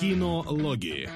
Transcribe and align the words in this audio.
Кинологии. 0.00 1.08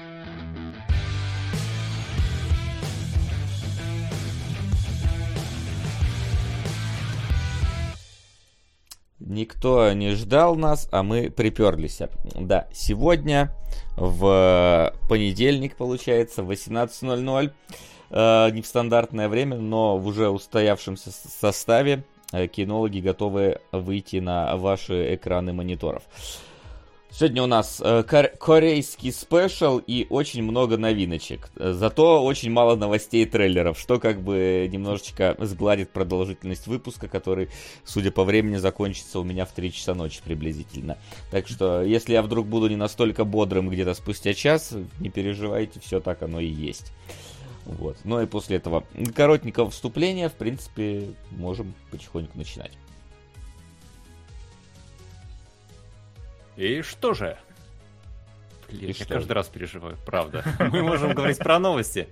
Никто 9.19 9.93
не 9.93 10.15
ждал 10.15 10.55
нас, 10.55 10.89
а 10.91 11.03
мы 11.03 11.29
приперлись. 11.29 11.99
Да, 12.35 12.67
сегодня 12.73 13.55
в 13.95 14.93
понедельник, 15.07 15.75
получается, 15.77 16.41
в 16.41 16.49
18.00. 16.51 17.51
Э, 18.09 18.49
не 18.51 18.61
в 18.63 18.65
стандартное 18.65 19.29
время, 19.29 19.57
но 19.57 19.97
в 19.97 20.07
уже 20.07 20.29
устоявшемся 20.29 21.11
составе 21.11 22.03
э, 22.33 22.47
кинологи 22.47 22.99
готовы 22.99 23.59
выйти 23.71 24.17
на 24.17 24.57
ваши 24.57 25.13
экраны 25.15 25.53
мониторов. 25.53 26.03
Сегодня 27.13 27.43
у 27.43 27.45
нас 27.45 27.81
э, 27.83 28.03
корейский 28.03 29.11
спешл 29.11 29.79
и 29.79 30.07
очень 30.09 30.43
много 30.43 30.77
новиночек. 30.77 31.49
Зато 31.55 32.23
очень 32.23 32.51
мало 32.51 32.77
новостей 32.77 33.23
и 33.23 33.25
трейлеров, 33.25 33.77
что 33.77 33.99
как 33.99 34.21
бы 34.21 34.69
немножечко 34.71 35.35
сгладит 35.39 35.91
продолжительность 35.91 36.67
выпуска, 36.67 37.09
который, 37.09 37.49
судя 37.83 38.11
по 38.11 38.23
времени, 38.23 38.55
закончится 38.55 39.19
у 39.19 39.25
меня 39.25 39.45
в 39.45 39.51
3 39.51 39.73
часа 39.73 39.93
ночи 39.93 40.21
приблизительно. 40.23 40.97
Так 41.31 41.49
что, 41.49 41.81
если 41.83 42.13
я 42.13 42.21
вдруг 42.21 42.47
буду 42.47 42.69
не 42.69 42.77
настолько 42.77 43.25
бодрым 43.25 43.69
где-то 43.69 43.93
спустя 43.93 44.33
час, 44.33 44.73
не 45.01 45.09
переживайте, 45.09 45.81
все 45.81 45.99
так 45.99 46.21
оно 46.23 46.39
и 46.39 46.47
есть. 46.47 46.93
Вот. 47.65 47.97
Ну 48.05 48.21
и 48.21 48.25
после 48.25 48.55
этого 48.55 48.85
коротенького 49.13 49.69
вступления, 49.69 50.29
в 50.29 50.33
принципе, 50.33 51.09
можем 51.31 51.73
потихоньку 51.91 52.37
начинать. 52.37 52.71
И 56.61 56.83
что 56.83 57.15
же? 57.15 57.37
Блин, 58.69 58.89
я 58.89 58.93
что 58.93 59.05
каждый 59.05 59.31
раз 59.31 59.47
переживаю, 59.47 59.97
правда. 60.05 60.43
Мы 60.59 60.83
можем 60.83 61.15
говорить 61.15 61.39
про 61.39 61.57
новости. 61.57 62.07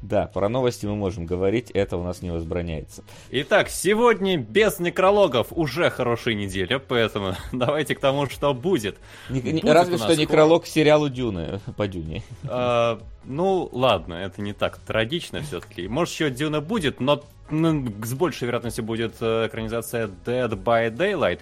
Да, 0.00 0.26
про 0.26 0.48
новости 0.48 0.84
мы 0.84 0.94
можем 0.94 1.24
говорить, 1.24 1.70
это 1.70 1.96
у 1.96 2.04
нас 2.04 2.20
не 2.20 2.30
возбраняется. 2.30 3.02
Итак, 3.30 3.70
сегодня 3.70 4.36
без 4.36 4.78
некрологов 4.78 5.48
уже 5.50 5.88
хорошая 5.88 6.34
неделя, 6.34 6.78
поэтому 6.78 7.34
давайте 7.52 7.94
к 7.94 8.00
тому, 8.00 8.26
что 8.26 8.52
будет. 8.54 8.98
Не, 9.30 9.40
будет 9.40 9.64
разве 9.64 9.96
что 9.96 10.14
некролог 10.14 10.64
к 10.64 10.66
сериалу 10.66 11.08
Дюны 11.08 11.60
по 11.76 11.88
Дюне. 11.88 12.22
А, 12.44 13.00
ну, 13.24 13.68
ладно, 13.72 14.14
это 14.14 14.42
не 14.42 14.52
так 14.52 14.78
трагично 14.78 15.40
все-таки. 15.40 15.88
Может, 15.88 16.14
еще 16.14 16.30
Дюна 16.30 16.60
будет, 16.60 17.00
но 17.00 17.24
ну, 17.50 17.86
с 18.02 18.14
большей 18.14 18.46
вероятностью 18.46 18.84
будет 18.84 19.16
э, 19.20 19.46
экранизация 19.48 20.08
Dead 20.24 20.50
by 20.50 20.94
Daylight. 20.94 21.40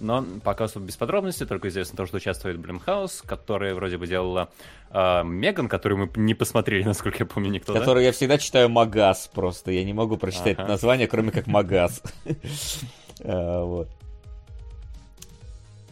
Но 0.00 0.24
пока 0.42 0.64
особо 0.64 0.86
без 0.86 0.96
подробностей, 0.96 1.46
только 1.46 1.68
известно 1.68 1.96
то, 1.96 2.06
что 2.06 2.16
участвует 2.16 2.58
Блимхаус, 2.58 3.22
которая 3.26 3.74
вроде 3.74 3.98
бы 3.98 4.06
делала 4.06 4.50
э, 4.90 5.22
Меган, 5.24 5.68
которую 5.68 6.00
мы 6.00 6.10
не 6.16 6.34
посмотрели, 6.34 6.82
насколько 6.84 7.18
я 7.20 7.26
помню, 7.26 7.50
никто, 7.50 7.72
Которую 7.72 8.02
да? 8.02 8.06
я 8.06 8.12
всегда 8.12 8.38
читаю 8.38 8.68
Магаз 8.68 9.30
просто, 9.32 9.70
я 9.70 9.84
не 9.84 9.92
могу 9.92 10.16
прочитать 10.16 10.58
ага. 10.58 10.68
название, 10.68 11.06
кроме 11.06 11.30
как 11.30 11.46
Магаз. 11.46 12.02
Э, 13.20 13.62
вот. 13.64 13.88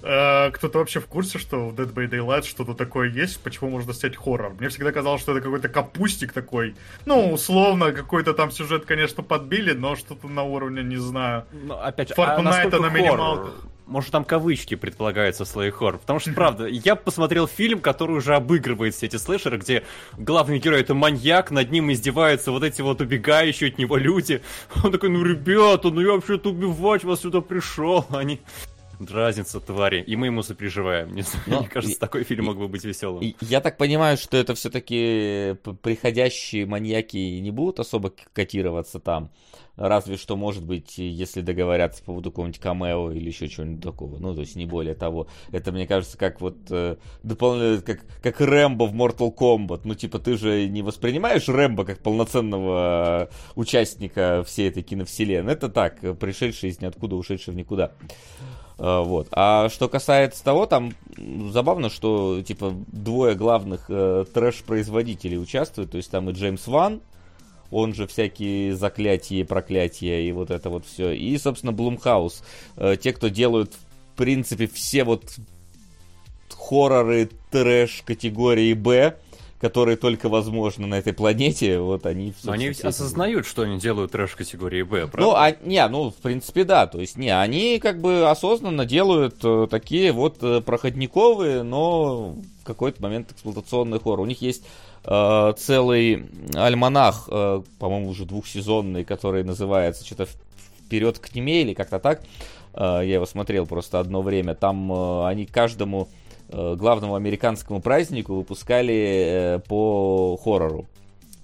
А, 0.03 0.51
кто-то 0.51 0.79
вообще 0.79 1.01
в 1.01 1.07
курсе, 1.07 1.39
что 1.39 1.69
в 1.69 1.75
Dead 1.75 1.93
by 1.93 2.09
Daylight 2.09 2.47
что-то 2.47 2.75
такое 2.75 3.09
есть, 3.09 3.41
почему 3.43 3.71
можно 3.71 3.93
снять 3.93 4.17
хоррор? 4.17 4.55
Мне 4.59 4.69
всегда 4.69 4.93
казалось, 4.93 5.21
что 5.21 5.33
это 5.33 5.41
какой-то 5.41 5.69
капустик 5.69 6.33
такой. 6.33 6.77
Ну, 7.05 7.33
условно, 7.33 7.93
какой-то 7.93 8.35
там 8.35 8.51
сюжет, 8.51 8.85
конечно, 8.85 9.23
подбили, 9.23 9.73
но 9.73 9.97
что-то 9.97 10.29
на 10.29 10.43
уровне, 10.43 10.83
не 10.83 10.97
знаю. 10.97 11.45
Ну, 11.53 11.75
опять 11.75 12.09
же, 12.09 12.15
Fortnite 12.15 12.77
а 12.77 12.81
на 12.81 12.89
минималках. 12.91 13.55
Может, 13.87 14.11
там 14.11 14.23
кавычки 14.25 14.75
предполагаются 14.75 15.47
хоррор. 15.47 15.97
Потому 15.97 16.19
что, 16.19 16.33
правда, 16.33 16.67
я 16.67 16.95
посмотрел 16.95 17.47
фильм, 17.47 17.81
который 17.81 18.17
уже 18.17 18.35
обыгрывает 18.35 18.95
все 18.95 19.07
эти 19.07 19.17
слэшеры, 19.17 19.57
где 19.57 19.83
главный 20.19 20.59
герой 20.59 20.83
это 20.83 20.93
маньяк, 20.93 21.51
над 21.51 21.71
ним 21.71 21.91
издеваются 21.91 22.53
вот 22.53 22.65
эти 22.65 22.83
вот 22.83 23.01
убегающие 23.01 23.71
от 23.71 23.79
него 23.79 23.97
люди. 23.97 24.43
Он 24.85 24.93
такой, 24.93 25.09
ну, 25.09 25.25
ребята, 25.25 25.89
ну 25.89 26.03
я 26.03 26.13
вообще-то 26.13 26.51
убивать 26.51 27.03
вас 27.03 27.21
сюда 27.21 27.41
пришел. 27.41 28.05
Они 28.11 28.41
разница 29.01 29.61
твари, 29.61 30.03
и 30.03 30.17
мы 30.17 30.27
ему 30.27 30.43
сопереживаем. 30.43 31.11
Мне, 31.11 31.25
Но, 31.47 31.61
мне 31.61 31.69
кажется, 31.69 31.97
и, 31.97 31.99
такой 31.99 32.25
фильм 32.25 32.45
и, 32.45 32.47
мог 32.49 32.59
бы 32.59 32.69
быть 32.69 32.85
веселым. 32.85 33.23
И, 33.23 33.35
я 33.41 33.61
так 33.61 33.77
понимаю, 33.77 34.17
что 34.17 34.37
это 34.37 34.55
все-таки 34.55 35.57
приходящие 35.83 36.67
маньяки 36.67 37.17
не 37.17 37.51
будут 37.51 37.81
особо 37.81 38.13
котироваться 38.33 38.99
там. 39.01 39.31
Разве 39.79 40.17
что, 40.17 40.37
может 40.37 40.65
быть, 40.65 40.99
если 40.99 41.41
договорятся 41.41 42.01
по 42.01 42.07
поводу 42.07 42.33
какого-нибудь 42.33 42.61
камео 42.61 43.13
или 43.13 43.29
еще 43.29 43.47
чего-нибудь 43.47 43.85
такого. 43.85 44.19
Ну, 44.19 44.35
то 44.35 44.41
есть 44.41 44.57
не 44.57 44.67
более 44.67 44.97
того. 44.97 45.29
Это, 45.53 45.71
мне 45.71 45.87
кажется, 45.87 46.19
как 46.19 46.41
вот 46.41 46.57
э, 46.71 46.97
дополнительно, 47.23 47.83
как, 47.83 48.01
как 48.21 48.41
Рэмбо 48.41 48.89
в 48.89 48.95
Mortal 48.95 49.33
Kombat. 49.33 49.83
Ну, 49.85 49.95
типа, 49.95 50.19
ты 50.19 50.37
же 50.37 50.69
не 50.69 50.83
воспринимаешь 50.83 51.49
Рэмбо 51.49 51.85
как 51.85 52.01
полноценного 52.01 53.31
участника 53.55 54.43
всей 54.45 54.69
этой 54.69 54.83
киновселенной. 54.83 55.53
Это 55.53 55.69
так, 55.69 56.01
пришедший 56.19 56.71
из 56.71 56.81
ниоткуда, 56.81 57.15
ушедший 57.15 57.55
в 57.55 57.57
никуда. 57.57 57.93
Э, 58.79 59.03
вот. 59.03 59.29
А 59.33 59.69
что 59.69 59.89
касается 59.89 60.43
того, 60.45 60.67
там 60.67 60.95
забавно, 61.51 61.91
что 61.91 62.43
типа 62.43 62.75
двое 62.87 63.35
главных 63.35 63.87
э, 63.89 64.25
трэш-производителей 64.33 65.39
участвуют. 65.39 65.91
То 65.91 65.97
есть 65.97 66.11
там 66.11 66.31
и 66.31 66.33
Джеймс 66.33 66.67
Ван, 66.67 67.01
он 67.71 67.95
же 67.95 68.07
всякие 68.07 68.75
заклятия, 68.75 69.45
проклятия 69.45 70.27
и 70.27 70.33
вот 70.33 70.51
это 70.51 70.71
вот 70.71 70.87
все. 70.87 71.11
И, 71.11 71.37
собственно, 71.39 71.73
Блумхаус. 71.73 72.43
Э, 72.77 72.97
те, 73.01 73.13
кто 73.13 73.29
делают, 73.29 73.73
в 73.75 74.17
принципе, 74.17 74.67
все 74.67 75.05
вот 75.05 75.25
хорроры 76.55 77.31
трэш 77.51 78.03
категории 78.05 78.75
Б 78.75 79.17
которые 79.61 79.97
только 79.97 80.29
возможны 80.29 80.87
на 80.87 80.97
этой 80.97 81.13
планете, 81.13 81.81
вот 81.81 82.07
они... 82.07 82.33
Но 82.45 82.53
они 82.53 82.69
ведь 82.69 82.83
осознают, 82.83 83.47
что 83.47 83.63
они 83.63 83.79
делают 83.79 84.13
трэш 84.13 84.37
категории 84.37 84.83
Б, 84.83 85.09
правда? 85.09 85.21
Ну, 85.21 85.33
а, 85.35 85.57
не, 85.63 85.87
ну, 85.89 86.11
в 86.11 86.17
принципе, 86.17 86.65
да, 86.65 86.87
то 86.87 87.01
есть, 87.01 87.17
не, 87.17 87.37
они 87.37 87.81
как 87.81 88.01
бы 88.01 88.31
осознанно 88.31 88.87
делают 88.87 89.37
э, 89.43 89.67
такие 89.69 90.13
вот 90.13 90.39
э, 90.43 90.61
проходниковые, 90.61 91.65
но 91.65 92.37
в 92.63 92.65
какой-то 92.65 93.03
момент 93.03 93.33
эксплуатационный 93.33 93.99
хоррор. 93.99 94.21
У 94.21 94.27
них 94.27 94.41
есть 94.43 94.65
э, 95.05 95.53
целый 95.59 96.27
альманах, 96.55 97.29
э, 97.29 97.63
по-моему, 97.81 98.11
уже 98.11 98.27
двухсезонный, 98.27 99.05
который 99.05 99.43
называется 99.43 100.05
что-то 100.05 100.29
«Вперед 100.87 101.19
к 101.19 101.29
тьме» 101.31 101.63
или 101.63 101.75
как-то 101.75 101.99
так. 101.99 102.23
Э, 102.75 103.01
я 103.03 103.15
его 103.15 103.27
смотрел 103.27 103.67
просто 103.67 103.99
одно 103.99 104.23
время. 104.23 104.55
Там 104.55 104.93
э, 104.93 105.27
они 105.27 105.47
каждому 105.47 106.09
главному 106.51 107.15
американскому 107.15 107.81
празднику 107.81 108.35
выпускали 108.35 108.95
э, 108.95 109.59
по 109.61 110.37
хоррору. 110.43 110.87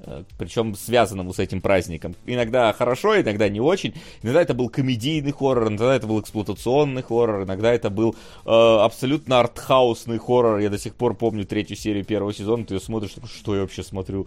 Э, 0.07 0.23
Причем 0.39 0.75
связанному 0.75 1.33
с 1.33 1.39
этим 1.39 1.61
праздником. 1.61 2.15
Иногда 2.27 2.73
хорошо, 2.73 3.21
иногда 3.21 3.49
не 3.49 3.61
очень. 3.61 3.95
Иногда 4.23 4.43
это 4.43 4.55
был 4.55 4.69
комедийный 4.69 5.33
хоррор, 5.33 5.69
иногда 5.69 5.95
это 5.95 6.07
был 6.07 6.21
эксплуатационный 6.21 7.03
хоррор, 7.03 7.45
иногда 7.45 7.73
это 7.73 7.91
был 7.91 8.15
э, 8.45 8.51
абсолютно 8.51 9.41
артхаусный 9.41 10.19
хоррор. 10.19 10.59
Я 10.59 10.71
до 10.71 10.79
сих 10.79 10.95
пор 10.95 11.15
помню 11.15 11.45
третью 11.45 11.77
серию 11.77 12.05
первого 12.05 12.33
сезона. 12.33 12.65
Ты 12.65 12.75
ее 12.75 12.81
смотришь, 12.81 13.15
что 13.27 13.55
я 13.55 13.63
вообще 13.63 13.83
смотрю, 13.83 14.27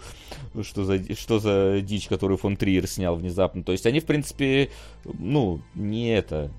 что 0.62 0.84
за, 0.84 1.16
что 1.16 1.40
за 1.40 1.82
дичь, 1.82 2.08
которую 2.08 2.38
фон 2.38 2.58
Триер 2.58 2.88
снял 2.88 3.16
внезапно. 3.16 3.64
То 3.64 3.72
есть 3.72 3.86
они, 3.86 4.00
в 4.00 4.06
принципе, 4.06 4.70
ну, 5.06 5.62
не 5.76 6.09
это, 6.09 6.52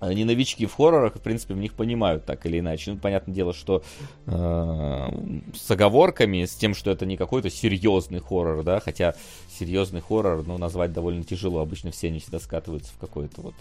они 0.00 0.24
новички 0.24 0.66
в 0.66 0.74
хоррорах, 0.74 1.16
в 1.16 1.20
принципе, 1.20 1.54
в 1.54 1.58
них 1.58 1.74
понимают 1.74 2.24
так 2.24 2.44
или 2.46 2.58
иначе. 2.58 2.92
Ну, 2.92 2.98
понятное 2.98 3.34
дело, 3.34 3.52
что 3.52 3.82
э, 4.26 5.08
с 5.54 5.70
оговорками, 5.70 6.44
с 6.44 6.54
тем, 6.54 6.74
что 6.74 6.90
это 6.90 7.06
не 7.06 7.16
какой-то 7.16 7.50
серьезный 7.50 8.20
хоррор, 8.20 8.62
да, 8.64 8.80
хотя 8.80 9.14
серьезный 9.58 10.00
хоррор, 10.00 10.46
ну, 10.46 10.58
назвать 10.58 10.92
довольно 10.92 11.22
тяжело. 11.22 11.60
Обычно 11.60 11.90
все 11.90 12.08
они 12.08 12.18
всегда 12.20 12.38
скатываются 12.38 12.92
в 12.92 12.98
какое-то 12.98 13.42
вот 13.42 13.54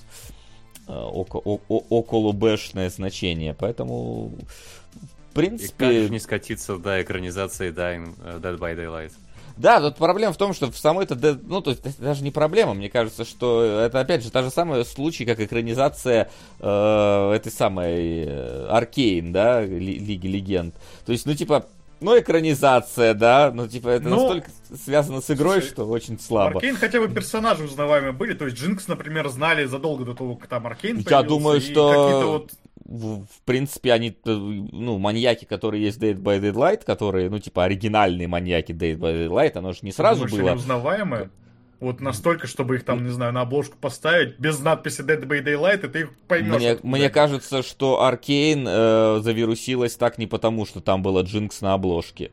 э, 0.88 0.94
око, 0.94 1.38
о, 1.38 1.59
около 1.67 2.31
бэшное 2.31 2.89
значение. 2.89 3.53
Поэтому, 3.53 4.33
в 5.31 5.33
принципе... 5.33 6.00
И 6.00 6.03
как 6.03 6.11
не 6.11 6.19
скатиться 6.19 6.77
до 6.77 7.01
экранизации 7.01 7.71
Dying, 7.71 8.18
uh, 8.19 8.42
Dead 8.42 8.57
by 8.57 8.75
Daylight? 8.75 9.12
Да, 9.59 9.81
тут 9.81 9.97
проблема 9.97 10.31
в 10.31 10.38
том, 10.38 10.53
что 10.53 10.71
в 10.71 10.77
самой 10.77 11.03
это, 11.03 11.38
ну, 11.44 11.59
то 11.59 11.71
есть 11.71 11.85
это 11.85 12.01
даже 12.01 12.23
не 12.23 12.31
проблема, 12.31 12.73
мне 12.73 12.89
кажется, 12.89 13.25
что 13.25 13.61
это, 13.61 14.00
опять 14.00 14.23
же, 14.23 14.31
та 14.31 14.41
же 14.41 14.50
самая 14.50 14.85
случай, 14.85 15.25
как 15.25 15.41
экранизация 15.41 16.29
э, 16.61 17.31
этой 17.35 17.51
самой 17.51 18.67
Аркейн, 18.69 19.33
да, 19.33 19.61
Лиги 19.61 20.27
Легенд. 20.27 20.73
То 21.06 21.11
есть, 21.11 21.25
ну, 21.25 21.35
типа, 21.35 21.65
ну, 22.00 22.17
экранизация, 22.17 23.13
да, 23.13 23.51
ну, 23.53 23.67
типа, 23.67 23.89
это 23.89 24.07
ну, 24.07 24.21
настолько 24.21 24.50
связано 24.85 25.19
с 25.19 25.29
игрой, 25.29 25.59
слушай, 25.59 25.73
что 25.73 25.85
очень 25.89 26.17
слабо. 26.17 26.56
Аркейн 26.56 26.77
хотя 26.77 27.01
бы 27.01 27.09
персонажи 27.09 27.65
узнаваемые 27.65 28.13
были, 28.13 28.35
то 28.35 28.45
есть 28.45 28.57
Джинкс, 28.57 28.88
например, 28.88 29.27
знали 29.27 29.65
задолго 29.65 30.06
до 30.06 30.13
того, 30.13 30.35
как 30.38 30.47
там 30.47 30.67
Аркейн 30.67 31.00
Я 31.00 31.21
думаю, 31.21 31.59
что... 31.59 32.45
Вот 32.47 32.51
в, 32.89 33.25
в 33.25 33.41
принципе, 33.45 33.94
они, 33.94 34.09
э, 34.09 34.31
ну, 34.31 34.97
маньяки, 34.97 35.45
которые 35.45 35.83
есть 35.83 36.00
Dead 36.00 36.15
by 36.15 36.41
Daylight, 36.41 36.83
которые, 36.83 37.30
ну, 37.30 37.38
типа, 37.38 37.65
оригинальные 37.65 38.27
маньяки 38.27 38.71
Dead 38.71 38.97
by 38.97 39.27
Daylight, 39.27 39.57
оно 39.57 39.74
же 39.74 39.80
не 39.83 39.91
сразу 39.91 40.25
Думаешь, 40.25 40.44
было... 40.44 40.56
узнаваемые? 40.56 41.30
Вот 41.80 42.01
настолько, 42.01 42.47
чтобы 42.47 42.75
их 42.75 42.83
там, 42.83 43.06
не 43.06 43.12
знаю, 43.12 43.31
на 43.31 43.41
обложку 43.41 43.77
поставить, 43.80 44.39
без 44.39 44.59
надписи 44.59 45.01
Dead 45.01 45.24
by 45.24 45.44
Daylight, 45.44 45.86
и 45.86 45.89
ты 45.89 46.00
их 46.00 46.18
поймешь. 46.27 46.56
Мне, 46.56 46.77
мне 46.81 47.09
кажется, 47.12 47.62
что 47.62 48.01
Аркейн 48.01 48.65
э, 48.68 49.19
завирусилась 49.21 49.95
так 49.95 50.18
не 50.18 50.25
потому, 50.25 50.65
что 50.65 50.81
там 50.81 51.03
было 51.03 51.21
Джинкс 51.21 51.62
на 51.62 51.75
обложке. 51.75 52.31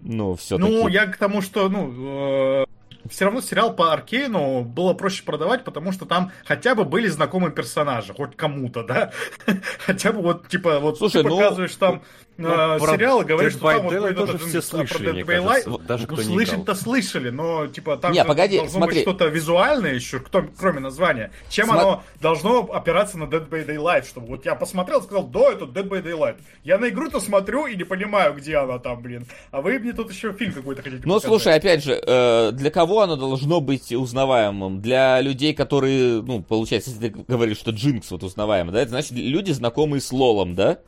Ну, 0.00 0.36
все-таки. 0.36 0.70
Ну, 0.70 0.86
я 0.86 1.06
к 1.06 1.16
тому, 1.16 1.42
что, 1.42 1.68
ну, 1.68 2.62
э, 2.62 2.64
все 3.08 3.24
равно 3.24 3.40
сериал 3.40 3.74
по 3.74 3.92
Аркейну 3.92 4.62
было 4.62 4.94
проще 4.94 5.22
продавать, 5.22 5.64
потому 5.64 5.92
что 5.92 6.06
там 6.06 6.32
хотя 6.44 6.74
бы 6.74 6.84
были 6.84 7.08
знакомые 7.08 7.52
персонажи, 7.52 8.14
хоть 8.14 8.36
кому-то, 8.36 8.82
да? 8.82 9.12
хотя 9.86 10.12
бы 10.12 10.22
вот, 10.22 10.48
типа, 10.48 10.78
вот 10.80 10.98
Слушай, 10.98 11.22
ты 11.22 11.28
ну, 11.28 11.36
показываешь 11.36 11.74
там 11.76 12.02
ну, 12.38 12.48
э, 12.50 12.78
сериал 12.78 13.22
и 13.22 13.24
говоришь, 13.24 13.54
что 13.54 13.72
там 13.72 13.82
вот 13.88 14.16
тоже 14.16 14.38
все 14.38 14.58
а, 14.58 14.62
слышали, 14.62 15.22
про 15.24 15.34
Dead 15.34 15.82
даже 15.86 16.06
ну, 16.06 16.14
кто 16.14 16.22
не 16.22 16.28
слышать-то 16.28 16.74
слышали, 16.76 17.30
но, 17.30 17.66
типа, 17.66 17.96
там 17.96 18.12
Не, 18.12 18.24
погоди, 18.24 18.58
должно 18.58 18.78
смотри. 18.78 18.94
быть 18.94 19.02
что-то 19.02 19.26
визуальное 19.26 19.94
еще, 19.94 20.22
кроме 20.56 20.78
названия. 20.78 21.32
Чем 21.48 21.70
Сма- 21.70 21.80
оно 21.80 22.02
должно 22.20 22.60
опираться 22.72 23.18
на 23.18 23.24
Dead 23.24 23.48
by 23.48 23.66
Daylight, 23.66 24.06
чтобы 24.06 24.28
вот 24.28 24.46
я 24.46 24.54
посмотрел, 24.54 25.02
сказал, 25.02 25.24
да, 25.24 25.50
это 25.52 25.64
Dead 25.64 25.88
by 25.88 26.00
Daylight. 26.00 26.36
Я 26.62 26.78
на 26.78 26.88
игру-то 26.88 27.18
смотрю 27.18 27.66
и 27.66 27.74
не 27.74 27.84
понимаю, 27.84 28.34
где 28.34 28.56
она 28.58 28.78
там, 28.78 29.02
блин. 29.02 29.26
А 29.50 29.60
вы 29.60 29.80
мне 29.80 29.92
тут 29.92 30.12
еще 30.12 30.32
фильм 30.32 30.52
какой-то 30.52 30.82
хотите 30.82 31.02
Ну, 31.04 31.18
слушай, 31.18 31.52
опять 31.52 31.82
же, 31.82 32.00
э, 32.00 32.52
для 32.52 32.70
кого 32.70 33.00
оно 33.00 33.16
должно 33.16 33.60
быть 33.60 33.92
узнаваемым? 33.92 34.80
Для 34.80 35.20
людей, 35.20 35.54
которые, 35.54 36.22
ну, 36.22 36.40
получается, 36.42 36.90
если 36.90 37.08
ты 37.08 37.24
говоришь, 37.26 37.58
что 37.58 37.72
Джинкс 37.72 38.12
вот 38.12 38.22
узнаваемый, 38.22 38.72
да, 38.72 38.80
это 38.80 38.90
значит 38.90 39.12
люди, 39.12 39.50
знакомые 39.50 40.00
с 40.00 40.12
Лолом, 40.12 40.54
да? 40.54 40.78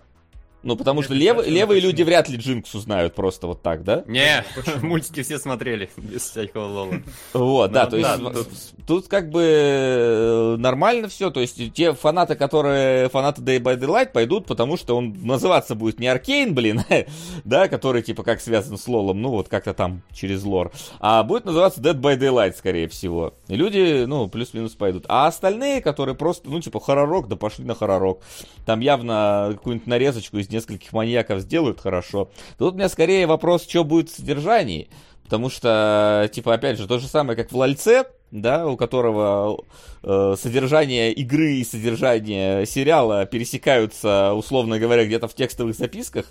Ну, 0.63 0.77
потому 0.77 1.03
что 1.03 1.15
лев- 1.15 1.47
левые 1.47 1.79
почему? 1.79 1.91
люди 1.91 2.03
вряд 2.03 2.29
ли 2.29 2.37
Джинкс 2.37 2.75
узнают 2.75 3.15
просто 3.15 3.47
вот 3.47 3.63
так, 3.63 3.83
да? 3.83 4.05
Не, 4.07 4.45
мультики 4.83 5.23
все 5.23 5.39
смотрели, 5.39 5.89
без 5.97 6.31
всякого 6.31 6.67
лола. 6.67 6.95
Вот, 7.33 7.73
да, 7.73 7.87
то 7.87 7.97
есть 7.97 8.75
тут- 8.87 9.09
как 9.09 9.31
бы 9.31 9.43
э, 9.43 10.57
нормально 10.59 11.09
все, 11.09 11.31
то 11.31 11.41
есть 11.41 11.73
те 11.73 11.93
фанаты, 11.93 12.35
которые 12.35 13.09
фанаты 13.09 13.41
Day 13.43 13.59
by 13.59 13.79
Daylight 13.79 14.13
пойдут, 14.13 14.47
потому 14.47 14.77
что 14.77 14.97
он 14.97 15.17
называться 15.23 15.75
будет 15.75 15.99
не 15.99 16.09
Аркейн, 16.09 16.55
блин, 16.55 16.83
да, 17.45 17.69
который 17.69 18.03
типа 18.03 18.23
как 18.23 18.41
связан 18.41 18.77
с 18.77 18.87
Лолом, 18.87 19.23
ну 19.23 19.31
вот 19.31 19.49
как-то 19.49 19.73
там 19.75 20.03
через 20.13 20.43
лор, 20.45 20.73
а 20.99 21.23
будет 21.23 21.45
называться 21.45 21.81
Dead 21.81 21.99
by 21.99 22.19
Daylight, 22.19 22.57
скорее 22.57 22.89
всего. 22.89 23.35
И 23.49 23.55
люди, 23.57 24.05
ну, 24.07 24.29
плюс-минус 24.29 24.73
пойдут. 24.73 25.05
А 25.09 25.27
остальные, 25.27 25.81
которые 25.81 26.15
просто, 26.15 26.49
ну, 26.51 26.61
типа, 26.61 26.81
хоророк, 26.81 27.29
да 27.29 27.37
пошли 27.37 27.65
на 27.65 27.75
хоророк. 27.75 28.21
Там 28.67 28.81
явно 28.81 29.51
какую-нибудь 29.53 29.87
нарезочку 29.87 30.39
из 30.39 30.50
нескольких 30.51 30.93
маньяков 30.93 31.41
сделают 31.41 31.81
хорошо. 31.81 32.31
Тут 32.59 32.75
у 32.75 32.77
меня 32.77 32.89
скорее 32.89 33.27
вопрос, 33.27 33.67
что 33.69 33.85
будет 33.85 34.11
в 34.11 34.17
содержании. 34.17 34.89
Потому 35.25 35.49
что, 35.49 36.29
типа, 36.33 36.55
опять 36.55 36.77
же, 36.77 36.89
то 36.89 36.99
же 36.99 37.07
самое, 37.07 37.37
как 37.37 37.53
в 37.53 37.57
Лальце, 37.57 38.03
да, 38.33 38.67
у 38.67 38.77
которого 38.77 39.63
э, 40.03 40.35
содержание 40.37 41.13
игры 41.13 41.53
и 41.53 41.65
содержание 41.65 42.67
сериала 42.67 43.27
пересекаются, 43.27 44.33
условно 44.35 44.81
говоря, 44.81 45.05
где-то 45.05 45.29
в 45.29 45.35
текстовых 45.35 45.77
записках, 45.77 46.27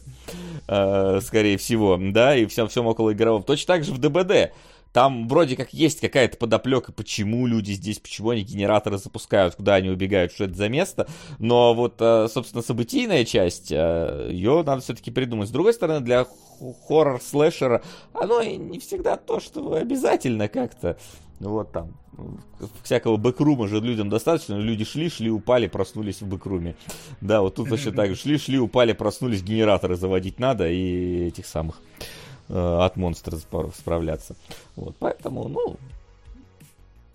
э, 0.68 1.19
скорее 1.24 1.57
всего, 1.57 1.98
да, 1.98 2.36
и 2.36 2.45
всем, 2.45 2.68
всем 2.68 2.88
около 2.88 3.13
игровом. 3.13 3.44
Точно 3.44 3.68
так 3.68 3.86
же 3.86 3.94
в 3.94 4.00
ДБД. 4.00 4.51
Там 4.94 5.27
вроде 5.27 5.56
как 5.56 5.74
есть 5.74 6.00
какая-то 6.00 6.38
подоплека, 6.38 6.91
почему 6.91 7.45
люди 7.45 7.71
здесь, 7.74 8.00
почему 8.00 8.31
они 8.31 8.41
генераторы 8.41 8.97
запускают, 8.97 9.56
куда 9.56 9.75
они 9.75 9.89
убегают, 9.89 10.31
что 10.31 10.45
это 10.45 10.56
за 10.56 10.68
место. 10.68 11.07
Но 11.38 11.74
вот, 11.74 11.95
э, 12.00 12.27
собственно, 12.31 12.63
событийная 12.63 13.24
часть, 13.24 13.71
э, 13.71 14.30
ее 14.31 14.63
надо 14.65 14.81
все-таки 14.81 15.12
придумать. 15.12 15.50
С 15.50 15.51
другой 15.51 15.74
стороны, 15.74 16.03
для 16.03 16.25
хо- 16.25 16.75
хоррор-слэшера 16.88 17.83
оно 18.13 18.41
не 18.41 18.80
всегда 18.80 19.15
то, 19.15 19.39
что 19.39 19.74
обязательно 19.74 20.47
как-то. 20.47 20.97
Ну 21.39 21.51
вот 21.51 21.71
там, 21.71 21.94
ну, 22.18 22.38
всякого 22.83 23.18
бэкрума 23.18 23.68
же 23.68 23.80
людям 23.80 24.09
достаточно. 24.09 24.56
Люди 24.56 24.83
шли, 24.83 25.09
шли, 25.09 25.30
упали, 25.30 25.68
проснулись 25.68 26.21
в 26.21 26.27
бэкруме. 26.27 26.75
Да, 27.21 27.42
вот 27.42 27.56
тут 27.56 27.69
вообще 27.69 27.92
так. 27.92 28.15
Шли, 28.15 28.38
шли, 28.38 28.59
упали, 28.59 28.94
проснулись, 28.94 29.44
генераторы 29.44 29.95
заводить 29.95 30.39
надо 30.39 30.69
и 30.69 31.27
этих 31.27 31.45
самых 31.45 31.80
от 32.49 32.95
монстра 32.95 33.37
справляться. 33.75 34.35
Вот, 34.75 34.95
поэтому, 34.99 35.47
ну, 35.47 35.77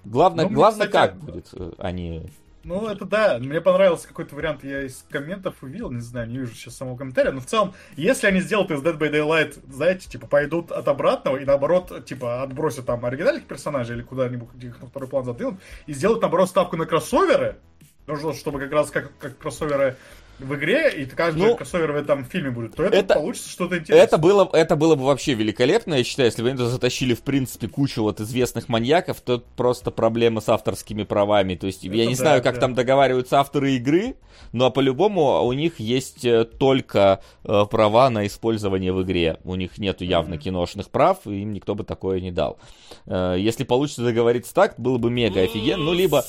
главное, 0.04 0.46
Ну, 0.48 0.54
главное 0.54 0.86
кстати, 0.86 1.10
как 1.12 1.16
будет, 1.19 1.48
э, 1.52 1.72
а 1.78 1.90
не... 1.90 2.22
Ну, 2.64 2.86
это 2.86 3.04
да. 3.04 3.38
Мне 3.38 3.60
понравился 3.60 4.08
какой-то 4.08 4.34
вариант, 4.34 4.64
я 4.64 4.82
из 4.82 5.04
комментов 5.10 5.56
увидел, 5.62 5.90
не 5.90 6.00
знаю, 6.00 6.28
не 6.28 6.38
вижу 6.38 6.54
сейчас 6.54 6.76
самого 6.76 6.96
комментария, 6.96 7.31
но 7.31 7.40
в 7.40 7.46
целом, 7.46 7.75
если 7.96 8.26
они 8.26 8.40
сделают 8.40 8.70
из 8.70 8.81
Dead 8.81 8.96
by 8.96 9.12
Daylight, 9.12 9.58
знаете, 9.70 10.08
типа, 10.08 10.26
пойдут 10.26 10.72
от 10.72 10.88
обратного 10.88 11.36
и 11.36 11.44
наоборот, 11.44 12.06
типа, 12.06 12.42
отбросят 12.42 12.86
там 12.86 13.04
оригинальных 13.04 13.44
персонажей 13.44 13.96
или 13.96 14.02
куда-нибудь 14.02 14.48
их 14.62 14.81
на 14.81 14.88
второй 14.88 15.08
план 15.08 15.25
задвинут, 15.25 15.60
и 15.86 15.92
сделают, 15.92 16.22
наоборот, 16.22 16.48
ставку 16.48 16.76
на 16.76 16.86
кроссоверы, 16.86 17.58
нужно, 18.06 18.32
чтобы 18.32 18.58
как 18.60 18.72
раз 18.72 18.90
как, 18.90 19.12
как 19.19 19.36
кроссоверы 19.36 19.96
в 20.38 20.54
игре, 20.54 20.90
и 20.90 21.06
каждый 21.06 21.38
Ну, 21.38 21.56
кроссовер 21.56 21.92
в 21.92 21.96
этом 21.96 22.25
фильме 22.25 22.50
будет, 22.50 22.75
то 22.75 22.82
это, 22.84 22.96
это- 22.96 23.14
получится 23.14 23.48
что-то 23.48 23.78
интересное. 23.78 24.04
Это 24.04 24.19
было, 24.19 24.48
это 24.52 24.76
было 24.76 24.94
бы 24.96 25.04
вообще 25.04 25.34
великолепно, 25.34 25.94
я 25.94 26.04
считаю, 26.04 26.26
если 26.28 26.42
бы 26.42 26.48
они 26.48 26.56
туда 26.58 26.70
затащили, 26.70 27.14
в 27.14 27.22
принципе, 27.22 27.69
кучу 27.69 28.02
вот 28.02 28.20
известных 28.20 28.69
маньяков, 28.69 29.20
то 29.20 29.34
это 29.34 29.44
просто 29.56 29.90
проблема 29.90 30.40
с 30.40 30.48
авторскими 30.48 31.04
правами. 31.04 31.54
То 31.54 31.66
есть, 31.66 31.84
я 31.84 31.90
Это 31.90 32.02
не 32.06 32.08
да, 32.10 32.14
знаю, 32.14 32.42
как 32.42 32.56
да. 32.56 32.60
там 32.62 32.75
договариваются 32.75 33.38
авторы 33.40 33.72
игры, 33.76 34.16
но 34.52 34.70
по-любому 34.70 35.42
у 35.44 35.52
них 35.52 35.78
есть 35.81 36.25
э, 36.25 36.44
только 36.44 37.20
э, 37.44 37.64
права 37.70 38.10
на 38.10 38.26
использование 38.26 38.92
в 38.92 39.02
игре. 39.02 39.38
У 39.44 39.54
них 39.54 39.78
нету 39.78 40.04
явно 40.04 40.34
Мгм. 40.34 40.42
киношных 40.42 40.90
прав, 40.90 41.19
и 41.26 41.42
им 41.42 41.52
никто 41.52 41.75
бы 41.75 41.84
такое 41.84 42.20
не 42.20 42.32
дал. 42.32 42.58
Э, 43.06 43.36
если 43.38 43.64
получится 43.64 44.02
договориться 44.02 44.52
так, 44.54 44.75
было 44.78 44.98
бы 44.98 45.10
мега 45.10 45.42
офигенно. 45.42 45.84
Ну, 45.84 45.92
либо... 45.92 46.25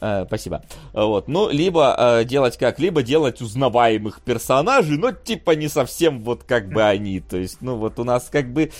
Э, 0.00 0.24
спасибо. 0.26 0.62
Вот. 0.92 1.28
Ну, 1.28 1.48
либо 1.50 1.94
э, 1.98 2.24
делать 2.24 2.56
как? 2.58 2.78
Либо 2.78 3.02
делать 3.02 3.29
узнаваемых 3.38 4.20
персонажей, 4.22 4.98
но 4.98 5.12
типа 5.12 5.52
не 5.52 5.68
совсем 5.68 6.20
вот 6.20 6.44
как 6.44 6.68
бы 6.70 6.82
они. 6.82 7.20
То 7.20 7.36
есть, 7.36 7.58
ну 7.60 7.76
вот 7.76 7.98
у 7.98 8.04
нас 8.04 8.28
как 8.30 8.52
бы 8.52 8.70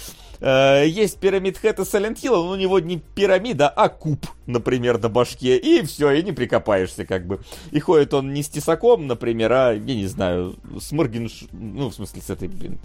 э, 0.41 0.85
есть 0.87 1.19
Пирамид 1.19 1.59
Хэт 1.59 1.79
и 1.79 1.83
Silent 1.83 2.17
Hill, 2.17 2.35
но 2.35 2.51
у 2.51 2.57
него 2.57 2.81
не 2.81 2.99
пирамида, 2.99 3.69
а 3.69 3.89
куб, 3.89 4.27
например, 4.47 4.99
на 5.01 5.09
башке. 5.09 5.57
И 5.57 5.83
все, 5.83 6.11
и 6.13 6.23
не 6.23 6.33
прикопаешься 6.33 7.05
как 7.05 7.27
бы. 7.27 7.41
И 7.71 7.81
ходит 7.81 8.15
он 8.15 8.33
не 8.33 8.43
с 8.43 8.49
тесаком, 8.49 9.07
например, 9.07 9.53
а, 9.53 9.73
я 9.73 9.95
не 9.95 10.07
знаю, 10.07 10.57
с 10.81 10.93
Моргенш... 10.93 11.45
Ну, 11.53 11.91
в 11.91 11.95
смысле, 11.95 12.23
с 12.23 12.31
этой, 12.31 12.49
блин, 12.49 12.79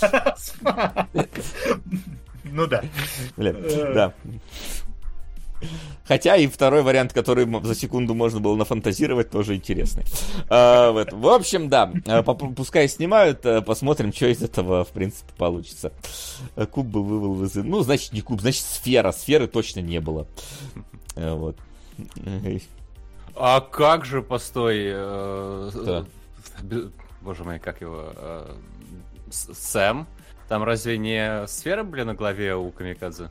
Ну 2.44 2.66
да. 2.66 2.84
Да. 3.36 4.14
Хотя 6.06 6.36
и 6.36 6.46
второй 6.46 6.82
вариант, 6.82 7.12
который 7.14 7.46
за 7.64 7.74
секунду 7.74 8.14
можно 8.14 8.38
было 8.40 8.56
нафантазировать, 8.56 9.30
тоже 9.30 9.54
интересный. 9.56 10.04
А, 10.50 10.92
в, 10.92 11.26
общем, 11.28 11.68
да, 11.70 11.90
а, 12.06 12.22
пускай 12.22 12.88
снимают, 12.88 13.44
а, 13.46 13.62
посмотрим, 13.62 14.12
что 14.12 14.26
из 14.26 14.42
этого, 14.42 14.84
в 14.84 14.88
принципе, 14.88 15.32
получится. 15.36 15.92
А, 16.56 16.66
Куб 16.66 16.86
был 16.86 17.04
вывел 17.04 17.42
из- 17.44 17.54
Ну, 17.54 17.80
значит, 17.80 18.12
не 18.12 18.20
куб, 18.20 18.40
значит, 18.42 18.64
сфера. 18.64 19.12
Сферы 19.12 19.46
точно 19.46 19.80
не 19.80 19.98
было. 20.00 20.26
А, 21.16 21.34
Вот. 21.36 21.56
А 23.36 23.60
как 23.60 24.04
же, 24.04 24.22
постой... 24.22 24.82
э, 24.86 25.70
Кто? 25.72 26.06
Боже 27.22 27.44
мой, 27.44 27.58
как 27.58 27.80
его... 27.80 28.12
э, 28.14 28.54
Сэм? 29.30 30.06
Там 30.48 30.62
разве 30.62 30.98
не 30.98 31.46
сфера, 31.48 31.82
блин, 31.82 32.08
на 32.08 32.14
голове 32.14 32.54
у 32.54 32.70
Камикадзе? 32.70 33.30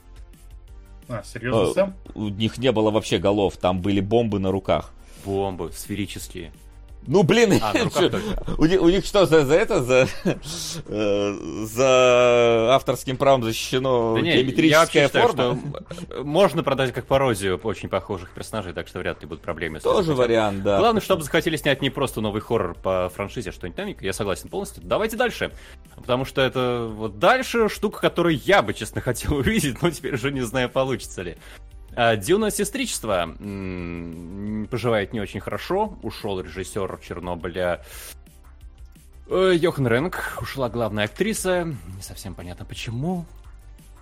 А, 1.09 1.23
серьезно, 1.23 1.69
Э, 1.69 1.73
Сэм? 1.73 1.93
У 2.15 2.29
них 2.29 2.57
не 2.57 2.71
было 2.71 2.91
вообще 2.91 3.17
голов, 3.17 3.57
там 3.57 3.81
были 3.81 3.99
бомбы 3.99 4.39
на 4.39 4.51
руках. 4.51 4.93
Бомбы 5.25 5.71
сферические. 5.71 6.51
Ну, 7.07 7.23
блин, 7.23 7.59
А, 7.61 7.73
у, 8.57 8.65
них, 8.65 8.81
у 8.81 8.89
них 8.89 9.05
что, 9.05 9.25
за, 9.25 9.45
за 9.45 9.55
это, 9.55 9.83
за, 9.83 10.07
э, 10.87 11.33
за 11.65 12.75
авторским 12.75 13.17
правом 13.17 13.43
защищено 13.43 14.15
Да 14.15 14.21
не, 14.21 14.29
я 14.29 14.37
геометрическая 14.37 15.07
считаю, 15.07 15.27
форма? 15.27 15.59
что 15.91 16.23
можно 16.23 16.63
продать 16.63 16.93
как 16.93 17.05
пародию 17.05 17.59
очень 17.63 17.89
похожих 17.89 18.31
персонажей, 18.31 18.73
так 18.73 18.87
что 18.87 18.99
вряд 18.99 19.21
ли 19.21 19.27
будут 19.27 19.43
проблемы. 19.43 19.79
с 19.79 19.83
этим. 19.83 19.95
Тоже 19.95 20.13
вариант, 20.13 20.63
да. 20.63 20.79
Главное, 20.79 21.01
чтобы 21.01 21.23
захотели 21.23 21.55
снять 21.57 21.81
не 21.81 21.89
просто 21.89 22.21
новый 22.21 22.41
хоррор 22.41 22.75
по 22.75 23.11
франшизе, 23.13 23.49
а 23.49 23.53
что-нибудь 23.53 23.77
новенькое. 23.77 24.07
Я 24.07 24.13
согласен 24.13 24.49
полностью. 24.49 24.83
Давайте 24.83 25.17
дальше. 25.17 25.51
Потому 25.95 26.25
что 26.25 26.41
это 26.41 26.89
вот 26.93 27.19
дальше 27.19 27.69
штука, 27.69 27.99
которую 27.99 28.37
я 28.37 28.61
бы, 28.61 28.73
честно, 28.73 29.01
хотел 29.01 29.35
увидеть, 29.35 29.81
но 29.81 29.91
теперь 29.91 30.15
уже 30.15 30.31
не 30.31 30.41
знаю, 30.41 30.69
получится 30.69 31.21
ли. 31.21 31.37
А, 31.95 32.15
Дюна 32.15 32.49
сестричество 32.51 33.29
поживает 34.69 35.13
не 35.13 35.19
очень 35.19 35.39
хорошо. 35.39 35.97
Ушел 36.01 36.39
режиссер 36.39 36.99
Чернобыля 37.05 37.81
э, 39.29 39.53
Йохан 39.55 39.87
Ренк. 39.87 40.37
Ушла 40.41 40.69
главная 40.69 41.05
актриса. 41.05 41.65
Не 41.95 42.01
совсем 42.01 42.33
понятно 42.33 42.65
почему. 42.65 43.25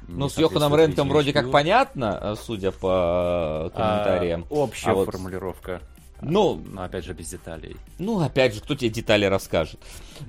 Ну, 0.07 0.29
с 0.29 0.37
Йоханом 0.37 0.75
Ренком 0.75 1.09
вроде 1.09 1.31
как 1.33 1.51
понятно, 1.51 2.17
э, 2.21 2.35
судя 2.41 2.71
по 2.71 3.69
э, 3.73 3.77
комментариям. 3.77 4.45
А, 4.49 4.53
общая 4.53 4.91
А 4.91 4.93
вот- 4.93 5.05
формулировка. 5.05 5.81
Ну, 6.21 6.61
но 6.71 6.83
опять 6.83 7.05
же 7.05 7.13
без 7.13 7.29
деталей. 7.29 7.75
Ну, 7.97 8.19
опять 8.19 8.53
же, 8.53 8.61
кто 8.61 8.75
тебе 8.75 8.89
детали 8.89 9.25
расскажет? 9.25 9.79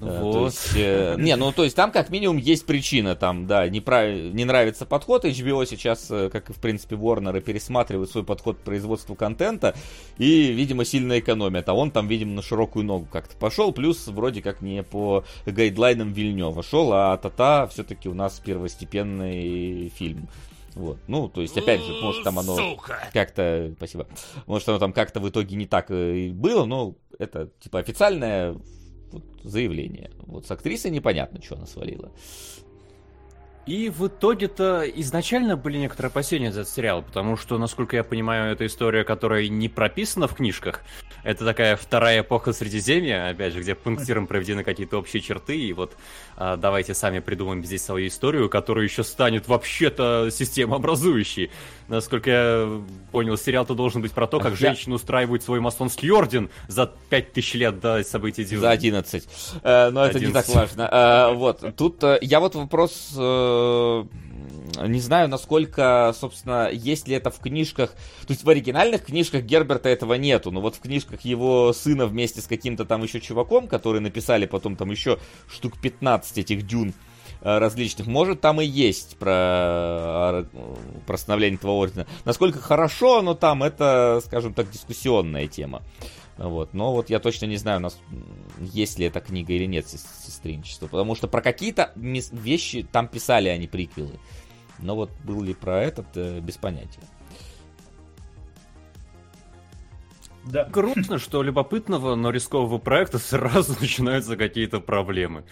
Ну, 0.00 0.06
э, 0.06 0.20
вот. 0.20 0.32
То 0.32 0.44
есть, 0.46 0.70
э, 0.74 1.16
не, 1.18 1.36
ну 1.36 1.52
то 1.52 1.64
есть 1.64 1.76
там 1.76 1.92
как 1.92 2.10
минимум 2.10 2.38
есть 2.38 2.64
причина, 2.64 3.14
там, 3.14 3.46
да, 3.46 3.68
не, 3.68 3.80
прав... 3.80 4.08
не 4.08 4.44
нравится 4.44 4.86
подход. 4.86 5.24
HBO 5.24 5.66
сейчас, 5.66 6.10
э, 6.10 6.30
как 6.30 6.50
и 6.50 6.52
в 6.52 6.58
принципе 6.58 6.96
Warner, 6.96 7.40
пересматривает 7.40 8.10
свой 8.10 8.24
подход 8.24 8.58
к 8.58 8.60
производству 8.60 9.14
контента 9.14 9.74
и, 10.18 10.52
видимо, 10.52 10.84
сильно 10.84 11.18
экономят. 11.18 11.68
А 11.68 11.74
он 11.74 11.90
там, 11.90 12.08
видимо, 12.08 12.32
на 12.32 12.42
широкую 12.42 12.84
ногу 12.84 13.06
как-то 13.10 13.36
пошел. 13.36 13.72
Плюс 13.72 14.06
вроде 14.06 14.40
как 14.40 14.62
не 14.62 14.82
по 14.82 15.24
гайдлайнам 15.46 16.12
Вильнева 16.12 16.62
шел, 16.62 16.92
а 16.92 17.16
Тата 17.18 17.68
все-таки 17.70 18.08
у 18.08 18.14
нас 18.14 18.40
первостепенный 18.44 19.92
фильм. 19.94 20.28
Вот. 20.74 20.98
Ну, 21.06 21.28
то 21.28 21.40
есть, 21.42 21.56
опять 21.56 21.82
же, 21.82 21.92
может, 22.00 22.24
там 22.24 22.38
оно 22.38 22.76
как-то... 23.12 23.72
Спасибо. 23.76 24.06
Может, 24.46 24.68
оно 24.68 24.78
там 24.78 24.92
как-то 24.92 25.20
в 25.20 25.28
итоге 25.28 25.56
не 25.56 25.66
так 25.66 25.90
и 25.90 26.30
было, 26.30 26.64
но 26.64 26.96
это, 27.18 27.50
типа, 27.60 27.78
официальное 27.78 28.56
вот, 29.10 29.24
заявление. 29.44 30.10
Вот 30.20 30.46
с 30.46 30.50
актрисой 30.50 30.90
непонятно, 30.90 31.42
что 31.42 31.56
она 31.56 31.66
свалила. 31.66 32.12
И 33.64 33.90
в 33.90 34.08
итоге-то 34.08 34.82
изначально 34.96 35.56
были 35.56 35.78
некоторые 35.78 36.08
опасения 36.08 36.50
за 36.50 36.62
этот 36.62 36.72
сериал, 36.72 37.02
потому 37.02 37.36
что, 37.36 37.58
насколько 37.58 37.94
я 37.94 38.02
понимаю, 38.02 38.52
это 38.52 38.66
история, 38.66 39.04
которая 39.04 39.46
не 39.46 39.68
прописана 39.68 40.26
в 40.26 40.34
книжках. 40.34 40.80
Это 41.22 41.44
такая 41.44 41.76
вторая 41.76 42.22
эпоха 42.22 42.52
Средиземья, 42.52 43.28
опять 43.28 43.52
же, 43.52 43.60
где 43.60 43.76
пунктиром 43.76 44.26
проведены 44.26 44.64
какие-то 44.64 44.98
общие 44.98 45.22
черты, 45.22 45.56
и 45.56 45.72
вот 45.72 45.92
а, 46.36 46.56
давайте 46.56 46.94
сами 46.94 47.20
придумаем 47.20 47.64
здесь 47.64 47.84
свою 47.84 48.08
историю, 48.08 48.48
которая 48.48 48.84
еще 48.84 49.04
станет 49.04 49.46
вообще-то 49.46 50.30
системообразующей. 50.32 51.50
Насколько 51.86 52.30
я 52.30 52.82
понял, 53.12 53.36
сериал-то 53.36 53.74
должен 53.74 54.02
быть 54.02 54.12
про 54.12 54.26
то, 54.26 54.40
как 54.40 54.56
женщины 54.56 54.96
устраивают 54.96 55.44
свой 55.44 55.60
масонский 55.60 56.10
орден 56.10 56.50
за 56.66 56.90
5000 57.10 57.54
лет 57.54 57.80
до 57.80 58.02
событий 58.02 58.44
Дюны. 58.44 58.62
За 58.62 58.70
11. 58.70 59.28
Э, 59.62 59.90
но 59.90 60.02
11. 60.02 60.16
это 60.16 60.26
не 60.26 60.32
так 60.32 60.48
важно. 60.48 60.88
Э, 60.90 61.34
вот, 61.34 61.76
тут 61.76 62.02
э, 62.02 62.18
я 62.22 62.40
вот 62.40 62.56
вопрос... 62.56 63.12
Э, 64.78 64.86
не 64.86 65.00
знаю, 65.00 65.28
насколько, 65.28 66.12
собственно, 66.18 66.70
есть 66.70 67.08
ли 67.08 67.14
это 67.14 67.30
в 67.30 67.38
книжках. 67.38 67.90
То 68.26 68.30
есть 68.30 68.44
в 68.44 68.48
оригинальных 68.48 69.04
книжках 69.04 69.42
Герберта 69.42 69.88
этого 69.88 70.14
нету, 70.14 70.50
но 70.50 70.60
вот 70.60 70.76
в 70.76 70.80
книжках 70.80 71.22
его 71.22 71.72
сына 71.72 72.06
вместе 72.06 72.40
с 72.40 72.46
каким-то 72.46 72.84
там 72.84 73.02
еще 73.02 73.20
чуваком, 73.20 73.68
которые 73.68 74.00
написали 74.00 74.46
потом 74.46 74.76
там 74.76 74.90
еще 74.90 75.18
штук 75.48 75.80
15 75.80 76.38
этих 76.38 76.66
дюн, 76.66 76.94
Э, 77.44 77.58
различных. 77.58 78.06
Может, 78.06 78.40
там 78.40 78.60
и 78.60 78.64
есть 78.64 79.16
про, 79.16 80.44
про 81.06 81.16
становление 81.16 81.58
этого 81.58 81.72
ордена. 81.72 82.06
Насколько 82.24 82.60
хорошо 82.60 83.18
оно 83.18 83.34
там, 83.34 83.64
это, 83.64 84.20
скажем 84.24 84.54
так, 84.54 84.70
дискуссионная 84.70 85.48
тема. 85.48 85.82
Вот. 86.38 86.74
Но 86.74 86.92
вот 86.92 87.10
я 87.10 87.18
точно 87.18 87.46
не 87.46 87.56
знаю, 87.56 87.78
у 87.78 87.82
нас 87.82 87.98
есть 88.58 88.98
ли 88.98 89.06
эта 89.06 89.20
книга 89.20 89.52
или 89.52 89.66
нет 89.66 89.86
сестринчество. 89.86 90.86
Потому 90.86 91.14
что 91.14 91.28
про 91.28 91.40
какие-то 91.40 91.92
вещи 91.96 92.86
там 92.90 93.08
писали 93.08 93.48
они 93.48 93.66
приквелы. 93.66 94.18
Но 94.78 94.96
вот 94.96 95.10
был 95.24 95.42
ли 95.42 95.54
про 95.54 95.82
этот, 95.82 96.06
э, 96.16 96.40
без 96.40 96.56
понятия. 96.56 97.02
Да. 100.44 100.64
Грустно, 100.64 101.18
что 101.18 101.42
любопытного, 101.42 102.16
но 102.16 102.30
рискового 102.30 102.78
проекта 102.78 103.18
сразу 103.18 103.76
начинаются 103.80 104.36
какие-то 104.36 104.80
проблемы. 104.80 105.44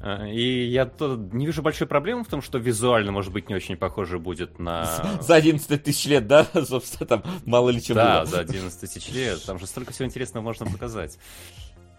А, 0.00 0.26
и 0.26 0.64
я 0.66 0.86
тут 0.86 1.32
не 1.32 1.46
вижу 1.46 1.62
большой 1.62 1.86
проблемы 1.86 2.24
в 2.24 2.28
том, 2.28 2.42
что 2.42 2.58
визуально, 2.58 3.12
может 3.12 3.32
быть, 3.32 3.48
не 3.48 3.54
очень 3.54 3.76
похоже 3.76 4.18
будет 4.18 4.58
на... 4.58 4.84
За 5.20 5.36
11 5.36 5.82
тысяч 5.82 6.06
лет, 6.06 6.26
да? 6.26 6.46
Собственно, 6.64 7.06
там 7.06 7.22
мало 7.44 7.70
ли 7.70 7.82
чего 7.82 7.96
Да, 7.96 8.20
было. 8.20 8.26
за 8.26 8.40
11 8.40 8.80
тысяч 8.80 9.08
лет. 9.10 9.42
Там 9.44 9.58
же 9.58 9.66
столько 9.66 9.92
всего 9.92 10.06
интересного 10.06 10.44
можно 10.44 10.66
показать. 10.66 11.18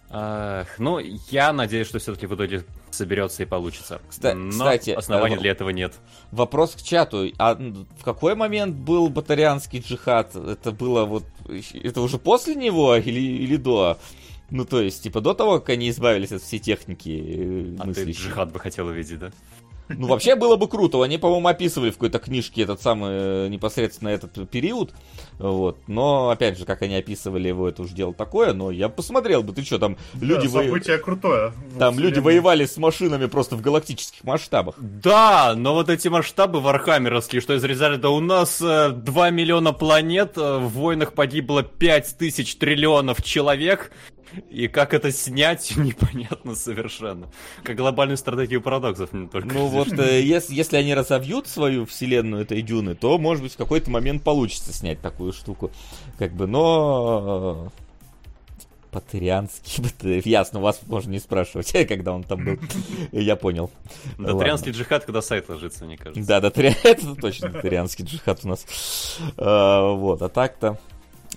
Ну, 0.09 0.99
я 1.31 1.51
надеюсь, 1.51 1.87
что 1.87 1.99
все-таки 1.99 2.27
в 2.27 2.35
итоге 2.35 2.63
соберется 2.91 3.43
и 3.43 3.45
получится. 3.45 3.99
Кстати, 4.09 4.35
Но 4.37 4.51
кстати 4.51 4.91
оснований 4.91 5.35
э, 5.35 5.39
для 5.39 5.51
этого 5.51 5.69
нет. 5.69 5.95
Вопрос 6.31 6.75
к 6.75 6.81
чату. 6.81 7.29
А 7.37 7.55
в 7.55 8.03
какой 8.03 8.33
момент 8.35 8.75
был 8.75 9.09
батарианский 9.09 9.79
джихад? 9.79 10.33
Это 10.35 10.71
было 10.71 11.03
вот... 11.03 11.25
Это 11.73 11.99
уже 12.01 12.19
после 12.19 12.55
него 12.55 12.95
или, 12.95 13.19
или 13.19 13.57
до? 13.57 13.97
Ну, 14.49 14.65
то 14.65 14.81
есть, 14.81 15.03
типа, 15.03 15.21
до 15.21 15.33
того, 15.33 15.59
как 15.59 15.69
они 15.69 15.89
избавились 15.89 16.31
от 16.31 16.41
всей 16.41 16.59
техники 16.59 17.09
э, 17.09 17.75
А 17.79 17.93
ты 17.93 18.11
джихад 18.11 18.51
бы 18.51 18.59
хотел 18.59 18.87
увидеть, 18.87 19.19
да? 19.19 19.31
Ну, 19.89 20.07
вообще 20.07 20.35
было 20.35 20.55
бы 20.55 20.67
круто. 20.67 21.01
Они, 21.01 21.17
по-моему, 21.17 21.47
описывали 21.47 21.91
в 21.91 21.93
какой-то 21.93 22.19
книжке 22.19 22.63
этот 22.63 22.81
самый 22.81 23.09
э, 23.11 23.47
непосредственно 23.47 24.09
этот 24.09 24.49
период. 24.49 24.93
Вот. 25.39 25.77
Но, 25.87 26.29
опять 26.29 26.57
же, 26.57 26.65
как 26.65 26.81
они 26.81 26.95
описывали 26.95 27.47
его, 27.47 27.69
это 27.69 27.83
уже 27.83 27.93
дело 27.93 28.13
такое. 28.13 28.53
Но 28.53 28.71
я 28.71 28.89
посмотрел 28.89 29.43
бы, 29.43 29.53
ты 29.53 29.63
что, 29.63 29.79
там 29.79 29.97
люди... 30.19 30.47
Да, 30.47 30.63
событие 30.63 30.97
во... 30.97 31.03
крутое. 31.03 31.53
Там 31.79 31.99
люди 31.99 32.19
воевали 32.19 32.65
с 32.65 32.77
машинами 32.77 33.27
просто 33.27 33.55
в 33.55 33.61
галактических 33.61 34.23
масштабах. 34.23 34.75
Да, 34.79 35.53
но 35.55 35.73
вот 35.73 35.89
эти 35.89 36.07
масштабы 36.07 36.59
вархаммеровские, 36.59 37.41
что 37.41 37.55
изрезали, 37.55 37.97
да 37.97 38.09
у 38.09 38.19
нас 38.19 38.61
э, 38.61 38.91
2 38.91 39.29
миллиона 39.29 39.73
планет, 39.73 40.33
э, 40.37 40.57
в 40.57 40.69
войнах 40.69 41.13
погибло 41.13 41.63
5 41.63 42.17
тысяч 42.17 42.55
триллионов 42.57 43.23
человек. 43.23 43.91
И 44.49 44.67
как 44.67 44.93
это 44.93 45.11
снять, 45.11 45.73
непонятно 45.77 46.55
совершенно. 46.55 47.27
Как 47.63 47.75
глобальную 47.75 48.17
стратегию 48.17 48.61
парадоксов 48.61 49.13
не 49.13 49.27
только. 49.27 49.53
Ну 49.53 49.67
вот, 49.67 49.91
э, 49.93 50.21
если, 50.21 50.53
если 50.53 50.77
они 50.77 50.93
разовьют 50.93 51.47
свою 51.47 51.85
вселенную 51.85 52.43
этой 52.43 52.61
Дюны, 52.61 52.95
то, 52.95 53.17
может 53.17 53.43
быть, 53.43 53.53
в 53.53 53.57
какой-то 53.57 53.89
момент 53.89 54.23
получится 54.23 54.73
снять 54.73 55.01
такую 55.01 55.33
штуку. 55.33 55.71
Как 56.17 56.33
бы, 56.33 56.47
но... 56.47 57.71
Э, 57.73 57.83
Патерианский, 58.91 60.21
ясно, 60.29 60.59
вас 60.59 60.79
можно 60.87 61.11
не 61.11 61.19
спрашивать, 61.19 61.71
когда 61.87 62.13
он 62.13 62.23
там 62.23 62.43
был. 62.43 62.57
Я 63.11 63.35
понял. 63.35 63.69
Патерианский 64.17 64.71
джихад, 64.71 65.05
когда 65.05 65.21
сайт 65.21 65.49
ложится, 65.49 65.85
мне 65.85 65.97
кажется. 65.97 66.25
Да, 66.25 66.39
да, 66.39 66.47
это 66.47 67.15
точно 67.15 67.49
патерианский 67.49 68.05
джихад 68.05 68.39
у 68.43 68.47
нас. 68.47 68.65
Э, 69.37 69.93
вот, 69.93 70.21
а 70.21 70.29
так-то... 70.29 70.79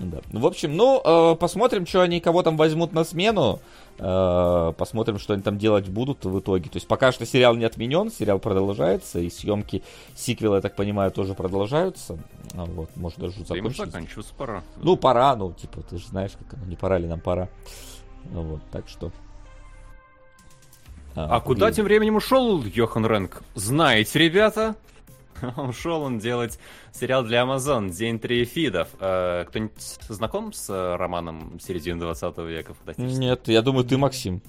Да. 0.00 0.21
В 0.33 0.47
общем, 0.47 0.76
ну, 0.76 1.00
э, 1.04 1.37
посмотрим, 1.37 1.87
что 1.87 2.00
они 2.00 2.21
кого 2.21 2.42
там 2.42 2.57
возьмут 2.57 2.92
на 2.92 3.04
смену. 3.04 3.61
Э, 3.99 4.73
посмотрим, 4.76 5.19
что 5.19 5.35
они 5.35 5.42
там 5.42 5.59
делать 5.59 5.88
будут 5.88 6.25
в 6.25 6.40
итоге. 6.40 6.71
То 6.71 6.76
есть 6.76 6.88
пока 6.88 7.12
что 7.12 7.26
сериал 7.26 7.54
не 7.54 7.64
отменен, 7.64 8.11
сериал 8.11 8.38
продолжается, 8.38 9.19
и 9.21 9.28
съемки 9.28 9.83
сиквела, 10.14 10.57
я 10.57 10.61
так 10.62 10.75
понимаю, 10.75 11.11
тоже 11.11 11.35
продолжаются. 11.35 12.19
А, 12.54 12.64
вот, 12.64 12.88
может 12.97 13.19
даже 13.19 13.45
закончиться. 13.45 13.85
заканчиваться 13.85 14.33
пора. 14.37 14.62
Ну, 14.78 14.97
пора, 14.97 15.37
ну, 15.37 15.52
типа, 15.52 15.83
ты 15.83 15.99
же 15.99 16.07
знаешь, 16.07 16.33
как 16.33 16.54
оно, 16.54 16.66
не 16.66 16.76
пора 16.76 16.99
ли 16.99 17.07
нам 17.07 17.21
пора. 17.21 17.49
Ну, 18.30 18.42
вот, 18.42 18.61
так 18.73 18.88
что... 18.88 19.12
А, 21.14 21.37
а 21.37 21.40
куда 21.40 21.73
тем 21.73 21.85
временем 21.85 22.16
ушел 22.16 22.62
Йохан 22.62 23.04
Рэнк? 23.04 23.42
Знаете, 23.54 24.19
ребята? 24.19 24.76
Ушел 25.56 26.02
он 26.02 26.18
делать 26.18 26.59
сериал 26.92 27.25
для 27.25 27.42
Amazon 27.42 27.90
«День 27.90 28.18
фидов». 28.44 28.88
Э, 29.00 29.44
кто-нибудь 29.49 29.80
знаком 30.09 30.52
с 30.52 30.70
э, 30.70 30.97
романом 30.97 31.59
середины 31.61 32.00
20 32.00 32.38
века? 32.38 32.75
Нет, 32.97 33.49
я 33.49 33.62
думаю, 33.62 33.85
ты 33.85 33.97
Максим. 33.97 34.42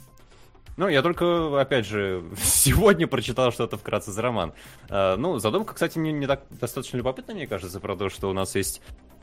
Ну, 0.77 0.87
я 0.87 1.01
только, 1.01 1.59
опять 1.59 1.85
же, 1.85 2.23
сегодня 2.43 3.07
прочитал 3.07 3.51
что-то 3.51 3.77
вкратце 3.77 4.11
за 4.11 4.21
роман. 4.21 4.53
Э, 4.89 5.15
ну, 5.17 5.39
задумка, 5.39 5.73
кстати, 5.73 5.97
не, 5.97 6.11
не 6.11 6.27
так 6.27 6.43
достаточно 6.49 6.97
любопытная, 6.97 7.35
мне 7.35 7.47
кажется, 7.47 7.79
про 7.79 7.95
то, 7.95 8.09
что 8.09 8.29
у 8.29 8.33
нас 8.33 8.55
есть 8.55 8.81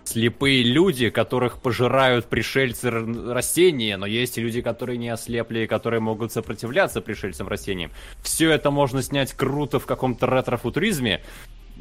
слепые 0.08 0.62
люди, 0.62 1.10
которых 1.10 1.60
пожирают 1.60 2.26
пришельцы 2.26 2.90
растения, 2.90 3.96
но 3.96 4.06
есть 4.06 4.38
и 4.38 4.40
люди, 4.40 4.62
которые 4.62 4.96
не 4.96 5.10
ослепли, 5.10 5.66
которые 5.66 6.00
могут 6.00 6.32
сопротивляться 6.32 7.00
пришельцам 7.00 7.48
растениям. 7.48 7.90
Все 8.22 8.50
это 8.50 8.70
можно 8.70 9.02
снять 9.02 9.32
круто 9.34 9.78
в 9.78 9.87
каком-то 9.87 10.26
ретро-футуризме, 10.26 11.22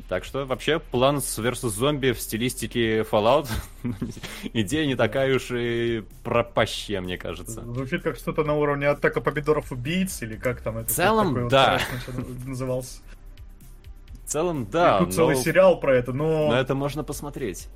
так 0.10 0.24
что 0.24 0.46
вообще 0.46 0.82
Plants 0.92 1.42
vs. 1.42 1.70
Зомби 1.70 2.12
в 2.12 2.20
стилистике 2.20 3.02
Fallout 3.02 3.50
идея 4.54 4.86
не 4.86 4.96
такая 4.96 5.36
уж 5.36 5.52
и 5.52 6.04
пропащая, 6.24 7.02
мне 7.02 7.18
кажется. 7.18 7.62
Звучит 7.62 8.04
как 8.04 8.18
что-то 8.18 8.44
на 8.44 8.56
уровне 8.56 8.88
атака 8.88 9.22
помидоров 9.22 9.72
убийц, 9.72 10.22
или 10.22 10.36
как 10.36 10.62
там 10.62 10.78
это? 10.78 10.90
В 10.90 10.92
целом, 10.92 11.48
да. 11.48 11.80
назывался. 12.46 13.00
В 14.24 14.30
целом, 14.30 14.68
да. 14.70 15.00
тут 15.00 15.14
целый 15.14 15.36
сериал 15.36 15.80
про 15.80 15.96
это, 15.96 16.12
но... 16.14 16.50
Но 16.50 16.60
это 16.60 16.76
можно 16.76 17.04
посмотреть 17.04 17.70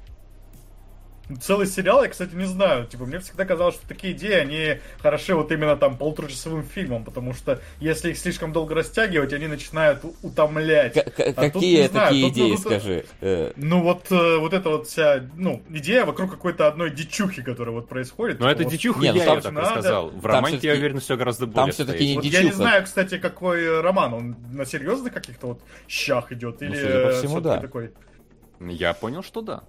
целый 1.42 1.68
сериал, 1.68 2.04
я, 2.04 2.10
кстати, 2.10 2.34
не 2.36 2.46
знаю. 2.46 2.86
Типа, 2.86 3.06
мне 3.06 3.20
всегда 3.20 3.46
казалось, 3.46 3.76
что 3.76 3.88
такие 3.88 4.14
идеи, 4.14 4.34
они 4.34 4.80
хороши 5.00 5.34
вот 5.34 5.52
именно 5.52 5.76
там 5.76 5.98
полуторачасовым 5.98 6.64
фильмом, 6.64 7.04
потому 7.04 7.34
что 7.34 7.62
если 7.80 8.12
их 8.12 8.18
слишком 8.18 8.52
долго 8.54 8.76
растягивать, 8.76 9.34
они 9.34 9.48
начинают 9.48 10.04
утомлять. 10.22 10.94
К- 10.94 11.20
а 11.20 11.34
какие 11.34 11.50
тут, 11.50 11.54
такие 11.54 11.88
знаю, 11.90 12.30
идеи, 12.30 12.52
тут, 12.52 12.60
скажи? 12.60 13.06
Э. 13.22 13.52
Ну 13.56 13.82
вот, 13.82 14.12
э, 14.12 14.38
вот 14.38 14.54
эта 14.54 14.70
вот 14.70 14.88
вся, 14.88 15.24
ну, 15.36 15.62
идея 15.70 16.06
вокруг 16.06 16.32
какой-то 16.32 16.68
одной 16.68 16.92
дичухи, 16.92 17.42
которая 17.42 17.74
вот 17.74 17.88
происходит. 17.88 18.40
Ну 18.40 18.48
это 18.48 18.64
вот, 18.64 18.72
дичуха, 18.72 19.00
не, 19.02 19.12
ну, 19.12 19.18
я 19.18 19.26
ее 19.26 19.42
так 19.42 19.54
надо. 19.54 19.68
рассказал. 19.68 20.10
В 20.10 20.26
романе, 20.26 20.60
я 20.62 20.74
уверен, 20.74 21.00
все 21.00 21.18
гораздо 21.18 21.46
более 21.46 21.66
Там 21.66 21.72
все-таки 21.72 22.08
не 22.08 22.16
вот 22.16 22.24
дичуха. 22.24 22.44
Я 22.44 22.50
не 22.50 22.56
знаю, 22.56 22.84
кстати, 22.84 23.18
какой 23.18 23.82
роман, 23.82 24.14
он 24.14 24.36
на 24.52 24.66
серьезных 24.66 25.14
каких-то 25.14 25.48
вот 25.48 25.62
щах 25.88 26.32
идет, 26.32 26.62
ну, 26.62 26.68
или 26.68 26.76
судя 26.76 27.04
по 27.04 27.12
всему, 27.14 27.42
да. 27.42 27.60
такой... 27.60 27.92
Я 28.60 28.94
понял, 28.94 29.24
что 29.24 29.42
да. 29.42 29.64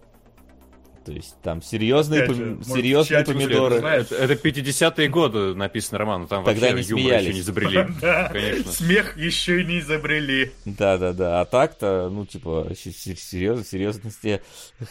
То 1.04 1.12
есть 1.12 1.36
там 1.42 1.62
серьезные, 1.62 2.26
пом... 2.26 2.62
серьезные 2.62 3.24
помидоры. 3.24 3.76
Это, 3.76 4.14
это 4.14 4.34
50-е 4.34 5.08
годы 5.08 5.54
написано 5.54 5.98
роман, 5.98 6.28
там 6.28 6.44
Тогда 6.44 6.70
вообще 6.70 6.76
не 6.76 6.82
смеялись. 6.82 7.26
еще 7.26 7.34
не 7.34 7.40
изобрели. 7.40 7.86
Конечно. 8.32 8.72
Смех 8.72 9.16
еще 9.16 9.60
и 9.60 9.64
не 9.64 9.80
изобрели. 9.80 10.52
Да-да-да, 10.64 11.40
а 11.40 11.44
так-то, 11.44 12.08
ну, 12.10 12.24
типа, 12.24 12.70
серьезно, 12.74 13.64
серьезности, 13.64 14.42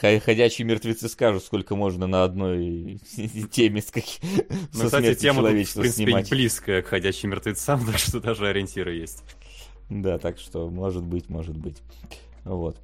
ходячие 0.01 0.68
мертвецы 0.68 1.08
скажут, 1.08 1.44
сколько 1.44 1.75
можно 1.75 2.08
на 2.08 2.24
одной 2.24 3.00
теме 3.51 3.82
с 3.82 3.91
каким 3.91 4.30
Ну, 4.74 4.86
кстати, 4.86 5.15
тема, 5.15 5.41
в 5.41 5.46
принципе, 5.46 6.25
близкая 6.30 6.82
к 6.82 6.88
ходячим 6.88 7.30
мертвецам, 7.30 7.86
так 7.86 7.98
что 7.98 8.20
даже 8.20 8.48
ориентиры 8.48 8.94
есть. 8.96 9.24
Да, 9.89 10.18
так 10.18 10.39
что, 10.39 10.70
может 10.70 11.03
быть, 11.03 11.30
может 11.30 11.58
быть. 11.58 11.77
Вот. 12.43 12.77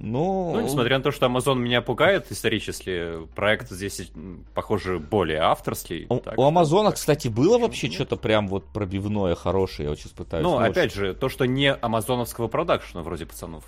Ну... 0.00 0.52
ну, 0.54 0.60
несмотря 0.60 0.98
на 0.98 1.04
то, 1.04 1.10
что 1.10 1.26
Amazon 1.26 1.58
меня 1.58 1.82
пугает 1.82 2.30
исторически, 2.30 3.26
проект 3.34 3.70
здесь, 3.70 4.12
похоже, 4.54 4.98
более 4.98 5.40
авторский. 5.40 6.06
У, 6.08 6.20
у 6.36 6.44
Амазона, 6.44 6.92
кстати, 6.92 7.28
было 7.28 7.58
вообще 7.58 7.90
что-то 7.90 8.16
прям 8.16 8.48
вот 8.48 8.66
пробивное, 8.72 9.34
хорошее, 9.34 9.84
я 9.84 9.90
вот 9.90 9.98
сейчас 9.98 10.12
пытаюсь... 10.12 10.44
Ну, 10.44 10.50
слушать. 10.50 10.70
опять 10.70 10.94
же, 10.94 11.14
то, 11.14 11.28
что 11.28 11.46
не 11.46 11.72
амазоновского 11.72 12.48
продакшена 12.48 13.02
вроде 13.02 13.26
пацанов. 13.26 13.64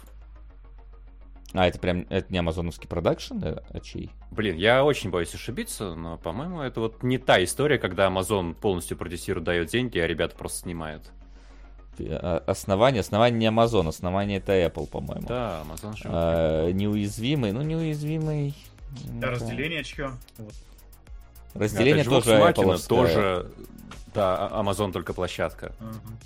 А, 1.52 1.66
это 1.66 1.80
прям, 1.80 2.06
это 2.10 2.32
не 2.32 2.38
амазоновский 2.38 2.88
продакшн, 2.88 3.34
а 3.42 3.80
чей? 3.80 4.10
Блин, 4.30 4.56
я 4.56 4.84
очень 4.84 5.10
боюсь 5.10 5.34
ошибиться, 5.34 5.94
но, 5.96 6.16
по-моему, 6.16 6.60
это 6.60 6.80
вот 6.80 7.02
не 7.02 7.18
та 7.18 7.42
история, 7.42 7.78
когда 7.78 8.06
Amazon 8.06 8.54
полностью 8.54 8.96
продюсирует, 8.96 9.44
дает 9.44 9.68
деньги, 9.68 9.98
а 9.98 10.06
ребята 10.06 10.36
просто 10.36 10.60
снимают. 10.60 11.10
А, 11.98 12.42
основание, 12.46 13.00
основание 13.00 13.50
не 13.50 13.56
Amazon, 13.56 13.88
основание 13.88 14.38
это 14.38 14.52
Apple, 14.52 14.86
по-моему. 14.86 15.26
Да, 15.26 15.62
Amazon 15.66 15.96
же. 15.96 16.04
А, 16.06 16.70
неуязвимый, 16.70 17.52
ну 17.52 17.62
неуязвимый. 17.62 18.54
Да, 19.04 19.30
разделение 19.30 19.84
чье? 19.84 20.12
Вот. 20.38 20.54
Разделение 21.54 22.04
да, 22.04 22.10
тоже 22.10 22.30
Apple. 22.32 22.88
Тоже, 22.88 23.50
да, 24.14 24.48
а, 24.50 24.62
Amazon 24.62 24.92
только 24.92 25.12
площадка. 25.12 25.72
Угу. 25.80 26.16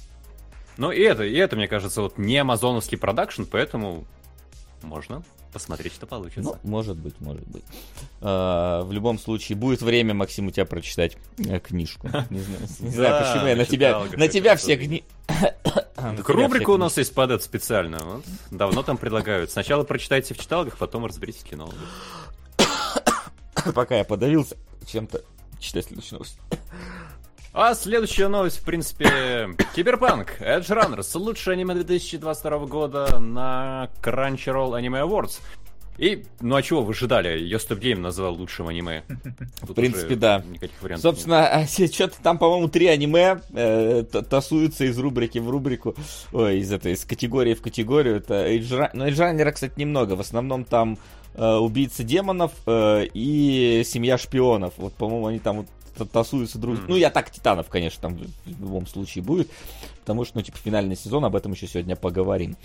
Ну 0.76 0.90
и 0.90 1.00
это, 1.00 1.24
и 1.24 1.36
это, 1.36 1.56
мне 1.56 1.68
кажется, 1.68 2.02
вот 2.02 2.18
не 2.18 2.36
амазоновский 2.36 2.98
продакшн, 2.98 3.44
поэтому 3.44 4.04
можно 4.82 5.22
посмотреть, 5.54 5.94
что 5.94 6.06
получится. 6.06 6.42
Ну, 6.42 6.56
может 6.70 6.96
быть, 6.98 7.18
может 7.20 7.46
быть. 7.46 7.64
А, 8.20 8.82
в 8.82 8.92
любом 8.92 9.18
случае, 9.18 9.56
будет 9.56 9.80
время, 9.80 10.12
Максим, 10.12 10.48
у 10.48 10.50
тебя 10.50 10.66
прочитать 10.66 11.16
э, 11.38 11.60
книжку. 11.60 12.08
Не 12.28 12.40
знаю, 12.40 12.60
не 12.80 12.90
знаю 12.90 13.24
почему 13.24 13.46
я 13.46 13.56
на 13.56 13.64
тебя, 13.64 14.02
на 14.16 14.28
тебя 14.28 14.56
все 14.56 14.76
кни... 14.76 15.04
Так 15.94 16.28
рубрика 16.28 16.70
у 16.70 16.76
нас 16.76 16.98
есть 16.98 17.14
под 17.14 17.30
это 17.30 17.42
специально. 17.42 17.98
Вот. 18.04 18.24
Давно 18.50 18.82
там 18.82 18.98
предлагают. 18.98 19.50
Сначала 19.50 19.84
прочитайте 19.84 20.34
в 20.34 20.38
читалках, 20.38 20.76
потом 20.76 21.06
разберитесь 21.06 21.42
в 21.42 21.44
кинологах. 21.44 21.78
Пока 23.74 23.96
я 23.96 24.04
подавился 24.04 24.56
чем-то, 24.86 25.22
читай 25.60 25.82
следующую 25.82 26.18
новость. 26.18 26.38
А 27.56 27.72
следующая 27.76 28.26
новость, 28.26 28.58
в 28.58 28.64
принципе, 28.64 29.50
Cyberpunk: 29.76 30.40
Edgerunners, 30.40 31.16
лучшее 31.16 31.52
аниме 31.52 31.74
2022 31.74 32.58
года 32.66 33.20
на 33.20 33.88
Crunchyroll 34.02 34.72
Anime 34.72 35.08
Awards. 35.08 35.38
И, 35.96 36.24
ну 36.40 36.56
а 36.56 36.62
чего 36.62 36.82
вы 36.82 36.90
ожидали? 36.90 37.38
Just 37.38 37.65
of 37.65 37.78
Game 37.78 38.02
назвал 38.02 38.34
лучшим 38.34 38.66
аниме. 38.66 39.04
Тут 39.60 39.70
в 39.70 39.74
принципе, 39.74 40.16
да. 40.16 40.42
Никаких 40.44 40.82
вариантов 40.82 41.02
Собственно, 41.02 41.64
нет. 41.78 41.94
что-то 41.94 42.16
там, 42.20 42.38
по-моему, 42.38 42.66
три 42.66 42.88
аниме 42.88 43.40
э, 43.52 44.02
тасуются 44.02 44.86
из 44.86 44.98
рубрики 44.98 45.38
в 45.38 45.48
рубрику. 45.48 45.94
Ой, 46.32 46.58
из 46.58 46.72
этой, 46.72 46.94
из 46.94 47.04
категории 47.04 47.54
в 47.54 47.62
категорию. 47.62 48.16
Это 48.16 48.48
Edgera... 48.48 48.90
Ну, 48.94 49.04
Edgerunner 49.04 49.44
а, 49.44 49.52
кстати, 49.52 49.74
немного. 49.78 50.14
В 50.14 50.20
основном 50.20 50.64
там 50.64 50.98
э, 51.34 51.54
убийцы 51.54 52.02
демонов 52.02 52.50
э, 52.66 53.06
и 53.14 53.84
семья 53.86 54.18
шпионов. 54.18 54.74
Вот, 54.78 54.94
по-моему, 54.94 55.28
они 55.28 55.38
там 55.38 55.58
вот 55.58 55.66
тасуются 56.12 56.58
друг... 56.58 56.78
Ну, 56.88 56.96
я 56.96 57.10
так 57.10 57.30
Титанов, 57.30 57.68
конечно, 57.68 58.00
там 58.02 58.16
в 58.16 58.60
любом 58.60 58.86
случае 58.86 59.22
будет. 59.22 59.50
Потому 60.00 60.24
что, 60.24 60.38
ну, 60.38 60.42
типа, 60.42 60.58
финальный 60.58 60.96
сезон, 60.96 61.24
об 61.24 61.36
этом 61.36 61.52
еще 61.52 61.66
сегодня 61.66 61.96
поговорим. 61.96 62.56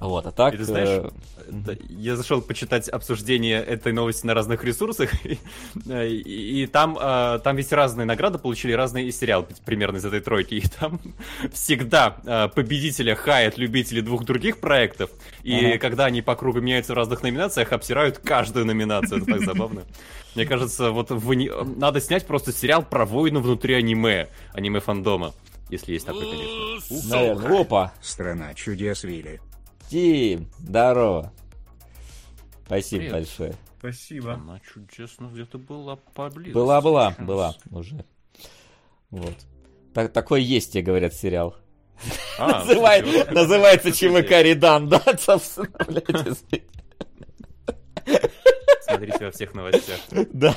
Вот, 0.00 0.26
а 0.26 0.30
так... 0.30 0.54
И 0.54 0.56
ты 0.58 0.64
знаешь, 0.64 1.10
э... 1.48 1.76
я 1.88 2.14
зашел 2.14 2.40
почитать 2.40 2.88
обсуждение 2.88 3.60
этой 3.60 3.92
новости 3.92 4.24
на 4.26 4.34
разных 4.34 4.62
ресурсах, 4.62 5.10
и, 5.26 5.38
и, 5.86 6.62
и 6.62 6.66
там, 6.66 6.96
э, 7.00 7.40
там 7.42 7.56
ведь 7.56 7.72
разные 7.72 8.04
награды 8.04 8.38
получили 8.38 8.72
разные 8.72 9.10
сериалы, 9.10 9.46
примерно 9.64 9.96
из 9.96 10.04
этой 10.04 10.20
тройки, 10.20 10.54
и 10.54 10.68
там 10.68 11.00
всегда 11.52 12.16
э, 12.24 12.48
победителя 12.54 13.16
хаят 13.16 13.58
любители 13.58 14.00
двух 14.00 14.24
других 14.24 14.58
проектов, 14.58 15.10
и 15.42 15.66
ага. 15.66 15.78
когда 15.78 16.04
они 16.04 16.22
по 16.22 16.36
кругу 16.36 16.60
меняются 16.60 16.92
в 16.92 16.96
разных 16.96 17.22
номинациях, 17.22 17.72
обсирают 17.72 18.18
каждую 18.18 18.66
номинацию, 18.66 19.22
это 19.22 19.32
так 19.32 19.44
забавно. 19.44 19.84
Мне 20.36 20.46
кажется, 20.46 20.92
вот 20.92 21.10
надо 21.10 22.00
снять 22.00 22.24
просто 22.24 22.52
сериал 22.52 22.84
про 22.84 23.04
войну 23.04 23.40
внутри 23.40 23.74
аниме, 23.74 24.28
аниме-фандома. 24.52 25.34
Если 25.70 25.94
есть 25.94 26.06
такой, 26.06 26.30
конечно. 26.30 27.16
Наверное. 27.16 27.60
Опа! 27.60 27.92
Страна 28.00 28.54
чудес 28.54 29.04
Вилли. 29.04 29.40
Тим, 29.88 30.50
здорово. 30.58 31.32
Спасибо 32.66 33.00
Привет. 33.00 33.12
большое. 33.12 33.54
Спасибо. 33.78 34.34
Она 34.34 34.60
чудесно 34.60 35.26
где-то 35.32 35.58
была 35.58 35.96
поблизости. 35.96 36.54
Была, 36.54 36.80
была, 36.80 37.14
была 37.18 37.56
уже. 37.70 38.04
Вот. 39.10 39.34
Так, 39.94 40.12
такой 40.12 40.42
есть, 40.42 40.72
тебе 40.72 40.82
говорят, 40.82 41.14
сериал. 41.14 41.56
А, 42.38 42.64
Называет, 42.64 43.32
называется 43.32 43.90
ЧВК 43.90 44.42
Редан, 44.42 44.88
да, 44.88 45.02
собственно, 45.18 45.68
Смотрите 48.82 49.24
во 49.24 49.30
всех 49.30 49.54
новостях. 49.54 49.98
Да, 50.32 50.54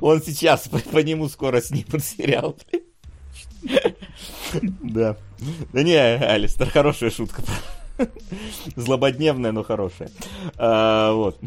он 0.00 0.22
сейчас, 0.22 0.68
по, 0.68 0.78
по 0.78 0.98
нему 0.98 1.28
скоро 1.28 1.60
снимут 1.60 2.04
сериал. 2.04 2.56
Да. 4.62 5.16
Да 5.72 5.82
не, 5.82 5.96
Алистер, 5.96 6.70
хорошая 6.70 7.10
шутка. 7.10 7.42
Злободневная, 8.76 9.52
но 9.52 9.62
хорошая. 9.62 10.10
А, 10.56 11.12
вот. 11.12 11.38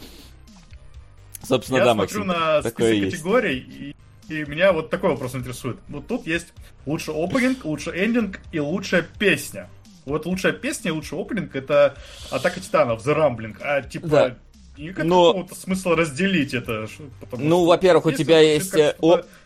Собственно, 1.44 1.78
Я 1.78 1.86
да, 1.86 1.94
смотрю 1.94 2.26
Максим, 2.26 2.42
на 2.42 2.62
список 2.62 2.78
категорий, 2.78 3.60
и, 3.60 3.96
и 4.34 4.46
меня 4.46 4.74
вот 4.74 4.90
такой 4.90 5.12
вопрос 5.12 5.36
интересует. 5.36 5.78
Вот 5.88 6.08
тут 6.08 6.28
есть 6.28 6.54
лучший 6.86 7.14
опенинг, 7.14 7.66
лучший 7.66 8.06
эндинг 8.06 8.40
и 8.52 8.60
лучшая 8.60 9.06
песня. 9.20 9.70
Вот 10.06 10.26
лучшая 10.26 10.54
песня 10.54 10.90
и 10.90 10.92
лучший 10.92 11.20
опенинг 11.20 11.56
это 11.56 11.96
Атака 12.30 12.60
Титанов, 12.60 13.06
The 13.06 13.16
Rumbling. 13.16 13.58
А 13.62 13.82
типа 13.82 14.08
да. 14.08 14.36
Нет 14.78 14.98
Но... 15.04 15.48
смысла 15.54 15.96
разделить 15.96 16.54
это. 16.54 16.88
Ну, 17.34 17.66
во-первых, 17.66 18.06
у 18.06 18.12
тебя 18.12 18.40
есть 18.40 18.74
э, 18.74 18.96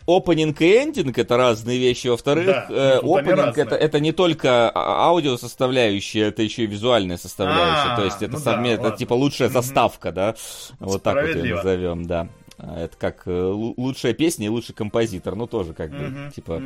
опенинг 0.06 0.60
и 0.60 0.76
эндинг, 0.76 1.18
это 1.18 1.36
разные 1.36 1.78
вещи. 1.78 2.08
Во-вторых, 2.08 2.46
да, 2.46 2.66
э, 2.70 2.98
опенинг 2.98 3.58
это, 3.58 3.74
это 3.74 4.00
не 4.00 4.12
только 4.12 4.70
а, 4.70 5.08
аудио 5.08 5.36
составляющая, 5.36 6.28
это 6.28 6.42
еще 6.42 6.64
и 6.64 6.66
визуальная 6.66 7.16
составляющая. 7.16 7.92
А, 7.92 7.96
То 7.96 8.04
есть 8.04 8.22
это 8.22 8.34
ну 8.34 8.38
совместно, 8.38 8.84
да, 8.84 8.88
это 8.90 8.98
типа 8.98 9.14
лучшая 9.14 9.48
заставка, 9.48 10.12
да? 10.12 10.34
Вот 10.78 11.02
так 11.02 11.14
вот 11.16 11.36
ее 11.36 11.56
назовем, 11.56 12.06
да. 12.06 12.28
А, 12.58 12.84
это 12.84 12.96
как 12.96 13.22
э, 13.26 13.42
лучшая 13.42 14.14
песня 14.14 14.46
и 14.46 14.48
лучший 14.48 14.74
композитор, 14.74 15.34
ну 15.34 15.46
тоже 15.46 15.74
как 15.74 15.90
бы, 15.90 16.30
типа, 16.34 16.62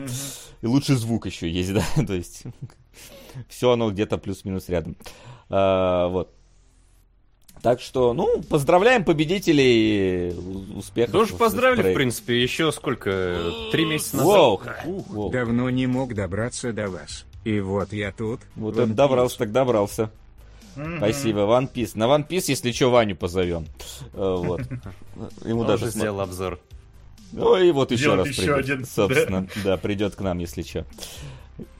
и 0.63 0.67
лучший 0.67 0.97
звук 0.97 1.27
еще 1.27 1.51
есть, 1.51 1.73
да, 1.75 1.83
то 2.07 2.15
есть 2.15 2.45
все 3.49 3.73
оно 3.73 3.91
где-то 3.91 4.19
плюс-минус 4.19 4.69
рядом. 4.69 4.97
А, 5.49 6.09
вот. 6.09 6.35
Так 7.63 7.81
что, 7.81 8.15
ну, 8.15 8.43
поздравляем 8.43 9.05
победителей 9.05 10.35
успехов. 10.75 11.15
Ну 11.15 11.21
уж 11.21 11.31
поздравили, 11.31 11.93
в 11.93 11.95
принципе, 11.95 12.43
еще 12.43 12.73
сколько? 12.73 13.39
Три 13.71 13.85
месяца 13.85 14.17
назад. 14.17 14.35
Воу. 14.35 14.61
Воу. 15.09 15.31
Давно 15.31 15.69
не 15.69 15.87
мог 15.87 16.15
добраться 16.15 16.73
до 16.73 16.89
вас. 16.89 17.27
И 17.45 17.61
вот 17.61 17.93
я 17.93 18.13
тут. 18.13 18.41
Вот 18.57 18.79
он 18.79 18.95
добрался, 18.95 19.39
так 19.39 19.53
добрался. 19.53 20.11
Mm-hmm. 20.77 20.97
Спасибо, 20.99 21.41
One 21.41 21.71
Piece. 21.73 21.93
На 21.95 22.05
One 22.05 22.27
Piece, 22.27 22.45
если 22.49 22.73
что, 22.73 22.91
Ваню 22.91 23.17
позовем. 23.17 23.67
Э, 24.15 24.37
вот. 24.39 24.63
Ему 25.45 25.65
даже 25.65 25.91
сделал 25.91 26.21
обзор. 26.21 26.61
Ну 27.33 27.57
и 27.57 27.71
вот 27.73 27.91
еще 27.93 28.15
раз 28.15 28.29
придет. 28.29 28.89
Собственно, 28.89 29.47
да, 29.65 29.77
придет 29.77 30.15
к 30.15 30.21
нам, 30.21 30.39
если 30.39 30.63
что. 30.63 30.87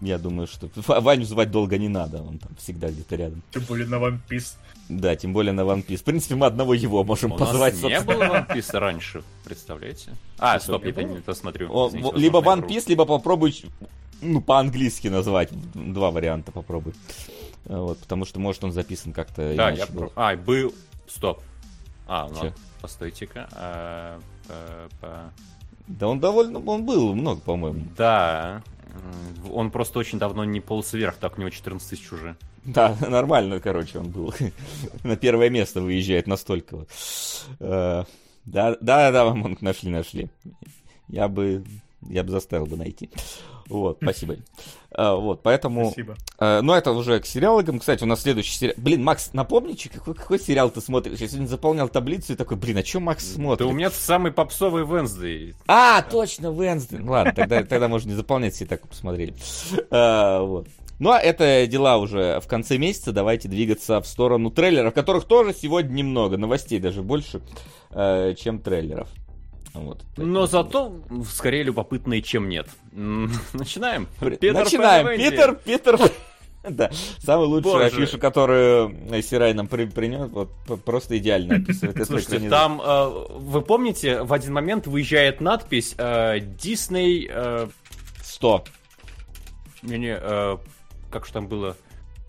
Я 0.01 0.19
думаю, 0.19 0.47
что 0.47 0.69
Ваню 1.01 1.25
звать 1.25 1.51
долго 1.51 1.79
не 1.79 1.89
надо, 1.89 2.23
он 2.23 2.39
там 2.39 2.55
всегда 2.57 2.89
где-то 2.89 3.17
рядом. 3.17 3.43
Тем 3.51 3.63
более 3.65 3.87
на 3.87 3.97
One 3.97 4.19
Piece. 4.29 4.55
Да, 4.89 5.15
тем 5.15 5.33
более 5.33 5.53
на 5.53 5.61
One 5.61 5.87
Piece. 5.87 5.99
В 5.99 6.05
принципе, 6.05 6.35
мы 6.35 6.47
одного 6.47 6.75
его 6.75 7.05
можем 7.05 7.33
У 7.33 7.37
позвать. 7.37 7.81
Нас 7.81 7.91
не 7.91 8.01
было 8.01 8.25
One 8.25 8.49
Piece 8.49 8.79
раньше, 8.79 9.23
представляете? 9.45 10.11
А, 10.39 10.59
стоп, 10.59 10.85
я 10.85 11.03
не 11.03 11.21
то 11.21 11.35
смотрю. 11.35 11.73
О, 11.73 11.89
Извините, 11.89 12.17
либо 12.17 12.41
One 12.41 12.67
Piece, 12.67 12.85
либо 12.89 13.05
попробуй, 13.05 13.55
ну, 14.21 14.41
по-английски 14.41 15.09
назвать. 15.09 15.51
Два 15.75 16.11
варианта 16.11 16.53
попробуй. 16.53 16.95
Вот, 17.65 17.99
потому 17.99 18.25
что, 18.25 18.41
может, 18.41 18.65
он 18.65 18.73
записан 18.73 19.13
как-то 19.13 19.55
Да, 19.55 19.71
я... 19.71 19.87
Был. 19.87 20.13
А, 20.17 20.35
был... 20.37 20.75
Стоп. 21.07 21.41
А, 22.07 22.29
ну, 22.29 22.53
постойте-ка. 22.81 23.49
А, 23.53 24.21
по, 24.49 24.89
по... 25.01 25.33
Да 25.87 26.09
он 26.09 26.21
довольно... 26.21 26.59
Он 26.59 26.85
был 26.85 27.15
много, 27.15 27.41
по-моему. 27.41 27.87
Да. 27.97 28.63
Он 29.53 29.71
просто 29.71 29.99
очень 29.99 30.19
давно 30.19 30.45
не 30.45 30.61
полз 30.61 30.93
вверх, 30.93 31.17
так 31.17 31.39
у 31.39 31.41
него 31.41 31.51
14 31.51 31.89
тысяч 31.89 32.13
уже. 32.13 32.37
Да, 32.65 32.97
нормально, 33.09 33.61
короче, 33.61 33.99
он 33.99 34.11
был. 34.11 34.35
На 35.05 35.17
первое 35.17 35.51
место 35.51 35.81
выезжает 35.81 36.27
настолько. 36.27 36.87
Э, 37.59 38.05
Да, 38.45 38.77
да, 38.81 39.11
да, 39.13 39.35
Монг, 39.35 39.63
нашли, 39.63 39.91
нашли. 39.91 40.29
Я 41.09 41.29
бы, 41.29 41.65
я 42.09 42.23
бы 42.23 42.31
заставил 42.31 42.67
бы 42.67 42.77
найти. 42.77 43.11
Вот, 43.71 43.99
спасибо. 44.03 44.37
А, 44.93 45.15
вот, 45.15 45.43
поэтому... 45.43 45.87
Спасибо. 45.87 46.17
А, 46.39 46.61
ну, 46.63 46.75
это 46.75 46.93
уже 46.93 47.21
к 47.21 47.27
сериалам. 47.27 47.79
Кстати, 47.79 48.03
у 48.03 48.07
нас 48.07 48.23
следующий 48.23 48.53
сериал... 48.53 48.75
Блин, 48.77 49.05
Макс, 49.05 49.33
напомни, 49.33 49.75
какой, 49.75 50.15
какой 50.15 50.39
сериал 50.39 50.71
ты 50.71 50.81
смотришь? 50.81 51.19
Я 51.19 51.29
сегодня 51.29 51.47
заполнял 51.47 51.89
таблицу 51.89 52.33
и 52.33 52.37
такой, 52.37 52.57
блин, 52.57 52.79
а 52.79 52.85
что 52.85 53.01
Макс 53.01 53.25
смотрит? 53.25 53.61
Да 53.61 53.73
у 53.73 53.77
меня 53.77 53.91
самый 53.91 54.33
попсовый 54.33 54.85
Венсдей. 54.85 55.55
А, 55.69 56.03
точно, 56.03 56.49
Венсдей. 56.49 57.01
Ладно, 57.01 57.33
тогда, 57.35 57.63
тогда 57.63 57.89
можно 57.89 58.11
не 58.11 58.17
заполнять, 58.17 58.55
все 58.55 58.67
так 58.67 58.87
посмотрели. 58.87 59.35
А, 59.91 60.43
вот. 60.43 60.67
Ну, 60.99 61.13
а 61.13 61.19
это 61.19 61.67
дела 61.67 61.97
уже 61.97 62.41
в 62.41 62.47
конце 62.47 62.77
месяца. 62.77 63.13
Давайте 63.13 63.49
двигаться 63.49 64.03
в 64.03 64.07
сторону 64.07 64.51
трейлеров, 64.51 64.93
которых 64.93 65.25
тоже 65.25 65.55
сегодня 65.55 65.93
немного. 65.95 66.37
Новостей 66.37 66.79
даже 66.79 67.03
больше, 67.03 67.41
чем 67.91 68.59
трейлеров. 68.59 69.09
Вот. 69.75 70.03
Но 70.17 70.47
зато 70.47 71.01
скорее 71.29 71.63
любопытные, 71.63 72.23
чем 72.23 72.49
нет. 72.49 72.69
Начинаем. 72.93 74.09
Питер 74.19 74.55
Начинаем. 74.55 75.19
Питер, 75.19 75.55
Питер. 75.55 75.99
Да, 76.63 76.91
самую 77.21 77.49
лучшую 77.49 77.75
Боже. 77.77 77.87
афишу, 77.87 78.19
которую 78.19 78.95
Сирай 79.23 79.55
нам 79.55 79.67
при, 79.67 79.87
принес, 79.87 80.29
вот 80.31 80.51
просто 80.85 81.17
идеально 81.17 81.57
описывает. 81.57 82.07
Слушайте, 82.07 82.51
там, 82.51 82.83
э, 82.85 83.27
вы 83.31 83.63
помните, 83.63 84.23
в 84.23 84.33
один 84.35 84.53
момент 84.53 84.87
выезжает 84.87 85.41
надпись 85.41 85.95
э, 85.97 86.39
Disney... 86.39 87.27
Э, 87.31 87.69
100. 88.23 88.65
Не-не, 89.85 90.19
э, 90.21 90.59
как 91.11 91.25
же 91.25 91.33
там 91.33 91.49
было? 91.49 91.79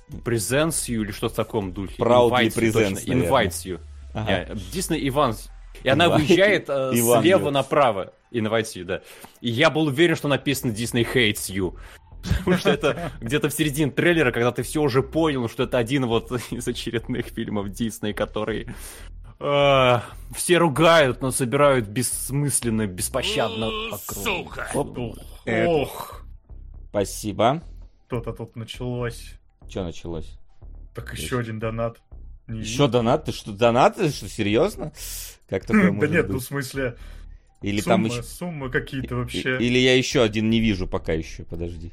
Presents 0.09 0.87
you 0.87 1.03
или 1.03 1.11
что-то 1.11 1.33
в 1.33 1.35
таком 1.35 1.73
духе. 1.73 2.01
Proudly 2.01 2.47
presents, 2.53 3.05
you, 3.05 3.29
Invites 3.29 3.65
you. 3.65 3.79
Ага. 4.13 4.53
Disney 4.73 5.01
Evans 5.05 5.50
и 5.83 5.89
она 5.89 6.09
выезжает 6.09 6.69
э, 6.69 6.93
слева 6.93 7.49
направо. 7.49 8.13
You, 8.31 8.85
да. 8.85 9.01
И 9.41 9.49
я 9.49 9.69
был 9.69 9.87
уверен, 9.87 10.15
что 10.15 10.27
написано 10.27 10.71
Disney 10.71 11.05
hates 11.05 11.49
you. 11.49 11.77
Потому 12.39 12.57
что 12.57 12.69
это 12.69 13.11
где-то 13.19 13.49
в 13.49 13.53
середине 13.53 13.91
трейлера, 13.91 14.31
когда 14.31 14.51
ты 14.51 14.63
все 14.63 14.81
уже 14.81 15.01
понял, 15.01 15.49
что 15.49 15.63
это 15.63 15.77
один 15.77 16.05
вот 16.05 16.31
из 16.51 16.67
очередных 16.67 17.27
фильмов 17.27 17.69
Дисней, 17.69 18.13
который 18.13 18.67
э, 19.39 19.99
все 20.35 20.57
ругают, 20.57 21.21
но 21.21 21.31
собирают 21.31 21.87
бессмысленно, 21.87 22.87
беспощадно 22.87 23.69
Сука! 23.97 24.69
Ох! 25.65 26.23
Спасибо. 26.89 27.63
Что-то 28.07 28.33
тут 28.33 28.55
началось. 28.55 29.35
Что 29.69 29.85
началось? 29.85 30.37
Так 30.93 31.13
еще 31.13 31.39
один 31.39 31.59
донат. 31.59 32.01
Еще 32.49 32.87
донат? 32.87 33.25
Ты 33.25 33.31
что, 33.31 33.53
донат? 33.53 33.95
Ты 33.95 34.09
что, 34.09 34.27
серьезно? 34.27 34.91
Как 35.51 35.65
такое 35.65 35.91
может 35.91 36.09
Да 36.09 36.17
нет, 36.17 36.29
ну 36.29 36.39
в 36.39 36.43
смысле... 36.43 36.95
Или 37.61 37.81
суммы, 37.81 38.09
там 38.09 38.17
еще... 38.17 38.23
суммы 38.23 38.69
какие-то 38.71 39.17
вообще. 39.17 39.57
Или 39.59 39.77
я 39.77 39.95
еще 39.95 40.23
один 40.23 40.49
не 40.49 40.61
вижу 40.61 40.87
пока 40.87 41.11
еще, 41.11 41.43
подожди. 41.43 41.91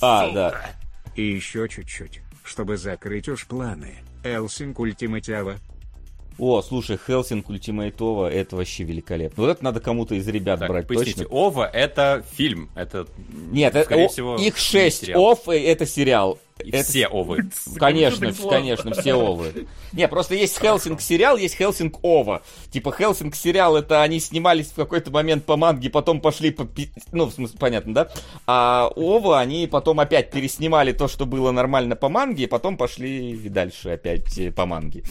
А, 0.00 0.30
да. 0.30 0.76
И 1.16 1.22
еще 1.22 1.68
чуть-чуть, 1.68 2.20
чтобы 2.44 2.76
закрыть 2.76 3.28
уж 3.28 3.46
планы. 3.48 3.96
Элсинг 4.22 4.78
Ультиматива. 4.78 5.56
О, 6.38 6.62
слушай, 6.62 6.98
Hellsing 7.04 7.48
Ultimate 7.48 8.00
OVA, 8.00 8.30
это 8.30 8.54
вообще 8.54 8.84
великолепно. 8.84 9.42
Вот 9.42 9.50
это 9.50 9.64
надо 9.64 9.80
кому-то 9.80 10.14
из 10.14 10.28
ребят 10.28 10.60
так, 10.60 10.68
брать, 10.68 10.86
точно. 10.86 11.24
OVA 11.28 11.66
это 11.66 12.24
фильм, 12.32 12.70
это... 12.76 13.08
Нет, 13.50 13.74
это, 13.74 13.94
о, 13.96 14.08
всего, 14.08 14.36
их 14.36 14.56
шесть, 14.56 15.10
OVA 15.14 15.48
это 15.48 15.84
сериал. 15.84 16.38
И 16.64 16.70
это... 16.70 16.84
все 16.84 17.06
OVA. 17.06 17.44
Конечно, 17.76 18.32
конечно, 18.48 18.92
все 18.94 19.14
OVA. 19.14 19.66
Не, 19.92 20.08
просто 20.08 20.34
есть 20.34 20.58
Hellsing 20.58 21.00
сериал, 21.00 21.36
есть 21.36 21.56
Hellsing 21.56 21.98
OVA. 22.02 22.42
Типа 22.70 22.92
Hellsing 22.92 23.34
сериал, 23.34 23.76
это 23.76 24.02
они 24.02 24.20
снимались 24.20 24.68
в 24.68 24.74
какой-то 24.74 25.10
момент 25.10 25.44
по 25.44 25.56
манге, 25.56 25.90
потом 25.90 26.20
пошли 26.20 26.50
по... 26.50 26.66
Ну, 27.12 27.26
в 27.26 27.32
смысле, 27.32 27.58
понятно, 27.58 27.94
да? 27.94 28.08
А 28.46 28.90
OVA, 28.96 29.38
они 29.38 29.66
потом 29.66 30.00
опять 30.00 30.30
переснимали 30.30 30.92
то, 30.92 31.08
что 31.08 31.26
было 31.26 31.50
нормально 31.50 31.94
по 31.94 32.08
манге, 32.08 32.44
и 32.44 32.46
потом 32.46 32.76
пошли 32.76 33.36
дальше 33.48 33.90
опять 33.90 34.38
э, 34.38 34.50
по 34.50 34.64
манге. 34.64 35.04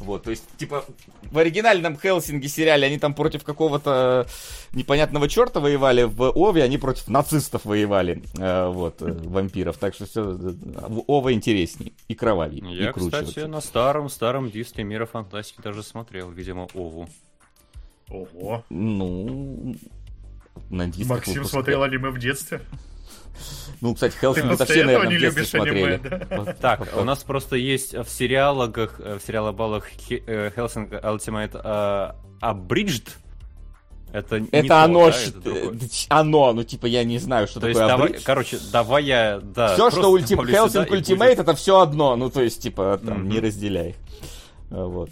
Вот, 0.00 0.24
то 0.24 0.30
есть, 0.30 0.44
типа, 0.56 0.84
в 1.30 1.38
оригинальном 1.38 1.98
Хелсинге 1.98 2.48
сериале 2.48 2.86
они 2.86 2.98
там 2.98 3.14
против 3.14 3.44
какого-то 3.44 4.26
непонятного 4.72 5.28
черта 5.28 5.60
воевали, 5.60 6.02
в 6.02 6.32
Ове 6.36 6.62
они 6.62 6.78
против 6.78 7.08
нацистов 7.08 7.64
воевали, 7.64 8.22
э, 8.36 8.68
вот, 8.68 9.00
э, 9.00 9.12
вампиров. 9.12 9.78
Так 9.78 9.94
что 9.94 10.06
все 10.06 10.22
Ова 11.06 11.32
интересней 11.32 11.92
и 12.08 12.14
кровавее. 12.14 12.62
Я, 12.74 12.90
и 12.90 12.92
круче 12.92 13.22
кстати, 13.22 13.40
на 13.46 13.60
старом-старом 13.60 14.50
диске 14.50 14.82
Мира 14.82 15.06
Фантастики 15.06 15.60
даже 15.60 15.82
смотрел, 15.82 16.30
видимо, 16.30 16.68
Ову. 16.74 17.08
Ого. 18.08 18.64
Ну, 18.70 19.76
на 20.70 20.86
дисках 20.86 21.18
Максим 21.18 21.34
выпуска. 21.34 21.56
смотрел 21.56 21.82
аниме 21.82 22.10
в 22.10 22.18
детстве? 22.18 22.60
Ну, 23.80 23.94
кстати, 23.94 24.16
Хелсинг 24.16 24.52
это 24.52 24.64
все, 24.64 24.84
наверное, 24.84 25.16
в 25.16 25.20
детстве 25.20 25.44
смотрели. 25.44 25.92
Аниме, 25.94 26.26
да? 26.28 26.54
так, 26.54 26.88
у 26.96 27.04
нас 27.04 27.22
просто 27.22 27.56
есть 27.56 27.94
в 27.94 28.08
сериалах, 28.08 28.98
в 28.98 29.20
сериалобалах 29.20 29.88
Хелсинг 29.88 30.92
Ultimate 30.92 32.14
Abridged, 32.40 33.10
это, 34.12 34.36
это 34.50 34.68
то, 34.68 34.84
оно, 34.84 35.10
да, 35.10 35.16
это 35.50 35.88
оно, 36.08 36.52
ну 36.52 36.64
типа 36.64 36.86
я 36.86 37.04
не 37.04 37.18
знаю, 37.18 37.46
что 37.46 37.60
то 37.60 37.66
такое. 37.66 37.82
Есть, 37.82 37.96
давай, 37.96 38.12
короче, 38.22 38.58
давай 38.72 39.04
я, 39.04 39.40
да. 39.42 39.74
Все, 39.74 39.90
что 39.90 40.10
ультим, 40.10 40.40
Hellsing 40.40 40.88
Ultimate, 40.88 41.16
будет... 41.16 41.38
это 41.38 41.54
все 41.54 41.80
одно, 41.80 42.16
ну 42.16 42.30
то 42.30 42.42
есть 42.42 42.62
типа 42.62 43.00
там 43.04 43.24
mm-hmm. 43.24 43.28
не 43.28 43.40
разделяй. 43.40 43.96
А, 44.70 44.84
вот. 44.86 45.10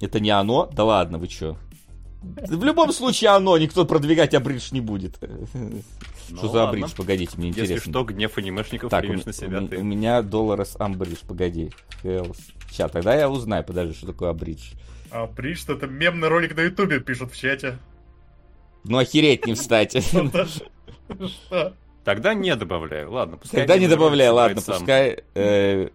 Это 0.00 0.20
не 0.20 0.30
оно? 0.30 0.68
Да 0.72 0.84
ладно, 0.84 1.18
вы 1.18 1.26
чё? 1.28 1.56
В 2.22 2.64
любом 2.64 2.92
случае 2.92 3.30
оно, 3.30 3.56
никто 3.58 3.84
продвигать 3.84 4.34
абридж 4.34 4.68
не 4.72 4.80
будет. 4.80 5.18
Ну, 6.28 6.38
что 6.38 6.48
за 6.48 6.68
абридж? 6.68 6.90
Погодите, 6.96 7.34
мне 7.36 7.50
интересно. 7.50 7.74
Если 7.74 7.88
что, 7.88 8.02
гнев 8.02 8.36
анимешников 8.36 8.90
так, 8.90 9.02
примешь 9.02 9.24
на 9.24 9.32
себя. 9.32 9.62
У, 9.62 9.68
ты. 9.68 9.78
у 9.78 9.84
меня 9.84 10.22
доллар 10.22 10.66
с 10.66 10.74
амбридж, 10.76 11.18
погоди. 11.24 11.70
Сейчас, 12.02 12.90
тогда 12.90 13.14
я 13.14 13.30
узнаю, 13.30 13.62
подожди, 13.62 13.94
что 13.94 14.08
такое 14.08 14.30
абридж. 14.30 14.72
Абридж, 15.12 15.62
это 15.68 15.86
мемный 15.86 16.26
ролик 16.26 16.56
на 16.56 16.62
ютубе, 16.62 16.98
пишут 16.98 17.32
в 17.32 17.36
чате. 17.36 17.78
Ну, 18.88 18.98
охереть 18.98 19.46
не 19.46 19.54
встать. 19.54 19.96
Тогда 22.04 22.34
не 22.34 22.54
добавляю. 22.54 23.10
Ладно, 23.10 23.36
пускай. 23.36 23.60
Тогда 23.60 23.78
не 23.78 23.88
добавляю, 23.88 24.34
ладно, 24.34 24.62
пускай. 24.64 25.24
Э, 25.34 25.88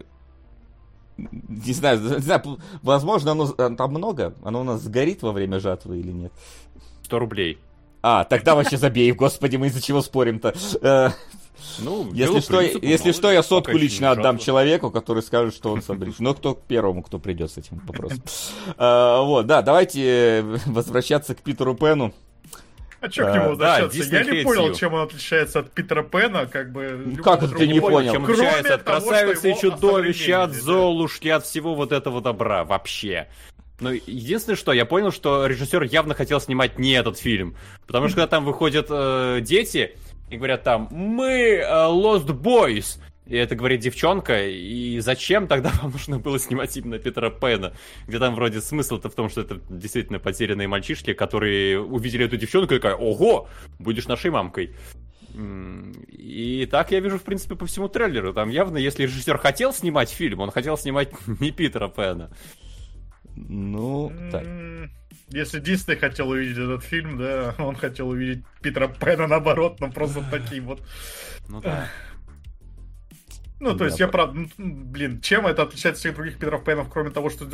не 1.16 1.72
знаю, 1.72 2.00
не 2.02 2.18
знаю, 2.18 2.58
возможно, 2.82 3.32
оно 3.32 3.46
там 3.48 3.90
много. 3.90 4.34
Оно 4.42 4.60
у 4.60 4.64
нас 4.64 4.82
сгорит 4.82 5.22
во 5.22 5.32
время 5.32 5.58
жатвы 5.58 6.00
или 6.00 6.12
нет? 6.12 6.32
100 7.04 7.18
рублей. 7.18 7.58
А, 8.02 8.24
тогда 8.24 8.54
вообще 8.54 8.76
забей, 8.76 9.10
господи, 9.12 9.56
мы 9.56 9.68
из-за 9.68 9.80
чего 9.80 10.02
спорим-то? 10.02 10.54
Э, 10.82 11.10
ну, 11.78 12.12
если 12.12 12.40
что, 12.40 12.58
принципу, 12.58 12.84
если 12.84 13.12
что, 13.12 13.30
я 13.30 13.42
сотку 13.42 13.76
лично 13.76 14.10
отдам 14.10 14.38
человеку, 14.38 14.90
который 14.90 15.22
скажет, 15.22 15.54
что 15.54 15.72
он 15.72 15.82
собрит. 15.82 16.18
Но 16.18 16.34
кто 16.34 16.54
первому, 16.54 17.02
кто 17.02 17.18
придет 17.18 17.52
с 17.52 17.58
этим 17.58 17.80
вопросом. 17.86 18.22
А, 18.76 19.22
вот, 19.22 19.46
да, 19.46 19.62
давайте 19.62 20.44
возвращаться 20.66 21.34
к 21.34 21.42
Питеру 21.42 21.74
Пену. 21.74 22.12
А 23.02 23.10
что 23.10 23.24
к 23.24 23.34
нему 23.34 23.48
возвращаться? 23.50 24.10
Да, 24.10 24.16
Я 24.18 24.24
не 24.24 24.44
понял, 24.44 24.74
чем 24.74 24.94
он 24.94 25.02
отличается 25.02 25.58
от 25.58 25.72
Питера 25.72 26.04
Пэна, 26.04 26.46
как 26.46 26.70
бы... 26.70 27.02
Ну, 27.04 27.22
как 27.22 27.42
это 27.42 27.54
ты 27.54 27.66
не 27.66 27.80
понял? 27.80 28.12
Чем 28.12 28.24
отличается 28.24 28.74
от 28.74 28.82
красавицы 28.84 29.50
и 29.50 29.58
чудовища, 29.58 30.44
от 30.44 30.52
Золушки, 30.52 31.28
от 31.28 31.44
всего 31.44 31.74
вот 31.74 31.90
этого 31.90 32.22
добра 32.22 32.64
вообще. 32.64 33.26
Но 33.80 33.90
единственное, 33.90 34.56
что 34.56 34.72
я 34.72 34.86
понял, 34.86 35.10
что 35.10 35.46
режиссер 35.46 35.82
явно 35.82 36.14
хотел 36.14 36.40
снимать 36.40 36.78
не 36.78 36.92
этот 36.92 37.18
фильм. 37.18 37.56
Потому 37.88 38.06
что 38.06 38.16
когда 38.16 38.28
там 38.28 38.44
выходят 38.44 38.86
э, 38.88 39.40
дети 39.42 39.96
и 40.30 40.36
говорят 40.36 40.62
там, 40.62 40.86
мы 40.92 41.56
э, 41.56 41.64
Lost 41.64 42.28
Boys, 42.28 43.00
и 43.26 43.36
это 43.36 43.54
говорит 43.54 43.80
девчонка, 43.80 44.48
и 44.48 44.98
зачем 44.98 45.46
тогда 45.46 45.70
вам 45.80 45.92
нужно 45.92 46.18
было 46.18 46.38
снимать 46.38 46.76
именно 46.76 46.98
Питера 46.98 47.30
Пэна? 47.30 47.72
Где 48.08 48.18
там 48.18 48.34
вроде 48.34 48.60
смысл-то 48.60 49.10
в 49.10 49.14
том, 49.14 49.28
что 49.28 49.42
это 49.42 49.60
действительно 49.70 50.18
потерянные 50.18 50.66
мальчишки, 50.66 51.12
которые 51.12 51.80
увидели 51.80 52.24
эту 52.24 52.36
девчонку 52.36 52.74
и 52.74 52.78
такая, 52.78 52.96
ого, 52.96 53.48
будешь 53.78 54.08
нашей 54.08 54.30
мамкой. 54.30 54.74
И 55.34 56.68
так 56.70 56.90
я 56.90 57.00
вижу, 57.00 57.18
в 57.18 57.22
принципе, 57.22 57.54
по 57.54 57.64
всему 57.64 57.88
трейлеру. 57.88 58.34
Там 58.34 58.50
явно, 58.50 58.76
если 58.76 59.04
режиссер 59.04 59.38
хотел 59.38 59.72
снимать 59.72 60.10
фильм, 60.10 60.40
он 60.40 60.50
хотел 60.50 60.76
снимать 60.76 61.10
не 61.40 61.52
Питера 61.52 61.88
Пэна. 61.88 62.30
Ну, 63.34 64.12
так. 64.30 64.44
Если 65.28 65.60
Дисней 65.60 65.96
хотел 65.96 66.28
увидеть 66.28 66.58
этот 66.58 66.82
фильм, 66.82 67.16
да, 67.16 67.54
он 67.58 67.76
хотел 67.76 68.08
увидеть 68.08 68.44
Питера 68.60 68.88
Пэна 68.88 69.26
наоборот, 69.26 69.80
но 69.80 69.90
просто 69.90 70.22
таким 70.30 70.66
вот. 70.66 70.82
Ну 71.48 71.60
да. 71.60 71.88
Ну, 73.62 73.76
то 73.76 73.84
есть 73.84 74.00
я 74.00 74.08
правда, 74.08 74.40
ну, 74.40 74.48
блин, 74.58 75.20
чем 75.20 75.46
это 75.46 75.62
отличается 75.62 75.90
от 75.90 75.98
всех 75.98 76.14
других 76.16 76.34
Питеров 76.34 76.64
Пенов, 76.64 76.88
кроме 76.92 77.10
того, 77.10 77.30
что 77.30 77.44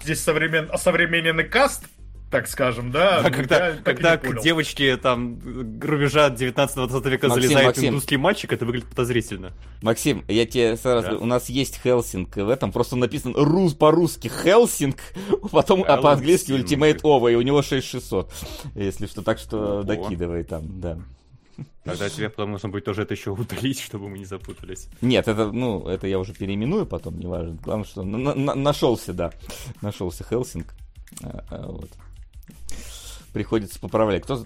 здесь 0.00 0.20
современ... 0.20 0.70
современный 0.78 1.42
каст, 1.42 1.86
так 2.30 2.46
скажем, 2.46 2.92
да? 2.92 3.18
А 3.24 3.30
когда, 3.30 3.72
когда 3.84 4.16
к 4.16 4.40
девочке 4.42 4.96
там 4.96 5.40
рубежа 5.82 6.28
19-20 6.28 7.10
века 7.10 7.26
Максим, 7.26 7.42
залезает 7.42 7.66
Максим. 7.66 7.88
индусский 7.88 8.16
мальчик, 8.16 8.52
это 8.52 8.64
выглядит 8.64 8.88
подозрительно. 8.88 9.54
Максим, 9.82 10.24
я 10.28 10.46
тебе 10.46 10.76
сразу... 10.76 11.10
Да? 11.10 11.16
У 11.16 11.26
нас 11.26 11.48
есть 11.48 11.80
Хелсинг 11.82 12.36
в 12.36 12.48
этом, 12.48 12.70
просто 12.70 12.94
написан 12.94 13.34
рус 13.36 13.74
по-русски 13.74 14.28
Хелсинг, 14.28 14.98
потом 15.50 15.84
а 15.86 15.96
по-английски 15.96 16.52
Ultimate 16.52 17.00
Ова, 17.02 17.26
и 17.26 17.34
у 17.34 17.42
него 17.42 17.60
6600. 17.60 18.32
Если 18.76 19.06
что, 19.06 19.22
так 19.22 19.38
что 19.38 19.80
Ого. 19.80 19.82
докидывай 19.82 20.44
там, 20.44 20.80
да. 20.80 20.98
Тогда 21.84 22.08
тебе 22.08 22.28
потом 22.28 22.52
нужно 22.52 22.68
будет 22.68 22.84
тоже 22.84 23.02
это 23.02 23.14
еще 23.14 23.30
удалить, 23.30 23.80
чтобы 23.80 24.08
мы 24.08 24.18
не 24.18 24.24
запутались. 24.24 24.88
Нет, 25.00 25.28
это, 25.28 25.52
ну, 25.52 25.88
это 25.88 26.06
я 26.06 26.18
уже 26.18 26.34
переименую 26.34 26.86
потом, 26.86 27.18
неважно. 27.18 27.56
Главное, 27.62 27.86
что 27.86 28.02
на 28.02 28.34
на 28.34 28.54
нашелся, 28.54 29.12
да. 29.12 29.32
Нашелся 29.80 30.24
Хелсинг. 30.24 30.74
А, 31.22 31.44
а, 31.50 31.66
вот. 31.72 31.90
Приходится 33.32 33.78
поправлять. 33.80 34.22
Кто 34.24 34.44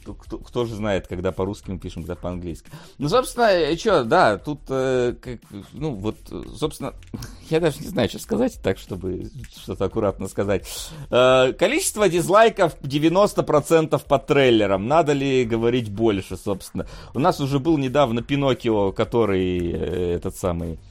кто, 0.00 0.14
кто, 0.14 0.38
кто 0.38 0.64
же 0.64 0.74
знает, 0.74 1.06
когда 1.06 1.32
по-русски 1.32 1.70
мы 1.70 1.78
пишем, 1.78 2.02
когда 2.02 2.16
по-английски. 2.16 2.70
Ну, 2.98 3.08
собственно, 3.08 3.76
что, 3.76 4.04
да, 4.04 4.38
тут, 4.38 4.60
э, 4.68 5.14
как, 5.20 5.40
ну, 5.72 5.94
вот, 5.94 6.16
собственно, 6.56 6.94
я 7.50 7.60
даже 7.60 7.80
не 7.80 7.88
знаю, 7.88 8.08
что 8.08 8.18
сказать 8.18 8.60
так, 8.62 8.78
чтобы 8.78 9.30
что-то 9.56 9.84
аккуратно 9.84 10.28
сказать. 10.28 10.66
Э, 11.10 11.52
количество 11.52 12.08
дизлайков 12.08 12.76
90% 12.82 14.02
по 14.06 14.18
трейлерам. 14.18 14.86
Надо 14.86 15.12
ли 15.12 15.44
говорить 15.44 15.90
больше, 15.90 16.36
собственно? 16.36 16.86
У 17.14 17.18
нас 17.18 17.40
уже 17.40 17.58
был 17.58 17.78
недавно 17.78 18.22
Пиноккио, 18.22 18.92
который 18.92 19.72
э, 19.72 20.14
этот 20.16 20.36
самый 20.36 20.72
Э, 20.72 20.89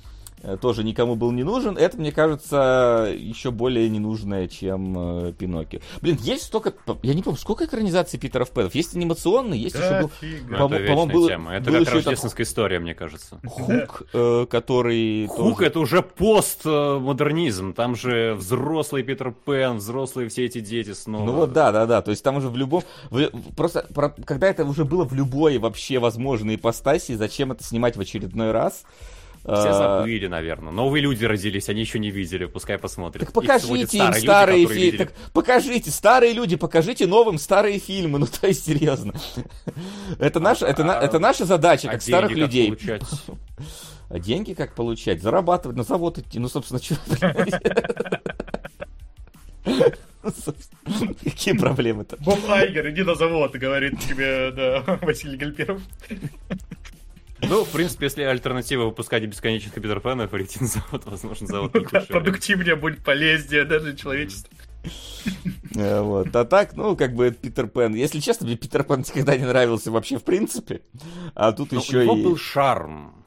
тоже 0.62 0.84
никому 0.84 1.15
был 1.15 1.32
не 1.32 1.43
нужен. 1.43 1.78
Это, 1.78 1.97
мне 1.97 2.12
кажется, 2.12 3.13
еще 3.15 3.52
более 3.52 3.89
ненужное, 3.89 4.47
чем 4.47 5.28
э, 5.28 5.34
Пиноккио. 5.34 5.80
Блин, 6.02 6.17
есть 6.21 6.43
столько... 6.43 6.73
Я 7.04 7.13
не 7.13 7.23
помню, 7.23 7.38
сколько 7.39 7.65
экранизаций 7.65 8.19
Питеров 8.19 8.52
Пэтов? 8.52 8.75
Есть 8.75 8.95
анимационный, 8.95 9.58
есть 9.58 9.75
да, 9.75 9.86
еще 9.86 10.02
был... 10.02 10.10
По- 10.10 10.73
это 10.73 10.88
по-моему, 10.88 11.06
был, 11.13 11.28
тема. 11.28 11.54
Это 11.56 11.71
был 11.71 11.86
как 11.86 11.93
рождественская 11.93 12.43
этот... 12.43 12.52
история, 12.52 12.80
мне 12.80 12.95
кажется. 12.95 13.39
Хук, 13.45 14.04
э, 14.13 14.45
который... 14.49 15.28
Хук 15.28 15.58
тоже... 15.58 15.67
это 15.67 15.80
уже 15.80 16.02
постмодернизм. 16.02 17.73
Там 17.73 17.95
же 17.95 18.34
взрослый 18.36 19.04
Питер 19.04 19.34
Пен, 19.45 19.78
взрослые 19.78 20.30
все 20.30 20.45
эти 20.45 20.60
дети 20.60 20.93
снова. 20.93 21.25
Ну 21.25 21.34
вот 21.34 21.54
да, 21.54 21.71
да, 21.71 21.86
да. 21.86 22.02
То 22.02 22.12
есть 22.12 22.23
там 22.23 22.38
уже 22.38 22.49
в 22.49 22.56
любом... 22.56 22.84
В... 23.10 23.30
Просто 23.56 23.86
про... 23.93 24.10
когда 24.10 24.47
это 24.47 24.63
уже 24.65 24.86
было 24.86 25.04
в 25.04 25.13
любой 25.13 25.58
вообще 25.58 25.99
возможной 25.99 26.56
ипостаси, 26.56 27.15
зачем 27.15 27.52
это 27.52 27.63
снимать 27.63 27.97
в 27.97 27.99
очередной 27.99 28.52
раз? 28.52 28.84
Все 29.41 29.69
а, 29.69 29.99
забыли, 29.99 30.28
наверное. 30.28 30.71
Новые 30.71 31.02
люди 31.02 31.23
родились, 31.25 31.69
они 31.69 31.82
еще 31.82 31.97
не 31.97 32.12
видели, 32.12 32.45
пускай 32.45 32.78
посмотрят. 32.78 33.25
Так 33.25 33.34
покажите 33.34 33.97
им 33.97 34.13
старые, 34.13 34.67
фильмы. 34.67 34.97
Так 34.97 35.13
покажите, 35.34 35.91
старые 35.91 36.34
люди, 36.34 36.56
покажите 36.56 37.08
новым 37.08 37.38
старые 37.38 37.80
фильмы. 37.80 38.19
Ну, 38.19 38.28
то 38.28 38.47
есть, 38.47 38.65
серьезно. 38.65 39.13
Это 40.19 40.41
наша, 40.41 40.65
это, 40.65 40.84
это 40.84 41.19
наша 41.19 41.45
задача, 41.45 41.88
а 41.88 41.91
как 41.93 42.02
старых 42.02 42.32
людей. 42.32 42.78
А 44.10 44.17
деньги 44.17 44.54
как 44.54 44.73
получать? 44.73 45.21
Зарабатывать, 45.21 45.78
на 45.78 45.84
завод 45.84 46.17
идти. 46.17 46.39
Ну, 46.39 46.49
собственно, 46.49 46.82
что... 46.82 46.95
Какие 51.23 51.54
проблемы-то? 51.54 52.17
Боб 52.17 52.39
Айгер, 52.49 52.89
иди 52.89 53.04
на 53.04 53.13
завод, 53.13 53.52
говорит 53.52 53.99
тебе, 53.99 54.52
да, 54.52 54.97
Василий 55.04 55.38
Гальперов. 55.38 55.80
Ну, 57.41 57.63
в 57.63 57.69
принципе, 57.69 58.06
если 58.06 58.23
альтернатива 58.23 58.86
выпускать 58.86 59.23
бесконечных 59.25 59.73
Питер 59.73 59.99
Пенов, 59.99 60.30
перейти 60.30 60.60
на 60.60 60.67
завод, 60.67 61.06
возможно, 61.06 61.47
завод 61.47 61.73
не 61.73 61.82
Продуктивнее 62.08 62.75
будет, 62.75 63.04
полезнее 63.04 63.65
даже 63.65 63.95
человечеству. 63.95 64.54
Э, 65.75 66.02
вот. 66.02 66.36
А 66.36 66.45
так, 66.45 66.75
ну, 66.75 66.95
как 66.95 67.13
бы 67.13 67.32
Питер 67.32 67.67
Пен. 67.67 67.93
Если 67.93 68.19
честно, 68.19 68.45
мне 68.45 68.56
Питер 68.56 68.84
Пен 68.84 68.99
никогда 68.99 69.38
не 69.38 69.45
нравился 69.45 69.91
вообще 69.91 70.17
в 70.17 70.23
принципе. 70.23 70.82
А 71.36 71.52
тут 71.52 71.71
Но 71.71 71.80
еще 71.80 71.99
у 71.99 72.04
него 72.04 72.17
и... 72.17 72.23
был 72.23 72.38
шарм. 72.38 73.25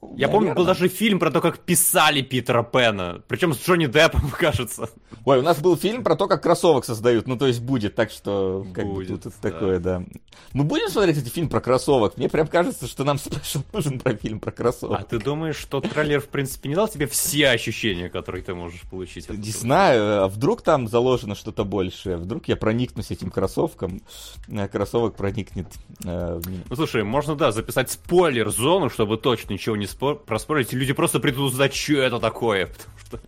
Я 0.00 0.08
наверное. 0.08 0.28
помню, 0.28 0.54
был 0.54 0.64
даже 0.64 0.88
фильм 0.88 1.18
про 1.18 1.30
то, 1.30 1.40
как 1.40 1.58
писали 1.60 2.22
Питера 2.22 2.62
Пена. 2.62 3.22
Причем 3.26 3.54
с 3.54 3.64
Джонни 3.64 3.86
Деппом, 3.86 4.30
кажется. 4.38 4.90
Ой, 5.24 5.38
у 5.38 5.42
нас 5.42 5.58
был 5.60 5.76
фильм 5.76 6.04
про 6.04 6.16
то, 6.16 6.26
как 6.28 6.42
кроссовок 6.42 6.84
создают. 6.84 7.26
Ну, 7.26 7.36
то 7.36 7.46
есть 7.46 7.60
будет, 7.60 7.94
так 7.94 8.10
что 8.10 8.66
как 8.72 8.86
будет, 8.86 9.10
бы 9.10 9.18
тут 9.18 9.32
да. 9.40 9.50
такое, 9.50 9.78
да. 9.78 10.04
Мы 10.52 10.64
будем 10.64 10.88
смотреть 10.88 11.18
этот 11.18 11.32
фильм 11.32 11.48
про 11.48 11.60
кроссовок? 11.60 12.16
Мне 12.16 12.28
прям 12.28 12.46
кажется, 12.46 12.86
что 12.86 13.04
нам 13.04 13.18
спешл 13.18 13.62
нужен 13.72 13.98
про 13.98 14.14
фильм 14.14 14.40
про 14.40 14.52
кроссовок. 14.52 15.00
А 15.00 15.02
ты 15.02 15.18
думаешь, 15.18 15.56
что 15.56 15.80
трейлер, 15.80 16.20
в 16.20 16.28
принципе, 16.28 16.68
не 16.68 16.74
дал 16.74 16.88
тебе 16.88 17.06
все 17.06 17.48
ощущения, 17.48 18.08
которые 18.08 18.42
ты 18.44 18.54
можешь 18.54 18.82
получить? 18.82 19.28
Не 19.28 19.50
знаю, 19.50 20.24
а 20.24 20.28
вдруг 20.28 20.62
там 20.62 20.86
заложено 20.86 21.34
что-то 21.34 21.64
большее? 21.64 22.16
Вдруг 22.16 22.46
я 22.46 22.56
проникнусь 22.56 23.10
этим 23.10 23.30
кроссовком, 23.30 24.02
а 24.48 24.68
кроссовок 24.68 25.16
проникнет 25.16 25.66
э, 26.04 26.40
Ну, 26.68 26.76
слушай, 26.76 27.02
можно, 27.02 27.34
да, 27.34 27.50
записать 27.50 27.90
спойлер-зону, 27.90 28.90
чтобы 28.90 29.16
точно 29.16 29.54
ничего 29.54 29.76
не 29.76 29.87
спор... 29.88 30.18
проспорить, 30.18 30.72
люди 30.72 30.92
просто 30.92 31.20
придут 31.20 31.52
узнать, 31.52 31.74
что 31.74 31.94
это 31.94 32.18
такое, 32.20 32.66
потому 32.66 32.98
что 32.98 33.20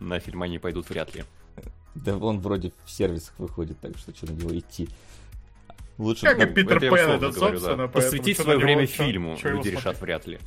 на 0.00 0.20
фильм 0.20 0.42
они 0.42 0.58
пойдут 0.58 0.88
вряд 0.88 1.14
ли. 1.14 1.24
Да 1.94 2.16
он 2.16 2.40
вроде 2.40 2.72
в 2.84 2.90
сервисах 2.90 3.34
выходит, 3.38 3.80
так 3.80 3.96
что 3.96 4.14
что 4.14 4.26
на 4.26 4.32
него 4.32 4.56
идти. 4.56 4.88
Лучше 5.98 6.26
как 6.26 6.40
и 6.40 6.46
Питер 6.46 6.80
Пен, 6.80 6.92
это, 6.92 7.32
собственно. 7.32 7.76
Да. 7.76 7.88
Посвятить 7.88 8.38
свое 8.38 8.58
время 8.58 8.86
фильму 8.86 9.36
люди 9.42 9.68
решат 9.68 10.00
вряд 10.00 10.26
ли. 10.26 10.38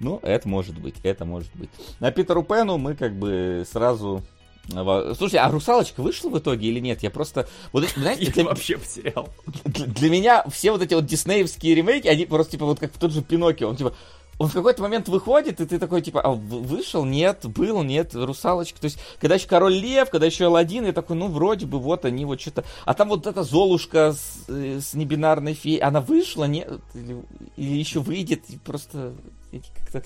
Ну, 0.00 0.20
это 0.22 0.46
может 0.48 0.78
быть, 0.78 0.96
это 1.02 1.24
может 1.24 1.50
быть. 1.54 1.70
На 2.00 2.12
Питеру 2.12 2.44
Пену 2.44 2.78
мы 2.78 2.94
как 2.94 3.14
бы 3.18 3.64
сразу 3.70 4.22
Слушай, 4.70 5.36
а 5.36 5.50
русалочка 5.50 6.02
вышла 6.02 6.28
в 6.28 6.38
итоге 6.38 6.68
или 6.68 6.78
нет? 6.78 7.02
Я 7.02 7.10
просто. 7.10 7.48
Вот, 7.72 7.88
знаете, 7.96 8.26
Я 8.26 8.32
для... 8.32 8.44
вообще 8.44 8.76
потерял. 8.76 9.30
Для, 9.64 9.86
для 9.86 10.10
меня 10.10 10.44
все 10.50 10.72
вот 10.72 10.82
эти 10.82 10.92
вот 10.92 11.06
диснеевские 11.06 11.74
ремейки, 11.74 12.06
они 12.06 12.26
просто 12.26 12.52
типа 12.52 12.66
вот 12.66 12.78
как 12.78 12.92
в 12.92 12.98
тот 12.98 13.12
же 13.12 13.22
Пиноккио. 13.22 13.68
Он 13.68 13.76
типа, 13.76 13.94
он 14.38 14.48
в 14.48 14.52
какой-то 14.52 14.82
момент 14.82 15.08
выходит, 15.08 15.60
и 15.60 15.66
ты 15.66 15.78
такой, 15.78 16.00
типа, 16.00 16.20
а 16.20 16.30
вышел, 16.30 17.04
нет, 17.04 17.44
был, 17.44 17.82
нет, 17.82 18.14
русалочка. 18.14 18.80
То 18.80 18.84
есть, 18.84 18.98
когда 19.20 19.34
еще 19.34 19.48
Король 19.48 19.74
Лев, 19.74 20.10
когда 20.10 20.26
еще 20.26 20.46
Алладин, 20.46 20.86
я 20.86 20.92
такой, 20.92 21.16
ну, 21.16 21.26
вроде 21.26 21.66
бы, 21.66 21.80
вот 21.80 22.04
они 22.04 22.24
вот 22.24 22.40
что-то... 22.40 22.64
А 22.84 22.94
там 22.94 23.08
вот 23.08 23.26
эта 23.26 23.42
Золушка 23.42 24.12
с, 24.12 24.44
э, 24.48 24.78
с 24.80 24.94
небинарной 24.94 25.54
феей, 25.54 25.80
она 25.80 26.00
вышла, 26.00 26.44
нет? 26.44 26.70
Или, 26.94 27.20
или 27.56 27.76
еще 27.78 27.98
выйдет, 27.98 28.48
и 28.48 28.58
просто 28.58 29.12
как-то 29.50 30.04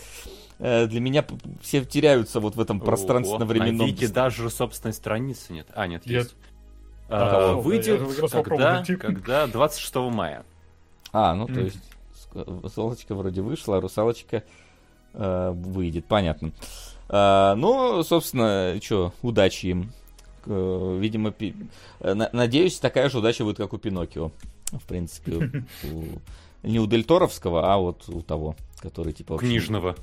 э, 0.58 0.86
для 0.86 1.00
меня 1.00 1.26
все 1.60 1.84
теряются 1.84 2.40
вот 2.40 2.56
в 2.56 2.60
этом 2.60 2.80
пространственно-временном... 2.80 3.86
На 3.86 3.90
Вики 3.90 4.06
даже 4.06 4.48
собственной 4.48 4.94
страницы 4.94 5.52
нет. 5.52 5.66
А, 5.74 5.86
нет, 5.86 6.06
нет. 6.06 6.24
есть. 6.24 6.34
А, 7.10 7.54
выйдет 7.56 8.00
когда, 8.42 8.82
когда 8.82 9.46
26 9.46 9.94
мая. 10.10 10.44
А, 11.12 11.34
ну, 11.34 11.46
то 11.46 11.60
есть 11.60 11.91
Солочка 12.74 13.14
вроде 13.14 13.42
вышла, 13.42 13.76
а 13.76 13.80
русалочка 13.80 14.42
э, 15.14 15.50
выйдет, 15.54 16.06
понятно. 16.06 16.52
Э, 17.08 17.54
ну, 17.56 18.02
собственно, 18.02 18.78
что, 18.82 19.12
удачи 19.22 19.66
им. 19.66 19.92
Э, 20.46 20.98
видимо, 21.00 21.30
пи... 21.30 21.54
Э, 22.00 22.14
надеюсь, 22.14 22.78
такая 22.78 23.08
же 23.08 23.18
удача 23.18 23.44
будет, 23.44 23.58
как 23.58 23.72
у 23.72 23.78
Пиноккио. 23.78 24.30
В 24.72 24.84
принципе, 24.86 25.32
у... 25.84 26.66
не 26.66 26.80
у 26.80 26.86
Дельторовского, 26.86 27.72
а 27.72 27.78
вот 27.78 28.08
у 28.08 28.22
того, 28.22 28.56
который 28.80 29.12
типа... 29.12 29.34
Вообще... 29.34 29.48
Книжного. 29.48 29.96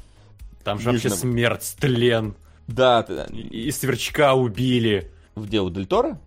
Там 0.64 0.80
же 0.80 0.90
Книжного. 0.90 1.12
вообще 1.12 1.22
смерть, 1.22 1.76
тлен. 1.80 2.36
Да. 2.68 3.02
И, 3.32 3.68
и 3.68 3.72
сверчка 3.72 4.36
убили. 4.36 5.12
Где, 5.36 5.62
у 5.62 5.70
Дельтора? 5.70 6.20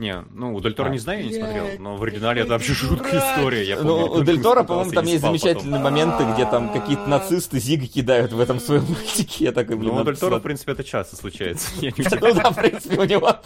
Не, 0.00 0.24
ну, 0.32 0.54
у 0.54 0.60
Дель 0.62 0.72
Торо 0.72 0.88
а. 0.88 0.92
не 0.92 0.98
знаю, 0.98 1.20
я 1.20 1.26
не 1.28 1.34
смотрел, 1.34 1.66
но 1.78 1.96
в 1.96 2.02
оригинале 2.02 2.40
это 2.40 2.52
вообще 2.52 2.72
жуткая 2.72 3.20
история. 3.20 3.64
Я 3.64 3.76
помню, 3.76 4.06
ну, 4.06 4.12
у 4.12 4.24
Дель 4.24 4.40
Торо, 4.40 4.64
по-моему, 4.64 4.92
там 4.92 5.04
есть 5.04 5.20
замечательные 5.20 5.78
моменты, 5.78 6.24
где 6.32 6.46
там 6.46 6.72
какие-то 6.72 7.06
нацисты 7.06 7.60
зига 7.60 7.86
кидают 7.86 8.32
в 8.32 8.40
этом 8.40 8.60
своем 8.60 8.86
мультике. 8.86 9.44
Я 9.44 9.52
такой, 9.52 9.76
блин, 9.76 9.94
ну, 9.94 10.00
у 10.00 10.04
Дель 10.04 10.16
Торо, 10.16 10.38
в 10.38 10.42
принципе, 10.42 10.72
это 10.72 10.84
часто 10.84 11.16
случается. 11.16 11.68
Ну 12.20 12.34
да, 12.34 12.50
в 12.50 12.56
принципе, 12.56 12.98
у 12.98 13.04
него, 13.04 13.36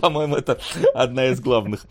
по-моему, 0.00 0.36
это 0.36 0.60
одна 0.94 1.28
из 1.28 1.40
главных 1.40 1.86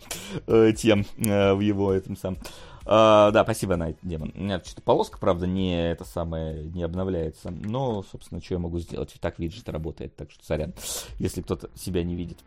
э, 0.46 0.72
тем 0.76 1.04
э, 1.18 1.54
в 1.54 1.60
его 1.60 1.92
этом 1.92 2.16
самом. 2.16 2.38
Uh, 2.84 3.30
да, 3.30 3.44
спасибо, 3.44 3.76
Найт 3.76 3.96
Демон. 4.02 4.32
У 4.34 4.40
меня 4.40 4.60
что-то 4.64 4.82
полоска, 4.82 5.18
правда, 5.18 5.46
не 5.46 5.90
это 5.90 6.04
самое 6.04 6.64
не 6.64 6.82
обновляется. 6.82 7.50
Но, 7.50 8.04
собственно, 8.10 8.42
что 8.42 8.54
я 8.54 8.58
могу 8.58 8.78
сделать? 8.78 9.14
Так 9.20 9.38
виджет 9.38 9.68
работает, 9.68 10.16
так 10.16 10.30
что 10.30 10.44
сорян, 10.44 10.74
если 11.18 11.42
кто-то 11.42 11.70
себя 11.76 12.02
не 12.02 12.16
видит. 12.16 12.38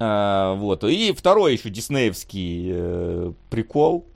А, 0.00 0.54
вот. 0.54 0.82
И 0.84 1.12
второй 1.12 1.52
еще 1.52 1.68
диснеевский 1.68 2.70
э, 2.72 3.32
прикол. 3.50 4.06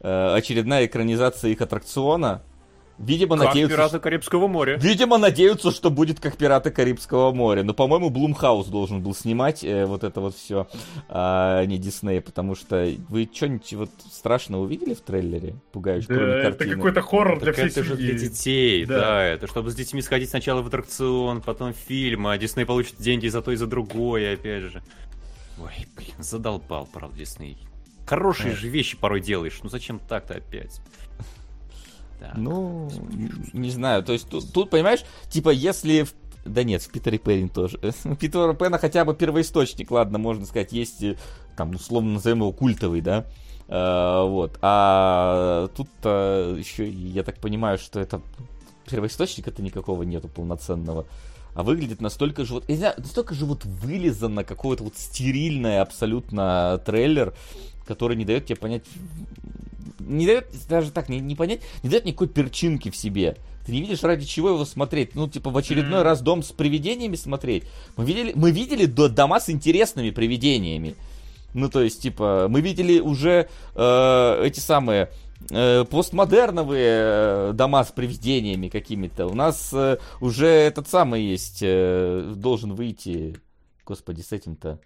Э, 0.00 0.34
очередная 0.34 0.86
экранизация 0.86 1.52
их 1.52 1.60
аттракциона. 1.60 2.42
Видимо, 2.98 3.38
как 3.38 3.48
надеются... 3.48 3.76
«Пираты 3.76 3.98
Карибского 3.98 4.46
моря». 4.46 4.76
Видимо, 4.76 5.16
надеются, 5.16 5.70
что 5.70 5.90
будет 5.90 6.20
как 6.20 6.36
«Пираты 6.36 6.70
Карибского 6.70 7.32
моря». 7.32 7.62
Но, 7.62 7.72
по-моему, 7.72 8.10
Блумхаус 8.10 8.66
должен 8.66 9.02
был 9.02 9.14
снимать 9.14 9.64
э, 9.64 9.86
вот 9.86 10.04
это 10.04 10.20
вот 10.20 10.36
все, 10.36 10.66
а 11.08 11.64
не 11.64 11.78
Дисней, 11.78 12.20
потому 12.20 12.54
что 12.54 12.92
вы 13.08 13.28
что-нибудь 13.32 13.72
вот 13.72 13.90
страшно 14.12 14.60
увидели 14.60 14.92
в 14.92 15.00
трейлере, 15.00 15.54
пугающее, 15.72 16.08
да, 16.08 16.14
кроме 16.14 16.34
это 16.40 16.66
какой-то 16.66 17.00
хоррор 17.00 17.40
так 17.40 17.42
для 17.44 17.52
всей 17.54 17.66
это 17.66 17.74
семьи. 17.74 17.88
же 17.88 17.96
для 17.96 18.14
детей, 18.18 18.84
да. 18.84 19.00
да. 19.00 19.24
Это 19.24 19.46
чтобы 19.46 19.70
с 19.70 19.74
детьми 19.74 20.02
сходить 20.02 20.28
сначала 20.28 20.60
в 20.60 20.66
аттракцион, 20.66 21.40
потом 21.40 21.72
фильм, 21.72 22.26
а 22.26 22.36
Дисней 22.36 22.66
получит 22.66 22.96
деньги 22.98 23.28
за 23.28 23.40
то 23.40 23.50
и 23.50 23.56
за 23.56 23.66
другое, 23.66 24.34
опять 24.34 24.64
же. 24.64 24.82
Ой, 25.62 25.86
блин, 25.96 26.14
задолбал, 26.18 26.88
правда, 26.92 27.18
Дисней. 27.18 27.58
Хорошие 28.06 28.54
же 28.54 28.68
вещи 28.68 28.96
порой 28.96 29.20
делаешь, 29.20 29.60
ну 29.62 29.68
зачем 29.68 29.98
так-то 29.98 30.34
опять? 30.34 30.80
Так, 32.18 32.36
ну, 32.36 32.90
не 33.52 33.70
знаю, 33.70 34.02
то 34.02 34.12
есть 34.12 34.28
тут, 34.28 34.52
тут, 34.52 34.70
понимаешь, 34.70 35.04
типа, 35.30 35.50
если 35.50 36.06
да 36.44 36.64
нет, 36.64 36.82
в 36.82 36.90
Питере 36.90 37.18
Пэне 37.18 37.48
тоже. 37.48 37.78
У 38.04 38.14
Питера 38.16 38.52
Пэна 38.54 38.78
хотя 38.78 39.04
бы 39.04 39.14
первоисточник, 39.14 39.90
ладно, 39.90 40.18
можно 40.18 40.46
сказать, 40.46 40.72
есть, 40.72 41.02
э, 41.02 41.16
там, 41.56 41.74
условно 41.74 42.14
назовем 42.14 42.38
его 42.38 42.52
культовый, 42.52 43.00
да, 43.00 43.26
а, 43.68 44.24
вот. 44.24 44.58
А 44.62 45.68
тут 45.76 45.88
еще, 46.02 46.88
я 46.88 47.22
так 47.22 47.38
понимаю, 47.38 47.78
что 47.78 48.00
это 48.00 48.20
первоисточника-то 48.86 49.62
никакого 49.62 50.02
нету 50.02 50.28
полноценного. 50.28 51.06
А 51.54 51.62
выглядит 51.62 52.00
настолько 52.00 52.44
же 52.44 52.54
вот, 52.54 52.64
я 52.68 52.74
не 52.74 52.78
знаю, 52.78 52.94
настолько 52.98 53.34
же 53.34 53.44
вот 53.44 53.64
вылизанно, 53.64 54.44
какой-то 54.44 54.84
вот 54.84 54.96
стерильный 54.96 55.80
абсолютно 55.80 56.80
трейлер, 56.84 57.34
который 57.86 58.16
не 58.16 58.24
дает 58.24 58.46
тебе 58.46 58.56
понять, 58.56 58.84
не 59.98 60.26
дает 60.26 60.46
даже 60.68 60.90
так, 60.90 61.08
не, 61.08 61.20
не 61.20 61.34
понять, 61.34 61.60
не 61.82 61.90
дает 61.90 62.04
никакой 62.04 62.28
перчинки 62.28 62.90
в 62.90 62.96
себе. 62.96 63.36
Ты 63.66 63.72
не 63.72 63.80
видишь, 63.80 64.02
ради 64.02 64.24
чего 64.24 64.50
его 64.50 64.64
смотреть. 64.64 65.14
Ну, 65.14 65.28
типа, 65.28 65.50
в 65.50 65.56
очередной 65.56 66.00
mm-hmm. 66.00 66.04
раз 66.04 66.22
дом 66.22 66.42
с 66.42 66.50
привидениями 66.50 67.16
смотреть. 67.16 67.64
Мы 67.96 68.04
видели, 68.04 68.32
мы 68.34 68.50
видели 68.50 68.86
дома 68.86 69.38
с 69.38 69.50
интересными 69.50 70.10
привидениями. 70.10 70.94
Ну, 71.52 71.68
то 71.68 71.82
есть, 71.82 72.00
типа, 72.00 72.46
мы 72.48 72.60
видели 72.60 73.00
уже 73.00 73.48
э, 73.74 74.42
эти 74.44 74.60
самые 74.60 75.10
э, 75.50 75.84
постмодерновые 75.84 76.90
э, 76.90 77.52
дома 77.54 77.84
с 77.84 77.92
привидениями 77.92 78.68
какими-то. 78.68 79.26
У 79.26 79.34
нас 79.34 79.72
э, 79.72 79.98
уже 80.20 80.46
этот 80.46 80.88
самый 80.88 81.22
есть, 81.22 81.60
э, 81.62 82.32
должен 82.36 82.74
выйти, 82.74 83.36
господи, 83.86 84.20
с 84.20 84.32
этим-то, 84.32 84.78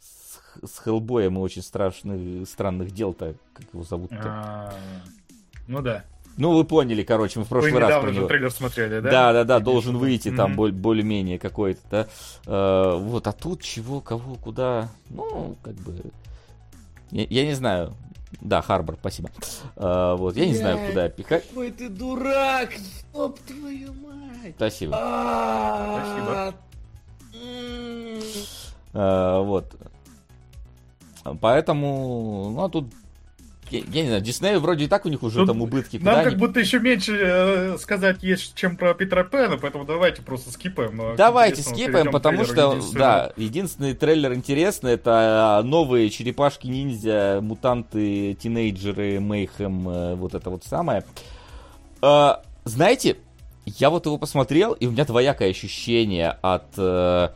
с, 0.00 0.66
с 0.68 0.78
Хеллбоем 0.78 1.36
и 1.36 1.40
очень 1.40 1.62
страшных, 1.62 2.48
странных 2.48 2.92
дел-то, 2.92 3.34
как 3.54 3.66
его 3.72 3.84
зовут-то? 3.84 4.22
А, 4.22 4.74
ну 5.66 5.82
да. 5.82 6.04
Ну, 6.36 6.52
вы 6.52 6.64
поняли, 6.64 7.02
короче, 7.02 7.38
мы 7.38 7.44
в 7.44 7.48
прошлый 7.48 7.72
вы 7.72 7.80
раз 7.80 8.02
про 8.02 8.10
него... 8.10 8.26
трейлер 8.26 8.50
смотрели, 8.50 9.00
да? 9.00 9.10
Да, 9.10 9.32
да, 9.32 9.44
да, 9.44 9.60
должен 9.60 9.98
выйти 9.98 10.28
mm-hmm. 10.28 10.36
там 10.36 10.54
более-менее 10.54 11.38
какой-то, 11.38 11.80
да. 11.90 12.06
Э, 12.46 12.96
вот, 12.98 13.26
а 13.26 13.32
тут 13.32 13.62
чего, 13.62 14.00
кого, 14.00 14.36
куда, 14.36 14.88
ну, 15.10 15.56
как 15.62 15.74
бы... 15.74 16.00
Я, 17.10 17.26
я 17.28 17.44
не 17.44 17.54
знаю. 17.54 17.94
Да, 18.40 18.62
Харбор, 18.62 18.96
спасибо. 19.00 19.30
Э, 19.76 20.14
вот, 20.16 20.36
я 20.36 20.46
не 20.46 20.54
знаю, 20.54 20.78
куда 20.88 21.08
пихать. 21.08 21.46
Какой 21.48 21.70
ты 21.70 21.88
дурак, 21.88 22.70
ёб 23.12 23.38
твою 23.40 23.92
мать. 23.94 24.54
Спасибо. 24.56 24.96
А, 24.96 26.00
спасибо. 26.04 26.54
Э, 28.92 29.42
вот. 29.42 29.74
Поэтому, 31.40 32.50
ну, 32.50 32.64
а 32.64 32.68
тут 32.68 32.86
я, 33.70 33.80
я 33.92 34.02
не 34.02 34.08
знаю, 34.08 34.22
Дисней 34.22 34.56
вроде 34.56 34.84
и 34.84 34.88
так 34.88 35.06
у 35.06 35.08
них 35.08 35.22
уже 35.22 35.40
Тут 35.40 35.48
там 35.48 35.62
убытки. 35.62 35.98
Нам 35.98 36.16
как 36.16 36.26
они... 36.28 36.36
будто 36.36 36.60
еще 36.60 36.80
меньше 36.80 37.16
э, 37.20 37.78
сказать 37.78 38.22
есть, 38.22 38.54
чем 38.54 38.76
про 38.76 38.94
Питера 38.94 39.24
Пэна, 39.24 39.58
поэтому 39.58 39.84
давайте 39.84 40.22
просто 40.22 40.52
скипаем. 40.52 41.16
Давайте 41.16 41.62
скипаем, 41.62 42.10
потому 42.10 42.44
что, 42.44 42.80
да, 42.92 43.32
единственный 43.36 43.94
трейлер 43.94 44.34
интересный, 44.34 44.92
это 44.92 45.58
а, 45.58 45.62
новые 45.62 46.10
черепашки-ниндзя, 46.10 47.40
мутанты, 47.42 48.34
тинейджеры, 48.34 49.20
Мейхем, 49.20 49.88
э, 49.88 50.14
вот 50.14 50.34
это 50.34 50.50
вот 50.50 50.64
самое. 50.64 51.04
Э, 52.02 52.34
знаете, 52.64 53.16
я 53.66 53.90
вот 53.90 54.06
его 54.06 54.18
посмотрел, 54.18 54.72
и 54.72 54.86
у 54.86 54.90
меня 54.90 55.04
двоякое 55.04 55.50
ощущение 55.50 56.30
от 56.42 56.66
э, 56.76 57.28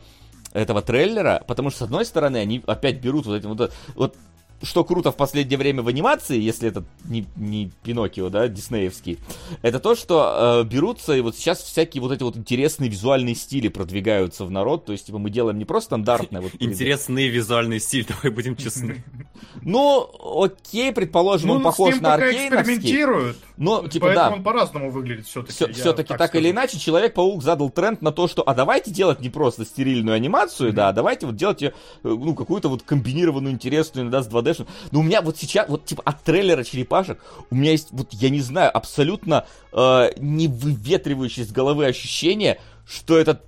этого 0.53 0.81
трейлера, 0.81 1.43
потому 1.47 1.69
что, 1.69 1.79
с 1.79 1.81
одной 1.83 2.05
стороны, 2.05 2.37
они 2.37 2.63
опять 2.65 2.99
берут 2.99 3.25
вот 3.25 3.35
эти 3.35 3.45
вот... 3.45 3.71
вот 3.95 4.15
что 4.61 4.83
круто 4.83 5.11
в 5.11 5.15
последнее 5.15 5.57
время 5.57 5.81
в 5.83 5.87
анимации, 5.87 6.39
если 6.39 6.69
это 6.69 6.83
не, 7.05 7.25
не 7.35 7.71
Пиноккио, 7.83 8.29
да, 8.29 8.47
диснеевский, 8.47 9.19
это 9.61 9.79
то, 9.79 9.95
что 9.95 10.61
э, 10.61 10.67
берутся 10.67 11.13
и 11.13 11.21
вот 11.21 11.35
сейчас 11.35 11.61
всякие 11.61 12.01
вот 12.01 12.11
эти 12.11 12.23
вот 12.23 12.37
интересные 12.37 12.89
визуальные 12.89 13.35
стили 13.35 13.67
продвигаются 13.67 14.45
в 14.45 14.51
народ, 14.51 14.85
то 14.85 14.91
есть 14.91 15.07
типа 15.07 15.17
мы 15.17 15.29
делаем 15.29 15.57
не 15.57 15.65
просто 15.65 15.87
стандартное 15.87 16.41
вот... 16.41 16.51
Интересные 16.59 17.29
визуальные 17.29 17.79
стили, 17.79 18.07
давай 18.09 18.31
будем 18.31 18.55
честны. 18.55 19.03
Ну, 19.61 20.09
окей, 20.43 20.91
предположим, 20.91 21.49
он 21.49 21.57
ну, 21.59 21.63
похож 21.63 21.99
на 21.99 22.13
аркейновский. 22.13 22.75
экспериментируют. 22.75 23.37
Но, 23.57 23.87
типа, 23.87 24.13
да. 24.13 24.29
он 24.29 24.43
по-разному 24.43 24.91
выглядит 24.91 25.25
все-таки. 25.25 25.73
Все-таки 25.73 26.13
так 26.15 26.35
или 26.35 26.51
иначе, 26.51 26.77
Человек-паук 26.77 27.41
задал 27.41 27.69
тренд 27.69 28.01
на 28.01 28.11
то, 28.11 28.27
что, 28.27 28.43
а 28.47 28.53
давайте 28.53 28.91
делать 28.91 29.21
не 29.21 29.29
просто 29.29 29.65
стерильную 29.65 30.15
анимацию, 30.15 30.73
да, 30.73 30.89
а 30.89 30.93
давайте 30.93 31.25
вот 31.25 31.35
делать, 31.35 31.63
э, 31.63 31.71
ну, 32.03 32.35
какую-то 32.35 32.69
вот 32.69 32.83
комбинированную, 32.83 33.53
интересную, 33.53 34.03
иногда 34.03 34.21
с 34.21 34.27
2D 34.27 34.54
Foundation. 34.55 34.67
Но 34.91 34.99
у 34.99 35.03
меня 35.03 35.21
вот 35.21 35.37
сейчас, 35.37 35.67
вот 35.69 35.85
типа 35.85 36.01
от 36.05 36.23
трейлера 36.23 36.63
черепашек, 36.63 37.19
у 37.49 37.55
меня 37.55 37.71
есть, 37.71 37.89
вот 37.91 38.13
я 38.13 38.29
не 38.29 38.41
знаю, 38.41 38.75
абсолютно 38.75 39.45
э, 39.71 40.09
не 40.17 40.47
выветривающее 40.47 41.45
из 41.45 41.51
головы 41.51 41.85
ощущение, 41.85 42.59
что 42.87 43.17
этот 43.17 43.43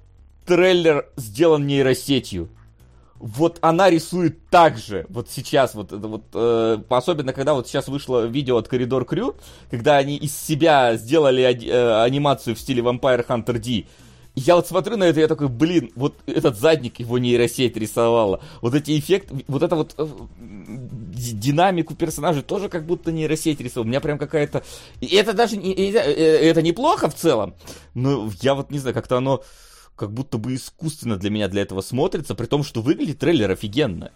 трейлер 0.45 1.09
сделан 1.15 1.67
нейросетью. 1.67 2.49
Вот 3.19 3.57
она 3.61 3.89
рисует 3.89 4.47
так 4.49 4.77
же, 4.77 5.07
вот 5.09 5.27
сейчас, 5.27 5.73
вот, 5.73 5.91
вот 5.91 6.25
э, 6.33 6.77
особенно 6.89 7.33
когда 7.33 7.55
вот 7.55 7.67
сейчас 7.67 7.87
вышло 7.87 8.27
видео 8.27 8.57
от 8.57 8.67
Коридор 8.67 9.05
Крю, 9.05 9.35
когда 9.71 9.97
они 9.97 10.17
из 10.17 10.37
себя 10.37 10.95
сделали 10.97 11.41
э, 11.41 12.03
анимацию 12.03 12.55
в 12.55 12.59
стиле 12.59 12.83
Vampire 12.83 13.25
Hunter 13.25 13.57
D, 13.57 13.87
я 14.39 14.55
вот 14.55 14.67
смотрю 14.67 14.97
на 14.97 15.05
это, 15.05 15.19
я 15.19 15.27
такой, 15.27 15.47
блин, 15.47 15.91
вот 15.95 16.15
этот 16.27 16.59
задник 16.59 16.99
его 16.99 17.17
нейросеть 17.17 17.75
рисовала. 17.75 18.39
Вот 18.61 18.75
эти 18.75 18.97
эффекты, 18.97 19.43
вот 19.47 19.63
это 19.63 19.75
вот 19.75 19.95
э, 19.97 20.07
динамику 20.37 21.95
персонажей 21.95 22.43
тоже 22.43 22.69
как 22.69 22.85
будто 22.85 23.11
нейросеть 23.11 23.59
рисовала. 23.59 23.85
У 23.85 23.89
меня 23.89 23.99
прям 23.99 24.19
какая-то... 24.19 24.63
И 25.01 25.07
это 25.15 25.33
даже 25.33 25.57
не... 25.57 25.73
Э, 25.73 25.99
это 25.99 26.61
неплохо 26.61 27.09
в 27.09 27.15
целом, 27.15 27.55
но 27.95 28.31
я 28.41 28.53
вот 28.53 28.69
не 28.69 28.77
знаю, 28.77 28.93
как-то 28.93 29.17
оно 29.17 29.43
как 29.95 30.13
будто 30.13 30.37
бы 30.37 30.53
искусственно 30.53 31.17
для 31.17 31.31
меня 31.31 31.47
для 31.47 31.63
этого 31.63 31.81
смотрится, 31.81 32.35
при 32.35 32.45
том, 32.45 32.63
что 32.63 32.81
выглядит 32.81 33.17
трейлер 33.17 33.49
офигенно. 33.49 34.11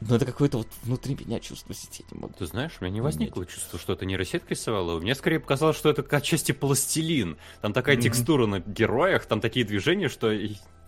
Но 0.00 0.14
это 0.14 0.26
какое-то 0.26 0.58
вот 0.58 0.68
внутри 0.84 1.16
меня 1.16 1.40
чувство 1.40 1.74
сети 1.74 2.04
не 2.12 2.20
могу. 2.20 2.32
Ты 2.38 2.46
знаешь, 2.46 2.72
у 2.80 2.84
меня 2.84 2.94
не 2.94 3.00
возникло 3.00 3.40
Нет. 3.40 3.50
чувство, 3.50 3.78
что 3.78 3.94
это 3.94 4.06
нейросетка 4.06 4.50
рисовала. 4.50 5.00
Мне 5.00 5.14
скорее 5.14 5.40
показалось, 5.40 5.76
что 5.76 5.90
это 5.90 6.04
отчасти 6.16 6.52
пластилин. 6.52 7.36
Там 7.62 7.72
такая 7.72 7.96
mm-hmm. 7.96 8.02
текстура 8.02 8.46
на 8.46 8.60
героях, 8.60 9.26
там 9.26 9.40
такие 9.40 9.66
движения, 9.66 10.08
что 10.08 10.32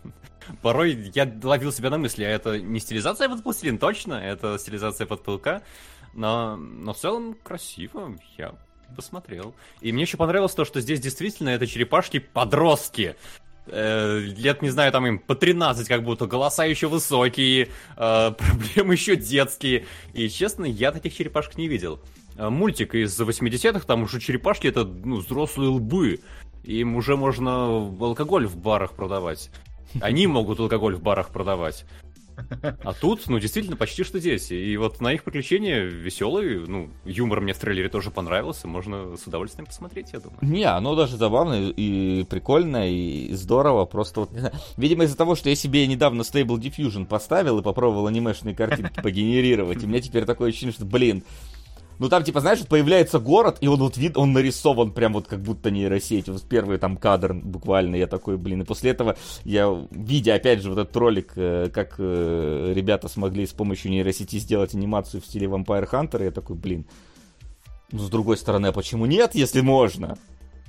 порой 0.62 1.10
я 1.14 1.32
ловил 1.42 1.72
себя 1.72 1.90
на 1.90 1.98
мысли, 1.98 2.22
а 2.22 2.28
это 2.28 2.60
не 2.60 2.78
стилизация 2.78 3.28
под 3.28 3.42
пластилин, 3.42 3.78
точно, 3.78 4.14
это 4.14 4.58
стилизация 4.58 5.06
под 5.06 5.24
пылка. 5.24 5.62
Но, 6.14 6.56
но 6.56 6.92
в 6.92 6.98
целом 6.98 7.36
красиво, 7.42 8.16
я 8.36 8.54
посмотрел. 8.94 9.54
И 9.80 9.92
мне 9.92 10.02
еще 10.02 10.16
понравилось 10.16 10.54
то, 10.54 10.64
что 10.64 10.80
здесь 10.80 11.00
действительно 11.00 11.50
это 11.50 11.66
черепашки-подростки 11.66 13.16
э, 13.70 14.18
лет, 14.18 14.62
не 14.62 14.70
знаю, 14.70 14.92
там 14.92 15.06
им 15.06 15.18
по 15.18 15.34
13 15.34 15.86
как 15.88 16.02
будто, 16.02 16.26
голоса 16.26 16.64
еще 16.64 16.88
высокие, 16.88 17.68
э, 17.96 18.32
проблемы 18.38 18.94
еще 18.94 19.16
детские. 19.16 19.86
И, 20.12 20.28
честно, 20.28 20.64
я 20.64 20.92
таких 20.92 21.14
черепашек 21.16 21.56
не 21.56 21.68
видел. 21.68 22.00
Э, 22.36 22.48
мультик 22.48 22.94
из 22.94 23.18
80-х, 23.18 23.86
там 23.86 24.02
уже 24.02 24.20
черепашки 24.20 24.66
это, 24.66 24.84
ну, 24.84 25.16
взрослые 25.16 25.70
лбы. 25.70 26.20
Им 26.64 26.96
уже 26.96 27.16
можно 27.16 27.66
алкоголь 28.00 28.46
в 28.46 28.56
барах 28.56 28.92
продавать. 28.92 29.50
Они 30.00 30.26
могут 30.26 30.60
алкоголь 30.60 30.94
в 30.94 31.02
барах 31.02 31.30
продавать. 31.30 31.84
А 32.82 32.92
тут, 32.92 33.28
ну, 33.28 33.38
действительно, 33.38 33.76
почти 33.76 34.04
что 34.04 34.20
дети. 34.20 34.54
И 34.54 34.76
вот 34.76 35.00
на 35.00 35.12
их 35.12 35.24
приключения 35.24 35.82
веселые, 35.82 36.60
ну, 36.66 36.90
юмор 37.04 37.40
мне 37.40 37.52
в 37.52 37.58
трейлере 37.58 37.88
тоже 37.88 38.10
понравился, 38.10 38.66
можно 38.66 39.16
с 39.16 39.26
удовольствием 39.26 39.66
посмотреть, 39.66 40.12
я 40.12 40.20
думаю. 40.20 40.38
Не, 40.42 40.64
оно 40.64 40.94
даже 40.94 41.16
забавно 41.16 41.70
и 41.70 42.24
прикольно, 42.24 42.90
и 42.90 43.32
здорово, 43.34 43.84
просто 43.84 44.20
вот, 44.20 44.30
видимо, 44.76 45.04
из-за 45.04 45.16
того, 45.16 45.34
что 45.34 45.48
я 45.48 45.54
себе 45.54 45.86
недавно 45.86 46.22
Stable 46.22 46.58
Diffusion 46.58 47.06
поставил 47.06 47.58
и 47.58 47.62
попробовал 47.62 48.06
анимешные 48.06 48.54
картинки 48.54 49.00
погенерировать, 49.02 49.82
у 49.84 49.86
меня 49.86 50.00
теперь 50.00 50.24
такое 50.24 50.50
ощущение, 50.50 50.72
что, 50.72 50.84
блин, 50.84 51.24
ну 52.00 52.08
там, 52.08 52.24
типа, 52.24 52.40
знаешь, 52.40 52.66
появляется 52.66 53.18
город, 53.18 53.58
и 53.60 53.68
он 53.68 53.78
вот 53.78 53.98
вид, 53.98 54.16
он 54.16 54.32
нарисован 54.32 54.90
прям 54.90 55.12
вот 55.12 55.28
как 55.28 55.40
будто 55.40 55.70
нейросеть. 55.70 56.30
Вот 56.30 56.42
первый 56.42 56.78
там 56.78 56.96
кадр 56.96 57.34
буквально, 57.34 57.94
я 57.94 58.06
такой, 58.06 58.38
блин. 58.38 58.62
И 58.62 58.64
после 58.64 58.92
этого 58.92 59.16
я, 59.44 59.86
видя 59.90 60.34
опять 60.34 60.62
же 60.62 60.70
вот 60.70 60.78
этот 60.78 60.96
ролик, 60.96 61.32
э, 61.36 61.68
как 61.70 61.96
э, 61.98 62.72
ребята 62.74 63.08
смогли 63.08 63.46
с 63.46 63.52
помощью 63.52 63.90
нейросети 63.90 64.38
сделать 64.38 64.74
анимацию 64.74 65.20
в 65.20 65.26
стиле 65.26 65.46
Vampire 65.46 65.90
Hunter, 65.90 66.24
я 66.24 66.30
такой, 66.30 66.56
блин. 66.56 66.86
Ну, 67.92 67.98
с 67.98 68.08
другой 68.08 68.38
стороны, 68.38 68.68
а 68.68 68.72
почему 68.72 69.04
нет, 69.04 69.34
если 69.34 69.60
можно? 69.60 70.16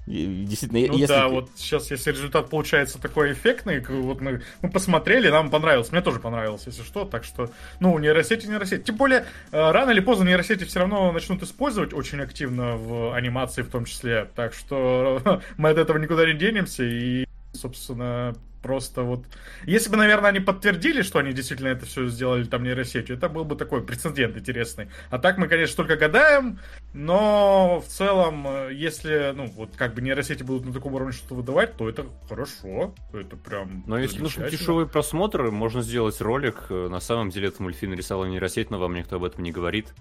Действительно, 0.07 0.87
ну 0.87 0.97
если... 0.97 1.13
да, 1.13 1.27
вот 1.27 1.51
сейчас, 1.55 1.91
если 1.91 2.11
результат 2.11 2.49
получается 2.49 2.99
такой 2.99 3.33
эффектный, 3.33 3.79
вот 3.81 4.19
мы, 4.19 4.41
мы 4.61 4.69
посмотрели, 4.69 5.29
нам 5.29 5.51
понравилось, 5.51 5.91
мне 5.91 6.01
тоже 6.01 6.19
понравилось, 6.19 6.63
если 6.65 6.81
что, 6.81 7.05
так 7.05 7.23
что, 7.23 7.51
ну, 7.79 7.97
нейросети, 7.99 8.47
нейросети. 8.47 8.81
Тем 8.81 8.95
более, 8.95 9.25
э, 9.51 9.71
рано 9.71 9.91
или 9.91 9.99
поздно 9.99 10.23
нейросети 10.23 10.63
все 10.63 10.79
равно 10.79 11.11
начнут 11.11 11.43
использовать 11.43 11.93
очень 11.93 12.19
активно 12.19 12.77
в 12.77 13.13
анимации 13.13 13.61
в 13.61 13.69
том 13.69 13.85
числе, 13.85 14.27
так 14.35 14.53
что 14.53 15.21
мы 15.57 15.69
от 15.69 15.77
этого 15.77 15.97
никуда 15.99 16.25
не 16.25 16.33
денемся, 16.33 16.83
и, 16.83 17.25
собственно, 17.53 18.35
просто 18.61 19.03
вот... 19.03 19.25
Если 19.65 19.89
бы, 19.89 19.97
наверное, 19.97 20.29
они 20.29 20.39
подтвердили, 20.39 21.01
что 21.01 21.19
они 21.19 21.33
действительно 21.33 21.69
это 21.69 21.85
все 21.85 22.07
сделали 22.07 22.43
там 22.43 22.63
нейросетью, 22.63 23.17
это 23.17 23.29
был 23.29 23.43
бы 23.43 23.55
такой 23.55 23.83
прецедент 23.83 24.37
интересный. 24.37 24.89
А 25.09 25.19
так 25.19 25.37
мы, 25.37 25.47
конечно, 25.47 25.75
только 25.75 25.95
гадаем, 25.95 26.59
но 26.93 27.81
в 27.85 27.89
целом, 27.89 28.45
э, 28.47 28.73
если, 28.73 29.33
ну, 29.35 29.47
вот 29.47 29.75
как 29.75 29.93
бы 29.93 30.01
нейросети 30.01 30.43
будут 30.43 30.65
на 30.65 30.73
таком 30.73 30.93
уровне 30.93 31.13
что-то 31.13 31.35
выдавать, 31.35 31.75
то 31.75 31.89
это 31.89 32.05
хорошо. 32.27 32.93
Это 33.13 33.35
прям 33.35 33.83
Но 33.87 33.97
если 33.97 34.21
нужны 34.21 34.49
дешевые 34.49 34.87
просмотры, 34.87 35.51
можно 35.51 35.81
сделать 35.81 36.19
ролик. 36.21 36.69
На 36.69 36.99
самом 36.99 37.29
деле, 37.29 37.49
это 37.49 37.61
мультфильм 37.63 37.91
нарисовал 37.91 38.25
нейросеть, 38.25 38.69
но 38.71 38.79
вам 38.79 38.93
никто 38.93 39.17
об 39.17 39.23
этом 39.23 39.43
не 39.43 39.51
говорит. 39.51 39.93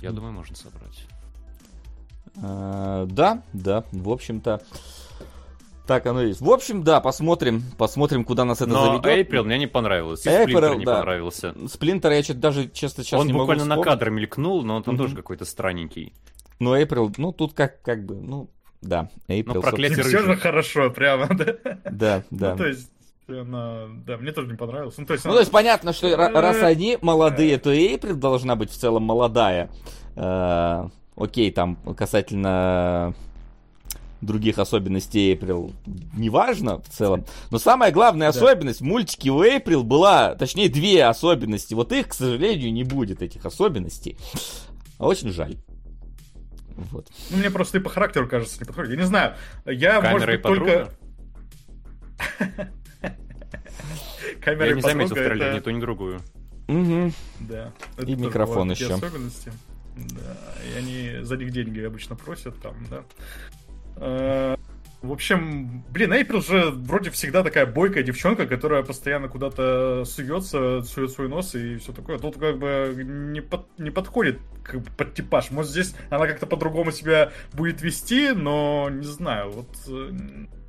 Я 0.00 0.12
думаю, 0.12 0.32
можно 0.32 0.54
собрать. 0.54 1.06
А, 2.42 3.06
да, 3.06 3.42
да, 3.52 3.84
в 3.92 4.10
общем-то. 4.10 4.60
Так 5.86 6.06
оно 6.06 6.22
есть. 6.22 6.40
В 6.40 6.50
общем, 6.50 6.82
да, 6.82 7.00
посмотрим, 7.00 7.62
посмотрим, 7.76 8.24
куда 8.24 8.44
нас 8.44 8.62
это 8.62 8.70
Но 8.70 9.02
заведет. 9.02 9.28
April 9.28 9.44
мне 9.44 9.58
не 9.58 9.66
понравилось. 9.66 10.24
И 10.24 10.28
April, 10.28 10.76
не 10.78 10.84
да. 10.84 10.96
понравился. 10.96 11.54
Сплинтер 11.68 12.12
я 12.12 12.22
что-то 12.22 12.40
даже, 12.40 12.68
честно, 12.70 13.04
сейчас 13.04 13.20
он 13.20 13.26
не 13.26 13.32
могу 13.32 13.42
буквально 13.42 13.64
на 13.66 13.82
кадр 13.82 14.10
мелькнул, 14.10 14.62
но 14.62 14.76
он 14.76 14.82
там 14.82 14.94
mm-hmm. 14.94 14.98
тоже 14.98 15.16
какой-то 15.16 15.44
странненький. 15.44 16.14
Ну, 16.58 16.74
April, 16.74 17.12
ну, 17.18 17.32
тут 17.32 17.52
как, 17.52 17.82
как 17.82 18.04
бы, 18.06 18.14
ну, 18.14 18.48
да. 18.80 19.10
April, 19.28 19.54
ну, 19.54 19.60
проклятие 19.60 20.04
Все 20.04 20.22
же 20.22 20.36
хорошо, 20.36 20.88
прямо, 20.90 21.28
да? 21.28 21.56
Да, 21.90 22.22
да. 22.30 22.52
Ну, 22.52 22.56
то 22.56 22.66
есть, 22.66 22.90
она, 23.28 23.86
да, 24.06 24.16
мне 24.16 24.32
тоже 24.32 24.48
не 24.48 24.56
понравилось. 24.56 24.96
Ну, 24.96 25.04
то 25.04 25.12
есть, 25.12 25.24
ну, 25.24 25.32
она... 25.32 25.38
то 25.38 25.40
есть 25.40 25.52
понятно, 25.52 25.92
что 25.92 26.16
раз 26.16 26.62
они 26.62 26.96
молодые, 27.02 27.58
то 27.58 27.70
и 27.70 27.94
April 27.94 28.14
должна 28.14 28.56
быть 28.56 28.70
в 28.70 28.76
целом 28.76 29.02
молодая. 29.02 29.70
Э, 30.16 30.88
окей, 31.16 31.50
там, 31.50 31.76
касательно 31.96 33.14
других 34.24 34.58
особенностей 34.58 35.34
April 35.34 35.72
неважно 36.14 36.80
в 36.80 36.88
целом. 36.88 37.24
Но 37.50 37.58
самая 37.58 37.92
главная 37.92 38.32
да. 38.32 38.38
особенность 38.38 38.80
в 38.80 38.84
мультике 38.84 39.30
у 39.30 39.42
April 39.42 39.82
была, 39.82 40.34
точнее, 40.34 40.68
две 40.68 41.04
особенности. 41.04 41.74
Вот 41.74 41.92
их, 41.92 42.08
к 42.08 42.14
сожалению, 42.14 42.72
не 42.72 42.84
будет, 42.84 43.22
этих 43.22 43.44
особенностей. 43.46 44.16
Очень 44.98 45.30
жаль. 45.30 45.56
Вот. 46.76 47.08
Ну, 47.30 47.36
мне 47.38 47.50
просто 47.50 47.78
и 47.78 47.80
по 47.80 47.88
характеру 47.88 48.28
кажется 48.28 48.58
не 48.58 48.64
подходит. 48.64 48.92
Я 48.92 48.96
не 48.96 49.06
знаю. 49.06 49.34
Я, 49.64 50.00
Камера 50.00 50.12
может 50.12 50.28
быть, 50.28 50.42
только... 50.42 50.88
Камера 54.40 54.68
Я 54.68 54.74
не 54.74 54.82
заметил 54.82 55.14
в 55.14 55.18
трейлере 55.18 55.54
ни 55.54 55.60
ту, 55.60 55.70
ни 55.70 55.80
другую. 55.80 56.20
Угу. 56.68 57.12
Да. 57.40 57.72
И 58.04 58.14
микрофон 58.14 58.70
еще. 58.70 58.94
Особенности. 58.94 59.52
Да, 59.96 60.36
и 60.68 60.78
они 60.78 61.22
за 61.22 61.36
них 61.36 61.52
деньги 61.52 61.80
обычно 61.80 62.16
просят 62.16 62.60
там, 62.60 62.74
да. 62.90 63.04
Э, 63.96 64.56
в 65.04 65.12
общем, 65.12 65.84
блин, 65.90 66.14
Эйприл 66.14 66.40
же 66.40 66.70
вроде 66.70 67.10
всегда 67.10 67.42
такая 67.42 67.66
бойкая 67.66 68.02
девчонка, 68.02 68.46
которая 68.46 68.82
постоянно 68.82 69.28
куда-то 69.28 70.04
суется, 70.06 70.82
сует 70.82 71.10
свой 71.10 71.28
нос 71.28 71.54
и 71.54 71.76
все 71.76 71.92
такое. 71.92 72.18
Тут 72.18 72.38
как 72.38 72.58
бы 72.58 72.94
не, 73.04 73.42
под, 73.42 73.66
не 73.78 73.90
подходит 73.90 74.38
бы, 74.64 74.82
под 74.96 75.12
типаж. 75.12 75.50
Может, 75.50 75.72
здесь 75.72 75.94
она 76.08 76.26
как-то 76.26 76.46
по-другому 76.46 76.90
себя 76.90 77.32
будет 77.52 77.82
вести, 77.82 78.30
но 78.30 78.88
не 78.90 79.04
знаю, 79.04 79.50
вот 79.50 79.68
э, 79.88 80.10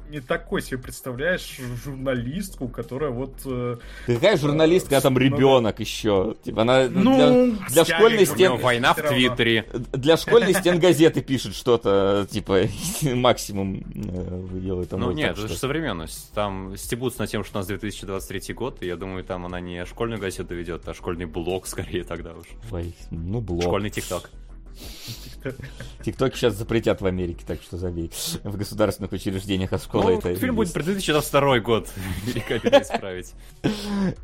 не 0.10 0.20
такой 0.20 0.62
себе 0.62 0.78
представляешь 0.78 1.60
журналистку, 1.84 2.68
которая 2.68 3.12
вот... 3.12 3.34
Э, 3.46 3.78
какая 4.06 4.38
журналистка, 4.38 4.92
когда 4.92 5.02
там 5.02 5.14
ну 5.14 5.20
ребенок 5.20 5.80
еще? 5.80 6.36
Типа 6.44 6.62
она 6.62 6.88
ну, 6.90 7.16
для, 7.16 7.84
для 7.84 7.86
школьной 7.86 8.26
стен... 8.26 8.58
Война 8.58 8.94
в 8.94 9.02
Твиттере. 9.02 9.66
Для 9.94 10.18
школьной 10.18 10.54
стен 10.54 10.80
газеты 10.80 11.22
пишет 11.22 11.56
что-то, 11.56 12.28
типа, 12.30 12.62
максимум 13.02 13.84
э, 13.96 14.48
делает. 14.54 14.92
Ну 14.92 15.12
нет, 15.12 15.32
это 15.32 15.48
же 15.48 15.56
современность. 15.56 16.32
Там 16.34 16.76
стебутся 16.78 17.22
на 17.22 17.28
тем, 17.28 17.44
что 17.44 17.58
у 17.58 17.60
нас 17.60 17.68
2023 17.68 18.54
год, 18.54 18.82
и 18.82 18.88
я 18.88 18.96
думаю, 18.96 19.24
там 19.24 19.46
она 19.46 19.60
не 19.60 19.86
школьную 19.86 20.20
газету 20.20 20.56
ведет, 20.56 20.88
а 20.88 20.94
школьный 20.94 21.26
блог 21.26 21.68
скорее 21.68 22.04
тогда 22.04 22.34
уж. 22.34 22.46
Ой, 22.72 22.94
ну 23.12 23.42
блог. 23.42 23.64
Школьный 23.64 23.90
ТикТок. 23.90 24.30
ТикТок 26.04 26.36
сейчас 26.36 26.56
запретят 26.56 27.02
в 27.02 27.06
Америке, 27.06 27.44
так 27.46 27.62
что 27.62 27.78
забей. 27.78 28.12
В 28.44 28.58
государственных 28.58 29.12
учреждениях, 29.12 29.74
а 29.74 29.80
школа 29.80 30.04
ну, 30.04 30.18
это... 30.20 30.36
Фильм 30.36 30.56
будет 30.56 30.74
про 30.74 30.84
2022 30.84 31.60
год. 31.60 31.90
Велика 32.26 32.60
беда 32.60 32.82
исправить. 32.82 33.34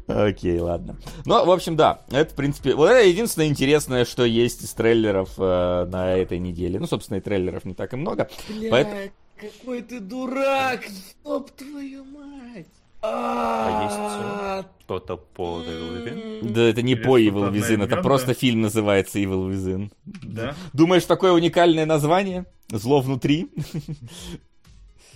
Окей, 0.08 0.60
ладно. 0.60 0.98
Ну, 1.26 1.46
в 1.46 1.52
общем, 1.52 1.76
да. 1.76 2.02
Это, 2.10 2.32
в 2.34 2.36
принципе... 2.36 2.76
Вот 2.76 2.90
это 2.90 3.06
единственное 3.08 3.48
интересное, 3.48 4.06
что 4.06 4.26
есть 4.26 4.64
из 4.64 4.74
трейлеров 4.74 5.32
э, 5.38 5.86
на 5.86 6.16
этой 6.16 6.40
неделе. 6.40 6.80
Ну, 6.80 6.88
собственно, 6.88 7.18
и 7.18 7.22
трейлеров 7.22 7.66
не 7.66 7.74
так 7.74 7.94
и 7.94 7.96
много. 7.96 8.30
Бля, 8.50 8.70
Поэтому... 8.72 9.02
какой 9.40 9.82
ты 9.82 10.00
дурак! 10.00 10.82
Ёб 11.24 11.52
твою 11.52 12.04
мать! 12.06 12.68
А 13.04 14.62
есть 14.62 14.68
что-то 14.84 15.18
по 15.18 15.62
Evil 15.62 16.06
Within? 16.06 16.52
Да 16.52 16.62
это 16.62 16.82
не 16.82 16.96
по 16.96 17.20
Evil 17.20 17.52
Within, 17.52 17.84
это 17.84 17.98
просто 18.02 18.34
фильм 18.34 18.62
называется 18.62 19.20
Evil 19.20 19.50
Within. 19.50 19.92
Да? 20.06 20.56
Думаешь, 20.74 21.06
такое 21.06 21.32
уникальное 21.32 21.86
название? 21.86 22.46
Зло 22.70 23.02
внутри? 23.02 23.50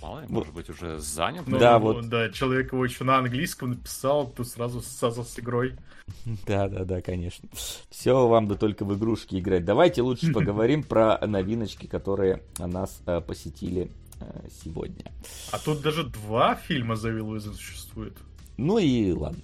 Мало 0.02 0.24
может 0.28 0.54
быть, 0.54 0.70
уже 0.70 1.00
занят. 1.00 1.48
Ну, 1.48 1.58
да, 1.58 1.80
вот. 1.80 2.08
Да, 2.10 2.30
человек 2.30 2.74
его 2.74 2.86
еще 2.86 3.04
на 3.04 3.18
английском 3.18 3.72
написал, 3.72 4.28
тут 4.28 4.48
сразу 4.48 4.82
сразу 4.82 5.24
с 5.24 5.40
игрой. 5.40 5.76
Да, 6.46 6.68
да, 6.68 6.86
да, 6.86 7.02
конечно. 7.02 7.50
Все 7.90 8.28
вам 8.28 8.48
бы 8.48 8.56
только 8.56 8.86
в 8.86 8.96
игрушки 8.96 9.40
играть. 9.40 9.66
Давайте 9.66 10.04
лучше 10.04 10.32
поговорим 10.34 10.84
про 10.84 11.18
новиночки, 11.26 11.88
которые 11.88 12.44
нас 12.60 13.02
э, 13.08 13.22
посетили 13.22 13.90
сегодня. 14.64 15.12
А 15.52 15.60
тут 15.60 15.82
даже 15.82 16.04
два 16.04 16.56
фильма 16.56 16.96
за 16.96 17.10
Will 17.10 17.40
существует. 17.40 18.18
Ну 18.58 18.78
и 18.78 19.12
ладно. 19.12 19.42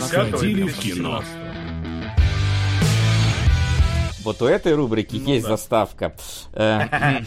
Сходили 0.00 0.68
в 0.68 0.78
кино. 0.78 1.22
Вот 4.22 4.40
у 4.40 4.46
этой 4.46 4.74
рубрики 4.74 5.16
ну, 5.16 5.28
есть 5.28 5.44
да. 5.44 5.56
заставка. 5.56 6.14
Э, 6.52 7.22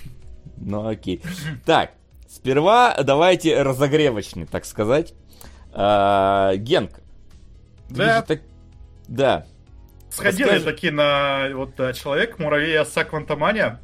ну 0.56 0.88
окей. 0.88 1.22
Так, 1.64 1.92
сперва 2.28 2.96
давайте 3.02 3.62
разогревочный, 3.62 4.46
так 4.46 4.64
сказать. 4.64 5.14
Э, 5.72 6.52
Генк. 6.56 7.00
Да. 7.90 8.24
Да. 9.06 9.46
Сходили 10.10 10.58
таки 10.58 10.90
на 10.90 11.48
вот 11.54 11.76
человек 11.94 12.38
муравей 12.38 12.78
оса 12.78 13.04
Квантомания. 13.04 13.80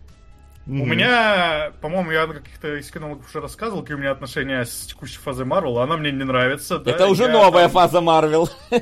Mm-hmm. 0.69 0.83
У 0.83 0.85
меня, 0.85 1.73
по-моему, 1.81 2.11
я 2.11 2.27
на 2.27 2.35
каких-то 2.35 2.77
из 2.77 2.91
кинологов 2.91 3.27
уже 3.27 3.41
рассказывал, 3.41 3.81
какие 3.81 3.97
у 3.97 4.01
меня 4.01 4.11
отношения 4.11 4.66
с 4.66 4.85
текущей 4.85 5.16
фазой 5.16 5.47
Марвел, 5.47 5.79
она 5.79 5.97
мне 5.97 6.12
не 6.12 6.25
нравится. 6.25 6.79
Да, 6.79 6.91
это 6.91 7.07
уже 7.07 7.23
я, 7.23 7.31
новая 7.31 7.64
там... 7.64 7.73
фаза 7.73 8.03
Марвел. 8.03 8.51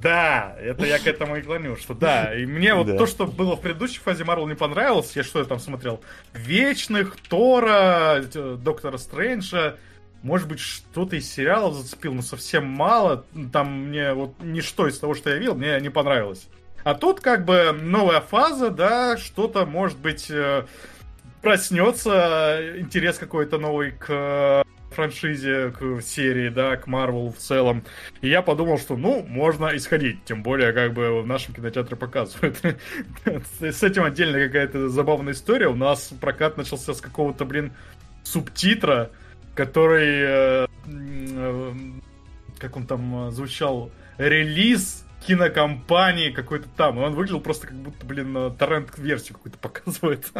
Да, 0.00 0.56
это 0.58 0.86
я 0.86 0.98
к 0.98 1.06
этому 1.06 1.36
и 1.36 1.42
клоню, 1.42 1.76
что 1.76 1.92
да. 1.92 2.34
И 2.34 2.46
мне 2.46 2.74
вот 2.74 2.86
да. 2.86 2.96
то, 2.96 3.06
что 3.06 3.26
было 3.26 3.54
в 3.56 3.60
предыдущей 3.60 3.98
фазе 3.98 4.24
Марвел, 4.24 4.46
не 4.46 4.54
понравилось. 4.54 5.14
Я 5.14 5.24
что 5.24 5.40
я 5.40 5.44
там 5.44 5.58
смотрел? 5.58 6.00
Вечных, 6.32 7.16
Тора, 7.28 8.22
Доктора 8.32 8.96
Стрэнджа. 8.96 9.76
Может 10.22 10.48
быть, 10.48 10.60
что-то 10.60 11.16
из 11.16 11.30
сериалов 11.30 11.74
зацепил, 11.74 12.14
но 12.14 12.22
совсем 12.22 12.66
мало. 12.66 13.26
Там 13.52 13.88
мне 13.88 14.14
вот 14.14 14.32
ничто 14.40 14.88
из 14.88 14.98
того, 14.98 15.14
что 15.14 15.28
я 15.28 15.36
видел, 15.36 15.54
мне 15.54 15.78
не 15.80 15.90
понравилось. 15.90 16.48
А 16.82 16.94
тут 16.94 17.20
как 17.20 17.44
бы 17.44 17.76
новая 17.78 18.20
фаза, 18.20 18.70
да, 18.70 19.16
что-то 19.18 19.66
может 19.66 19.98
быть 19.98 20.30
э, 20.30 20.66
проснется 21.46 22.60
интерес 22.76 23.18
какой-то 23.18 23.58
новый 23.58 23.92
к 23.92 24.64
франшизе, 24.90 25.70
к 25.70 26.00
серии, 26.02 26.48
да, 26.48 26.76
к 26.76 26.88
Марвел 26.88 27.30
в 27.30 27.36
целом. 27.36 27.84
И 28.20 28.28
я 28.28 28.42
подумал, 28.42 28.78
что, 28.78 28.96
ну, 28.96 29.24
можно 29.28 29.76
исходить. 29.76 30.24
Тем 30.24 30.42
более, 30.42 30.72
как 30.72 30.92
бы 30.92 31.22
в 31.22 31.26
нашем 31.28 31.54
кинотеатре 31.54 31.94
показывают. 31.94 32.60
С 33.60 33.82
этим 33.84 34.02
отдельно 34.02 34.40
какая-то 34.44 34.88
забавная 34.88 35.34
история. 35.34 35.68
У 35.68 35.76
нас 35.76 36.12
прокат 36.20 36.56
начался 36.56 36.94
с 36.94 37.00
какого-то, 37.00 37.44
блин, 37.44 37.72
субтитра, 38.24 39.12
который, 39.54 40.66
э, 40.66 40.66
э, 40.88 41.72
как 42.58 42.76
он 42.76 42.88
там 42.88 43.30
звучал, 43.30 43.92
релиз 44.18 45.05
кинокомпании 45.20 46.30
какой-то 46.30 46.68
там. 46.76 46.98
И 46.98 47.02
он 47.02 47.14
выглядел 47.14 47.40
просто 47.40 47.66
как 47.66 47.76
будто, 47.76 48.04
блин, 48.06 48.54
торрент-версию 48.56 49.36
какую-то 49.36 49.58
показывает. 49.60 50.30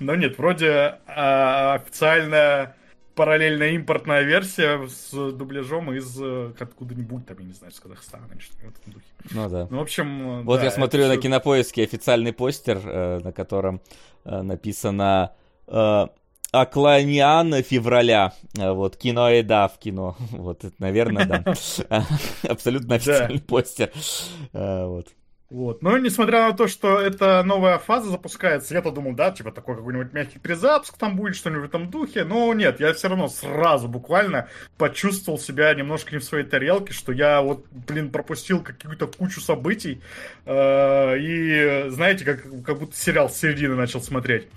Но 0.00 0.14
нет, 0.14 0.38
вроде 0.38 0.98
а, 1.06 1.74
официальная 1.74 2.76
параллельная 3.14 3.70
импортная 3.70 4.22
версия 4.22 4.88
с 4.88 5.10
дубляжом 5.12 5.92
из 5.92 6.18
э, 6.20 6.52
откуда-нибудь, 6.58 7.26
там, 7.26 7.38
я 7.38 7.44
не 7.44 7.52
знаю, 7.52 7.72
с 7.72 7.80
Казахстана 7.80 8.26
или 8.32 8.40
что-то 8.40 8.66
в 8.66 8.68
этом 8.70 8.92
духе. 8.92 9.06
Ну 9.30 9.48
да. 9.48 9.68
Ну, 9.70 9.78
в 9.78 9.82
общем, 9.82 10.42
Вот 10.44 10.58
да, 10.58 10.64
я 10.64 10.70
смотрю 10.70 11.06
на 11.06 11.16
кинопоиске 11.16 11.84
официальный 11.84 12.32
постер, 12.32 12.80
э, 12.84 13.20
на 13.20 13.32
котором 13.32 13.80
э, 14.24 14.42
написано 14.42 15.32
Акланиан 16.60 17.62
февраля. 17.62 18.32
Э, 18.58 18.72
вот, 18.72 18.96
кино 18.96 19.30
и 19.30 19.42
да 19.42 19.68
в 19.68 19.78
кино. 19.78 20.16
Вот, 20.30 20.64
это, 20.64 20.74
наверное, 20.78 21.26
да. 21.26 21.54
Абсолютно 22.48 22.96
официальный 22.96 23.40
постер. 23.40 23.90
Э, 24.52 24.86
вот. 24.86 25.08
Вот. 25.50 25.82
Но 25.82 25.96
несмотря 25.98 26.48
на 26.48 26.52
то, 26.52 26.66
что 26.66 26.98
эта 26.98 27.42
новая 27.44 27.78
фаза 27.78 28.10
запускается, 28.10 28.74
я-то 28.74 28.90
думал, 28.90 29.12
да, 29.14 29.30
типа 29.30 29.52
такой 29.52 29.76
какой-нибудь 29.76 30.12
мягкий 30.12 30.40
перезапуск 30.40 30.98
там 30.98 31.16
будет, 31.16 31.36
что-нибудь 31.36 31.62
в 31.62 31.68
этом 31.68 31.90
духе. 31.90 32.24
Но 32.24 32.52
нет, 32.54 32.80
я 32.80 32.92
все 32.92 33.08
равно 33.08 33.28
сразу 33.28 33.86
буквально 33.86 34.48
почувствовал 34.78 35.38
себя 35.38 35.72
немножко 35.74 36.12
не 36.12 36.18
в 36.18 36.24
своей 36.24 36.44
тарелке, 36.44 36.92
что 36.92 37.12
я 37.12 37.40
вот, 37.40 37.66
блин, 37.70 38.10
пропустил 38.10 38.62
какую-то 38.62 39.06
кучу 39.06 39.40
событий. 39.40 40.00
Э, 40.44 41.16
и, 41.18 41.88
знаете, 41.90 42.24
как, 42.24 42.42
как 42.64 42.78
будто 42.80 42.96
сериал 42.96 43.30
с 43.30 43.36
середины 43.36 43.76
начал 43.76 44.00
смотреть. 44.00 44.48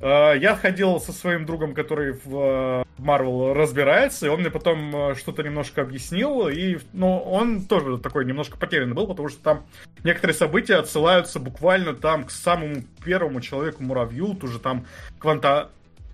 Э, 0.00 0.32
я 0.36 0.56
ходил 0.56 0.98
со 1.00 1.12
своим 1.12 1.44
другом, 1.44 1.74
который 1.74 2.12
в 2.24 2.84
Marvel 2.98 3.52
разбирается, 3.52 4.26
и 4.26 4.28
он 4.28 4.40
мне 4.40 4.50
потом 4.50 4.94
э, 4.94 5.14
что-то 5.14 5.42
немножко 5.42 5.82
объяснил, 5.82 6.48
и, 6.48 6.78
ну, 6.92 7.18
он 7.18 7.62
тоже 7.62 7.98
такой 7.98 8.24
немножко 8.24 8.56
потерянный 8.56 8.94
был, 8.94 9.06
потому 9.06 9.28
что 9.28 9.42
там 9.42 9.66
некоторые 10.02 10.34
события 10.34 10.76
отсылаются 10.76 11.38
буквально 11.38 11.94
там 11.94 12.24
к 12.24 12.30
самому 12.30 12.82
первому 13.04 13.40
человеку-муравью, 13.40 14.34
тоже 14.34 14.58
там 14.58 14.86
кванта 15.18 15.70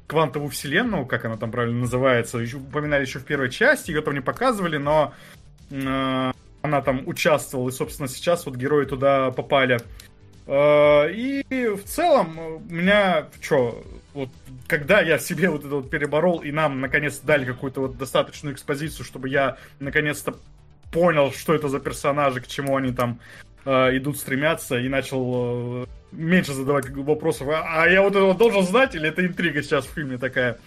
квантовую 0.09 0.51
вселенную, 0.51 1.05
как 1.05 1.24
она 1.24 1.37
там 1.37 1.51
правильно 1.51 1.80
называется, 1.80 2.39
еще, 2.39 2.59
упоминали 2.59 3.03
еще 3.05 3.18
в 3.18 3.24
первой 3.24 3.51
части, 3.51 3.91
ее 3.91 4.03
там 4.03 4.14
не 4.14 4.20
показывали, 4.20 4.76
но 4.76 5.12
э, 5.70 6.32
она 6.62 6.82
там 6.82 7.03
участвовала, 7.07 7.68
и, 7.68 7.72
собственно, 7.72 8.09
сейчас 8.09 8.47
вот 8.47 8.57
герои 8.57 8.84
туда 8.84 9.32
попали. 9.32 9.78
Э, 10.47 11.11
и 11.11 11.42
в 11.66 11.84
целом 11.84 12.38
у 12.38 12.61
меня, 12.72 13.26
что, 13.40 13.82
вот, 14.14 14.28
когда 14.68 15.01
я 15.01 15.18
себе 15.18 15.51
вот 15.51 15.64
это 15.64 15.76
вот 15.76 15.90
переборол, 15.90 16.40
и 16.40 16.53
нам 16.53 16.80
наконец-то 16.80 17.26
дали 17.26 17.44
какую-то 17.44 17.82
вот 17.82 17.99
достаточную 17.99 18.55
экспозицию, 18.55 19.05
чтобы 19.05 19.28
я 19.28 19.57
наконец-то 19.80 20.36
понял, 20.92 21.32
что 21.32 21.55
это 21.55 21.68
за 21.68 21.80
персонажи, 21.80 22.40
к 22.40 22.47
чему 22.47 22.76
они 22.76 22.92
там 22.92 23.18
э, 23.64 23.97
идут, 23.97 24.18
стремятся, 24.18 24.78
и 24.78 24.88
начал 24.88 25.84
э, 25.84 25.86
меньше 26.12 26.53
задавать 26.53 26.88
вопросов. 26.90 27.49
А, 27.49 27.82
а 27.82 27.88
я 27.88 28.03
вот 28.03 28.14
это 28.14 28.32
должен 28.34 28.62
знать, 28.62 28.94
или 28.94 29.09
это 29.09 29.26
интрига 29.26 29.62
сейчас 29.62 29.84
в 29.84 29.92
фильме 29.92 30.16
такая? 30.16 30.59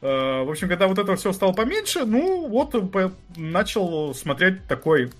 Э, 0.00 0.42
в 0.44 0.50
общем, 0.50 0.68
когда 0.68 0.86
вот 0.86 0.98
этого 0.98 1.16
все 1.16 1.32
стало 1.32 1.52
поменьше, 1.52 2.04
ну 2.06 2.48
вот 2.48 2.90
по- 2.90 3.12
начал 3.36 4.14
смотреть 4.14 4.66
такой 4.66 5.10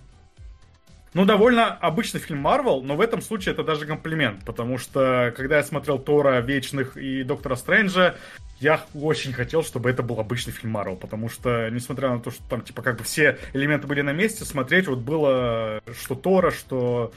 ну, 1.13 1.25
довольно 1.25 1.67
обычный 1.67 2.21
фильм 2.21 2.39
Марвел, 2.39 2.83
но 2.83 2.95
в 2.95 3.01
этом 3.01 3.21
случае 3.21 3.53
это 3.53 3.65
даже 3.65 3.87
комплимент, 3.87 4.45
потому 4.45 4.79
что, 4.79 5.33
когда 5.37 5.57
я 5.57 5.65
смотрел 5.65 5.99
Тора, 5.99 6.41
Вечных 6.41 6.97
и 6.97 7.25
Доктора 7.25 7.57
Стрэнджа, 7.57 8.15
я 8.61 8.85
очень 8.95 9.33
хотел, 9.33 9.65
чтобы 9.65 9.91
это 9.91 10.03
был 10.03 10.21
обычный 10.21 10.53
фильм 10.53 10.73
Марвел, 10.73 10.97
потому 10.97 11.29
что, 11.29 11.69
несмотря 11.71 12.11
на 12.11 12.21
то, 12.21 12.31
что 12.31 12.43
там, 12.49 12.61
типа, 12.61 12.83
как 12.83 12.99
бы 12.99 13.05
все 13.05 13.39
элементы 13.55 13.87
были 13.87 14.03
на 14.03 14.13
месте, 14.13 14.45
смотреть 14.45 14.87
вот 14.87 14.99
было 14.99 15.81
что 15.99 16.15
Тора, 16.15 16.53
что 16.53 17.13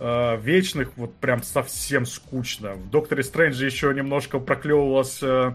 э, 0.00 0.40
Вечных, 0.40 0.96
вот 0.96 1.14
прям 1.16 1.42
совсем 1.42 2.06
скучно. 2.06 2.74
В 2.74 2.90
Докторе 2.90 3.22
Стрэнджа 3.22 3.64
еще 3.64 3.92
немножко 3.94 4.38
проклевывалось 4.38 5.22
э, 5.22 5.52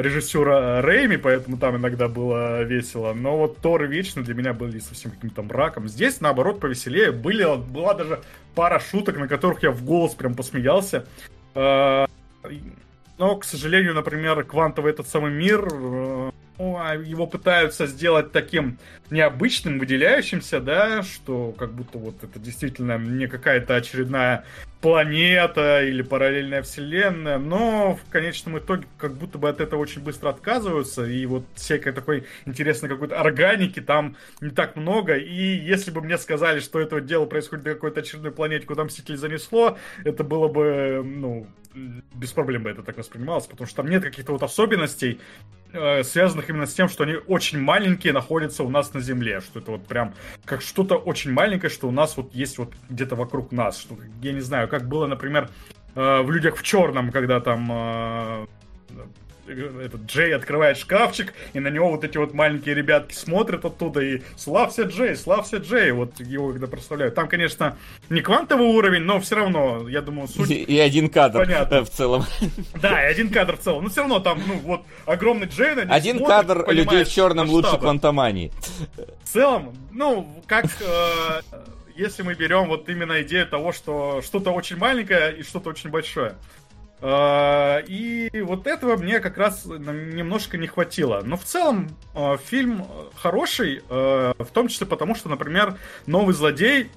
режиссера 0.00 0.80
Рэйми, 0.80 1.16
поэтому 1.16 1.58
там 1.58 1.76
иногда 1.76 2.08
было 2.08 2.62
весело. 2.62 3.12
Но 3.12 3.36
вот 3.36 3.58
Тор 3.58 3.84
Вечно 3.84 4.22
для 4.22 4.34
меня 4.34 4.52
были 4.52 4.78
совсем 4.78 5.10
каким-то 5.10 5.42
мраком. 5.42 5.88
Здесь, 5.88 6.20
наоборот, 6.20 6.60
повеселее. 6.60 7.12
Были, 7.12 7.44
была 7.56 7.94
даже 7.94 8.20
пара 8.54 8.78
шуток, 8.80 9.18
на 9.18 9.28
которых 9.28 9.62
я 9.62 9.70
в 9.70 9.84
голос 9.84 10.14
прям 10.14 10.34
посмеялся. 10.34 11.06
А, 11.54 12.06
но, 13.18 13.36
к 13.36 13.44
сожалению, 13.44 13.94
например, 13.94 14.44
квантовый 14.44 14.92
этот 14.92 15.08
самый 15.08 15.32
мир, 15.32 15.68
э, 15.70 16.30
его 16.58 17.26
пытаются 17.26 17.86
сделать 17.86 18.32
таким 18.32 18.78
необычным, 19.10 19.78
выделяющимся, 19.78 20.60
да, 20.60 21.02
что 21.02 21.52
как 21.52 21.72
будто 21.72 21.98
вот 21.98 22.22
это 22.22 22.38
действительно 22.38 22.98
не 22.98 23.26
какая-то 23.26 23.76
очередная 23.76 24.44
планета 24.80 25.82
или 25.82 26.02
параллельная 26.02 26.62
вселенная, 26.62 27.38
но 27.38 27.96
в 27.96 28.10
конечном 28.10 28.58
итоге 28.58 28.86
как 28.96 29.14
будто 29.14 29.38
бы 29.38 29.48
от 29.48 29.60
этого 29.60 29.80
очень 29.80 30.02
быстро 30.02 30.28
отказываются, 30.28 31.04
и 31.04 31.26
вот 31.26 31.44
всякой 31.54 31.92
такой 31.92 32.26
интересной 32.46 32.88
какой-то 32.88 33.18
органики 33.18 33.80
там 33.80 34.16
не 34.40 34.50
так 34.50 34.76
много, 34.76 35.16
и 35.16 35.56
если 35.56 35.90
бы 35.90 36.00
мне 36.00 36.16
сказали, 36.18 36.60
что 36.60 36.80
это 36.80 37.00
дело 37.00 37.26
происходит 37.26 37.64
на 37.64 37.74
какой-то 37.74 38.00
очередной 38.00 38.30
планете, 38.30 38.66
куда 38.66 38.84
Мстители 38.84 39.16
занесло, 39.16 39.78
это 40.04 40.22
было 40.22 40.48
бы, 40.48 41.02
ну, 41.04 41.46
без 42.14 42.32
проблем 42.32 42.62
бы 42.62 42.70
это 42.70 42.82
так 42.82 42.96
воспринималось, 42.96 43.46
потому 43.46 43.66
что 43.66 43.76
там 43.76 43.88
нет 43.88 44.02
каких-то 44.02 44.32
вот 44.32 44.42
особенностей, 44.42 45.20
связанных 45.72 46.48
именно 46.48 46.66
с 46.66 46.74
тем, 46.74 46.88
что 46.88 47.04
они 47.04 47.16
очень 47.26 47.60
маленькие, 47.60 48.12
находятся 48.12 48.64
у 48.64 48.70
нас 48.70 48.94
на 48.94 49.00
Земле, 49.00 49.40
что 49.40 49.60
это 49.60 49.72
вот 49.72 49.86
прям 49.86 50.14
как 50.44 50.62
что-то 50.62 50.96
очень 50.96 51.32
маленькое, 51.32 51.70
что 51.70 51.88
у 51.88 51.92
нас 51.92 52.16
вот 52.16 52.34
есть 52.34 52.58
вот 52.58 52.72
где-то 52.88 53.16
вокруг 53.16 53.52
нас, 53.52 53.78
что, 53.78 53.96
я 54.22 54.32
не 54.32 54.40
знаю, 54.40 54.68
как 54.68 54.88
было, 54.88 55.06
например, 55.06 55.50
э, 55.94 56.22
в 56.22 56.30
«Людях 56.30 56.56
в 56.56 56.62
черном», 56.62 57.12
когда 57.12 57.40
там 57.40 57.68
э, 57.70 58.46
этот 59.48 60.02
Джей 60.02 60.34
открывает 60.34 60.76
шкафчик, 60.76 61.34
и 61.52 61.60
на 61.60 61.68
него 61.68 61.90
вот 61.90 62.04
эти 62.04 62.18
вот 62.18 62.34
маленькие 62.34 62.74
ребятки 62.74 63.14
смотрят 63.14 63.64
оттуда, 63.64 64.00
и 64.00 64.22
славься 64.36 64.82
Джей, 64.82 65.16
славься 65.16 65.56
Джей, 65.56 65.92
вот 65.92 66.20
его 66.20 66.52
когда 66.52 66.66
проставляют. 66.66 67.14
Там, 67.14 67.28
конечно, 67.28 67.76
не 68.10 68.20
квантовый 68.20 68.66
уровень, 68.66 69.02
но 69.02 69.20
все 69.20 69.36
равно, 69.36 69.88
я 69.88 70.02
думаю, 70.02 70.28
суть... 70.28 70.50
И, 70.50 70.62
и 70.62 70.78
один 70.78 71.08
кадр 71.08 71.40
понятно. 71.40 71.84
в 71.84 71.90
целом. 71.90 72.24
Да, 72.80 73.02
и 73.02 73.10
один 73.10 73.30
кадр 73.30 73.56
в 73.56 73.60
целом. 73.60 73.84
Но 73.84 73.90
все 73.90 74.00
равно 74.00 74.20
там, 74.20 74.40
ну, 74.46 74.58
вот, 74.58 74.82
огромный 75.06 75.46
Джей 75.46 75.74
на 75.74 75.82
Один 75.82 76.18
смотрит, 76.18 76.28
кадр 76.28 76.70
людей 76.70 77.04
в 77.04 77.10
черном 77.10 77.46
масштабы. 77.46 77.66
лучше 77.66 77.80
квантомании. 77.80 78.52
В 79.24 79.28
целом, 79.28 79.74
ну, 79.92 80.28
как... 80.46 80.66
Э, 80.80 81.40
если 81.98 82.22
мы 82.22 82.34
берем 82.34 82.68
вот 82.68 82.88
именно 82.88 83.20
идею 83.22 83.46
того, 83.46 83.72
что 83.72 84.22
что-то 84.22 84.52
очень 84.52 84.76
маленькое 84.76 85.36
и 85.36 85.42
что-то 85.42 85.70
очень 85.70 85.90
большое. 85.90 86.36
А, 87.00 87.78
и 87.86 88.40
вот 88.40 88.66
этого 88.66 88.96
мне 88.96 89.20
как 89.20 89.38
раз 89.38 89.64
немножко 89.66 90.58
не 90.58 90.66
хватило. 90.66 91.20
Но 91.24 91.36
в 91.36 91.44
целом 91.44 91.88
а, 92.14 92.36
фильм 92.36 92.86
хороший, 93.14 93.82
а, 93.88 94.34
в 94.38 94.48
том 94.48 94.68
числе 94.68 94.86
потому, 94.86 95.14
что, 95.14 95.28
например, 95.28 95.76
новый 96.06 96.34
злодей, 96.34 96.90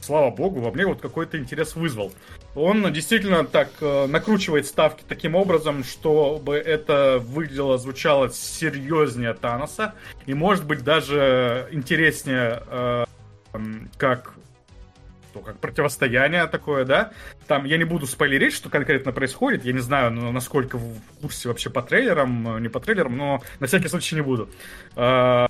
слава 0.00 0.30
богу, 0.30 0.60
во 0.60 0.72
мне 0.72 0.86
вот 0.86 1.00
какой-то 1.00 1.38
интерес 1.38 1.76
вызвал. 1.76 2.12
Он 2.54 2.92
действительно 2.92 3.44
так 3.44 3.68
накручивает 3.80 4.66
ставки 4.66 5.04
таким 5.06 5.34
образом, 5.34 5.84
чтобы 5.84 6.56
это 6.56 7.18
выглядело, 7.18 7.76
звучало 7.76 8.30
серьезнее 8.30 9.34
Таноса, 9.34 9.94
и 10.26 10.34
может 10.34 10.64
быть 10.64 10.82
даже 10.82 11.68
интереснее 11.70 12.62
как 13.98 14.35
что, 15.36 15.44
как 15.44 15.58
противостояние 15.58 16.46
такое, 16.46 16.84
да. 16.84 17.12
Там 17.46 17.64
я 17.64 17.76
не 17.76 17.84
буду 17.84 18.06
спойлерить, 18.06 18.54
что 18.54 18.68
конкретно 18.68 19.12
происходит. 19.12 19.64
Я 19.64 19.72
не 19.72 19.80
знаю, 19.80 20.10
насколько 20.10 20.78
в 20.78 21.00
курсе 21.20 21.48
вообще 21.48 21.70
по 21.70 21.82
трейлерам, 21.82 22.62
не 22.62 22.68
по 22.68 22.80
трейлерам, 22.80 23.16
но 23.16 23.42
на 23.60 23.66
всякий 23.66 23.88
случай 23.88 24.14
не 24.14 24.22
буду. 24.22 24.48
А, 24.94 25.48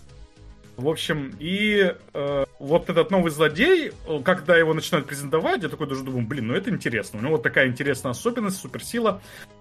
в 0.76 0.88
общем, 0.88 1.34
и 1.38 1.94
э, 2.14 2.44
вот 2.58 2.90
этот 2.90 3.10
новый 3.10 3.30
злодей, 3.30 3.92
когда 4.24 4.56
его 4.56 4.74
начинают 4.74 5.06
презентовать, 5.06 5.62
я 5.62 5.68
такой 5.68 5.86
даже 5.86 6.02
думаю, 6.02 6.26
блин, 6.26 6.48
ну 6.48 6.54
это 6.54 6.70
интересно. 6.70 7.18
У 7.18 7.22
него 7.22 7.32
вот 7.32 7.42
такая 7.42 7.68
интересная 7.68 8.10
особенность, 8.10 8.58
суперсила. 8.58 9.20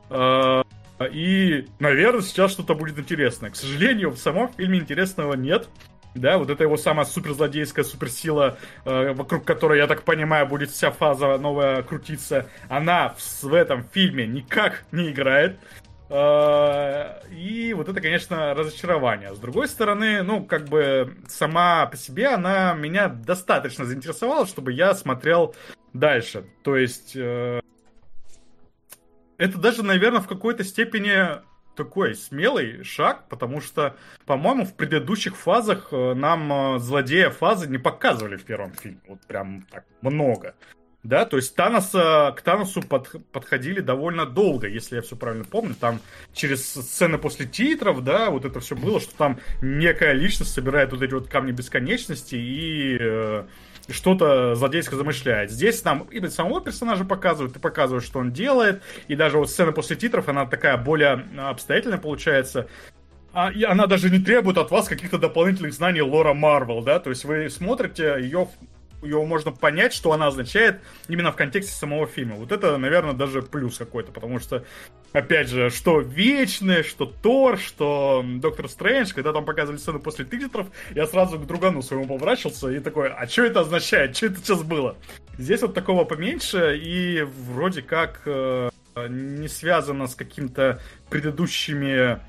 Э, 0.10 0.64
и, 1.12 1.68
наверное, 1.80 2.22
сейчас 2.22 2.52
что-то 2.52 2.74
будет 2.74 2.98
интересное. 2.98 3.50
К 3.50 3.56
сожалению, 3.56 4.12
в 4.12 4.18
самом 4.18 4.52
фильме 4.54 4.80
интересного 4.80 5.34
нет. 5.34 5.68
Да, 6.16 6.38
вот 6.38 6.50
это 6.50 6.64
его 6.64 6.78
самая 6.78 7.06
суперзлодейская 7.06 7.84
суперсила, 7.84 8.58
э, 8.86 9.12
вокруг 9.12 9.44
которой, 9.44 9.80
я 9.80 9.88
так 9.88 10.04
понимаю, 10.04 10.48
будет 10.48 10.72
вся 10.72 10.90
фаза 10.90 11.38
новая 11.38 11.84
крутиться. 11.84 12.48
Она 12.70 13.10
в, 13.10 13.44
в 13.44 13.54
этом 13.54 13.84
фильме 13.84 14.26
никак 14.26 14.86
не 14.94 15.12
играет. 15.12 15.60
Э, 16.10 17.20
и 17.30 17.74
вот 17.74 17.90
это, 17.90 18.00
конечно, 18.00 18.54
разочарование. 18.54 19.36
С 19.36 19.40
другой 19.40 19.68
стороны, 19.68 20.24
ну, 20.24 20.46
как 20.46 20.70
бы 20.70 21.18
сама 21.28 21.86
по 21.88 21.98
себе 21.98 22.28
она 22.28 22.74
меня 22.76 23.10
достаточно 23.10 23.84
заинтересовала, 23.84 24.48
чтобы 24.48 24.72
я 24.72 24.94
смотрел 24.94 25.54
дальше. 25.92 26.46
То 26.64 26.78
есть 26.78 27.12
э, 27.16 27.60
это 29.38 29.58
даже, 29.58 29.84
наверное, 29.84 30.22
в 30.22 30.28
какой-то 30.28 30.64
степени 30.64 31.42
такой 31.76 32.16
смелый 32.16 32.84
шаг, 32.84 33.28
потому 33.30 33.62
что, 33.62 33.96
по-моему, 34.26 34.66
в 34.66 34.74
предыдущих 34.76 35.36
фазах 35.36 35.90
э, 35.92 36.14
нам 36.14 36.76
э, 36.76 36.80
злодея 36.80 37.30
фазы 37.30 37.68
не 37.68 37.78
показывали 37.78 38.38
в 38.38 38.44
первом 38.44 38.74
фильме. 38.74 39.00
Вот 39.08 39.20
прям 39.28 39.68
так 39.72 39.86
много. 40.02 40.56
Да, 41.06 41.26
то 41.26 41.38
есть 41.38 41.56
Таноса, 41.56 42.34
к 42.36 42.42
Таносу 42.42 42.82
под, 42.82 43.12
подходили 43.32 43.80
довольно 43.80 44.26
долго, 44.26 44.68
если 44.68 44.96
я 44.96 45.04
все 45.04 45.16
правильно 45.16 45.46
помню. 45.46 45.76
Там 45.76 46.00
через 46.34 46.68
сцены 46.68 47.20
после 47.20 47.46
титров, 47.46 48.04
да, 48.04 48.32
вот 48.32 48.44
это 48.44 48.60
все 48.60 48.76
было, 48.76 49.00
что 49.00 49.16
там 49.16 49.40
некая 49.62 50.14
личность 50.14 50.52
собирает 50.52 50.92
вот 50.92 51.04
эти 51.04 51.14
вот 51.14 51.28
камни 51.28 51.52
бесконечности 51.52 52.34
и 52.34 52.98
э, 53.00 53.46
что-то 53.90 54.56
злодейское 54.56 54.98
замышляет. 54.98 55.52
Здесь 55.52 55.84
нам 55.84 56.04
и 56.04 56.28
самого 56.30 56.62
персонажа 56.62 57.06
показывают, 57.06 57.56
и 57.56 57.60
показывают, 57.60 58.04
что 58.04 58.20
он 58.20 58.32
делает, 58.32 58.82
и 59.08 59.16
даже 59.16 59.38
вот 59.38 59.50
сцена 59.50 59.72
после 59.72 59.96
титров, 59.96 60.28
она 60.28 60.46
такая 60.46 60.78
более 60.78 61.26
обстоятельная 61.38 61.98
получается. 61.98 62.68
А, 63.34 63.52
и 63.52 63.64
она 63.64 63.86
даже 63.86 64.10
не 64.10 64.20
требует 64.20 64.58
от 64.58 64.72
вас 64.72 64.88
каких-то 64.88 65.18
дополнительных 65.18 65.74
знаний 65.74 66.02
лора 66.02 66.34
Марвел, 66.34 66.82
да, 66.82 67.00
то 67.00 67.10
есть 67.10 67.26
вы 67.26 67.50
смотрите 67.50 68.16
ее 68.20 68.48
его 69.06 69.26
можно 69.26 69.52
понять, 69.52 69.94
что 69.94 70.12
она 70.12 70.28
означает 70.28 70.82
именно 71.08 71.32
в 71.32 71.36
контексте 71.36 71.74
самого 71.74 72.08
фильма. 72.08 72.36
Вот 72.36 72.52
это, 72.52 72.78
наверное, 72.78 73.14
даже 73.14 73.42
плюс 73.42 73.78
какой-то, 73.78 74.12
потому 74.12 74.40
что, 74.40 74.66
опять 75.14 75.50
же, 75.50 75.70
что 75.70 76.00
Вечное, 76.00 76.84
что 76.84 77.06
Тор, 77.06 77.58
что 77.58 78.24
Доктор 78.26 78.70
Стрэндж, 78.70 79.14
когда 79.14 79.34
там 79.34 79.46
показывали 79.46 79.80
сцену 79.80 80.00
после 80.00 80.26
титров, 80.26 80.68
я 80.94 81.06
сразу 81.08 81.40
к 81.40 81.46
другану 81.46 81.82
своему 81.82 82.08
поворачивался 82.08 82.70
и 82.70 82.80
такой, 82.80 83.10
а 83.10 83.28
что 83.28 83.44
это 83.44 83.62
означает, 83.62 84.16
что 84.16 84.28
это 84.28 84.38
сейчас 84.38 84.64
было? 84.64 84.98
Здесь 85.38 85.62
вот 85.62 85.74
такого 85.74 86.06
поменьше, 86.06 86.80
и 86.82 87.22
вроде 87.24 87.82
как 87.82 88.22
э, 88.26 88.70
не 89.10 89.48
связано 89.48 90.08
с 90.08 90.16
каким-то 90.16 90.82
предыдущими 91.10 92.20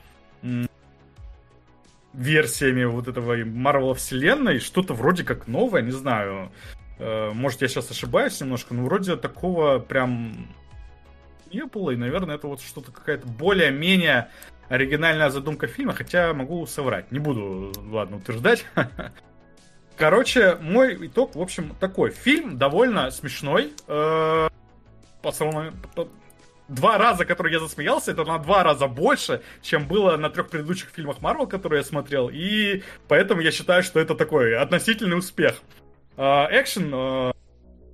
версиями 2.16 2.84
вот 2.84 3.08
этого 3.08 3.36
Марвела 3.44 3.94
вселенной, 3.94 4.58
что-то 4.58 4.94
вроде 4.94 5.24
как 5.24 5.46
новое, 5.46 5.82
не 5.82 5.90
знаю. 5.90 6.50
Э, 6.98 7.30
может, 7.32 7.62
я 7.62 7.68
сейчас 7.68 7.90
ошибаюсь 7.90 8.40
немножко, 8.40 8.74
но 8.74 8.84
вроде 8.84 9.16
такого 9.16 9.78
прям 9.78 10.48
не 11.52 11.64
было, 11.64 11.90
и, 11.90 11.96
наверное, 11.96 12.36
это 12.36 12.48
вот 12.48 12.60
что-то 12.60 12.90
какая-то 12.90 13.26
более-менее 13.26 14.28
оригинальная 14.68 15.30
задумка 15.30 15.66
фильма, 15.66 15.92
хотя 15.92 16.32
могу 16.32 16.66
соврать. 16.66 17.12
Не 17.12 17.18
буду, 17.18 17.72
ладно, 17.90 18.16
утверждать. 18.16 18.64
Короче, 19.96 20.56
мой 20.60 21.06
итог, 21.06 21.36
в 21.36 21.40
общем, 21.40 21.74
такой. 21.78 22.10
Фильм 22.10 22.58
довольно 22.58 23.10
смешной. 23.10 23.72
Э, 23.86 24.48
по 25.22 25.32
самому, 25.32 25.72
два 26.68 26.98
раза, 26.98 27.24
которые 27.24 27.54
я 27.54 27.60
засмеялся, 27.60 28.12
это 28.12 28.24
на 28.24 28.38
два 28.38 28.62
раза 28.62 28.86
больше, 28.86 29.42
чем 29.62 29.86
было 29.86 30.16
на 30.16 30.30
трех 30.30 30.48
предыдущих 30.48 30.90
фильмах 30.90 31.20
Марвел, 31.20 31.46
которые 31.46 31.80
я 31.80 31.84
смотрел. 31.84 32.28
И 32.32 32.82
поэтому 33.08 33.40
я 33.40 33.50
считаю, 33.50 33.82
что 33.82 34.00
это 34.00 34.14
такой 34.14 34.56
относительный 34.56 35.18
успех. 35.18 35.56
А, 36.16 36.48
экшен 36.50 36.90
а, 36.92 37.32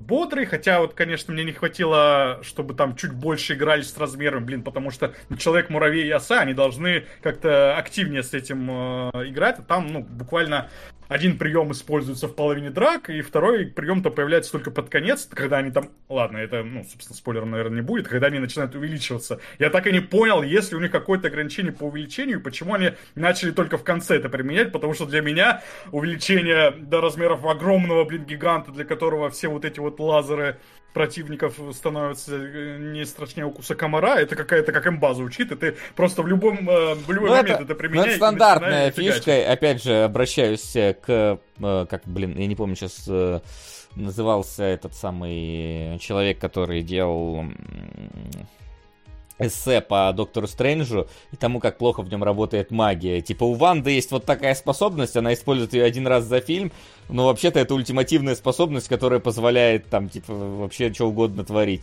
бодрый, 0.02 0.46
хотя 0.46 0.80
вот, 0.80 0.94
конечно, 0.94 1.32
мне 1.32 1.44
не 1.44 1.52
хватило, 1.52 2.40
чтобы 2.42 2.74
там 2.74 2.96
чуть 2.96 3.12
больше 3.12 3.54
играли 3.54 3.82
с 3.82 3.96
размером, 3.96 4.44
блин, 4.44 4.62
потому 4.62 4.90
что 4.90 5.14
Человек-муравей 5.38 6.06
и 6.06 6.10
Оса, 6.10 6.40
они 6.40 6.54
должны 6.54 7.04
как-то 7.22 7.76
активнее 7.76 8.22
с 8.22 8.34
этим 8.34 8.70
э, 8.70 9.28
играть, 9.28 9.66
там, 9.66 9.86
ну, 9.88 10.00
буквально 10.00 10.70
один 11.12 11.36
прием 11.36 11.70
используется 11.72 12.26
в 12.26 12.34
половине 12.34 12.70
драк, 12.70 13.10
и 13.10 13.20
второй 13.20 13.66
прием-то 13.66 14.10
появляется 14.10 14.50
только 14.52 14.70
под 14.70 14.88
конец, 14.88 15.28
когда 15.30 15.58
они 15.58 15.70
там... 15.70 15.90
Ладно, 16.08 16.38
это, 16.38 16.62
ну, 16.62 16.84
собственно, 16.84 17.16
спойлером, 17.16 17.50
наверное, 17.50 17.76
не 17.76 17.82
будет, 17.82 18.08
когда 18.08 18.28
они 18.28 18.38
начинают 18.38 18.74
увеличиваться. 18.74 19.38
Я 19.58 19.70
так 19.70 19.86
и 19.86 19.92
не 19.92 20.00
понял, 20.00 20.42
есть 20.42 20.72
ли 20.72 20.78
у 20.78 20.80
них 20.80 20.90
какое-то 20.90 21.28
ограничение 21.28 21.72
по 21.72 21.84
увеличению, 21.84 22.40
почему 22.40 22.74
они 22.74 22.92
начали 23.14 23.50
только 23.50 23.76
в 23.76 23.84
конце 23.84 24.16
это 24.16 24.28
применять, 24.28 24.72
потому 24.72 24.94
что 24.94 25.06
для 25.06 25.20
меня 25.20 25.62
увеличение 25.90 26.70
до 26.70 27.00
размеров 27.00 27.44
огромного, 27.44 28.04
блин, 28.04 28.24
гиганта, 28.24 28.72
для 28.72 28.84
которого 28.84 29.30
все 29.30 29.48
вот 29.48 29.64
эти 29.64 29.80
вот 29.80 30.00
лазеры 30.00 30.58
противников 30.92 31.58
становятся 31.72 32.36
э, 32.36 32.78
не 32.78 33.04
страшнее 33.04 33.46
укуса 33.46 33.74
комара, 33.74 34.16
это 34.20 34.36
какая-то 34.36 34.72
как 34.72 34.86
имба 34.86 35.14
звучит, 35.14 35.52
и 35.52 35.56
ты 35.56 35.76
просто 35.96 36.22
в 36.22 36.28
любом 36.28 36.68
э, 36.68 36.94
в 36.94 37.10
любой 37.10 37.30
ну, 37.30 37.36
момент 37.36 37.60
это, 37.60 37.62
это 37.64 37.74
применяешь. 37.74 38.06
Ну, 38.06 38.12
это 38.12 38.16
стандартная 38.16 38.90
фишка, 38.90 39.52
опять 39.52 39.82
же, 39.82 40.04
обращаюсь 40.04 40.72
к, 40.72 41.04
э, 41.08 41.86
как, 41.88 42.02
блин, 42.04 42.36
я 42.38 42.46
не 42.46 42.56
помню 42.56 42.76
сейчас 42.76 43.08
назывался 43.94 44.64
этот 44.64 44.94
самый 44.94 45.98
человек, 45.98 46.38
который 46.38 46.82
делал 46.82 47.44
эссе 49.46 49.80
по 49.80 50.12
Доктору 50.12 50.46
Стрэнджу 50.46 51.08
и 51.32 51.36
тому, 51.36 51.60
как 51.60 51.78
плохо 51.78 52.02
в 52.02 52.10
нем 52.10 52.22
работает 52.22 52.70
магия. 52.70 53.20
Типа, 53.20 53.44
у 53.44 53.54
Ванды 53.54 53.90
есть 53.90 54.10
вот 54.10 54.24
такая 54.24 54.54
способность, 54.54 55.16
она 55.16 55.34
использует 55.34 55.72
ее 55.74 55.84
один 55.84 56.06
раз 56.06 56.24
за 56.24 56.40
фильм, 56.40 56.72
но 57.12 57.26
вообще-то 57.26 57.60
это 57.60 57.74
ультимативная 57.74 58.34
способность, 58.34 58.88
которая 58.88 59.20
позволяет 59.20 59.88
там, 59.88 60.08
типа, 60.08 60.32
вообще 60.32 60.92
что 60.92 61.08
угодно 61.08 61.44
творить. 61.44 61.82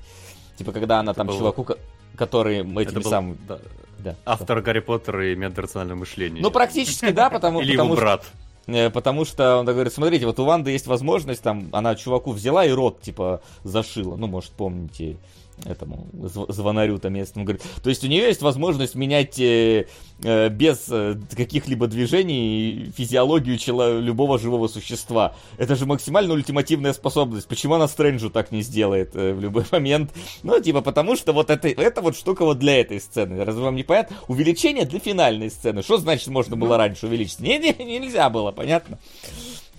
Типа, 0.57 0.71
когда 0.71 0.99
она 0.99 1.11
это 1.11 1.19
там 1.19 1.27
было... 1.27 1.37
чуваку, 1.37 1.67
который 2.15 2.59
этим 2.59 3.01
был... 3.01 3.09
самым... 3.09 3.37
Да. 3.47 3.59
Да, 3.99 4.15
Автор 4.25 4.57
что? 4.57 4.65
Гарри 4.65 4.79
Поттера 4.79 5.33
и 5.33 5.35
метод 5.35 5.59
рационального 5.59 5.99
мышления. 5.99 6.41
Ну, 6.41 6.51
практически, 6.51 7.11
да, 7.11 7.29
потому, 7.29 7.59
Или 7.59 7.71
потому 7.71 7.93
его 7.93 8.01
брат. 8.01 8.23
Что, 8.63 8.71
э, 8.71 8.89
потому 8.89 9.25
что 9.25 9.57
он 9.57 9.65
говорит, 9.65 9.91
смотрите, 9.91 10.25
вот 10.25 10.39
у 10.39 10.45
Ванды 10.45 10.71
есть 10.71 10.87
возможность, 10.87 11.41
там, 11.41 11.67
она 11.73 11.95
чуваку 11.95 12.31
взяла 12.31 12.65
и 12.65 12.71
рот, 12.71 13.01
типа, 13.01 13.41
зашила. 13.63 14.15
Ну, 14.15 14.27
может, 14.27 14.51
помните, 14.51 15.17
этому 15.65 16.07
звонарю-то 16.13 17.09
местному. 17.09 17.45
Говорит, 17.45 17.63
то 17.83 17.89
есть 17.89 18.03
у 18.03 18.07
нее 18.07 18.23
есть 18.23 18.41
возможность 18.41 18.95
менять 18.95 19.39
э, 19.39 19.87
э, 20.23 20.49
без 20.49 20.85
э, 20.89 21.15
каких-либо 21.35 21.87
движений 21.87 22.91
физиологию 22.95 23.57
чело- 23.57 23.99
любого 23.99 24.39
живого 24.39 24.67
существа. 24.67 25.35
Это 25.57 25.75
же 25.75 25.85
максимально 25.85 26.33
ультимативная 26.33 26.93
способность. 26.93 27.47
Почему 27.47 27.75
она 27.75 27.87
Стрэнджу 27.87 28.29
так 28.29 28.51
не 28.51 28.61
сделает 28.61 29.15
э, 29.15 29.33
в 29.33 29.41
любой 29.41 29.65
момент? 29.71 30.11
Ну, 30.43 30.59
типа, 30.59 30.81
потому 30.81 31.15
что 31.15 31.33
вот 31.33 31.49
это, 31.49 31.67
это 31.67 32.01
вот 32.01 32.15
штука 32.15 32.45
вот 32.45 32.59
для 32.59 32.79
этой 32.79 32.99
сцены. 32.99 33.43
Разве 33.43 33.63
вам 33.63 33.75
не 33.75 33.83
понятно? 33.83 34.15
Увеличение 34.27 34.85
для 34.85 34.99
финальной 34.99 35.49
сцены. 35.49 35.83
Что 35.83 35.97
значит 35.97 36.27
можно 36.27 36.55
было 36.55 36.77
раньше 36.77 37.07
увеличить? 37.07 37.39
Не, 37.39 37.57
не, 37.59 37.99
нельзя 37.99 38.29
было, 38.29 38.51
понятно? 38.51 38.99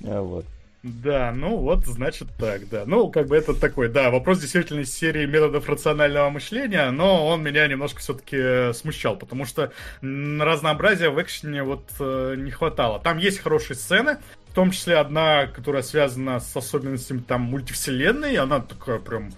Вот. 0.00 0.44
Да, 0.82 1.32
ну 1.36 1.58
вот, 1.58 1.84
значит 1.84 2.28
так, 2.38 2.66
да. 2.70 2.84
Ну, 2.86 3.10
как 3.10 3.26
бы 3.26 3.36
это 3.36 3.52
такой, 3.52 3.90
да, 3.90 4.10
вопрос 4.10 4.40
действительно 4.40 4.80
из 4.80 4.94
серии 4.94 5.26
методов 5.26 5.68
рационального 5.68 6.30
мышления, 6.30 6.90
но 6.90 7.26
он 7.26 7.42
меня 7.42 7.66
немножко 7.66 8.00
все-таки 8.00 8.36
э, 8.38 8.72
смущал, 8.72 9.16
потому 9.16 9.44
что 9.44 9.72
разнообразия 10.00 11.10
в 11.10 11.20
экшене 11.20 11.64
вот 11.64 11.84
э, 11.98 12.34
не 12.38 12.50
хватало. 12.50 12.98
Там 12.98 13.18
есть 13.18 13.40
хорошие 13.40 13.76
сцены, 13.76 14.16
в 14.48 14.54
том 14.54 14.70
числе 14.70 14.96
одна, 14.96 15.46
которая 15.48 15.82
связана 15.82 16.40
с 16.40 16.56
особенностями 16.56 17.18
там 17.18 17.42
мультивселенной, 17.42 18.36
она 18.36 18.60
такая 18.60 19.00
прям 19.00 19.32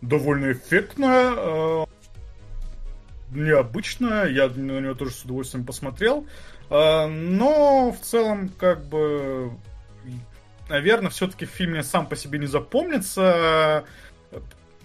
довольно 0.00 0.50
эффектная, 0.50 1.32
э, 1.36 1.84
необычная, 3.30 4.26
я 4.26 4.48
на 4.48 4.80
нее 4.80 4.96
тоже 4.96 5.12
с 5.12 5.22
удовольствием 5.22 5.64
посмотрел, 5.64 6.26
э, 6.70 7.06
но 7.06 7.92
в 7.92 8.04
целом 8.04 8.48
как 8.58 8.84
бы 8.86 9.52
наверное, 10.68 11.10
все-таки 11.10 11.46
фильм 11.46 11.72
мне 11.72 11.82
сам 11.82 12.06
по 12.06 12.16
себе 12.16 12.38
не 12.38 12.46
запомнится. 12.46 13.84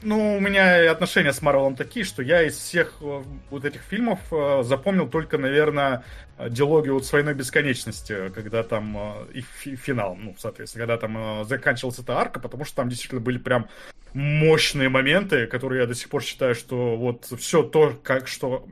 Ну, 0.01 0.35
у 0.35 0.39
меня 0.41 0.91
отношения 0.91 1.31
с 1.31 1.41
Марвелом 1.41 1.77
такие, 1.77 2.03
что 2.03 2.21
я 2.21 2.43
из 2.43 2.57
всех 2.57 2.95
э, 2.99 3.23
вот 3.49 3.63
этих 3.63 3.81
фильмов 3.83 4.19
э, 4.31 4.61
запомнил 4.63 5.07
только, 5.07 5.37
наверное, 5.37 6.03
диалогию 6.49 6.95
вот 6.95 7.05
с 7.05 7.13
войной 7.13 7.33
бесконечности, 7.35 8.29
когда 8.35 8.63
там 8.63 8.97
э, 8.97 9.39
и 9.39 9.41
финал, 9.41 10.15
ну, 10.15 10.35
соответственно, 10.37 10.85
когда 10.85 10.97
там 10.97 11.45
заканчивалась 11.45 11.99
эта 11.99 12.17
арка, 12.17 12.41
потому 12.41 12.65
что 12.65 12.75
там 12.75 12.89
действительно 12.89 13.21
были 13.21 13.37
прям 13.37 13.69
мощные 14.13 14.89
моменты, 14.89 15.47
которые 15.47 15.81
я 15.81 15.87
до 15.87 15.95
сих 15.95 16.09
пор 16.09 16.21
считаю, 16.21 16.53
что 16.53 16.97
вот 16.97 17.25
все 17.39 17.63
то, 17.63 17.97
как 18.03 18.27
что 18.27 18.67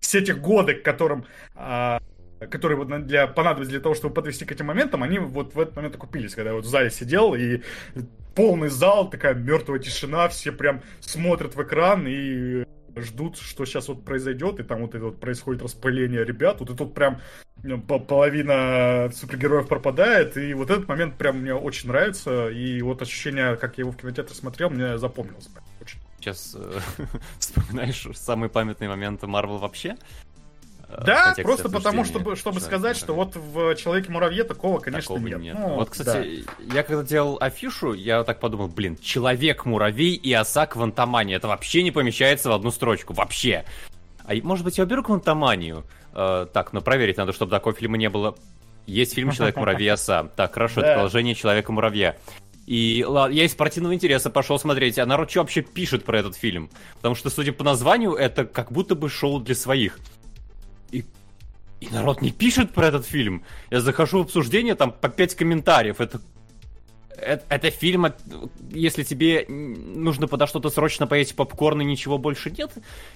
все 0.00 0.18
эти 0.18 0.32
годы, 0.32 0.74
к 0.74 0.82
которым 0.82 1.24
а, 1.54 2.00
которые 2.38 2.76
вот 2.76 3.06
для, 3.06 3.26
понадобились 3.26 3.68
для 3.68 3.80
того, 3.80 3.94
чтобы 3.94 4.14
подвести 4.14 4.44
к 4.44 4.52
этим 4.52 4.66
моментам, 4.66 5.02
они 5.02 5.18
вот 5.18 5.54
в 5.54 5.60
этот 5.60 5.76
момент 5.76 5.94
окупились, 5.94 6.34
когда 6.34 6.50
я 6.50 6.56
вот 6.56 6.64
в 6.64 6.68
зале 6.68 6.90
сидел, 6.90 7.34
и 7.34 7.62
полный 8.34 8.68
зал, 8.68 9.08
такая 9.08 9.34
мертвая 9.34 9.78
тишина, 9.78 10.28
все 10.28 10.52
прям 10.52 10.82
смотрят 11.00 11.54
в 11.54 11.62
экран 11.62 12.06
и 12.06 12.64
ждут, 12.96 13.36
что 13.38 13.64
сейчас 13.64 13.88
вот 13.88 14.04
произойдет, 14.04 14.60
и 14.60 14.62
там 14.62 14.82
вот 14.82 14.94
это 14.94 15.06
вот 15.06 15.20
происходит 15.20 15.62
распыление 15.62 16.24
ребят, 16.24 16.60
вот 16.60 16.70
и 16.70 16.74
тут 16.74 16.94
прям 16.94 17.20
ну, 17.62 17.80
половина 17.80 19.10
супергероев 19.14 19.68
пропадает, 19.68 20.36
и 20.36 20.54
вот 20.54 20.70
этот 20.70 20.88
момент 20.88 21.16
прям 21.16 21.40
мне 21.40 21.54
очень 21.54 21.88
нравится, 21.88 22.48
и 22.48 22.80
вот 22.82 23.02
ощущение, 23.02 23.56
как 23.56 23.78
я 23.78 23.82
его 23.82 23.92
в 23.92 23.96
кинотеатре 23.96 24.34
смотрел, 24.34 24.70
мне 24.70 24.98
запомнилось. 24.98 25.48
Очень. 25.80 25.98
Сейчас 26.18 26.56
э, 26.58 26.80
вспоминаешь 27.38 28.06
самые 28.14 28.50
памятные 28.50 28.88
моменты 28.88 29.26
Марвел 29.26 29.58
вообще? 29.58 29.96
Э, 30.88 31.02
да, 31.04 31.34
просто 31.42 31.68
потому, 31.68 32.04
чтобы, 32.04 32.36
чтобы 32.36 32.60
сказать, 32.60 32.96
что 32.96 33.14
вот 33.14 33.34
в 33.34 33.74
Человеке-муравье 33.74 34.44
такого, 34.44 34.78
конечно, 34.78 35.14
такого 35.14 35.26
нет. 35.26 35.40
нет. 35.40 35.56
Ну, 35.58 35.74
вот, 35.74 35.90
кстати, 35.90 36.44
да. 36.58 36.74
я 36.74 36.82
когда 36.82 37.02
делал 37.02 37.38
афишу, 37.40 37.92
я 37.92 38.22
так 38.24 38.38
подумал, 38.38 38.68
блин, 38.68 38.96
Человек-муравей 38.96 40.14
и 40.14 40.32
оса 40.32 40.66
Квантомания, 40.66 41.36
это 41.36 41.48
вообще 41.48 41.82
не 41.82 41.90
помещается 41.90 42.50
в 42.50 42.52
одну 42.52 42.70
строчку, 42.70 43.14
вообще. 43.14 43.64
А 44.24 44.34
может 44.42 44.64
быть, 44.64 44.78
я 44.78 44.84
уберу 44.84 45.02
Квантоманию? 45.02 45.84
Э, 46.12 46.46
так, 46.52 46.72
но 46.72 46.80
проверить 46.80 47.16
надо, 47.16 47.32
чтобы 47.32 47.50
такого 47.50 47.74
фильма 47.74 47.96
не 47.96 48.08
было. 48.08 48.36
Есть 48.86 49.14
фильм 49.14 49.32
Человек-муравей 49.32 49.90
оса. 49.90 50.28
Так, 50.36 50.54
хорошо, 50.54 50.80
это 50.80 50.92
продолжение 50.92 51.34
Человека-муравья. 51.34 52.16
И 52.66 53.04
ладно, 53.06 53.32
я 53.32 53.44
из 53.44 53.52
спортивного 53.52 53.94
интереса 53.94 54.28
пошел 54.28 54.58
смотреть, 54.58 54.98
а 54.98 55.06
народ 55.06 55.30
что 55.30 55.40
вообще 55.40 55.62
пишет 55.62 56.04
про 56.04 56.18
этот 56.18 56.36
фильм? 56.36 56.68
Потому 56.96 57.14
что, 57.14 57.30
судя 57.30 57.52
по 57.52 57.62
названию, 57.62 58.14
это 58.14 58.44
как 58.44 58.72
будто 58.72 58.96
бы 58.96 59.08
шоу 59.08 59.38
для 59.38 59.54
своих. 59.54 59.98
И, 60.90 61.04
и 61.80 61.88
народ 61.90 62.22
не 62.22 62.30
пишет 62.30 62.72
про 62.72 62.88
этот 62.88 63.06
фильм. 63.06 63.44
Я 63.70 63.80
захожу 63.80 64.18
в 64.18 64.22
обсуждение, 64.22 64.74
там 64.74 64.92
по 64.92 65.08
5 65.08 65.34
комментариев. 65.34 66.00
Это 66.00 66.20
это, 67.16 67.44
это 67.48 67.70
фильм, 67.70 68.06
если 68.70 69.02
тебе 69.02 69.46
нужно 69.48 70.28
подо 70.28 70.46
что-то 70.46 70.70
срочно 70.70 71.06
поесть 71.06 71.34
попкорн 71.34 71.80
и 71.80 71.84
ничего 71.84 72.18
больше 72.18 72.50
нет? 72.50 72.72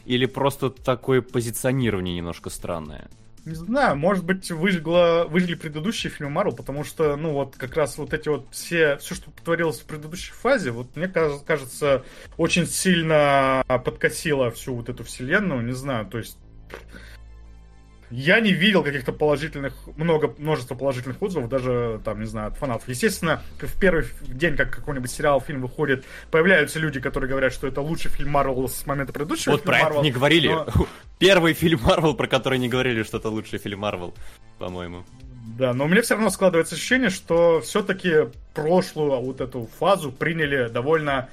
Или 0.07 0.27
просто 0.27 0.71
такое 0.71 1.23
позиционирование 1.23 2.17
немножко 2.17 2.51
странное? 2.51 3.09
Не 3.47 3.55
знаю, 3.55 3.97
может 3.97 4.25
быть, 4.25 4.51
выжгло, 4.51 5.27
выжгли 5.29 5.55
предыдущие 5.55 6.11
фильмы 6.11 6.31
Марвел, 6.31 6.55
потому 6.55 6.85
что, 6.85 7.17
ну, 7.17 7.33
вот 7.33 7.57
как 7.57 7.75
раз 7.75 7.97
вот 7.97 8.13
эти 8.13 8.29
вот 8.29 8.47
все, 8.51 8.99
все, 8.99 9.15
что 9.15 9.31
творилось 9.31 9.81
в 9.81 9.87
предыдущей 9.87 10.33
фазе, 10.33 10.73
вот 10.73 10.95
мне 10.95 11.09
кажется, 11.09 12.05
очень 12.37 12.67
сильно 12.67 13.65
подкосило 13.67 14.51
всю 14.51 14.75
вот 14.75 14.91
эту 14.91 15.05
вселенную, 15.05 15.65
не 15.65 15.73
знаю, 15.73 16.05
то 16.07 16.19
есть 16.19 16.37
я 18.11 18.41
не 18.41 18.53
видел 18.53 18.83
каких-то 18.83 19.13
положительных, 19.13 19.75
много, 19.97 20.35
множество 20.39 20.75
положительных 20.75 21.23
отзывов, 21.23 21.49
даже, 21.49 22.01
там, 22.05 22.21
не 22.21 22.27
знаю, 22.27 22.49
от 22.49 22.57
фанатов. 22.57 22.89
Естественно, 22.89 23.43
в 23.59 23.79
первый 23.79 24.07
день, 24.23 24.57
как 24.57 24.71
какой-нибудь 24.71 25.11
сериал, 25.11 25.41
фильм 25.41 25.63
выходит, 25.63 26.05
появляются 26.31 26.79
люди, 26.79 27.01
которые 27.01 27.31
говорят, 27.31 27.53
что 27.53 27.67
это 27.67 27.81
лучший 27.81 28.11
фильм 28.11 28.31
Марвел 28.31 28.69
с 28.69 28.87
момента 28.87 29.13
предыдущего 29.13 29.53
вот 29.53 29.63
про 29.63 29.79
Marvel, 29.79 29.93
это 29.93 30.03
не 30.03 30.11
говорили. 30.11 30.49
но... 30.49 30.67
Первый 31.19 31.53
фильм 31.53 31.81
Марвел, 31.83 32.15
про 32.15 32.27
который 32.27 32.59
не 32.59 32.69
говорили, 32.69 33.03
что 33.03 33.19
это 33.19 33.29
лучший 33.29 33.59
фильм 33.59 33.81
Марвел, 33.81 34.15
по-моему. 34.59 35.05
Да, 35.59 35.75
но 35.75 35.85
у 35.85 35.89
меня 35.89 36.03
все 36.03 36.15
равно 36.15 36.31
складывается 36.31 36.75
ощущение, 36.75 37.11
что 37.11 37.61
все-таки 37.61 38.31
прошлую 38.55 39.21
вот 39.21 39.41
эту 39.41 39.69
фазу 39.79 40.13
приняли 40.13 40.69
довольно 40.69 41.29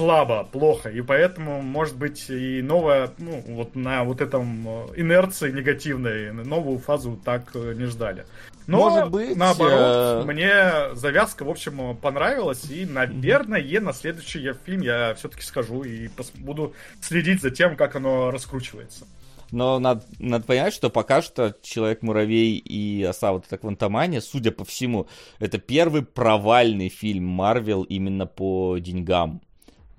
слабо, 0.00 0.48
плохо, 0.50 0.88
и 0.88 1.02
поэтому, 1.02 1.60
может 1.60 1.96
быть, 1.96 2.30
и 2.30 2.62
новая, 2.62 3.10
ну, 3.18 3.42
вот 3.48 3.76
на 3.76 4.02
вот 4.04 4.22
этом 4.22 4.66
э, 4.66 4.86
инерции 4.96 5.50
негативной, 5.50 6.32
новую 6.32 6.78
фазу 6.78 7.20
так 7.22 7.50
э, 7.54 7.74
не 7.76 7.84
ждали. 7.84 8.24
Но, 8.66 8.88
может 8.88 9.10
быть, 9.10 9.36
наоборот, 9.36 9.74
э... 9.74 10.22
мне 10.24 10.94
завязка, 10.94 11.44
в 11.44 11.50
общем, 11.50 11.94
понравилась, 11.98 12.70
и, 12.70 12.86
наверное, 12.86 13.80
на 13.80 13.92
следующий 13.92 14.54
фильм 14.64 14.80
я 14.80 15.14
все-таки 15.16 15.42
схожу 15.42 15.82
и 15.82 16.08
буду 16.38 16.72
следить 17.02 17.42
за 17.42 17.50
тем, 17.50 17.76
как 17.76 17.94
оно 17.94 18.30
раскручивается. 18.30 19.06
Но 19.50 19.78
надо, 19.80 20.02
надо 20.18 20.46
понять, 20.46 20.72
что 20.72 20.88
пока 20.88 21.20
что 21.20 21.54
Человек-муравей 21.60 22.56
и 22.56 23.02
Оса 23.02 23.32
вот 23.32 23.46
эта 23.46 23.58
Квантомания, 23.58 24.20
судя 24.20 24.50
по 24.50 24.64
всему, 24.64 25.08
это 25.40 25.58
первый 25.58 26.02
провальный 26.02 26.88
фильм 26.88 27.26
Марвел 27.26 27.82
именно 27.82 28.26
по 28.26 28.78
деньгам 28.78 29.42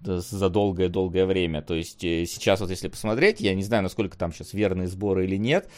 за 0.04 0.50
долгое-долгое 0.50 1.26
время. 1.26 1.62
То 1.62 1.76
есть 1.76 2.04
э, 2.04 2.26
сейчас 2.26 2.60
вот 2.60 2.70
если 2.70 2.88
посмотреть, 2.88 3.40
я 3.42 3.54
не 3.54 3.64
знаю, 3.64 3.84
насколько 3.84 4.18
там 4.18 4.34
сейчас 4.34 4.54
верные 4.54 4.88
сборы 4.88 5.26
или 5.26 5.38
нет, 5.38 5.70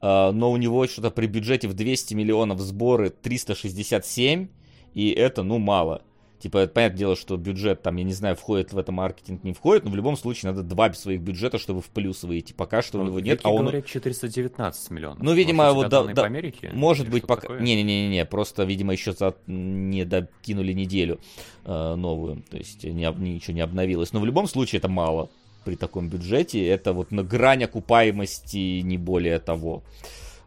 а, 0.00 0.32
но 0.32 0.50
у 0.50 0.56
него 0.56 0.86
что-то 0.86 1.10
при 1.10 1.26
бюджете 1.26 1.68
в 1.68 1.74
200 1.74 2.14
миллионов 2.14 2.60
сборы 2.60 3.10
367, 3.10 4.48
и 4.94 5.10
это, 5.10 5.42
ну, 5.42 5.58
мало. 5.58 6.02
Типа, 6.42 6.66
понятное 6.66 6.98
дело, 6.98 7.14
что 7.14 7.36
бюджет 7.36 7.82
там, 7.82 7.94
я 7.94 8.02
не 8.02 8.12
знаю, 8.12 8.34
входит 8.34 8.72
в 8.72 8.78
это 8.78 8.90
маркетинг, 8.90 9.44
не 9.44 9.52
входит, 9.52 9.84
но 9.84 9.92
в 9.92 9.94
любом 9.94 10.16
случае 10.16 10.50
надо 10.50 10.64
два 10.64 10.92
своих 10.92 11.20
бюджета, 11.20 11.56
чтобы 11.56 11.80
в 11.80 11.86
плюс 11.86 12.24
выйти. 12.24 12.52
Пока 12.52 12.82
что 12.82 12.98
ну, 12.98 13.04
у 13.04 13.06
него 13.06 13.20
нет. 13.20 13.42
А 13.44 13.50
он... 13.50 13.60
говорят 13.60 13.86
419 13.86 14.90
миллионов. 14.90 15.22
Ну, 15.22 15.34
видимо, 15.34 15.72
может, 15.72 15.76
вот 15.76 15.88
да, 15.88 16.02
да, 16.12 16.22
по 16.22 16.26
Америке, 16.26 16.72
может 16.74 17.08
быть, 17.08 17.28
пока... 17.28 17.60
Не-не-не, 17.60 18.24
просто, 18.24 18.64
видимо, 18.64 18.92
еще 18.92 19.12
за... 19.12 19.36
не 19.46 20.04
докинули 20.04 20.72
неделю 20.72 21.20
э, 21.64 21.94
новую. 21.94 22.42
То 22.50 22.56
есть 22.56 22.82
не, 22.82 23.08
ничего 23.18 23.54
не 23.54 23.60
обновилось. 23.60 24.12
Но 24.12 24.18
в 24.18 24.26
любом 24.26 24.48
случае 24.48 24.80
это 24.80 24.88
мало 24.88 25.30
при 25.64 25.76
таком 25.76 26.08
бюджете. 26.08 26.66
Это 26.66 26.92
вот 26.92 27.12
на 27.12 27.22
грань 27.22 27.62
окупаемости, 27.62 28.80
не 28.80 28.98
более 28.98 29.38
того. 29.38 29.84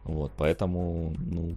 Вот, 0.03 0.33
поэтому, 0.35 1.15
ну, 1.17 1.55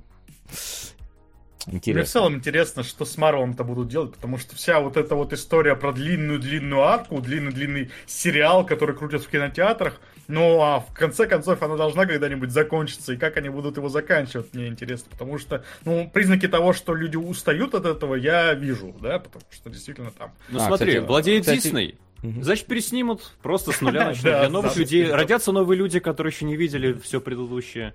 Интересно. 1.67 1.93
Мне 1.93 2.05
в 2.05 2.09
целом 2.09 2.35
интересно, 2.37 2.83
что 2.83 3.05
с 3.05 3.17
Марвелом-то 3.17 3.65
будут 3.65 3.89
делать, 3.89 4.15
потому 4.15 4.39
что 4.39 4.55
вся 4.55 4.81
вот 4.81 4.97
эта 4.97 5.15
вот 5.15 5.33
история 5.33 5.75
про 5.75 5.93
длинную-длинную 5.93 6.83
арку, 6.83 7.21
длинный-длинный 7.21 7.91
сериал, 8.07 8.65
который 8.65 8.95
крутят 8.95 9.23
в 9.23 9.29
кинотеатрах, 9.29 10.01
ну 10.29 10.61
а 10.63 10.81
в 10.81 10.93
конце 10.95 11.27
концов 11.27 11.63
она 11.63 11.77
должна 11.77 12.07
когда-нибудь 12.07 12.51
закончиться, 12.51 13.13
и 13.13 13.17
как 13.17 13.37
они 13.37 13.49
будут 13.49 13.77
его 13.77 13.89
заканчивать, 13.89 14.55
мне 14.55 14.69
интересно, 14.69 15.09
потому 15.11 15.39
что, 15.39 15.65
ну, 15.85 16.09
признаки 16.09 16.49
того, 16.49 16.73
что 16.73 16.95
люди 16.95 17.17
устают 17.17 17.75
от 17.75 17.87
этого, 17.87 18.15
я 18.15 18.55
вижу, 18.55 18.95
да, 19.01 19.19
потому 19.19 19.45
что 19.51 19.71
действительно 19.71 20.11
там... 20.11 20.33
Ну 20.49 20.61
а, 20.61 20.67
смотри, 20.67 20.93
кстати, 20.93 21.07
владеет 21.07 21.43
кстати... 21.43 21.63
Дисней. 21.63 21.99
Значит, 22.23 22.67
переснимут, 22.67 23.33
просто 23.43 23.73
с 23.73 23.81
нуля 23.81 24.05
начнут. 24.07 24.25
Для 24.25 24.49
новых 24.49 24.77
людей 24.77 25.11
родятся 25.11 25.53
новые 25.53 25.79
люди, 25.79 26.01
которые 26.01 26.33
еще 26.33 26.47
не 26.47 26.57
видели 26.57 26.95
все 26.95 27.21
предыдущее. 27.21 27.95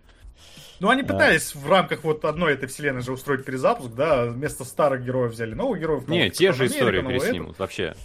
Ну, 0.79 0.89
они 0.89 1.03
пытались 1.03 1.55
в 1.55 1.69
рамках 1.69 2.03
вот 2.03 2.25
одной 2.25 2.53
этой 2.53 2.67
вселенной 2.67 3.01
же 3.01 3.13
устроить 3.13 3.45
перезапуск, 3.45 3.93
да, 3.93 4.25
вместо 4.25 4.63
старых 4.65 5.05
героев 5.05 5.31
взяли 5.31 5.53
новых 5.53 5.79
героев. 5.79 6.07
Не, 6.07 6.29
те 6.29 6.51
же 6.51 6.65
истории 6.65 7.01
переснимут, 7.01 7.59
вообще. 7.59 7.95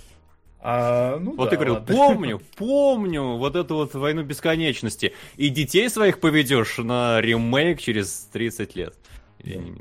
А, 0.61 1.19
ну, 1.19 1.37
вот 1.37 1.45
да, 1.45 1.51
ты 1.51 1.57
говорил, 1.57 1.75
ладно. 1.75 1.95
помню, 1.95 2.43
помню 2.57 3.37
вот 3.37 3.55
эту 3.55 3.77
вот 3.77 3.95
войну 3.95 4.23
бесконечности. 4.23 5.14
И 5.37 5.51
детей 5.51 5.89
своих 5.89 6.19
поведешь 6.19 6.79
на 6.79 7.21
ремейк 7.21 7.81
через 7.81 8.29
30 8.33 8.75
лет. 8.75 8.95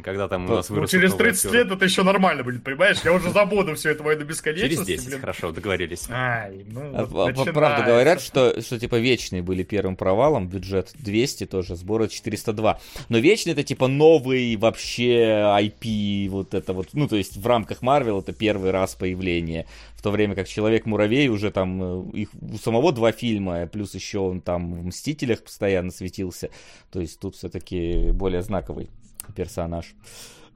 Когда 0.03 0.27
там 0.27 0.45
у 0.45 0.55
нас 0.55 0.69
ну, 0.69 0.85
через 0.87 1.13
30 1.13 1.45
актеры. 1.45 1.63
лет 1.63 1.71
это 1.71 1.85
еще 1.85 2.03
нормально 2.03 2.43
будет, 2.43 2.63
понимаешь? 2.63 2.97
Я 3.03 3.13
уже 3.13 3.31
забуду 3.31 3.75
все 3.75 3.91
это 3.91 4.03
войну 4.03 4.25
бесконечности. 4.25 4.85
Через 4.85 4.85
10, 4.85 5.07
блин. 5.07 5.19
хорошо, 5.19 5.51
договорились. 5.51 6.07
Ай, 6.09 6.65
ну, 6.69 6.91
а, 6.93 7.05
правда 7.53 7.83
говорят, 7.85 8.21
что, 8.21 8.61
что 8.61 8.79
типа 8.79 8.95
вечные 8.99 9.41
были 9.41 9.63
первым 9.63 9.95
провалом, 9.95 10.47
бюджет 10.47 10.91
200 10.95 11.45
тоже, 11.45 11.75
сборы 11.75 12.07
402. 12.07 12.79
Но 13.09 13.17
вечный 13.17 13.53
это 13.53 13.63
типа 13.63 13.87
новый 13.87 14.55
вообще 14.55 15.43
IP, 15.59 16.29
вот 16.29 16.53
это 16.53 16.73
вот, 16.73 16.89
ну 16.93 17.07
то 17.07 17.15
есть 17.15 17.37
в 17.37 17.45
рамках 17.45 17.81
Марвел 17.81 18.19
это 18.19 18.33
первый 18.33 18.71
раз 18.71 18.95
появление. 18.95 19.65
В 19.95 20.01
то 20.01 20.11
время 20.11 20.35
как 20.35 20.47
Человек-муравей 20.47 21.27
уже 21.27 21.51
там, 21.51 22.11
э, 22.11 22.17
их 22.17 22.29
у 22.39 22.57
самого 22.57 22.91
два 22.91 23.11
фильма, 23.11 23.67
плюс 23.67 23.95
еще 23.95 24.19
он 24.19 24.41
там 24.41 24.73
в 24.73 24.85
Мстителях 24.85 25.43
постоянно 25.43 25.91
светился. 25.91 26.49
То 26.91 27.01
есть 27.01 27.19
тут 27.19 27.35
все-таки 27.35 28.11
более 28.11 28.41
знаковый 28.41 28.89
персонаж, 29.33 29.95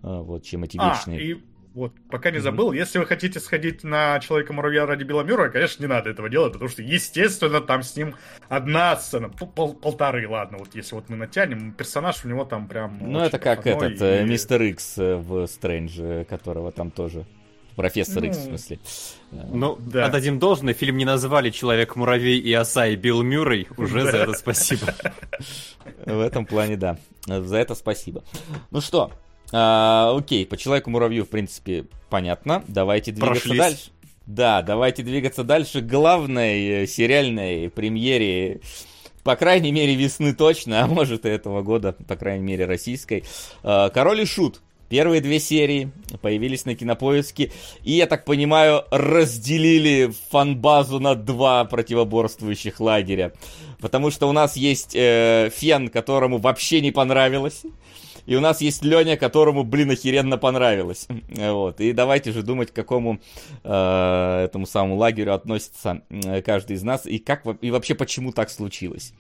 а, 0.02 0.22
вот, 0.22 0.44
чем 0.44 0.64
эти 0.64 0.78
а, 0.80 0.90
вечные. 0.90 1.22
И 1.22 1.44
вот, 1.74 1.94
пока 2.10 2.32
не 2.32 2.40
забыл, 2.40 2.74
mm-hmm. 2.74 2.78
если 2.78 3.00
вы 3.00 3.06
хотите 3.06 3.40
сходить 3.40 3.84
на 3.84 4.20
Человека-муравья 4.20 4.86
ради 4.86 5.04
Беломюра, 5.04 5.50
конечно, 5.50 5.82
не 5.82 5.88
надо 5.88 6.10
этого 6.10 6.28
делать, 6.28 6.52
потому 6.52 6.70
что, 6.70 6.82
естественно, 6.82 7.62
там 7.62 7.82
с 7.82 7.96
ним 7.96 8.16
одна 8.50 8.98
сцена, 8.98 9.30
пол 9.30 9.74
полторы, 9.76 10.28
ладно, 10.28 10.58
вот 10.58 10.76
если 10.76 10.96
вот 10.96 11.08
мы 11.08 11.16
натянем, 11.16 11.72
персонаж 11.72 12.26
у 12.26 12.28
него 12.28 12.44
там 12.44 12.68
прям... 12.68 12.98
Ну, 13.00 13.20
это 13.20 13.40
как 13.40 13.66
этот, 13.66 14.02
э, 14.02 14.24
и... 14.24 14.26
Мистер 14.26 14.62
Икс 14.64 14.98
э, 14.98 15.16
в 15.16 15.48
Стрэндже, 15.48 16.26
которого 16.30 16.74
там 16.74 16.92
тоже... 16.92 17.26
Профессор 17.82 18.24
Икс, 18.26 18.38
в 18.38 18.44
смысле. 18.44 18.80
Ну, 19.32 19.76
да. 19.80 20.06
отдадим 20.06 20.38
должное, 20.38 20.76
фильм 20.76 20.98
не 20.98 21.06
назвали 21.06 21.50
Человек-муравей 21.50 22.38
и 22.38 22.54
Оса 22.54 22.86
и 22.86 22.96
Билл 22.96 23.24
Мюррей, 23.24 23.68
уже 23.76 24.04
за 24.04 24.18
это 24.18 24.34
спасибо. 24.34 24.94
В 26.06 26.20
этом 26.20 26.46
плане, 26.46 26.78
да. 26.78 26.98
За 27.26 27.58
это 27.58 27.74
спасибо. 27.74 28.24
Ну 28.70 28.82
что, 28.82 29.12
а, 29.52 30.16
окей, 30.16 30.46
по 30.46 30.58
Человеку-муравью, 30.58 31.26
в 31.26 31.30
принципе, 31.30 31.86
понятно. 32.12 32.64
Давайте 32.68 33.14
двигаться 33.14 33.50
дальше. 33.56 33.90
Да, 34.28 34.62
давайте 34.62 35.02
двигаться 35.02 35.44
дальше 35.44 35.82
к 35.82 35.88
главной 35.88 36.84
э, 36.84 36.88
сериальной 36.88 37.72
премьере 37.72 38.62
по 39.24 39.36
крайней 39.36 39.72
мере, 39.72 39.96
весны 39.96 40.34
точно, 40.34 40.84
а 40.84 40.88
может 40.88 41.26
и 41.26 41.30
этого 41.30 41.62
года, 41.64 41.94
по 41.94 42.16
крайней 42.16 42.44
мере, 42.44 42.66
российской. 42.66 43.24
А, 43.64 43.90
Король 43.90 44.22
и 44.22 44.26
Шут. 44.26 44.62
Первые 44.92 45.22
две 45.22 45.40
серии 45.40 45.90
появились 46.22 46.66
на 46.66 46.76
кинопоиске 46.76 47.50
и, 47.82 47.94
я 47.94 48.08
так 48.08 48.26
понимаю, 48.26 48.84
разделили 48.92 50.12
фанбазу 50.30 51.00
на 51.00 51.16
два 51.16 51.64
противоборствующих 51.64 52.82
лагеря. 52.82 53.32
Потому 53.80 54.12
что 54.12 54.28
у 54.28 54.34
нас 54.34 54.58
есть 54.58 54.94
э, 54.94 55.50
Фен, 55.56 55.88
которому 55.88 56.40
вообще 56.40 56.82
не 56.82 56.92
понравилось. 56.92 57.64
И 58.26 58.36
у 58.36 58.42
нас 58.42 58.60
есть 58.60 58.84
Леня, 58.84 59.16
которому, 59.16 59.64
блин, 59.64 59.92
охеренно 59.92 60.38
понравилось. 60.38 61.08
Вот. 61.30 61.80
И 61.80 61.94
давайте 61.94 62.34
же 62.34 62.44
думать, 62.44 62.72
к 62.72 62.76
какому 62.76 63.22
э, 63.64 64.44
этому 64.44 64.66
самому 64.66 64.98
лагерю 64.98 65.34
относится 65.34 66.02
э, 66.10 66.42
каждый 66.42 66.76
из 66.76 66.84
нас, 66.84 67.06
и 67.06 67.18
как 67.18 67.46
и 67.62 67.72
вообще 67.72 67.96
почему 67.96 68.34
так 68.34 68.50
случилось. 68.50 69.14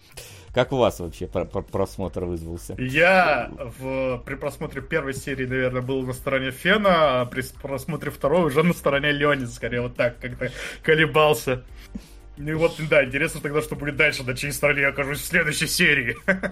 Как 0.53 0.73
у 0.73 0.77
вас 0.77 0.99
вообще 0.99 1.27
про 1.27 1.45
про 1.45 1.61
просмотр 1.61 2.25
вызвался? 2.25 2.75
Я 2.77 3.51
в, 3.79 4.21
при 4.25 4.35
просмотре 4.35 4.81
первой 4.81 5.13
серии, 5.13 5.45
наверное, 5.45 5.81
был 5.81 6.03
на 6.03 6.13
стороне 6.13 6.51
Фена, 6.51 7.21
а 7.21 7.25
при 7.25 7.41
просмотре 7.61 8.11
второй 8.11 8.47
уже 8.47 8.61
на 8.63 8.73
стороне 8.73 9.11
Леони, 9.11 9.45
скорее 9.45 9.81
вот 9.81 9.95
так 9.95 10.19
как-то 10.19 10.51
колебался. 10.83 11.63
Ну 12.37 12.51
и 12.51 12.53
вот, 12.53 12.75
да, 12.89 13.05
интересно 13.05 13.39
тогда, 13.39 13.61
что 13.61 13.75
будет 13.75 13.95
дальше, 13.95 14.23
на 14.23 14.35
чьей 14.35 14.51
стороне 14.51 14.81
я 14.81 14.89
окажусь 14.89 15.19
в 15.19 15.25
следующей 15.25 15.67
серии. 15.67 16.17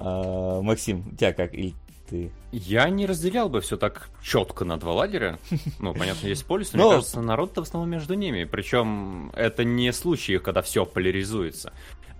А, 0.00 0.62
Максим, 0.62 1.08
у 1.12 1.16
тебя 1.16 1.32
как? 1.32 1.54
И 1.54 1.74
ты? 2.08 2.30
Я 2.52 2.88
не 2.88 3.04
разделял 3.04 3.48
бы 3.48 3.60
все 3.60 3.76
так 3.76 4.10
четко 4.22 4.64
на 4.64 4.78
два 4.78 4.92
лагеря. 4.92 5.38
Ну, 5.78 5.92
понятно, 5.92 6.26
есть 6.26 6.46
полюс, 6.46 6.72
но, 6.72 6.78
но... 6.78 6.84
мне 6.84 6.96
кажется, 6.98 7.20
народ-то 7.20 7.62
в 7.62 7.64
основном 7.64 7.90
между 7.90 8.14
ними. 8.14 8.44
Причем 8.44 9.30
это 9.34 9.64
не 9.64 9.92
случаи, 9.92 10.38
когда 10.38 10.62
все 10.62 10.86
поляризуется. 10.86 11.72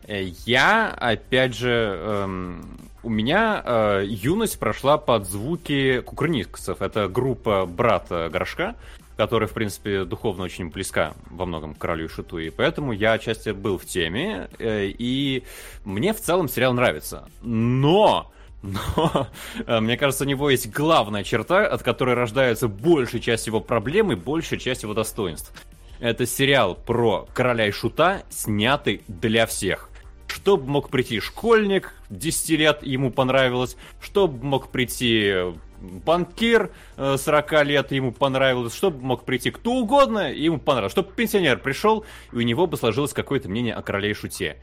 Э, 0.04 0.22
я, 0.46 0.90
опять 0.90 1.54
же, 1.54 1.68
эм, 1.70 2.78
у 3.02 3.10
меня 3.10 3.62
э, 3.64 4.04
юность 4.06 4.58
прошла 4.58 4.98
под 4.98 5.26
звуки 5.26 6.00
кукрыниксов. 6.00 6.82
Это 6.82 7.08
группа 7.08 7.66
брата 7.66 8.28
Горшка, 8.32 8.74
которая, 9.16 9.48
в 9.48 9.52
принципе, 9.52 10.04
духовно 10.04 10.44
очень 10.44 10.70
близка 10.70 11.14
во 11.30 11.46
многом 11.46 11.74
к 11.74 11.78
королю 11.78 12.06
и 12.06 12.08
шуту, 12.08 12.38
и 12.38 12.50
поэтому 12.50 12.92
я 12.92 13.12
отчасти 13.12 13.50
был 13.50 13.78
в 13.78 13.84
теме, 13.84 14.48
э, 14.58 14.86
и 14.86 15.44
мне 15.84 16.12
в 16.12 16.20
целом 16.20 16.48
сериал 16.48 16.72
нравится. 16.72 17.28
Но 17.42 18.30
но, 18.62 19.28
э, 19.66 19.80
мне 19.80 19.96
кажется, 19.96 20.24
у 20.24 20.26
него 20.26 20.50
есть 20.50 20.70
главная 20.70 21.22
черта, 21.22 21.66
от 21.66 21.82
которой 21.82 22.14
рождается 22.14 22.68
большая 22.68 23.20
часть 23.20 23.46
его 23.46 23.60
проблем 23.60 24.12
и 24.12 24.16
большая 24.16 24.58
часть 24.58 24.82
его 24.82 24.94
достоинств. 24.94 25.52
Это 26.00 26.26
сериал 26.26 26.74
про 26.76 27.26
короля 27.34 27.66
и 27.66 27.70
шута, 27.70 28.22
снятый 28.30 29.02
для 29.08 29.46
всех. 29.46 29.90
Чтоб 30.28 30.64
мог 30.64 30.90
прийти 30.90 31.20
школьник, 31.20 31.94
10 32.10 32.50
лет 32.50 32.82
ему 32.82 33.10
понравилось, 33.10 33.76
чтоб 34.00 34.42
мог 34.42 34.70
прийти 34.70 35.34
банкир 35.80 36.70
40 36.96 37.52
э, 37.52 37.64
лет, 37.64 37.92
ему 37.92 38.12
понравилось, 38.12 38.74
чтобы 38.74 39.04
мог 39.04 39.24
прийти 39.24 39.50
кто 39.50 39.72
угодно, 39.72 40.32
ему 40.32 40.58
понравилось, 40.58 40.92
чтобы 40.92 41.12
пенсионер 41.12 41.58
пришел, 41.58 42.04
и 42.32 42.36
у 42.36 42.40
него 42.40 42.66
бы 42.66 42.76
сложилось 42.76 43.12
какое-то 43.12 43.48
мнение 43.48 43.74
о 43.74 43.82
короле 43.82 44.10
и 44.10 44.14
шуте. 44.14 44.58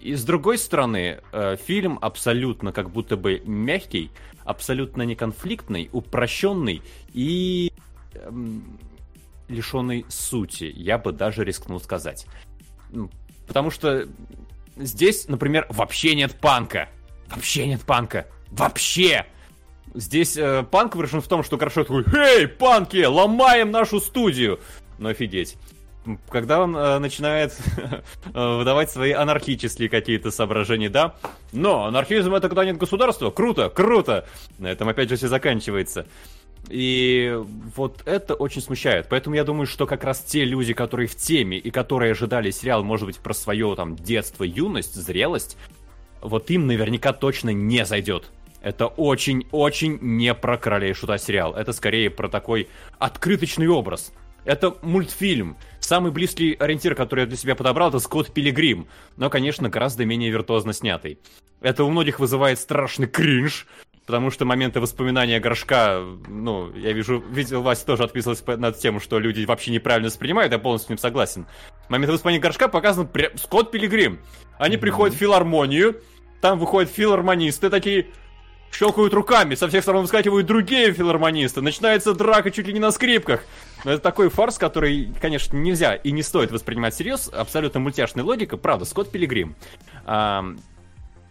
И 0.00 0.14
с 0.14 0.24
другой 0.24 0.58
стороны, 0.58 1.20
э, 1.32 1.56
фильм 1.64 1.98
абсолютно 2.00 2.72
как 2.72 2.90
будто 2.90 3.16
бы 3.16 3.40
мягкий, 3.44 4.10
абсолютно 4.44 5.02
неконфликтный, 5.02 5.88
упрощенный 5.92 6.82
и 7.12 7.72
эм, 8.14 8.78
лишенный 9.48 10.06
сути, 10.08 10.72
я 10.74 10.98
бы 10.98 11.12
даже 11.12 11.44
рискнул 11.44 11.80
сказать. 11.80 12.26
Потому 13.46 13.70
что 13.70 14.08
здесь, 14.76 15.28
например, 15.28 15.66
вообще 15.68 16.14
нет 16.14 16.34
панка. 16.40 16.88
Вообще 17.28 17.66
нет 17.66 17.82
панка. 17.82 18.26
Вообще! 18.50 19.26
Здесь 19.94 20.36
э, 20.36 20.62
панк 20.70 20.96
выражен 20.96 21.20
в 21.20 21.28
том, 21.28 21.42
что 21.42 21.58
Крашот 21.58 21.88
такой, 21.88 22.04
«Эй, 22.14 22.48
панки, 22.48 23.04
ломаем 23.04 23.70
нашу 23.70 24.00
студию!» 24.00 24.60
Ну 24.98 25.08
офигеть 25.08 25.56
когда 26.28 26.60
он 26.60 26.76
э, 26.76 26.98
начинает 26.98 27.56
э, 28.34 28.56
выдавать 28.56 28.90
свои 28.90 29.12
анархические 29.12 29.88
какие-то 29.88 30.30
соображения, 30.30 30.88
да. 30.88 31.14
Но 31.52 31.84
анархизм 31.84 32.34
это 32.34 32.48
когда 32.48 32.64
нет 32.64 32.76
государства. 32.76 33.30
Круто, 33.30 33.70
круто. 33.70 34.26
На 34.58 34.68
этом 34.68 34.88
опять 34.88 35.08
же 35.08 35.16
все 35.16 35.28
заканчивается. 35.28 36.06
И 36.68 37.38
вот 37.76 38.02
это 38.06 38.34
очень 38.34 38.62
смущает. 38.62 39.06
Поэтому 39.08 39.36
я 39.36 39.44
думаю, 39.44 39.66
что 39.66 39.86
как 39.86 40.04
раз 40.04 40.20
те 40.20 40.44
люди, 40.44 40.74
которые 40.74 41.06
в 41.06 41.16
теме 41.16 41.58
и 41.58 41.70
которые 41.70 42.12
ожидали 42.12 42.50
сериал, 42.50 42.84
может 42.84 43.06
быть, 43.06 43.18
про 43.18 43.34
свое 43.34 43.74
там 43.76 43.96
детство, 43.96 44.44
юность, 44.44 44.94
зрелость, 44.94 45.56
вот 46.20 46.50
им 46.50 46.66
наверняка 46.66 47.12
точно 47.12 47.50
не 47.50 47.84
зайдет. 47.84 48.30
Это 48.62 48.86
очень-очень 48.86 49.98
не 50.00 50.32
про 50.34 50.56
короля 50.56 50.90
и 50.90 50.92
шута 50.92 51.18
сериал. 51.18 51.54
Это 51.54 51.72
скорее 51.72 52.10
про 52.10 52.28
такой 52.28 52.68
открыточный 52.98 53.66
образ. 53.66 54.12
Это 54.44 54.76
мультфильм. 54.82 55.56
Самый 55.80 56.12
близкий 56.12 56.54
ориентир, 56.54 56.94
который 56.94 57.20
я 57.20 57.26
для 57.26 57.36
себя 57.36 57.54
подобрал, 57.54 57.88
это 57.88 57.98
Скотт 57.98 58.32
Пилигрим. 58.32 58.86
Но, 59.16 59.30
конечно, 59.30 59.68
гораздо 59.68 60.04
менее 60.04 60.30
виртуозно 60.30 60.72
снятый. 60.72 61.18
Это 61.60 61.84
у 61.84 61.90
многих 61.90 62.18
вызывает 62.18 62.58
страшный 62.58 63.06
кринж, 63.06 63.66
потому 64.06 64.30
что 64.30 64.44
моменты 64.44 64.80
воспоминания 64.80 65.40
горшка, 65.40 66.02
ну, 66.28 66.74
я 66.74 66.92
вижу, 66.92 67.22
видел, 67.30 67.62
Вася 67.62 67.86
тоже 67.86 68.04
отписывалась 68.04 68.44
на 68.46 68.72
тему, 68.72 69.00
что 69.00 69.18
люди 69.18 69.44
вообще 69.44 69.70
неправильно 69.70 70.08
воспринимают, 70.08 70.52
я 70.52 70.58
полностью 70.58 70.86
с 70.86 70.90
ним 70.90 70.98
согласен. 70.98 71.46
Моменты 71.88 72.12
воспоминания 72.12 72.42
горшка 72.42 72.68
показан 72.68 73.06
прям 73.06 73.36
Скотт 73.36 73.70
Пилигрим. 73.70 74.20
Они 74.58 74.76
mm-hmm. 74.76 74.80
приходят 74.80 75.14
в 75.14 75.18
филармонию, 75.18 76.00
там 76.40 76.58
выходят 76.58 76.90
филармонисты 76.90 77.70
такие, 77.70 78.08
щелкают 78.72 79.14
руками, 79.14 79.54
со 79.54 79.68
всех 79.68 79.82
сторон 79.82 80.02
выскакивают 80.02 80.46
другие 80.46 80.92
филармонисты, 80.92 81.60
начинается 81.60 82.14
драка 82.14 82.50
чуть 82.50 82.66
ли 82.66 82.72
не 82.72 82.80
на 82.80 82.90
скрипках. 82.90 83.44
Но 83.84 83.92
это 83.92 84.02
такой 84.02 84.30
фарс, 84.30 84.58
который, 84.58 85.12
конечно, 85.20 85.56
нельзя 85.56 85.94
и 85.94 86.10
не 86.12 86.22
стоит 86.22 86.50
воспринимать 86.50 86.94
всерьез, 86.94 87.28
абсолютно 87.32 87.80
мультяшная 87.80 88.24
логика, 88.24 88.56
правда, 88.56 88.84
Скотт 88.84 89.10
Пилигрим. 89.10 89.54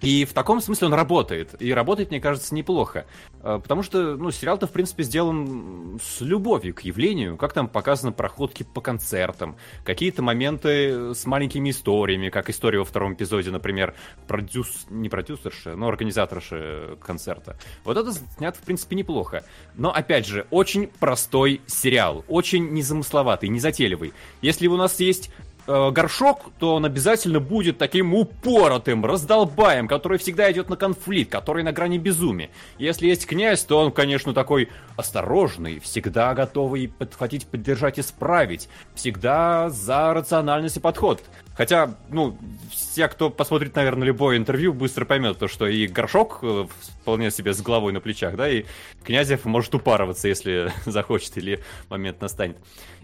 И 0.02 0.26
в 0.26 0.34
таком 0.34 0.62
смысле 0.62 0.88
он 0.88 0.94
работает. 0.94 1.56
И 1.62 1.74
работает, 1.74 2.10
мне 2.10 2.20
кажется, 2.20 2.54
неплохо. 2.56 3.06
А, 3.42 3.60
потому 3.60 3.84
что, 3.84 4.16
ну, 4.16 4.32
сериал-то, 4.32 4.68
в 4.68 4.72
принципе, 4.72 5.04
сделан 5.04 6.00
с 6.04 6.22
любовью 6.22 6.74
к 6.74 6.82
явлению. 6.82 7.38
Как 7.38 7.54
там 7.54 7.68
показаны 7.68 8.12
проходки 8.12 8.64
по 8.64 8.82
концертам. 8.82 9.56
Какие-то 9.84 10.22
моменты 10.22 11.14
с 11.14 11.26
маленькими 11.26 11.70
историями, 11.70 12.30
как 12.30 12.50
история 12.50 12.80
во 12.80 12.86
втором 12.86 13.14
эпизоде, 13.14 13.52
например, 13.52 13.94
продюс... 14.28 14.88
не 14.90 15.10
продюсерши, 15.10 15.76
но 15.76 15.88
организаторши 15.88 16.98
концерта. 17.06 17.58
Вот 17.84 17.98
это 17.98 18.12
снято, 18.38 18.58
в 18.58 18.64
принципе, 18.64 18.96
неплохо. 18.96 19.44
Но, 19.76 19.92
опять 19.92 20.26
же, 20.26 20.48
очень 20.50 20.88
простой 20.88 21.62
сериал. 21.68 22.26
Очень 22.28 22.72
незамысловатый, 22.72 23.50
незатейливый. 23.50 24.14
Если 24.42 24.68
у 24.68 24.78
нас 24.78 25.00
есть 25.00 25.32
э, 25.68 25.92
горшок, 25.92 26.52
то 26.60 26.76
он 26.76 26.86
обязательно 26.86 27.40
будет 27.40 27.78
таким 27.78 28.14
упоротым, 28.14 29.06
раздолбаем, 29.06 29.88
который 29.88 30.18
всегда 30.18 30.52
идет 30.52 30.70
на 30.70 30.76
конфликт, 30.76 31.32
который 31.32 31.64
на 31.64 31.72
грани 31.72 31.98
безумия. 31.98 32.50
Если 32.78 33.08
есть 33.08 33.26
князь, 33.26 33.64
то 33.64 33.80
он, 33.80 33.92
конечно, 33.92 34.34
такой 34.34 34.70
осторожный, 34.98 35.80
всегда 35.80 36.34
готовый 36.34 36.88
подхватить, 36.88 37.48
поддержать, 37.48 38.00
исправить, 38.00 38.70
всегда 38.96 39.70
за 39.70 40.14
рациональность 40.14 40.78
и 40.78 40.80
подход. 40.80 41.22
Хотя, 41.56 41.96
ну, 42.10 42.38
все, 42.72 43.08
кто 43.08 43.30
посмотрит, 43.30 43.76
наверное, 43.76 44.08
любое 44.08 44.38
интервью, 44.38 44.74
быстро 44.74 45.06
поймет 45.06 45.38
то, 45.38 45.48
что 45.48 45.68
и 45.68 45.86
горшок 45.86 46.40
э, 46.42 46.66
вполне 47.02 47.30
себе 47.30 47.54
с 47.54 47.62
головой 47.62 47.92
на 47.92 48.00
плечах, 48.00 48.36
да, 48.36 48.50
и 48.50 48.66
Князев 49.04 49.46
может 49.46 49.76
упарываться, 49.76 50.28
если 50.28 50.72
захочет 50.86 51.38
или 51.38 51.62
момент 51.90 52.22
настанет. 52.22 52.58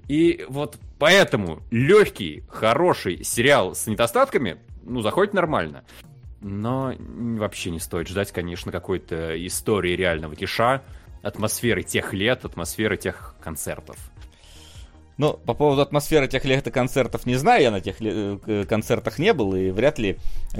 И 0.07 0.45
вот 0.47 0.77
поэтому 0.97 1.61
легкий, 1.71 2.43
хороший 2.49 3.23
сериал 3.23 3.75
с 3.75 3.85
недостатками, 3.87 4.57
ну, 4.83 5.01
заходит 5.01 5.33
нормально. 5.33 5.83
Но 6.39 6.93
вообще 6.99 7.71
не 7.71 7.79
стоит 7.79 8.07
ждать, 8.07 8.31
конечно, 8.31 8.71
какой-то 8.71 9.45
истории 9.45 9.95
реального 9.95 10.35
киша, 10.35 10.83
атмосферы 11.21 11.83
тех 11.83 12.13
лет, 12.13 12.45
атмосферы 12.45 12.95
тех 12.95 13.35
концертов. 13.41 13.97
Ну, 15.17 15.33
по 15.33 15.53
поводу 15.53 15.81
атмосферы 15.81 16.27
тех 16.27 16.45
лет 16.45 16.67
и 16.67 16.71
концертов 16.71 17.25
не 17.25 17.35
знаю, 17.35 17.63
я 17.63 17.71
на 17.71 17.81
тех 17.81 17.95
э, 17.99 18.65
концертах 18.69 19.17
не 19.17 19.33
был, 19.33 19.55
и 19.55 19.71
вряд 19.71 19.97
ли 19.97 20.17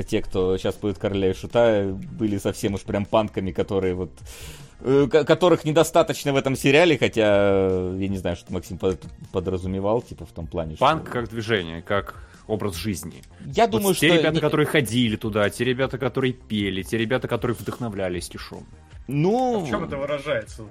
те, 0.08 0.22
кто 0.22 0.58
сейчас 0.58 0.76
будет 0.76 0.98
Короля 0.98 1.30
и 1.30 1.34
Шута, 1.34 1.96
были 2.20 2.38
совсем 2.38 2.74
уж 2.74 2.82
прям 2.82 3.06
панками, 3.06 3.52
которые 3.52 3.94
вот 3.94 4.12
Э, 4.80 5.08
которых 5.08 5.66
недостаточно 5.66 6.34
в 6.34 6.36
этом 6.36 6.56
сериале, 6.56 6.98
хотя 7.00 7.24
э, 7.26 7.98
я 8.00 8.08
не 8.08 8.18
знаю, 8.18 8.36
что 8.36 8.54
Максим 8.54 8.80
подразумевал, 9.32 10.04
типа 10.04 10.26
в 10.26 10.32
том 10.32 10.46
плане. 10.46 10.78
Панк 10.78 11.04
что... 11.04 11.12
как 11.12 11.30
движение, 11.30 11.82
как 11.82 12.24
образ 12.46 12.76
жизни. 12.76 13.24
Я 13.44 13.64
вот 13.64 13.72
думаю, 13.72 13.96
те 13.96 14.08
что... 14.08 14.16
Те 14.16 14.20
ребята, 14.20 14.40
которые 14.40 14.68
ходили 14.68 15.16
туда, 15.16 15.50
те 15.50 15.64
ребята, 15.64 15.98
которые 15.98 16.34
пели, 16.34 16.84
те 16.84 16.98
ребята, 16.98 17.28
которые 17.28 17.56
вдохновлялись 17.56 18.30
кишом. 18.30 18.66
Ну... 19.08 19.62
А 19.62 19.66
в 19.66 19.68
чем 19.68 19.84
это 19.84 19.98
выражается, 19.98 20.64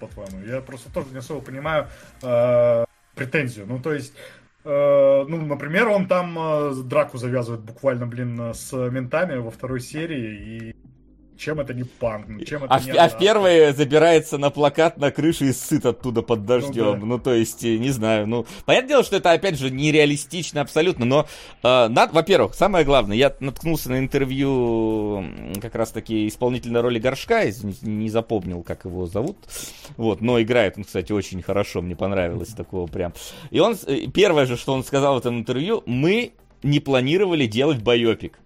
по-твоему? 0.00 0.44
Я 0.44 0.60
просто 0.60 0.92
тоже 0.92 1.08
не 1.12 1.18
особо 1.18 1.40
понимаю 1.40 1.86
э, 2.22 2.84
претензию. 3.14 3.66
Ну, 3.66 3.80
то 3.80 3.92
есть... 3.92 4.14
Э, 4.64 5.24
ну, 5.26 5.44
например, 5.44 5.88
он 5.88 6.06
там 6.06 6.38
э, 6.38 6.74
драку 6.84 7.18
завязывает 7.18 7.62
буквально, 7.62 8.06
блин, 8.06 8.54
с 8.54 8.72
ментами 8.72 9.36
во 9.38 9.50
второй 9.50 9.80
серии, 9.80 10.68
и 10.70 10.76
чем 11.36 11.60
это 11.60 11.74
не 11.74 11.84
панк? 11.84 12.26
Ну, 12.28 12.40
чем 12.44 12.64
это 12.64 12.74
а, 12.74 12.80
не 12.80 12.92
в, 12.92 12.96
а 12.96 13.08
в 13.08 13.18
первой 13.18 13.72
забирается 13.72 14.38
на 14.38 14.50
плакат 14.50 14.98
на 14.98 15.10
крыше 15.10 15.46
и 15.46 15.52
сыт 15.52 15.86
оттуда 15.86 16.22
под 16.22 16.44
дождем. 16.44 16.84
Ну, 16.84 17.00
да. 17.00 17.06
ну, 17.06 17.18
то 17.18 17.34
есть, 17.34 17.64
э, 17.64 17.78
не 17.78 17.90
знаю. 17.90 18.26
Ну, 18.26 18.46
понятное 18.64 18.88
дело, 18.88 19.04
что 19.04 19.16
это, 19.16 19.32
опять 19.32 19.58
же, 19.58 19.70
нереалистично 19.70 20.60
абсолютно, 20.60 21.04
но, 21.04 21.26
э, 21.62 21.88
над, 21.88 22.12
во-первых, 22.12 22.54
самое 22.54 22.84
главное, 22.84 23.16
я 23.16 23.34
наткнулся 23.40 23.90
на 23.90 23.98
интервью 23.98 25.24
как 25.60 25.74
раз-таки 25.74 26.28
исполнительной 26.28 26.80
роли 26.80 26.98
Горшка, 26.98 27.48
извините, 27.48 27.86
не 27.86 28.10
запомнил, 28.10 28.62
как 28.62 28.84
его 28.84 29.06
зовут, 29.06 29.36
вот, 29.96 30.20
но 30.20 30.40
играет 30.40 30.74
он, 30.76 30.84
кстати, 30.84 31.12
очень 31.12 31.42
хорошо, 31.42 31.82
мне 31.82 31.96
понравилось 31.96 32.50
такого 32.50 32.86
прям. 32.86 33.12
И 33.50 33.58
он, 33.58 33.76
э, 33.86 34.06
первое 34.12 34.46
же, 34.46 34.56
что 34.56 34.72
он 34.72 34.84
сказал 34.84 35.14
в 35.14 35.18
этом 35.18 35.38
интервью, 35.38 35.82
мы 35.86 36.32
не 36.62 36.80
планировали 36.80 37.46
делать 37.46 37.82
байопик. 37.82 38.38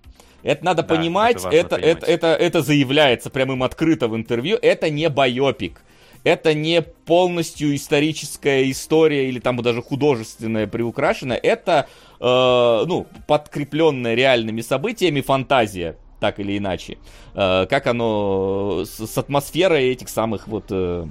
Это 0.47 0.65
надо 0.65 0.83
да, 0.83 0.95
понимать, 0.95 1.45
это, 1.45 1.49
это, 1.49 1.77
это, 1.77 2.07
это, 2.07 2.27
это 2.29 2.63
заявляется 2.63 3.31
прямым 3.31 3.63
открыто 3.65 4.07
в 4.09 4.17
интервью, 4.17 4.59
это 4.63 4.91
не 4.91 5.09
байопик. 5.09 5.83
Это 6.23 6.55
не 6.55 6.83
полностью 6.83 7.75
историческая 7.77 8.69
история 8.71 9.29
или 9.29 9.39
там 9.39 9.57
даже 9.63 9.81
художественная 9.81 10.67
приукрашенная. 10.67 11.37
Это, 11.37 11.87
э, 12.19 12.25
ну, 12.25 13.07
подкрепленная 13.29 14.15
реальными 14.15 14.61
событиями 14.61 15.21
фантазия, 15.21 15.97
так 16.19 16.41
или 16.41 16.59
иначе. 16.59 16.99
Э, 17.35 17.67
как 17.71 17.87
оно 17.87 18.83
с, 18.85 19.07
с 19.07 19.19
атмосферой 19.19 19.91
этих 19.91 20.09
самых 20.09 20.49
вот... 20.49 20.65
Э, 20.71 21.07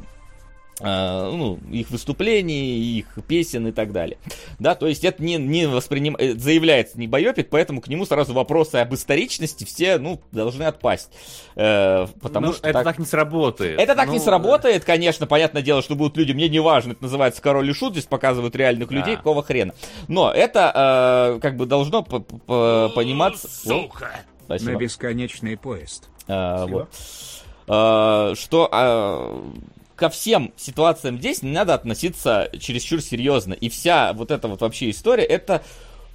ну, 0.81 1.59
их 1.71 1.89
выступлений, 1.89 2.97
их 2.97 3.07
песен 3.27 3.67
и 3.67 3.71
так 3.71 3.93
далее. 3.93 4.17
Да, 4.59 4.75
то 4.75 4.87
есть 4.87 5.03
это 5.03 5.23
не, 5.23 5.37
не 5.37 5.67
восприним... 5.67 6.15
Э, 6.19 6.33
заявляется 6.33 6.99
не 6.99 7.07
байопик, 7.07 7.49
поэтому 7.49 7.81
к 7.81 7.87
нему 7.87 8.05
сразу 8.05 8.33
вопросы 8.33 8.75
об 8.75 8.93
историчности 8.93 9.63
все, 9.63 9.97
ну, 9.97 10.21
должны 10.31 10.63
отпасть. 10.63 11.11
Uh, 11.55 12.09
потому 12.21 12.47
ну, 12.47 12.53
что 12.53 12.67
это 12.67 12.79
так... 12.79 12.83
так 12.83 12.99
не 12.99 13.05
сработает. 13.05 13.79
Это 13.79 13.95
так 13.95 14.07
ну, 14.07 14.13
не 14.13 14.19
сработает, 14.19 14.83
конечно, 14.83 15.27
понятное 15.27 15.61
дело, 15.61 15.81
что 15.81 15.95
будут 15.95 16.17
люди, 16.17 16.33
мне 16.33 16.49
не 16.49 16.59
важно, 16.59 16.91
это 16.91 17.03
называется 17.03 17.41
король 17.41 17.69
и 17.69 17.73
шут, 17.73 17.93
здесь 17.93 18.05
показывают 18.05 18.55
реальных 18.55 18.89
да. 18.89 18.95
людей, 18.95 19.15
какого 19.15 19.43
хрена. 19.43 19.73
Но 20.09 20.31
это, 20.31 21.37
uh, 21.37 21.39
как 21.39 21.55
бы, 21.55 21.65
должно 21.65 22.03
пониматься... 22.03 23.47
Сука! 23.47 24.11
Спасибо. 24.45 24.71
На 24.71 24.75
бесконечный 24.77 25.57
поезд. 25.57 26.09
А, 26.27 26.67
вот. 26.67 26.89
А, 27.67 28.33
что 28.35 28.69
а, 28.71 29.43
ко 29.95 30.09
всем 30.09 30.53
ситуациям 30.57 31.19
здесь 31.19 31.41
не 31.41 31.51
надо 31.51 31.73
относиться 31.73 32.49
чересчур 32.59 33.01
серьезно. 33.01 33.53
И 33.53 33.69
вся 33.69 34.13
вот 34.13 34.31
эта 34.31 34.47
вот 34.47 34.61
вообще 34.61 34.89
история, 34.89 35.23
это, 35.23 35.63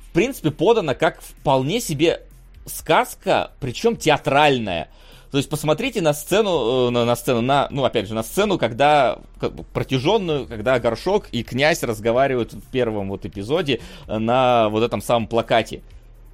в 0.08 0.12
принципе, 0.12 0.50
подана 0.50 0.94
как 0.94 1.22
вполне 1.22 1.80
себе 1.80 2.22
сказка, 2.66 3.52
причем 3.60 3.96
театральная. 3.96 4.88
То 5.30 5.38
есть 5.38 5.48
посмотрите 5.48 6.02
на 6.02 6.12
сцену, 6.12 6.88
э, 6.88 6.90
на, 6.90 7.04
на 7.04 7.14
сцену, 7.14 7.40
на, 7.40 7.68
ну 7.70 7.84
опять 7.84 8.08
же, 8.08 8.14
на 8.14 8.24
сцену, 8.24 8.58
когда 8.58 9.18
протяженную, 9.72 10.46
когда 10.46 10.78
Горшок 10.80 11.28
и 11.30 11.44
князь 11.44 11.82
разговаривают 11.84 12.52
в 12.52 12.70
первом 12.70 13.08
вот 13.08 13.24
эпизоде 13.24 13.80
на 14.08 14.68
вот 14.70 14.82
этом 14.82 15.00
самом 15.00 15.28
плакате 15.28 15.82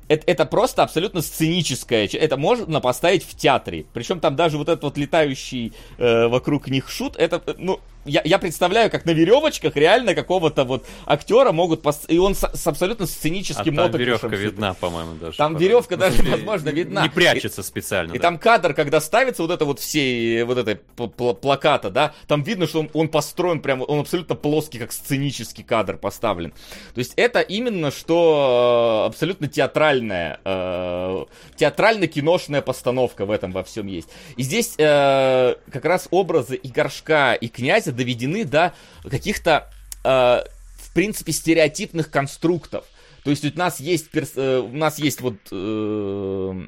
это, 0.08 0.30
это 0.30 0.46
просто 0.46 0.82
абсолютно 0.82 1.20
сценическое. 1.20 2.08
Это 2.12 2.36
можно 2.36 2.80
поставить 2.80 3.24
в 3.24 3.36
театре. 3.36 3.86
Причем 3.92 4.20
там 4.20 4.36
даже 4.36 4.58
вот 4.58 4.68
этот 4.68 4.84
вот 4.84 4.96
летающий 4.96 5.72
э, 5.98 6.26
вокруг 6.28 6.68
них 6.68 6.88
шут, 6.88 7.16
это, 7.16 7.42
э, 7.46 7.54
ну, 7.58 7.80
я, 8.06 8.22
я 8.24 8.38
представляю, 8.38 8.90
как 8.90 9.04
на 9.04 9.10
веревочках 9.10 9.76
реально 9.76 10.14
какого-то 10.14 10.64
вот 10.64 10.86
актера 11.06 11.52
могут... 11.52 11.82
Пос... 11.82 12.04
И 12.08 12.18
он 12.18 12.34
с, 12.34 12.48
с 12.54 12.66
абсолютно 12.66 13.06
сценическим 13.06 13.78
а 13.78 13.88
там 13.88 14.00
веревка 14.00 14.28
видна, 14.28 14.74
по-моему, 14.74 15.14
даже. 15.14 15.36
Там 15.36 15.56
веревка 15.56 15.96
даже, 15.96 16.22
возможно, 16.22 16.70
видна. 16.70 17.02
Не 17.02 17.08
прячется 17.08 17.60
и, 17.60 17.64
специально. 17.64 18.12
И 18.12 18.18
да. 18.18 18.22
там 18.22 18.38
кадр, 18.38 18.74
когда 18.74 19.00
ставится 19.00 19.42
вот 19.42 19.50
это 19.50 19.64
вот 19.64 19.80
все 19.80 20.44
вот 20.44 20.58
это 20.58 20.76
плаката, 20.76 21.90
да, 21.90 22.14
там 22.26 22.42
видно, 22.42 22.66
что 22.66 22.80
он, 22.80 22.90
он 22.92 23.08
построен 23.08 23.60
прям, 23.60 23.82
он 23.86 24.00
абсолютно 24.00 24.34
плоский, 24.34 24.78
как 24.78 24.92
сценический 24.92 25.64
кадр 25.64 25.96
поставлен. 25.96 26.52
То 26.94 26.98
есть 26.98 27.12
это 27.16 27.40
именно 27.40 27.90
что 27.90 29.02
э, 29.04 29.06
абсолютно 29.06 29.48
театральная, 29.48 30.40
э, 30.44 31.24
театрально-киношная 31.56 32.62
постановка 32.62 33.24
в 33.26 33.30
этом 33.30 33.52
во 33.52 33.64
всем 33.64 33.86
есть. 33.86 34.08
И 34.36 34.42
здесь 34.42 34.74
э, 34.78 35.54
как 35.70 35.84
раз 35.84 36.08
образы 36.10 36.56
и 36.56 36.68
горшка, 36.68 37.34
и 37.34 37.48
князя 37.48 37.92
доведены 37.96 38.44
до 38.44 38.74
каких-то, 39.02 39.70
э, 40.04 40.08
в 40.08 40.94
принципе, 40.94 41.32
стереотипных 41.32 42.10
конструктов. 42.10 42.84
То 43.24 43.30
есть 43.30 43.44
у 43.44 43.58
нас 43.58 43.80
есть, 43.80 44.10
перс... 44.10 44.32
Э, 44.36 44.58
у 44.58 44.76
нас 44.76 44.98
есть 44.98 45.20
вот 45.20 45.36
э, 45.50 46.62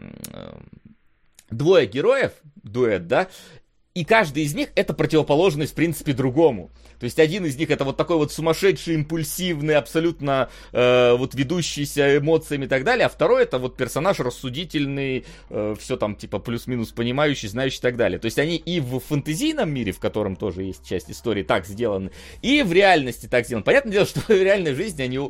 двое 1.51 1.87
героев, 1.87 2.33
дуэт, 2.63 3.07
да, 3.07 3.29
и 3.95 4.05
каждый 4.05 4.45
из 4.45 4.55
них 4.55 4.69
это 4.75 4.95
противоположность, 4.95 5.73
в 5.73 5.75
принципе, 5.75 6.13
другому. 6.13 6.71
То 6.99 7.05
есть 7.05 7.19
один 7.19 7.45
из 7.45 7.57
них 7.57 7.71
это 7.71 7.85
вот 7.85 7.97
такой 7.97 8.17
вот 8.17 8.33
сумасшедший, 8.33 8.95
импульсивный, 8.95 9.77
абсолютно 9.77 10.49
э, 10.73 11.15
вот 11.17 11.35
ведущийся 11.35 12.17
эмоциями 12.19 12.65
и 12.65 12.69
так 12.69 12.85
далее, 12.85 13.07
а 13.07 13.09
второй 13.09 13.43
это 13.43 13.59
вот 13.59 13.77
персонаж 13.77 14.19
рассудительный, 14.19 15.25
э, 15.51 15.75
все 15.79 15.97
там 15.97 16.17
типа 16.17 16.39
плюс-минус 16.39 16.91
понимающий, 16.91 17.49
знающий 17.49 17.79
и 17.79 17.83
так 17.83 17.97
далее. 17.97 18.19
То 18.19 18.27
есть 18.27 18.39
они 18.39 18.57
и 18.57 18.81
в 18.81 18.99
фэнтезийном 19.01 19.71
мире, 19.71 19.93
в 19.93 20.01
котором 20.01 20.37
тоже 20.37 20.65
есть 20.65 20.87
часть 20.87 21.11
истории, 21.11 21.43
так 21.43 21.67
сделаны, 21.67 22.11
и 22.43 22.63
в 22.63 22.73
реальности 22.73 23.27
так 23.27 23.45
сделаны. 23.45 23.65
Понятное 23.65 23.93
дело, 23.93 24.07
что 24.07 24.21
в 24.21 24.31
реальной 24.31 24.75
жизни 24.75 25.03
они 25.03 25.21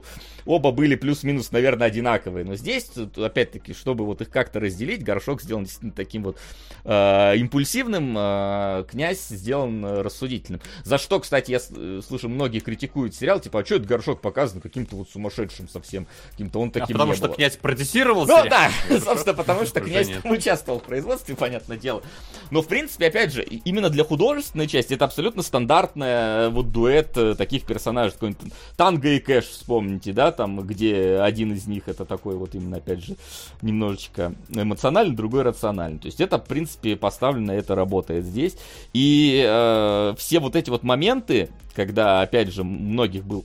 оба 0.47 0.71
были 0.73 0.95
плюс-минус, 0.95 1.53
наверное, 1.53 1.89
одинаковые, 1.89 2.45
но 2.45 2.57
здесь, 2.57 2.91
опять-таки, 3.17 3.75
чтобы 3.75 4.07
вот 4.07 4.23
их 4.23 4.31
как-то 4.31 4.61
разделить, 4.61 5.05
горшок 5.05 5.43
сделан 5.43 5.65
действительно 5.65 5.93
таким 5.93 6.23
вот 6.23 6.39
э, 6.85 7.37
импульсивным, 7.37 8.15
э, 8.17 8.85
князь 8.91 9.27
сделан 9.29 9.85
рассудительным. 9.85 10.61
За 10.85 10.97
что, 10.97 11.21
кстати, 11.21 11.51
я 11.51 11.58
я 11.59 11.77
э, 11.77 12.01
слышу, 12.07 12.29
многие 12.29 12.61
критикуют 12.61 13.15
сериал, 13.15 13.41
типа, 13.41 13.61
а 13.61 13.65
что 13.65 13.77
этот 13.77 13.89
горшок 13.89 14.21
показан 14.21 14.61
каким-то 14.61 14.97
вот 14.97 15.09
сумасшедшим 15.11 15.69
совсем, 15.69 16.07
каким-то 16.33 16.61
он 16.61 16.69
а 16.69 16.73
таким 16.73 16.97
а 16.97 16.99
потому 16.99 17.15
что 17.15 17.27
было. 17.27 17.37
князь 17.37 17.57
продюсировал 17.57 18.27
Ну 18.27 18.49
да, 18.49 18.71
собственно, 18.89 19.35
потому 19.35 19.67
что 19.67 19.81
князь 19.81 20.09
там 20.09 20.33
участвовал 20.33 20.81
в 20.81 20.85
производстве, 20.85 21.35
понятное 21.37 21.77
дело. 21.77 22.03
Но, 22.51 22.63
в 22.63 22.69
принципе, 22.69 23.07
опять 23.07 23.33
же, 23.33 23.43
именно 23.43 23.91
для 23.91 24.05
художественной 24.05 24.67
части 24.67 24.95
это 24.95 25.05
абсолютно 25.05 25.43
стандартная 25.43 26.47
э, 26.47 26.49
вот 26.49 26.73
дуэт 26.73 27.17
э, 27.17 27.35
таких 27.35 27.65
персонажей. 27.65 28.13
Какой-нибудь 28.13 28.53
Танго 28.77 29.09
и 29.09 29.19
Кэш, 29.19 29.47
вспомните, 29.47 30.13
да, 30.13 30.33
там, 30.33 30.61
где 30.61 31.19
один 31.19 31.53
из 31.53 31.67
них 31.67 31.89
это 31.89 32.05
такой 32.05 32.37
вот 32.37 32.55
именно, 32.55 32.79
опять 32.79 33.05
же, 33.05 33.17
немножечко 33.63 34.35
эмоциональный, 34.49 35.15
другой 35.15 35.43
рациональный. 35.43 35.99
То 35.99 36.07
есть 36.07 36.21
это, 36.21 36.39
в 36.39 36.45
принципе, 36.45 36.97
поставлено, 36.97 37.53
это 37.53 37.75
работает 37.75 38.25
здесь. 38.25 38.57
И 38.93 39.45
э, 39.47 40.15
все 40.17 40.41
вот 40.41 40.57
эти 40.57 40.71
вот 40.71 40.83
моменты, 40.83 41.48
когда, 41.75 42.23
опять 42.23 42.53
же, 42.53 42.65
многих 42.65 43.25
был 43.25 43.45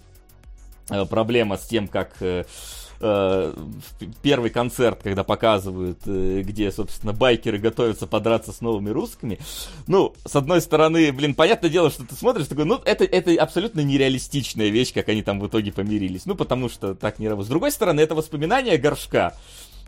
э, 0.90 1.06
проблема 1.06 1.58
с 1.58 1.66
тем, 1.66 1.88
как 1.88 2.16
э, 2.20 2.46
э, 3.00 3.54
первый 4.22 4.50
концерт, 4.50 5.02
когда 5.04 5.24
показывают, 5.24 6.00
где, 6.06 6.72
собственно, 6.72 7.14
байкеры 7.14 7.60
готовятся 7.60 8.08
подраться 8.08 8.52
с 8.52 8.62
новыми 8.62 8.90
русскими. 8.90 9.40
Ну, 9.88 10.14
с 10.26 10.36
одной 10.36 10.62
стороны, 10.62 11.12
блин, 11.12 11.36
понятное 11.36 11.70
дело, 11.70 11.92
что 11.92 12.06
ты 12.06 12.16
смотришь, 12.16 12.48
такой, 12.48 12.66
ну, 12.66 12.82
это, 12.86 13.04
это 13.04 13.32
абсолютно 13.42 13.82
нереалистичная 13.82 14.70
вещь, 14.70 14.94
как 14.94 15.10
они 15.10 15.22
там 15.22 15.40
в 15.40 15.48
итоге 15.48 15.72
помирились. 15.72 16.26
Ну, 16.26 16.36
потому 16.36 16.70
что 16.70 16.96
так 16.96 17.20
не 17.20 17.28
работает. 17.28 17.48
С 17.48 17.50
другой 17.50 17.72
стороны, 17.72 18.02
это 18.02 18.16
воспоминание 18.16 18.78
горшка. 18.78 19.34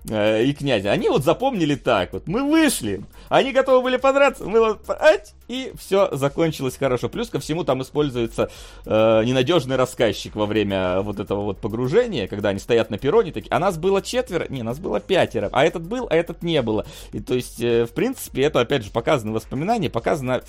Э, 0.08 0.44
и 0.44 0.54
князя. 0.54 0.92
Они 0.92 1.10
вот 1.10 1.24
запомнили 1.24 1.76
так 1.76 2.14
вот. 2.14 2.28
Мы 2.28 2.44
вышли, 2.44 3.02
они 3.28 3.52
готовы 3.52 3.82
были 3.82 3.98
подраться, 3.98 4.46
мы 4.46 4.60
вот 4.60 4.88
ать, 4.88 5.34
и 5.48 5.74
все 5.80 6.10
закончилось 6.16 6.78
хорошо. 6.78 7.10
Плюс 7.10 7.30
ко 7.30 7.40
всему 7.40 7.64
там 7.64 7.82
используется 7.82 8.52
э, 8.86 9.24
ненадежный 9.26 9.78
рассказчик 9.78 10.36
во 10.36 10.46
время 10.46 11.02
вот 11.02 11.20
этого 11.20 11.42
вот 11.42 11.58
погружения, 11.58 12.28
когда 12.28 12.50
они 12.50 12.60
стоят 12.60 12.92
на 12.92 13.00
перроне, 13.00 13.32
такие, 13.32 13.50
а 13.50 13.58
нас 13.58 13.78
было 13.78 14.02
четверо, 14.02 14.46
не, 14.48 14.62
нас 14.62 14.78
было 14.78 15.00
пятеро, 15.00 15.50
а 15.52 15.66
этот 15.66 15.82
был, 15.82 16.06
а 16.08 16.16
этот 16.16 16.44
не 16.44 16.62
было. 16.62 16.86
И 17.12 17.20
то 17.20 17.34
есть, 17.34 17.60
э, 17.62 17.86
в 17.86 17.92
принципе, 17.92 18.44
это 18.44 18.60
опять 18.60 18.84
же 18.84 18.92
показано 18.92 19.32
воспоминания, 19.32 19.90
показано, 19.90 20.44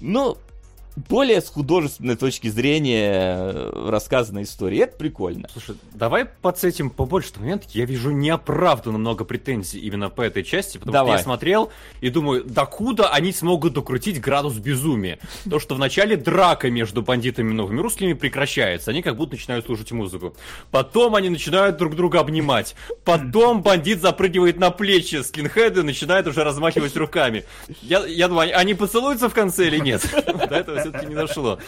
ну, 0.00 0.36
более 0.96 1.40
с 1.40 1.48
художественной 1.48 2.16
точки 2.16 2.48
зрения 2.48 3.52
э, 3.52 3.88
рассказанной 3.88 4.44
истории. 4.44 4.78
Это 4.80 4.96
прикольно. 4.96 5.48
Слушай, 5.52 5.76
давай 5.92 6.24
подсетим 6.24 6.90
побольше 6.90 7.32
момент. 7.36 7.64
Я 7.70 7.84
вижу 7.84 8.10
неоправданно 8.10 8.98
много 8.98 9.24
претензий 9.24 9.80
именно 9.80 10.08
по 10.08 10.22
этой 10.22 10.44
части, 10.44 10.78
потому 10.78 10.92
давай. 10.92 11.12
что 11.12 11.18
я 11.18 11.24
смотрел 11.24 11.72
и 12.00 12.10
думаю, 12.10 12.44
докуда 12.44 13.08
они 13.08 13.32
смогут 13.32 13.72
докрутить 13.72 14.20
градус 14.20 14.54
безумия? 14.54 15.18
То, 15.50 15.58
что 15.58 15.74
вначале 15.74 16.16
драка 16.16 16.70
между 16.70 17.02
бандитами 17.02 17.50
и 17.50 17.54
новыми 17.54 17.80
русскими 17.80 18.12
прекращается, 18.12 18.92
они 18.92 19.02
как 19.02 19.16
будто 19.16 19.32
начинают 19.32 19.66
слушать 19.66 19.90
музыку. 19.90 20.34
Потом 20.70 21.16
они 21.16 21.28
начинают 21.28 21.76
друг 21.76 21.96
друга 21.96 22.20
обнимать. 22.20 22.76
Потом 23.04 23.62
бандит 23.62 24.00
запрыгивает 24.00 24.58
на 24.58 24.70
плечи 24.70 25.22
скинхеда 25.22 25.80
и 25.80 25.84
начинает 25.84 26.26
уже 26.28 26.44
размахивать 26.44 26.96
руками. 26.96 27.44
Я, 27.82 28.06
я 28.06 28.28
думаю, 28.28 28.56
они 28.56 28.74
поцелуются 28.74 29.28
в 29.28 29.34
конце 29.34 29.66
или 29.66 29.78
нет? 29.78 30.02
До 30.48 30.54
этого 30.54 30.83
все-таки 30.84 31.06
не 31.06 31.14
дошло. 31.14 31.58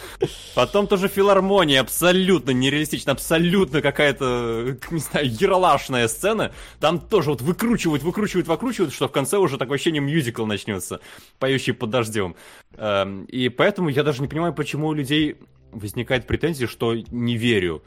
Потом 0.55 0.87
тоже 0.87 1.07
филармония, 1.07 1.81
абсолютно 1.81 2.51
нереалистично, 2.51 3.11
абсолютно 3.13 3.81
какая-то, 3.81 4.77
не 4.91 4.99
знаю, 4.99 5.27
ералашная 5.29 6.07
сцена. 6.07 6.51
Там 6.79 6.99
тоже 6.99 7.31
вот 7.31 7.41
выкручивают, 7.41 8.03
выкручивают, 8.03 8.47
выкручивают, 8.47 8.93
что 8.93 9.07
в 9.07 9.11
конце 9.11 9.37
уже 9.37 9.57
такое 9.57 9.75
ощущение 9.75 10.01
мюзикл 10.01 10.45
начнется, 10.45 10.99
поющий 11.39 11.73
под 11.73 11.89
дождем. 11.89 12.35
Эм, 12.75 13.25
и 13.25 13.49
поэтому 13.49 13.89
я 13.89 14.03
даже 14.03 14.21
не 14.21 14.27
понимаю, 14.27 14.53
почему 14.53 14.87
у 14.87 14.93
людей 14.93 15.37
возникает 15.71 16.27
претензия, 16.27 16.67
что 16.67 16.95
не 16.95 17.37
верю. 17.37 17.83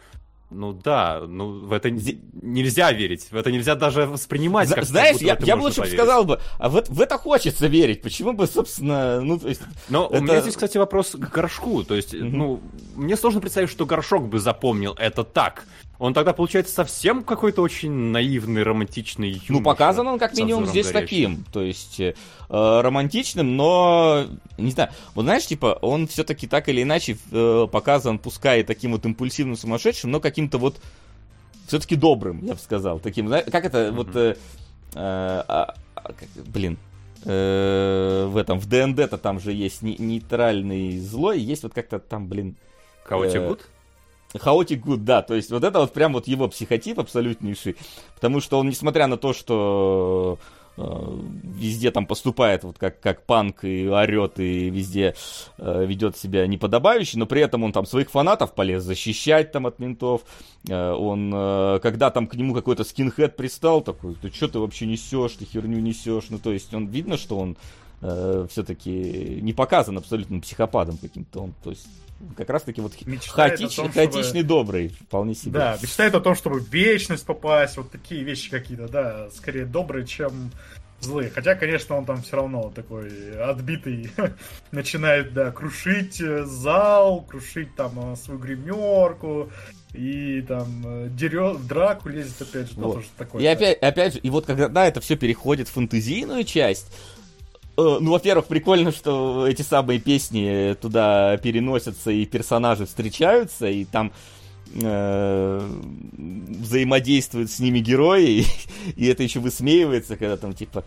Ну 0.51 0.73
да, 0.73 1.21
ну 1.27 1.61
в 1.61 1.73
это 1.73 1.91
нельзя 1.91 2.91
верить, 2.91 3.29
в 3.31 3.37
это 3.37 3.53
нельзя 3.53 3.77
даже 3.77 4.07
воспринимать. 4.07 4.69
Как 4.69 4.85
знаешь, 4.85 5.19
я, 5.19 5.39
я 5.41 5.57
бы 5.57 5.63
лучше 5.63 5.83
поверить. 5.83 5.97
сказал 5.97 6.25
бы, 6.25 6.41
а 6.59 6.69
в, 6.69 6.83
в 6.89 7.01
это 7.01 7.19
хочется 7.19 7.69
верить, 7.69 8.03
почему 8.03 8.33
бы, 8.33 8.49
собственно, 8.49 9.21
ну 9.21 9.39
то 9.39 9.49
есть. 9.49 9.63
Но 9.89 10.07
это... 10.07 10.19
у 10.19 10.21
меня 10.23 10.41
здесь, 10.41 10.55
кстати, 10.55 10.77
вопрос 10.77 11.11
к 11.13 11.19
горшку, 11.19 11.85
то 11.85 11.95
есть, 11.95 12.15
mm-hmm. 12.15 12.31
ну 12.31 12.61
мне 12.97 13.17
сложно 13.17 13.41
представить, 13.41 13.71
что 13.71 13.87
горшок 13.87 14.29
бы 14.29 14.41
запомнил 14.41 14.95
это 14.99 15.23
так. 15.23 15.67
Он 16.01 16.15
тогда 16.15 16.33
получается 16.33 16.73
совсем 16.73 17.23
какой-то 17.23 17.61
очень 17.61 17.91
наивный, 17.91 18.63
романтичный 18.63 19.29
юноша. 19.29 19.53
Ну, 19.53 19.63
показан 19.63 20.09
он 20.09 20.19
как 20.19 20.35
минимум 20.35 20.65
здесь 20.65 20.91
горячим. 20.91 21.37
таким. 21.37 21.45
То 21.53 21.61
есть 21.61 22.01
э, 22.01 22.15
романтичным, 22.49 23.55
но 23.55 24.25
не 24.57 24.71
знаю. 24.71 24.89
Вот 25.15 25.25
знаешь, 25.25 25.47
типа, 25.47 25.79
он 25.83 26.07
все-таки 26.07 26.47
так 26.47 26.71
или 26.71 26.83
иначе 26.83 27.19
э, 27.31 27.67
показан, 27.71 28.19
пускай 28.19 28.63
таким 28.63 28.93
вот 28.93 29.05
импульсивным 29.05 29.59
сумасшедшим, 29.59 30.11
но 30.11 30.21
каким-то 30.21 30.57
вот 30.57 30.81
все-таки 31.67 31.97
добрым, 31.97 32.47
я 32.47 32.55
бы 32.55 32.61
сказал. 32.61 32.99
Таким, 32.99 33.29
как 33.29 33.67
это, 33.67 33.79
mm-hmm. 33.79 33.91
вот. 33.93 34.17
Э, 34.17 34.37
э, 34.95 35.43
э, 35.47 36.13
блин, 36.47 36.79
э, 37.27 38.27
в 38.27 38.39
этом, 38.39 38.59
в 38.59 38.67
ДНД-то 38.67 39.19
там 39.19 39.39
же 39.39 39.53
есть 39.53 39.83
нейтральный 39.83 40.99
злой, 40.99 41.41
есть 41.41 41.63
вот 41.63 41.75
как-то 41.75 41.99
там, 41.99 42.27
блин... 42.27 42.57
Хаотик 43.05 43.43
Гуд? 43.43 43.69
Хаотик 44.39 44.81
Гуд, 44.81 45.05
да, 45.05 45.23
то 45.23 45.35
есть 45.35 45.51
вот 45.51 45.65
это 45.65 45.81
вот 45.81 45.93
прям 45.93 46.13
вот 46.13 46.29
его 46.29 46.49
психотип 46.49 47.01
абсолютнейший, 47.01 47.77
потому 48.15 48.41
что 48.41 48.59
он, 48.59 48.69
несмотря 48.69 49.07
на 49.07 49.17
то, 49.17 49.33
что 49.33 50.39
Э, 50.77 51.19
везде 51.43 51.91
там 51.91 52.07
поступает 52.07 52.65
вот 52.65 52.79
как, 52.79 53.01
как 53.01 53.27
панк 53.27 53.65
и 53.65 53.87
орет, 53.87 54.39
и 54.39 54.71
везде 54.71 55.15
э, 55.59 55.85
ведет 55.85 56.17
себя 56.17 56.47
неподобающе, 56.47 57.19
но 57.19 57.27
при 57.27 57.43
этом 57.43 57.65
он 57.65 57.73
там 57.73 57.85
своих 57.85 58.11
фанатов 58.11 58.55
полез 58.55 58.83
защищать 58.83 59.53
там 59.53 59.67
от 59.67 59.79
ментов. 59.79 60.23
Э, 60.69 60.93
он, 60.93 61.31
э, 61.35 61.81
когда 61.83 62.11
там 62.11 62.27
к 62.27 62.35
нему 62.35 62.55
какой-то 62.55 62.85
скинхед 62.85 63.37
пристал, 63.37 63.83
такой, 63.83 64.15
ты 64.15 64.31
что 64.31 64.49
ты 64.49 64.59
вообще 64.59 64.87
несешь, 64.87 65.33
ты 65.33 65.45
херню 65.45 65.81
несешь, 65.81 66.31
ну 66.31 66.39
то 66.39 66.53
есть 66.53 66.73
он 66.73 66.87
видно, 66.87 67.19
что 67.19 67.39
он 67.39 67.57
э, 68.01 68.47
все-таки 68.51 69.41
не 69.43 69.53
показан 69.53 69.99
абсолютно 69.99 70.41
психопатом 70.41 70.97
каким-то, 70.97 71.41
он, 71.43 71.55
то 71.63 71.71
есть 71.71 71.87
как 72.37 72.51
раз 72.51 72.63
таки 72.63 72.81
вот 72.81 72.93
хаотич, 73.29 73.77
том, 73.77 73.91
хаотичный 73.91 74.41
чтобы... 74.41 74.43
добрый, 74.45 74.89
вполне 74.89 75.35
себе. 75.35 75.53
Да, 75.53 75.79
мечтает 75.81 76.15
о 76.15 76.21
том, 76.21 76.35
чтобы 76.35 76.61
в 76.61 76.69
вечность 76.73 77.25
попасть, 77.25 77.77
вот 77.77 77.91
такие 77.91 78.23
вещи 78.23 78.51
какие-то, 78.51 78.89
да, 78.89 79.31
скорее 79.31 79.65
добрые, 79.65 80.07
чем 80.07 80.51
злые. 81.01 81.31
Хотя, 81.31 81.55
конечно, 81.55 81.97
он 81.97 82.05
там 82.05 82.23
все 82.23 82.37
равно 82.37 82.71
такой 82.75 83.11
отбитый, 83.41 84.11
начинает, 84.71 85.33
да, 85.33 85.51
крушить 85.51 86.21
э, 86.21 86.45
зал, 86.45 87.23
крушить 87.23 87.75
там 87.75 88.13
э, 88.13 88.17
свою 88.17 88.39
гримерку, 88.39 89.51
и 89.95 90.43
там 90.43 90.83
э, 90.85 91.09
дерет, 91.11 91.57
в 91.57 91.67
драку 91.67 92.09
лезет 92.09 92.41
опять 92.43 92.71
же, 92.71 92.75
вот. 92.77 92.95
тоже 92.95 93.07
такое. 93.17 93.43
И 93.43 93.47
опять, 93.47 93.79
опять 93.79 94.15
же, 94.15 94.21
и 94.21 94.31
вот 94.31 94.47
когда 94.47 94.87
это 94.87 95.01
все 95.01 95.17
переходит 95.17 95.69
в 95.69 95.73
фантазийную 95.73 96.45
часть, 96.45 96.93
ну, 98.01 98.11
во-первых, 98.13 98.47
прикольно, 98.47 98.93
что 98.93 99.47
эти 99.47 99.63
самые 99.63 99.99
песни 100.01 100.75
туда 100.81 101.37
переносятся, 101.39 102.11
и 102.11 102.27
персонажи 102.27 102.87
встречаются, 102.87 103.69
и 103.69 103.85
там 103.85 104.13
э, 104.75 105.71
взаимодействуют 106.17 107.51
с 107.51 107.59
ними 107.61 107.81
герои, 107.81 108.41
и, 108.41 108.47
и 108.97 109.07
это 109.07 109.23
еще 109.23 109.41
высмеивается, 109.41 110.17
когда 110.17 110.37
там 110.37 110.53
типа 110.53 110.85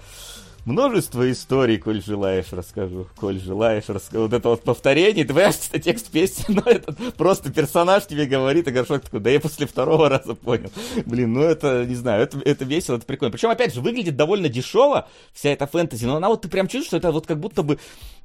Множество 0.66 1.30
историй, 1.30 1.78
коль 1.78 2.02
желаешь, 2.02 2.52
расскажу. 2.52 3.08
Коль 3.18 3.40
желаешь, 3.40 3.84
расскажу. 3.88 4.24
Вот 4.24 4.34
это 4.34 4.48
вот 4.48 4.64
повторение, 4.64 5.26
ты 5.26 5.34
понимаешь, 5.34 5.56
это 5.70 5.80
текст 5.80 6.10
песни, 6.10 6.46
но 6.48 6.62
это 6.66 6.94
просто 7.18 7.52
персонаж 7.52 8.06
тебе 8.06 8.26
говорит, 8.26 8.68
и 8.68 8.72
горшок 8.72 9.02
такой, 9.02 9.20
да 9.20 9.30
я 9.30 9.42
после 9.42 9.68
второго 9.68 10.08
раза 10.08 10.36
понял. 10.36 10.72
Блин, 11.06 11.34
ну 11.34 11.42
это, 11.42 11.86
не 11.86 11.96
знаю, 11.96 12.24
это, 12.24 12.40
это 12.40 12.64
весело, 12.64 12.96
это 12.96 13.06
прикольно. 13.06 13.34
Причем, 13.34 13.50
опять 13.50 13.74
же, 13.74 13.82
выглядит 13.82 14.16
довольно 14.16 14.48
дешево, 14.48 15.10
вся 15.34 15.50
эта 15.50 15.68
фэнтези, 15.68 16.06
но 16.06 16.16
она 16.16 16.30
вот, 16.30 16.44
ты 16.44 16.48
прям 16.48 16.68
чувствуешь, 16.68 16.88
что 16.88 16.98
это 16.98 17.12
вот 17.12 17.28
как 17.28 17.40
будто 17.40 17.62
бы 17.62 17.78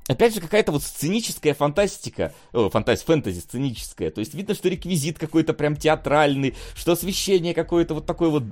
опять 0.08 0.34
же, 0.34 0.40
какая-то 0.40 0.72
вот 0.72 0.82
сценическая 0.82 1.54
фантастика, 1.54 2.32
о, 2.52 2.70
фантазия, 2.70 3.04
фэнтези 3.04 3.40
сценическая, 3.40 4.10
то 4.10 4.20
есть 4.20 4.34
видно, 4.34 4.54
что 4.54 4.68
реквизит 4.68 5.18
какой-то 5.18 5.52
прям 5.52 5.76
театральный, 5.76 6.54
что 6.74 6.92
освещение 6.92 7.54
какое-то 7.54 7.94
вот 7.94 8.06
такое 8.06 8.30
вот 8.30 8.44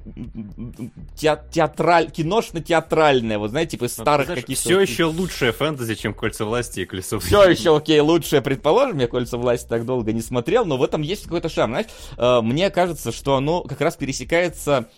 те, 1.17 1.41
театраль, 1.51 2.11
киношно-театральное, 2.11 3.39
вот 3.39 3.51
знаете, 3.51 3.76
типа 3.77 3.89
старых 3.89 4.27
знаешь, 4.27 4.43
каких-то... 4.43 4.63
Все 4.63 4.81
еще 4.81 5.05
лучшее 5.05 5.53
фэнтези, 5.53 5.95
чем 5.95 6.15
Кольца 6.15 6.45
власти 6.45 6.81
и 6.81 6.85
Колесо 6.85 7.19
Все 7.19 7.45
еще, 7.45 7.77
окей, 7.77 8.01
лучшее, 8.01 8.43
предположим, 8.43 8.99
я 8.99 9.09
Кольца 9.09 9.39
власти 9.39 9.69
так 9.69 9.85
долго 9.85 10.13
не 10.13 10.23
смотрел, 10.23 10.65
но 10.65 10.77
в 10.77 10.83
этом 10.83 11.03
есть 11.03 11.25
какой-то 11.25 11.49
шарм, 11.49 11.73
знаешь, 11.73 11.87
э, 12.17 12.41
мне 12.43 12.71
кажется, 12.71 13.13
что 13.13 13.37
оно 13.37 13.63
как 13.63 13.81
раз 13.81 13.97
пересекается 13.97 14.89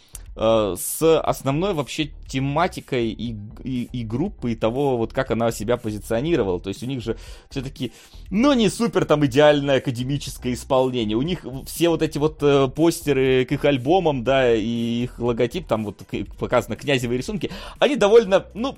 Э, 0.41 0.77
с 0.79 1.21
основной 1.21 1.75
вообще 1.75 2.11
тематикой 2.29 3.09
и, 3.09 3.35
и, 3.65 3.89
и 3.93 4.05
группы, 4.05 4.53
и 4.53 4.55
того, 4.55 4.97
вот 4.97 5.13
как 5.13 5.33
она 5.33 5.51
себя 5.51 5.77
позиционировала. 5.77 6.61
То 6.61 6.69
есть 6.69 6.81
у 6.85 6.87
них 6.87 7.03
же 7.03 7.17
все-таки, 7.51 7.93
ну, 8.31 8.53
не 8.53 8.69
супер 8.69 9.05
там 9.05 9.27
идеальное 9.27 9.79
академическое 9.79 10.55
исполнение. 10.55 11.17
У 11.17 11.23
них 11.23 11.45
все 11.67 11.89
вот 11.89 12.03
эти 12.03 12.19
вот 12.19 12.39
э, 12.43 12.69
постеры 12.69 13.47
к 13.47 13.53
их 13.53 13.65
альбомам, 13.65 14.23
да, 14.23 14.55
и 14.55 15.03
их 15.03 15.19
логотип, 15.19 15.67
там 15.67 15.85
вот 15.85 16.03
показано 16.39 16.77
князевые 16.77 17.19
рисунки, 17.19 17.51
они 17.81 17.97
довольно, 17.97 18.47
ну, 18.55 18.77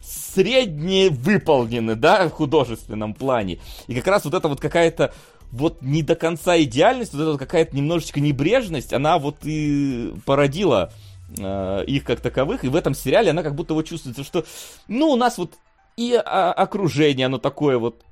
средне 0.00 1.10
выполнены, 1.10 1.96
да, 1.96 2.28
в 2.28 2.30
художественном 2.30 3.14
плане. 3.14 3.58
И 3.88 3.96
как 3.96 4.06
раз 4.06 4.24
вот 4.24 4.34
это 4.34 4.46
вот 4.46 4.60
какая-то 4.60 5.12
вот 5.50 5.82
не 5.82 6.02
до 6.02 6.14
конца 6.14 6.60
идеальность, 6.60 7.14
вот 7.14 7.22
эта 7.22 7.38
какая-то 7.38 7.76
немножечко 7.76 8.20
небрежность, 8.20 8.92
она 8.92 9.18
вот 9.18 9.38
и 9.44 10.12
породила 10.24 10.92
э, 11.36 11.84
их 11.86 12.04
как 12.04 12.20
таковых, 12.20 12.64
и 12.64 12.68
в 12.68 12.76
этом 12.76 12.94
сериале 12.94 13.30
она 13.30 13.42
как 13.42 13.54
будто 13.54 13.74
вот 13.74 13.86
чувствуется, 13.86 14.24
что, 14.24 14.44
ну, 14.88 15.08
у 15.08 15.16
нас 15.16 15.38
вот 15.38 15.54
и 15.96 16.14
окружение, 16.14 17.26
оно 17.26 17.38
такое 17.38 17.76
вот 17.76 18.04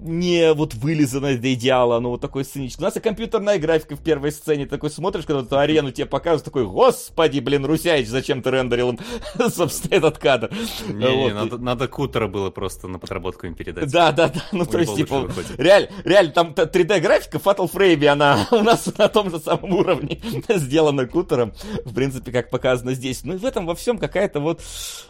не 0.00 0.52
вот 0.52 0.74
вылизанное 0.74 1.38
до 1.38 1.52
идеала, 1.54 1.96
оно 1.96 2.10
вот 2.10 2.20
такое 2.20 2.44
сценическое. 2.44 2.86
У 2.86 2.88
нас 2.88 2.96
и 2.96 3.00
компьютерная 3.00 3.58
графика 3.58 3.96
в 3.96 4.00
первой 4.00 4.32
сцене. 4.32 4.66
Такой 4.66 4.90
смотришь, 4.90 5.24
когда 5.24 5.42
эту 5.42 5.58
арену 5.58 5.90
тебе 5.90 6.06
показывают, 6.06 6.44
такой, 6.44 6.66
господи, 6.66 7.40
блин, 7.40 7.64
Русяич, 7.64 8.08
зачем 8.08 8.42
ты 8.42 8.50
рендерил 8.50 8.98
собственно, 9.48 9.94
этот 9.94 10.18
кадр? 10.18 10.50
Не, 10.88 11.06
вот. 11.06 11.28
не, 11.28 11.34
надо, 11.34 11.58
надо 11.58 11.88
кутера 11.88 12.28
было 12.28 12.50
просто 12.50 12.88
на 12.88 12.98
подработку 12.98 13.46
им 13.46 13.54
передать. 13.54 13.90
Да, 13.90 14.12
да, 14.12 14.28
да, 14.28 14.42
ну 14.52 14.66
то 14.66 14.78
есть, 14.78 14.94
типа, 14.96 15.30
реально, 15.56 15.88
реально, 16.04 16.32
там 16.32 16.52
3D 16.52 17.00
графика 17.00 17.38
Fatal 17.38 17.70
Frame, 17.72 18.06
она 18.06 18.46
у 18.50 18.62
нас 18.62 18.86
на 18.98 19.08
том 19.08 19.30
же 19.30 19.38
самом 19.38 19.72
уровне 19.72 20.20
сделана 20.48 21.06
кутером, 21.06 21.52
в 21.84 21.94
принципе, 21.94 22.32
как 22.32 22.50
показано 22.50 22.94
здесь. 22.94 23.24
Ну 23.24 23.34
и 23.34 23.38
в 23.38 23.44
этом 23.44 23.66
во 23.66 23.74
всем 23.74 23.98
какая-то 23.98 24.40
вот, 24.40 24.60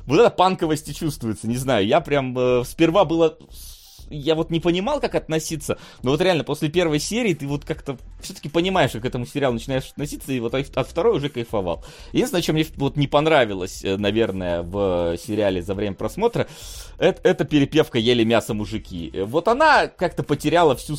вот 0.06 0.20
эта 0.20 0.30
панковость 0.30 0.88
и 0.88 0.94
чувствуется, 0.94 1.48
не 1.48 1.56
знаю, 1.56 1.86
я 1.86 2.00
прям 2.00 2.36
э, 2.38 2.64
сперва 2.64 3.04
было 3.04 3.36
я 4.10 4.34
вот 4.34 4.50
не 4.50 4.60
понимал, 4.60 5.00
как 5.00 5.14
относиться, 5.14 5.78
но 6.02 6.10
вот 6.10 6.20
реально 6.20 6.44
после 6.44 6.68
первой 6.68 6.98
серии 6.98 7.34
ты 7.34 7.46
вот 7.46 7.64
как-то 7.64 7.96
все-таки 8.20 8.48
понимаешь, 8.48 8.92
как 8.92 9.02
к 9.02 9.04
этому 9.06 9.26
сериалу 9.26 9.54
начинаешь 9.54 9.90
относиться, 9.90 10.32
и 10.32 10.40
вот 10.40 10.54
от 10.54 10.88
второй 10.88 11.16
уже 11.16 11.28
кайфовал. 11.28 11.84
Единственное, 12.12 12.42
что 12.42 12.52
мне 12.52 12.66
вот 12.76 12.96
не 12.96 13.06
понравилось, 13.06 13.84
э, 13.84 13.96
наверное, 13.96 14.62
в 14.62 15.16
сериале 15.18 15.62
за 15.62 15.74
время 15.74 15.94
просмотра, 15.94 16.46
это, 16.98 17.20
это 17.28 17.44
перепевка 17.44 17.98
«Ели 17.98 18.24
мясо 18.24 18.54
мужики». 18.54 19.12
Вот 19.24 19.48
она 19.48 19.88
как-то 19.88 20.22
потеряла 20.22 20.76
всю 20.76 20.96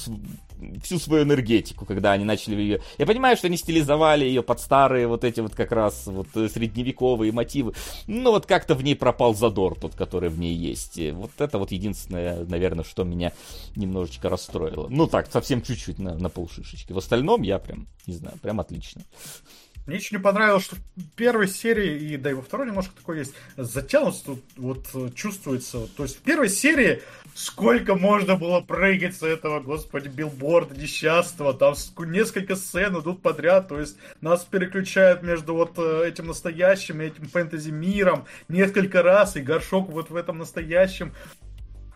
всю 0.83 0.99
свою 0.99 1.23
энергетику, 1.23 1.85
когда 1.85 2.11
они 2.11 2.23
начали 2.23 2.55
ее... 2.55 2.81
Я 2.97 3.05
понимаю, 3.05 3.37
что 3.37 3.47
они 3.47 3.57
стилизовали 3.57 4.25
ее 4.25 4.43
под 4.43 4.59
старые 4.59 5.07
вот 5.07 5.23
эти 5.23 5.39
вот 5.39 5.55
как 5.55 5.71
раз 5.71 6.07
вот 6.07 6.27
э, 6.35 6.49
средневековые 6.49 7.31
мотивы, 7.31 7.73
но 8.07 8.31
вот 8.31 8.45
как-то 8.45 8.75
в 8.75 8.83
ней 8.83 8.95
пропал 8.95 9.35
задор 9.35 9.79
тот, 9.79 9.95
который 9.95 10.29
в 10.29 10.39
ней 10.39 10.55
есть. 10.55 10.97
И 10.97 11.11
вот 11.11 11.31
это 11.37 11.57
вот 11.57 11.71
единственное, 11.71 12.45
наверное, 12.45 12.83
что 12.83 13.03
меня 13.03 13.33
немножечко 13.75 14.29
расстроило. 14.29 14.87
Ну 14.89 15.07
так, 15.07 15.31
совсем 15.31 15.61
чуть-чуть 15.61 15.99
на, 15.99 16.15
на 16.15 16.29
полшишечки. 16.29 16.93
В 16.93 16.97
остальном 16.97 17.41
я 17.41 17.59
прям, 17.59 17.87
не 18.05 18.13
знаю, 18.13 18.37
прям 18.41 18.59
отлично. 18.59 19.01
Мне 19.87 19.97
очень 19.97 20.17
не 20.17 20.21
понравилось, 20.21 20.65
что 20.65 20.75
в 20.75 21.09
первой 21.15 21.47
серии, 21.47 22.11
и 22.11 22.17
да 22.17 22.31
и 22.31 22.33
во 22.33 22.41
второй 22.41 22.67
немножко 22.67 22.93
такое 22.93 23.19
есть, 23.19 23.33
затянутость 23.55 24.25
тут 24.25 24.43
вот 24.57 25.15
чувствуется. 25.15 25.87
То 25.95 26.03
есть 26.03 26.17
в 26.17 26.19
первой 26.19 26.49
серии 26.49 27.01
сколько 27.33 27.95
можно 27.95 28.35
было 28.35 28.59
прыгать 28.59 29.15
с 29.15 29.23
этого, 29.23 29.61
господи, 29.61 30.09
билборда 30.09 30.75
несчастного, 30.75 31.53
там 31.53 31.75
несколько 31.99 32.55
сцен 32.55 32.99
идут 32.99 33.21
подряд, 33.21 33.69
то 33.69 33.79
есть 33.79 33.95
нас 34.19 34.43
переключают 34.43 35.23
между 35.23 35.53
вот 35.53 35.77
э, 35.77 36.07
этим 36.07 36.27
настоящим 36.27 37.01
и 37.01 37.05
этим 37.05 37.27
фэнтези-миром 37.27 38.25
несколько 38.49 39.03
раз, 39.03 39.37
и 39.37 39.41
горшок 39.41 39.89
вот 39.89 40.09
в 40.09 40.15
этом 40.15 40.39
настоящем 40.39 41.13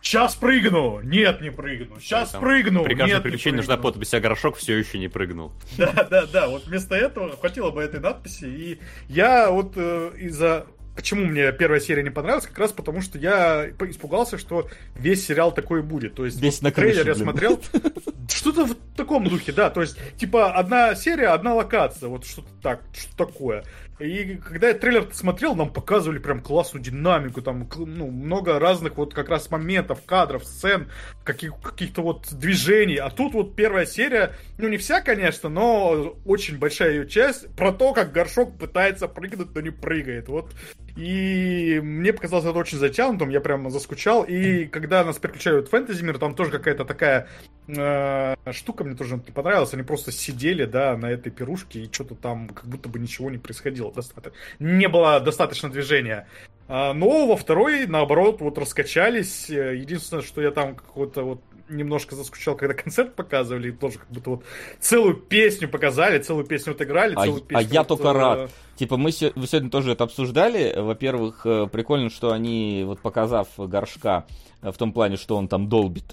Сейчас 0.02 0.36
прыгну! 0.36 1.02
Нет, 1.02 1.42
не 1.42 1.52
прыгну. 1.52 2.00
Сейчас 2.00 2.32
Там 2.32 2.42
прыгну! 2.42 2.84
При 2.84 2.96
каждом 2.96 3.22
приключении 3.22 3.58
нужна 3.58 3.78
подпись, 3.78 4.14
а 4.14 4.20
горошок 4.20 4.58
все 4.58 4.78
еще 4.78 4.98
не 4.98 5.08
прыгнул. 5.08 5.54
Да, 5.78 5.92
да, 6.10 6.26
да. 6.26 6.48
Вот 6.48 6.66
вместо 6.66 6.96
этого 6.96 7.36
хватило 7.38 7.72
бы 7.72 7.82
этой 7.82 8.00
надписи. 8.00 8.46
И 8.46 8.80
я 9.08 9.50
вот 9.50 9.74
э, 9.76 10.12
из-за 10.18 10.66
Почему 10.96 11.26
мне 11.26 11.54
первая 11.54 11.80
серия 11.80 12.04
не 12.04 12.10
понравилась? 12.10 12.46
Как 12.46 12.60
раз 12.60 12.74
потому, 12.74 13.02
что 13.02 13.18
я 13.18 13.70
испугался, 13.70 14.38
что 14.38 14.68
весь 14.96 15.26
сериал 15.26 15.54
такой 15.54 15.82
будет. 15.82 16.16
То 16.16 16.26
есть 16.26 16.42
весь 16.42 16.62
на 16.62 16.72
крыше, 16.72 16.96
трейлер 16.96 17.08
я 17.08 17.16
смотрел. 17.16 17.62
Что-то 18.30 18.66
в 18.66 18.76
таком 18.96 19.24
духе, 19.24 19.54
да. 19.54 19.70
То 19.70 19.82
есть, 19.82 19.98
типа, 20.18 20.52
одна 20.52 20.96
серия, 20.96 21.28
одна 21.28 21.54
локация. 21.54 22.10
Вот 22.10 22.26
что-то 22.26 22.50
так, 22.62 22.82
что 22.94 23.26
такое. 23.26 23.64
И 24.02 24.36
когда 24.38 24.70
я 24.70 24.74
трейлер 24.74 25.08
смотрел, 25.14 25.56
нам 25.56 25.72
показывали 25.72 26.18
прям 26.18 26.42
классную 26.42 26.84
динамику, 26.84 27.42
там 27.42 27.70
ну, 27.78 28.10
много 28.10 28.60
разных 28.60 28.98
вот 28.98 29.14
как 29.14 29.30
раз 29.30 29.52
моментов, 29.52 30.04
кадров, 30.06 30.46
сцен, 30.46 30.90
каких, 31.24 31.54
каких-то 31.62 32.02
вот 32.02 32.28
движений. 32.32 32.98
А 32.98 33.10
тут 33.10 33.34
вот 33.34 33.56
первая 33.56 33.86
серия, 33.86 34.36
ну 34.58 34.68
не 34.68 34.78
вся, 34.78 35.02
конечно, 35.02 35.50
но 35.50 36.18
очень 36.26 36.58
большая 36.58 36.92
ее 36.92 37.08
часть 37.08 37.48
про 37.56 37.72
то, 37.72 37.94
как 37.94 38.12
горшок 38.12 38.58
пытается 38.58 39.08
прыгнуть, 39.08 39.54
но 39.54 39.62
не 39.62 39.70
прыгает. 39.70 40.28
Вот 40.28 40.52
И 40.96 41.80
мне 41.84 42.14
показалось 42.14 42.46
это 42.46 42.58
очень 42.58 42.78
затянутым, 42.78 43.30
я 43.30 43.42
прямо 43.42 43.70
заскучал. 43.70 44.24
И 44.24 44.66
когда 44.66 45.04
нас 45.04 45.18
переключают 45.18 45.68
в 45.68 45.72
фэнтези 45.72 46.04
мир, 46.04 46.18
там 46.18 46.36
тоже 46.36 46.52
какая-то 46.52 46.86
такая 46.86 47.28
э, 47.68 48.36
штука 48.52 48.84
мне 48.84 48.96
тоже 48.96 49.16
не 49.16 49.32
понравилась. 49.32 49.74
Они 49.74 49.84
просто 49.84 50.12
сидели, 50.12 50.66
да, 50.66 50.98
на 50.98 51.08
этой 51.08 51.32
пирушке, 51.32 51.82
и 51.82 51.92
что-то 51.92 52.16
там 52.16 52.50
как 52.50 52.66
будто 52.66 52.90
бы 52.90 53.00
ничего 53.00 53.30
не 53.30 53.38
происходило. 53.38 53.92
Достаточно. 53.92 54.38
Не 54.60 54.88
было 54.88 55.20
достаточно 55.20 55.70
движения. 55.70 56.28
А, 56.68 56.94
но 56.94 57.28
во 57.28 57.36
второй, 57.36 57.86
наоборот, 57.88 58.42
вот 58.42 58.58
раскачались. 58.58 59.50
Единственное, 59.50 60.24
что 60.24 60.42
я 60.42 60.52
там 60.52 60.76
какого-то 60.76 61.24
вот 61.24 61.42
немножко 61.72 62.16
заскучал, 62.16 62.56
когда 62.56 62.74
концерт 62.76 63.16
показывали, 63.16 63.70
и 63.70 63.72
тоже 63.72 64.00
как 64.00 64.10
будто 64.10 64.30
вот 64.32 64.44
целую 64.80 65.16
песню 65.16 65.70
показали, 65.70 66.20
целую 66.20 66.46
песню 66.46 66.74
отыграли, 66.74 67.16
а, 67.16 67.24
целую 67.24 67.42
песню... 67.42 67.58
А 67.58 67.74
я 67.74 67.82
вот, 67.82 67.88
только 67.88 68.08
э... 68.10 68.12
рад. 68.12 68.52
Типа 68.76 68.98
мы 68.98 69.12
сегодня 69.12 69.70
тоже 69.70 69.92
это 69.92 70.06
обсуждали. 70.06 70.74
Во-первых, 70.76 71.46
э, 71.46 71.68
прикольно, 71.72 72.10
что 72.10 72.32
они, 72.32 72.84
вот 72.86 73.00
показав 73.00 73.48
горшка, 73.58 74.26
э, 74.62 74.72
в 74.72 74.78
том 74.78 74.92
плане, 74.92 75.18
что 75.18 75.36
он 75.38 75.48
там 75.48 75.70
долбит, 75.70 76.08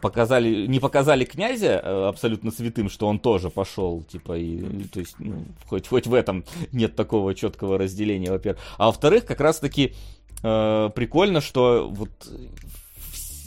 показали, 0.00 0.66
не 0.66 0.80
показали 0.80 1.24
князя 1.24 2.08
абсолютно 2.08 2.50
святым, 2.50 2.88
что 2.88 3.08
он 3.08 3.18
тоже 3.18 3.50
пошел, 3.50 4.02
типа, 4.04 4.38
и, 4.38 4.84
то 4.84 5.00
есть, 5.00 5.16
ну, 5.18 5.44
хоть, 5.66 5.86
хоть 5.86 6.06
в 6.06 6.14
этом 6.14 6.44
нет 6.72 6.96
такого 6.96 7.34
четкого 7.34 7.76
разделения, 7.76 8.30
во-первых. 8.30 8.62
А 8.78 8.86
во-вторых, 8.86 9.26
как 9.26 9.40
раз-таки 9.40 9.94
прикольно, 10.40 11.40
что 11.40 11.88
вот 11.90 12.10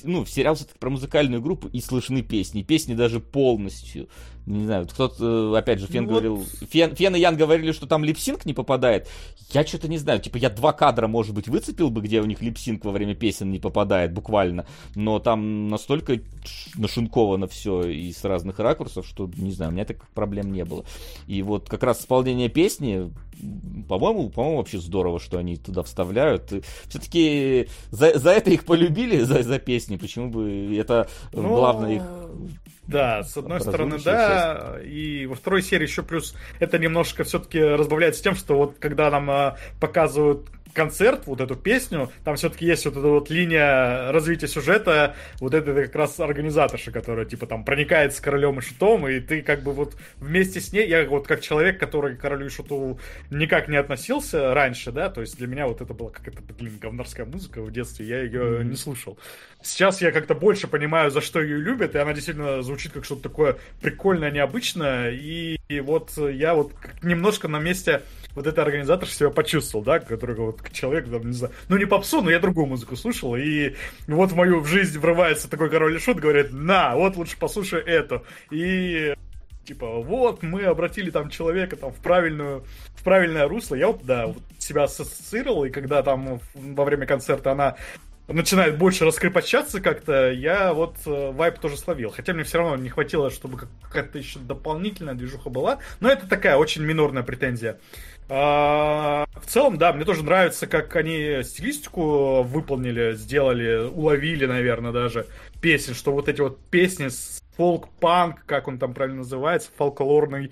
ну, 0.05 0.25
сериал 0.25 0.55
все-таки 0.55 0.79
про 0.79 0.89
музыкальную 0.89 1.41
группу 1.41 1.67
и 1.67 1.81
слышны 1.81 2.21
песни. 2.21 2.63
Песни 2.63 2.93
даже 2.93 3.19
полностью 3.19 4.09
не 4.45 4.65
знаю, 4.65 4.87
кто-то, 4.87 5.55
опять 5.55 5.79
же, 5.79 5.87
Фен 5.87 6.03
ну, 6.03 6.09
говорил, 6.11 6.35
вот... 6.35 6.47
Фен, 6.69 6.95
Фен 6.95 7.15
и 7.15 7.19
Ян 7.19 7.35
говорили, 7.35 7.71
что 7.71 7.87
там 7.87 8.03
липсинг 8.03 8.45
не 8.45 8.53
попадает. 8.53 9.07
Я 9.51 9.65
что-то 9.65 9.87
не 9.87 9.97
знаю, 9.97 10.19
типа 10.19 10.37
я 10.37 10.49
два 10.49 10.71
кадра, 10.71 11.07
может 11.07 11.33
быть, 11.33 11.47
выцепил 11.47 11.89
бы, 11.89 12.01
где 12.01 12.21
у 12.21 12.25
них 12.25 12.41
липсинг 12.41 12.85
во 12.85 12.91
время 12.91 13.15
песен 13.15 13.51
не 13.51 13.59
попадает, 13.59 14.13
буквально, 14.13 14.65
но 14.93 15.19
там 15.19 15.67
настолько 15.67 16.19
нашинковано 16.75 17.47
все 17.47 17.83
и 17.83 18.11
с 18.11 18.23
разных 18.23 18.59
ракурсов, 18.59 19.07
что, 19.07 19.29
не 19.35 19.51
знаю, 19.51 19.71
у 19.71 19.73
меня 19.73 19.85
таких 19.85 20.07
проблем 20.09 20.53
не 20.53 20.63
было. 20.63 20.85
И 21.25 21.41
вот 21.41 21.67
как 21.67 21.81
раз 21.83 22.01
исполнение 22.01 22.49
песни, 22.49 23.11
по-моему, 23.87 24.29
по-моему, 24.29 24.57
вообще 24.57 24.79
здорово, 24.79 25.19
что 25.19 25.39
они 25.39 25.57
туда 25.57 25.81
вставляют. 25.83 26.53
Все-таки 26.87 27.67
за, 27.89 28.17
за 28.17 28.31
это 28.31 28.51
их 28.51 28.65
полюбили, 28.65 29.21
за, 29.21 29.41
за 29.41 29.59
песни, 29.59 29.97
почему 29.97 30.29
бы 30.29 30.75
это 30.77 31.09
ну... 31.33 31.49
главное 31.49 31.95
их 31.95 32.03
да, 32.87 33.23
с 33.23 33.35
одной 33.37 33.61
стороны, 33.61 33.97
да, 34.03 34.75
и 34.83 35.25
во 35.25 35.35
второй 35.35 35.61
серии 35.61 35.83
еще 35.83 36.03
плюс 36.03 36.35
это 36.59 36.77
немножко 36.77 37.23
все-таки 37.23 37.59
разбавляется 37.59 38.23
тем, 38.23 38.35
что 38.35 38.57
вот 38.57 38.77
когда 38.79 39.09
нам 39.09 39.29
а, 39.29 39.57
показывают 39.79 40.49
концерт, 40.75 41.25
вот 41.25 41.41
эту 41.41 41.55
песню, 41.55 42.11
там 42.23 42.35
все-таки 42.35 42.65
есть 42.65 42.85
вот 42.85 42.97
эта 42.97 43.07
вот 43.07 43.29
линия 43.29 44.11
развития 44.11 44.47
сюжета, 44.47 45.15
вот 45.39 45.53
это 45.53 45.73
как 45.73 45.95
раз 45.95 46.19
организаторша, 46.19 46.91
которая, 46.91 47.25
типа, 47.25 47.47
там, 47.47 47.63
проникает 47.63 48.13
с 48.13 48.19
королем 48.19 48.59
и 48.59 48.61
шутом, 48.61 49.07
и 49.07 49.19
ты 49.19 49.41
как 49.41 49.63
бы 49.63 49.71
вот 49.71 49.95
вместе 50.17 50.59
с 50.59 50.71
ней, 50.73 50.87
я 50.87 51.05
вот 51.05 51.27
как 51.27 51.41
человек, 51.41 51.79
который 51.79 52.15
к 52.15 52.21
королю 52.21 52.47
и 52.47 52.49
шуту 52.49 52.99
никак 53.31 53.67
не 53.67 53.77
относился 53.77 54.53
раньше, 54.53 54.91
да, 54.91 55.09
то 55.09 55.21
есть 55.21 55.37
для 55.37 55.47
меня 55.47 55.67
вот 55.67 55.81
это 55.81 55.93
была 55.93 56.11
какая-то, 56.11 56.41
блин, 56.53 56.77
говнарская 56.79 57.25
музыка 57.25 57.61
в 57.61 57.71
детстве, 57.71 58.05
я 58.05 58.21
ее 58.21 58.41
mm-hmm. 58.41 58.63
не 58.65 58.75
слушал. 58.75 59.17
Сейчас 59.63 60.01
я 60.01 60.11
как-то 60.11 60.35
больше 60.35 60.67
понимаю, 60.67 61.09
за 61.09 61.21
что 61.21 61.41
ее 61.41 61.57
любят, 61.57 61.95
и 61.95 61.97
она 61.97 62.13
действительно 62.13 62.61
звучит 62.61 62.91
как 62.91 63.05
что-то 63.05 63.23
такое 63.23 63.57
прикольное, 63.81 64.29
необычное, 64.29 65.11
и, 65.11 65.57
и 65.69 65.79
вот 65.79 66.11
я 66.17 66.53
вот 66.53 66.73
немножко 67.01 67.47
на 67.47 67.59
месте 67.59 68.01
вот 68.35 68.47
эта 68.47 68.61
организатор 68.61 69.07
себя 69.07 69.29
почувствовал, 69.29 69.83
да, 69.83 69.99
который 69.99 70.35
вот 70.35 70.59
человек, 70.71 71.09
там, 71.09 71.27
не 71.27 71.33
знаю, 71.33 71.53
ну 71.69 71.77
не 71.77 71.85
попсу, 71.85 72.21
но 72.21 72.29
я 72.29 72.39
другую 72.39 72.67
музыку 72.67 72.95
слушал, 72.95 73.35
и 73.35 73.75
вот 74.07 74.31
в 74.31 74.35
мою 74.35 74.63
жизнь 74.65 74.99
врывается 74.99 75.49
такой 75.49 75.69
король 75.69 75.95
и 75.95 75.99
шут, 75.99 76.19
говорит, 76.19 76.51
на, 76.51 76.95
вот 76.95 77.15
лучше 77.15 77.37
послушай 77.39 77.81
эту. 77.81 78.23
И 78.51 79.13
типа, 79.65 79.87
вот, 79.87 80.43
мы 80.43 80.63
обратили 80.63 81.09
там 81.09 81.29
человека 81.29 81.75
там 81.75 81.91
в 81.91 81.97
правильную, 81.97 82.63
в 82.95 83.03
правильное 83.03 83.47
русло. 83.47 83.75
Я 83.75 83.87
вот, 83.87 84.05
да, 84.05 84.27
вот 84.27 84.43
себя 84.59 84.83
ассоциировал, 84.83 85.65
и 85.65 85.69
когда 85.69 86.03
там 86.03 86.39
во 86.53 86.85
время 86.85 87.05
концерта 87.05 87.51
она 87.51 87.75
начинает 88.27 88.77
больше 88.77 89.05
раскрепощаться 89.05 89.81
как-то, 89.81 90.31
я 90.31 90.73
вот 90.73 90.97
э, 91.05 91.31
вайп 91.31 91.59
тоже 91.59 91.77
словил. 91.77 92.11
Хотя 92.11 92.33
мне 92.33 92.43
все 92.43 92.57
равно 92.57 92.75
не 92.75 92.89
хватило, 92.89 93.29
чтобы 93.29 93.67
какая-то 93.83 94.17
еще 94.17 94.39
дополнительная 94.39 95.13
движуха 95.13 95.49
была. 95.49 95.79
Но 95.99 96.09
это 96.09 96.27
такая 96.27 96.57
очень 96.57 96.83
минорная 96.83 97.23
претензия. 97.23 97.79
А, 98.27 99.25
в 99.35 99.45
целом, 99.45 99.77
да, 99.77 99.93
мне 99.93 100.03
тоже 100.03 100.23
нравится, 100.23 100.65
как 100.65 100.95
они 100.95 101.41
стилистику 101.43 102.41
выполнили, 102.41 103.13
сделали, 103.13 103.87
уловили, 103.87 104.45
наверное, 104.45 104.91
даже 104.91 105.27
песен, 105.61 105.93
что 105.93 106.11
вот 106.11 106.27
эти 106.27 106.41
вот 106.41 106.59
песни 106.69 107.09
с 107.09 107.41
фолк-панк, 107.55 108.45
как 108.45 108.67
он 108.67 108.79
там 108.79 108.93
правильно 108.93 109.19
называется, 109.19 109.69
фолклорный, 109.77 110.51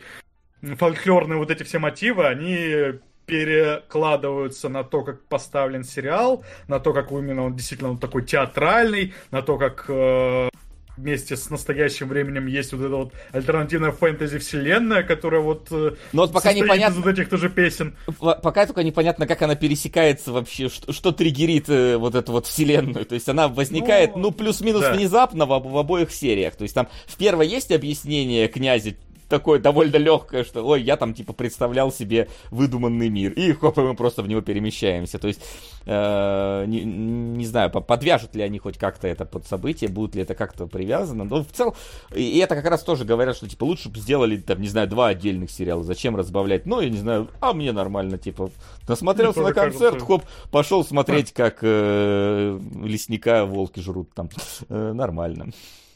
фольклорные 0.61 1.37
вот 1.37 1.49
эти 1.49 1.63
все 1.63 1.79
мотивы, 1.79 2.27
они 2.27 2.99
перекладываются 3.25 4.69
на 4.69 4.83
то, 4.83 5.03
как 5.03 5.23
поставлен 5.25 5.83
сериал, 5.83 6.43
на 6.67 6.79
то, 6.79 6.93
как 6.93 7.11
именно 7.11 7.45
он 7.45 7.55
действительно 7.55 7.91
он 7.91 7.97
такой 7.97 8.23
театральный, 8.23 9.13
на 9.31 9.41
то, 9.41 9.57
как 9.57 9.85
э, 9.87 10.49
вместе 10.97 11.35
с 11.35 11.49
настоящим 11.49 12.07
временем 12.07 12.47
есть 12.47 12.73
вот 12.73 12.81
эта 12.81 12.95
вот 12.95 13.13
альтернативная 13.31 13.91
фэнтези 13.91 14.37
вселенная, 14.39 15.03
которая 15.03 15.41
вот 15.41 15.69
Но 15.71 15.95
вот 16.11 16.31
пока 16.31 16.53
непонятно... 16.53 16.93
из 16.93 17.03
вот 17.03 17.07
этих 17.07 17.29
тоже 17.29 17.49
песен. 17.49 17.95
Пока 18.19 18.65
только 18.65 18.83
непонятно, 18.83 19.27
как 19.27 19.41
она 19.41 19.55
пересекается 19.55 20.31
вообще, 20.31 20.69
что, 20.69 20.91
что 20.93 21.11
триггерит 21.11 21.69
э, 21.69 21.97
вот 21.97 22.15
эту 22.15 22.31
вот 22.31 22.45
вселенную. 22.45 23.05
То 23.05 23.15
есть 23.15 23.29
она 23.29 23.47
возникает, 23.47 24.15
ну, 24.15 24.23
ну 24.23 24.31
плюс-минус 24.31 24.81
да. 24.81 24.93
внезапно 24.93 25.45
в, 25.45 25.59
в 25.59 25.77
обоих 25.77 26.11
сериях. 26.11 26.55
То 26.55 26.63
есть 26.63 26.75
там 26.75 26.87
в 27.05 27.17
первой 27.17 27.47
есть 27.47 27.71
объяснение 27.71 28.47
князя 28.47 28.95
такое 29.33 29.59
довольно 29.59 29.97
легкое, 29.97 30.43
что, 30.43 30.63
ой, 30.63 30.83
я 30.83 30.95
там, 30.95 31.15
типа, 31.15 31.33
представлял 31.33 31.91
себе 31.91 32.29
выдуманный 32.51 33.09
мир. 33.09 33.31
И 33.31 33.51
хоп, 33.53 33.77
мы 33.77 33.95
просто 33.95 34.21
в 34.21 34.27
него 34.27 34.41
перемещаемся. 34.41 35.17
То 35.17 35.27
есть, 35.27 35.41
э, 35.87 36.65
не, 36.67 36.83
не 36.83 37.45
знаю, 37.47 37.71
подвяжут 37.71 38.35
ли 38.35 38.43
они 38.43 38.59
хоть 38.59 38.77
как-то 38.77 39.07
это 39.07 39.25
под 39.25 39.47
событие, 39.47 39.89
будет 39.89 40.13
ли 40.13 40.21
это 40.21 40.35
как-то 40.35 40.67
привязано. 40.67 41.23
Но 41.23 41.43
в 41.43 41.51
целом, 41.51 41.73
и 42.15 42.37
это 42.37 42.55
как 42.55 42.65
раз 42.65 42.83
тоже 42.83 43.05
говорят, 43.05 43.35
что, 43.35 43.49
типа, 43.49 43.63
лучше 43.63 43.89
бы 43.89 43.97
сделали, 43.97 44.37
там, 44.37 44.61
не 44.61 44.67
знаю, 44.67 44.87
два 44.87 45.07
отдельных 45.07 45.49
сериала. 45.49 45.83
Зачем 45.83 46.15
разбавлять? 46.15 46.67
Ну, 46.67 46.79
я 46.79 46.89
не 46.89 46.97
знаю, 46.97 47.29
а 47.39 47.53
мне 47.53 47.71
нормально, 47.71 48.19
типа, 48.19 48.51
насмотрелся 48.87 49.41
на 49.41 49.51
концерт, 49.51 49.95
кажется... 49.95 50.05
хоп, 50.05 50.23
пошел 50.51 50.85
смотреть, 50.85 51.33
как 51.33 51.59
э, 51.63 52.59
лесника 52.83 53.45
волки 53.45 53.79
жрут 53.79 54.13
там. 54.13 54.29
Э, 54.69 54.93
нормально. 54.93 55.47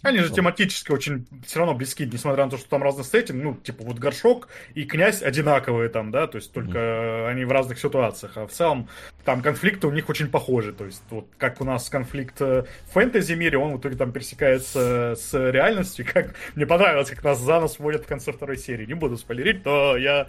Они 0.04 0.20
же 0.20 0.32
тематически 0.32 0.92
очень 0.92 1.28
все 1.46 1.60
равно 1.60 1.74
близки, 1.74 2.06
несмотря 2.06 2.46
на 2.46 2.52
то, 2.52 2.58
что 2.58 2.70
там 2.70 2.84
разный 2.84 3.04
сеттинг, 3.04 3.44
ну, 3.44 3.56
типа 3.56 3.84
вот 3.84 3.98
горшок 3.98 4.48
и 4.76 4.84
князь 4.84 5.22
одинаковые 5.22 5.90
там, 5.90 6.12
да, 6.12 6.28
то 6.28 6.38
есть 6.38 6.54
только 6.54 6.78
mm-hmm. 6.78 7.30
они 7.30 7.46
в 7.46 7.52
разных 7.52 7.80
ситуациях, 7.80 8.34
а 8.38 8.46
в 8.46 8.52
целом 8.52 8.90
там 9.26 9.42
конфликты 9.42 9.88
у 9.88 9.92
них 9.92 10.08
очень 10.10 10.30
похожи, 10.30 10.72
то 10.72 10.86
есть 10.86 11.02
вот 11.10 11.28
как 11.38 11.62
у 11.62 11.66
нас 11.66 11.90
конфликт 11.90 12.40
э, 12.42 12.66
в 12.86 12.94
фэнтези 12.94 13.34
мире, 13.34 13.58
он 13.58 13.74
в 13.74 13.80
итоге 13.80 13.96
там 13.96 14.12
пересекается 14.12 15.16
с 15.18 15.34
реальностью, 15.34 16.06
как 16.14 16.36
мне 16.56 16.66
понравилось, 16.66 17.10
как 17.10 17.24
нас 17.24 17.40
за 17.40 17.60
нос 17.60 17.80
вводят 17.80 18.04
в 18.04 18.08
конце 18.08 18.32
второй 18.32 18.58
серии, 18.58 18.86
не 18.86 18.94
буду 18.94 19.18
спойлерить, 19.18 19.64
то 19.64 19.98
я 19.98 20.28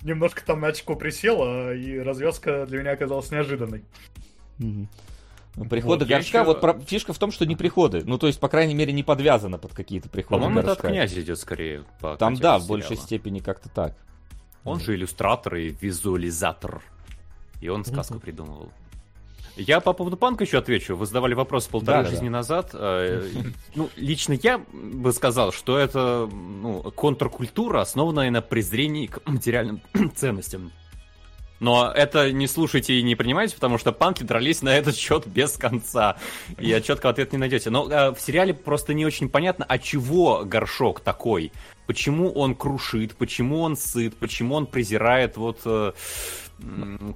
немножко 0.00 0.44
там 0.44 0.60
на 0.60 0.68
очко 0.68 0.96
присел, 0.96 1.42
а 1.42 1.72
и 1.72 1.98
развязка 1.98 2.66
для 2.66 2.80
меня 2.80 2.92
оказалась 2.92 3.30
неожиданной. 3.30 3.84
Mm-hmm. 4.58 4.86
Приходы 5.68 6.04
вот, 6.04 6.08
горшка, 6.08 6.38
еще... 6.38 6.46
вот 6.46 6.60
про... 6.60 6.78
фишка 6.80 7.12
в 7.12 7.18
том, 7.18 7.30
что 7.30 7.44
не 7.44 7.56
приходы. 7.56 8.02
Ну, 8.04 8.16
то 8.16 8.26
есть, 8.26 8.40
по 8.40 8.48
крайней 8.48 8.74
мере, 8.74 8.92
не 8.92 9.02
подвязано 9.02 9.58
под 9.58 9.74
какие-то 9.74 10.08
приходы 10.08 10.40
По-моему, 10.40 10.60
это 10.60 10.72
от 10.72 10.80
князя 10.80 11.20
идет 11.20 11.38
скорее. 11.38 11.84
По 12.00 12.16
Там, 12.16 12.34
да, 12.36 12.58
в 12.58 12.66
большей 12.66 12.96
степени 12.96 13.40
как-то 13.40 13.68
так. 13.68 13.94
Он 14.64 14.80
же 14.80 14.94
иллюстратор 14.94 15.56
и 15.56 15.74
визуализатор. 15.80 16.82
И 17.60 17.68
он 17.68 17.84
сказку 17.84 18.18
придумывал. 18.18 18.70
Я 19.56 19.80
по 19.80 19.92
поводу 19.92 20.16
панка 20.16 20.44
еще 20.44 20.58
отвечу. 20.58 20.96
Вы 20.96 21.04
задавали 21.06 21.34
вопрос 21.34 21.66
полторы 21.66 22.04
да, 22.04 22.08
жизни 22.08 22.26
да. 22.26 22.32
назад. 22.32 22.70
Э, 22.72 23.28
ну, 23.74 23.90
лично 23.96 24.32
я 24.32 24.58
бы 24.58 25.12
сказал, 25.12 25.52
что 25.52 25.76
это 25.76 26.28
ну, 26.32 26.82
контркультура, 26.94 27.82
основанная 27.82 28.30
на 28.30 28.40
презрении 28.40 29.06
к 29.06 29.20
материальным 29.28 29.82
ценностям. 30.14 30.72
Но 31.62 31.92
это 31.94 32.32
не 32.32 32.48
слушайте 32.48 32.94
и 32.94 33.02
не 33.04 33.14
принимайте, 33.14 33.54
потому 33.54 33.78
что 33.78 33.92
панки 33.92 34.24
дрались 34.24 34.62
на 34.62 34.76
этот 34.76 34.96
счет 34.96 35.28
без 35.28 35.52
конца. 35.52 36.16
И 36.58 36.68
четкого 36.84 37.12
ответа 37.12 37.36
не 37.36 37.38
найдете. 37.38 37.70
Но 37.70 37.88
э, 37.88 38.10
в 38.10 38.20
сериале 38.20 38.52
просто 38.52 38.94
не 38.94 39.06
очень 39.06 39.28
понятно, 39.28 39.64
а 39.68 39.78
чего 39.78 40.42
горшок 40.44 40.98
такой. 40.98 41.52
Почему 41.86 42.32
он 42.32 42.56
крушит, 42.56 43.14
почему 43.14 43.60
он 43.60 43.76
сыт, 43.76 44.16
почему 44.16 44.56
он 44.56 44.66
презирает 44.66 45.36
вот... 45.36 45.60
Э, 45.64 45.92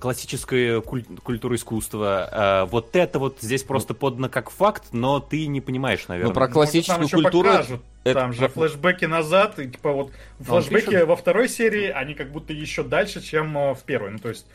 классическая 0.01 0.81
куль- 0.81 1.05
культура 1.23 1.57
искусства. 1.57 2.29
А, 2.31 2.67
вот 2.67 2.95
это 2.97 3.19
вот 3.19 3.39
здесь 3.41 3.63
просто 3.63 3.95
подано 3.95 4.29
как 4.29 4.51
факт, 4.51 4.89
но 4.93 5.21
ты 5.21 5.47
не 5.47 5.61
понимаешь, 5.61 6.09
наверное. 6.09 6.29
Ну, 6.29 6.35
про 6.35 6.49
классическую 6.49 7.03
Может, 7.03 7.23
культуру... 7.23 7.49
Покажут. 7.51 7.83
Это... 8.05 8.21
Там 8.21 8.33
же 8.33 8.49
флешбеки 8.55 9.05
назад, 9.05 9.59
и 9.59 9.69
типа 9.69 9.93
вот 9.93 10.13
флешбеки 10.41 11.03
во 11.03 11.17
второй 11.17 11.49
серии, 11.49 11.89
они 11.89 12.15
как 12.15 12.31
будто 12.31 12.53
еще 12.53 12.83
дальше, 12.83 13.21
чем 13.21 13.57
э, 13.57 13.75
в 13.75 13.83
первой. 13.83 14.13
Ну, 14.13 14.19
то 14.19 14.29
есть 14.29 14.47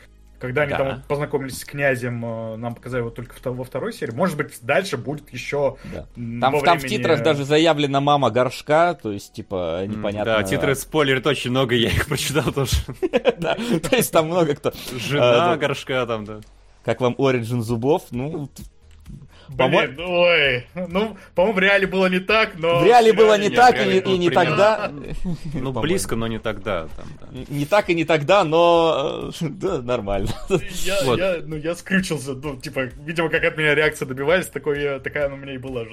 когда 0.42 0.64
они 0.64 0.72
да. 0.72 0.78
там 0.78 0.88
вот 0.88 1.06
познакомились 1.06 1.60
с 1.60 1.66
князем, 1.66 2.26
э, 2.26 2.56
нам 2.58 2.74
показали 2.74 3.02
вот 3.04 3.14
только 3.14 3.36
во 3.52 3.64
второй 3.64 3.94
серии. 3.94 4.12
Может 4.12 4.38
быть, 4.38 4.58
дальше 4.64 4.98
будет 4.98 5.32
еще. 5.32 5.78
Да. 5.94 6.08
Там, 6.16 6.16
времени... 6.16 6.66
там 6.66 6.80
в 6.80 6.86
титрах 6.86 7.24
даже 7.24 7.46
заявлена 7.46 8.02
мама 8.02 8.32
горшка, 8.32 8.96
то 8.96 9.12
есть, 9.12 9.34
типа, 9.34 9.86
непонятно. 9.86 10.34
Да, 10.34 10.44
титры 10.44 10.74
спойлерит 10.74 11.28
очень 11.28 11.52
много, 11.52 11.76
я 11.76 11.90
их 11.90 12.06
прочитал 12.08 12.52
тоже. 12.52 12.76
То 13.02 13.96
есть 13.96 14.12
там 14.12 14.28
много 14.28 14.56
кто. 14.56 14.74
Жена 14.98 15.56
горшка 15.58 16.06
там, 16.08 16.26
да. 16.26 16.40
Как 16.84 17.00
вам 17.00 17.14
Origin 17.14 17.62
зубов? 17.62 18.06
Ну, 18.10 18.50
Блин, 19.52 20.00
ой. 20.00 20.66
Ну, 20.76 21.18
по-моему, 21.36 21.58
в 21.58 21.60
реале 21.60 21.88
было 21.88 22.08
не 22.08 22.20
так, 22.20 22.58
но... 22.58 22.80
В 22.80 22.86
реале 22.86 23.14
было 23.14 23.38
не 23.38 23.50
так 23.50 23.76
и, 23.78 24.18
не 24.18 24.30
тогда. 24.30 24.92
Ну, 25.54 25.72
близко, 25.74 26.16
но 26.16 26.28
не 26.28 26.40
тогда. 26.40 26.88
Не 27.50 27.66
так 27.66 27.90
и 27.90 27.94
не 27.94 28.06
тогда, 28.06 28.44
но... 28.44 29.32
Э, 29.42 29.46
да, 29.50 29.82
нормально. 29.82 30.30
Ну, 30.50 31.56
я 31.58 31.76
скрючился. 31.76 32.34
Ну, 32.34 32.58
типа, 32.58 32.90
видимо, 33.06 33.30
как 33.30 33.44
от 33.44 33.58
меня 33.58 33.76
реакция 33.76 34.06
добивались, 34.06 34.48
такой, 34.48 35.00
такая 35.00 35.28
она 35.28 35.36
у 35.36 35.38
меня 35.38 35.56
и 35.56 35.58
была. 35.58 35.84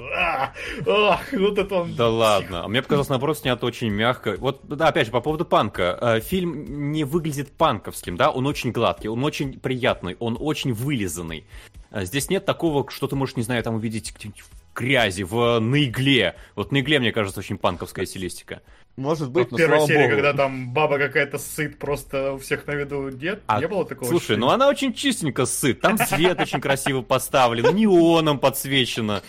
Ах, 0.87 1.33
вот 1.33 1.59
это 1.59 1.75
он... 1.75 1.95
Да 1.95 2.09
ладно. 2.09 2.65
А 2.65 2.69
мне 2.69 2.83
показалось, 2.83 3.09
наоборот, 3.09 3.39
снято 3.39 3.67
очень 3.67 3.91
мягко. 3.91 4.37
Вот, 4.39 4.61
да, 4.65 4.89
опять 4.89 5.07
же, 5.07 5.13
по 5.13 5.21
поводу 5.21 5.45
панка. 5.45 5.99
Э, 6.01 6.21
фильм 6.21 6.93
не 6.93 7.05
выглядит 7.05 7.53
панковским, 7.53 8.17
да? 8.17 8.31
Он 8.31 8.47
очень 8.47 8.73
гладкий, 8.73 9.09
он 9.09 9.25
очень 9.25 9.59
приятный, 9.59 10.17
он 10.19 10.37
очень 10.39 10.73
вылизанный. 10.73 11.45
А 11.91 12.05
здесь 12.05 12.29
нет 12.29 12.45
такого, 12.45 12.89
что 12.91 13.07
ты 13.07 13.17
можешь, 13.17 13.37
не 13.37 13.43
знаю, 13.43 13.63
там 13.63 13.75
увидеть 13.75 14.15
где-нибудь 14.15 14.43
в 14.43 14.75
грязи, 14.75 15.23
в 15.23 15.59
на 15.59 15.85
игле. 15.85 16.37
Вот 16.55 16.71
на 16.73 16.81
игле, 16.81 16.99
мне 17.01 17.13
кажется, 17.13 17.41
очень 17.41 17.59
панковская 17.59 18.07
стилистика. 18.07 18.63
Может 18.97 19.31
быть, 19.31 19.53
но 19.53 19.59
первая 19.59 19.87
серия, 19.87 20.09
богу. 20.09 20.15
когда 20.17 20.33
там 20.33 20.73
баба 20.73 20.99
какая-то 20.99 21.39
сыт 21.39 21.79
просто 21.79 22.33
у 22.33 22.39
всех 22.39 22.67
на 22.67 22.73
виду, 22.73 23.09
нет? 23.11 23.41
А, 23.47 23.61
не 23.61 23.69
было 23.69 23.85
такого? 23.85 24.09
Слушай, 24.09 24.23
ощущения? 24.23 24.41
ну 24.41 24.51
она 24.51 24.69
очень 24.69 24.93
чистенько 24.93 25.47
сыт. 25.47 25.81
Там 25.81 25.99
свет 25.99 26.41
очень 26.41 26.61
красиво 26.61 27.03
поставлен, 27.03 27.75
неоном 27.77 28.41
подсвечено. 28.41 29.23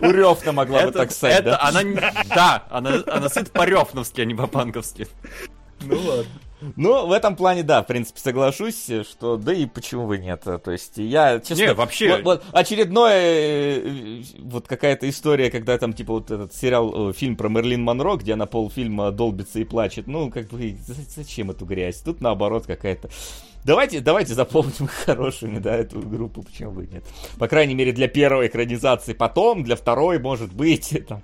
Уревна 0.00 0.52
могла 0.52 0.86
бы 0.86 0.92
так 0.92 1.12
сказать, 1.12 1.44
да? 1.44 1.60
Она, 1.60 1.82
да, 2.34 2.66
она 2.70 3.28
сыт 3.28 3.50
по-ревновски, 3.50 4.22
а 4.22 4.24
не 4.24 4.34
по-панковски. 4.34 5.06
Ну 5.82 5.98
ладно. 6.00 6.30
Ну, 6.76 7.06
в 7.06 7.12
этом 7.12 7.36
плане, 7.36 7.62
да, 7.62 7.82
в 7.82 7.86
принципе, 7.86 8.20
соглашусь, 8.20 8.90
что 9.08 9.36
да 9.36 9.52
и 9.52 9.66
почему 9.66 10.06
бы 10.06 10.18
нет. 10.18 10.42
То 10.42 10.70
есть 10.70 10.96
я, 10.96 11.40
честно... 11.40 11.62
Не, 11.62 11.74
вообще... 11.74 12.16
Вот, 12.16 12.24
вот 12.24 12.44
очередное, 12.52 13.80
э, 13.80 14.22
вот 14.38 14.66
какая-то 14.66 15.08
история, 15.08 15.50
когда 15.50 15.76
там, 15.78 15.92
типа, 15.92 16.14
вот 16.14 16.30
этот 16.30 16.54
сериал, 16.54 17.10
э, 17.10 17.12
фильм 17.12 17.36
про 17.36 17.48
Мерлин 17.48 17.82
Монро, 17.82 18.16
где 18.16 18.34
она 18.34 18.46
полфильма 18.46 19.10
долбится 19.10 19.58
и 19.58 19.64
плачет. 19.64 20.06
Ну, 20.06 20.30
как 20.30 20.48
бы, 20.48 20.76
зачем 21.16 21.50
эту 21.50 21.66
грязь? 21.66 22.00
Тут, 22.00 22.20
наоборот, 22.20 22.66
какая-то 22.66 23.10
Давайте, 23.64 24.00
давайте 24.00 24.34
заполним 24.34 24.86
хорошими, 25.04 25.58
да, 25.58 25.74
эту 25.74 26.00
группу, 26.00 26.42
почему 26.42 26.72
бы 26.72 26.86
нет. 26.86 27.02
По 27.38 27.48
крайней 27.48 27.74
мере, 27.74 27.92
для 27.92 28.08
первой 28.08 28.48
экранизации 28.48 29.14
потом, 29.14 29.64
для 29.64 29.74
второй, 29.74 30.18
может 30.18 30.52
быть, 30.52 30.94
там, 31.08 31.22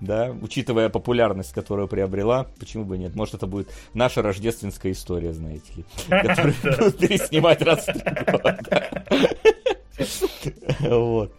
да, 0.00 0.34
учитывая 0.42 0.88
популярность, 0.88 1.52
которую 1.52 1.86
приобрела, 1.86 2.48
почему 2.58 2.84
бы 2.84 2.98
нет. 2.98 3.14
Может, 3.14 3.34
это 3.34 3.46
будет 3.46 3.70
наша 3.94 4.22
рождественская 4.22 4.90
история, 4.90 5.32
знаете 5.32 5.72
ли, 5.76 5.84
которую 6.08 6.54
переснимать 6.98 7.62
раз 7.62 7.86
в 7.86 7.92
три 7.92 8.24
года. 8.24 9.04
Вот. 10.80 11.32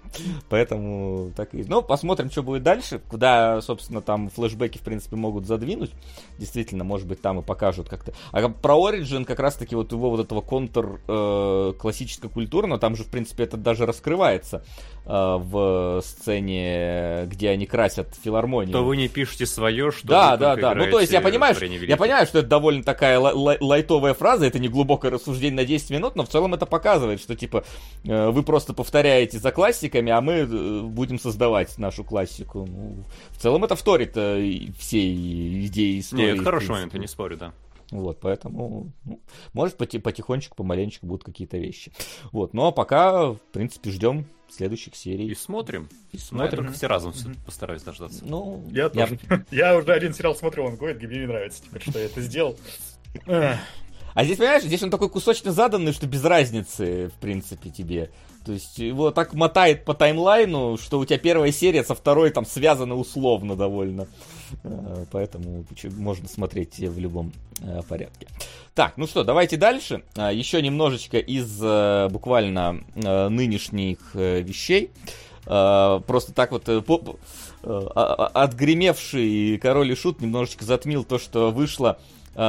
Поэтому 0.49 1.31
так 1.35 1.53
и... 1.53 1.63
Ну, 1.63 1.81
посмотрим, 1.81 2.31
что 2.31 2.43
будет 2.43 2.63
дальше. 2.63 3.01
Куда, 3.09 3.61
собственно, 3.61 4.01
там 4.01 4.29
флешбеки, 4.29 4.77
в 4.77 4.81
принципе, 4.81 5.15
могут 5.15 5.45
задвинуть. 5.45 5.91
Действительно, 6.37 6.83
может 6.83 7.07
быть, 7.07 7.21
там 7.21 7.39
и 7.39 7.43
покажут 7.43 7.89
как-то. 7.89 8.13
А 8.31 8.49
про 8.49 8.75
Origin 8.75 9.25
как 9.25 9.39
раз-таки 9.39 9.75
вот 9.75 9.91
его 9.91 10.09
вот 10.09 10.19
этого 10.19 10.41
контр 10.41 10.99
э, 11.07 11.73
классической 11.79 12.29
культуры, 12.29 12.67
но 12.67 12.77
там 12.77 12.95
же, 12.95 13.03
в 13.03 13.07
принципе, 13.07 13.43
это 13.43 13.57
даже 13.57 13.85
раскрывается 13.85 14.63
э, 15.05 15.09
в 15.09 16.01
сцене, 16.03 17.25
где 17.27 17.49
они 17.49 17.65
красят 17.65 18.15
филармонию. 18.23 18.73
То 18.73 18.83
вы 18.83 18.97
не 18.97 19.07
пишете 19.07 19.45
свое, 19.45 19.91
что 19.91 20.07
Да, 20.07 20.37
да, 20.37 20.55
да. 20.55 20.75
Ну, 20.75 20.89
то 20.89 20.99
есть 20.99 21.11
я 21.11 21.21
понимаю, 21.21 21.55
что, 21.55 21.65
я 21.65 21.97
понимаю, 21.97 22.25
что 22.25 22.39
это 22.39 22.47
довольно 22.47 22.83
такая 22.83 23.19
лай 23.19 23.57
лайтовая 23.59 24.13
фраза, 24.13 24.45
это 24.45 24.59
не 24.59 24.67
глубокое 24.67 25.11
рассуждение 25.11 25.57
на 25.57 25.65
10 25.65 25.89
минут, 25.91 26.15
но 26.15 26.23
в 26.23 26.29
целом 26.29 26.53
это 26.53 26.65
показывает, 26.65 27.19
что, 27.19 27.35
типа, 27.35 27.63
э, 28.03 28.29
вы 28.29 28.43
просто 28.43 28.73
повторяете 28.73 29.39
за 29.39 29.51
классиками, 29.99 30.11
а 30.11 30.21
мы 30.21 30.33
э, 30.33 30.81
будем 30.83 31.19
создавать 31.19 31.77
нашу 31.77 32.03
классику. 32.03 32.65
Ну, 32.65 33.03
в 33.29 33.37
целом 33.37 33.63
это 33.63 33.75
вторит 33.75 34.13
э, 34.15 34.71
всей 34.77 35.65
идеи 35.67 35.99
истории. 35.99 36.23
Нет, 36.23 36.35
это 36.35 36.43
хороший 36.43 36.71
момент, 36.71 36.93
я 36.93 36.99
не 36.99 37.07
спорю, 37.07 37.37
да. 37.37 37.53
Вот, 37.91 38.19
поэтому, 38.19 38.91
ну, 39.03 39.19
может, 39.53 39.77
потихонечку, 39.77 40.55
помаленечку 40.55 41.07
будут 41.07 41.23
какие-то 41.23 41.57
вещи. 41.57 41.91
Вот, 42.31 42.53
ну, 42.53 42.67
а 42.67 42.71
пока, 42.71 43.31
в 43.31 43.39
принципе, 43.51 43.89
ждем 43.89 44.27
следующих 44.47 44.95
серий. 44.95 45.27
И 45.27 45.35
смотрим. 45.35 45.89
И 46.11 46.17
смотрим. 46.17 46.65
Ну, 46.65 46.71
все 46.71 46.87
разом 46.87 47.11
mm-hmm. 47.11 47.37
постараюсь 47.45 47.81
дождаться. 47.81 48.23
Ну, 48.25 48.63
я, 48.69 48.83
я 48.93 49.07
тоже. 49.07 49.19
Я 49.51 49.75
уже 49.75 49.91
один 49.91 50.13
сериал 50.13 50.35
смотрю, 50.35 50.65
он 50.65 50.75
говорит, 50.75 51.01
мне 51.01 51.19
не 51.19 51.27
нравится 51.27 51.63
теперь, 51.63 51.81
что 51.81 51.99
я 51.99 52.05
это 52.05 52.21
сделал. 52.21 52.57
А 54.15 54.23
здесь, 54.23 54.37
понимаешь, 54.37 54.63
здесь 54.63 54.83
он 54.83 54.89
такой 54.89 55.09
кусочно 55.09 55.51
заданный, 55.51 55.93
что 55.93 56.07
без 56.07 56.23
разницы, 56.23 57.09
в 57.09 57.19
принципе, 57.19 57.69
тебе. 57.69 58.11
То 58.49 58.53
есть 58.53 58.79
его 58.79 59.11
так 59.11 59.35
мотает 59.35 59.85
по 59.85 59.93
таймлайну, 59.93 60.75
что 60.81 60.97
у 60.97 61.05
тебя 61.05 61.19
первая 61.19 61.51
серия 61.51 61.83
со 61.83 61.93
второй 61.93 62.31
там 62.31 62.47
связаны 62.47 62.95
условно 62.95 63.55
довольно. 63.55 64.07
Э, 64.63 65.05
поэтому 65.11 65.65
можно 65.91 66.27
смотреть 66.27 66.79
в 66.79 66.97
любом 66.97 67.31
э, 67.61 67.83
порядке. 67.87 68.25
Так, 68.73 68.97
ну 68.97 69.05
что, 69.05 69.23
давайте 69.23 69.55
дальше. 69.55 70.01
А, 70.15 70.31
еще 70.33 70.63
немножечко 70.63 71.19
из 71.19 71.59
э, 71.61 72.07
буквально 72.09 72.83
нынешних 72.95 74.15
вещей. 74.15 74.89
Просто 75.45 76.33
так 76.33 76.51
вот 76.51 76.67
отгремевший 77.67 79.59
король 79.59 79.91
и 79.91 79.95
шут 79.95 80.21
немножечко 80.21 80.65
затмил 80.65 81.03
то, 81.03 81.19
что 81.19 81.51
вышло 81.51 81.99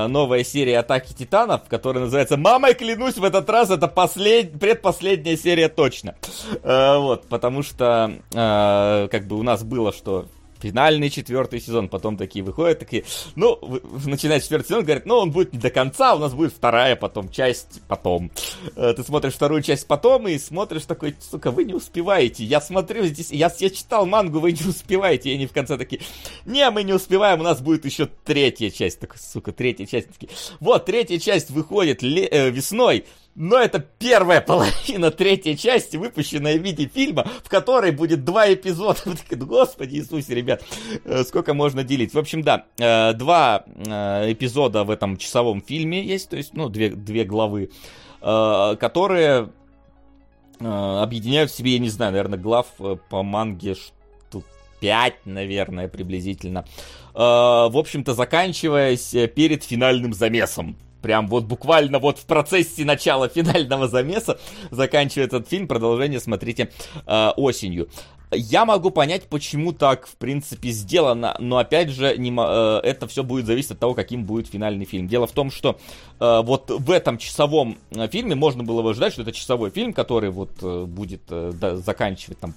новая 0.09 0.45
серия 0.45 0.79
Атаки 0.79 1.13
Титанов, 1.13 1.63
которая 1.69 2.05
называется 2.05 2.37
«Мамой 2.37 2.75
клянусь, 2.75 3.17
в 3.17 3.25
этот 3.25 3.49
раз 3.51 3.71
это 3.71 3.89
послед... 3.89 4.59
предпоследняя 4.59 5.37
серия 5.37 5.69
точно». 5.69 6.15
Э, 6.63 6.99
вот, 6.99 7.29
потому 7.29 7.63
что 7.63 8.13
э, 8.33 9.09
как 9.11 9.27
бы 9.27 9.39
у 9.39 9.43
нас 9.43 9.65
было, 9.65 9.93
что 9.93 10.27
финальный 10.61 11.11
четвертый 11.11 11.61
сезон. 11.61 11.89
Потом 11.89 12.17
такие 12.17 12.45
выходят, 12.45 12.79
такие, 12.79 13.05
ну, 13.35 13.59
начинает 14.05 14.43
четвертый 14.43 14.69
сезон, 14.69 14.85
говорят, 14.85 15.07
ну, 15.07 15.17
он 15.17 15.31
будет 15.31 15.53
не 15.53 15.59
до 15.59 15.71
конца, 15.71 16.15
у 16.15 16.19
нас 16.19 16.35
будет 16.35 16.53
вторая 16.53 16.97
потом 16.97 17.31
часть 17.31 17.81
потом. 17.89 18.31
Э, 18.77 18.93
ты 18.95 19.03
смотришь 19.03 19.35
вторую 19.35 19.63
часть 19.63 19.87
потом 19.87 20.29
и 20.29 20.39
смотришь 20.39 20.85
такой, 20.85 21.17
сука, 21.19 21.51
вы 21.51 21.65
не 21.65 21.75
успеваете. 21.75 22.45
Я 22.45 22.61
смотрю 22.61 23.05
здесь, 23.07 23.31
я, 23.31 23.53
я 23.59 23.71
читал 23.71 24.07
мангу, 24.07 24.41
вы 24.41 24.53
не 24.53 24.69
успеваете. 24.69 25.31
И 25.31 25.35
они 25.35 25.47
в 25.47 25.53
конце 25.53 25.77
такие, 25.77 26.03
не, 26.45 26.69
мы 26.71 26.83
не 26.83 26.93
успеваем, 26.93 27.41
у 27.41 27.45
нас 27.45 27.61
будет 27.61 27.85
еще 27.85 28.09
третья 28.25 28.71
часть. 28.71 29.01
Такой, 29.01 29.19
сука, 29.19 29.53
третья 29.53 29.87
часть. 29.87 30.09
Такие, 30.09 30.31
вот, 30.61 30.85
третья 30.85 31.19
часть 31.19 31.51
выходит 31.51 32.03
ле- 32.03 32.29
э, 32.31 32.51
весной. 32.51 33.07
Но 33.41 33.57
это 33.57 33.79
первая 33.79 34.41
половина 34.47 35.11
третьей 35.11 35.57
части, 35.57 35.97
выпущенная 35.97 36.59
в 36.59 36.63
виде 36.63 36.87
фильма, 36.87 37.27
в 37.43 37.49
которой 37.49 37.91
будет 37.91 38.23
два 38.23 38.53
эпизода. 38.53 39.01
Господи 39.31 39.97
Иисусе, 39.97 40.35
ребят, 40.35 40.63
э, 41.07 41.25
сколько 41.25 41.55
можно 41.55 41.83
делить. 41.83 42.13
В 42.13 42.19
общем, 42.19 42.43
да, 42.43 42.67
э, 42.79 43.15
два 43.15 43.65
э, 43.67 44.33
эпизода 44.33 44.85
в 44.85 44.91
этом 44.91 45.17
часовом 45.17 45.63
фильме 45.63 46.05
есть, 46.05 46.29
то 46.29 46.37
есть, 46.37 46.53
ну, 46.53 46.69
две, 46.69 46.91
две 46.91 47.25
главы, 47.25 47.71
которые 48.21 49.51
объединяют 50.59 51.51
в 51.51 51.57
себе, 51.57 51.73
я 51.73 51.79
не 51.79 51.89
знаю, 51.89 52.13
наверное, 52.13 52.39
глав 52.39 52.67
по 53.09 53.23
манге 53.23 53.75
штук 53.75 54.45
5, 54.81 55.25
наверное, 55.25 55.89
приблизительно. 55.89 56.67
В 57.15 57.79
общем-то, 57.79 58.13
заканчиваясь 58.13 59.17
перед 59.35 59.65
финальным 59.65 60.13
замесом 60.13 60.77
прям 61.01 61.27
вот 61.29 61.45
буквально 61.45 61.99
вот 61.99 62.19
в 62.19 62.27
процессе 62.27 62.85
начала 62.85 63.29
финального 63.29 63.89
замеса 63.89 64.39
заканчивает 64.71 65.33
этот 65.33 65.49
фильм. 65.49 65.69
Продолжение 65.69 66.21
смотрите 66.21 66.71
э, 67.07 67.31
осенью. 67.37 67.89
Я 68.33 68.65
могу 68.65 68.91
понять, 68.91 69.25
почему 69.25 69.73
так, 69.73 70.07
в 70.07 70.15
принципе, 70.17 70.71
сделано, 70.71 71.35
но 71.41 71.59
опять 71.59 71.91
же, 71.91 72.17
не, 72.17 72.31
э, 72.31 72.81
это 72.85 73.09
все 73.09 73.25
будет 73.25 73.47
зависеть 73.47 73.73
от 73.73 73.81
того, 73.81 73.95
каким 73.95 74.25
будет 74.25 74.47
финальный 74.47 74.85
фильм. 74.85 75.09
Дело 75.09 75.27
в 75.27 75.33
том, 75.33 75.51
что 75.51 75.81
э, 76.21 76.41
вот 76.45 76.71
в 76.71 76.91
этом 76.93 77.19
часовом 77.19 77.77
э, 77.91 78.07
фильме 78.09 78.37
можно 78.37 78.63
было 78.63 78.83
бы 78.83 78.91
ожидать, 78.91 79.13
что 79.13 79.23
это 79.23 79.33
часовой 79.33 79.71
фильм, 79.71 79.93
который 79.93 80.31
вот 80.31 80.53
э, 80.63 80.85
будет 80.85 81.23
э, 81.29 81.51
да, 81.55 81.77
заканчивать 81.77 82.39
там 82.39 82.55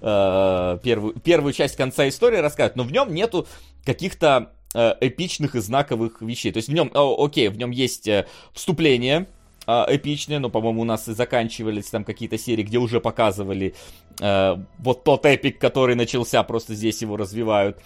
э, 0.00 0.78
первую, 0.82 1.14
первую 1.20 1.52
часть 1.52 1.76
конца 1.76 2.08
истории 2.08 2.38
рассказывать, 2.38 2.74
но 2.74 2.82
в 2.82 2.90
нем 2.90 3.14
нету 3.14 3.46
каких-то 3.84 4.52
эпичных 4.74 5.54
и 5.54 5.60
знаковых 5.60 6.20
вещей. 6.22 6.52
То 6.52 6.58
есть 6.58 6.68
в 6.68 6.72
нем, 6.72 6.90
о, 6.94 7.24
окей, 7.24 7.48
в 7.48 7.56
нем 7.56 7.70
есть 7.70 8.06
э, 8.06 8.26
вступление, 8.52 9.26
э, 9.66 9.84
эпичные, 9.88 10.38
но, 10.38 10.50
по-моему, 10.50 10.82
у 10.82 10.84
нас 10.84 11.08
и 11.08 11.14
заканчивались 11.14 11.86
там 11.90 12.04
какие-то 12.04 12.38
серии, 12.38 12.62
где 12.62 12.78
уже 12.78 13.00
показывали 13.00 13.74
э, 14.20 14.56
вот 14.78 15.04
тот 15.04 15.24
эпик, 15.26 15.58
который 15.58 15.94
начался, 15.94 16.42
просто 16.42 16.74
здесь 16.74 17.00
его 17.00 17.16
развивают. 17.16 17.78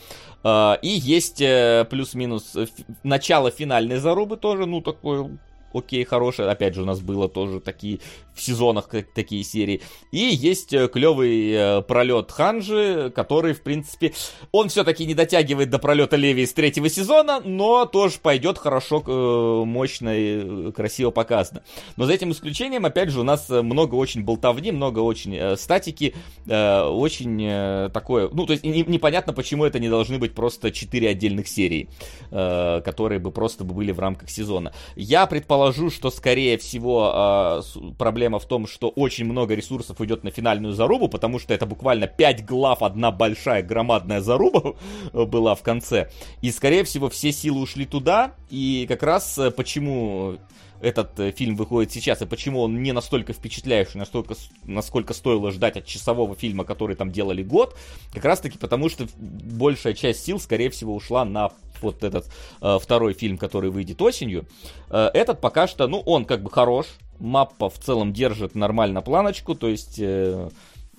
Э, 0.45 0.75
и 0.83 0.89
есть 0.89 1.41
э, 1.41 1.87
плюс-минус 1.89 2.57
э, 2.57 2.67
начало 3.03 3.51
финальной 3.51 3.99
зарубы 3.99 4.37
тоже, 4.37 4.67
ну, 4.67 4.81
такой 4.81 5.39
окей, 5.75 6.05
хорошее. 6.05 6.49
Опять 6.49 6.75
же, 6.75 6.83
у 6.83 6.87
нас 6.87 7.01
было 7.01 7.29
тоже 7.29 7.61
такие 7.61 8.01
в 8.35 8.41
сезонах 8.41 8.89
такие 9.15 9.45
серии. 9.45 9.83
И 10.11 10.19
есть 10.19 10.73
э, 10.73 10.89
клевый 10.89 11.53
э, 11.53 11.83
пролет 11.83 12.31
Ханжи, 12.33 13.13
который, 13.15 13.53
в 13.53 13.63
принципе, 13.63 14.15
он 14.53 14.69
все-таки 14.69 15.05
не 15.05 15.15
дотягивает 15.15 15.71
до 15.71 15.79
пролета 15.79 16.17
Леви 16.17 16.43
из 16.43 16.53
третьего 16.53 16.89
сезона, 16.89 17.41
но 17.45 17.85
тоже 17.85 18.17
пойдет 18.23 18.59
хорошо, 18.59 19.03
э, 19.07 19.65
мощно 19.67 20.17
и 20.17 20.73
красиво 20.73 21.11
показано. 21.11 21.63
Но 21.97 22.07
за 22.07 22.15
этим 22.15 22.33
исключением, 22.33 22.87
опять 22.87 23.11
же, 23.11 23.21
у 23.21 23.23
нас 23.23 23.49
много 23.49 23.97
очень 23.97 24.25
болтовни, 24.25 24.73
много 24.73 25.01
очень 25.01 25.57
статики, 25.57 26.15
очень 26.47 27.91
такое, 27.91 28.29
ну, 28.33 28.47
то 28.47 28.53
есть 28.53 28.65
не, 28.65 28.83
непонятно, 28.83 29.33
почему 29.33 29.65
это 29.65 29.79
не 29.79 29.89
должны 29.89 30.19
быть 30.19 30.35
просто 30.35 30.71
четыре 30.71 31.11
отдельных 31.11 31.49
серии, 31.49 31.89
которые 32.31 33.19
бы 33.19 33.31
просто 33.31 33.65
бы 33.65 33.75
были 33.75 33.93
в 33.93 34.01
рамках 34.01 34.31
сезона. 34.31 34.73
Я 34.97 35.27
предположу, 35.63 35.91
что, 35.91 36.11
скорее 36.11 36.59
всего, 36.59 37.63
проблема 37.99 38.13
проблема 38.13 38.39
в 38.39 38.47
том, 38.47 38.67
что 38.67 38.89
очень 38.89 39.25
много 39.25 39.55
ресурсов 39.55 40.01
идет 40.01 40.25
на 40.25 40.31
финальную 40.31 40.75
зарубу, 40.75 41.09
потому 41.09 41.39
что 41.39 41.55
это 41.55 41.67
буквально 41.67 42.07
5 42.07 42.45
глав, 42.45 42.83
одна 42.83 43.11
большая 43.11 43.63
громадная 43.63 44.21
заруба 44.21 44.75
была 45.13 45.55
в 45.55 45.63
конце. 45.63 46.11
И, 46.43 46.51
скорее 46.51 46.85
всего, 46.85 47.09
все 47.09 47.33
силы 47.33 47.61
ушли 47.61 47.87
туда, 47.87 48.33
и 48.51 48.87
как 48.89 49.03
раз 49.03 49.39
э, 49.39 49.51
почему 49.51 50.37
этот 50.83 51.19
э, 51.21 51.31
фильм 51.31 51.57
выходит 51.57 51.93
сейчас, 51.93 52.21
и 52.21 52.27
почему 52.27 52.61
он 52.61 52.83
не 52.83 52.93
настолько 52.93 53.33
впечатляющий, 53.33 53.99
настолько, 53.99 54.35
насколько 54.65 55.15
стоило 55.15 55.51
ждать 55.51 55.77
от 55.77 55.87
часового 55.87 56.35
фильма, 56.35 56.65
который 56.65 56.97
там 56.97 57.11
делали 57.11 57.43
год, 57.43 57.77
как 58.13 58.25
раз 58.25 58.41
таки 58.41 58.59
потому, 58.59 58.89
что 58.89 59.07
большая 59.17 59.95
часть 59.95 60.25
сил, 60.25 60.41
скорее 60.41 60.71
всего, 60.71 60.95
ушла 60.95 61.25
на 61.25 61.51
вот 61.81 62.05
этот 62.05 62.27
э, 62.61 62.79
второй 62.81 63.15
фильм, 63.15 63.39
который 63.39 63.71
выйдет 63.71 64.03
осенью. 64.03 64.47
Э, 64.91 65.11
этот 65.15 65.41
пока 65.41 65.67
что, 65.67 65.87
ну, 65.87 66.01
он 66.01 66.25
как 66.25 66.43
бы 66.43 66.51
хорош, 66.51 66.87
маппа 67.19 67.71
в 67.71 67.79
целом 67.79 68.13
держит 68.13 68.55
нормально 68.55 69.03
планочку, 69.03 69.55
то 69.55 69.69
есть 69.69 69.99
э, 69.99 70.51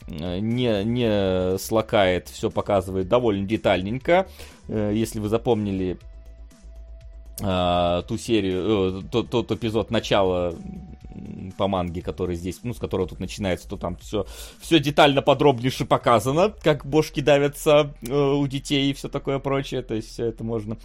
не, 0.07 0.83
не 0.83 1.57
слакает, 1.57 2.29
все 2.29 2.49
показывает 2.49 3.07
довольно 3.07 3.45
детальненько. 3.45 4.27
Э, 4.67 4.91
если 4.93 5.19
вы 5.19 5.29
запомнили 5.29 5.97
э, 7.39 8.03
ту 8.07 8.17
серию, 8.17 8.99
э, 8.99 9.01
тот, 9.11 9.29
тот 9.29 9.51
эпизод 9.51 9.91
начала 9.91 10.53
по 11.57 11.67
манге, 11.67 12.01
который 12.01 12.35
здесь, 12.35 12.59
ну, 12.63 12.73
с 12.73 12.79
которого 12.79 13.07
тут 13.07 13.19
начинается, 13.19 13.67
то 13.67 13.77
там 13.77 13.95
все, 13.97 14.25
все 14.59 14.79
детально, 14.79 15.21
подробнейше 15.21 15.85
показано, 15.85 16.53
как 16.61 16.85
бошки 16.85 17.19
давятся 17.19 17.93
э, 18.01 18.13
у 18.13 18.45
детей 18.47 18.89
и 18.89 18.93
все 18.93 19.09
такое 19.09 19.39
прочее, 19.39 19.81
то 19.81 19.93
есть 19.93 20.09
все 20.09 20.25
это 20.25 20.43
можно, 20.43 20.77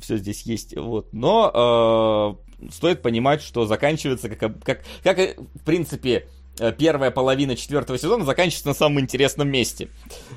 все 0.00 0.16
здесь 0.16 0.42
есть, 0.42 0.76
вот. 0.76 1.12
Но 1.12 2.36
э, 2.60 2.70
стоит 2.72 3.02
понимать, 3.02 3.42
что 3.42 3.66
заканчивается, 3.66 4.28
как, 4.28 4.62
как, 4.62 4.82
как 5.02 5.18
в 5.38 5.64
принципе, 5.64 6.28
э, 6.58 6.72
первая 6.72 7.10
половина 7.10 7.56
четвертого 7.56 7.98
сезона 7.98 8.24
заканчивается 8.24 8.68
на 8.68 8.74
самом 8.74 9.00
интересном 9.00 9.48
месте. 9.48 9.88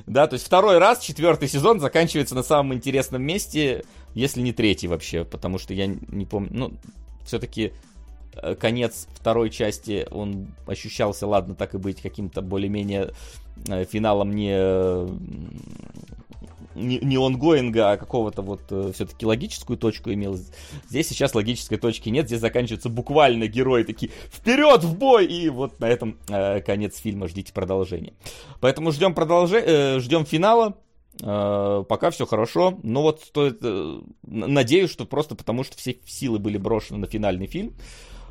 Да, 0.05 0.27
то 0.27 0.33
есть 0.35 0.45
второй 0.45 0.77
раз 0.77 0.99
четвертый 0.99 1.47
сезон 1.47 1.79
заканчивается 1.79 2.35
на 2.35 2.43
самом 2.43 2.73
интересном 2.73 3.23
месте, 3.23 3.83
если 4.15 4.41
не 4.41 4.53
третий 4.53 4.87
вообще, 4.87 5.23
потому 5.23 5.59
что 5.59 5.73
я 5.73 5.85
не 5.85 6.25
помню, 6.25 6.49
ну, 6.51 6.71
все-таки 7.25 7.71
Э, 8.35 8.55
конец 8.55 9.07
второй 9.13 9.49
части, 9.49 10.07
он 10.11 10.47
ощущался, 10.67 11.27
ладно, 11.27 11.55
так 11.55 11.73
и 11.73 11.77
быть, 11.77 12.01
каким-то 12.01 12.41
более-менее 12.41 13.11
э, 13.67 13.85
финалом 13.85 14.33
не 14.33 14.55
не, 16.75 17.15
онгоинга, 17.15 17.91
а 17.91 17.97
какого-то 17.97 18.41
вот 18.41 18.63
э, 18.69 18.91
все-таки 18.93 19.25
логическую 19.25 19.77
точку 19.77 20.11
имел. 20.11 20.37
Здесь 20.89 21.07
сейчас 21.07 21.33
логической 21.33 21.77
точки 21.77 22.09
нет, 22.09 22.25
здесь 22.25 22.41
заканчивается 22.41 22.89
буквально 22.89 23.47
герои 23.47 23.83
такие 23.83 24.11
вперед 24.29 24.83
в 24.83 24.97
бой, 24.97 25.25
и 25.25 25.47
вот 25.47 25.79
на 25.79 25.85
этом 25.85 26.17
э, 26.27 26.59
конец 26.59 26.97
фильма, 26.97 27.29
ждите 27.29 27.53
продолжения. 27.53 28.11
Поэтому 28.59 28.91
ждем 28.91 29.13
продолжения, 29.13 29.65
э, 29.65 29.99
ждем 30.01 30.25
финала, 30.25 30.75
пока 31.19 32.09
все 32.11 32.25
хорошо, 32.25 32.77
но 32.83 33.01
вот 33.01 33.21
стоит, 33.21 33.61
uh, 33.61 34.03
надеюсь, 34.23 34.89
что 34.89 35.05
просто 35.05 35.35
потому, 35.35 35.63
что 35.63 35.77
все 35.77 35.97
силы 36.05 36.39
были 36.39 36.57
брошены 36.57 36.99
на 36.99 37.07
финальный 37.07 37.47
фильм, 37.47 37.73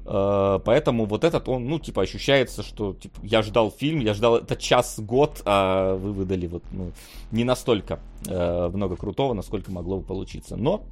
Э, 0.07 0.61
поэтому 0.65 1.07
вот 1.07 1.25
этот, 1.25 1.49
он, 1.49 1.67
ну, 1.67 1.79
типа, 1.79 2.03
ощущается, 2.03 2.63
что, 2.63 2.95
типа, 2.95 3.21
я 3.23 3.43
ждал 3.43 3.71
фильм, 3.71 4.01
я 4.01 4.15
ждал 4.15 4.37
это 4.37 4.57
час-год, 4.57 5.43
а 5.45 5.97
вы 5.97 6.13
выдали 6.13 6.47
вот, 6.47 6.63
ну, 6.73 6.93
не 7.31 7.45
настолько 7.45 8.01
э, 8.27 8.69
много 8.73 8.97
крутого, 8.97 9.33
насколько 9.33 9.73
могло 9.73 9.99
бы 9.99 10.07
получиться. 10.07 10.57
Но, 10.57 10.85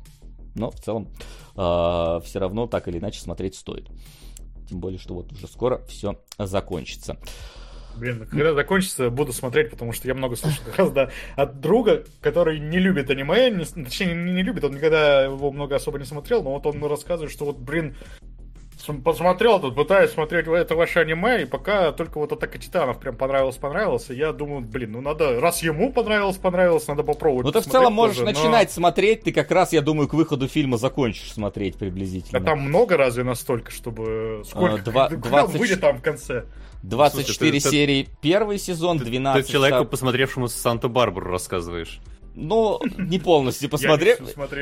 но 0.55 0.71
в 0.71 0.81
целом, 0.81 1.09
э, 1.57 2.21
все 2.25 2.39
равно 2.39 2.67
так 2.67 2.89
или 2.89 2.99
иначе 2.99 3.21
смотреть 3.21 3.55
стоит. 3.55 3.89
Тем 4.69 4.81
более, 4.81 4.99
что 4.99 5.15
вот 5.15 5.31
уже 5.33 5.47
скоро 5.47 5.79
все 5.89 6.19
закончится. 6.39 7.19
Блин, 7.97 8.27
когда 8.31 8.55
закончится, 8.55 9.11
буду 9.11 9.33
смотреть, 9.33 9.71
потому 9.71 9.93
что 9.93 10.09
я 10.09 10.15
много 10.15 10.37
слышал 10.37 10.63
как 10.65 10.79
раз 10.79 10.91
да, 10.93 11.11
от 11.37 11.61
друга, 11.61 12.05
который 12.21 12.59
не 12.59 12.79
любит 12.79 13.11
аниме, 13.11 13.51
не, 13.51 13.65
точнее, 13.65 14.15
не, 14.15 14.33
не 14.33 14.43
любит, 14.43 14.65
он 14.65 14.75
никогда 14.75 15.25
его 15.25 15.51
много 15.53 15.77
особо 15.77 15.99
не 15.99 16.05
смотрел, 16.05 16.43
но 16.43 16.53
вот 16.53 16.67
он 16.67 16.83
рассказывает, 16.85 17.33
что 17.33 17.45
вот, 17.45 17.59
блин, 17.59 17.95
посмотрел 19.05 19.61
тут, 19.61 19.75
пытаюсь 19.75 20.11
смотреть 20.11 20.47
это 20.47 20.75
ваше 20.75 21.01
аниме, 21.01 21.43
и 21.43 21.45
пока 21.45 21.93
только 21.93 22.19
вот 22.19 22.33
Атака 22.33 22.59
Титанов 22.59 22.99
прям 22.99 23.17
понравилось, 23.17 23.57
понравилось, 23.57 24.11
и 24.11 24.15
я 24.15 24.33
думаю, 24.33 24.63
блин, 24.63 24.93
ну 24.93 25.01
надо, 25.01 25.41
раз 25.41 25.63
ему 25.63 25.93
понравилось, 25.93 26.37
понравилось, 26.37 26.87
надо 26.89 27.03
попробовать. 27.03 27.47
Ну 27.47 27.53
ты 27.53 27.61
в 27.61 27.71
целом 27.71 27.93
можешь 27.93 28.19
тоже, 28.19 28.33
начинать 28.33 28.69
но... 28.69 28.75
смотреть, 28.75 29.23
ты 29.23 29.33
как 29.33 29.51
раз, 29.51 29.73
я 29.73 29.81
думаю, 29.83 30.09
к 30.09 30.15
выходу 30.15 30.49
фильма 30.49 30.77
закончишь 30.77 31.33
смотреть 31.33 31.77
приблизительно. 31.77 32.41
А 32.41 32.43
там 32.43 32.61
много 32.61 32.97
разве 32.97 33.25
настолько, 33.25 33.71
чтобы... 33.71 34.43
Сколько? 34.45 34.75
А, 34.75 34.79
два, 34.79 35.09
20... 35.11 35.61
выйдет 35.61 35.81
там 35.81 35.99
в 35.99 36.03
конце? 36.03 36.45
24 36.83 37.61
Слушай, 37.61 37.61
ты, 37.61 37.71
серии 37.71 38.09
первый 38.21 38.59
сезон, 38.59 38.99
12... 38.99 39.47
Ты 39.47 39.53
человеку, 39.53 39.85
посмотревшему 39.85 40.49
Санта-Барбару, 40.49 41.31
рассказываешь. 41.31 42.01
Ну, 42.35 42.81
не 42.97 43.19
полностью 43.19 43.69
посмотрел. 43.69 44.17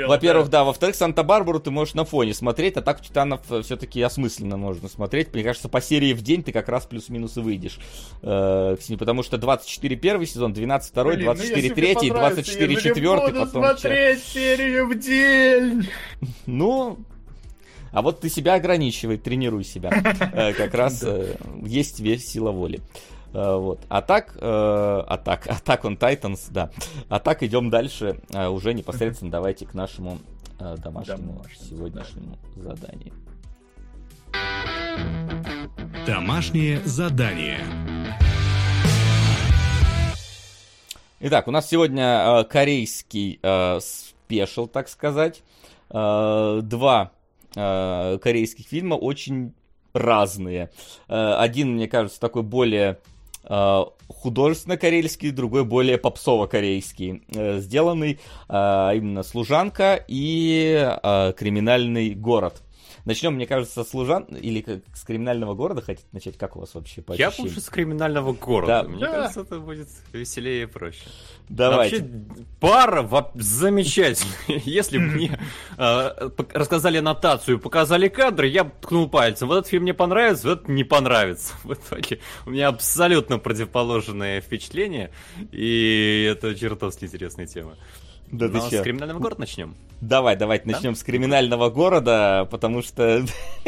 Во-первых, 0.09 0.49
да. 0.49 0.65
Во-вторых, 0.65 0.97
Санта-Барбару 0.97 1.61
ты 1.61 1.71
можешь 1.71 1.95
на 1.95 2.05
фоне 2.05 2.35
смотреть, 2.35 2.77
а 2.77 2.83
так 2.83 3.01
Титанов 3.01 3.41
э, 3.51 3.63
все-таки 3.63 4.03
осмысленно 4.03 4.57
можно 4.57 4.89
смотреть. 4.89 5.33
Мне 5.33 5.45
кажется, 5.45 5.69
по 5.69 5.81
серии 5.81 6.13
в 6.13 6.23
день 6.23 6.43
ты 6.43 6.51
как 6.51 6.69
раз 6.69 6.87
плюс-минус 6.87 7.37
и 7.37 7.41
выйдешь. 7.41 7.79
Э, 8.23 8.77
потому 8.99 9.23
что 9.23 9.39
24 9.39 9.97
первый 9.97 10.27
сезон, 10.27 10.53
12 10.53 10.91
второй, 10.91 11.17
24 11.17 11.69
ну, 11.69 11.75
третий, 11.75 12.11
24 12.11 12.77
четвертый, 12.77 13.35
потом... 13.35 13.49
смотреть 13.49 14.25
серию 14.25 14.89
в 14.89 14.99
день! 14.99 15.89
Ну, 16.47 16.99
а 17.93 18.03
вот 18.03 18.21
ты 18.21 18.29
себя 18.29 18.55
ограничивай, 18.55 19.17
тренируй 19.17 19.65
себя. 19.65 19.91
Э, 20.33 20.53
как 20.55 20.75
раз 20.75 21.05
есть 21.65 21.97
тебе 21.97 22.19
сила 22.19 22.51
воли. 22.51 22.81
Э, 23.32 23.57
вот. 23.57 23.81
А 23.89 24.02
так, 24.02 24.36
э, 24.36 24.40
а 24.40 25.19
так, 25.19 25.47
Attack 25.47 25.82
on 25.82 25.98
Titans, 25.98 26.48
да. 26.51 26.70
А 27.09 27.19
так 27.20 27.43
идем 27.43 27.70
дальше. 27.70 28.20
Э, 28.32 28.48
уже 28.48 28.74
непосредственно 28.74 29.31
давайте 29.31 29.66
к 29.66 29.74
нашему 29.74 30.19
э, 30.59 30.77
домашнему 30.78 31.44
сегодняшнему 31.59 32.39
заданию. 32.57 33.15
Домашнее 36.07 36.81
задание. 36.85 37.61
Итак, 41.20 41.48
у 41.48 41.51
нас 41.51 41.69
сегодня 41.69 42.40
э, 42.40 42.44
корейский 42.44 43.39
э, 43.43 43.78
спешл, 43.81 44.66
так 44.66 44.89
сказать. 44.89 45.43
Э, 45.90 46.61
два 46.62 47.12
э, 47.55 48.19
корейских 48.23 48.66
фильма 48.66 48.94
очень 48.94 49.52
разные. 49.93 50.70
Э, 51.09 51.35
один, 51.35 51.74
мне 51.74 51.89
кажется, 51.89 52.19
такой 52.19 52.43
более 52.43 52.98
художественно-корейский, 53.51 55.31
другой 55.33 55.65
более 55.65 55.99
попсово-корейский, 55.99 57.23
э, 57.35 57.59
сделанный 57.59 58.21
э, 58.49 58.91
именно 58.95 59.23
«Служанка» 59.23 60.05
и 60.07 60.97
«Криминальный 61.37 62.15
город». 62.15 62.63
Начнем, 63.05 63.35
мне 63.35 63.47
кажется, 63.47 63.85
с 63.85 63.89
служан 63.89 64.25
или 64.25 64.61
как, 64.61 64.81
с 64.95 65.03
криминального 65.03 65.55
города 65.55 65.83
хотите 65.83 66.07
начать? 66.13 66.37
Как 66.37 66.57
у 66.57 66.61
вас 66.61 66.75
вообще 66.75 67.03
по 67.03 67.13
Я 67.13 67.33
лучше 67.37 67.61
с 67.61 67.69
криминального 67.69 68.33
города. 68.33 68.83
Да. 68.83 68.89
Мне 68.89 69.01
да. 69.01 69.13
кажется, 69.13 69.41
это 69.41 69.59
будет 69.59 69.89
веселее 70.13 70.65
и 70.65 70.67
проще. 70.67 71.03
Давайте. 71.49 71.99
Вообще, 71.99 72.45
пара 72.61 73.31
замечательная. 73.35 74.35
Если 74.65 74.99
бы 74.99 75.05
мне 75.05 75.39
э, 75.77 76.31
рассказали 76.53 76.99
аннотацию 76.99 77.59
показали 77.59 78.09
кадры, 78.09 78.49
я 78.49 78.65
бы 78.65 78.73
ткнул 78.81 79.09
пальцем. 79.09 79.49
Вот 79.49 79.59
этот 79.59 79.71
фильм 79.71 79.83
мне 79.85 79.95
понравится, 79.95 80.49
вот 80.49 80.59
этот 80.59 80.69
не 80.69 80.85
понравится. 80.85 81.55
В 81.65 81.75
итоге 81.75 82.21
у 82.47 82.51
меня 82.51 82.69
абсолютно 82.69 83.39
противоположное 83.39 84.41
впечатление. 84.41 85.11
И 85.53 86.29
это 86.31 86.55
чертовски 86.55 87.05
интересная 87.05 87.47
тема. 87.47 87.77
Да, 88.31 88.49
Но 88.49 88.61
с 88.61 88.83
криминального 88.83 89.19
города 89.19 89.41
начнем. 89.41 89.75
Давай, 90.01 90.35
давайте 90.35 90.67
начнем 90.67 90.95
с 90.95 91.03
криминального 91.03 91.69
города, 91.69 92.49
потому 92.51 92.83
что 92.83 93.23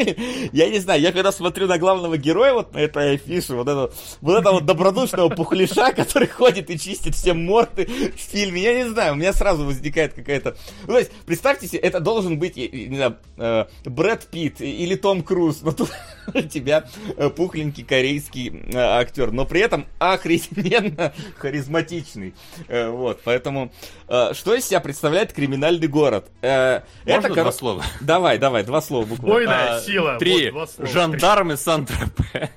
я 0.51 0.69
не 0.69 0.79
знаю, 0.79 0.99
я 0.99 1.11
когда 1.11 1.31
смотрю 1.31 1.67
на 1.67 1.77
главного 1.77 2.17
героя 2.17 2.53
вот 2.53 2.73
на 2.73 2.79
этой 2.79 3.15
афише, 3.15 3.53
вот 3.53 3.67
это 3.67 3.91
вот 4.21 4.39
этого 4.39 4.55
вот 4.55 4.65
добродушного 4.65 5.29
пухляша, 5.35 5.93
который 5.93 6.27
ходит 6.27 6.71
и 6.71 6.79
чистит 6.79 7.13
все 7.13 7.35
морды 7.35 7.85
в 7.85 8.19
фильме, 8.19 8.63
я 8.63 8.73
не 8.73 8.89
знаю, 8.89 9.13
у 9.13 9.15
меня 9.15 9.31
сразу 9.31 9.63
возникает 9.63 10.15
какая-то... 10.15 10.57
Ну, 10.87 10.93
то 10.93 10.99
есть, 10.99 11.11
представьте 11.27 11.67
себе, 11.67 11.79
это 11.79 11.99
должен 11.99 12.39
быть, 12.39 12.55
не 12.55 12.95
знаю, 12.95 13.17
э, 13.37 13.65
Брэд 13.85 14.25
Питт 14.31 14.59
или 14.59 14.95
Том 14.95 15.21
Круз, 15.21 15.61
но 15.61 15.71
тут 15.71 15.91
у 16.33 16.41
тебя 16.41 16.85
э, 17.15 17.29
пухленький 17.29 17.83
корейский 17.83 18.49
э, 18.73 18.75
актер, 18.75 19.31
но 19.31 19.45
при 19.45 19.61
этом 19.61 19.85
охрененно 19.99 21.13
харизматичный. 21.37 22.33
Вот, 22.67 23.21
поэтому 23.23 23.71
что 24.07 24.55
из 24.55 24.65
себя 24.65 24.79
представляет 24.79 25.31
криминальный 25.31 25.87
город? 25.87 26.22
Можно 26.41 26.83
это 27.05 27.33
два 27.33 27.43
кор... 27.43 27.53
слова? 27.53 27.83
Давай, 28.01 28.37
давай, 28.37 28.63
два 28.63 28.81
слова 28.81 29.05
буквально. 29.05 29.33
Бойная 29.33 29.75
а, 29.75 29.81
сила. 29.81 30.17
Три. 30.19 30.49
Вот, 30.51 30.69
Жандармы 30.77 31.57
Сан-Тропе. 31.57 32.51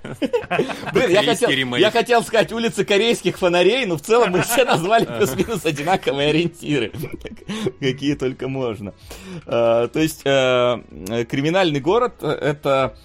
Блин, 0.92 1.10
я 1.10 1.22
хотел, 1.22 1.76
я 1.76 1.90
хотел 1.90 2.22
сказать 2.22 2.52
улицы 2.52 2.84
корейских 2.84 3.38
фонарей, 3.38 3.86
но 3.86 3.96
в 3.96 4.02
целом 4.02 4.32
мы 4.32 4.42
все 4.42 4.64
назвали 4.64 5.04
плюс-минус 5.18 5.64
одинаковые 5.64 6.30
ориентиры. 6.30 6.92
Какие 7.80 8.14
только 8.14 8.48
можно. 8.48 8.92
То 9.44 9.90
есть, 9.94 10.22
криминальный 10.22 11.80
город— 11.80 12.14
это 12.22 12.96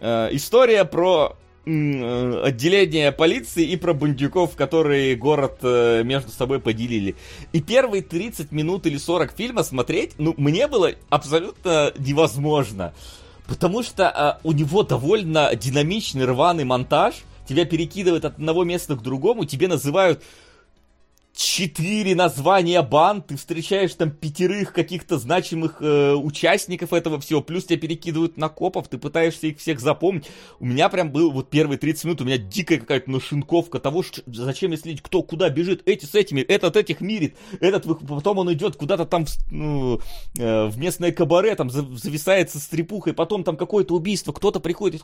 история 0.00 0.84
про 0.84 1.36
Э, 1.36 1.43
отделение 1.66 3.10
полиции 3.10 3.64
и 3.64 3.76
про 3.76 3.94
бандюков, 3.94 4.54
которые 4.54 5.16
город 5.16 5.58
э, 5.62 6.02
между 6.04 6.30
собой 6.30 6.60
поделили. 6.60 7.16
И 7.52 7.62
первые 7.62 8.02
30 8.02 8.52
минут 8.52 8.86
или 8.86 8.98
40 8.98 9.32
фильма 9.34 9.62
смотреть, 9.62 10.12
ну, 10.18 10.34
мне 10.36 10.68
было 10.68 10.92
абсолютно 11.08 11.92
невозможно. 11.98 12.92
Потому 13.46 13.82
что 13.82 14.08
а, 14.08 14.40
у 14.42 14.52
него 14.52 14.82
довольно 14.82 15.54
динамичный 15.54 16.24
рваный 16.24 16.64
монтаж, 16.64 17.14
тебя 17.48 17.64
перекидывают 17.64 18.24
от 18.24 18.34
одного 18.34 18.64
места 18.64 18.94
к 18.96 19.02
другому, 19.02 19.44
тебе 19.44 19.68
называют 19.68 20.22
четыре 21.34 22.14
названия 22.14 22.80
банд, 22.82 23.26
ты 23.26 23.36
встречаешь 23.36 23.94
там 23.94 24.10
пятерых 24.10 24.72
каких-то 24.72 25.18
значимых 25.18 25.78
э, 25.80 26.14
участников 26.14 26.92
этого 26.92 27.20
всего, 27.20 27.40
плюс 27.42 27.64
тебя 27.64 27.78
перекидывают 27.78 28.36
на 28.36 28.48
копов, 28.48 28.88
ты 28.88 28.98
пытаешься 28.98 29.48
их 29.48 29.58
всех 29.58 29.80
запомнить. 29.80 30.26
У 30.60 30.64
меня 30.64 30.88
прям 30.88 31.10
был 31.10 31.32
вот 31.32 31.50
первые 31.50 31.78
30 31.78 32.04
минут, 32.04 32.20
у 32.20 32.24
меня 32.24 32.38
дикая 32.38 32.78
какая-то 32.78 33.10
нашинковка 33.10 33.80
того, 33.80 34.02
что, 34.02 34.22
зачем 34.26 34.72
я 34.72 34.78
кто 35.02 35.22
куда 35.22 35.48
бежит, 35.48 35.82
эти 35.86 36.04
с 36.06 36.14
этими, 36.14 36.40
этот 36.40 36.76
этих 36.76 37.00
мирит, 37.00 37.36
этот 37.60 37.84
потом 37.84 38.38
он 38.38 38.52
идет 38.52 38.76
куда-то 38.76 39.04
там 39.04 39.26
ну, 39.50 40.00
э, 40.38 40.66
в 40.66 40.78
местное 40.78 41.10
кабаре, 41.10 41.56
там 41.56 41.68
зависается 41.68 42.60
с 42.60 42.66
трепухой, 42.68 43.12
потом 43.12 43.42
там 43.42 43.56
какое-то 43.56 43.94
убийство, 43.94 44.32
кто-то 44.32 44.60
приходит, 44.60 45.02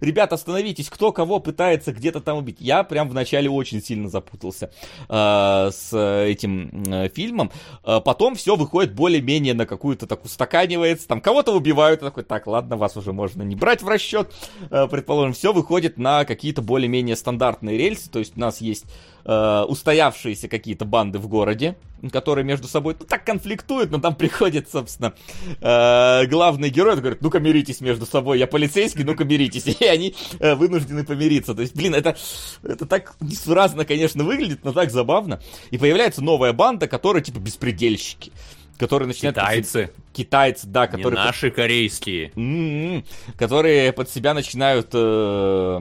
ребята, 0.00 0.34
остановитесь, 0.34 0.88
кто 0.90 1.12
кого 1.12 1.40
пытается 1.40 1.92
где-то 1.92 2.20
там 2.20 2.38
убить. 2.38 2.56
Я 2.60 2.84
прям 2.84 3.08
вначале 3.08 3.50
очень 3.50 3.82
сильно 3.82 4.08
запутался 4.08 4.70
э, 5.08 5.70
с 5.72 5.96
этим 5.96 6.84
э, 6.86 7.08
фильмом. 7.08 7.50
Э, 7.84 8.00
потом 8.04 8.34
все 8.34 8.56
выходит 8.56 8.94
более-менее 8.94 9.54
на 9.54 9.66
какую-то 9.66 10.06
так 10.06 10.24
устаканивается. 10.24 11.08
Там 11.08 11.20
кого-то 11.20 11.52
убивают, 11.54 12.00
такой, 12.00 12.24
так, 12.24 12.46
ладно, 12.46 12.76
вас 12.76 12.96
уже 12.96 13.12
можно 13.12 13.42
не 13.42 13.56
брать 13.56 13.82
в 13.82 13.88
расчет. 13.88 14.32
Э, 14.70 14.86
предположим, 14.88 15.32
все 15.32 15.52
выходит 15.52 15.98
на 15.98 16.24
какие-то 16.24 16.62
более-менее 16.62 17.16
стандартные 17.16 17.78
рельсы. 17.78 18.10
То 18.10 18.18
есть 18.18 18.36
у 18.36 18.40
нас 18.40 18.60
есть 18.60 18.86
э, 19.26 19.64
устоявшиеся 19.68 20.48
какие-то 20.48 20.84
банды 20.84 21.18
в 21.18 21.28
городе, 21.28 21.76
которые 22.12 22.44
между 22.44 22.68
собой 22.68 22.96
ну, 22.98 23.06
так 23.06 23.24
конфликтуют, 23.24 23.90
но 23.90 23.98
там 23.98 24.14
приходит, 24.14 24.70
собственно, 24.70 25.14
э, 25.60 26.26
главный 26.26 26.70
герой, 26.70 26.96
говорит, 26.96 27.20
ну-ка 27.20 27.40
миритесь 27.40 27.80
между 27.80 28.06
собой, 28.06 28.38
я 28.38 28.46
полицейский, 28.46 29.04
ну-ка 29.04 29.24
миритесь, 29.24 29.66
и 29.80 29.84
они 29.84 30.14
э, 30.38 30.54
вынуждены 30.54 31.04
помириться. 31.04 31.54
То 31.54 31.62
есть, 31.62 31.74
блин, 31.74 31.94
это, 31.94 32.16
это 32.62 32.86
так 32.86 33.14
несуразно, 33.20 33.84
конечно, 33.84 34.24
выглядит, 34.24 34.64
но 34.64 34.72
так 34.72 34.90
забавно. 34.90 35.40
И 35.70 35.78
появляется 35.78 36.22
новая 36.22 36.52
банда, 36.52 36.86
которая 36.86 37.22
типа 37.22 37.38
беспредельщики 37.38 38.32
которые 38.78 39.06
начинают... 39.06 39.36
Китайцы. 39.36 39.90
Китайцы, 40.12 40.66
да, 40.66 40.86
которые... 40.86 41.18
Не 41.18 41.26
наши 41.26 41.50
корейские. 41.50 42.32
М-м-м, 42.36 43.04
которые 43.38 43.92
под 43.92 44.10
себя 44.10 44.34
начинают 44.34 44.88
э, 44.92 45.80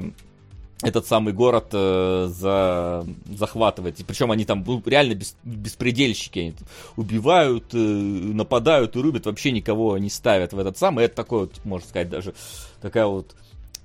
этот 0.81 1.07
самый 1.07 1.33
город 1.33 1.67
э, 1.71 2.27
за, 2.29 3.05
захватывать. 3.37 3.99
И 3.99 4.03
причем 4.03 4.31
они 4.31 4.45
там 4.45 4.63
ну, 4.65 4.83
реально 4.85 5.15
бес, 5.15 5.35
беспредельщики. 5.43 6.39
Они 6.39 6.53
убивают, 6.97 7.73
э, 7.73 7.77
нападают 7.77 8.95
и 8.95 8.99
рубят, 8.99 9.25
вообще 9.25 9.51
никого 9.51 9.97
не 9.97 10.09
ставят 10.09 10.53
в 10.53 10.59
этот 10.59 10.77
самый. 10.77 11.05
Это 11.05 11.15
такой 11.15 11.41
вот, 11.41 11.53
можно 11.63 11.87
сказать, 11.87 12.09
даже 12.09 12.33
такая 12.81 13.05
вот 13.05 13.35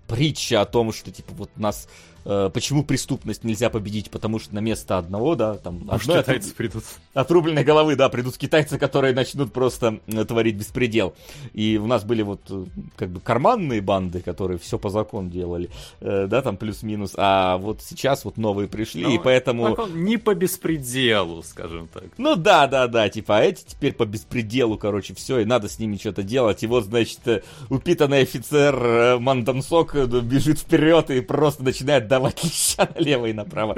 притча 0.09 0.61
о 0.61 0.67
том, 0.67 0.93
что 0.93 1.13
типа 1.13 1.33
вот 1.35 1.51
нас 1.57 1.89
почему 2.25 2.85
преступность 2.85 3.45
нельзя 3.45 3.71
победить? 3.71 4.11
Потому 4.11 4.39
что 4.39 4.55
на 4.55 4.61
место 4.61 4.99
одного, 4.99 5.35
да, 5.35 5.55
там... 5.55 5.87
А 5.89 5.99
что 5.99 6.21
китайцы 6.21 6.55
придут? 6.55 6.85
Отрубленной 7.15 7.65
головы, 7.65 7.97
да, 7.97 8.09
придут 8.09 8.37
китайцы, 8.37 8.79
которые 8.79 9.15
начнут 9.15 9.53
просто 9.53 10.01
э, 10.07 10.25
творить 10.25 10.57
беспредел. 10.57 11.15
И 11.53 11.79
у 11.79 11.87
нас 11.87 12.05
были 12.05 12.23
вот 12.23 12.41
э, 12.51 12.65
как 12.97 13.11
бы 13.11 13.21
карманные 13.21 13.81
банды, 13.81 14.21
которые 14.21 14.59
все 14.59 14.79
по 14.79 14.91
закону 14.91 15.31
делали, 15.31 15.71
да, 16.01 16.43
там 16.43 16.57
плюс-минус. 16.57 17.13
А 17.17 17.57
вот 17.59 17.81
сейчас 17.83 18.25
вот 18.25 18.37
новые 18.37 18.69
пришли, 18.69 19.05
Но, 19.05 19.11
и 19.11 19.19
поэтому... 19.19 19.77
Не 19.95 20.17
по 20.17 20.35
беспределу, 20.35 21.43
скажем 21.43 21.89
так. 21.89 22.05
Ну 22.19 22.37
да, 22.37 22.67
да, 22.67 22.87
да, 22.87 23.09
типа, 23.09 23.39
а 23.39 23.43
эти 23.43 23.65
теперь 23.65 23.93
по 23.93 24.07
беспределу, 24.07 24.79
короче, 24.79 25.15
все, 25.15 25.41
и 25.41 25.45
надо 25.45 25.69
с 25.69 25.79
ними 25.79 25.97
что-то 25.97 26.23
делать. 26.23 26.63
И 26.63 26.67
вот, 26.67 26.85
значит, 26.85 27.21
упитанный 27.69 28.23
офицер 28.23 29.19
Мандамсок 29.19 29.95
бежит 30.23 30.59
вперед 30.59 31.11
и 31.11 31.21
просто 31.21 31.63
начинает 31.63 32.09
давать 32.11 32.43
леща 32.45 32.89
налево 32.95 33.27
и 33.27 33.33
направо. 33.33 33.77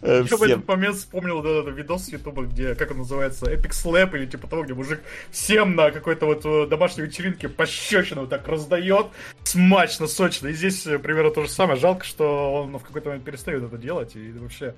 Э, 0.00 0.24
Я 0.30 0.36
в 0.36 0.42
этот 0.42 0.66
момент 0.66 0.96
вспомнил 0.96 1.40
этот 1.40 1.74
видос 1.76 2.04
с 2.04 2.08
Ютуба, 2.08 2.44
где, 2.44 2.74
как 2.74 2.92
он 2.92 2.98
называется, 2.98 3.46
Epic 3.52 3.70
Slap 3.70 4.16
или 4.16 4.26
типа 4.26 4.46
того, 4.46 4.62
где 4.62 4.72
мужик 4.72 5.02
всем 5.30 5.74
на 5.74 5.90
какой-то 5.90 6.26
вот 6.26 6.46
э, 6.46 6.66
домашней 6.68 7.04
вечеринке 7.04 7.48
пощечину 7.48 8.26
так 8.26 8.46
раздает, 8.48 9.08
смачно, 9.42 10.06
сочно. 10.06 10.48
И 10.48 10.52
здесь 10.52 10.86
э, 10.86 10.98
примерно 10.98 11.30
то 11.30 11.42
же 11.42 11.50
самое. 11.50 11.78
Жалко, 11.78 12.04
что 12.04 12.54
он 12.54 12.78
в 12.78 12.82
какой-то 12.82 13.08
момент 13.08 13.24
перестает 13.24 13.64
это 13.64 13.76
делать 13.76 14.14
и 14.14 14.32
вообще 14.32 14.74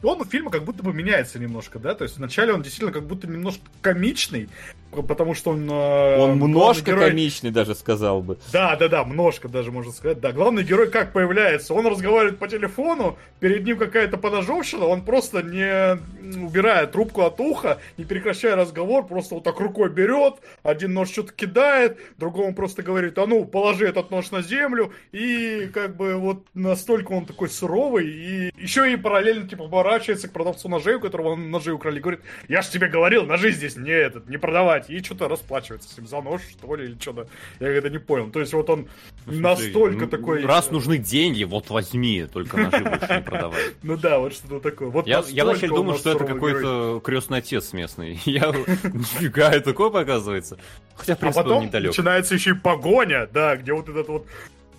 тон 0.00 0.24
фильма 0.24 0.50
как 0.50 0.64
будто 0.64 0.82
бы 0.82 0.92
меняется 0.92 1.38
немножко, 1.38 1.78
да, 1.78 1.94
то 1.94 2.04
есть 2.04 2.16
вначале 2.16 2.52
он 2.52 2.62
действительно 2.62 2.92
как 2.92 3.06
будто 3.06 3.26
немножко 3.26 3.62
комичный, 3.80 4.48
потому 4.92 5.34
что 5.34 5.50
он... 5.52 5.68
Э, 5.70 6.18
он 6.18 6.38
множко 6.38 6.92
герой... 6.92 7.08
комичный 7.08 7.50
даже 7.50 7.74
сказал 7.74 8.22
бы. 8.22 8.38
Да, 8.52 8.76
да, 8.76 8.88
да, 8.88 9.04
множко 9.04 9.48
даже 9.48 9.72
можно 9.72 9.92
сказать. 9.92 10.20
Да, 10.20 10.32
главный 10.32 10.62
герой 10.62 10.90
как 10.90 11.12
появляется? 11.12 11.74
Он 11.74 11.86
разговаривает 11.86 12.38
по 12.38 12.48
телефону, 12.48 13.16
перед 13.40 13.64
ним 13.64 13.78
какая-то 13.78 14.18
поножовщина, 14.18 14.86
он 14.86 15.04
просто 15.04 15.42
не 15.42 15.98
убирая 16.44 16.86
трубку 16.86 17.22
от 17.22 17.40
уха, 17.40 17.78
не 17.96 18.04
прекращая 18.04 18.56
разговор, 18.56 19.06
просто 19.06 19.36
вот 19.36 19.44
так 19.44 19.58
рукой 19.60 19.90
берет, 19.90 20.34
один 20.62 20.92
нож 20.92 21.10
что-то 21.10 21.32
кидает, 21.32 21.98
другому 22.18 22.54
просто 22.54 22.82
говорит, 22.82 23.18
а 23.18 23.26
ну, 23.26 23.44
положи 23.44 23.86
этот 23.86 24.10
нож 24.10 24.30
на 24.30 24.42
землю, 24.42 24.92
и 25.12 25.70
как 25.72 25.96
бы 25.96 26.16
вот 26.16 26.46
настолько 26.54 27.12
он 27.12 27.26
такой 27.26 27.48
суровый, 27.48 28.08
и 28.08 28.52
еще 28.56 28.92
и 28.92 28.96
параллельно 28.96 29.48
типа 29.48 29.64
поворачивается 29.64 30.28
к 30.28 30.32
продавцу 30.32 30.68
ножей, 30.68 30.96
у 30.96 31.00
которого 31.00 31.30
он 31.30 31.50
ножи 31.50 31.72
украли, 31.72 32.00
говорит, 32.00 32.20
я 32.48 32.62
ж 32.62 32.68
тебе 32.68 32.88
говорил, 32.88 33.24
ножи 33.24 33.50
здесь 33.50 33.76
не 33.76 33.90
этот, 33.90 34.28
не 34.28 34.36
продавать 34.36 34.81
брать 34.82 34.90
и 34.90 35.02
что-то 35.04 35.28
расплачивается 35.28 35.88
с 35.88 35.96
ним 35.96 36.06
за 36.06 36.20
нож, 36.20 36.42
что 36.42 36.74
ли, 36.74 36.86
или 36.86 36.96
что-то. 37.00 37.28
Я 37.60 37.68
это 37.68 37.90
не 37.90 37.98
понял. 37.98 38.30
То 38.30 38.40
есть 38.40 38.52
вот 38.52 38.68
он 38.70 38.88
ну, 39.26 39.40
настолько 39.40 40.04
ну, 40.04 40.08
такой... 40.08 40.44
Раз 40.44 40.70
нужны 40.70 40.98
деньги, 40.98 41.44
вот 41.44 41.70
возьми, 41.70 42.26
только 42.32 42.56
ножи 42.56 42.84
больше 42.84 43.16
не 43.16 43.22
продавай. 43.22 43.62
Ну 43.82 43.96
да, 43.96 44.18
вот 44.18 44.32
что-то 44.32 44.60
такое. 44.60 44.88
Вот 44.88 45.06
я, 45.06 45.24
я 45.28 45.44
вначале 45.44 45.68
думал, 45.68 45.96
что 45.96 46.12
это 46.12 46.24
какой-то 46.24 47.00
крестный 47.04 47.38
отец 47.38 47.72
местный. 47.72 48.20
Я, 48.24 48.48
нифига, 48.48 49.50
это 49.50 49.72
такое 49.72 49.90
оказывается. 49.90 50.58
Хотя, 50.94 51.16
в 51.16 51.18
принципе, 51.18 51.40
а 51.40 51.42
потом 51.42 51.70
начинается 51.70 52.34
еще 52.34 52.50
и 52.50 52.54
погоня, 52.54 53.28
да, 53.32 53.56
где 53.56 53.72
вот 53.72 53.88
этот 53.88 54.08
вот 54.08 54.26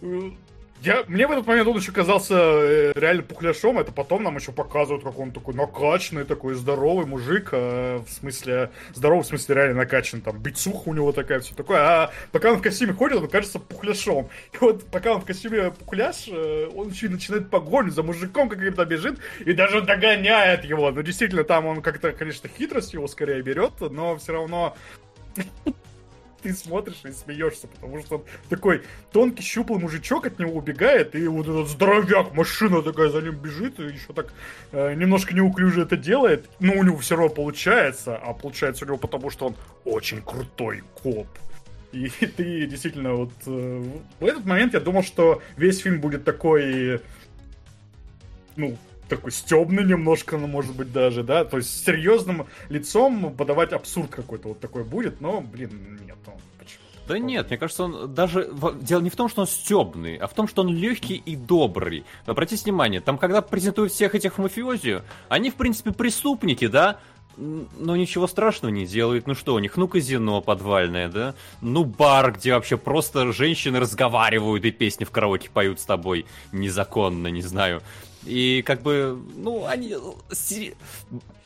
э, 0.02 0.32
я, 0.84 1.04
мне 1.08 1.26
в 1.28 1.32
этот 1.32 1.48
момент 1.48 1.68
он 1.68 1.78
еще 1.78 1.92
казался 1.92 2.36
э, 2.36 2.92
реально 2.96 3.24
пухляшом, 3.24 3.80
это 3.80 3.92
потом 3.92 4.24
нам 4.24 4.36
еще 4.36 4.52
показывают, 4.52 5.04
как 5.04 5.18
он 5.18 5.32
такой 5.32 5.54
накачанный, 5.54 6.26
такой 6.26 6.56
здоровый 6.56 7.06
мужик, 7.06 7.50
э, 7.54 8.02
в 8.06 8.12
смысле, 8.12 8.72
здоровый 8.94 9.24
в 9.24 9.28
смысле 9.28 9.56
реально 9.56 9.76
накачан, 9.76 10.22
там, 10.22 10.38
бицуха 10.40 10.90
у 10.90 10.94
него 10.94 11.12
такая, 11.14 11.40
все 11.40 11.56
такое, 11.56 11.80
а 11.80 12.12
пока 12.32 12.52
он 12.52 12.58
в 12.58 12.62
костюме 12.62 12.94
ходит, 12.94 13.18
он 13.18 13.28
кажется 13.30 13.60
пухляшом. 13.60 14.30
И 14.52 14.58
вот 14.60 14.86
пока 14.88 15.14
он 15.14 15.22
в 15.22 15.26
костюме 15.26 15.72
пухляш, 15.72 16.28
э, 16.28 16.70
он 16.76 16.90
еще 16.90 17.06
и 17.06 17.10
начинает 17.10 17.50
погоню 17.50 17.92
за 17.92 18.04
мужиком 18.04 18.50
каким-то 18.50 18.84
бежит, 18.86 19.20
и 19.40 19.54
даже 19.54 19.82
догоняет 19.82 20.66
его. 20.66 20.92
Ну, 20.92 21.02
действительно, 21.02 21.44
там 21.44 21.66
он 21.66 21.82
как-то, 21.82 22.12
конечно, 22.12 22.50
хитрость 22.50 22.94
его 22.94 23.08
скорее 23.08 23.42
берет, 23.42 23.74
но 23.80 24.18
все 24.18 24.34
равно 24.34 24.76
ты 26.44 26.54
смотришь 26.54 27.02
и 27.06 27.12
смеешься, 27.12 27.68
потому 27.68 28.00
что 28.02 28.16
он 28.18 28.24
такой 28.50 28.84
тонкий, 29.12 29.42
щуплый 29.42 29.80
мужичок 29.80 30.28
от 30.28 30.38
него 30.40 30.54
убегает, 30.54 31.16
и 31.16 31.28
вот 31.28 31.48
этот 31.48 31.70
здоровяк, 31.70 32.36
машина 32.36 32.82
такая 32.82 33.10
за 33.10 33.22
ним 33.22 33.36
бежит, 33.36 33.80
и 33.80 33.84
еще 33.84 34.14
так 34.14 34.34
э, 34.72 34.94
немножко 34.94 35.34
неуклюже 35.34 35.84
это 35.84 35.96
делает, 35.96 36.50
но 36.60 36.74
у 36.74 36.84
него 36.84 36.98
все 36.98 37.16
равно 37.16 37.34
получается, 37.34 38.18
а 38.18 38.34
получается 38.34 38.84
у 38.84 38.88
него 38.88 38.98
потому, 38.98 39.30
что 39.30 39.48
он 39.48 39.56
очень 39.86 40.22
крутой 40.22 40.84
коп. 41.02 41.28
И 41.94 42.10
ты 42.38 42.66
действительно 42.66 43.14
вот 43.14 43.34
э, 43.46 43.84
в 44.20 44.26
этот 44.26 44.46
момент 44.46 44.74
я 44.74 44.82
думал, 44.82 45.04
что 45.04 45.42
весь 45.56 45.80
фильм 45.80 46.02
будет 46.02 46.26
такой, 46.26 47.02
ну, 48.56 48.78
такой 49.10 49.32
стебный 49.32 49.84
немножко, 49.84 50.38
ну, 50.38 50.48
может 50.48 50.76
быть, 50.76 50.92
даже, 50.92 51.24
да, 51.24 51.46
то 51.46 51.58
есть 51.58 51.70
с 51.70 51.86
серьезным 51.86 52.48
лицом 52.70 53.34
подавать 53.36 53.74
абсурд 53.74 54.12
какой-то 54.12 54.50
вот 54.50 54.60
такой 54.60 54.84
будет, 54.84 55.22
но, 55.22 55.42
блин, 55.42 56.00
нет, 56.06 56.18
он 56.26 56.34
да 57.06 57.20
нет, 57.20 57.50
мне 57.50 57.58
кажется, 57.58 57.84
он 57.84 58.14
даже... 58.14 58.50
Дело 58.82 59.02
не 59.02 59.10
в 59.10 59.16
том, 59.16 59.28
что 59.28 59.42
он 59.42 59.48
стебный, 59.48 60.16
а 60.16 60.28
в 60.28 60.34
том, 60.34 60.48
что 60.48 60.62
он 60.62 60.70
легкий 60.70 61.16
и 61.16 61.36
добрый. 61.36 62.06
Обратите 62.26 62.64
внимание, 62.64 63.02
там, 63.02 63.18
когда 63.18 63.42
презентуют 63.42 63.92
всех 63.92 64.16
этих 64.16 64.38
мафиози, 64.38 65.02
они, 65.28 65.50
в 65.50 65.56
принципе, 65.56 65.92
преступники, 65.92 66.68
да? 66.68 67.00
но 67.36 67.96
ничего 67.96 68.28
страшного 68.28 68.72
не 68.72 68.86
делают. 68.86 69.28
Ну 69.28 69.36
что 69.36 69.56
у 69.56 69.60
них? 69.60 69.76
Ну 69.76 69.88
казино 69.88 70.42
подвальное, 70.42 71.10
да? 71.10 71.36
Ну 71.62 71.84
бар, 71.84 72.32
где 72.34 72.54
вообще 72.54 72.78
просто 72.78 73.32
женщины 73.34 73.80
разговаривают 73.80 74.64
и 74.66 74.72
песни 74.72 75.04
в 75.04 75.12
караоке 75.12 75.50
поют 75.50 75.80
с 75.80 75.86
тобой 75.86 76.26
незаконно, 76.52 77.28
не 77.28 77.42
знаю. 77.42 77.82
И 78.26 78.62
как 78.62 78.82
бы, 78.82 79.20
ну, 79.36 79.66
они... 79.66 79.96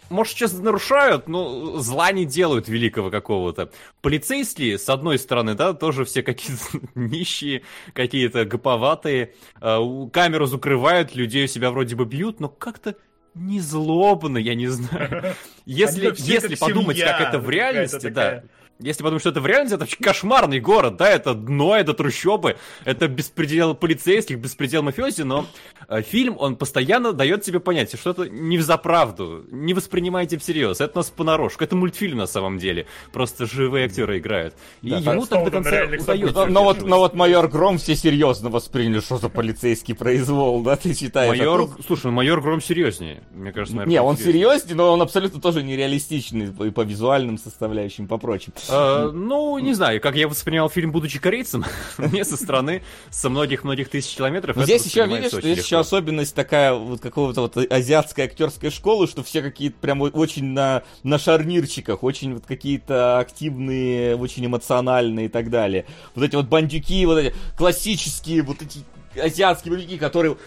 Может, 0.09 0.37
сейчас 0.37 0.53
нарушают, 0.53 1.27
но 1.27 1.79
зла 1.79 2.11
не 2.13 2.25
делают 2.25 2.69
великого 2.69 3.11
какого-то. 3.11 3.71
Полицейские, 4.01 4.77
с 4.79 4.87
одной 4.87 5.19
стороны, 5.19 5.53
да, 5.53 5.73
тоже 5.73 6.05
все 6.05 6.23
какие-то 6.23 6.63
нищие, 6.95 7.63
какие-то 7.93 8.45
гоповатые. 8.45 9.33
А, 9.59 9.81
камеру 10.07 10.45
закрывают, 10.45 11.15
людей 11.15 11.45
у 11.45 11.47
себя 11.47 11.71
вроде 11.71 11.95
бы 11.95 12.05
бьют, 12.05 12.39
но 12.39 12.47
как-то 12.47 12.95
не 13.35 13.59
злобно, 13.59 14.37
я 14.37 14.55
не 14.55 14.67
знаю. 14.67 15.35
Если, 15.65 16.13
если 16.17 16.55
подумать, 16.55 16.99
как 16.99 17.21
это 17.21 17.39
в 17.39 17.49
реальности, 17.49 18.07
да. 18.07 18.43
Если 18.79 19.01
подумать, 19.01 19.21
что 19.21 19.31
это 19.31 19.41
в 19.41 19.47
реальности, 19.47 19.73
это 19.73 19.85
вообще 19.85 19.97
кошмарный 19.97 20.59
город, 20.59 20.97
да, 20.97 21.09
это 21.09 21.33
дно, 21.33 21.75
это 21.75 21.95
трущобы, 21.95 22.57
это 22.85 23.07
беспредел 23.07 23.73
полицейских, 23.73 24.37
беспредел 24.37 24.83
мафиози, 24.83 25.23
но 25.23 25.47
э, 25.87 26.03
фильм, 26.03 26.35
он 26.37 26.55
постоянно 26.55 27.11
дает 27.11 27.41
тебе 27.41 27.59
понять, 27.59 27.97
что 27.97 28.11
это 28.11 28.29
не 28.29 28.59
в 28.59 28.61
заправду, 28.61 29.45
не 29.49 29.73
воспринимайте 29.73 30.37
всерьез, 30.37 30.79
это 30.79 30.91
у 30.93 30.97
нас 30.99 31.09
понарошку, 31.09 31.63
это 31.63 31.75
мультфильм 31.75 32.19
на 32.19 32.27
самом 32.27 32.59
деле, 32.59 32.85
просто 33.11 33.47
живые 33.47 33.85
актеры 33.85 34.19
играют. 34.19 34.53
И 34.83 34.91
да, 34.91 34.97
ему 34.97 35.25
так 35.25 35.43
до 35.43 35.49
конца 35.49 35.83
удается. 35.83 36.45
Но, 36.45 36.63
вот, 36.63 36.83
но 36.83 36.99
вот 36.99 37.15
майор 37.15 37.47
Гром 37.47 37.79
все 37.79 37.95
серьезно 37.95 38.49
восприняли, 38.49 38.99
что 38.99 39.17
за 39.17 39.29
полицейский 39.29 39.95
произвол, 39.95 40.61
да, 40.61 40.75
ты 40.75 40.93
считаешь? 40.93 41.29
Майор, 41.29 41.61
а 41.61 41.81
слушай, 41.81 42.11
майор 42.11 42.41
Гром 42.41 42.61
серьезнее, 42.61 43.23
мне 43.33 43.51
кажется, 43.51 43.75
майор 43.75 43.89
Не, 43.89 44.01
он 44.03 44.17
серьезнее, 44.17 44.75
но 44.75 44.93
он 44.93 45.01
абсолютно 45.01 45.41
тоже 45.41 45.63
нереалистичный 45.63 46.53
и 46.67 46.69
по 46.69 46.81
визуальным 46.81 47.39
составляющим, 47.39 48.07
по 48.07 48.19
прочим. 48.19 48.53
Э, 48.69 49.11
ну, 49.13 49.57
не 49.59 49.73
знаю, 49.73 50.01
как 50.01 50.15
я 50.15 50.27
воспринимал 50.27 50.69
фильм, 50.69 50.91
будучи 50.91 51.19
корейцем, 51.19 51.65
мне 51.97 52.23
со 52.25 52.37
стороны, 52.37 52.83
со 53.09 53.29
многих-многих 53.29 53.89
тысяч 53.89 54.15
километров. 54.15 54.57
Здесь 54.57 54.85
еще 54.85 55.05
видишь, 55.05 55.29
что 55.29 55.47
есть 55.47 55.65
еще 55.65 55.79
особенность 55.79 56.35
такая 56.35 56.73
вот 56.73 57.01
какого-то 57.01 57.41
вот 57.41 57.57
азиатской 57.71 58.25
актерской 58.25 58.69
школы, 58.69 59.07
что 59.07 59.23
все 59.23 59.41
какие-то 59.41 59.77
прям 59.79 60.01
очень 60.01 60.45
на, 60.45 60.83
на 61.03 61.17
шарнирчиках, 61.19 62.03
очень 62.03 62.33
вот 62.33 62.45
какие-то 62.45 63.19
активные, 63.19 64.15
очень 64.15 64.45
эмоциональные 64.45 65.27
и 65.27 65.29
так 65.29 65.49
далее. 65.49 65.85
Вот 66.15 66.25
эти 66.25 66.35
вот 66.35 66.47
бандюки, 66.47 67.05
вот 67.05 67.17
эти 67.17 67.35
классические, 67.57 68.41
вот 68.41 68.61
эти 68.61 68.79
азиатские 69.19 69.73
бандюки, 69.73 69.97
которые 69.97 70.37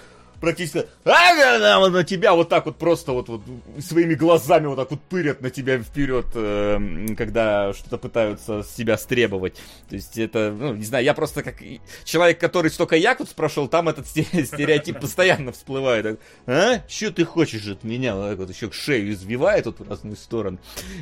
практически 0.40 0.86
а, 1.04 1.88
на 1.88 2.04
тебя 2.04 2.34
вот 2.34 2.48
так 2.48 2.66
вот 2.66 2.76
просто 2.76 3.12
вот, 3.12 3.28
вот 3.28 3.42
своими 3.78 4.14
глазами 4.14 4.66
вот 4.66 4.76
так 4.76 4.90
вот 4.90 5.00
пырят 5.02 5.40
на 5.40 5.50
тебя 5.50 5.78
вперед, 5.78 6.26
э, 6.34 7.06
когда 7.16 7.72
что-то 7.72 7.98
пытаются 7.98 8.62
с 8.62 8.74
себя 8.74 8.98
стребовать. 8.98 9.54
То 9.88 9.96
есть 9.96 10.18
это, 10.18 10.54
ну, 10.56 10.74
не 10.74 10.84
знаю, 10.84 11.04
я 11.04 11.14
просто 11.14 11.42
как 11.42 11.56
человек, 12.04 12.40
который 12.40 12.70
столько 12.70 12.96
якутс 12.96 13.32
прошел, 13.32 13.68
там 13.68 13.88
этот 13.88 14.06
стереотип 14.06 15.00
постоянно 15.00 15.52
всплывает. 15.52 16.20
А? 16.46 16.82
Что 16.88 17.12
ты 17.12 17.24
хочешь 17.24 17.66
от 17.66 17.84
меня? 17.84 18.16
Вот 18.16 18.50
вот 18.50 18.50
еще 18.50 18.70
шею 18.72 19.12
извивает 19.12 19.66
вот 19.66 19.80
в 19.80 19.88
разные 19.88 20.16
стороны 20.16 20.58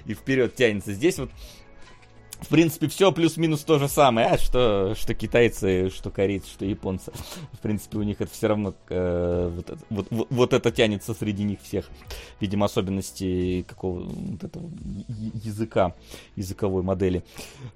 и 0.06 0.15
вперед 0.15 0.55
тянется. 0.55 0.93
Здесь 0.93 1.19
вот 1.19 1.31
в 2.40 2.48
принципе, 2.48 2.86
все 2.89 3.10
плюс-минус 3.12 3.65
то 3.65 3.78
же 3.78 3.89
самое, 3.89 4.28
а 4.28 4.39
что, 4.39 4.94
что 4.94 5.15
китайцы, 5.15 5.90
что 5.90 6.10
корейцы, 6.10 6.48
что 6.48 6.65
японцы. 6.65 7.12
В 7.52 7.59
принципе, 7.59 7.98
у 7.98 8.02
них 8.02 8.20
это 8.20 8.32
все 8.32 8.47
равно 8.47 8.74
э, 8.89 9.51
вот, 9.55 9.78
вот, 9.90 10.06
вот, 10.10 10.27
вот 10.31 10.52
это 10.52 10.70
тянется 10.70 11.15
среди 11.15 11.43
них 11.43 11.60
всех. 11.62 11.89
Видимо, 12.40 12.66
особенности 12.66 13.65
какого 13.69 14.05
вот 14.05 14.44
этого 14.44 14.70
языка, 15.44 15.94
языковой 16.36 16.82
модели. 16.82 17.24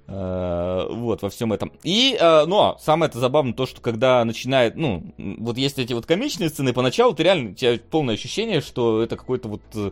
Э, 0.07 0.87
вот, 0.89 1.21
во 1.21 1.29
всем 1.29 1.51
этом. 1.51 1.73
И, 1.83 2.17
э, 2.19 2.45
но 2.45 2.77
самое 2.79 3.09
это 3.09 3.19
забавно 3.19 3.53
то, 3.53 3.65
что 3.65 3.81
когда 3.81 4.23
начинает, 4.23 4.75
ну, 4.75 5.13
вот 5.17 5.57
есть 5.57 5.77
эти 5.77 5.93
вот 5.93 6.05
комичные 6.05 6.49
сцены, 6.49 6.73
поначалу 6.73 7.13
ты 7.13 7.23
реально, 7.23 7.51
у 7.51 7.53
тебя 7.53 7.77
полное 7.91 8.15
ощущение, 8.15 8.61
что 8.61 9.01
это 9.01 9.17
какой-то 9.17 9.49
вот 9.49 9.61
э, 9.75 9.91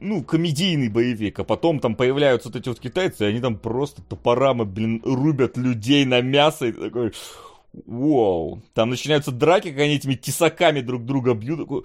ну, 0.00 0.22
комедийный 0.22 0.88
боевик, 0.88 1.38
а 1.38 1.44
потом 1.44 1.80
там 1.80 1.94
появляются 1.94 2.48
вот 2.48 2.56
эти 2.56 2.68
вот 2.68 2.80
китайцы, 2.80 3.24
и 3.24 3.28
они 3.28 3.40
там 3.40 3.58
просто 3.58 4.02
топорами, 4.02 4.64
блин, 4.64 5.02
рубят 5.04 5.56
людей 5.56 6.04
на 6.04 6.20
мясо, 6.20 6.66
и 6.66 6.72
такой, 6.72 7.12
вау. 7.86 8.62
Там 8.74 8.90
начинаются 8.90 9.32
драки, 9.32 9.70
как 9.70 9.80
они 9.80 9.94
этими 9.94 10.14
тесаками 10.14 10.80
друг 10.80 11.04
друга 11.04 11.34
бьют, 11.34 11.60
такой, 11.60 11.84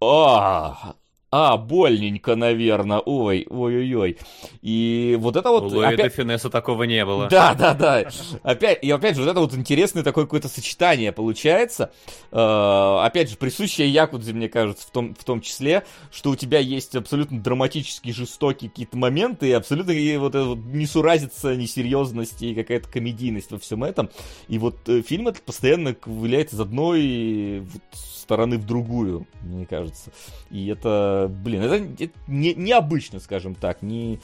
а, 0.00 0.94
а, 1.32 1.56
больненько, 1.56 2.34
наверное. 2.34 2.98
Ой, 2.98 3.46
ой-ой-ой. 3.48 4.18
И 4.62 5.16
вот 5.20 5.36
это 5.36 5.50
вот... 5.50 5.64
У 5.64 5.76
Луи 5.76 5.86
опять... 5.86 6.12
Финесса 6.12 6.50
такого 6.50 6.82
не 6.84 7.04
было. 7.04 7.28
Да, 7.28 7.54
да, 7.54 7.72
да. 7.74 8.04
Опять, 8.42 8.82
и 8.82 8.90
опять 8.90 9.14
же, 9.14 9.22
вот 9.22 9.30
это 9.30 9.40
вот 9.40 9.54
интересное 9.54 10.02
такое 10.02 10.24
какое-то 10.24 10.48
сочетание 10.48 11.12
получается. 11.12 11.92
Э, 12.32 12.98
опять 13.04 13.30
же, 13.30 13.36
присущее 13.36 13.88
Якудзе, 13.88 14.32
мне 14.32 14.48
кажется, 14.48 14.86
в 14.86 14.90
том, 14.90 15.14
в 15.14 15.22
том 15.22 15.40
числе, 15.40 15.84
что 16.10 16.30
у 16.30 16.36
тебя 16.36 16.58
есть 16.58 16.96
абсолютно 16.96 17.40
драматические, 17.40 18.12
жестокие 18.12 18.68
какие-то 18.68 18.96
моменты, 18.96 19.48
и 19.48 19.52
абсолютно 19.52 19.92
и 19.92 20.16
вот 20.16 20.34
это 20.34 20.44
вот 20.44 20.58
несуразица, 20.58 21.54
несерьезность 21.54 22.42
и 22.42 22.56
какая-то 22.56 22.88
комедийность 22.88 23.52
во 23.52 23.58
всем 23.58 23.84
этом. 23.84 24.10
И 24.48 24.58
вот 24.58 24.76
э, 24.88 25.02
фильм 25.02 25.28
этот 25.28 25.42
постоянно 25.42 25.94
ковыляет 25.94 26.52
из 26.52 26.58
одной 26.58 27.60
вот, 27.60 27.82
стороны 28.30 28.58
в 28.58 28.64
другую, 28.64 29.26
мне 29.42 29.66
кажется. 29.66 30.12
И 30.52 30.68
это, 30.68 31.28
блин, 31.28 31.62
это, 31.62 32.04
это 32.04 32.12
не, 32.28 32.54
необычно, 32.54 33.18
скажем 33.18 33.56
так, 33.56 33.82
не, 33.82 34.20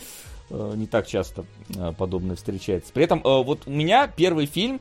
э, 0.48 0.72
не 0.76 0.86
так 0.86 1.08
часто 1.08 1.44
э, 1.74 1.92
подобное 1.98 2.36
встречается. 2.36 2.92
При 2.92 3.02
этом 3.02 3.18
э, 3.18 3.42
вот 3.42 3.66
у 3.66 3.70
меня 3.70 4.06
первый 4.06 4.46
фильм, 4.46 4.80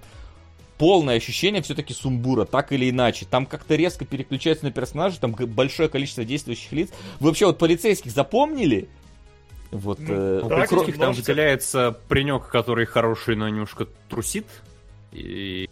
полное 0.77 1.15
ощущение 1.15 1.63
все-таки 1.63 1.95
сумбура, 1.95 2.45
так 2.45 2.71
или 2.71 2.87
иначе. 2.87 3.25
Там 3.25 3.47
как-то 3.47 3.73
резко 3.73 4.05
переключается 4.05 4.65
на 4.65 4.71
персонажей, 4.71 5.17
там 5.19 5.31
большое 5.31 5.89
количество 5.89 6.23
действующих 6.23 6.71
лиц. 6.71 6.91
Вы 7.19 7.29
вообще 7.29 7.47
вот 7.47 7.57
полицейских 7.57 8.11
запомнили? 8.11 8.89
Вот, 9.71 9.97
ну, 9.97 10.13
э, 10.13 10.41
у 10.43 10.49
полицейских 10.49 10.99
там 10.99 11.13
выделяется 11.13 11.97
паренек, 12.07 12.47
который 12.47 12.85
хороший, 12.85 13.35
но 13.35 13.49
немножко 13.49 13.87
трусит. 14.07 14.45
И 15.11 15.67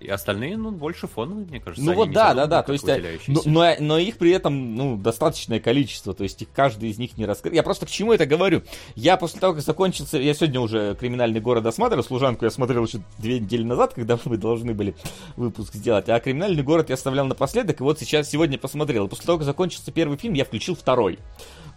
и 0.00 0.08
остальные, 0.08 0.56
ну, 0.56 0.70
больше 0.70 1.06
фоновые, 1.06 1.46
мне 1.46 1.60
кажется. 1.60 1.84
Ну 1.84 1.94
вот 1.94 2.10
да, 2.10 2.32
да, 2.32 2.46
да. 2.46 2.62
То 2.62 2.72
есть, 2.72 2.88
э, 2.88 3.18
но, 3.28 3.42
но, 3.44 3.74
но 3.78 3.98
их 3.98 4.16
при 4.16 4.30
этом, 4.30 4.74
ну, 4.74 4.96
достаточное 4.96 5.60
количество. 5.60 6.14
То 6.14 6.22
есть, 6.22 6.40
их, 6.40 6.48
каждый 6.54 6.88
из 6.88 6.98
них 6.98 7.18
не 7.18 7.26
раскрыт. 7.26 7.54
Я 7.54 7.62
просто 7.62 7.84
к 7.84 7.90
чему 7.90 8.12
это 8.12 8.24
говорю? 8.24 8.62
Я 8.94 9.18
после 9.18 9.40
того, 9.40 9.54
как 9.54 9.62
закончился, 9.62 10.18
я 10.18 10.32
сегодня 10.32 10.60
уже 10.60 10.96
криминальный 10.98 11.40
город 11.40 11.66
осматривал, 11.66 12.02
служанку 12.02 12.46
я 12.46 12.50
смотрел 12.50 12.84
еще 12.86 13.00
две 13.18 13.40
недели 13.40 13.62
назад, 13.62 13.92
когда 13.94 14.18
мы 14.24 14.38
должны 14.38 14.72
были 14.72 14.94
выпуск 15.36 15.74
сделать. 15.74 16.08
А 16.08 16.18
криминальный 16.18 16.62
город 16.62 16.88
я 16.88 16.94
оставлял 16.94 17.26
напоследок, 17.26 17.80
и 17.80 17.82
вот 17.82 18.00
сейчас 18.00 18.30
сегодня 18.30 18.56
посмотрел. 18.58 19.06
И 19.06 19.08
после 19.10 19.26
того, 19.26 19.38
как 19.38 19.44
закончился 19.44 19.92
первый 19.92 20.16
фильм, 20.16 20.34
я 20.34 20.44
включил 20.44 20.74
второй 20.74 21.18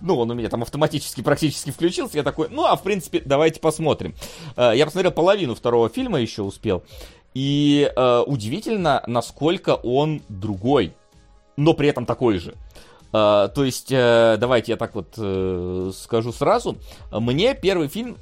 ну, 0.04 0.18
он 0.18 0.30
у 0.30 0.34
меня 0.34 0.50
там 0.50 0.62
автоматически 0.62 1.22
практически 1.22 1.72
включился, 1.72 2.18
я 2.18 2.24
такой, 2.24 2.50
ну, 2.50 2.66
а 2.66 2.76
в 2.76 2.84
принципе, 2.84 3.22
давайте 3.24 3.60
посмотрим. 3.60 4.14
Э, 4.58 4.74
я 4.76 4.86
посмотрел 4.86 5.12
половину 5.12 5.56
второго 5.56 5.90
фильма 5.90 6.20
еще 6.20 6.41
успел, 6.41 6.84
и 7.34 7.92
э, 7.96 8.24
удивительно, 8.26 9.04
насколько 9.08 9.76
он 9.76 10.22
другой, 10.30 10.94
но 11.58 11.74
при 11.74 11.90
этом 11.90 12.06
такой 12.06 12.38
же. 12.38 12.56
Э, 13.12 13.50
то 13.54 13.64
есть, 13.64 13.92
э, 13.92 14.38
давайте 14.40 14.74
я 14.74 14.78
так 14.78 14.96
вот 14.96 15.14
э, 15.18 15.92
скажу 15.96 16.32
сразу. 16.32 16.78
Мне 17.12 17.56
первый 17.56 17.88
фильм 17.88 18.18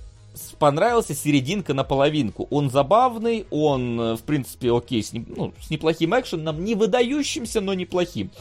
понравился 0.59 1.13
серединка 1.13 1.73
на 1.73 1.83
половинку. 1.83 2.47
Он 2.49 2.69
забавный, 2.69 3.45
он, 3.51 3.99
э, 3.99 4.15
в 4.15 4.21
принципе, 4.21 4.71
окей, 4.71 5.03
с, 5.03 5.13
не, 5.13 5.25
ну, 5.27 5.53
с 5.61 5.69
неплохим 5.69 6.17
экшеном, 6.17 6.63
не 6.63 6.75
выдающимся, 6.75 7.61
но 7.61 7.73
неплохим. 7.73 8.31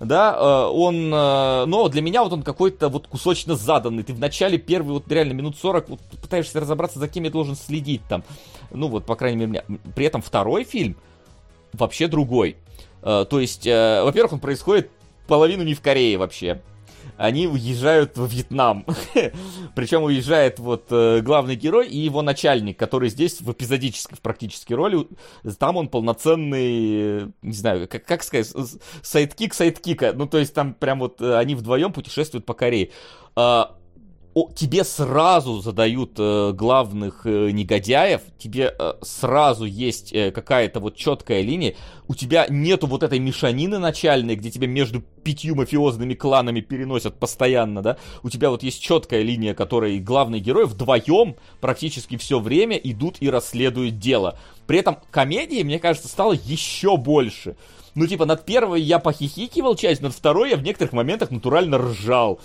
Да, 0.00 0.36
э, 0.36 0.70
он, 0.72 1.12
э, 1.12 1.64
но 1.66 1.88
для 1.88 2.02
меня 2.02 2.22
вот 2.22 2.32
он 2.32 2.42
какой-то 2.42 2.88
вот 2.88 3.08
кусочно 3.08 3.56
заданный. 3.56 4.04
Ты 4.04 4.14
в 4.14 4.20
начале 4.20 4.56
первый 4.56 4.92
вот 4.92 5.10
реально 5.10 5.32
минут 5.32 5.56
40 5.56 5.88
вот, 5.88 6.00
пытаешься 6.22 6.60
разобраться, 6.60 6.98
за 6.98 7.08
кем 7.08 7.24
я 7.24 7.30
должен 7.30 7.56
следить 7.56 8.02
там. 8.08 8.22
Ну 8.70 8.88
вот, 8.88 9.04
по 9.04 9.16
крайней 9.16 9.46
мере, 9.46 9.64
при 9.96 10.06
этом 10.06 10.22
второй 10.22 10.64
фильм 10.64 10.96
вообще 11.72 12.06
другой. 12.06 12.56
Э, 13.02 13.26
то 13.28 13.40
есть, 13.40 13.66
во-первых, 13.66 14.34
он 14.34 14.40
происходит 14.40 14.90
половину 15.26 15.64
не 15.64 15.74
в 15.74 15.80
Корее 15.80 16.16
вообще 16.16 16.62
они 17.18 17.48
уезжают 17.48 18.16
во 18.16 18.26
Вьетнам. 18.26 18.86
Причем 19.74 20.04
уезжает 20.04 20.58
вот 20.60 20.86
э, 20.90 21.20
главный 21.20 21.56
герой 21.56 21.88
и 21.88 21.98
его 21.98 22.22
начальник, 22.22 22.78
который 22.78 23.10
здесь 23.10 23.40
в 23.40 23.52
эпизодической 23.52 24.16
практически 24.22 24.72
роли. 24.72 25.06
Там 25.58 25.76
он 25.76 25.88
полноценный, 25.88 27.32
не 27.42 27.52
знаю, 27.52 27.88
как, 27.88 28.04
как 28.04 28.22
сказать, 28.22 28.52
sidekick 29.02 29.52
sidekick 29.52 30.00
а. 30.00 30.12
Ну, 30.14 30.26
то 30.26 30.38
есть 30.38 30.54
там 30.54 30.74
прям 30.74 31.00
вот 31.00 31.20
э, 31.20 31.36
они 31.36 31.56
вдвоем 31.56 31.92
путешествуют 31.92 32.46
по 32.46 32.54
Корее. 32.54 32.90
А, 33.34 33.76
о, 34.34 34.50
тебе 34.52 34.84
сразу 34.84 35.60
задают 35.60 36.12
э, 36.18 36.52
главных 36.52 37.22
э, 37.24 37.50
негодяев, 37.50 38.20
тебе 38.38 38.74
э, 38.78 38.92
сразу 39.02 39.64
есть 39.64 40.12
э, 40.12 40.30
какая-то 40.30 40.80
вот 40.80 40.96
четкая 40.96 41.40
линия, 41.40 41.74
у 42.06 42.14
тебя 42.14 42.46
нету 42.48 42.86
вот 42.86 43.02
этой 43.02 43.18
мешанины 43.18 43.78
начальной, 43.78 44.36
где 44.36 44.50
тебя 44.50 44.66
между 44.66 45.00
пятью 45.00 45.54
мафиозными 45.54 46.14
кланами 46.14 46.60
переносят 46.60 47.18
постоянно, 47.18 47.82
да, 47.82 47.96
у 48.22 48.30
тебя 48.30 48.50
вот 48.50 48.62
есть 48.62 48.82
четкая 48.82 49.22
линия, 49.22 49.54
которой 49.54 49.98
главный 49.98 50.40
герой 50.40 50.66
вдвоем 50.66 51.36
практически 51.60 52.16
все 52.16 52.38
время 52.38 52.76
идут 52.76 53.16
и 53.20 53.30
расследуют 53.30 53.98
дело. 53.98 54.38
При 54.66 54.78
этом 54.78 54.98
комедии, 55.10 55.62
мне 55.62 55.78
кажется, 55.78 56.08
стало 56.08 56.32
еще 56.32 56.96
больше. 56.96 57.56
Ну, 57.94 58.06
типа, 58.06 58.26
над 58.26 58.44
первой 58.44 58.80
я 58.80 59.00
похихикивал 59.00 59.74
часть, 59.74 60.02
над 60.02 60.14
второй 60.14 60.50
я 60.50 60.56
в 60.56 60.62
некоторых 60.62 60.92
моментах 60.92 61.32
натурально 61.32 61.78
ржал. 61.78 62.38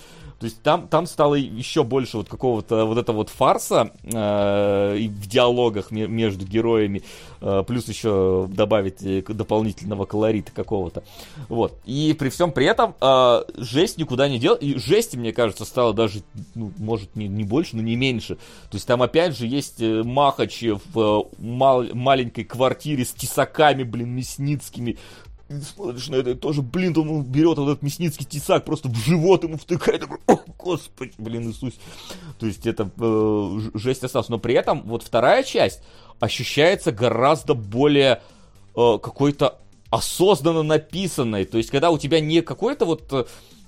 То 0.43 0.47
есть 0.47 0.61
там, 0.61 0.89
там 0.89 1.07
стало 1.07 1.35
еще 1.35 1.85
больше 1.85 2.17
вот 2.17 2.27
какого-то 2.27 2.83
вот 2.83 2.97
этого 2.97 3.15
вот 3.15 3.29
фарса 3.29 3.91
э, 4.03 5.07
в 5.07 5.27
диалогах 5.29 5.89
между 5.89 6.45
героями, 6.45 7.01
э, 7.39 7.63
плюс 7.65 7.87
еще 7.87 8.49
добавить 8.51 9.01
э, 9.03 9.23
дополнительного 9.25 10.03
колорита 10.03 10.51
какого-то. 10.51 11.05
Вот. 11.47 11.79
И 11.85 12.13
при 12.19 12.27
всем 12.27 12.51
при 12.51 12.65
этом 12.65 12.93
э, 12.99 13.43
жесть 13.55 13.97
никуда 13.97 14.27
не 14.27 14.37
дел. 14.37 14.55
И 14.55 14.77
жести, 14.77 15.15
мне 15.15 15.31
кажется, 15.31 15.63
стало 15.63 15.93
даже, 15.93 16.23
ну, 16.55 16.73
может, 16.77 17.15
не, 17.15 17.29
не 17.29 17.45
больше, 17.45 17.77
но 17.77 17.81
не 17.81 17.95
меньше. 17.95 18.35
То 18.35 18.73
есть 18.73 18.85
там 18.85 19.01
опять 19.01 19.37
же 19.37 19.47
есть 19.47 19.81
э, 19.81 20.03
Махач 20.03 20.61
в 20.61 20.99
э, 20.99 21.23
мал- 21.37 21.87
маленькой 21.93 22.43
квартире 22.43 23.05
с 23.05 23.13
тесаками, 23.13 23.83
блин, 23.83 24.09
мясницкими, 24.09 24.97
смотришь 25.49 26.07
на 26.09 26.15
это, 26.15 26.31
и 26.31 26.35
тоже, 26.35 26.61
блин, 26.61 26.97
он 26.97 27.23
берет 27.23 27.57
вот 27.57 27.69
этот 27.69 27.83
мясницкий 27.83 28.25
тесак, 28.25 28.65
просто 28.65 28.89
в 28.89 28.95
живот 28.95 29.43
ему 29.43 29.57
втыкает, 29.57 30.01
такой, 30.01 30.17
о, 30.27 30.39
господи, 30.57 31.13
блин, 31.17 31.49
Иисус. 31.49 31.73
То 32.39 32.45
есть 32.45 32.65
это 32.65 32.89
э, 32.97 33.59
жесть 33.73 34.03
осталась. 34.03 34.29
Но 34.29 34.39
при 34.39 34.55
этом 34.55 34.83
вот 34.83 35.03
вторая 35.03 35.43
часть 35.43 35.81
ощущается 36.19 36.91
гораздо 36.91 37.53
более 37.53 38.21
э, 38.75 38.97
какой-то 39.01 39.59
осознанно 39.89 40.63
написанной. 40.63 41.45
То 41.45 41.57
есть 41.57 41.69
когда 41.69 41.91
у 41.91 41.97
тебя 41.97 42.19
не 42.19 42.41
какой-то 42.41 42.85
вот 42.85 43.11
э, 43.11 43.25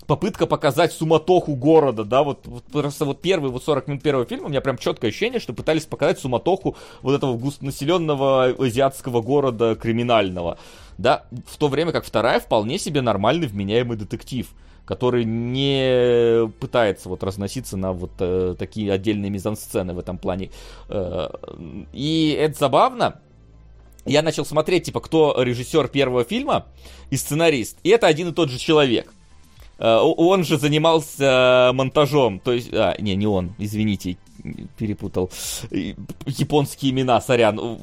попытка 0.07 0.45
показать 0.45 0.93
суматоху 0.93 1.55
города, 1.55 2.03
да, 2.03 2.23
вот, 2.23 2.45
вот 2.47 2.63
просто 2.65 3.05
вот 3.05 3.21
первый, 3.21 3.51
вот 3.51 3.63
40 3.63 3.87
минут 3.87 4.03
первого 4.03 4.25
фильма, 4.25 4.45
у 4.45 4.49
меня 4.49 4.61
прям 4.61 4.77
четкое 4.77 5.09
ощущение, 5.09 5.39
что 5.39 5.53
пытались 5.53 5.85
показать 5.85 6.19
суматоху 6.19 6.75
вот 7.01 7.15
этого 7.15 7.37
густонаселенного 7.37 8.55
азиатского 8.57 9.21
города 9.21 9.75
криминального 9.75 10.57
да, 10.97 11.25
в 11.45 11.57
то 11.57 11.67
время 11.67 11.91
как 11.91 12.05
вторая 12.05 12.39
вполне 12.39 12.77
себе 12.77 13.01
нормальный 13.01 13.47
вменяемый 13.47 13.97
детектив, 13.97 14.47
который 14.85 15.25
не 15.25 16.47
пытается 16.59 17.09
вот 17.09 17.23
разноситься 17.23 17.75
на 17.77 17.91
вот 17.91 18.11
э, 18.19 18.55
такие 18.57 18.91
отдельные 18.91 19.29
мизансцены 19.29 19.93
в 19.93 19.99
этом 19.99 20.17
плане. 20.17 20.51
Э, 20.89 21.29
и 21.91 22.35
это 22.39 22.57
забавно. 22.57 23.19
Я 24.05 24.21
начал 24.21 24.45
смотреть, 24.45 24.85
типа, 24.85 25.01
кто 25.01 25.35
режиссер 25.41 25.87
первого 25.87 26.23
фильма 26.23 26.67
и 27.09 27.17
сценарист. 27.17 27.79
И 27.81 27.89
это 27.89 28.05
один 28.05 28.29
и 28.29 28.33
тот 28.33 28.49
же 28.49 28.59
человек. 28.59 29.11
Э, 29.77 29.97
он 30.01 30.43
же 30.43 30.57
занимался 30.57 31.71
монтажом, 31.73 32.39
то 32.39 32.51
есть, 32.53 32.73
а, 32.73 32.95
не, 32.99 33.15
не 33.15 33.27
он, 33.27 33.53
извините, 33.57 34.17
перепутал 34.77 35.31
японские 36.25 36.91
имена, 36.91 37.21
сорян. 37.21 37.59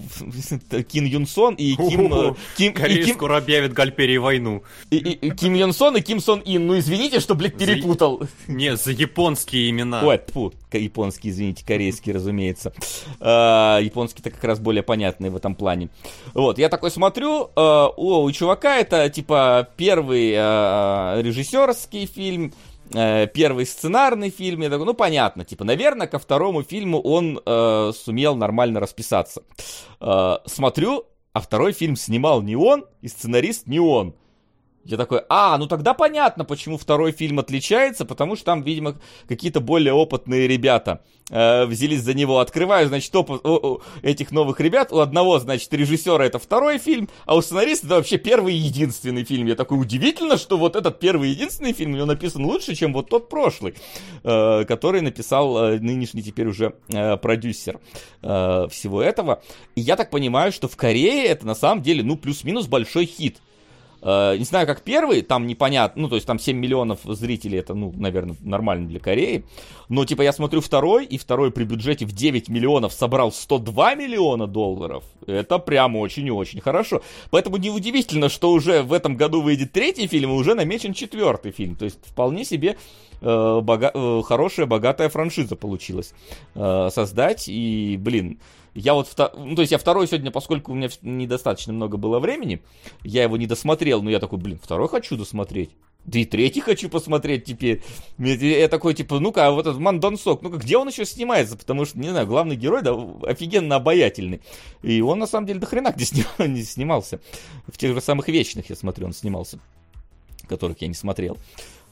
Ким 0.89 1.05
Юн 1.05 1.27
Сон 1.27 1.55
и 1.55 1.75
Ким... 1.77 2.13
Э, 2.13 2.35
Ким 2.57 2.73
Корея 2.75 3.05
Ким... 3.05 3.15
скоро 3.15 3.37
объявит 3.39 3.73
Гальперии 3.73 4.17
войну. 4.17 4.63
И, 4.91 4.97
и, 4.97 5.31
Ким 5.31 5.55
Юн 5.55 5.73
Сон 5.73 5.97
и 5.97 6.01
Ким 6.01 6.21
Сон 6.21 6.43
Ин. 6.45 6.67
Ну, 6.67 6.79
извините, 6.79 7.21
что, 7.21 7.35
блядь, 7.35 7.57
перепутал. 7.57 8.21
За... 8.47 8.53
Не, 8.53 8.77
за 8.77 8.93
японские 8.93 9.71
имена. 9.71 10.03
Ой, 10.05 10.21
фу, 10.29 10.53
японские, 10.73 11.33
извините, 11.33 11.65
корейские, 11.67 12.15
разумеется. 12.15 12.73
А, 13.21 13.79
японские-то 13.81 14.31
как 14.31 14.43
раз 14.45 14.59
более 14.59 14.83
понятные 14.83 15.31
в 15.31 15.37
этом 15.37 15.55
плане. 15.55 15.89
Вот, 16.35 16.59
я 16.59 16.69
такой 16.69 16.91
смотрю, 16.91 17.51
а, 17.57 17.87
о, 17.89 18.23
у 18.23 18.33
чувака 18.33 18.79
это, 18.79 19.09
типа, 19.11 19.69
первый 19.77 20.35
а, 20.37 21.21
режиссерский 21.21 22.07
фильм, 22.07 22.53
э, 22.95 23.27
первый 23.27 23.67
сценарный 23.67 24.31
фильм, 24.31 24.63
я 24.63 24.71
такой, 24.71 24.87
ну 24.87 24.95
понятно, 24.95 25.45
типа, 25.45 25.65
наверное, 25.65 26.07
ко 26.07 26.19
второму 26.19 26.63
фильму 26.63 27.01
он 27.01 27.41
э, 27.45 27.93
сумел 27.95 28.37
нормально 28.37 28.81
расписаться. 28.81 29.43
Э, 30.01 30.37
смотрю, 30.47 31.07
а 31.33 31.41
второй 31.41 31.73
фильм 31.73 31.97
снимал 31.97 32.43
не 32.43 32.57
он, 32.57 32.85
и 33.01 33.09
сценарист 33.09 33.67
не 33.67 33.81
он. 33.81 34.15
Я 34.85 34.97
такой, 34.97 35.23
а, 35.29 35.57
ну 35.59 35.69
тогда 35.69 35.95
понятно, 35.95 36.45
почему 36.45 36.77
второй 36.77 37.13
фильм 37.13 37.39
отличается, 37.39 38.05
потому 38.05 38.35
что 38.35 38.47
там, 38.47 38.63
видимо, 38.63 38.97
какие-то 39.29 39.61
более 39.61 39.93
опытные 39.93 40.49
ребята 40.49 41.03
э, 41.31 41.67
взялись 41.67 42.03
за 42.03 42.15
него. 42.15 42.41
Открываю, 42.41 42.89
значит, 42.89 43.15
опыт 43.15 43.43
о, 43.45 43.57
о, 43.57 43.81
этих 44.03 44.33
новых 44.33 44.59
ребят. 44.59 44.93
У 44.93 44.99
одного, 44.99 45.39
значит, 45.39 45.73
режиссера 45.73 46.25
это 46.25 46.41
второй 46.41 46.79
фильм, 46.79 47.09
а 47.27 47.37
у 47.37 47.43
сценариста 47.43 47.87
это 47.87 47.95
вообще 47.97 48.19
первый 48.19 48.55
и 48.55 48.59
единственный 48.59 49.23
фильм. 49.23 49.47
Я 49.47 49.55
такой, 49.55 49.81
удивительно, 49.81 50.37
что 50.37 50.59
вот 50.59 50.75
этот 50.75 50.99
первый 50.99 51.29
и 51.29 51.33
единственный 51.33 51.73
фильм 51.73 51.93
у 51.93 51.97
него 51.97 52.07
написан 52.07 52.45
лучше, 52.45 52.75
чем 52.75 52.93
вот 52.93 53.09
тот 53.09 53.29
прошлый, 53.29 53.75
э, 54.25 54.65
который 54.65 55.01
написал 55.01 55.57
э, 55.59 55.79
нынешний 55.79 56.25
теперь 56.25 56.49
уже 56.49 56.75
э, 56.89 57.17
продюсер 57.19 57.79
э, 58.23 58.67
всего 58.69 59.01
этого. 59.01 59.43
И 59.77 59.81
я 59.81 59.95
так 59.95 60.11
понимаю, 60.11 60.51
что 60.51 60.67
в 60.67 60.77
Корее 60.77 61.27
это 61.27 61.47
на 61.47 61.55
самом 61.55 61.83
деле, 61.83 62.03
ну, 62.03 62.17
плюс-минус 62.17 62.67
большой 62.67 63.07
хит. 63.07 63.39
Uh, 64.03 64.37
не 64.37 64.45
знаю, 64.45 64.67
как 64.67 64.83
первый, 64.83 65.23
там 65.23 65.47
непонятно, 65.47 66.03
ну, 66.03 66.09
то 66.09 66.17
есть 66.17 66.27
там 66.27 66.41
7 66.41 66.57
миллионов 66.57 66.99
зрителей, 67.05 67.61
это, 67.61 67.73
ну, 67.73 67.93
наверное, 67.97 68.35
нормально 68.41 68.89
для 68.89 68.99
Кореи. 68.99 69.45
Но, 69.89 70.05
типа, 70.05 70.23
я 70.23 70.33
смотрю 70.33 70.61
второй, 70.61 71.05
и 71.05 71.19
второй 71.19 71.53
при 71.53 71.63
бюджете 71.63 72.05
в 72.05 72.11
9 72.11 72.49
миллионов 72.49 72.93
собрал 72.93 73.31
102 73.31 73.95
миллиона 73.95 74.49
долларов. 74.49 75.05
Это 75.29 75.59
прям 75.59 75.95
очень 75.95 76.27
и 76.27 76.33
очень 76.33 76.61
хорошо. 76.61 77.01
Поэтому 77.31 77.59
неудивительно, 77.59 78.29
что 78.29 78.51
уже 78.51 78.83
в 78.83 78.93
этом 78.93 79.17
году 79.17 79.41
выйдет 79.41 79.71
третий 79.71 80.09
фильм, 80.09 80.31
и 80.31 80.35
уже 80.35 80.57
намечен 80.57 80.95
четвертый 80.95 81.53
фильм. 81.53 81.77
То 81.77 81.85
есть, 81.85 82.01
вполне 82.05 82.45
себе 82.45 82.77
uh, 83.21 83.61
бога- 83.61 83.93
uh, 83.95 84.25
хорошая, 84.25 84.67
богатая 84.67 85.11
франшиза 85.11 85.55
получилась 85.55 86.13
создать. 86.55 87.45
И, 87.47 87.97
блин, 88.01 88.41
я 88.75 88.95
вот, 88.95 89.09
ну, 89.37 89.55
то 89.55 89.63
есть 89.63 89.73
я 89.73 89.79
второй 89.79 90.07
сегодня, 90.07 90.31
поскольку 90.31 90.73
у 90.73 90.75
меня 90.75 90.89
недостаточно 91.03 91.73
много 91.73 91.97
было 91.97 92.19
времени, 92.19 92.63
я 93.03 93.23
его 93.23 93.37
не 93.37 93.47
досмотрел, 93.47 94.03
но 94.03 94.11
я 94.11 94.19
такой, 94.19 94.39
блин, 94.39 94.59
второй 94.63 94.89
хочу 94.89 95.17
досмотреть. 95.17 95.71
Да 96.05 96.19
и 96.19 96.25
третий 96.25 96.61
хочу 96.61 96.89
посмотреть 96.89 97.45
теперь. 97.45 97.83
Я 98.19 98.69
такой, 98.69 98.95
типа, 98.95 99.21
ну-ка, 99.21 99.47
а 99.47 99.51
вот 99.53 99.67
этот 99.67 99.79
Ман 99.79 100.01
Сок, 100.17 100.43
ну-ка, 100.43 100.57
где 100.57 100.77
он 100.77 100.89
еще 100.89 101.05
снимается? 101.05 101.57
Потому 101.57 101.85
что, 101.85 101.99
не 101.99 102.09
знаю, 102.09 102.27
главный 102.27 102.57
герой, 102.57 102.83
да, 102.83 102.93
офигенно 103.23 103.77
обаятельный. 103.77 104.41
И 104.83 105.01
он, 105.01 105.21
на 105.21 105.27
самом 105.27 105.47
деле, 105.47 105.61
до 105.61 105.67
хрена 105.67 105.93
где 105.93 106.25
не 106.39 106.63
снимался. 106.65 107.21
В 107.69 107.79
тех 107.79 107.95
же 107.95 108.01
самых 108.01 108.29
Вечных, 108.29 108.69
я 108.71 108.77
смотрю, 108.77 109.07
он 109.07 109.13
снимался, 109.13 109.61
которых 110.49 110.81
я 110.83 110.89
не 110.89 110.95
смотрел. 110.95 111.37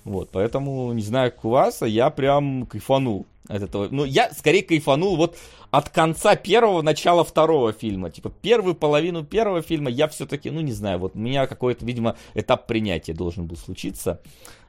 Вот, 0.05 0.31
поэтому, 0.33 0.93
не 0.93 1.03
знаю, 1.03 1.31
как 1.31 1.45
у 1.45 1.51
вас, 1.51 1.83
а 1.83 1.89
я 1.89 2.11
прям 2.11 2.67
кайфанул 2.67 3.27
от 3.49 3.63
этого. 3.63 3.89
Ну, 3.91 4.05
я 4.05 4.31
скорее 4.31 4.63
кайфанул 4.63 5.17
вот 5.17 5.37
от 5.71 5.89
конца 5.91 6.37
первого, 6.37 6.83
начала 6.83 7.25
второго 7.25 7.73
фильма. 7.73 8.11
Типа, 8.11 8.31
первую 8.31 8.75
половину 8.75 9.25
первого 9.25 9.63
фильма 9.63 9.91
я 9.91 10.09
все-таки, 10.09 10.51
ну, 10.51 10.61
не 10.61 10.73
знаю, 10.73 10.99
вот 10.99 11.15
у 11.15 11.19
меня 11.19 11.47
какой-то, 11.47 11.85
видимо, 11.85 12.17
этап 12.35 12.67
принятия 12.67 13.13
должен 13.13 13.47
был 13.47 13.57
случиться. 13.57 14.21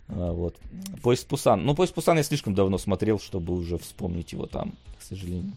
А, 0.10 0.32
вот. 0.32 0.56
Поезд 1.02 1.28
Пусан. 1.28 1.64
Ну, 1.66 1.76
Поезд 1.76 1.94
Пусан 1.94 2.18
я 2.18 2.24
слишком 2.24 2.54
давно 2.54 2.78
смотрел, 2.78 3.20
чтобы 3.20 3.54
уже 3.54 3.78
вспомнить 3.78 4.34
его 4.34 4.46
там, 4.46 4.74
к 5.00 5.04
сожалению. 5.04 5.54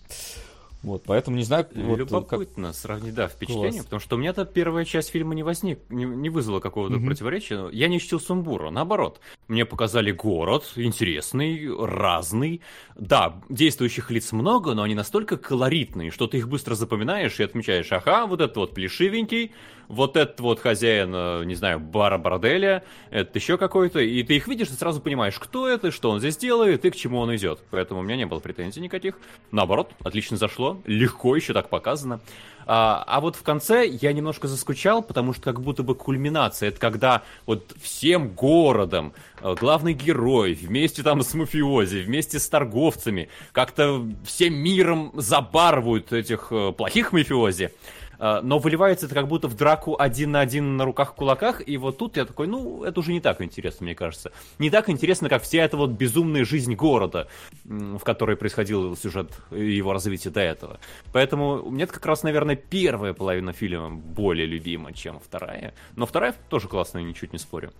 Вот, 0.84 1.02
поэтому 1.06 1.36
не 1.38 1.44
знаю... 1.44 1.66
Вот, 1.74 1.98
Любопытно 1.98 2.68
как... 2.68 2.76
сравнить, 2.76 3.14
да, 3.14 3.26
впечатление, 3.26 3.72
Класс. 3.72 3.84
потому 3.84 4.00
что 4.00 4.16
у 4.16 4.18
меня-то 4.18 4.44
первая 4.44 4.84
часть 4.84 5.08
фильма 5.08 5.34
не 5.34 5.42
возник, 5.42 5.78
не, 5.88 6.04
не 6.04 6.28
вызвала 6.28 6.60
какого-то 6.60 6.96
угу. 6.96 7.06
противоречия. 7.06 7.68
Я 7.72 7.88
не 7.88 7.98
чтил 7.98 8.20
сумбура, 8.20 8.70
наоборот. 8.70 9.18
Мне 9.48 9.64
показали 9.64 10.12
город 10.12 10.70
интересный, 10.76 11.68
разный. 11.74 12.60
Да, 12.96 13.40
действующих 13.48 14.10
лиц 14.10 14.32
много, 14.32 14.74
но 14.74 14.82
они 14.82 14.94
настолько 14.94 15.38
колоритные, 15.38 16.10
что 16.10 16.26
ты 16.26 16.36
их 16.36 16.48
быстро 16.48 16.74
запоминаешь 16.74 17.40
и 17.40 17.42
отмечаешь, 17.42 17.90
ага, 17.90 18.26
вот 18.26 18.42
этот 18.42 18.56
вот 18.58 18.74
плешивенький, 18.74 19.52
вот 19.88 20.16
этот 20.16 20.40
вот 20.40 20.60
хозяин, 20.60 21.12
э, 21.14 21.44
не 21.44 21.54
знаю, 21.54 21.80
бара 21.80 22.18
борделя, 22.18 22.84
это 23.10 23.38
еще 23.38 23.58
какой-то, 23.58 24.00
и 24.00 24.22
ты 24.22 24.36
их 24.36 24.48
видишь, 24.48 24.68
и 24.68 24.72
сразу 24.72 25.00
понимаешь, 25.00 25.38
кто 25.38 25.68
это, 25.68 25.90
что 25.90 26.10
он 26.10 26.18
здесь 26.18 26.36
делает 26.36 26.84
и 26.84 26.90
к 26.90 26.96
чему 26.96 27.18
он 27.18 27.34
идет. 27.34 27.60
Поэтому 27.70 28.00
у 28.00 28.02
меня 28.02 28.16
не 28.16 28.26
было 28.26 28.40
претензий 28.40 28.80
никаких. 28.80 29.18
Наоборот, 29.50 29.92
отлично 30.02 30.36
зашло, 30.36 30.80
легко 30.86 31.36
еще 31.36 31.52
так 31.52 31.68
показано. 31.68 32.20
А, 32.66 33.04
а 33.06 33.20
вот 33.20 33.36
в 33.36 33.42
конце 33.42 33.86
я 33.86 34.12
немножко 34.12 34.48
заскучал, 34.48 35.02
потому 35.02 35.32
что 35.32 35.42
как 35.42 35.60
будто 35.60 35.82
бы 35.82 35.94
кульминация. 35.94 36.70
Это 36.70 36.80
когда 36.80 37.22
вот 37.46 37.74
всем 37.80 38.28
городом 38.28 39.12
э, 39.40 39.54
главный 39.58 39.92
герой 39.92 40.54
вместе 40.54 41.02
там 41.02 41.22
с 41.22 41.34
мафиози, 41.34 41.98
вместе 41.98 42.38
с 42.38 42.48
торговцами, 42.48 43.28
как-то 43.52 44.06
всем 44.24 44.54
миром 44.54 45.12
забарывают 45.14 46.12
этих 46.12 46.48
э, 46.50 46.72
плохих 46.72 47.12
мафиози. 47.12 47.70
А, 48.18 48.40
но 48.42 48.58
выливается 48.58 49.06
это 49.06 49.14
как 49.14 49.28
будто 49.28 49.48
в 49.48 49.56
драку 49.56 49.96
один 49.98 50.32
на 50.32 50.40
один 50.40 50.76
на 50.76 50.84
руках-кулаках, 50.84 51.66
и 51.66 51.76
вот 51.76 51.98
тут 51.98 52.16
я 52.16 52.24
такой, 52.24 52.46
ну, 52.46 52.84
это 52.84 53.00
уже 53.00 53.12
не 53.12 53.20
так 53.20 53.40
интересно, 53.40 53.84
мне 53.84 53.94
кажется. 53.94 54.32
Не 54.58 54.70
так 54.70 54.88
интересно, 54.88 55.28
как 55.28 55.42
вся 55.42 55.62
эта 55.62 55.76
вот 55.76 55.90
безумная 55.90 56.44
жизнь 56.44 56.74
города, 56.74 57.28
в 57.64 58.00
которой 58.00 58.36
происходил 58.36 58.96
сюжет 58.96 59.30
его 59.50 59.92
развития 59.92 60.30
до 60.30 60.40
этого. 60.40 60.80
Поэтому 61.12 61.70
мне 61.70 61.86
как 61.86 62.04
раз, 62.06 62.22
наверное, 62.22 62.56
первая 62.56 63.12
половина 63.12 63.52
фильма 63.52 63.90
более 63.90 64.46
любима, 64.46 64.92
чем 64.92 65.20
вторая. 65.20 65.74
Но 65.96 66.06
вторая 66.06 66.34
тоже 66.48 66.68
классная, 66.68 67.02
ничуть 67.02 67.32
не 67.32 67.38
спорю. 67.38 67.72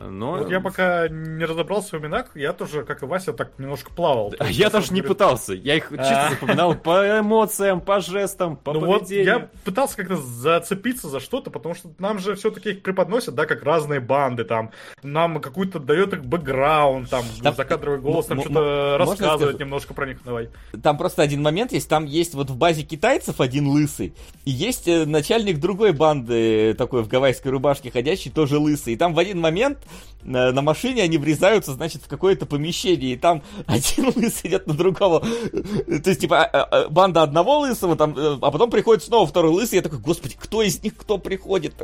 Но... 0.00 0.38
Вот 0.38 0.50
я 0.50 0.60
пока 0.60 1.08
не 1.08 1.44
разобрался 1.44 1.98
в 1.98 2.00
именах, 2.00 2.26
я 2.36 2.52
тоже, 2.52 2.84
как 2.84 3.02
и 3.02 3.06
Вася, 3.06 3.32
так 3.32 3.58
немножко 3.58 3.90
плавал. 3.92 4.32
А 4.38 4.48
я 4.48 4.70
тоже 4.70 4.92
не 4.92 5.02
пытался. 5.02 5.54
Я 5.54 5.74
их 5.74 5.88
чисто 5.90 6.28
запоминал 6.30 6.74
по 6.76 7.18
эмоциям, 7.18 7.80
по 7.80 8.00
жестам, 8.00 8.56
по 8.56 8.72
ну 8.74 8.80
поведению. 8.80 9.34
Вот 9.34 9.42
я 9.42 9.50
пытался 9.64 9.96
как-то 9.96 10.16
зацепиться 10.16 11.08
за 11.08 11.18
что-то, 11.18 11.50
потому 11.50 11.74
что 11.74 11.90
нам 11.98 12.20
же 12.20 12.36
все-таки 12.36 12.70
их 12.70 12.82
преподносят, 12.82 13.34
да, 13.34 13.46
как 13.46 13.64
разные 13.64 13.98
банды, 13.98 14.44
там, 14.44 14.70
нам 15.02 15.40
какую-то 15.40 15.80
дает 15.80 16.12
их 16.12 16.24
бэкграунд, 16.24 17.10
там, 17.10 17.24
там 17.42 17.54
закадровый 17.56 18.00
голос, 18.00 18.26
там 18.26 18.40
что-то 18.40 18.96
рассказывает 18.98 19.58
немножко 19.58 19.94
про 19.94 20.06
них, 20.06 20.22
давай. 20.24 20.50
Там 20.80 20.96
просто 20.96 21.22
один 21.22 21.42
момент 21.42 21.72
есть, 21.72 21.88
там 21.88 22.04
есть 22.04 22.34
вот 22.34 22.50
в 22.50 22.56
базе 22.56 22.82
китайцев 22.82 23.40
один 23.40 23.66
лысый, 23.66 24.14
и 24.44 24.50
есть 24.50 24.86
э, 24.86 25.06
начальник 25.06 25.58
другой 25.58 25.92
банды, 25.92 26.74
такой 26.74 27.02
в 27.02 27.08
гавайской 27.08 27.50
рубашке 27.50 27.90
ходящий, 27.90 28.30
тоже 28.30 28.58
лысый, 28.58 28.92
и 28.92 28.96
там 28.96 29.14
в 29.14 29.18
один 29.18 29.40
момент 29.40 29.78
на, 30.22 30.62
машине 30.62 31.02
они 31.02 31.18
врезаются, 31.18 31.72
значит, 31.72 32.02
в 32.02 32.08
какое-то 32.08 32.46
помещение, 32.46 33.12
и 33.12 33.16
там 33.16 33.42
один 33.66 34.12
лысый 34.14 34.50
идет 34.50 34.66
на 34.66 34.74
другого. 34.74 35.20
То 35.20 36.10
есть, 36.10 36.20
типа, 36.20 36.44
а, 36.44 36.62
а, 36.62 36.88
банда 36.88 37.22
одного 37.22 37.60
лысого, 37.60 37.96
там, 37.96 38.14
э, 38.16 38.38
а 38.40 38.50
потом 38.50 38.70
приходит 38.70 39.04
снова 39.04 39.26
второй 39.26 39.52
лысый, 39.52 39.76
я 39.76 39.82
такой, 39.82 39.98
господи, 39.98 40.36
кто 40.38 40.62
из 40.62 40.82
них 40.82 40.96
кто 40.96 41.18
приходит? 41.18 41.74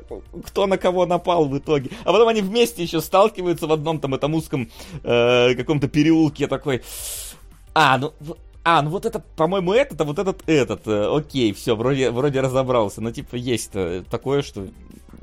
Кто 0.47 0.67
на 0.67 0.79
кого 0.79 1.07
напал 1.07 1.47
в 1.47 1.57
итоге? 1.57 1.91
А 2.05 2.13
потом 2.13 2.29
они 2.29 2.43
вместе 2.43 2.83
еще 2.83 3.01
сталкиваются 3.01 3.67
в 3.67 3.73
одном 3.73 4.01
там 4.01 4.15
этом 4.15 4.35
узком 4.35 4.71
э, 5.03 5.55
каком-то 5.55 5.89
переулке, 5.89 6.45
я 6.45 6.49
такой... 6.49 6.83
А, 7.77 7.99
ну, 7.99 8.13
а, 8.63 8.83
ну 8.83 8.91
вот 8.91 9.05
это, 9.05 9.19
по-моему, 9.37 9.73
этот, 9.73 10.01
а 10.01 10.05
вот 10.05 10.19
этот, 10.19 10.43
этот. 10.47 10.87
Э, 10.87 11.17
окей, 11.17 11.53
все, 11.53 11.75
вроде, 11.75 12.11
вроде 12.11 12.41
разобрался. 12.41 13.01
Но, 13.01 13.11
типа, 13.11 13.37
есть 13.37 13.73
такое, 14.11 14.43
что 14.43 14.67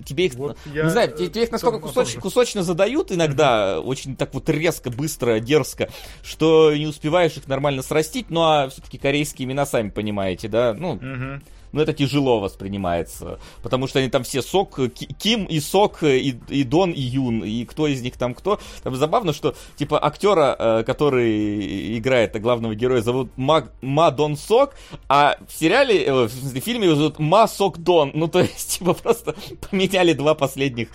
тебе 0.03 0.25
их, 0.25 0.35
вот 0.35 0.57
не 0.65 0.89
знаю, 0.89 1.11
тебе, 1.11 1.27
тебе 1.27 1.43
их 1.43 1.51
насколько 1.51 1.79
кусоч, 1.79 2.15
кусочно 2.15 2.63
задают 2.63 3.11
иногда, 3.11 3.79
очень 3.79 4.15
так 4.15 4.33
вот 4.33 4.49
резко, 4.49 4.89
быстро, 4.89 5.39
дерзко, 5.39 5.89
что 6.23 6.75
не 6.75 6.87
успеваешь 6.87 7.37
их 7.37 7.47
нормально 7.47 7.81
срастить, 7.81 8.29
ну 8.29 8.41
а 8.41 8.69
все-таки 8.69 8.97
корейские 8.97 9.47
имена, 9.47 9.65
сами 9.65 9.89
понимаете, 9.89 10.47
да, 10.47 10.73
ну... 10.73 10.95
Mm-hmm 10.95 11.41
ну, 11.71 11.81
это 11.81 11.93
тяжело 11.93 12.39
воспринимается. 12.39 13.39
Потому 13.61 13.87
что 13.87 13.99
они 13.99 14.09
там 14.09 14.23
все 14.23 14.41
Сок, 14.41 14.79
Ким 15.17 15.45
и 15.45 15.59
Сок, 15.59 16.03
и, 16.03 16.39
и 16.49 16.63
Дон, 16.63 16.91
и 16.91 17.01
Юн, 17.01 17.43
и 17.43 17.65
кто 17.65 17.87
из 17.87 18.01
них 18.01 18.17
там 18.17 18.33
кто. 18.33 18.59
Там 18.83 18.95
забавно, 18.95 19.33
что, 19.33 19.55
типа, 19.77 20.03
актера, 20.03 20.55
э, 20.57 20.83
который 20.83 21.97
играет 21.97 22.39
главного 22.41 22.75
героя, 22.75 23.01
зовут 23.01 23.31
Ма, 23.37 23.69
Ма 23.81 24.11
Дон 24.11 24.35
Сок, 24.37 24.75
а 25.07 25.37
в 25.47 25.53
сериале, 25.53 26.03
э, 26.05 26.25
в 26.25 26.59
фильме 26.59 26.87
его 26.87 26.95
зовут 26.95 27.19
Ма 27.19 27.47
Сок 27.47 27.77
Дон. 27.77 28.11
Ну, 28.13 28.27
то 28.27 28.39
есть, 28.39 28.79
типа, 28.79 28.93
просто 28.93 29.35
поменяли 29.69 30.13
два 30.13 30.35
последних 30.35 30.89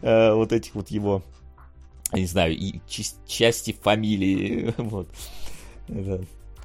э, 0.00 0.32
вот 0.32 0.52
этих 0.52 0.74
вот 0.74 0.88
его, 0.88 1.22
не 2.12 2.26
знаю, 2.26 2.56
и 2.56 2.80
части 3.26 3.76
фамилии. 3.82 4.74
Вот. 4.82 5.08
Это 5.88 6.24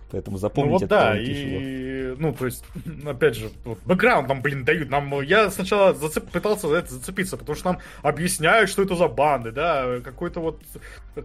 Поэтому 0.10 0.38
запомните 0.38 0.74
ну, 0.74 0.80
вот 0.80 0.90
да, 0.90 1.20
и, 1.20 2.16
ну, 2.18 2.34
то 2.34 2.46
есть, 2.46 2.64
опять 3.06 3.36
же, 3.36 3.50
вот, 3.66 3.80
бэкграунд 3.86 4.30
нам, 4.30 4.42
блин, 4.42 4.64
дают. 4.64 4.90
Нам, 4.90 5.22
я 5.22 5.50
сначала 5.50 5.94
зацеп, 5.94 6.30
пытался 6.30 6.70
за 6.70 6.78
это 6.78 6.94
зацепиться, 6.94 7.36
потому 7.36 7.56
что 7.58 7.74
нам 7.74 7.80
объясняют, 8.04 8.70
что 8.70 8.84
это 8.84 8.96
за 8.96 9.10
банды, 9.10 9.52
да, 9.52 10.00
какой-то 10.02 10.40
вот, 10.40 10.62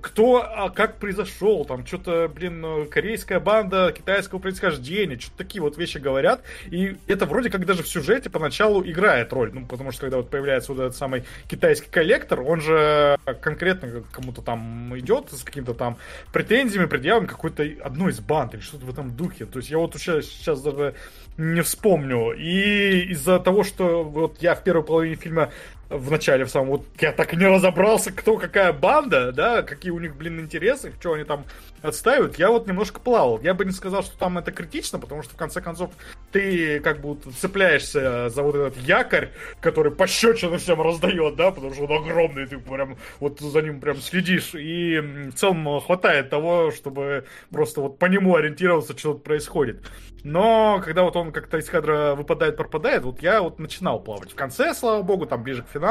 кто, 0.00 0.42
а 0.42 0.70
как 0.70 0.98
произошел, 0.98 1.64
там, 1.64 1.86
что-то, 1.86 2.30
блин, 2.34 2.88
корейская 2.88 3.40
банда 3.40 3.92
китайского 3.96 4.38
происхождения, 4.38 5.18
что-то 5.18 5.38
такие 5.38 5.62
вот 5.62 5.76
вещи 5.76 5.98
говорят, 5.98 6.42
и 6.66 6.96
это 7.06 7.26
вроде 7.26 7.50
как 7.50 7.66
даже 7.66 7.82
в 7.82 7.88
сюжете 7.88 8.30
поначалу 8.30 8.82
играет 8.84 9.32
роль, 9.32 9.50
ну, 9.52 9.66
потому 9.66 9.92
что 9.92 10.02
когда 10.02 10.18
вот 10.18 10.30
появляется 10.30 10.72
вот 10.72 10.80
этот 10.80 10.96
самый 10.96 11.24
китайский 11.48 11.90
коллектор, 11.90 12.40
он 12.40 12.60
же 12.60 13.18
конкретно 13.40 14.02
кому-то 14.12 14.42
там 14.42 14.96
идет 14.98 15.30
с 15.30 15.42
какими-то 15.42 15.74
там 15.74 15.98
претензиями, 16.32 16.86
предъявами 16.86 17.26
какой-то 17.26 17.64
одной 17.82 18.12
из 18.12 18.20
банд 18.20 18.54
или 18.54 18.60
что-то 18.60 18.86
в 18.86 18.90
этом 18.90 19.16
духе. 19.16 19.46
То 19.46 19.58
есть 19.58 19.70
я 19.70 19.78
вот 19.78 19.94
сейчас, 19.94 20.26
сейчас 20.26 20.62
даже 20.62 20.94
не 21.36 21.62
вспомню. 21.62 22.32
И 22.32 23.10
из-за 23.10 23.38
того, 23.38 23.64
что 23.64 24.04
вот 24.04 24.38
я 24.40 24.54
в 24.54 24.62
первой 24.62 24.84
половине 24.84 25.16
фильма 25.16 25.50
в 25.92 26.10
начале, 26.10 26.44
в 26.44 26.50
самом, 26.50 26.68
вот 26.68 26.86
я 27.00 27.12
так 27.12 27.32
и 27.34 27.36
не 27.36 27.46
разобрался, 27.46 28.12
кто 28.12 28.36
какая 28.36 28.72
банда, 28.72 29.32
да, 29.32 29.62
какие 29.62 29.92
у 29.92 29.98
них, 29.98 30.16
блин, 30.16 30.40
интересы, 30.40 30.92
что 30.98 31.12
они 31.14 31.24
там 31.24 31.44
отстаивают, 31.82 32.38
я 32.38 32.50
вот 32.50 32.66
немножко 32.66 33.00
плавал. 33.00 33.40
Я 33.42 33.54
бы 33.54 33.64
не 33.64 33.72
сказал, 33.72 34.02
что 34.02 34.16
там 34.16 34.38
это 34.38 34.52
критично, 34.52 34.98
потому 34.98 35.22
что, 35.22 35.34
в 35.34 35.36
конце 35.36 35.60
концов, 35.60 35.90
ты 36.30 36.80
как 36.80 37.00
бы 37.00 37.16
цепляешься 37.38 38.28
за 38.28 38.42
вот 38.42 38.54
этот 38.54 38.78
якорь, 38.78 39.30
который 39.60 39.92
пощечину 39.92 40.58
всем 40.58 40.80
раздает, 40.80 41.36
да, 41.36 41.50
потому 41.50 41.74
что 41.74 41.84
он 41.84 42.04
огромный, 42.04 42.46
ты 42.46 42.58
прям 42.58 42.96
вот 43.20 43.40
за 43.40 43.62
ним 43.62 43.80
прям 43.80 43.96
следишь, 43.96 44.54
и 44.54 44.98
в 45.00 45.32
целом 45.32 45.80
хватает 45.80 46.30
того, 46.30 46.70
чтобы 46.70 47.24
просто 47.50 47.80
вот 47.80 47.98
по 47.98 48.06
нему 48.06 48.36
ориентироваться, 48.36 48.96
что 48.96 49.14
тут 49.14 49.24
происходит. 49.24 49.90
Но 50.24 50.80
когда 50.84 51.02
вот 51.02 51.16
он 51.16 51.32
как-то 51.32 51.58
из 51.58 51.68
кадра 51.68 52.14
выпадает, 52.14 52.56
пропадает, 52.56 53.02
вот 53.02 53.20
я 53.22 53.42
вот 53.42 53.58
начинал 53.58 53.98
плавать. 54.00 54.30
В 54.30 54.36
конце, 54.36 54.72
слава 54.72 55.02
богу, 55.02 55.26
там 55.26 55.42
ближе 55.42 55.62
к 55.62 55.68
финалу, 55.68 55.81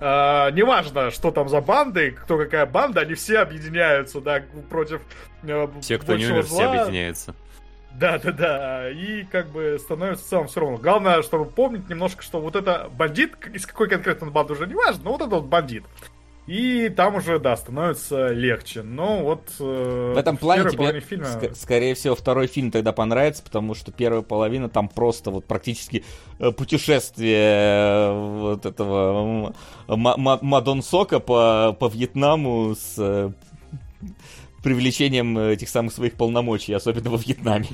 э, 0.00 0.50
неважно, 0.52 1.10
что 1.10 1.30
там 1.30 1.48
за 1.48 1.60
банды, 1.60 2.12
кто 2.12 2.38
какая 2.38 2.66
банда, 2.66 3.02
они 3.02 3.14
все 3.14 3.38
объединяются, 3.38 4.20
да, 4.20 4.42
против 4.70 5.02
э, 5.42 5.68
Все, 5.80 5.98
кто 5.98 6.16
не 6.16 6.26
умер, 6.26 6.44
зла. 6.44 6.58
все 6.58 6.66
объединяются. 6.68 7.34
Да, 7.98 8.18
да, 8.18 8.32
да. 8.32 8.90
И 8.90 9.24
как 9.24 9.48
бы 9.48 9.78
становится 9.80 10.24
в 10.24 10.28
целом 10.28 10.48
все 10.48 10.60
равно. 10.60 10.76
Главное, 10.76 11.22
чтобы 11.22 11.46
помнить 11.46 11.88
немножко, 11.88 12.22
что 12.22 12.40
вот 12.40 12.54
это 12.54 12.90
бандит, 12.94 13.34
из 13.54 13.64
какой 13.66 13.88
конкретно 13.88 14.30
банды 14.30 14.52
уже 14.52 14.66
не 14.66 14.74
важно, 14.74 15.04
но 15.04 15.12
вот 15.12 15.22
это 15.22 15.30
вот 15.30 15.44
бандит. 15.46 15.84
И 16.46 16.88
там 16.90 17.16
уже, 17.16 17.38
да, 17.38 17.56
становится 17.56 18.28
легче. 18.28 18.82
Но 18.82 19.22
вот... 19.22 19.50
Э, 19.58 20.12
в 20.14 20.18
этом 20.18 20.36
плане 20.36 20.70
тебе, 20.70 21.00
фильма... 21.00 21.26
ск- 21.26 21.54
скорее 21.54 21.94
всего, 21.94 22.14
второй 22.14 22.46
фильм 22.46 22.70
тогда 22.70 22.92
понравится, 22.92 23.42
потому 23.42 23.74
что 23.74 23.90
первая 23.90 24.22
половина 24.22 24.68
там 24.68 24.88
просто 24.88 25.30
вот 25.30 25.44
практически 25.44 26.04
э, 26.38 26.52
путешествие 26.52 27.36
э, 27.36 28.12
вот 28.12 28.64
этого 28.64 29.54
Мадон 29.88 30.82
Сока 30.82 31.18
по, 31.18 31.76
по 31.78 31.88
Вьетнаму 31.88 32.76
с 32.76 33.32
привлечением 34.66 35.38
э, 35.38 35.52
этих 35.52 35.68
самых 35.68 35.92
своих 35.92 36.14
полномочий, 36.14 36.72
особенно 36.72 37.10
во 37.10 37.18
Вьетнаме. 37.18 37.68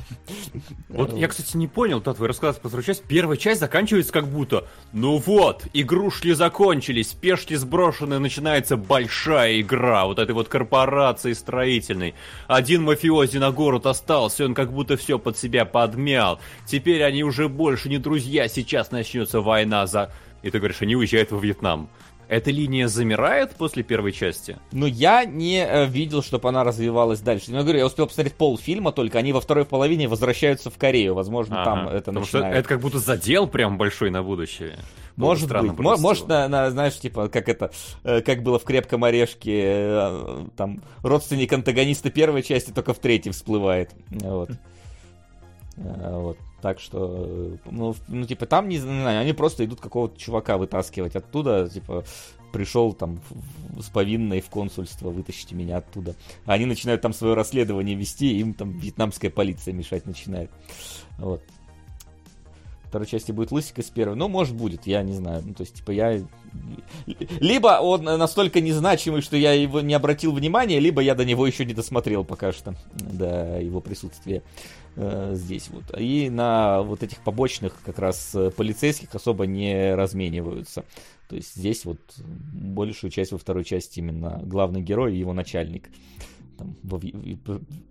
Вот 0.90 1.16
я, 1.16 1.27
кстати, 1.27 1.56
не 1.56 1.66
понял, 1.66 2.02
тот 2.02 2.16
твой 2.16 2.28
рассказ 2.28 2.56
про 2.56 2.69
вторую 2.69 2.85
часть. 2.85 3.02
Первая 3.05 3.39
часть 3.39 3.60
заканчивается 3.60 4.12
как 4.12 4.28
будто, 4.28 4.69
ну 4.93 5.16
вот, 5.16 5.64
игрушки 5.73 6.35
закончились, 6.35 7.14
пешки 7.14 7.55
сброшены, 7.55 8.19
начинается 8.19 8.77
большая 8.77 9.62
игра 9.62 10.05
вот 10.05 10.19
этой 10.19 10.32
вот 10.32 10.48
корпорации 10.48 11.32
строительной. 11.32 12.12
Один 12.47 12.82
мафиози 12.82 13.39
на 13.39 13.52
город 13.52 13.86
остался, 13.86 14.44
он 14.44 14.52
как 14.52 14.70
будто 14.70 14.98
все 14.98 15.19
под 15.19 15.39
себя 15.39 15.64
подмял. 15.64 16.40
Теперь 16.66 17.05
они 17.05 17.24
уже 17.24 17.48
больше 17.48 17.89
не 17.89 17.97
друзья, 17.97 18.48
сейчас 18.48 18.90
начнется 18.90 19.40
война 19.40 19.86
за... 19.86 20.12
И 20.43 20.51
ты 20.51 20.59
говоришь, 20.59 20.82
они 20.82 20.94
уезжают 20.94 21.31
во 21.31 21.39
Вьетнам. 21.39 21.89
Эта 22.32 22.50
линия 22.50 22.88
замирает 22.88 23.50
после 23.56 23.82
первой 23.82 24.10
части? 24.10 24.56
Ну, 24.72 24.86
я 24.86 25.26
не 25.26 25.62
э, 25.62 25.84
видел, 25.84 26.22
чтобы 26.22 26.48
она 26.48 26.64
развивалась 26.64 27.20
дальше. 27.20 27.50
Ну, 27.50 27.59
я 27.59 27.62
говорю, 27.62 27.80
я 27.80 27.84
успел 27.84 28.06
посмотреть 28.06 28.36
полфильма 28.36 28.90
только, 28.90 29.18
они 29.18 29.34
во 29.34 29.42
второй 29.42 29.66
половине 29.66 30.09
возвращаются 30.09 30.70
в 30.70 30.78
Корею. 30.78 31.12
Возможно, 31.12 31.60
ага. 31.60 31.70
там 31.70 31.88
это 31.88 31.98
Потому 32.06 32.20
начинает. 32.20 32.54
что 32.54 32.59
это 32.60 32.68
как 32.70 32.80
будто 32.80 33.00
задел 33.00 33.46
прям 33.48 33.76
большой 33.76 34.09
на 34.09 34.22
будущее. 34.22 34.78
Может 35.14 35.52
быть. 35.52 35.78
Может, 35.78 36.26
на, 36.26 36.48
на, 36.48 36.70
знаешь, 36.70 36.98
типа, 36.98 37.28
как 37.28 37.50
это, 37.50 37.70
э, 38.02 38.22
как 38.22 38.42
было 38.42 38.59
в 38.59 38.64
«Крепком 38.64 39.04
орешке», 39.04 39.60
э, 39.64 40.46
там, 40.56 40.82
родственник 41.02 41.52
антагониста 41.52 42.09
первой 42.09 42.42
части 42.42 42.70
только 42.70 42.94
в 42.94 42.98
третьей 42.98 43.32
всплывает. 43.32 43.90
Вот. 44.09 44.52
Э, 45.76 46.16
вот. 46.18 46.38
Так 46.62 46.78
что, 46.78 47.59
ну, 47.68 47.97
ну, 48.06 48.24
типа, 48.24 48.47
там, 48.47 48.68
не 48.68 48.78
знаю, 48.78 49.20
они 49.20 49.32
просто 49.32 49.64
идут 49.64 49.80
какого-то 49.80 50.16
чувака 50.16 50.56
вытаскивать 50.56 51.16
оттуда, 51.16 51.68
типа, 51.68 52.05
пришел 52.52 52.93
там 52.93 53.20
с 53.80 53.89
повинной 53.89 54.40
в 54.40 54.48
консульство, 54.48 55.10
вытащите 55.10 55.56
меня 55.56 55.78
оттуда. 55.78 56.14
Они 56.47 56.64
начинают 56.64 57.02
там 57.02 57.12
свое 57.12 57.34
расследование 57.34 57.97
вести, 57.97 58.39
им 58.39 58.55
там 58.55 58.78
вьетнамская 58.78 59.30
полиция 59.30 59.74
мешать 59.74 60.06
начинает. 60.06 60.52
Вот. 61.18 61.43
Второй 62.93 63.06
части 63.06 63.32
будет 63.32 63.52
Лысик 63.52 63.78
из 63.78 63.86
первой. 63.86 64.16
Ну, 64.16 64.28
может, 64.28 64.55
будет, 64.55 64.86
я 64.86 65.02
не 65.02 65.14
знаю. 65.14 65.43
Ну, 65.47 65.55
то 65.55 65.62
есть, 65.62 65.77
типа, 65.77 65.93
я... 65.93 66.23
Либо 67.40 67.81
он 67.81 68.05
настолько 68.05 68.60
незначимый, 68.60 69.23
что 69.23 69.35
я 69.35 69.55
его 69.55 69.81
не 69.81 69.94
обратил 69.94 70.32
внимания, 70.32 70.78
либо 70.78 71.01
я 71.01 71.14
до 71.14 71.24
него 71.24 71.47
еще 71.47 71.64
не 71.64 71.73
досмотрел 71.73 72.23
пока 72.23 72.52
что, 72.52 72.74
до 72.94 73.59
его 73.59 73.81
присутствия 73.81 74.43
э, 74.97 75.31
здесь 75.32 75.70
вот. 75.70 75.85
И 75.98 76.28
на 76.28 76.82
вот 76.82 77.02
этих 77.02 77.24
побочных 77.24 77.81
как 77.82 77.98
раз 77.98 78.35
э, 78.35 78.51
полицейских 78.51 79.14
особо 79.14 79.47
не 79.47 79.94
размениваются. 79.94 80.85
То 81.31 81.36
есть 81.36 81.55
здесь 81.55 81.86
вот 81.86 81.98
большую 82.19 83.10
часть 83.10 83.32
во 83.32 83.39
второй 83.39 83.64
части 83.64 84.01
именно 84.01 84.39
главный 84.44 84.82
герой 84.82 85.14
и 85.14 85.19
его 85.19 85.32
начальник 85.32 85.89
там, 86.62 86.76
во, 86.82 87.01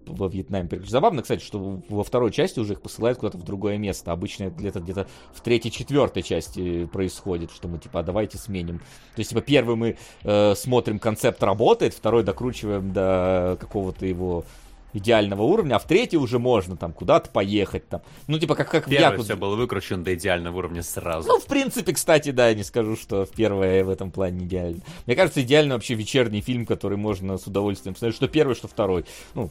во 0.05 0.27
Вьетнаме. 0.27 0.69
Забавно, 0.87 1.21
кстати, 1.21 1.43
что 1.43 1.81
во 1.89 2.03
второй 2.03 2.31
части 2.31 2.59
уже 2.59 2.73
их 2.73 2.81
посылают 2.81 3.19
куда-то 3.19 3.37
в 3.37 3.43
другое 3.43 3.77
место. 3.77 4.11
Обычно 4.11 4.45
это 4.45 4.57
где-то 4.57 4.79
где-то 4.79 5.07
в 5.33 5.41
третьей, 5.41 5.71
четвертой 5.71 6.23
части 6.23 6.85
происходит, 6.85 7.51
что 7.51 7.67
мы 7.67 7.79
типа, 7.79 7.99
а 7.99 8.03
давайте 8.03 8.37
сменим. 8.37 8.79
То 8.79 9.19
есть, 9.19 9.31
типа, 9.31 9.41
первый 9.41 9.75
мы 9.75 9.97
э, 10.23 10.55
смотрим, 10.55 10.99
концепт 10.99 11.43
работает, 11.43 11.93
второй 11.93 12.23
докручиваем 12.23 12.93
до 12.93 13.57
какого-то 13.59 14.05
его 14.05 14.45
идеального 14.93 15.43
уровня, 15.43 15.75
а 15.75 15.79
в 15.79 15.85
третий 15.85 16.17
уже 16.17 16.39
можно 16.39 16.77
там 16.77 16.93
куда-то 16.93 17.29
поехать 17.29 17.87
там. 17.87 18.01
Ну, 18.27 18.39
типа, 18.39 18.55
как, 18.55 18.69
как 18.69 18.87
в 18.87 18.91
Якудзе. 18.91 19.23
все 19.23 19.35
было 19.35 19.55
выкручено 19.55 20.03
до 20.03 20.13
идеального 20.15 20.57
уровня 20.57 20.83
сразу. 20.83 21.27
Ну, 21.27 21.39
в 21.39 21.45
принципе, 21.45 21.93
кстати, 21.93 22.31
да, 22.31 22.53
не 22.53 22.63
скажу, 22.63 22.95
что 22.95 23.25
в 23.25 23.29
первое 23.31 23.83
в 23.83 23.89
этом 23.89 24.11
плане 24.11 24.45
идеально. 24.45 24.81
Мне 25.05 25.15
кажется, 25.15 25.41
идеально 25.41 25.75
вообще 25.75 25.93
вечерний 25.93 26.41
фильм, 26.41 26.65
который 26.65 26.97
можно 26.97 27.37
с 27.37 27.47
удовольствием 27.47 27.95
смотреть, 27.95 28.15
что 28.15 28.27
первый, 28.27 28.55
что 28.55 28.67
второй. 28.67 29.05
Ну, 29.33 29.49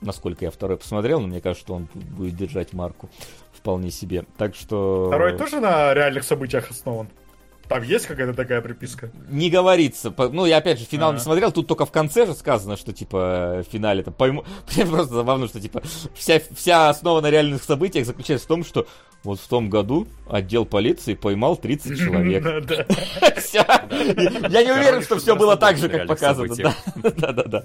насколько 0.00 0.44
я 0.44 0.50
второй 0.50 0.76
посмотрел, 0.76 1.20
но 1.20 1.28
мне 1.28 1.40
кажется, 1.40 1.64
что 1.64 1.74
он 1.74 1.88
будет 1.94 2.36
держать 2.36 2.72
марку 2.72 3.08
вполне 3.52 3.90
себе. 3.90 4.24
Так 4.36 4.54
что... 4.54 5.06
Второй 5.08 5.36
тоже 5.36 5.60
на 5.60 5.94
реальных 5.94 6.24
событиях 6.24 6.70
основан? 6.70 7.08
Там 7.72 7.82
есть 7.84 8.06
какая-то 8.06 8.34
такая 8.34 8.60
приписка? 8.60 9.10
Не 9.30 9.48
говорится. 9.48 10.12
Ну, 10.18 10.44
я 10.44 10.58
опять 10.58 10.78
же 10.78 10.84
финал 10.84 11.08
А-а-а. 11.08 11.14
не 11.14 11.20
смотрел, 11.20 11.52
тут 11.52 11.66
только 11.66 11.86
в 11.86 11.90
конце 11.90 12.26
же 12.26 12.34
сказано, 12.34 12.76
что 12.76 12.92
типа 12.92 13.64
в 13.66 13.72
финале 13.72 14.02
там 14.02 14.12
пойму. 14.12 14.44
Мне 14.76 14.84
просто 14.84 15.14
забавно, 15.14 15.48
что 15.48 15.58
типа 15.58 15.82
вся, 16.14 16.40
вся 16.54 16.90
основа 16.90 17.22
на 17.22 17.30
реальных 17.30 17.62
событиях 17.62 18.04
заключается 18.04 18.44
в 18.44 18.48
том, 18.48 18.62
что 18.62 18.86
вот 19.24 19.38
в 19.38 19.48
том 19.48 19.70
году 19.70 20.08
отдел 20.28 20.66
полиции 20.66 21.14
поймал 21.14 21.56
30 21.56 21.98
человек. 21.98 22.44
Я 23.52 24.62
не 24.64 24.72
уверен, 24.72 25.02
что 25.02 25.18
все 25.18 25.36
было 25.36 25.56
так 25.56 25.76
же, 25.76 25.88
как 25.88 26.06
показано. 26.06 26.54
Да-да-да. 26.96 27.64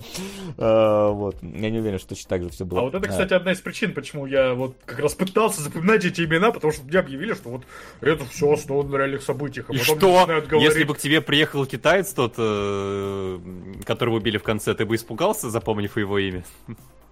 А, 0.57 1.11
вот. 1.11 1.37
Я 1.41 1.69
не 1.69 1.79
уверен, 1.79 1.97
что 1.97 2.09
точно 2.09 2.29
так 2.29 2.43
же 2.43 2.49
все 2.49 2.65
было. 2.65 2.81
А 2.81 2.83
вот 2.83 2.95
это, 2.95 3.07
кстати, 3.07 3.33
одна 3.33 3.53
из 3.53 3.59
причин, 3.59 3.93
почему 3.93 4.25
я 4.25 4.53
вот 4.53 4.75
как 4.85 4.99
раз 4.99 5.13
пытался 5.15 5.61
запоминать 5.61 6.05
эти 6.05 6.21
имена, 6.21 6.51
потому 6.51 6.73
что 6.73 6.83
мне 6.83 6.99
объявили, 6.99 7.33
что 7.33 7.49
вот 7.49 7.63
это 8.01 8.25
все 8.25 8.51
основано 8.51 8.89
на 8.89 8.97
реальных 8.97 9.23
событиях. 9.23 9.69
А 9.69 9.73
И 9.73 9.77
что? 9.97 10.57
Если 10.57 10.83
бы 10.83 10.95
к 10.95 10.99
тебе 10.99 11.21
приехал 11.21 11.65
китаец 11.65 12.13
тот, 12.13 12.35
э, 12.37 13.39
которого 13.85 14.15
убили 14.15 14.37
в 14.37 14.43
конце, 14.43 14.73
ты 14.73 14.85
бы 14.85 14.95
испугался, 14.95 15.49
запомнив 15.49 15.95
его 15.97 16.17
имя? 16.19 16.43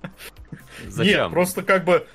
Зачем? 0.88 1.24
Нет, 1.24 1.32
просто 1.32 1.64
как 1.64 1.84
бы, 1.86 2.07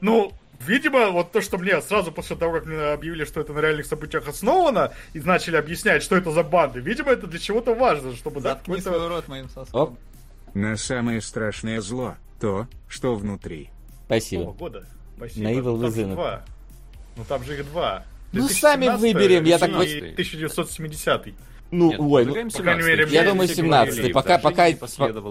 ну, 0.00 0.32
Видимо, 0.66 1.10
вот 1.10 1.32
то, 1.32 1.40
что 1.40 1.56
мне 1.56 1.80
сразу 1.80 2.12
после 2.12 2.36
того, 2.36 2.52
как 2.52 2.66
мне 2.66 2.76
объявили, 2.76 3.24
что 3.24 3.40
это 3.40 3.54
на 3.54 3.60
реальных 3.60 3.86
событиях 3.86 4.28
основано, 4.28 4.92
и 5.14 5.20
начали 5.20 5.56
объяснять, 5.56 6.02
что 6.02 6.16
это 6.16 6.32
за 6.32 6.42
банды, 6.42 6.80
видимо, 6.80 7.12
это 7.12 7.26
для 7.26 7.38
чего-то 7.38 7.74
важно, 7.74 8.14
чтобы... 8.14 8.42
Заткни 8.42 8.76
да, 8.76 8.82
свой 8.82 9.08
рот 9.08 9.26
моим 9.26 9.48
соском. 9.48 9.96
На 10.52 10.76
самое 10.76 11.22
страшное 11.22 11.80
зло 11.80 12.16
то, 12.40 12.66
что 12.88 13.14
внутри. 13.14 13.70
Спасибо. 14.04 14.52
года. 14.52 14.86
Спасибо. 15.16 15.44
На 15.44 15.52
Evil 15.52 15.80
Within. 15.80 16.42
Ну 17.16 17.24
там 17.24 17.44
же 17.44 17.54
их 17.54 17.66
два. 17.70 18.04
Ну 18.32 18.48
сами 18.48 18.88
выберем, 18.96 19.44
я 19.44 19.58
так... 19.58 19.70
1970 19.70 21.34
ну, 21.70 21.90
Нет, 21.90 22.00
ой, 22.00 22.24
ну, 22.24 22.50
по 22.50 22.62
крайней 22.62 22.82
мере, 22.82 23.06
я 23.10 23.22
думаю, 23.22 23.48
17 23.48 24.12
Пока, 24.12 24.38
пока, 24.38 24.66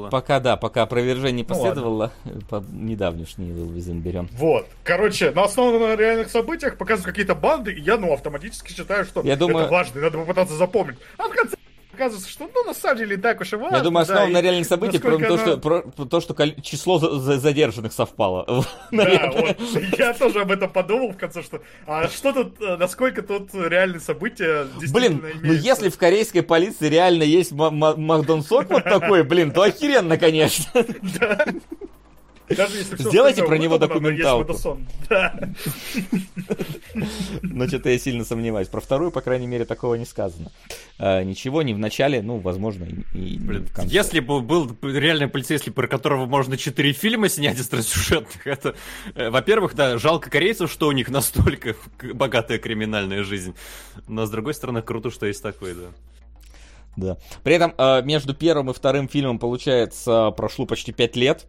пока, 0.10 0.40
да, 0.40 0.56
пока 0.56 0.84
опровержение 0.84 1.44
ну, 1.44 1.54
последовало, 1.54 2.14
ну, 2.24 2.42
по 2.50 2.64
недавнешний 2.72 3.52
Визин 3.52 4.00
берем. 4.00 4.30
Вот. 4.34 4.66
Короче, 4.84 5.32
на 5.32 5.44
основе 5.44 5.80
на 5.80 5.96
реальных 5.98 6.30
событиях 6.30 6.78
показывают 6.78 7.06
какие-то 7.06 7.36
банды, 7.36 7.74
и 7.74 7.82
я, 7.82 7.98
ну, 7.98 8.14
автоматически 8.14 8.72
считаю, 8.72 9.04
что 9.04 9.22
я 9.22 9.36
думаю... 9.36 9.66
это 9.66 9.72
важно, 9.72 10.00
и 10.00 10.02
надо 10.02 10.18
попытаться 10.18 10.56
запомнить. 10.56 10.98
А 11.18 11.28
в 11.28 11.32
конце 11.32 11.56
оказывается, 12.00 12.30
что, 12.30 12.50
ну, 12.54 12.64
на 12.64 12.74
самом 12.74 12.98
деле, 12.98 13.18
так 13.18 13.42
уж 13.42 13.54
и 13.54 13.56
важно. 13.56 13.78
Я 13.78 13.84
думаю, 13.84 14.04
основа 14.04 14.28
да, 14.28 14.34
на 14.34 14.42
реальных 14.42 14.66
событиях, 14.66 15.02
про, 15.02 15.18
то, 15.18 15.38
что, 15.38 15.58
про, 15.58 15.82
то, 15.82 16.22
что 16.22 16.50
число 16.62 16.98
задержанных 17.00 17.94
совпало. 17.94 18.46
Да, 18.92 19.32
вот. 19.34 19.58
Я 19.98 20.14
тоже 20.14 20.42
об 20.42 20.52
этом 20.52 20.70
подумал 20.70 21.12
в 21.12 21.18
конце, 21.18 21.44
что, 21.44 21.62
а 21.86 22.08
что 22.08 22.34
тут, 22.34 22.62
э, 22.62 22.78
насколько 22.78 23.22
тут 23.22 23.54
реальные 23.54 24.00
события 24.00 24.68
Блин, 24.92 25.24
ну 25.42 25.54
если 25.54 25.90
в 25.90 25.98
корейской 25.98 26.42
полиции 26.42 26.88
реально 26.88 27.24
есть 27.24 27.52
Магдонсок 27.52 28.70
вот 28.70 28.84
такой, 28.84 29.24
блин, 29.24 29.52
то 29.52 29.62
охеренно, 29.62 30.18
конечно. 30.18 30.66
Да. 31.20 31.46
Даже 32.50 32.78
если 32.78 32.96
все 32.96 33.10
Сделайте 33.10 33.44
про 33.44 33.58
него 33.58 33.78
документалку. 33.78 34.58
Но 37.42 37.68
что-то 37.68 37.90
я 37.90 38.00
сильно 38.00 38.26
сомневаюсь. 38.26 38.68
Про 38.68 38.82
вторую, 38.82 39.12
по 39.12 39.22
крайней 39.22 39.48
мере, 39.48 39.66
такого 39.66 39.96
не 39.96 40.06
сказано. 40.06 40.52
А, 40.98 41.24
ничего, 41.24 41.62
не 41.62 41.74
в 41.74 41.80
начале, 41.80 42.22
ну, 42.22 42.38
возможно, 42.38 42.86
и, 43.14 43.38
Блин, 43.40 43.66
в 43.68 43.74
конце. 43.74 43.94
Если 43.94 44.20
бы 44.20 44.42
был 44.42 44.76
реальный 44.82 45.28
полицейский, 45.28 45.72
про 45.72 45.88
которого 45.88 46.26
можно 46.26 46.58
четыре 46.58 46.94
фильма 46.94 47.30
снять 47.30 47.60
остросюжетных, 47.60 48.46
это, 48.48 48.76
э, 49.16 49.30
во-первых, 49.30 49.76
да, 49.76 49.98
жалко 49.98 50.30
корейцев, 50.30 50.72
что 50.72 50.88
у 50.88 50.92
них 50.92 51.10
настолько 51.10 51.76
богатая 52.14 52.58
криминальная 52.58 53.24
жизнь. 53.24 53.56
Но, 54.08 54.26
с 54.26 54.30
другой 54.30 54.54
стороны, 54.54 54.82
круто, 54.82 55.12
что 55.12 55.26
есть 55.26 55.44
такой, 55.44 55.76
да. 55.76 55.88
Да. 56.96 57.18
При 57.44 57.56
этом 57.56 57.74
э, 57.78 58.02
между 58.04 58.34
первым 58.34 58.72
и 58.72 58.74
вторым 58.74 59.08
фильмом, 59.08 59.40
получается, 59.40 60.32
прошло 60.32 60.66
почти 60.66 60.92
пять 60.92 61.16
лет 61.16 61.46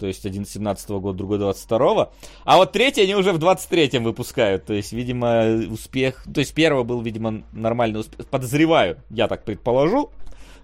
то 0.00 0.06
есть 0.06 0.24
один 0.24 0.46
17 0.46 0.88
-го 0.88 1.00
года, 1.00 1.18
другой 1.18 1.38
22 1.38 2.10
А 2.44 2.56
вот 2.56 2.72
третий 2.72 3.02
они 3.02 3.14
уже 3.14 3.32
в 3.32 3.38
23-м 3.38 4.02
выпускают. 4.02 4.64
То 4.64 4.72
есть, 4.72 4.92
видимо, 4.92 5.44
успех... 5.70 6.24
То 6.32 6.40
есть, 6.40 6.54
первого 6.54 6.84
был, 6.84 7.02
видимо, 7.02 7.42
нормальный 7.52 8.00
успех. 8.00 8.26
Подозреваю, 8.26 8.96
я 9.10 9.28
так 9.28 9.44
предположу. 9.44 10.10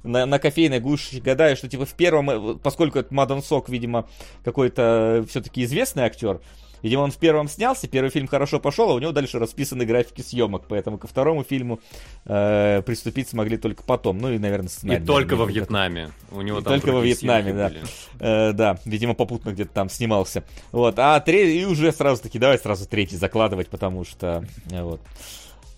На, 0.02 0.24
на 0.24 0.38
кофейной 0.38 0.80
гуще 0.80 1.20
гадаю, 1.20 1.54
что 1.56 1.68
типа 1.68 1.84
в 1.84 1.92
первом, 1.94 2.30
э, 2.30 2.54
поскольку 2.62 2.98
это 2.98 3.12
Мадан 3.12 3.42
Сок, 3.42 3.68
видимо, 3.68 4.08
какой-то 4.42 5.26
все-таки 5.28 5.64
известный 5.64 6.04
актер, 6.04 6.40
Видимо, 6.82 7.00
он 7.00 7.10
в 7.10 7.16
первом 7.16 7.48
снялся, 7.48 7.88
первый 7.88 8.10
фильм 8.10 8.26
хорошо 8.26 8.60
пошел, 8.60 8.90
а 8.90 8.94
у 8.94 8.98
него 8.98 9.12
дальше 9.12 9.38
расписаны 9.38 9.84
графики 9.84 10.22
съемок, 10.22 10.64
поэтому 10.68 10.98
ко 10.98 11.06
второму 11.06 11.44
фильму 11.44 11.80
э, 12.24 12.82
приступить 12.84 13.28
смогли 13.28 13.56
только 13.56 13.82
потом. 13.82 14.18
Ну 14.18 14.32
и, 14.32 14.38
наверное, 14.38 14.68
сценарий. 14.68 15.02
И 15.02 15.06
только 15.06 15.36
во 15.36 15.46
Вьетнаме. 15.46 16.10
У 16.30 16.40
него 16.40 16.58
и 16.58 16.62
там 16.62 16.74
только 16.74 16.92
во 16.92 17.00
Вьетнаме, 17.00 17.52
да. 17.52 17.72
Э, 18.20 18.52
да, 18.52 18.78
видимо, 18.84 19.14
попутно 19.14 19.50
где-то 19.50 19.72
там 19.72 19.88
снимался. 19.88 20.44
Вот, 20.72 20.98
а 20.98 21.18
третий, 21.20 21.62
и 21.62 21.64
уже 21.64 21.92
сразу 21.92 22.22
таки, 22.22 22.38
давай 22.38 22.58
сразу 22.58 22.86
третий 22.88 23.16
закладывать, 23.16 23.68
потому 23.68 24.04
что, 24.04 24.44
э, 24.70 24.82
вот. 24.82 25.00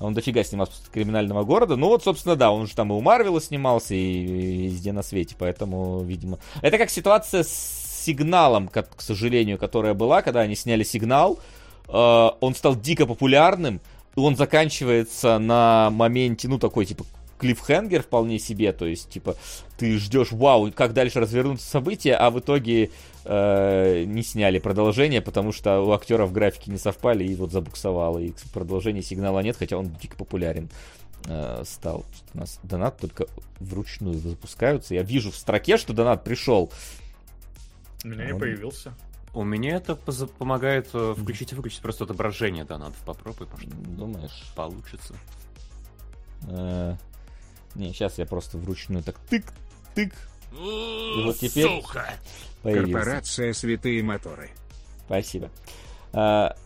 Он 0.00 0.14
дофига 0.14 0.44
снимался 0.44 0.74
после 0.78 0.92
криминального 0.92 1.42
города. 1.42 1.74
Ну 1.74 1.88
вот, 1.88 2.04
собственно, 2.04 2.36
да, 2.36 2.52
он 2.52 2.68
же 2.68 2.74
там 2.76 2.92
и 2.92 2.94
у 2.94 3.00
Марвела 3.00 3.40
снимался, 3.40 3.94
и, 3.94 3.98
и 3.98 4.68
везде 4.68 4.92
на 4.92 5.02
свете, 5.02 5.34
поэтому, 5.36 6.04
видимо... 6.04 6.38
Это 6.62 6.78
как 6.78 6.90
ситуация 6.90 7.42
с 7.42 7.88
сигналом, 7.98 8.68
к, 8.68 8.82
к 8.82 9.00
сожалению, 9.00 9.58
которая 9.58 9.94
была, 9.94 10.22
когда 10.22 10.40
они 10.40 10.54
сняли 10.54 10.84
сигнал, 10.84 11.38
э, 11.88 11.92
он 11.92 12.54
стал 12.54 12.76
дико 12.76 13.06
популярным, 13.06 13.80
и 14.16 14.20
он 14.20 14.36
заканчивается 14.36 15.38
на 15.38 15.90
моменте, 15.90 16.48
ну, 16.48 16.58
такой, 16.58 16.86
типа, 16.86 17.04
клиффхенгер 17.38 18.02
вполне 18.02 18.38
себе, 18.38 18.72
то 18.72 18.86
есть, 18.86 19.08
типа, 19.10 19.36
ты 19.78 19.98
ждешь, 19.98 20.32
вау, 20.32 20.70
как 20.72 20.92
дальше 20.92 21.20
развернутся 21.20 21.66
события, 21.66 22.14
а 22.14 22.30
в 22.30 22.40
итоге 22.40 22.90
э, 23.24 24.04
не 24.04 24.22
сняли 24.22 24.58
продолжение, 24.58 25.22
потому 25.22 25.52
что 25.52 25.80
у 25.80 25.92
актеров 25.92 26.32
графики 26.32 26.68
не 26.68 26.78
совпали, 26.78 27.24
и 27.24 27.34
вот 27.34 27.52
забуксовало, 27.52 28.18
и 28.18 28.32
продолжения 28.52 29.02
сигнала 29.02 29.40
нет, 29.40 29.56
хотя 29.56 29.76
он 29.76 29.90
дико 30.00 30.16
популярен 30.16 30.68
э, 31.26 31.62
стал. 31.64 32.04
У 32.34 32.38
нас 32.38 32.58
донат 32.62 32.98
только 32.98 33.26
вручную 33.60 34.14
запускаются. 34.14 34.94
Я 34.94 35.02
вижу 35.02 35.30
в 35.30 35.36
строке, 35.36 35.76
что 35.76 35.92
донат 35.92 36.24
пришел. 36.24 36.70
У 38.04 38.08
меня 38.08 38.26
не 38.26 38.38
появился. 38.38 38.94
У 39.34 39.44
меня 39.44 39.76
это 39.76 39.94
помогает 39.94 40.88
э, 40.94 41.14
включить 41.16 41.52
и 41.52 41.54
выключить 41.54 41.82
просто 41.82 42.04
отображение 42.04 42.64
донатов. 42.64 42.96
Попробуй, 43.04 43.46
может. 43.46 43.68
Думаешь? 43.96 44.52
Получится. 44.56 45.14
Э, 46.48 46.96
не, 47.74 47.92
сейчас 47.92 48.18
я 48.18 48.26
просто 48.26 48.58
вручную 48.58 49.02
так 49.02 49.18
тык, 49.28 49.44
тык. 49.94 50.14
И 50.52 51.22
вот 51.24 51.36
теперь 51.38 51.66
Сука! 51.66 52.14
Появился. 52.62 52.92
Корпорация 52.92 53.52
«Святые 53.52 54.02
моторы». 54.02 54.50
Спасибо. 55.06 55.50
А, 56.12 56.56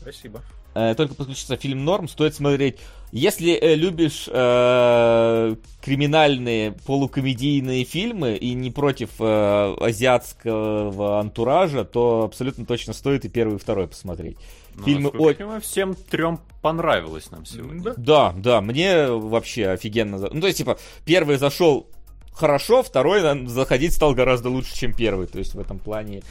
Спасибо. 0.00 0.42
Э, 0.74 0.94
только 0.94 1.14
подключиться 1.14 1.56
фильм 1.56 1.84
Норм, 1.84 2.08
стоит 2.08 2.34
смотреть. 2.34 2.78
Если 3.12 3.52
э, 3.52 3.74
любишь 3.74 4.26
э, 4.32 5.54
криминальные 5.82 6.72
полукомедийные 6.86 7.84
фильмы 7.84 8.36
и 8.36 8.54
не 8.54 8.70
против 8.70 9.10
э, 9.20 9.74
азиатского 9.80 11.20
антуража, 11.20 11.84
то 11.84 12.22
абсолютно 12.24 12.64
точно 12.64 12.94
стоит 12.94 13.26
и 13.26 13.28
первый, 13.28 13.56
и 13.56 13.58
второй 13.58 13.86
посмотреть. 13.86 14.38
Ну, 14.74 14.84
Фильмы 14.84 15.10
насколько 15.12 15.44
я 15.44 15.60
всем 15.60 15.94
трем 15.94 16.40
понравилось 16.62 17.30
нам 17.30 17.44
сегодня. 17.44 17.82
Да. 17.82 17.94
Да, 17.98 18.32
да, 18.34 18.60
мне 18.62 19.08
вообще 19.08 19.68
офигенно. 19.68 20.18
за- 20.18 20.30
Ну, 20.32 20.40
то 20.40 20.46
есть, 20.46 20.58
типа, 20.58 20.78
первый 21.04 21.36
зашел 21.36 21.86
хорошо, 22.32 22.82
второй 22.82 23.20
заходить 23.46 23.92
стал 23.92 24.14
гораздо 24.14 24.48
лучше, 24.48 24.74
чем 24.74 24.94
первый. 24.94 25.26
То 25.26 25.38
есть, 25.38 25.54
в 25.54 25.60
этом 25.60 25.78
плане 25.78 26.18
э, 26.18 26.22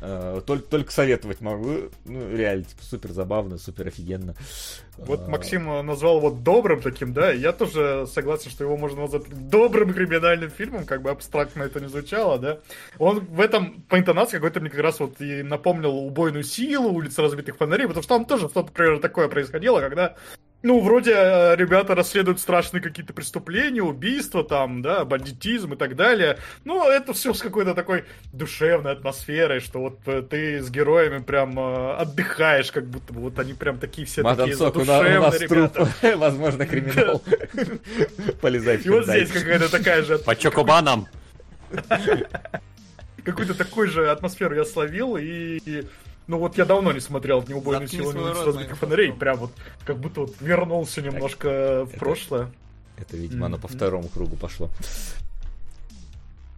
только, 0.00 0.68
только 0.68 0.92
советовать 0.92 1.40
могу. 1.40 1.90
Ну, 2.04 2.36
реально, 2.36 2.64
типа, 2.64 2.82
супер 2.82 3.12
забавно, 3.12 3.58
супер 3.58 3.86
офигенно. 3.86 4.34
Вот 4.98 5.20
А, 5.26 5.28
Максим 5.28 5.70
э, 5.70 5.82
назвал 5.82 6.18
его 6.18 6.30
добрым 6.30 6.80
таким, 6.80 7.12
да, 7.12 7.32
и 7.32 7.38
я 7.38 7.52
тоже 7.52 8.06
согласен, 8.06 8.50
что 8.50 8.64
его 8.64 8.76
можно 8.76 9.02
назвать 9.02 9.24
добрым 9.48 9.92
криминальным 9.92 10.50
фильмом, 10.50 10.86
как 10.86 11.02
бы 11.02 11.10
абстрактно 11.10 11.64
это 11.64 11.80
не 11.80 11.88
звучало, 11.88 12.38
да. 12.38 12.58
Он 12.98 13.20
в 13.20 13.40
этом, 13.40 13.82
по 13.88 13.98
интонации, 13.98 14.36
какой-то 14.36 14.60
мне 14.60 14.70
как 14.70 14.80
раз 14.80 15.00
вот 15.00 15.20
и 15.20 15.42
напомнил 15.42 15.94
убойную 15.94 16.44
силу, 16.44 16.90
улицы 16.90 17.20
разбитых 17.22 17.56
фонарей, 17.56 17.86
потому 17.86 18.02
что 18.02 18.14
там 18.14 18.24
тоже 18.24 18.48
что-то, 18.48 18.68
например, 18.68 18.98
такое 19.00 19.28
происходило, 19.28 19.80
когда 19.80 20.14
ну, 20.66 20.80
вроде 20.80 21.12
э, 21.14 21.54
ребята 21.54 21.94
расследуют 21.94 22.40
страшные 22.40 22.82
какие-то 22.82 23.12
преступления, 23.12 23.82
убийства 23.82 24.42
там, 24.42 24.82
да, 24.82 25.04
бандитизм 25.04 25.74
и 25.74 25.76
так 25.76 25.94
далее. 25.94 26.38
Но 26.64 26.90
это 26.90 27.12
все 27.12 27.32
с 27.32 27.40
какой-то 27.40 27.72
такой 27.72 28.04
душевной 28.32 28.90
атмосферой, 28.90 29.60
что 29.60 29.78
вот 29.78 30.00
э, 30.06 30.22
ты 30.28 30.60
с 30.60 30.68
героями 30.68 31.22
прям 31.22 31.56
э, 31.56 31.92
отдыхаешь, 31.98 32.72
как 32.72 32.88
будто 32.88 33.12
бы 33.12 33.20
вот 33.20 33.38
они 33.38 33.54
прям 33.54 33.78
такие 33.78 34.08
все 34.08 34.22
Мадам 34.24 34.48
такие 34.48 34.56
Сок, 34.56 34.74
на- 34.74 34.82
у 34.82 34.84
задушевные 34.84 35.20
нас 35.20 35.40
ребята. 35.40 35.68
труп, 35.68 35.88
возможно, 36.16 36.66
криминал. 36.66 37.22
Полезай 38.40 38.78
в 38.78 38.86
И 38.86 38.88
вот 38.90 39.06
здесь 39.06 39.30
какая-то 39.30 39.70
такая 39.70 40.02
же, 40.02 40.18
По 40.18 40.34
чокобанам. 40.34 41.06
какую-то 43.24 43.54
такую 43.54 43.88
же 43.88 44.10
атмосферу 44.10 44.56
я 44.56 44.64
словил, 44.64 45.16
и, 45.16 45.58
и, 45.64 45.86
ну 46.26 46.38
вот 46.38 46.58
я 46.58 46.64
давно 46.64 46.92
не 46.92 47.00
смотрел 47.00 47.44
«Ни 47.46 47.54
убойную 47.54 47.88
Заткни 47.88 47.98
силу, 47.98 48.12
ни 48.12 48.54
моим 48.54 48.74
фонарей, 48.74 49.12
прям 49.12 49.36
вот 49.38 49.52
как 49.84 49.98
будто 49.98 50.22
вот 50.22 50.34
вернулся 50.40 51.02
немножко 51.02 51.84
в 51.84 51.98
прошлое. 51.98 52.50
Это, 52.96 53.16
видимо, 53.16 53.46
оно 53.46 53.58
по 53.58 53.68
второму 53.68 54.08
кругу 54.08 54.36
пошло. 54.36 54.70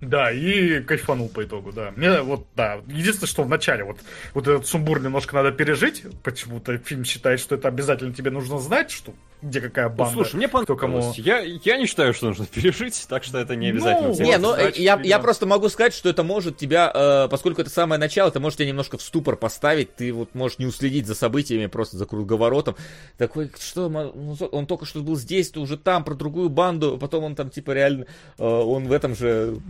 Да, 0.01 0.31
и 0.31 0.81
кайфанул 0.83 1.29
по 1.29 1.45
итогу, 1.45 1.73
да. 1.73 1.93
Мне 1.97 2.21
вот, 2.21 2.47
да, 2.55 2.81
единственное, 2.87 3.29
что 3.29 3.43
в 3.43 3.49
начале 3.49 3.83
вот, 3.83 3.99
вот 4.33 4.47
этот 4.47 4.67
сумбур 4.67 5.01
немножко 5.01 5.35
надо 5.35 5.51
пережить, 5.51 6.05
почему-то 6.23 6.79
фильм 6.79 7.05
считает, 7.05 7.41
что 7.41 7.57
это 7.57 7.67
обязательно 7.67 8.15
тебе 8.15 8.31
нужно 8.31 8.61
знать, 8.61 8.93
что 8.93 9.13
где 9.41 9.61
какая 9.61 9.89
Ну, 9.89 9.95
банда. 9.95 10.15
слушай, 10.15 10.37
мне 10.37 10.49
кто 10.49 10.65
понравилось. 10.77 11.17
кому. 11.17 11.27
Я, 11.27 11.41
я 11.41 11.77
не 11.77 11.87
считаю, 11.87 12.13
что 12.13 12.27
нужно 12.27 12.47
пережить, 12.53 13.07
так 13.09 13.25
что 13.25 13.39
это 13.39 13.55
не 13.57 13.69
обязательно. 13.69 14.09
Ну, 14.09 14.25
Не, 14.25 14.39
ну 14.39 14.55
э, 14.55 14.73
я, 14.75 15.01
я 15.03 15.19
просто 15.19 15.47
могу 15.47 15.69
сказать, 15.69 15.95
что 15.95 16.09
это 16.09 16.23
может 16.25 16.57
тебя, 16.57 16.91
э, 16.93 17.29
поскольку 17.31 17.61
это 17.61 17.71
самое 17.71 18.01
начало, 18.01 18.29
это 18.29 18.41
может 18.41 18.59
тебя 18.59 18.69
немножко 18.69 18.99
в 18.99 19.03
ступор 19.03 19.37
поставить, 19.37 19.95
ты 19.95 20.13
вот 20.13 20.35
можешь 20.35 20.59
не 20.59 20.67
уследить 20.67 21.07
за 21.07 21.15
событиями, 21.15 21.67
просто 21.67 21.97
за 21.97 22.07
круговоротом. 22.07 22.77
Такой, 23.17 23.51
что, 23.59 23.89
ну, 23.89 24.37
он 24.51 24.67
только 24.67 24.87
что 24.87 25.01
был 25.03 25.17
здесь, 25.17 25.51
то 25.51 25.61
уже 25.61 25.77
там, 25.77 26.05
про 26.05 26.15
другую 26.15 26.49
банду, 26.49 26.99
потом 26.99 27.25
он 27.25 27.35
там, 27.37 27.51
типа, 27.51 27.71
реально, 27.73 28.07
э, 28.39 28.45
он 28.45 28.89
в 28.89 28.93
этом 28.93 29.15
же 29.15 29.61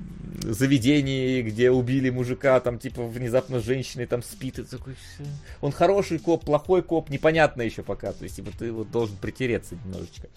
заведении, 0.43 1.43
где 1.43 1.71
убили 1.71 2.11
мужика, 2.11 2.59
там, 2.61 2.79
типа, 2.79 3.03
внезапно 3.03 3.61
с 3.61 3.65
женщиной 3.65 4.07
там 4.07 4.23
спит, 4.23 4.59
и 4.59 4.63
ты 4.65 4.77
такой, 4.77 4.95
«Всё». 4.95 5.25
он 5.61 5.73
хороший 5.73 6.19
коп, 6.19 6.45
плохой 6.45 6.83
коп, 6.83 7.11
непонятно 7.11 7.63
еще 7.63 7.83
пока, 7.83 8.13
то 8.13 8.25
есть, 8.25 8.37
типа, 8.37 8.51
ты 8.59 8.73
вот 8.73 8.91
должен 8.91 9.17
притереться 9.17 9.58
немножечко. 9.71 10.29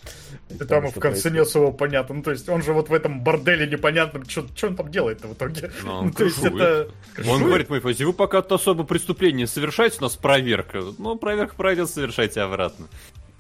И 0.49 0.56
там 0.56 0.88
в 0.88 0.93
конце 0.93 0.99
происходит. 0.99 1.38
нет 1.38 1.48
своего 1.49 1.72
понятно. 1.72 2.15
Ну, 2.15 2.23
то 2.23 2.31
есть 2.31 2.48
он 2.49 2.61
же 2.64 2.73
вот 2.73 2.89
в 2.89 2.93
этом 2.93 3.23
борделе 3.23 3.68
непонятном, 3.68 4.27
что 4.27 4.45
он 4.64 4.76
там 4.76 4.91
делает-то 4.91 5.27
в 5.27 5.34
итоге. 5.34 5.72
Ну, 5.84 5.93
он 5.93 6.06
Ну, 6.07 6.11
то 6.14 6.23
есть 6.23 6.39
крышует. 6.39 6.61
это... 6.61 7.30
Он 7.30 7.43
говорит, 7.43 7.69
мой 7.69 7.80
Фози, 7.80 8.03
вы 8.03 8.14
пока 8.14 8.39
особо 8.39 8.84
преступление 8.84 9.48
совершаете, 9.48 9.98
у 9.99 10.03
нас 10.03 10.15
проверка. 10.15 10.84
Ну, 10.98 11.15
проверка 11.15 11.56
пройдет, 11.56 11.89
совершайте 11.89 12.41
обратно. 12.41 12.88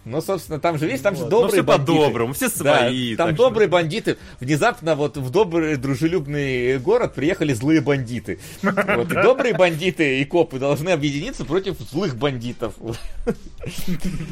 Ну, 0.03 0.19
собственно, 0.21 0.59
там 0.59 0.79
же, 0.79 0.87
видишь, 0.87 1.01
там 1.01 1.15
же 1.15 1.25
Ну, 1.25 1.29
добрые 1.29 1.51
все 1.51 1.63
бандиты. 1.63 1.85
по-доброму, 1.93 2.33
все 2.33 2.49
Да, 2.49 2.55
свои. 2.79 3.15
там 3.15 3.27
так 3.29 3.35
что- 3.35 3.45
добрые 3.49 3.67
бандиты. 3.67 4.17
Внезапно 4.39 4.95
вот 4.95 5.15
в 5.17 5.29
добрый 5.29 5.75
дружелюбный 5.77 6.79
город 6.79 7.13
приехали 7.13 7.53
злые 7.53 7.81
бандиты. 7.81 8.39
Вот, 8.63 9.07
добрые 9.09 9.55
бандиты 9.55 10.19
и 10.21 10.25
копы 10.25 10.57
должны 10.57 10.89
объединиться 10.89 11.45
против 11.45 11.77
злых 11.79 12.15
бандитов. 12.17 12.73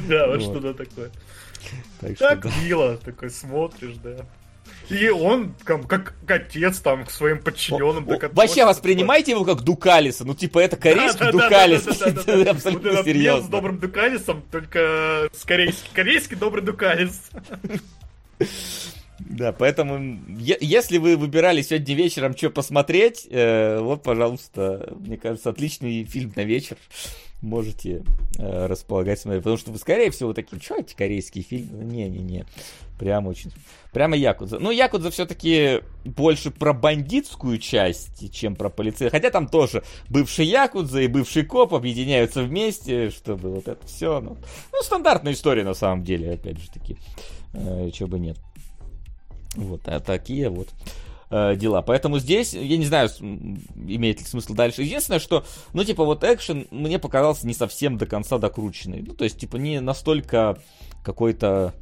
Да, 0.08 0.28
вот 0.28 0.42
Вот. 0.42 0.42
что-то 0.42 0.74
такое. 0.74 1.12
Так 2.00 2.18
Так 2.18 2.42
да. 2.44 2.52
мило, 2.64 2.98
такой 2.98 3.30
смотришь, 3.30 3.96
да. 4.04 4.26
И 4.90 5.10
он, 5.10 5.54
там, 5.66 5.84
как 5.84 6.16
отец, 6.28 6.80
там, 6.80 7.06
к 7.06 7.12
своим 7.12 7.40
подчиненным. 7.40 8.06
О, 8.06 8.12
Вообще 8.12 8.26
относится, 8.26 8.66
воспринимайте 8.66 9.32
его 9.32 9.46
как 9.46 9.62
Дукалиса. 9.62 10.26
Ну, 10.26 10.34
типа, 10.34 10.60
это 10.60 10.78
корейский 10.78 11.32
Дукалис. 11.32 11.84
Да-да-да-да-да-да-да. 11.84 12.32
Это 12.32 12.38
Вот 12.38 12.48
Абсолютно 12.48 12.88
этот 12.88 12.96
мем 12.96 13.04
с 13.04 13.06
серьезно. 13.06 13.50
добрым 13.50 13.78
Дукалисом, 13.78 14.44
только 14.52 15.30
с 15.32 15.44
корейским. 15.46 15.90
Корейский 15.94 16.36
добрый 16.36 16.64
Дукалис. 16.64 17.22
Да, 19.20 19.52
поэтому, 19.52 20.20
если 20.38 20.98
вы 20.98 21.18
выбирали 21.18 21.62
сегодня 21.62 21.96
вечером, 21.96 22.38
что 22.38 22.50
посмотреть, 22.50 23.28
э, 23.30 23.80
вот, 23.80 24.02
пожалуйста, 24.02 24.94
мне 25.00 25.18
кажется, 25.18 25.50
отличный 25.50 26.06
фильм 26.06 26.32
на 26.36 26.44
вечер. 26.44 26.78
Можете 27.42 28.04
э, 28.38 28.66
располагать 28.66 29.20
смотреть. 29.20 29.44
Потому 29.44 29.58
что 29.58 29.72
вы, 29.72 29.78
скорее 29.78 30.12
всего, 30.12 30.34
такие, 30.34 30.62
что 30.62 30.76
эти 30.76 30.94
корейские 30.94 31.44
фильмы? 31.44 31.86
Не-не-не. 31.86 32.46
Прямо 33.00 33.30
очень... 33.30 33.52
Прямо 33.94 34.18
Якудза. 34.18 34.60
Ну, 34.60 34.72
Якудза 34.72 35.10
все-таки 35.10 35.82
больше 36.04 36.52
про 36.52 36.74
бандитскую 36.74 37.58
часть, 37.58 38.34
чем 38.34 38.58
про 38.58 38.70
полицейскую. 38.70 39.12
Хотя 39.12 39.30
там 39.32 39.48
тоже 39.48 39.84
бывший 40.10 40.48
Якудза 40.48 41.00
и 41.02 41.08
бывший 41.08 41.46
коп 41.46 41.74
объединяются 41.74 42.44
вместе, 42.44 43.10
чтобы 43.10 43.52
вот 43.52 43.70
это 43.70 43.88
все. 43.88 44.20
Ну, 44.20 44.38
ну, 44.74 44.82
стандартная 44.84 45.32
история 45.32 45.64
на 45.64 45.74
самом 45.74 46.04
деле, 46.04 46.34
опять 46.34 46.60
же 46.60 46.70
таки. 46.70 46.98
Э, 47.54 47.90
чего 47.92 48.10
бы 48.10 48.20
нет. 48.20 48.38
Вот, 49.56 49.82
а 49.86 50.00
такие 50.00 50.50
вот 50.50 50.70
э, 51.30 51.56
дела. 51.56 51.82
Поэтому 51.82 52.20
здесь, 52.20 52.54
я 52.54 52.78
не 52.78 52.86
знаю, 52.86 53.10
имеет 53.20 54.20
ли 54.20 54.26
смысл 54.26 54.54
дальше. 54.54 54.84
Единственное, 54.84 55.20
что, 55.20 55.46
ну, 55.74 55.84
типа, 55.84 56.04
вот 56.06 56.24
экшен 56.24 56.68
мне 56.72 57.00
показался 57.00 57.48
не 57.48 57.54
совсем 57.54 57.98
до 57.98 58.06
конца 58.06 58.38
докрученный. 58.38 59.02
Ну, 59.02 59.14
то 59.14 59.24
есть, 59.24 59.40
типа, 59.40 59.58
не 59.58 59.80
настолько 59.80 60.58
какой-то 61.04 61.74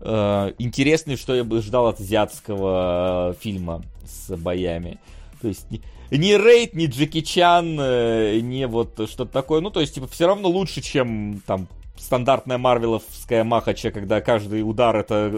э, 0.00 0.52
интересный, 0.58 1.16
что 1.16 1.34
я 1.34 1.44
бы 1.44 1.62
ждал 1.62 1.88
от 1.88 2.00
азиатского 2.00 3.32
э, 3.32 3.34
фильма 3.40 3.82
с 4.04 4.34
боями. 4.36 4.98
То 5.40 5.48
есть, 5.48 5.70
ни, 5.70 5.82
ни 6.10 6.32
Рейд, 6.32 6.74
ни 6.74 6.86
Джеки 6.86 7.20
Чан, 7.20 7.76
э, 7.80 8.40
не 8.40 8.66
вот 8.66 8.92
что-то 9.08 9.32
такое. 9.32 9.60
Ну, 9.60 9.70
то 9.70 9.80
есть, 9.80 9.94
типа, 9.94 10.06
все 10.06 10.26
равно 10.26 10.48
лучше, 10.48 10.80
чем 10.80 11.42
там 11.46 11.68
стандартная 11.98 12.58
марвеловская 12.58 13.44
махача, 13.44 13.90
когда 13.90 14.20
каждый 14.20 14.62
удар 14.62 14.96
это 14.96 15.30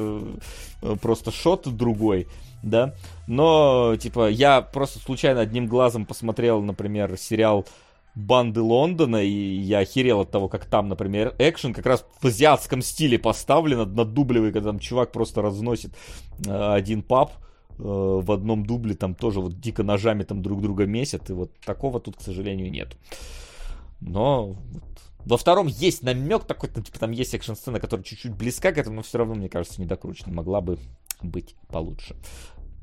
э, 0.82 0.96
просто 1.00 1.30
шот 1.30 1.68
другой, 1.68 2.28
да. 2.62 2.94
Но, 3.26 3.96
типа, 3.96 4.28
я 4.28 4.60
просто 4.62 4.98
случайно 4.98 5.40
одним 5.40 5.66
глазом 5.66 6.06
посмотрел, 6.06 6.62
например, 6.62 7.16
сериал 7.16 7.66
Банды 8.14 8.60
Лондона, 8.60 9.22
и 9.22 9.30
я 9.30 9.78
охерел 9.78 10.20
от 10.20 10.30
того, 10.30 10.48
как 10.48 10.66
там, 10.66 10.88
например, 10.88 11.34
экшен 11.38 11.72
как 11.72 11.86
раз 11.86 12.04
в 12.20 12.24
азиатском 12.24 12.82
стиле 12.82 13.18
поставлен, 13.18 13.94
наддубливый, 13.94 14.52
когда 14.52 14.70
там 14.70 14.80
чувак 14.80 15.12
просто 15.12 15.40
разносит 15.40 15.92
э, 16.44 16.72
один 16.72 17.02
паб 17.02 17.32
э, 17.32 17.74
в 17.78 18.32
одном 18.32 18.66
дубле, 18.66 18.94
там 18.94 19.14
тоже 19.14 19.40
вот 19.40 19.60
дико 19.60 19.84
ножами 19.84 20.24
там 20.24 20.42
друг 20.42 20.60
друга 20.60 20.84
месят, 20.86 21.30
и 21.30 21.32
вот 21.32 21.52
такого 21.64 22.00
тут, 22.00 22.16
к 22.16 22.20
сожалению, 22.20 22.72
нет. 22.72 22.96
Но 24.00 24.56
вот 24.72 24.82
во 25.28 25.36
втором 25.36 25.66
есть 25.66 26.02
намек 26.02 26.44
такой, 26.44 26.70
там, 26.70 26.82
типа 26.82 26.98
там 26.98 27.10
есть 27.10 27.34
экшн-сцена, 27.34 27.80
которая 27.80 28.02
чуть-чуть 28.02 28.32
близка 28.34 28.72
к 28.72 28.78
этому, 28.78 28.96
но 28.96 29.02
все 29.02 29.18
равно, 29.18 29.34
мне 29.34 29.50
кажется, 29.50 29.78
не 29.80 29.86
докручена. 29.86 30.32
Могла 30.32 30.62
бы 30.62 30.78
быть 31.20 31.54
получше. 31.68 32.16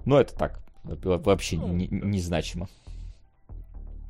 Но 0.05 0.19
это 0.19 0.35
так, 0.35 0.63
во- 0.83 1.17
вообще 1.17 1.57
не- 1.57 1.87
не- 1.87 2.01
незначимо. 2.01 2.69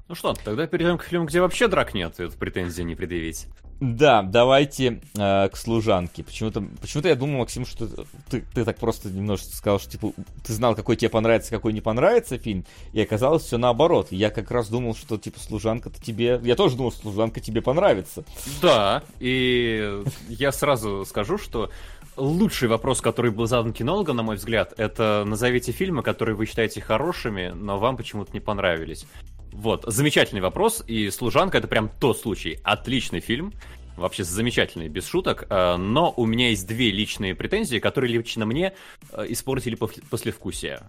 Ну 0.10 0.16
что, 0.16 0.34
тогда 0.34 0.68
перейдем 0.68 0.98
к 0.98 1.04
фильму, 1.04 1.26
где 1.26 1.40
вообще 1.40 1.70
драк 1.70 1.94
нет, 1.94 2.20
и 2.20 2.28
претензии 2.28 2.84
не 2.84 2.96
предъявить. 2.96 3.48
Да, 3.80 4.24
давайте 4.24 5.02
э, 5.18 5.50
к 5.50 5.58
служанке. 5.58 6.24
Почему-то, 6.24 6.64
почему-то 6.80 7.10
я 7.10 7.16
думал, 7.16 7.40
Максим, 7.40 7.66
что 7.66 7.90
ты, 8.30 8.42
ты 8.54 8.64
так 8.64 8.78
просто 8.78 9.10
немножко 9.10 9.54
сказал, 9.54 9.80
что 9.80 9.92
типа 9.92 10.14
ты 10.46 10.54
знал, 10.54 10.76
какой 10.76 10.96
тебе 10.96 11.10
понравится, 11.10 11.52
какой 11.52 11.74
не 11.74 11.82
понравится 11.82 12.38
фильм, 12.38 12.66
и 12.94 13.02
оказалось 13.02 13.44
все 13.44 13.58
наоборот. 13.58 14.08
Я 14.12 14.30
как 14.30 14.50
раз 14.52 14.70
думал, 14.70 14.96
что 14.96 15.18
типа 15.18 15.40
служанка-то 15.40 16.02
тебе. 16.02 16.40
Я 16.44 16.56
тоже 16.56 16.78
думал, 16.78 16.92
что 16.92 17.02
служанка 17.02 17.42
тебе 17.42 17.62
понравится. 17.62 18.24
Да, 18.62 19.04
и 19.20 20.04
я 20.30 20.54
сразу 20.54 21.04
скажу, 21.06 21.38
что 21.38 21.70
лучший 22.16 22.70
вопрос, 22.70 23.02
который 23.02 23.32
был 23.32 23.46
задан 23.46 23.74
кинологом, 23.74 24.16
на 24.16 24.24
мой 24.24 24.38
взгляд, 24.38 24.74
это 24.78 25.24
назовите 25.26 25.72
фильмы, 25.74 26.02
которые 26.02 26.36
вы 26.36 26.46
считаете 26.46 26.82
хорошими, 26.82 27.52
но 27.54 27.78
вам 27.78 27.98
почему-то 27.98 28.32
не 28.32 28.40
понравились. 28.40 29.06
Вот, 29.56 29.86
замечательный 29.88 30.42
вопрос, 30.42 30.84
и 30.86 31.10
«Служанка»— 31.10 31.58
это 31.60 31.68
прям 31.70 31.90
тот 32.00 32.20
случай. 32.20 32.60
Отличный 32.64 33.22
фильм. 33.22 33.54
вообще 33.96 34.26
замечательный, 34.26 34.90
без 34.90 35.08
шуток, 35.08 35.46
э, 35.50 35.78
но 35.78 36.14
у 36.18 36.26
меня 36.26 36.50
есть 36.50 36.68
две 36.68 36.92
личные 36.92 37.34
претензии, 37.34 37.80
которые 37.80 38.12
лично 38.12 38.46
мне 38.46 38.74
э, 39.14 39.26
испортили 39.30 39.76
послевкусие. 39.76 40.82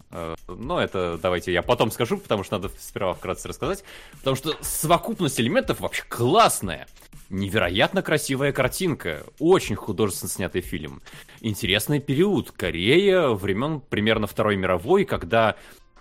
Но 0.48 0.80
это 0.80 1.16
давайте 1.22 1.52
я 1.52 1.62
потом 1.62 1.92
скажу, 1.92 2.18
потому 2.18 2.42
что 2.42 2.58
надо 2.58 2.74
сперва 2.80 3.14
вкратце 3.14 3.46
рассказать, 3.46 3.84
потому 4.18 4.34
что 4.34 4.56
совокупность 4.60 5.38
элементов 5.38 5.78
вообще 5.78 6.02
классная. 6.08 6.88
Невероятно 7.30 8.02
красивая 8.02 8.50
картинка, 8.50 9.24
очень 9.38 9.76
художественно 9.76 10.30
снятый 10.30 10.60
фильм. 10.60 11.00
Интересный 11.40 12.00
период, 12.00 12.50
Корея, 12.50 13.28
времен 13.28 13.80
примерно 13.80 14.26
Второй 14.26 14.56
мировой, 14.56 15.04
когда 15.04 15.54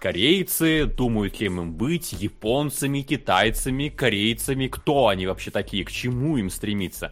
корейцы, 0.05 0.85
думают 0.85 1.39
ли 1.39 1.47
им 1.47 1.73
быть, 1.73 2.13
японцами, 2.13 3.01
китайцами, 3.01 3.89
корейцами, 3.89 4.67
кто 4.67 5.07
они 5.07 5.25
вообще 5.25 5.49
такие, 5.49 5.83
к 5.83 5.91
чему 5.91 6.37
им 6.37 6.51
стремиться. 6.51 7.11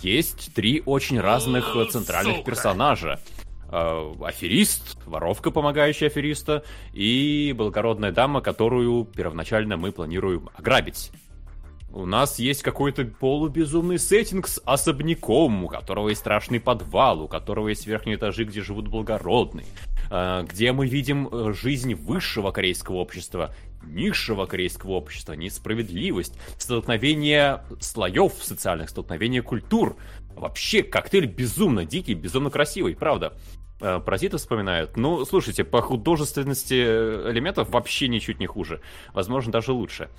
Есть 0.00 0.54
три 0.54 0.82
очень 0.86 1.20
разных 1.20 1.76
О, 1.76 1.84
центральных 1.84 2.36
сука. 2.36 2.50
персонажа. 2.50 3.20
Э, 3.70 4.14
аферист, 4.24 4.96
воровка, 5.04 5.50
помогающая 5.50 6.06
афериста, 6.06 6.64
и 6.94 7.54
благородная 7.54 8.10
дама, 8.10 8.40
которую 8.40 9.04
первоначально 9.04 9.76
мы 9.76 9.92
планируем 9.92 10.48
ограбить. 10.56 11.12
У 11.92 12.06
нас 12.06 12.38
есть 12.38 12.62
какой-то 12.62 13.04
полубезумный 13.04 13.98
сеттинг 13.98 14.46
с 14.46 14.62
особняком, 14.64 15.64
у 15.64 15.68
которого 15.68 16.08
есть 16.08 16.20
страшный 16.20 16.60
подвал, 16.60 17.22
у 17.22 17.28
которого 17.28 17.68
есть 17.68 17.86
верхние 17.86 18.16
этажи, 18.16 18.44
где 18.44 18.62
живут 18.62 18.86
благородные, 18.86 19.66
где 20.10 20.72
мы 20.72 20.86
видим 20.86 21.28
э, 21.28 21.52
жизнь 21.52 21.94
высшего 21.94 22.50
корейского 22.50 22.96
общества, 22.96 23.54
низшего 23.82 24.46
корейского 24.46 24.92
общества, 24.92 25.34
несправедливость, 25.34 26.38
столкновение 26.58 27.62
слоев 27.80 28.32
социальных, 28.42 28.90
столкновение 28.90 29.42
культур. 29.42 29.96
Вообще, 30.34 30.82
коктейль 30.82 31.26
безумно 31.26 31.84
дикий, 31.84 32.14
безумно 32.14 32.50
красивый, 32.50 32.96
правда. 32.96 33.34
А, 33.80 34.00
Паразиты 34.00 34.36
вспоминают. 34.36 34.96
Ну, 34.96 35.24
слушайте, 35.24 35.64
по 35.64 35.80
художественности 35.80 36.74
элементов 36.74 37.70
вообще 37.70 38.08
ничуть 38.08 38.40
не 38.40 38.46
хуже. 38.46 38.80
Возможно, 39.12 39.52
даже 39.52 39.72
лучше. 39.72 40.10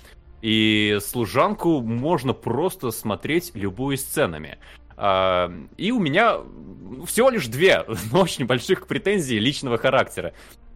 И 0.42 0.98
служанку 1.00 1.80
можно 1.80 2.32
просто 2.32 2.90
смотреть 2.90 3.52
любую 3.54 3.96
сценами. 3.96 4.58
А, 5.04 5.52
и 5.76 5.90
у 5.90 5.98
меня 5.98 6.38
всего 7.06 7.28
лишь 7.28 7.48
две, 7.48 7.84
но 8.12 8.20
очень 8.20 8.46
больших 8.46 8.86
претензий 8.86 9.40
личного 9.40 9.76
характера. 9.76 10.32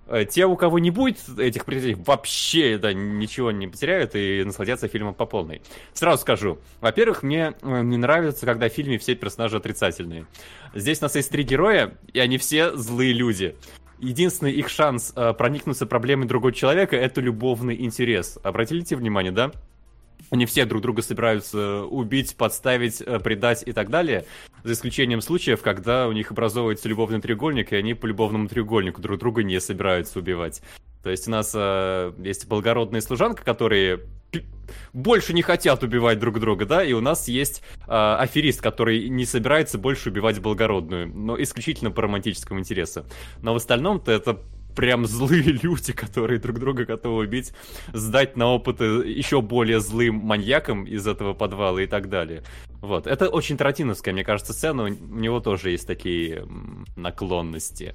Э, 0.08 0.24
те, 0.24 0.46
у 0.46 0.56
кого 0.56 0.80
не 0.80 0.90
будет 0.90 1.18
этих 1.38 1.64
претензий, 1.64 1.94
вообще 1.94 2.76
да, 2.76 2.92
ничего 2.92 3.52
не 3.52 3.68
потеряют 3.68 4.16
и 4.16 4.42
насладятся 4.44 4.88
фильмом 4.88 5.14
по 5.14 5.26
полной. 5.26 5.62
Сразу 5.92 6.22
скажу. 6.22 6.58
Во-первых, 6.80 7.22
мне 7.22 7.54
э, 7.62 7.82
не 7.82 7.98
нравится, 7.98 8.46
когда 8.46 8.68
в 8.68 8.72
фильме 8.72 8.98
все 8.98 9.14
персонажи 9.14 9.58
отрицательные. 9.58 10.26
Здесь 10.74 11.00
у 11.00 11.04
нас 11.04 11.14
есть 11.14 11.30
три 11.30 11.44
героя, 11.44 11.96
и 12.12 12.18
они 12.18 12.36
все 12.38 12.76
злые 12.76 13.12
люди 13.12 13.54
единственный 13.98 14.52
их 14.52 14.68
шанс 14.68 15.12
э, 15.14 15.34
проникнуться 15.34 15.86
проблемой 15.86 16.26
другого 16.26 16.52
человека 16.52 16.96
это 16.96 17.20
любовный 17.20 17.80
интерес. 17.80 18.38
Обратите 18.42 18.96
внимание, 18.96 19.32
да? 19.32 19.52
Они 20.30 20.46
все 20.46 20.64
друг 20.64 20.82
друга 20.82 21.02
собираются 21.02 21.82
убить, 21.82 22.36
подставить, 22.36 23.00
э, 23.00 23.18
предать 23.20 23.62
и 23.66 23.72
так 23.72 23.90
далее, 23.90 24.24
за 24.64 24.72
исключением 24.72 25.20
случаев, 25.20 25.62
когда 25.62 26.08
у 26.08 26.12
них 26.12 26.30
образовывается 26.30 26.88
любовный 26.88 27.20
треугольник, 27.20 27.72
и 27.72 27.76
они 27.76 27.94
по 27.94 28.06
любовному 28.06 28.48
треугольнику 28.48 29.00
друг 29.00 29.18
друга 29.18 29.42
не 29.42 29.60
собираются 29.60 30.18
убивать. 30.18 30.62
То 31.02 31.10
есть 31.10 31.28
у 31.28 31.30
нас 31.30 31.52
э, 31.54 32.12
есть 32.18 32.48
благородные 32.48 33.00
служанка, 33.00 33.44
которые 33.44 34.00
больше 34.92 35.32
не 35.32 35.42
хотят 35.42 35.82
убивать 35.82 36.18
друг 36.18 36.40
друга, 36.40 36.66
да, 36.66 36.84
и 36.84 36.92
у 36.92 37.00
нас 37.00 37.28
есть 37.28 37.62
э, 37.86 37.92
аферист, 37.92 38.60
который 38.60 39.08
не 39.08 39.24
собирается 39.24 39.78
больше 39.78 40.10
убивать 40.10 40.40
благородную, 40.40 41.08
но 41.08 41.40
исключительно 41.40 41.90
по 41.90 42.02
романтическому 42.02 42.60
интересу. 42.60 43.04
Но 43.42 43.52
в 43.52 43.56
остальном-то 43.56 44.10
это 44.10 44.40
прям 44.76 45.06
злые 45.06 45.42
люди, 45.62 45.92
которые 45.92 46.38
друг 46.38 46.58
друга 46.60 46.84
готовы 46.84 47.24
убить, 47.24 47.52
сдать 47.92 48.36
на 48.36 48.46
опыт 48.48 48.80
еще 48.80 49.40
более 49.40 49.80
злым 49.80 50.16
маньякам 50.16 50.84
из 50.84 51.06
этого 51.06 51.34
подвала 51.34 51.82
и 51.82 51.86
так 51.86 52.08
далее. 52.08 52.44
Вот. 52.80 53.06
Это 53.08 53.28
очень 53.28 53.56
тротиновская, 53.56 54.14
мне 54.14 54.22
кажется, 54.22 54.52
сцена, 54.52 54.84
у 54.84 54.88
него 54.88 55.40
тоже 55.40 55.70
есть 55.70 55.86
такие 55.86 56.46
наклонности. 56.94 57.94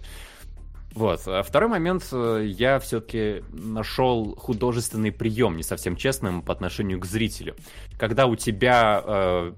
Вот. 0.94 1.22
А 1.26 1.42
второй 1.44 1.70
момент, 1.70 2.08
э, 2.12 2.44
я 2.46 2.80
все-таки 2.80 3.44
нашел 3.54 4.36
художественный 4.36 5.12
прием, 5.12 5.56
не 5.56 5.64
совсем 5.64 5.96
честным, 5.96 6.42
по 6.42 6.52
отношению 6.52 7.00
к 7.00 7.06
зрителю. 7.06 7.56
Когда 7.98 8.26
у 8.26 8.36
тебя 8.36 9.02
э, 9.04 9.54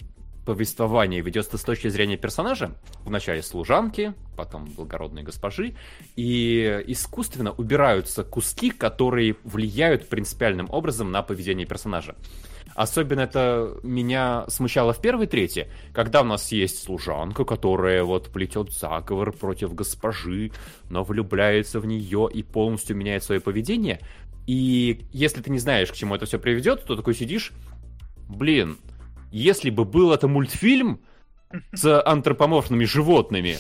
повествование 0.45 1.22
ведется 1.22 1.57
с 1.57 1.61
точки 1.61 1.88
зрения 1.88 2.18
персонажа, 2.18 2.76
вначале 3.06 3.41
служанки, 3.41 4.14
потом 4.36 4.65
благородной 4.65 5.24
госпожи, 5.24 5.76
и 6.15 6.84
искусственно 6.88 7.52
убираются 7.52 8.24
куски, 8.24 8.70
которые 8.72 9.36
влияют 9.44 10.10
принципиальным 10.10 10.68
образом 10.70 11.11
на 11.11 11.22
поведение 11.22 11.65
персонажа. 11.65 12.15
Особенно 12.76 13.22
это 13.22 13.78
меня 13.84 14.45
смущало 14.48 14.94
в 14.94 15.02
первой 15.02 15.28
трети, 15.28 15.68
когда 15.94 16.22
у 16.22 16.26
нас 16.26 16.52
есть 16.52 16.84
служанка, 16.84 17.45
которая 17.45 18.03
вот 18.03 18.30
плетет 18.30 18.72
заговор 18.72 19.32
против 19.32 19.76
госпожи, 19.76 20.52
но 20.90 21.03
влюбляется 21.03 21.80
в 21.80 21.86
нее 21.86 22.30
и 22.34 22.41
полностью 22.41 22.95
меняет 22.95 23.24
свое 23.24 23.40
поведение. 23.40 23.99
И 24.48 25.06
если 25.11 25.41
ты 25.41 25.52
не 25.52 25.60
знаешь, 25.60 25.91
к 25.91 25.95
чему 25.95 26.15
это 26.15 26.26
все 26.26 26.40
приведет, 26.40 26.84
то 26.86 26.95
такой 26.95 27.14
сидишь, 27.14 27.52
блин, 28.28 28.78
если 29.34 29.72
бы 29.72 29.84
был 29.84 30.14
это 30.14 30.27
мультфильм 30.27 30.99
с 31.73 32.01
антропоморфными 32.01 32.85
животными, 32.85 33.57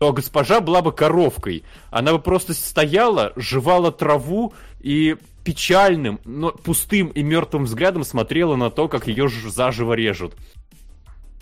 то 0.00 0.12
госпожа 0.12 0.60
была 0.60 0.82
бы 0.82 0.92
коровкой. 0.92 1.62
Она 1.90 2.12
бы 2.12 2.18
просто 2.18 2.54
стояла, 2.54 3.32
жевала 3.36 3.92
траву 3.92 4.52
и 4.80 5.16
печальным, 5.44 6.20
но 6.24 6.50
пустым 6.50 7.08
и 7.08 7.22
мертвым 7.22 7.64
взглядом 7.64 8.02
смотрела 8.02 8.56
на 8.56 8.70
то, 8.70 8.88
как 8.88 9.06
ее 9.06 9.28
заживо 9.28 9.92
режут. 9.92 10.34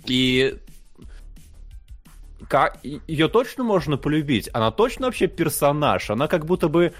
И 0.05 0.59
как 2.49 2.81
ее 2.85 3.29
точно 3.29 3.65
можно 3.65 3.97
полюбить? 3.97 4.51
Она 4.53 4.71
точно 4.71 5.07
вообще 5.07 5.27
персонаж? 5.27 6.11
Она 6.11 6.29
как 6.29 6.45
будто 6.45 6.69
бы 6.69 6.93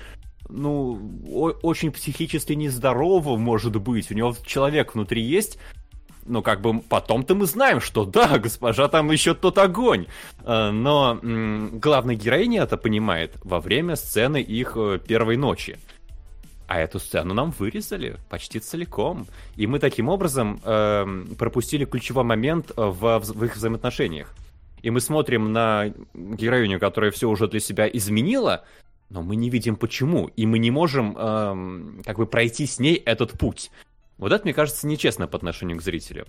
ну, 0.49 1.21
очень 1.63 1.93
психически 1.93 2.55
нездорова, 2.55 3.37
может 3.37 3.77
быть. 3.77 4.11
У 4.11 4.15
него 4.15 4.35
человек 4.47 4.95
внутри 4.95 5.23
есть, 5.23 5.59
но 6.31 6.43
как 6.43 6.61
бы 6.61 6.81
потом-то 6.81 7.35
мы 7.35 7.47
знаем, 7.47 7.81
что 7.81 8.05
да, 8.05 8.39
госпожа, 8.43 8.89
там 8.89 9.11
еще 9.11 9.35
тот 9.35 9.59
огонь. 9.59 10.07
Э, 10.45 10.71
но 10.71 11.19
главная 11.23 12.15
героиня 12.15 12.63
это 12.63 12.77
понимает 12.77 13.37
во 13.43 13.61
время 13.61 13.97
сцены 13.97 14.41
их 14.41 14.73
э, 14.77 14.99
первой 15.07 15.37
ночи. 15.37 15.79
А 16.71 16.79
эту 16.79 17.01
сцену 17.01 17.35
нам 17.35 17.53
вырезали 17.59 18.17
почти 18.29 18.61
целиком. 18.61 19.27
И 19.57 19.67
мы 19.67 19.81
таким 19.81 20.09
образом 20.09 20.61
э, 20.65 21.25
пропустили 21.37 21.85
ключевой 21.85 22.23
момент 22.23 22.71
э, 22.71 22.75
в, 22.77 23.19
в 23.19 23.45
их 23.45 23.57
взаимоотношениях. 23.57 24.33
И 24.81 24.91
мы 24.91 25.01
смотрим 25.01 25.53
на 25.53 25.93
героиню, 26.15 26.79
которая 26.79 27.11
все 27.11 27.29
уже 27.29 27.49
для 27.49 27.59
себя 27.59 27.89
изменила, 27.89 28.65
но 29.09 29.21
мы 29.21 29.35
не 29.35 29.51
видим 29.51 29.75
почему. 29.75 30.29
И 30.37 30.47
мы 30.47 30.61
не 30.61 30.71
можем 30.71 31.17
э, 31.19 32.03
как 32.05 32.19
бы 32.19 32.27
пройти 32.27 32.67
с 32.67 32.79
ней 32.79 32.95
этот 32.95 33.33
путь. 33.33 33.73
Вот 34.21 34.33
это, 34.33 34.45
мне 34.45 34.53
кажется, 34.53 34.87
нечестно 34.87 35.27
по 35.27 35.39
отношению 35.39 35.79
к 35.79 35.83
зрителю. 35.83 36.27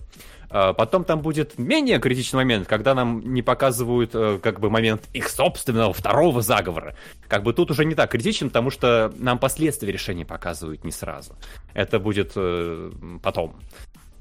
А, 0.48 0.72
потом 0.72 1.04
там 1.04 1.20
будет 1.20 1.58
менее 1.58 1.98
критичный 1.98 2.38
момент, 2.38 2.66
когда 2.66 2.94
нам 2.94 3.20
не 3.34 3.42
показывают 3.42 4.12
э, 4.14 4.38
как 4.42 4.60
бы 4.60 4.70
момент 4.70 5.08
их 5.12 5.28
собственного 5.28 5.92
второго 5.92 6.40
заговора. 6.40 6.96
Как 7.28 7.42
бы 7.42 7.52
тут 7.52 7.70
уже 7.70 7.84
не 7.84 7.94
так 7.94 8.10
критичен, 8.10 8.48
потому 8.48 8.70
что 8.70 9.12
нам 9.18 9.38
последствия 9.38 9.92
решения 9.92 10.24
показывают 10.24 10.84
не 10.84 10.90
сразу. 10.90 11.36
Это 11.74 12.00
будет 12.00 12.32
э, 12.34 12.90
потом. 13.22 13.56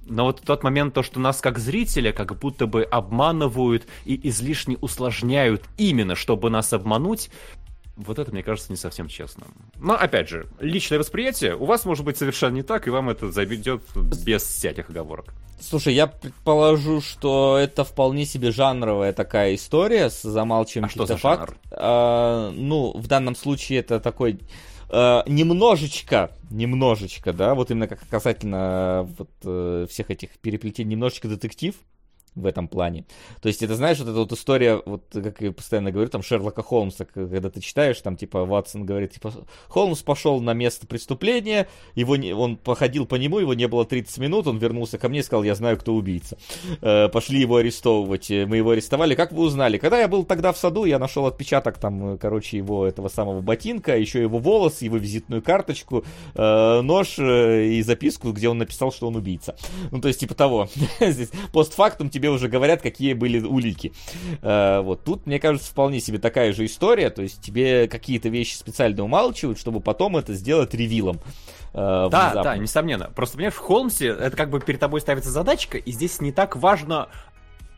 Но 0.06 0.26
вот 0.26 0.42
тот 0.42 0.64
момент, 0.64 0.94
то, 0.94 1.04
что 1.04 1.22
нас 1.22 1.40
как 1.40 1.58
зрителя 1.58 2.12
как 2.12 2.38
будто 2.38 2.68
бы 2.68 2.84
обманывают 2.84 3.88
и 4.04 4.20
излишне 4.28 4.78
усложняют 4.82 5.64
именно, 5.78 6.16
чтобы 6.16 6.50
нас 6.50 6.74
обмануть, 6.74 7.30
вот 7.96 8.20
это, 8.20 8.32
мне 8.32 8.44
кажется, 8.44 8.72
не 8.72 8.78
совсем 8.78 9.08
честно. 9.08 9.46
Но, 9.76 9.96
опять 9.96 10.30
же, 10.30 10.48
личное 10.60 11.00
восприятие 11.00 11.56
у 11.56 11.66
вас 11.66 11.86
может 11.86 12.06
быть 12.06 12.18
совершенно 12.18 12.56
не 12.56 12.64
так, 12.64 12.88
и 12.88 12.90
вам 12.90 13.10
это 13.10 13.32
зайдет 13.32 13.82
без 13.96 14.44
всяких 14.44 14.90
оговорок. 14.90 15.34
Слушай, 15.60 15.94
я 15.94 16.08
предположу, 16.08 17.02
что 17.02 17.58
это 17.58 17.84
вполне 17.84 18.26
себе 18.26 18.52
жанровая 18.52 19.14
такая 19.14 19.56
история 19.56 20.10
с 20.10 20.24
замалчиванием 20.24 20.88
а 20.88 20.90
что 20.90 21.06
за 21.06 21.18
факт. 21.18 21.50
жанр? 21.50 21.60
А, 21.72 22.52
ну, 22.52 22.98
в 22.98 23.08
данном 23.08 23.36
случае 23.36 23.80
это 23.80 24.00
такой 24.00 24.40
Uh, 24.92 25.24
немножечко, 25.26 26.32
немножечко, 26.50 27.32
да, 27.32 27.56
вот 27.56 27.72
именно 27.72 27.88
как 27.88 28.06
касательно 28.10 29.08
вот, 29.18 29.30
uh, 29.44 29.88
всех 29.88 30.12
этих 30.12 30.38
переплетений, 30.40 30.92
немножечко 30.92 31.30
детектив, 31.30 31.76
в 32.36 32.46
этом 32.46 32.68
плане. 32.68 33.06
То 33.42 33.48
есть 33.48 33.62
это, 33.62 33.76
знаешь, 33.76 34.00
вот 34.00 34.08
эта 34.08 34.18
вот 34.18 34.32
история, 34.32 34.82
вот 34.86 35.04
как 35.12 35.42
я 35.42 35.52
постоянно 35.52 35.92
говорю, 35.92 36.10
там 36.10 36.24
Шерлока 36.24 36.64
Холмса, 36.64 37.06
когда 37.06 37.50
ты 37.50 37.60
читаешь, 37.60 38.00
там 38.00 38.16
типа 38.16 38.46
Ватсон 38.46 38.86
говорит, 38.86 39.12
типа 39.12 39.34
Холмс 39.68 40.02
пошел 40.02 40.40
на 40.40 40.54
место 40.54 40.88
преступления, 40.88 41.68
его 41.94 42.16
не, 42.16 42.34
он 42.34 42.56
походил 42.56 43.06
по 43.06 43.16
нему, 43.16 43.40
его 43.40 43.54
не 43.54 43.68
было 43.68 43.86
30 43.86 44.18
минут, 44.20 44.48
он 44.48 44.60
вернулся 44.60 44.98
ко 44.98 45.10
мне 45.10 45.20
и 45.20 45.24
сказал, 45.24 45.44
я 45.44 45.56
знаю, 45.56 45.78
кто 45.78 45.94
убийца. 45.94 46.38
Э, 46.82 47.10
пошли 47.10 47.42
его 47.42 47.58
арестовывать, 47.58 48.30
мы 48.30 48.58
его 48.58 48.72
арестовали. 48.72 49.16
Как 49.16 49.34
вы 49.34 49.44
узнали? 49.44 49.78
Когда 49.78 50.00
я 50.00 50.08
был 50.08 50.24
тогда 50.24 50.54
в 50.54 50.58
саду, 50.58 50.86
я 50.86 51.00
нашел 51.00 51.26
отпечаток 51.26 51.80
там, 51.80 52.18
короче, 52.18 52.58
его 52.58 52.88
этого 52.88 53.10
самого 53.10 53.42
ботинка, 53.42 53.98
еще 53.98 54.22
его 54.22 54.40
волос, 54.40 54.82
его 54.82 54.96
визитную 54.96 55.42
карточку, 55.42 56.06
э, 56.36 56.82
нож 56.82 57.20
э, 57.20 57.66
и 57.66 57.82
записку, 57.82 58.32
где 58.32 58.48
он 58.48 58.58
написал, 58.58 58.94
что 58.94 59.08
он 59.08 59.18
убийца. 59.18 59.56
Ну, 59.92 60.00
то 60.00 60.08
есть 60.08 60.22
типа 60.22 60.34
того. 60.34 60.70
Здесь 61.02 61.32
постфактум 61.52 62.10
тебе 62.10 62.21
тебе 62.22 62.30
уже 62.30 62.48
говорят, 62.48 62.82
какие 62.82 63.14
были 63.14 63.40
улики. 63.40 63.94
Э, 64.42 64.82
вот 64.82 65.04
тут, 65.04 65.26
мне 65.26 65.40
кажется, 65.40 65.72
вполне 65.72 66.00
себе 66.00 66.20
такая 66.20 66.54
же 66.54 66.66
история, 66.66 67.10
то 67.10 67.24
есть 67.24 67.42
тебе 67.42 67.88
какие-то 67.88 68.30
вещи 68.30 68.56
специально 68.56 69.04
умалчивают, 69.04 69.58
чтобы 69.58 69.80
потом 69.80 70.18
это 70.18 70.34
сделать 70.34 70.74
ревилом. 70.76 71.20
Э, 71.74 72.10
да, 72.12 72.44
да, 72.44 72.58
несомненно. 72.58 73.10
Просто, 73.16 73.38
понимаешь, 73.38 73.56
в 73.56 73.60
Холмсе 73.60 74.08
это 74.10 74.38
как 74.38 74.52
бы 74.52 74.60
перед 74.60 74.80
тобой 74.80 75.02
ставится 75.02 75.32
задачка, 75.32 75.78
и 75.78 75.92
здесь 75.92 76.22
не 76.22 76.32
так 76.32 76.56
важно, 76.56 77.10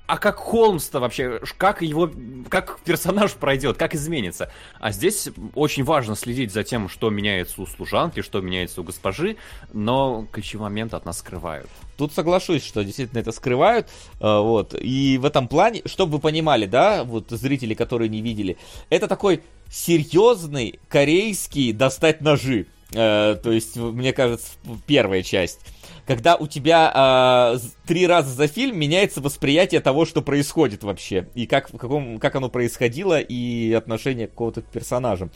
а 0.06 0.18
как 0.18 0.36
Холмс-то 0.38 1.00
вообще, 1.00 1.40
как 1.58 1.82
его, 1.82 2.12
как 2.50 2.80
персонаж 2.82 3.34
пройдет, 3.34 3.78
как 3.78 3.96
изменится. 3.96 4.52
А 4.80 4.92
здесь 4.92 5.30
очень 5.56 5.84
важно 5.84 6.16
следить 6.16 6.52
за 6.52 6.64
тем, 6.64 6.90
что 6.90 7.10
меняется 7.10 7.62
у 7.62 7.66
служанки, 7.66 8.22
что 8.22 8.42
меняется 8.42 8.82
у 8.82 8.84
госпожи, 8.84 9.38
но 9.72 10.28
ключевой 10.32 10.70
момент 10.70 10.94
от 10.94 11.06
нас 11.06 11.20
скрывают. 11.20 11.70
Тут 11.98 12.12
соглашусь, 12.14 12.66
что 12.66 12.84
действительно 12.84 13.20
это 13.20 13.32
скрывают, 13.32 13.88
э, 14.20 14.40
вот, 14.40 14.76
и 14.80 15.18
в 15.18 15.26
этом 15.26 15.48
плане, 15.48 15.82
чтобы 15.86 16.14
вы 16.14 16.20
понимали, 16.20 16.66
да, 16.66 17.06
вот 17.06 17.30
зрители, 17.30 17.74
которые 17.74 18.10
не 18.10 18.22
видели, 18.22 18.58
это 18.90 19.08
такой 19.08 19.42
серьезный 19.72 20.80
корейский 20.90 21.72
достать 21.72 22.20
ножи, 22.20 22.68
э, 22.92 23.38
то 23.42 23.52
есть, 23.52 23.78
мне 23.78 24.12
кажется, 24.12 24.52
первая 24.86 25.24
часть 25.24 25.62
когда 26.06 26.36
у 26.36 26.48
тебя 26.48 27.54
э, 27.56 27.60
три 27.86 28.08
раза 28.08 28.34
за 28.34 28.48
фильм 28.48 28.78
меняется 28.78 29.22
восприятие 29.22 29.82
того, 29.82 30.06
что 30.06 30.22
происходит 30.22 30.84
вообще, 30.84 31.30
и 31.34 31.46
как, 31.46 31.74
в 31.74 31.78
каком, 31.78 32.20
как 32.20 32.36
оно 32.36 32.50
происходило, 32.50 33.20
и 33.20 33.74
отношение 33.74 34.28
какого-то 34.28 34.62
к 34.62 34.66
персонажам 34.66 35.32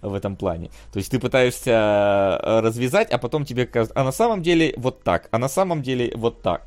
в 0.00 0.14
этом 0.14 0.36
плане. 0.36 0.70
То 0.92 0.98
есть 0.98 1.10
ты 1.10 1.18
пытаешься 1.18 1.72
а, 1.74 2.60
развязать, 2.62 3.10
а 3.10 3.18
потом 3.18 3.44
тебе 3.44 3.66
кажется, 3.66 3.98
а 3.98 4.04
на 4.04 4.12
самом 4.12 4.42
деле 4.42 4.74
вот 4.76 5.02
так, 5.02 5.28
а 5.30 5.38
на 5.38 5.48
самом 5.48 5.82
деле 5.82 6.12
вот 6.14 6.42
так. 6.42 6.66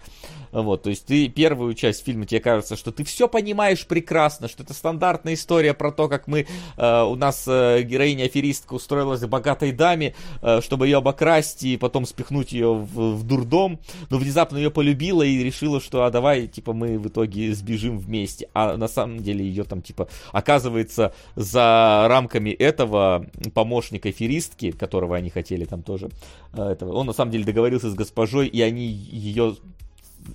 Вот, 0.62 0.84
то 0.84 0.90
есть 0.90 1.06
ты 1.06 1.28
первую 1.28 1.74
часть 1.74 2.06
фильма, 2.06 2.26
тебе 2.26 2.40
кажется, 2.40 2.78
что 2.78 2.92
ты 2.92 3.04
все 3.04 3.28
понимаешь 3.28 3.86
прекрасно, 3.86 4.48
что 4.48 4.64
это 4.64 4.74
стандартная 4.74 5.34
история 5.34 5.74
про 5.74 5.92
то, 5.92 6.08
как 6.08 6.28
мы, 6.28 6.48
э, 6.78 7.02
у 7.04 7.16
нас 7.16 7.44
э, 7.46 7.82
героиня-аферистка 7.82 8.74
устроилась 8.74 9.20
к 9.20 9.28
богатой 9.28 9.74
даме, 9.74 10.16
э, 10.42 10.62
чтобы 10.62 10.88
ее 10.88 11.00
обокрасть 11.00 11.64
и 11.64 11.76
потом 11.76 12.06
спихнуть 12.06 12.54
ее 12.54 12.74
в, 12.74 13.16
в 13.18 13.24
дурдом, 13.24 13.80
но 14.10 14.18
внезапно 14.18 14.56
ее 14.56 14.72
полюбила 14.72 15.24
и 15.24 15.44
решила, 15.44 15.82
что 15.82 16.06
а 16.06 16.10
давай, 16.10 16.48
типа, 16.48 16.72
мы 16.72 16.98
в 16.98 17.08
итоге 17.10 17.54
сбежим 17.54 18.00
вместе. 18.00 18.48
А 18.54 18.78
на 18.78 18.88
самом 18.88 19.20
деле 19.20 19.46
ее 19.46 19.66
там, 19.66 19.82
типа, 19.82 20.08
оказывается 20.32 21.14
за 21.36 22.06
рамками 22.08 22.52
этого 22.52 23.26
помощника 23.54 24.08
аферистки, 24.08 24.72
которого 24.72 25.18
они 25.18 25.30
хотели 25.30 25.66
там 25.66 25.84
тоже, 25.84 26.12
э, 26.54 26.64
этого, 26.64 26.94
он 26.94 27.08
на 27.08 27.14
самом 27.14 27.32
деле 27.32 27.44
договорился 27.44 27.90
с 27.90 27.94
госпожой, 27.94 28.48
и 28.48 28.62
они 28.62 28.86
ее 28.86 29.58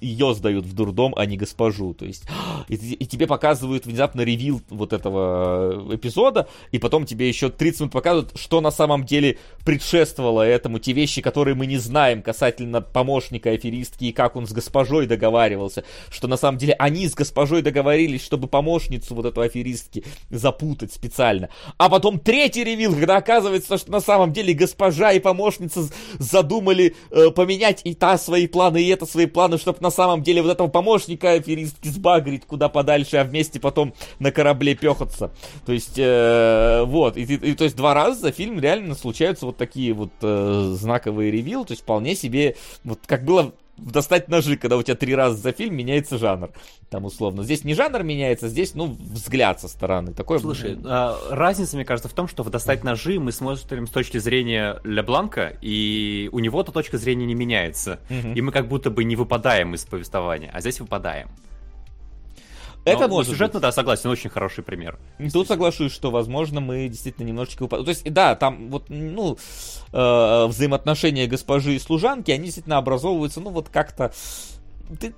ее 0.00 0.34
сдают 0.34 0.64
в 0.64 0.74
дурдом, 0.74 1.14
а 1.16 1.26
не 1.26 1.36
госпожу. 1.36 1.94
То 1.94 2.04
есть, 2.06 2.24
и, 2.68 2.74
и 2.74 3.06
тебе 3.06 3.26
показывают 3.26 3.86
внезапно 3.86 4.22
ревил 4.22 4.60
вот 4.68 4.92
этого 4.92 5.90
э, 5.90 5.96
эпизода, 5.96 6.48
и 6.72 6.78
потом 6.78 7.06
тебе 7.06 7.28
еще 7.28 7.50
30 7.50 7.80
минут 7.80 7.92
показывают, 7.92 8.32
что 8.36 8.60
на 8.60 8.70
самом 8.70 9.04
деле 9.04 9.38
предшествовало 9.64 10.42
этому, 10.42 10.78
те 10.78 10.92
вещи, 10.92 11.22
которые 11.22 11.54
мы 11.54 11.66
не 11.66 11.78
знаем 11.78 12.22
касательно 12.22 12.80
помощника 12.80 13.50
аферистки 13.50 14.06
и 14.06 14.12
как 14.12 14.36
он 14.36 14.46
с 14.46 14.52
госпожой 14.52 15.06
договаривался, 15.06 15.84
что 16.10 16.28
на 16.28 16.36
самом 16.36 16.58
деле 16.58 16.74
они 16.78 17.08
с 17.08 17.14
госпожой 17.14 17.62
договорились, 17.62 18.24
чтобы 18.24 18.48
помощницу 18.48 19.14
вот 19.14 19.26
эту 19.26 19.40
аферистки 19.40 20.04
запутать 20.30 20.92
специально. 20.92 21.48
А 21.78 21.88
потом 21.88 22.18
третий 22.18 22.64
ревил, 22.64 22.94
когда 22.94 23.16
оказывается, 23.16 23.78
что 23.78 23.90
на 23.90 24.00
самом 24.00 24.32
деле 24.32 24.54
госпожа 24.54 25.12
и 25.12 25.20
помощница 25.20 25.88
задумали 26.18 26.94
э, 27.10 27.30
поменять 27.30 27.80
и 27.84 27.94
та 27.94 28.18
свои 28.18 28.46
планы, 28.46 28.82
и 28.82 28.88
это 28.88 29.06
свои 29.06 29.26
планы, 29.26 29.58
чтобы 29.58 29.78
на 29.80 29.90
самом 29.90 30.22
деле 30.22 30.42
вот 30.42 30.50
этого 30.50 30.68
помощника 30.68 31.32
аферистки 31.32 31.88
сбагрить 31.88 32.44
куда 32.46 32.68
подальше, 32.68 33.16
а 33.16 33.24
вместе 33.24 33.60
потом 33.60 33.94
на 34.18 34.32
корабле 34.32 34.74
пехаться. 34.74 35.30
То 35.66 35.72
есть, 35.72 35.98
э, 35.98 36.84
вот, 36.86 37.16
и, 37.16 37.22
и, 37.22 37.54
то 37.54 37.64
есть 37.64 37.76
два 37.76 37.94
раза 37.94 38.20
за 38.20 38.32
фильм 38.32 38.60
реально 38.60 38.94
случаются 38.94 39.46
вот 39.46 39.56
такие 39.56 39.92
вот 39.92 40.10
э, 40.22 40.74
знаковые 40.76 41.30
ревил, 41.30 41.64
то 41.64 41.72
есть 41.72 41.82
вполне 41.82 42.14
себе, 42.14 42.56
вот 42.84 43.00
как 43.06 43.24
было 43.24 43.52
достать 43.80 44.28
ножи, 44.28 44.56
когда 44.56 44.76
у 44.76 44.82
тебя 44.82 44.96
три 44.96 45.14
раза 45.14 45.36
за 45.36 45.52
фильм 45.52 45.76
меняется 45.76 46.18
жанр. 46.18 46.50
Там 46.88 47.04
условно. 47.04 47.42
Здесь 47.42 47.64
не 47.64 47.74
жанр 47.74 48.02
меняется, 48.02 48.48
здесь, 48.48 48.74
ну, 48.74 48.96
взгляд 48.98 49.60
со 49.60 49.68
стороны. 49.68 50.12
Такой... 50.12 50.40
Слушай, 50.40 50.78
а, 50.84 51.18
разница, 51.30 51.76
мне 51.76 51.84
кажется, 51.84 52.08
в 52.08 52.12
том, 52.12 52.28
что 52.28 52.42
в 52.42 52.50
достать 52.50 52.84
ножи 52.84 53.18
мы 53.18 53.32
смотрим 53.32 53.86
с 53.86 53.90
точки 53.90 54.18
зрения 54.18 54.80
Ля 54.84 55.02
Бланка, 55.02 55.56
и 55.60 56.28
у 56.32 56.38
него-то 56.38 56.72
точка 56.72 56.98
зрения 56.98 57.26
не 57.26 57.34
меняется. 57.34 58.00
Угу. 58.10 58.32
И 58.34 58.40
мы 58.40 58.52
как 58.52 58.68
будто 58.68 58.90
бы 58.90 59.04
не 59.04 59.16
выпадаем 59.16 59.74
из 59.74 59.84
повествования, 59.84 60.50
а 60.52 60.60
здесь 60.60 60.80
выпадаем. 60.80 61.28
Это 62.90 63.08
но, 63.08 63.14
может 63.14 63.32
сюжетно, 63.32 63.54
быть. 63.54 63.62
да, 63.62 63.72
согласен, 63.72 64.10
очень 64.10 64.30
хороший 64.30 64.64
пример. 64.64 64.98
Тут 65.32 65.48
соглашусь, 65.48 65.92
что, 65.92 66.10
возможно, 66.10 66.60
мы 66.60 66.88
действительно 66.88 67.26
немножечко. 67.26 67.66
То 67.66 67.88
есть, 67.88 68.10
да, 68.12 68.34
там 68.34 68.70
вот, 68.70 68.84
ну, 68.88 69.38
э, 69.92 70.46
взаимоотношения 70.46 71.26
госпожи 71.26 71.74
и 71.74 71.78
служанки, 71.78 72.30
они 72.30 72.44
действительно 72.44 72.78
образовываются, 72.78 73.40
ну, 73.40 73.50
вот 73.50 73.68
как-то... 73.68 74.12
Ты, 74.98 75.14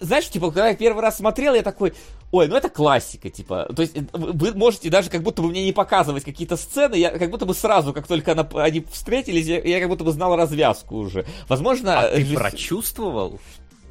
знаешь, 0.00 0.28
типа, 0.28 0.48
когда 0.48 0.68
я 0.68 0.74
первый 0.74 1.00
раз 1.00 1.18
смотрел, 1.18 1.54
я 1.54 1.62
такой, 1.62 1.94
ой, 2.30 2.48
ну 2.48 2.56
это 2.56 2.68
классика, 2.68 3.30
типа. 3.30 3.68
То 3.74 3.82
есть 3.82 3.94
вы 4.12 4.52
можете 4.54 4.90
даже 4.90 5.08
как 5.08 5.22
будто 5.22 5.40
бы 5.40 5.48
мне 5.48 5.64
не 5.64 5.72
показывать 5.72 6.24
какие-то 6.24 6.56
сцены, 6.56 6.96
я 6.96 7.10
как 7.10 7.30
будто 7.30 7.46
бы 7.46 7.54
сразу, 7.54 7.92
как 7.92 8.06
только 8.06 8.32
она, 8.32 8.46
они 8.54 8.84
встретились, 8.90 9.46
я, 9.46 9.60
я 9.62 9.80
как 9.80 9.88
будто 9.88 10.04
бы 10.04 10.12
знал 10.12 10.36
развязку 10.36 10.96
уже. 10.96 11.24
Возможно... 11.48 12.00
А 12.00 12.10
режисс... 12.10 12.30
ты 12.30 12.34
прочувствовал? 12.34 13.40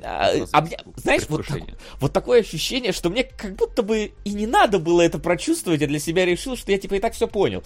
А, 0.04 0.34
а 0.52 0.62
мне, 0.62 0.78
знаешь, 0.98 1.24
вот, 1.30 1.48
так, 1.48 1.62
вот 2.00 2.14
такое 2.14 2.42
ощущение, 2.42 2.92
что 2.92 3.10
мне 3.10 3.24
как 3.24 3.56
будто 3.56 3.84
бы 3.84 4.12
и 4.24 4.34
не 4.34 4.48
надо 4.48 4.80
было 4.80 5.02
это 5.02 5.18
прочувствовать, 5.18 5.82
я 5.82 5.88
для 5.88 6.00
себя 6.00 6.26
решил, 6.26 6.58
что 6.58 6.72
я 6.72 6.78
типа 6.78 6.96
и 6.96 7.00
так 7.00 7.14
все 7.14 7.28
понял. 7.28 7.64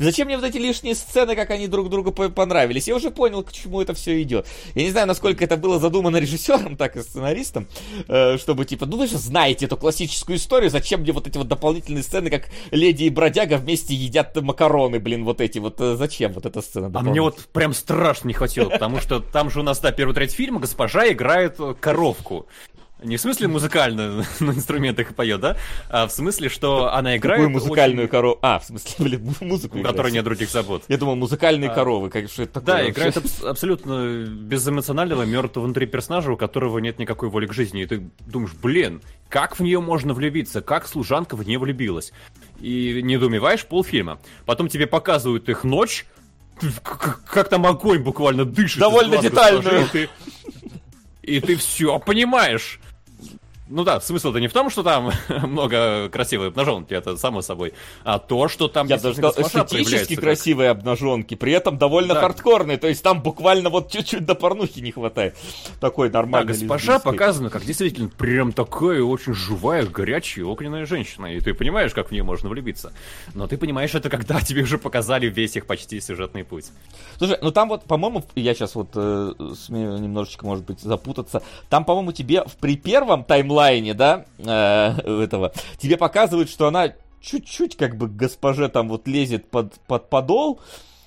Зачем 0.00 0.26
мне 0.26 0.36
вот 0.36 0.46
эти 0.46 0.56
лишние 0.56 0.94
сцены, 0.94 1.36
как 1.36 1.50
они 1.50 1.68
друг 1.68 1.90
другу 1.90 2.12
понравились? 2.12 2.88
Я 2.88 2.96
уже 2.96 3.10
понял, 3.10 3.42
к 3.42 3.52
чему 3.52 3.82
это 3.82 3.92
все 3.94 4.20
идет. 4.22 4.46
Я 4.74 4.82
не 4.82 4.90
знаю, 4.90 5.06
насколько 5.06 5.44
это 5.44 5.56
было 5.56 5.78
задумано 5.78 6.16
режиссером, 6.16 6.76
так 6.76 6.96
и 6.96 7.02
сценаристом, 7.02 7.66
э, 8.08 8.38
чтобы 8.38 8.64
типа, 8.64 8.86
ну 8.86 8.96
вы 8.96 9.06
же 9.06 9.18
знаете 9.18 9.66
эту 9.66 9.76
классическую 9.76 10.38
историю, 10.38 10.70
зачем 10.70 11.00
мне 11.00 11.12
вот 11.12 11.26
эти 11.26 11.36
вот 11.36 11.48
дополнительные 11.48 12.02
сцены, 12.02 12.30
как 12.30 12.48
леди 12.70 13.04
и 13.04 13.10
бродяга 13.10 13.56
вместе 13.56 13.94
едят 13.94 14.34
макароны, 14.40 14.98
блин, 14.98 15.24
вот 15.24 15.40
эти 15.40 15.58
вот, 15.58 15.80
э, 15.80 15.96
зачем 15.96 16.32
вот 16.32 16.46
эта 16.46 16.62
сцена? 16.62 16.90
А 16.94 17.02
мне 17.02 17.20
вот 17.20 17.46
прям 17.52 17.74
страшно 17.74 18.28
не 18.28 18.34
хватило, 18.34 18.70
потому 18.70 19.00
что 19.00 19.20
там 19.20 19.50
же 19.50 19.60
у 19.60 19.62
нас, 19.62 19.80
да, 19.80 19.92
первый 19.92 20.14
треть 20.14 20.32
фильма 20.32 20.60
госпожа 20.60 21.06
играет 21.08 21.58
коровку. 21.80 22.46
Не 23.02 23.16
в 23.16 23.20
смысле 23.20 23.48
музыкально 23.48 24.24
на 24.40 24.50
инструментах 24.50 25.14
поет, 25.14 25.40
да? 25.40 25.56
А 25.88 26.06
в 26.06 26.12
смысле, 26.12 26.48
что 26.48 26.92
она 26.92 27.16
играет... 27.16 27.40
Какую 27.40 27.50
музыкальную 27.50 28.04
очень... 28.04 28.10
корову? 28.10 28.38
А, 28.42 28.58
в 28.58 28.64
смысле, 28.64 28.92
блин, 28.98 29.34
музыку 29.40 29.78
У 29.78 29.82
которой 29.82 30.12
нет 30.12 30.24
других 30.24 30.50
забот. 30.50 30.84
Я 30.88 30.98
думал, 30.98 31.16
музыкальные 31.16 31.70
а... 31.70 31.74
коровы, 31.74 32.10
как 32.10 32.28
что 32.30 32.42
это 32.42 32.60
такое? 32.60 32.76
Да, 32.76 32.88
играет 32.88 33.16
аб- 33.16 33.44
абсолютно 33.44 34.24
безэмоционального, 34.24 35.22
мертвого 35.22 35.64
внутри 35.64 35.86
персонажа, 35.86 36.32
у 36.32 36.36
которого 36.36 36.78
нет 36.78 36.98
никакой 36.98 37.28
воли 37.28 37.46
к 37.46 37.52
жизни. 37.52 37.82
И 37.82 37.86
ты 37.86 38.10
думаешь, 38.26 38.52
блин, 38.54 39.02
как 39.28 39.58
в 39.58 39.62
нее 39.62 39.80
можно 39.80 40.12
влюбиться? 40.12 40.60
Как 40.60 40.86
служанка 40.86 41.36
в 41.36 41.46
нее 41.46 41.58
влюбилась? 41.58 42.12
И 42.60 43.00
не 43.02 43.16
думаешь 43.16 43.64
полфильма. 43.64 44.18
Потом 44.44 44.68
тебе 44.68 44.86
показывают 44.86 45.48
их 45.48 45.64
ночь, 45.64 46.06
как 47.26 47.48
там 47.48 47.66
огонь 47.66 48.00
буквально 48.02 48.44
дышит. 48.44 48.80
Довольно 48.80 49.16
детальную. 49.18 49.88
И 51.22 51.40
ты 51.40 51.56
все 51.56 51.98
понимаешь. 51.98 52.80
Ну 53.70 53.84
да, 53.84 54.00
смысл-то 54.00 54.40
не 54.40 54.48
в 54.48 54.52
том, 54.52 54.68
что 54.68 54.82
там 54.82 55.12
много 55.28 56.08
красивой 56.08 56.48
обнаженки, 56.48 56.92
это 56.92 57.16
само 57.16 57.40
собой, 57.40 57.72
а 58.02 58.18
то, 58.18 58.48
что 58.48 58.66
там 58.66 58.88
Я 58.88 58.98
даже 58.98 59.14
сказал, 59.14 59.32
эстетически 59.38 60.16
красивые 60.16 60.70
как... 60.70 60.78
обнаженки, 60.78 61.36
при 61.36 61.52
этом 61.52 61.78
довольно 61.78 62.14
да. 62.14 62.20
хардкорные, 62.20 62.78
то 62.78 62.88
есть 62.88 63.02
там 63.04 63.22
буквально 63.22 63.70
вот 63.70 63.90
чуть-чуть 63.90 64.26
до 64.26 64.34
порнухи 64.34 64.80
не 64.80 64.90
хватает. 64.90 65.36
Такой 65.78 66.10
нормальный. 66.10 66.52
Да, 66.52 66.58
госпожа 66.58 66.98
показана 66.98 67.48
как 67.48 67.64
действительно 67.64 68.08
прям 68.08 68.52
такая 68.52 69.02
очень 69.02 69.34
живая, 69.34 69.86
горячая, 69.86 70.46
огненная 70.46 70.84
женщина, 70.84 71.26
и 71.26 71.38
ты 71.38 71.54
понимаешь, 71.54 71.94
как 71.94 72.08
в 72.08 72.12
нее 72.12 72.24
можно 72.24 72.48
влюбиться. 72.48 72.92
Но 73.34 73.46
ты 73.46 73.56
понимаешь 73.56 73.94
это, 73.94 74.10
когда 74.10 74.40
тебе 74.40 74.62
уже 74.62 74.78
показали 74.78 75.28
весь 75.28 75.54
их 75.54 75.66
почти 75.66 76.00
сюжетный 76.00 76.42
путь. 76.42 76.66
Слушай, 77.18 77.38
ну 77.40 77.52
там 77.52 77.68
вот, 77.68 77.84
по-моему, 77.84 78.24
я 78.34 78.52
сейчас 78.54 78.74
вот 78.74 78.90
э, 78.94 79.32
смею 79.56 79.98
немножечко, 79.98 80.44
может 80.44 80.64
быть, 80.64 80.80
запутаться, 80.80 81.40
там, 81.68 81.84
по-моему, 81.84 82.10
тебе 82.10 82.44
при 82.60 82.76
первом 82.76 83.22
таймлайне 83.22 83.59
таймлайне, 83.60 83.94
да, 83.94 84.24
э, 84.38 85.22
этого, 85.22 85.52
тебе 85.78 85.96
показывают, 85.96 86.48
что 86.50 86.66
она 86.66 86.92
чуть-чуть 87.20 87.76
как 87.76 87.96
бы 87.96 88.08
госпоже 88.08 88.68
там 88.68 88.88
вот 88.88 89.06
лезет 89.06 89.50
под, 89.50 89.74
под 89.86 90.08
подол, 90.08 90.60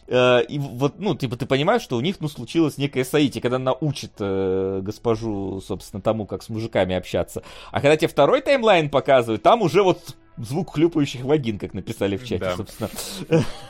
э, 0.08 0.44
и 0.44 0.60
вот, 0.60 1.00
ну, 1.00 1.16
типа, 1.16 1.36
ты 1.36 1.46
понимаешь, 1.46 1.82
что 1.82 1.98
у 1.98 2.02
них, 2.02 2.18
ну, 2.20 2.28
случилось 2.28 2.78
некое 2.78 3.04
соитие, 3.04 3.42
когда 3.42 3.58
она 3.58 3.74
учит 3.74 4.14
э, 4.20 4.82
госпожу, 4.84 5.62
собственно, 5.62 6.02
тому, 6.02 6.26
как 6.26 6.44
с 6.44 6.50
мужиками 6.50 6.96
общаться. 6.96 7.44
А 7.72 7.82
когда 7.82 7.98
тебе 7.98 8.08
второй 8.08 8.42
таймлайн 8.42 8.90
показывают, 8.90 9.42
там 9.42 9.62
уже 9.62 9.82
вот 9.82 10.16
звук 10.38 10.73
хлюпающих 10.73 11.22
вагин, 11.22 11.60
как 11.60 11.73
написали 11.73 12.18
в 12.18 12.23
чате, 12.23 12.39
да. 12.39 12.55
собственно, 12.57 12.89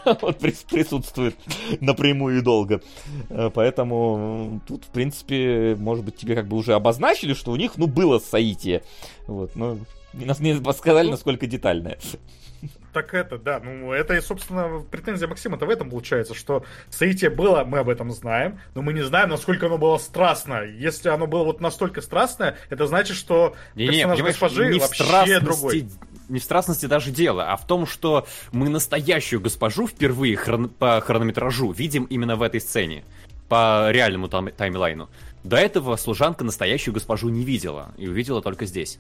вот 0.22 0.40
присутствует 0.40 1.36
напрямую 1.82 2.40
и 2.40 2.42
долго. 2.42 2.82
Э, 3.30 3.50
поэтому 3.54 4.62
тут, 4.68 4.86
в 4.86 4.90
принципе, 4.90 5.76
может 5.78 6.06
быть, 6.06 6.16
тебе 6.16 6.36
как 6.36 6.48
бы 6.48 6.58
уже 6.58 6.74
обозначили, 6.74 7.34
что 7.34 7.52
у 7.52 7.56
них, 7.56 7.74
ну, 7.78 7.88
было 7.88 8.20
соитие. 8.20 8.84
Вот, 9.28 9.56
но 9.56 9.78
нас 10.14 10.40
не 10.40 10.56
сказали, 10.74 11.10
насколько 11.10 11.48
детальное. 11.48 11.98
Так 12.94 13.16
это, 13.16 13.40
да, 13.40 13.60
ну 13.60 13.92
это, 13.92 14.22
собственно, 14.22 14.86
претензия 14.92 15.28
Максима-то 15.28 15.66
в 15.66 15.70
этом 15.70 15.90
получается, 15.90 16.36
что 16.36 16.64
соитие 16.92 17.32
было, 17.32 17.64
мы 17.64 17.80
об 17.80 17.90
этом 17.90 18.12
знаем, 18.12 18.60
но 18.76 18.84
мы 18.84 18.94
не 18.94 19.02
знаем, 19.02 19.30
насколько 19.30 19.66
оно 19.66 19.80
было 19.80 19.98
страстно. 19.98 20.64
Если 20.64 21.10
оно 21.10 21.26
было 21.26 21.44
вот 21.44 21.60
настолько 21.60 22.02
страстное, 22.02 22.56
это 22.70 22.86
значит, 22.86 23.18
что 23.18 23.56
не, 23.74 23.88
персонаж 23.88 24.20
не, 24.20 24.24
госпожи 24.24 24.70
не 24.70 24.80
вообще 24.80 25.40
другой 25.40 25.90
не 26.30 26.40
в 26.40 26.44
страстности 26.44 26.86
даже 26.86 27.12
дело, 27.12 27.52
а 27.52 27.58
в 27.58 27.66
том, 27.68 27.86
что 27.86 28.26
мы 28.52 28.70
настоящую 28.70 29.42
госпожу 29.42 29.88
впервые 29.88 30.36
хрон... 30.36 30.70
по 30.70 31.02
хронометражу 31.02 31.72
видим 31.72 32.06
именно 32.06 32.36
в 32.36 32.42
этой 32.42 32.62
сцене, 32.62 33.04
по 33.50 33.90
реальному 33.92 34.28
там... 34.28 34.50
таймлайну. 34.50 35.10
До 35.44 35.58
этого 35.58 35.96
служанка 35.96 36.44
настоящую 36.44 36.94
госпожу 36.94 37.30
не 37.30 37.44
видела, 37.44 37.94
и 37.98 38.08
увидела 38.08 38.42
только 38.42 38.66
здесь. 38.66 39.00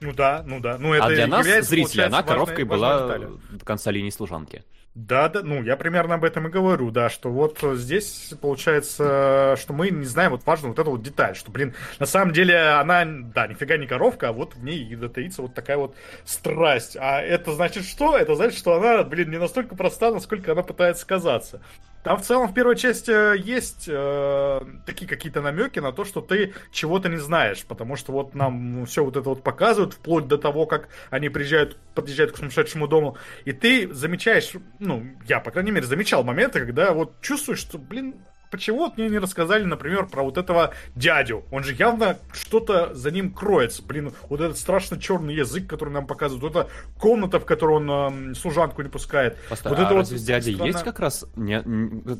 Ну 0.00 0.12
да, 0.12 0.42
ну 0.46 0.60
да. 0.60 0.78
Ну, 0.78 0.92
это 0.92 1.06
а 1.06 1.08
для 1.10 1.26
нас, 1.26 1.46
зрителей, 1.66 2.04
она 2.04 2.22
коровкой 2.22 2.64
была 2.64 3.18
до 3.50 3.64
конца 3.64 3.90
линии 3.90 4.10
служанки. 4.10 4.64
Да, 4.94 5.30
да, 5.30 5.40
ну 5.42 5.62
я 5.62 5.76
примерно 5.76 6.16
об 6.16 6.24
этом 6.24 6.48
и 6.48 6.50
говорю, 6.50 6.90
да, 6.90 7.08
что 7.08 7.30
вот 7.30 7.58
здесь 7.62 8.34
получается, 8.42 9.56
что 9.58 9.72
мы 9.72 9.88
не 9.88 10.04
знаем, 10.04 10.32
вот 10.32 10.44
важно 10.44 10.68
вот 10.68 10.78
эту 10.78 10.90
вот 10.90 11.02
деталь, 11.02 11.34
что, 11.34 11.50
блин, 11.50 11.74
на 11.98 12.04
самом 12.04 12.34
деле 12.34 12.58
она, 12.58 13.06
да, 13.06 13.46
нифига 13.46 13.78
не 13.78 13.86
коровка, 13.86 14.28
а 14.28 14.32
вот 14.32 14.54
в 14.54 14.62
ней 14.62 14.84
и 14.84 15.08
таится 15.08 15.40
вот 15.40 15.54
такая 15.54 15.78
вот 15.78 15.96
страсть. 16.26 16.98
А 17.00 17.22
это 17.22 17.52
значит 17.52 17.84
что? 17.86 18.18
Это 18.18 18.34
значит, 18.34 18.58
что 18.58 18.74
она, 18.74 19.02
блин, 19.02 19.30
не 19.30 19.38
настолько 19.38 19.74
проста, 19.76 20.10
насколько 20.10 20.52
она 20.52 20.62
пытается 20.62 21.06
казаться. 21.06 21.62
Там 22.02 22.18
в 22.18 22.22
целом 22.22 22.48
в 22.48 22.54
первой 22.54 22.76
части 22.76 23.38
есть 23.38 23.84
э, 23.88 24.60
такие 24.86 25.06
какие-то 25.06 25.40
намеки 25.40 25.78
на 25.78 25.92
то, 25.92 26.04
что 26.04 26.20
ты 26.20 26.52
чего-то 26.72 27.08
не 27.08 27.18
знаешь, 27.18 27.64
потому 27.64 27.94
что 27.94 28.12
вот 28.12 28.34
нам 28.34 28.86
все 28.86 29.04
вот 29.04 29.16
это 29.16 29.28
вот 29.28 29.44
показывают, 29.44 29.94
вплоть 29.94 30.26
до 30.26 30.36
того, 30.36 30.66
как 30.66 30.88
они 31.10 31.28
приезжают, 31.28 31.76
подъезжают 31.94 32.32
к 32.32 32.38
сумасшедшему 32.38 32.88
дому, 32.88 33.16
и 33.44 33.52
ты 33.52 33.92
замечаешь, 33.92 34.52
ну, 34.80 35.06
я, 35.28 35.38
по 35.38 35.52
крайней 35.52 35.70
мере, 35.70 35.86
замечал 35.86 36.24
моменты, 36.24 36.60
когда 36.60 36.92
вот 36.92 37.20
чувствуешь, 37.20 37.60
что, 37.60 37.78
блин, 37.78 38.16
почему 38.52 38.78
вот 38.80 38.98
мне 38.98 39.08
не 39.08 39.18
рассказали, 39.18 39.64
например, 39.64 40.06
про 40.06 40.22
вот 40.22 40.38
этого 40.38 40.72
дядю? 40.94 41.44
Он 41.50 41.64
же 41.64 41.74
явно 41.74 42.18
что-то 42.32 42.94
за 42.94 43.10
ним 43.10 43.32
кроется. 43.32 43.82
Блин, 43.82 44.12
вот 44.28 44.40
этот 44.40 44.58
страшно 44.58 45.00
черный 45.00 45.34
язык, 45.34 45.66
который 45.66 45.88
нам 45.88 46.06
показывают, 46.06 46.42
вот 46.42 46.64
эта 46.64 46.70
комната, 47.00 47.40
в 47.40 47.46
которую 47.46 47.78
он 47.78 48.30
э, 48.30 48.34
служанку 48.34 48.82
не 48.82 48.90
пускает. 48.90 49.38
Просто, 49.48 49.70
вот 49.70 49.78
а 49.78 49.82
это 49.82 49.94
вот 49.94 50.08
дядя 50.08 50.52
страна... 50.52 50.66
есть 50.66 50.84
как 50.84 51.00
раз 51.00 51.24
не, 51.34 51.62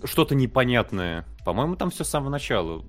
что-то 0.06 0.34
непонятное? 0.34 1.26
По-моему, 1.44 1.76
там 1.76 1.90
все 1.90 2.02
с 2.02 2.08
самого 2.08 2.30
начала 2.30 2.82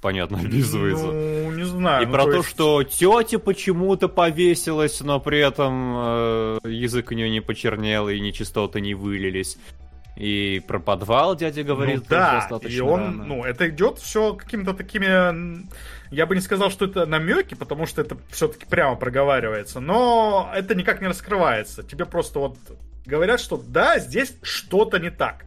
понятно 0.00 0.38
описывается. 0.38 1.06
Ну, 1.06 1.52
не 1.52 1.64
знаю. 1.64 2.02
И 2.02 2.06
ну, 2.06 2.12
про 2.12 2.24
то, 2.24 2.36
есть... 2.38 2.48
что 2.48 2.82
тетя 2.82 3.38
почему-то 3.38 4.08
повесилась, 4.08 5.00
но 5.00 5.20
при 5.20 5.38
этом 5.38 5.94
э, 5.96 6.58
язык 6.64 7.12
у 7.12 7.14
нее 7.14 7.30
не 7.30 7.40
почернел 7.40 8.08
и 8.08 8.18
нечистоты 8.18 8.80
не 8.80 8.94
вылились. 8.94 9.56
И 10.18 10.60
про 10.66 10.80
подвал 10.80 11.36
дядя 11.36 11.62
говорит. 11.62 12.00
Ну, 12.00 12.06
да, 12.08 12.48
и 12.62 12.80
он, 12.80 13.00
рано. 13.00 13.24
ну, 13.24 13.44
это 13.44 13.68
идет 13.68 14.00
все 14.00 14.34
какими-то 14.34 14.74
такими, 14.74 15.64
я 16.10 16.26
бы 16.26 16.34
не 16.34 16.40
сказал, 16.40 16.72
что 16.72 16.86
это 16.86 17.06
намеки, 17.06 17.54
потому 17.54 17.86
что 17.86 18.00
это 18.00 18.16
все-таки 18.28 18.66
прямо 18.66 18.96
проговаривается, 18.96 19.78
но 19.78 20.50
это 20.52 20.74
никак 20.74 21.00
не 21.00 21.06
раскрывается. 21.06 21.84
Тебе 21.84 22.04
просто 22.04 22.40
вот 22.40 22.58
говорят, 23.06 23.38
что 23.38 23.62
да, 23.64 24.00
здесь 24.00 24.34
что-то 24.42 24.98
не 24.98 25.10
так. 25.10 25.44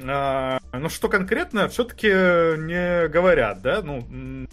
А, 0.00 0.60
но 0.72 0.88
что 0.88 1.08
конкретно, 1.08 1.66
все-таки 1.66 2.06
не 2.06 3.08
говорят, 3.08 3.62
да, 3.62 3.82
ну, 3.82 4.46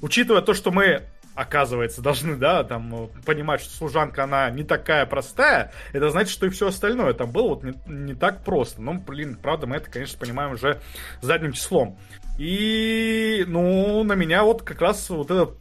учитывая 0.00 0.42
то, 0.42 0.54
что 0.54 0.70
мы 0.70 1.02
оказывается, 1.36 2.02
должны, 2.02 2.36
да, 2.36 2.64
там, 2.64 3.10
понимать, 3.24 3.60
что 3.60 3.74
служанка, 3.76 4.24
она 4.24 4.50
не 4.50 4.64
такая 4.64 5.06
простая, 5.06 5.72
это 5.92 6.10
значит, 6.10 6.32
что 6.32 6.46
и 6.46 6.50
все 6.50 6.68
остальное 6.68 7.12
там 7.12 7.30
было 7.30 7.50
вот 7.50 7.62
не, 7.62 7.74
не 7.86 8.14
так 8.14 8.42
просто. 8.42 8.80
Ну, 8.80 8.94
блин, 8.94 9.38
правда, 9.40 9.66
мы 9.66 9.76
это, 9.76 9.90
конечно, 9.90 10.18
понимаем 10.18 10.52
уже 10.52 10.80
задним 11.20 11.52
числом. 11.52 11.98
И, 12.38 13.44
ну, 13.46 14.02
на 14.02 14.14
меня 14.14 14.44
вот 14.44 14.62
как 14.62 14.80
раз 14.80 15.08
вот 15.08 15.30
этот 15.30 15.58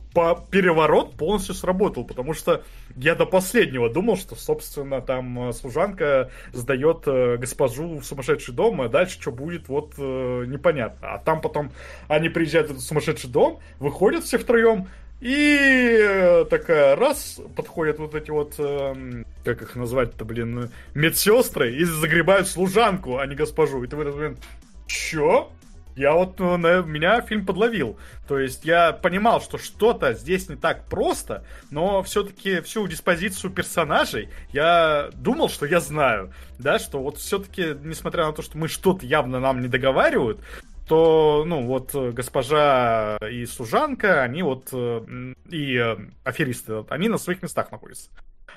переворот 0.49 1.15
полностью 1.15 1.55
сработал, 1.55 2.05
потому 2.05 2.33
что 2.33 2.63
я 2.95 3.15
до 3.15 3.25
последнего 3.25 3.89
думал, 3.89 4.15
что, 4.15 4.35
собственно, 4.35 5.01
там 5.01 5.49
э, 5.49 5.53
служанка 5.53 6.31
сдает 6.53 7.03
э, 7.05 7.37
госпожу 7.37 7.99
в 7.99 8.05
сумасшедший 8.05 8.53
дом, 8.53 8.81
а 8.81 8.87
дальше 8.87 9.19
что 9.19 9.31
будет, 9.31 9.67
вот 9.67 9.93
э, 9.97 10.45
непонятно. 10.47 11.13
А 11.13 11.17
там 11.17 11.41
потом 11.41 11.71
они 12.07 12.29
приезжают 12.29 12.69
в 12.69 12.71
этот 12.71 12.83
сумасшедший 12.83 13.29
дом, 13.29 13.59
выходят 13.79 14.23
все 14.23 14.37
втроем, 14.37 14.87
и 15.21 15.97
э, 15.99 16.45
такая 16.49 16.95
раз 16.95 17.39
подходят 17.55 17.99
вот 17.99 18.15
эти 18.15 18.31
вот, 18.31 18.55
э, 18.57 19.23
как 19.43 19.61
их 19.61 19.75
назвать-то, 19.75 20.25
блин, 20.25 20.69
медсестры 20.93 21.75
и 21.75 21.83
загребают 21.83 22.47
служанку, 22.47 23.17
а 23.17 23.25
не 23.25 23.35
госпожу. 23.35 23.83
И 23.83 23.87
ты 23.87 23.95
в 23.95 24.01
этот 24.01 24.15
момент, 24.15 24.39
чё? 24.87 25.51
Я 25.95 26.13
вот, 26.13 26.39
ну, 26.39 26.57
на, 26.57 26.81
меня 26.81 27.21
фильм 27.21 27.45
подловил. 27.45 27.97
То 28.27 28.37
есть 28.37 28.65
я 28.65 28.91
понимал, 28.91 29.39
что 29.41 29.57
что-то 29.57 30.13
здесь 30.13 30.49
не 30.49 30.57
так 30.57 30.89
просто, 30.89 31.45
но 31.71 32.03
все-таки 32.03 32.59
всю 32.61 32.85
диспозицию 32.87 33.51
персонажей 33.51 34.29
я 34.51 35.09
думал, 35.13 35.47
что 35.47 35.65
я 35.65 35.79
знаю. 35.79 36.33
Да, 36.59 36.79
что 36.79 37.01
вот 37.01 37.17
все-таки, 37.17 37.77
несмотря 37.81 38.25
на 38.25 38.33
то, 38.33 38.41
что 38.41 38.57
мы 38.57 38.67
что-то 38.67 39.05
явно 39.05 39.39
нам 39.39 39.61
не 39.61 39.69
договаривают, 39.69 40.41
то, 40.87 41.43
ну, 41.45 41.65
вот 41.65 41.93
э, 41.95 42.11
госпожа 42.11 43.17
и 43.17 43.45
служанка, 43.45 44.21
они 44.21 44.43
вот, 44.43 44.69
э, 44.71 45.33
и 45.49 45.77
э, 45.77 45.97
аферисты, 46.23 46.85
они 46.89 47.09
на 47.09 47.17
своих 47.17 47.41
местах 47.41 47.71
находятся. 47.71 48.09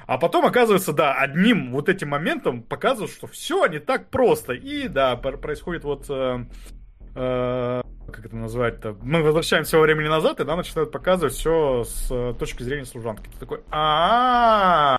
А 0.06 0.18
потом, 0.18 0.46
оказывается, 0.46 0.92
да, 0.92 1.14
одним 1.14 1.72
вот 1.72 1.88
этим 1.88 2.08
моментом 2.08 2.62
показывают, 2.62 3.12
что 3.12 3.26
все 3.26 3.66
не 3.66 3.78
так 3.78 4.10
просто. 4.10 4.52
И, 4.52 4.88
да, 4.88 5.16
происходит 5.16 5.84
вот... 5.84 6.06
Э, 6.08 6.44
э, 7.14 7.82
как 8.10 8.24
это 8.24 8.36
назвать-то? 8.36 8.96
Мы 9.02 9.22
возвращаемся 9.22 9.76
во 9.76 9.82
времени 9.82 10.08
назад, 10.08 10.40
и 10.40 10.44
да, 10.44 10.56
начинают 10.56 10.90
показывать 10.90 11.34
все 11.34 11.84
с 11.84 12.34
точки 12.38 12.62
зрения 12.62 12.86
служанки. 12.86 13.28
Ты 13.28 13.38
такой, 13.38 13.60
а, 13.70 14.96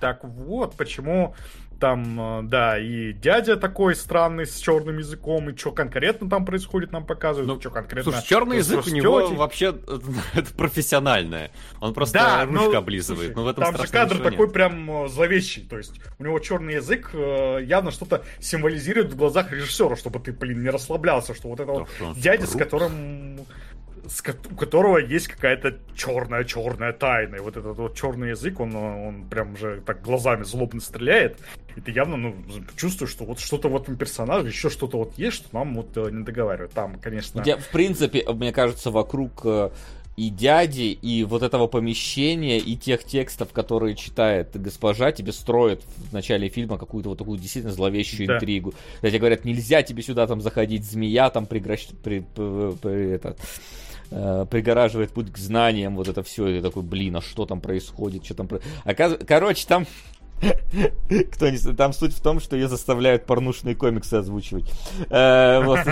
так 0.00 0.22
вот, 0.22 0.76
почему 0.76 1.34
там, 1.82 2.38
э, 2.38 2.42
да, 2.44 2.78
и 2.78 3.12
дядя 3.12 3.56
такой 3.56 3.96
странный 3.96 4.46
с 4.46 4.56
черным 4.58 4.98
языком, 4.98 5.50
и 5.50 5.56
что 5.56 5.72
конкретно 5.72 6.30
там 6.30 6.44
происходит, 6.44 6.92
нам 6.92 7.04
показывают, 7.04 7.48
ну, 7.48 7.60
что 7.60 7.70
конкретно. 7.70 8.12
Слушай, 8.12 8.24
черный 8.24 8.58
язык 8.58 8.86
у 8.86 8.90
него 8.90 9.26
вообще 9.34 9.74
это 10.34 10.54
профессиональное. 10.54 11.50
Он 11.80 11.92
просто 11.92 12.18
да, 12.18 12.44
ручка 12.44 12.68
ну, 12.70 12.76
облизывает. 12.76 13.32
Слушай, 13.32 13.34
но 13.34 13.42
в 13.42 13.48
этом 13.48 13.64
там 13.64 13.84
же 13.84 13.90
кадр 13.90 14.18
такой 14.18 14.46
нет. 14.46 14.52
прям 14.52 15.06
э, 15.06 15.08
зловещий. 15.08 15.62
То 15.68 15.76
есть 15.76 15.94
у 16.20 16.22
него 16.22 16.38
черный 16.38 16.74
язык 16.74 17.10
э, 17.14 17.64
явно 17.64 17.90
что-то 17.90 18.22
символизирует 18.38 19.12
в 19.12 19.16
глазах 19.16 19.50
режиссера, 19.50 19.96
чтобы 19.96 20.20
ты, 20.20 20.30
блин, 20.32 20.62
не 20.62 20.70
расслаблялся, 20.70 21.34
что 21.34 21.48
вот 21.48 21.58
это 21.58 21.72
вот 21.72 21.88
дядя, 22.16 22.46
с 22.46 22.56
которым 22.56 23.40
у 24.50 24.54
которого 24.56 24.98
есть 24.98 25.28
какая-то 25.28 25.78
черная 25.94 26.44
черная 26.44 26.92
тайна. 26.92 27.36
И 27.36 27.40
вот 27.40 27.56
этот 27.56 27.76
вот 27.76 27.96
черный 27.96 28.30
язык, 28.30 28.60
он, 28.60 28.74
он 28.74 29.24
прям 29.28 29.54
уже 29.54 29.80
так 29.84 30.02
глазами 30.02 30.42
злобно 30.44 30.80
стреляет. 30.80 31.38
И 31.76 31.80
ты 31.80 31.90
явно 31.90 32.16
ну, 32.16 32.34
чувствуешь, 32.76 33.10
что 33.10 33.24
вот 33.24 33.38
что-то 33.40 33.68
в 33.68 33.76
этом 33.76 33.96
персонаже, 33.96 34.48
еще 34.48 34.70
что-то 34.70 34.98
вот 34.98 35.16
есть, 35.16 35.36
что 35.36 35.48
нам 35.52 35.74
вот 35.74 35.96
э, 35.96 36.10
не 36.10 36.24
договаривают. 36.24 36.72
Там, 36.72 36.98
конечно. 36.98 37.42
Я, 37.46 37.56
в 37.56 37.68
принципе, 37.68 38.24
мне 38.32 38.52
кажется, 38.52 38.90
вокруг 38.90 39.42
э, 39.44 39.70
и 40.16 40.28
дяди, 40.28 40.98
и 41.00 41.24
вот 41.24 41.42
этого 41.42 41.66
помещения, 41.66 42.58
и 42.58 42.76
тех 42.76 43.04
текстов, 43.04 43.52
которые 43.52 43.94
читает 43.94 44.50
госпожа, 44.54 45.10
тебе 45.10 45.32
строят 45.32 45.82
в 45.84 46.12
начале 46.12 46.48
фильма 46.48 46.76
какую-то 46.76 47.10
вот 47.10 47.18
такую 47.18 47.38
действительно 47.38 47.72
зловещую 47.72 48.26
да. 48.26 48.34
интригу. 48.34 48.74
Когда 48.96 49.08
тебе 49.08 49.18
говорят, 49.20 49.44
нельзя 49.44 49.82
тебе 49.82 50.02
сюда 50.02 50.26
там 50.26 50.40
заходить, 50.40 50.84
змея 50.84 51.30
там 51.30 51.46
прегращ... 51.46 51.88
при, 52.02 52.20
при, 52.20 52.76
при, 52.76 53.10
это, 53.12 53.36
э, 54.12 54.46
пригораживает 54.50 55.12
путь 55.12 55.32
к 55.32 55.38
знаниям, 55.38 55.96
вот 55.96 56.08
это 56.08 56.22
все, 56.22 56.46
и 56.48 56.60
такой, 56.60 56.82
блин, 56.82 57.16
а 57.16 57.20
что 57.20 57.46
там 57.46 57.60
происходит, 57.60 58.24
что 58.24 58.34
там 58.34 58.48
происходит. 58.48 59.26
Короче, 59.26 59.66
там 59.66 59.86
кто 61.32 61.48
не 61.48 61.58
там 61.74 61.92
суть 61.92 62.14
в 62.14 62.20
том, 62.20 62.40
что 62.40 62.56
ее 62.56 62.68
заставляют 62.68 63.26
порнушные 63.26 63.74
комиксы 63.74 64.14
озвучивать. 64.14 64.70
Э, 65.10 65.62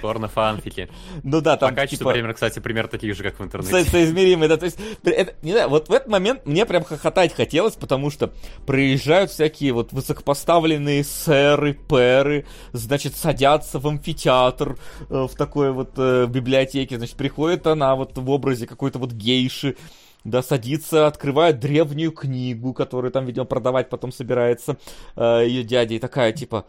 Порно-фанфики. 0.00 0.88
Ну 1.22 1.40
да, 1.40 1.56
там 1.56 1.70
По 1.70 1.76
качеству, 1.76 2.04
типа... 2.04 2.12
пример, 2.12 2.34
кстати, 2.34 2.58
пример 2.58 2.88
таких 2.88 3.16
же, 3.16 3.22
как 3.22 3.34
в 3.34 3.38
Со- 3.38 3.44
интернете. 3.44 3.90
соизмеримые, 3.90 4.48
да, 4.48 4.56
то 4.56 4.64
есть, 4.66 4.78
это, 5.02 5.34
не 5.42 5.52
знаю, 5.52 5.68
вот 5.68 5.88
в 5.88 5.92
этот 5.92 6.08
момент 6.08 6.46
мне 6.46 6.66
прям 6.66 6.84
хохотать 6.84 7.34
хотелось, 7.34 7.74
потому 7.74 8.10
что 8.10 8.32
приезжают 8.66 9.30
всякие 9.30 9.72
вот 9.72 9.92
высокопоставленные 9.92 11.04
сэры, 11.04 11.74
пэры, 11.74 12.46
значит, 12.72 13.16
садятся 13.16 13.78
в 13.78 13.86
амфитеатр, 13.86 14.76
э, 15.08 15.26
в 15.30 15.34
такой 15.36 15.72
вот 15.72 15.92
э, 15.96 16.26
библиотеке, 16.26 16.98
значит, 16.98 17.16
приходит 17.16 17.66
она 17.66 17.94
вот 17.94 18.16
в 18.18 18.30
образе 18.30 18.66
какой-то 18.66 18.98
вот 18.98 19.12
гейши, 19.12 19.76
да, 20.24 20.42
садится, 20.42 21.06
открывает 21.06 21.60
древнюю 21.60 22.10
книгу, 22.12 22.72
которую 22.72 23.10
там, 23.10 23.26
видимо, 23.26 23.44
продавать 23.44 23.90
потом 23.90 24.10
собирается 24.10 24.76
э, 25.16 25.44
ее 25.46 25.62
дядя, 25.62 25.94
и 25.94 25.98
такая, 25.98 26.32
типа, 26.32 26.64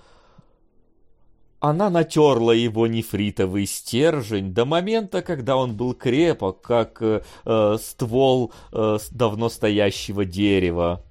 она 1.70 1.90
натерла 1.90 2.52
его 2.52 2.88
нефритовый 2.88 3.66
стержень 3.66 4.54
до 4.54 4.66
момента, 4.66 5.22
когда 5.22 5.58
он 5.58 5.76
был 5.76 5.94
крепок, 5.94 6.62
как 6.62 7.02
э, 7.02 7.22
э, 7.46 7.78
ствол 7.82 8.52
э, 8.72 8.98
давно 9.12 9.50
стоящего 9.50 10.26
дерева. 10.26 11.02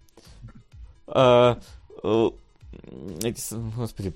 Э, 1.07 1.57
э, 2.03 2.31
с- 3.37 3.53
господи, 3.77 4.13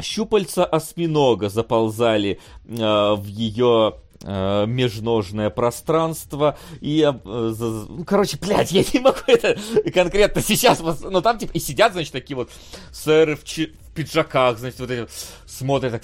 щупальца 0.00 0.64
осьминога 0.64 1.48
заползали 1.48 2.38
э, 2.64 3.14
в 3.14 3.24
ее 3.26 3.94
э, 3.96 4.05
межножное 4.22 5.50
пространство 5.50 6.58
и 6.80 7.02
э, 7.02 7.12
ну, 7.24 8.04
короче 8.04 8.38
блядь 8.38 8.72
я 8.72 8.84
не 8.92 9.00
могу 9.00 9.18
это 9.26 9.58
конкретно 9.92 10.42
сейчас 10.42 10.80
но 10.80 11.20
там 11.20 11.38
типа 11.38 11.52
и 11.52 11.58
сидят 11.58 11.92
значит 11.92 12.12
такие 12.12 12.36
вот 12.36 12.50
сэры 12.92 13.36
в, 13.36 13.44
чи- 13.44 13.72
в 13.90 13.94
пиджаках 13.94 14.58
значит 14.58 14.80
вот 14.80 14.90
эти 14.90 15.00
вот 15.00 15.10
смотрят 15.46 15.92
так 15.92 16.02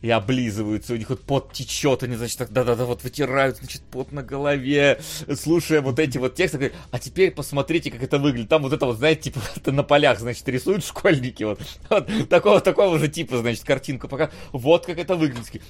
и 0.00 0.10
облизываются, 0.10 0.92
у 0.92 0.96
них 0.96 1.10
вот 1.10 1.22
пот 1.22 1.52
течет, 1.52 2.02
они, 2.02 2.14
значит, 2.14 2.38
так, 2.38 2.52
да-да-да, 2.52 2.84
вот 2.84 3.02
вытирают, 3.02 3.56
значит, 3.56 3.82
пот 3.82 4.12
на 4.12 4.22
голове, 4.22 5.00
слушая 5.34 5.80
вот 5.80 5.98
эти 5.98 6.18
вот 6.18 6.36
тексты, 6.36 6.58
говорят, 6.58 6.76
а 6.92 6.98
теперь 6.98 7.32
посмотрите, 7.32 7.90
как 7.90 8.02
это 8.02 8.18
выглядит. 8.18 8.48
Там 8.48 8.62
вот 8.62 8.72
это 8.72 8.86
вот, 8.86 8.98
знаете, 8.98 9.22
типа, 9.22 9.40
это 9.56 9.72
на 9.72 9.82
полях, 9.82 10.20
значит, 10.20 10.48
рисуют 10.48 10.84
школьники, 10.84 11.42
вот, 11.42 11.60
вот 11.90 12.28
такого, 12.28 12.60
такого 12.60 12.98
же 12.98 13.08
типа, 13.08 13.38
значит, 13.38 13.64
картинку 13.64 14.06
пока, 14.08 14.30
вот 14.52 14.86
как 14.86 14.98
это 14.98 15.16
выглядит. 15.16 15.62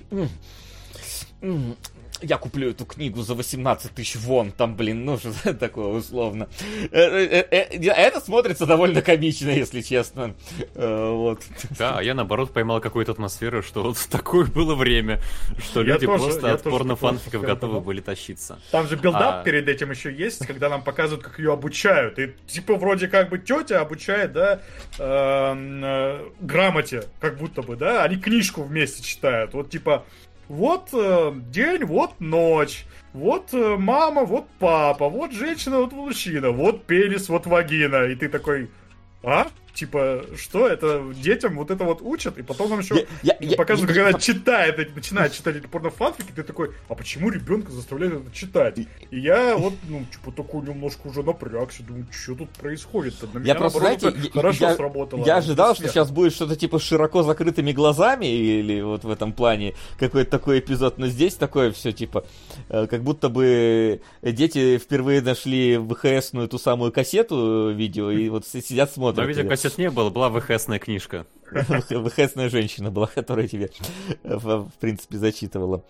Такие, 1.40 1.52
«М, 1.55 1.70
м, 1.70 1.77
я 2.20 2.36
куплю 2.36 2.70
эту 2.70 2.85
книгу 2.85 3.23
за 3.23 3.35
18 3.35 3.94
тысяч 3.94 4.16
вон, 4.16 4.51
там, 4.51 4.74
блин, 4.74 5.05
ну, 5.05 5.19
что 5.19 5.55
такое 5.55 5.86
условно. 5.98 6.48
Э, 6.90 7.01
э, 7.01 7.47
э, 7.48 7.86
Это 7.90 8.19
смотрится 8.20 8.66
довольно 8.66 9.02
комично, 9.02 9.51
если 9.51 9.82
честно. 9.82 10.35
Вот. 10.74 11.43
Да, 11.78 11.98
а 11.98 12.02
я 12.02 12.15
наоборот 12.15 12.52
поймал 12.52 12.81
какую-то 12.81 13.12
атмосферу, 13.12 13.62
что 13.62 13.85
вот 13.85 13.98
такое 14.10 14.47
было 14.47 14.74
время, 14.74 15.20
что 15.62 15.82
Я 15.82 15.94
люди 15.94 16.06
тоже- 16.06 16.24
просто 16.24 16.52
от 16.55 16.62
порнофанфиков 16.65 17.43
готовы 17.43 17.81
были 17.81 18.01
тащиться. 18.01 18.59
Там 18.73 18.89
же 18.89 18.97
build-up 18.97 19.37
А. 19.40 19.43
перед 19.44 19.69
этим 19.69 19.93
еще 19.93 20.12
есть, 20.12 20.44
когда 20.44 20.69
нам 20.69 20.82
показывают, 20.82 21.24
как 21.24 21.39
ее 21.39 21.52
обучают. 21.52 22.19
И 22.19 22.35
типа 22.48 22.74
вроде 22.74 23.06
как 23.06 23.28
бы 23.28 23.39
тетя 23.39 23.81
обучает, 23.81 24.32
да, 24.32 24.60
эм, 24.98 26.32
грамоте, 26.40 27.05
как 27.20 27.39
будто 27.39 27.62
бы, 27.62 27.77
да, 27.77 28.02
они 28.02 28.16
книжку 28.16 28.62
вместе 28.65 29.05
читают. 29.05 29.55
Вот 29.55 29.70
типа, 29.70 30.05
вот 30.49 30.89
э, 30.93 31.33
день, 31.51 31.85
вот 31.85 32.20
ночь. 32.20 32.85
Вот 33.12 33.53
э, 33.53 33.77
мама, 33.77 34.25
вот 34.25 34.47
папа, 34.59 35.09
вот 35.09 35.33
женщина, 35.33 35.79
вот 35.79 35.93
мужчина, 35.93 36.51
вот 36.51 36.85
пенис, 36.85 37.29
вот 37.29 37.47
вагина. 37.47 38.05
И 38.05 38.15
ты 38.15 38.29
такой, 38.29 38.70
а? 39.23 39.49
Типа, 39.79 40.25
что 40.37 40.67
это 40.67 41.05
детям 41.23 41.55
вот 41.57 41.71
это 41.71 41.85
вот 41.85 42.03
учат, 42.03 42.37
и 42.37 42.43
потом 42.43 42.69
нам 42.71 42.81
еще 42.81 43.07
Я- 43.23 43.37
я- 43.41 43.51
я- 43.51 43.57
показывают, 43.57 43.95
я- 43.97 44.03
как 44.03 44.11
она 44.15 44.19
читает, 44.21 44.97
начинает 44.97 45.33
читать 45.33 45.55
эти 45.55 45.67
порнофанфики, 45.69 46.33
ты 46.35 46.43
такой, 46.43 46.71
а 46.89 46.97
почему 46.97 47.31
ребенка 47.31 47.71
заставляют 47.71 48.27
это 48.27 48.35
читать? 48.35 48.77
И 49.13 49.21
я 49.21 49.57
вот, 49.57 49.75
ну, 49.89 50.05
типа, 50.11 50.33
такой 50.33 50.63
немножко 50.67 51.07
уже 51.07 51.23
напрягся, 51.23 51.85
думаю, 51.85 52.09
что 52.11 52.35
тут 52.35 52.51
происходит-то? 52.51 53.29
На 53.33 53.39
меня, 53.39 53.53
Я 53.53 53.55
просто, 53.55 53.79
наоборот, 53.79 54.01
знаете, 54.01 54.21
я- 54.27 54.33
хорошо 54.33 54.65
я, 54.65 54.75
сработало. 54.75 55.25
я 55.25 55.37
ожидал, 55.37 55.77
что 55.77 55.87
сейчас 55.87 56.11
будет 56.11 56.33
что-то 56.35 56.57
типа 56.57 56.81
с 56.81 56.83
широко 56.83 57.23
закрытыми 57.23 57.71
глазами 57.71 58.27
или 58.27 58.81
вот 58.81 59.05
в 59.05 59.11
этом 59.11 59.33
плане 59.33 59.75
какой-то 60.01 60.29
такой 60.29 60.59
эпизод, 60.59 60.99
но 60.99 61.07
здесь 61.07 61.35
такое 61.37 61.71
все 61.71 61.93
типа, 61.93 62.25
э, 62.69 62.89
как 62.89 63.05
будто 63.05 63.29
бы 63.29 64.01
дети 64.23 64.77
впервые 64.79 65.21
нашли 65.21 65.77
ВХСную 65.79 66.49
ту 66.49 66.59
самую 66.59 66.91
кассету 66.91 67.71
э, 67.71 67.75
видео 67.75 68.11
и 68.11 68.29
вот 68.29 68.45
сидят 68.45 68.93
смотрят. 68.93 69.19
Но 69.19 69.25
видео. 69.29 69.49
Кассет 69.69 69.78
не 69.78 69.90
было, 69.90 70.11
была 70.11 70.31
ВХСная 70.31 70.78
книжка. 70.78 71.27
ВХСная 71.51 72.49
женщина 72.49 72.90
была, 72.90 73.07
которая 73.07 73.49
тебе, 73.49 73.70
э, 74.23 74.36
в, 74.36 74.70
принципе, 74.81 75.19
зачитывала. 75.19 75.85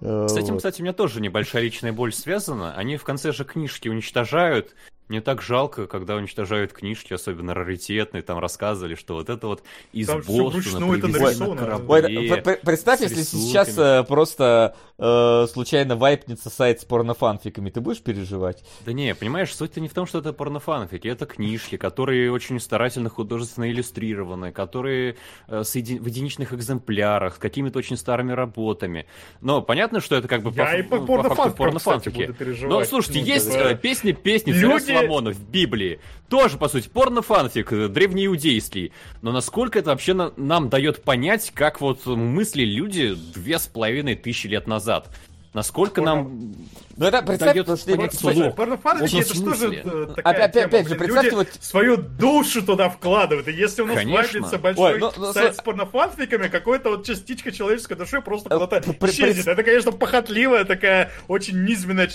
С 0.00 0.36
этим, 0.36 0.58
кстати, 0.58 0.80
у 0.80 0.84
меня 0.84 0.92
тоже 0.92 1.20
небольшая 1.20 1.62
личная 1.62 1.92
боль 1.92 2.12
связана. 2.12 2.74
Они 2.74 2.96
в 2.96 3.04
конце 3.04 3.32
же 3.32 3.44
книжки 3.44 3.88
уничтожают. 3.88 4.74
Мне 5.08 5.20
так 5.22 5.40
жалко, 5.40 5.86
когда 5.86 6.16
уничтожают 6.16 6.72
книжки, 6.72 7.14
особенно 7.14 7.54
раритетные, 7.54 8.22
там 8.22 8.38
рассказывали, 8.38 8.94
что 8.94 9.14
вот 9.14 9.30
это 9.30 9.46
вот 9.46 9.62
из 9.92 10.06
Там 10.06 10.18
Бостона 10.20 10.96
это 10.96 11.08
нарисовано. 11.08 11.54
на 11.54 11.56
корабле. 11.56 12.30
Ой, 12.44 12.56
представь, 12.62 13.00
если 13.00 13.22
сейчас 13.22 13.76
э, 13.78 14.04
просто 14.06 14.76
э, 14.98 15.46
случайно 15.50 15.96
вайпнется 15.96 16.50
сайт 16.50 16.80
с 16.82 16.84
порнофанфиками, 16.84 17.70
ты 17.70 17.80
будешь 17.80 18.02
переживать? 18.02 18.62
Да 18.84 18.92
не, 18.92 19.14
понимаешь, 19.14 19.54
суть-то 19.54 19.80
не 19.80 19.88
в 19.88 19.94
том, 19.94 20.06
что 20.06 20.18
это 20.18 20.32
порнофанфики, 20.34 21.08
это 21.08 21.24
книжки, 21.24 21.76
которые 21.78 22.30
очень 22.30 22.60
старательно 22.60 23.08
художественно 23.08 23.70
иллюстрированы, 23.70 24.52
которые 24.52 25.16
э, 25.48 25.62
с 25.64 25.74
еди- 25.74 25.98
в 25.98 26.04
единичных 26.06 26.52
экземплярах, 26.52 27.36
с 27.36 27.38
какими-то 27.38 27.78
очень 27.78 27.96
старыми 27.96 28.32
работами. 28.32 29.06
Но 29.40 29.62
понятно, 29.62 30.00
что 30.00 30.16
это 30.16 30.28
как 30.28 30.42
бы 30.42 30.52
Я 30.54 30.66
по, 30.66 30.76
и 30.76 30.82
по 30.82 30.96
ну, 30.98 31.06
порнофан- 31.06 31.78
факту 31.80 32.10
переживать. 32.34 32.68
Но 32.70 32.84
слушайте, 32.84 33.20
Ну, 33.20 33.26
есть 33.26 33.50
да. 33.52 33.72
э, 33.72 33.76
песни-песни 33.76 34.50
Люди- 34.52 34.60
Соломона 35.00 35.32
в 35.32 35.40
Библии. 35.50 36.00
Тоже, 36.28 36.58
по 36.58 36.68
сути, 36.68 36.88
порнофанфик, 36.88 37.72
э, 37.72 37.88
древнеиудейский. 37.88 38.92
Но 39.22 39.32
насколько 39.32 39.78
это 39.78 39.90
вообще 39.90 40.14
на- 40.14 40.32
нам 40.36 40.68
дает 40.68 41.02
понять, 41.02 41.50
как 41.54 41.80
вот 41.80 42.04
мысли 42.06 42.62
люди 42.64 43.14
две 43.34 43.58
с 43.58 43.66
половиной 43.66 44.14
тысячи 44.14 44.46
лет 44.46 44.66
назад? 44.66 45.08
Насколько 45.54 46.02
нам 46.02 46.54
Ну 46.98 47.06
это 47.06 47.22
представь, 47.22 47.56
что 47.56 48.30
это- 48.30 48.50
порнофанфики 48.50 49.04
Очень 49.04 49.20
это 49.20 49.34
же 49.34 49.42
тоже 49.44 49.56
смысле. 49.56 49.82
э, 49.84 50.06
такая 50.16 50.34
Опять- 50.34 50.52
тема, 50.52 50.64
опять 50.66 50.88
же, 50.88 50.94
представьте, 50.96 51.30
Люди 51.30 51.34
вот- 51.36 51.48
свою 51.60 51.96
душу 51.96 52.62
туда 52.62 52.88
вкладывают. 52.88 53.46
И 53.46 53.52
если 53.52 53.82
у 53.82 53.86
нас 53.86 54.04
вайпится 54.04 54.58
большой 54.58 54.94
Ой, 54.94 54.98
ну, 54.98 55.12
ну, 55.16 55.32
сайт 55.32 55.54
с 55.56 55.62
порнофанфиками, 55.62 56.48
какой-то 56.48 56.90
вот 56.90 57.06
частичка 57.06 57.52
человеческой 57.52 57.94
души 57.94 58.20
просто 58.20 58.48
Э, 58.52 58.58
куда-то 58.58 58.92
при- 58.92 59.10
исчезнет. 59.10 59.44
при- 59.44 59.52
Это, 59.52 59.62
конечно, 59.62 59.92
похотливая 59.92 60.64
такая 60.64 61.12
очень 61.28 61.62
низменная 61.64 62.10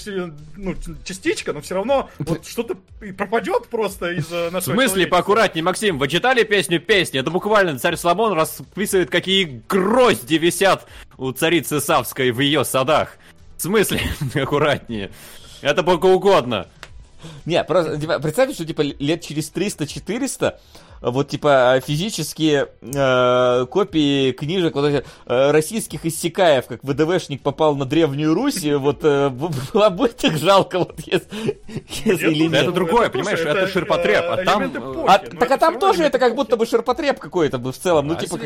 ну, 0.57 0.75
частичка, 1.05 1.53
но 1.53 1.61
все 1.61 1.75
равно 1.75 2.09
вот 2.19 2.45
что-то 2.45 2.75
пропадет 3.17 3.67
просто 3.69 4.11
из 4.11 4.29
э, 4.31 4.49
В 4.49 4.51
нашего 4.53 4.73
смысле, 4.73 4.87
человечества. 4.87 5.15
поаккуратнее, 5.15 5.63
Максим, 5.63 5.97
вы 5.97 6.09
читали 6.09 6.43
песню 6.43 6.81
песни? 6.81 7.19
Это 7.21 7.31
буквально 7.31 7.79
царь 7.79 7.95
Соломон 7.95 8.33
расписывает, 8.33 9.09
какие 9.09 9.61
грозди 9.69 10.35
висят 10.35 10.85
у 11.17 11.31
царицы 11.31 11.79
Савской 11.79 12.31
в 12.31 12.41
ее 12.41 12.65
садах. 12.65 13.17
Смысле, 13.63 14.01
аккуратнее. 14.35 15.09
Это 15.61 15.83
богу 15.83 16.09
угодно. 16.09 16.67
Не, 17.45 17.63
просто 17.63 17.97
типа, 17.97 18.19
представь, 18.19 18.53
что 18.53 18.65
типа 18.65 18.81
лет 18.81 19.21
через 19.21 19.53
300-400 19.53 20.55
вот 21.11 21.29
типа 21.29 21.81
физические 21.85 22.69
э, 22.81 23.65
копии 23.69 24.31
книжек 24.31 24.75
вот 24.75 24.85
этих 24.85 25.05
э, 25.25 25.51
российских 25.51 26.05
иссякаев, 26.05 26.65
как 26.67 26.83
ВДВшник 26.83 27.41
попал 27.41 27.75
на 27.75 27.85
Древнюю 27.85 28.33
Русь, 28.33 28.63
вот 28.63 28.99
э, 29.03 29.29
было 29.29 29.89
бы 29.89 30.07
так 30.09 30.37
жалко, 30.37 30.79
вот 30.79 30.99
если, 31.05 31.59
если 32.05 32.31
или 32.31 32.43
Нет, 32.43 32.53
это 32.63 32.71
другое, 32.71 33.09
понимаешь, 33.09 33.39
это 33.39 33.59
э, 33.59 33.67
ширпотреб, 33.67 34.23
а 34.29 34.37
там, 34.43 34.63
элемент 34.63 34.75
э, 34.77 35.05
А, 35.07 35.21
но 35.33 35.39
так 35.39 35.51
а 35.51 35.57
там 35.57 35.79
тоже 35.79 36.03
это 36.03 36.19
как 36.19 36.35
будто 36.35 36.57
бы 36.57 36.65
ширпотреб 36.65 37.19
какой-то 37.19 37.57
бы 37.57 37.71
в 37.71 37.77
целом, 37.77 38.07
ну 38.07 38.15
типа, 38.15 38.37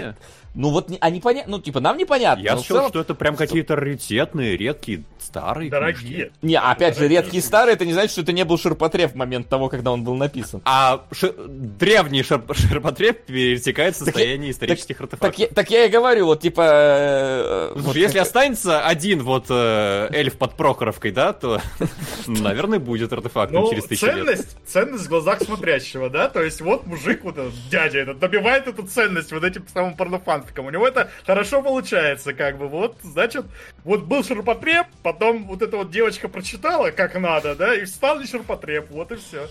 ну 0.55 0.69
вот 0.69 0.89
не- 0.89 0.97
а 0.99 1.09
непонятно, 1.09 1.57
ну 1.57 1.61
типа 1.61 1.79
нам 1.79 1.97
непонятно. 1.97 2.41
Я 2.41 2.57
целом- 2.57 2.89
что 2.89 3.01
это 3.01 3.13
прям 3.13 3.35
какие-то 3.35 3.75
раритетные, 3.75 4.57
редкие, 4.57 5.03
старые. 5.19 5.69
Дорогие. 5.69 6.31
Не, 6.41 6.59
опять 6.59 6.97
же, 6.97 7.07
редкий 7.07 7.41
старый, 7.41 7.73
это 7.73 7.85
не 7.85 7.93
значит, 7.93 8.11
что 8.11 8.21
это 8.21 8.31
не 8.31 8.43
был 8.45 8.57
ширпотреб 8.57 9.11
в 9.11 9.15
момент 9.15 9.47
того, 9.49 9.69
когда 9.69 9.91
он 9.91 10.03
был 10.03 10.15
написан. 10.15 10.61
А 10.65 11.03
древний 11.47 12.21
шир- 12.23 12.46
ширпотреб 12.53 13.25
перетекает 13.25 13.95
в 13.95 13.99
Так 13.99 14.07
состояние 14.07 14.51
исторических 14.51 14.97
Так, 14.97 15.03
артефактов. 15.05 15.39
я, 15.39 15.47
так 15.47 15.69
я 15.71 15.85
и 15.85 15.89
говорю, 15.89 16.25
вот 16.27 16.41
типа... 16.41 16.61
э, 16.63 17.67
Ну, 17.69 17.75
вот 17.75 17.83
Слушай, 17.85 18.01
если 18.01 18.19
останется 18.19 18.85
один 18.85 19.23
вот 19.23 19.45
э, 19.49 20.07
эльф 20.11 20.37
под 20.37 20.55
Прохоровкой, 20.55 21.11
да, 21.11 21.33
то, 21.33 21.61
наверное, 22.27 22.79
будет 22.79 23.11
артефактом 23.13 23.61
Ну, 23.61 23.69
через 23.69 23.85
тысячу 23.85 24.05
лет. 24.07 24.15
ценность, 24.15 24.57
ценность 24.65 25.05
в 25.05 25.09
глазах 25.09 25.41
смотрящего, 25.41 26.09
да? 26.09 26.29
То 26.29 26.43
есть 26.43 26.61
вот 26.61 26.85
мужик, 26.85 27.23
вот 27.23 27.37
этот 27.37 27.53
дядя 27.69 27.99
этот, 27.99 28.19
добивает 28.19 28.67
эту 28.67 28.83
ценность 28.83 29.31
вот 29.31 29.43
этим 29.43 29.65
самым 29.73 29.95
порнофанфиком. 29.95 30.65
У 30.65 30.69
него 30.69 30.87
это 30.87 31.09
хорошо 31.25 31.61
получается, 31.61 32.33
как 32.33 32.57
бы. 32.57 32.67
Вот, 32.67 32.97
значит, 33.03 33.45
вот 33.83 34.03
был 34.03 34.23
ширпотреб, 34.23 34.87
потом 35.03 35.45
вот 35.47 35.61
эта 35.61 35.77
вот 35.77 35.91
девочка 35.91 36.27
прочитала, 36.27 36.91
как 36.91 37.15
надо, 37.15 37.55
да, 37.55 37.75
и 37.75 37.85
стал 37.85 38.23
ширпотреб, 38.23 38.89
вот 38.91 39.11
и 39.11 39.15
все. 39.15 39.47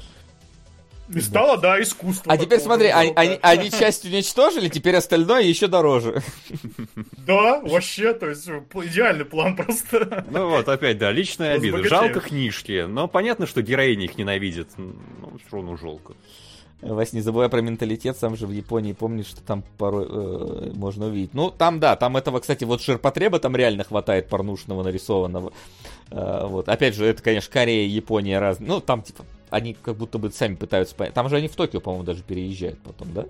И 1.08 1.20
стало, 1.20 1.56
да, 1.56 1.80
искусство. 1.80 2.32
А 2.32 2.36
теперь 2.36 2.58
смотри, 2.58 2.88
они, 2.88 3.12
они, 3.14 3.38
они 3.42 3.70
часть 3.70 4.04
уничтожили, 4.04 4.68
теперь 4.68 4.96
остальное 4.96 5.42
еще 5.42 5.66
дороже. 5.66 6.22
Да, 7.26 7.60
вообще, 7.60 8.14
то 8.14 8.28
есть 8.28 8.46
идеальный 8.46 9.24
план 9.24 9.56
просто. 9.56 10.24
Ну 10.30 10.48
вот, 10.48 10.68
опять, 10.68 10.96
да, 10.98 11.10
личная 11.10 11.54
обида. 11.54 11.82
Жалко 11.82 12.20
книжки, 12.20 12.84
но 12.86 13.08
понятно, 13.08 13.48
что 13.48 13.62
героиня 13.62 14.04
их 14.04 14.16
ненавидит. 14.16 14.68
Ну, 14.76 14.94
все 15.44 15.56
равно 15.56 15.76
жалко. 15.76 16.14
Вась, 16.82 17.12
не 17.12 17.22
забывай 17.22 17.48
про 17.48 17.62
менталитет, 17.62 18.16
сам 18.16 18.36
же 18.36 18.46
в 18.46 18.52
Японии 18.52 18.92
помнишь, 18.92 19.26
что 19.26 19.40
там 19.40 19.64
порой 19.78 20.06
э, 20.08 20.72
можно 20.74 21.06
увидеть. 21.06 21.32
Ну, 21.32 21.50
там, 21.50 21.80
да, 21.80 21.96
там 21.96 22.16
этого, 22.16 22.38
кстати, 22.38 22.64
вот 22.64 22.82
ширпотреба 22.82 23.38
там 23.38 23.56
реально 23.56 23.82
хватает 23.82 24.28
порнушного 24.28 24.82
нарисованного. 24.82 25.52
Э, 26.10 26.46
вот, 26.46 26.68
опять 26.68 26.94
же, 26.94 27.06
это, 27.06 27.22
конечно, 27.22 27.50
Корея, 27.50 27.88
Япония 27.88 28.38
разные. 28.38 28.68
Ну, 28.68 28.80
там, 28.80 29.02
типа, 29.02 29.24
они 29.50 29.74
как 29.74 29.96
будто 29.96 30.18
бы 30.18 30.30
сами 30.30 30.54
пытаются 30.54 30.94
понять. 30.94 31.14
Там 31.14 31.28
же 31.28 31.36
они 31.36 31.48
в 31.48 31.56
Токио, 31.56 31.80
по-моему, 31.80 32.04
даже 32.04 32.22
переезжают 32.22 32.78
потом, 32.80 33.12
да? 33.12 33.26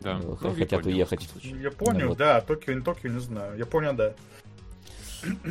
Да. 0.00 0.18
Ну, 0.22 0.36
хотят 0.36 0.72
Японию, 0.72 0.96
уехать. 0.96 1.28
Японию, 1.42 2.02
ну, 2.02 2.08
вот. 2.10 2.18
да, 2.18 2.40
Токио, 2.40 2.72
не 2.74 2.82
Токио, 2.82 3.10
не 3.10 3.20
знаю. 3.20 3.58
Япония, 3.58 3.92
да. 3.92 4.14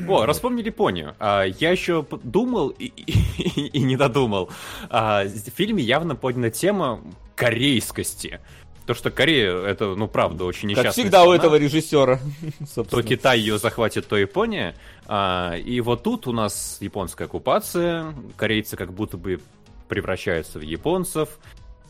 О, 0.07 0.25
распомнили 0.25 0.67
Японию. 0.67 1.15
А, 1.19 1.43
я 1.43 1.71
еще 1.71 2.05
думал 2.23 2.69
и, 2.69 2.85
и, 2.85 3.67
и 3.67 3.79
не 3.81 3.97
додумал. 3.97 4.49
А, 4.89 5.23
в 5.23 5.49
фильме 5.49 5.83
явно 5.83 6.15
поднята 6.15 6.51
тема 6.51 7.01
корейскости. 7.35 8.39
То, 8.85 8.93
что 8.93 9.09
Корея, 9.09 9.57
это, 9.61 9.95
ну, 9.95 10.07
правда, 10.07 10.45
очень 10.45 10.69
несчастная 10.69 10.91
Как 10.91 10.93
всегда 10.93 11.19
страна. 11.19 11.29
у 11.29 11.33
этого 11.33 11.55
режиссера. 11.55 12.19
То 12.75 13.01
Китай 13.01 13.39
ее 13.39 13.57
захватит, 13.57 14.07
то 14.07 14.15
Япония. 14.15 14.75
А, 15.07 15.55
и 15.55 15.81
вот 15.81 16.03
тут 16.03 16.27
у 16.27 16.31
нас 16.31 16.77
японская 16.81 17.27
оккупация. 17.27 18.13
Корейцы 18.37 18.77
как 18.77 18.93
будто 18.93 19.17
бы 19.17 19.39
превращаются 19.87 20.59
в 20.59 20.61
японцев. 20.61 21.39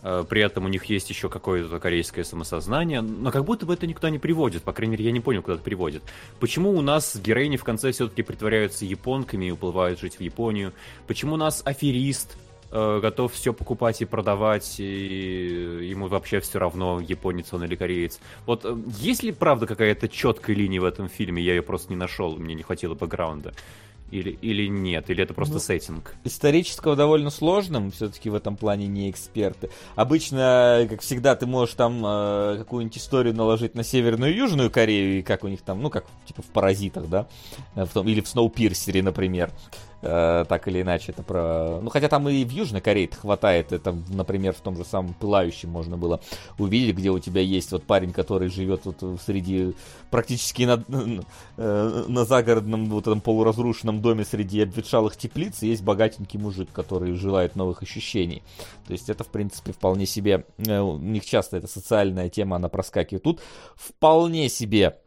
Э, 0.06 0.24
при 0.28 0.42
этом 0.42 0.66
у 0.66 0.68
них 0.68 0.86
есть 0.86 1.10
еще 1.10 1.30
какое-то 1.30 1.80
корейское 1.80 2.24
самосознание, 2.24 3.02
но 3.02 3.32
как 3.32 3.44
будто 3.44 3.66
бы 3.66 3.74
это 3.74 3.88
никуда 3.88 4.12
не 4.12 4.20
приводит, 4.20 4.62
по 4.62 4.72
крайней 4.72 4.92
мере, 4.92 5.06
я 5.06 5.12
не 5.12 5.20
понял, 5.20 5.42
куда 5.42 5.56
это 5.56 5.64
приводит. 5.64 6.04
Почему 6.40 6.70
у 6.72 6.82
нас 6.82 7.16
героини 7.16 7.58
в 7.58 7.64
конце 7.64 7.92
все-таки 7.92 8.22
притворяются 8.22 8.86
японками 8.86 9.46
и 9.46 9.52
уплывают 9.52 10.00
жить 10.00 10.18
в 10.18 10.22
Японию? 10.22 10.74
Почему 11.08 11.34
у 11.34 11.38
нас 11.38 11.64
аферист 11.66 12.38
готов 12.72 13.34
все 13.34 13.54
покупать 13.54 14.02
и 14.02 14.06
продавать, 14.06 14.80
и 14.80 15.88
ему 15.90 16.08
вообще 16.08 16.40
все 16.40 16.60
равно, 16.60 17.00
японец 17.00 17.54
он 17.54 17.64
или 17.64 17.76
кореец? 17.76 18.20
Вот 18.46 18.66
э, 18.66 18.76
есть 19.00 19.24
ли 19.24 19.32
правда 19.32 19.68
какая-то 19.68 20.08
четкая 20.10 20.56
линия 20.56 20.82
в 20.82 20.86
этом 20.86 21.10
фильме? 21.10 21.42
Я 21.42 21.56
ее 21.56 21.62
просто 21.62 21.92
не 21.92 21.96
нашел, 21.96 22.36
мне 22.38 22.56
не 22.56 22.64
хватило 22.64 22.96
бэкграунда. 22.96 23.54
Или, 24.12 24.32
или 24.42 24.68
нет? 24.68 25.10
Или 25.10 25.24
это 25.24 25.34
просто 25.34 25.56
ну, 25.56 25.60
сеттинг? 25.60 26.16
Исторического 26.24 26.96
довольно 26.96 27.32
сложно, 27.32 27.80
мы 27.80 27.92
все-таки 27.92 28.30
в 28.30 28.36
этом 28.36 28.56
плане 28.56 28.88
не 28.88 29.10
эксперты. 29.10 29.70
Обычно, 29.96 30.86
как 30.90 31.02
всегда, 31.02 31.36
ты 31.36 31.48
можешь 31.48 31.74
там 31.74 32.06
э, 32.06 32.58
какую-нибудь 32.60 32.98
историю 32.98 33.34
наложить 33.34 33.74
на 33.74 33.84
Северную 33.84 34.32
и 34.32 34.38
Южную 34.38 34.70
Корею, 34.70 35.20
и 35.20 35.22
как 35.24 35.44
у 35.44 35.48
них 35.48 35.62
там, 35.62 35.82
ну, 35.82 35.90
как 35.90 36.06
типа 36.26 36.44
в 36.44 36.46
«Паразитах», 36.46 37.10
да? 37.10 37.28
В 37.74 37.88
том, 37.88 38.08
или 38.08 38.22
в 38.22 38.28
«Сноупирсере», 38.28 39.02
например. 39.02 39.50
Э, 39.50 39.85
так 40.06 40.68
или 40.68 40.82
иначе 40.82 41.12
это 41.12 41.24
про... 41.24 41.80
Ну, 41.82 41.90
хотя 41.90 42.08
там 42.08 42.30
и 42.30 42.46
в 42.46 42.52
Южной 42.52 42.82
Корее 42.82 43.10
хватает, 43.10 43.72
это, 43.72 43.96
например, 44.10 44.54
в 44.54 44.60
том 44.60 44.78
же 44.78 44.86
самом 44.86 45.14
Пылающем 45.14 45.70
можно 45.70 45.98
было 45.98 46.22
увидеть, 46.60 46.96
где 46.96 47.10
у 47.10 47.20
тебя 47.20 47.42
есть 47.42 47.72
вот 47.72 47.84
парень, 47.84 48.14
который 48.14 48.50
живет 48.50 48.82
вот 48.86 49.20
среди 49.26 49.74
практически 50.12 50.64
на, 50.64 50.84
э, 51.58 52.06
на 52.08 52.26
загородном 52.26 52.86
вот 52.86 53.08
этом 53.08 53.22
полуразрушенном 53.22 54.02
доме 54.02 54.26
среди 54.26 54.62
обветшалых 54.62 55.18
теплиц, 55.18 55.62
есть 55.62 55.84
богатенький 55.84 56.40
мужик, 56.40 56.70
который 56.72 57.14
желает 57.14 57.56
новых 57.56 57.82
ощущений. 57.82 58.44
То 58.88 58.94
есть 58.94 59.10
это, 59.10 59.24
в 59.24 59.28
принципе, 59.28 59.74
вполне 59.74 60.06
себе... 60.06 60.46
Э, 60.58 60.80
у 60.82 60.98
них 60.98 61.26
часто 61.26 61.58
эта 61.58 61.68
социальная 61.68 62.30
тема, 62.30 62.58
она 62.58 62.70
проскакивает. 62.70 63.24
Тут 63.24 63.42
вполне 63.76 64.50
себе 64.50 65.00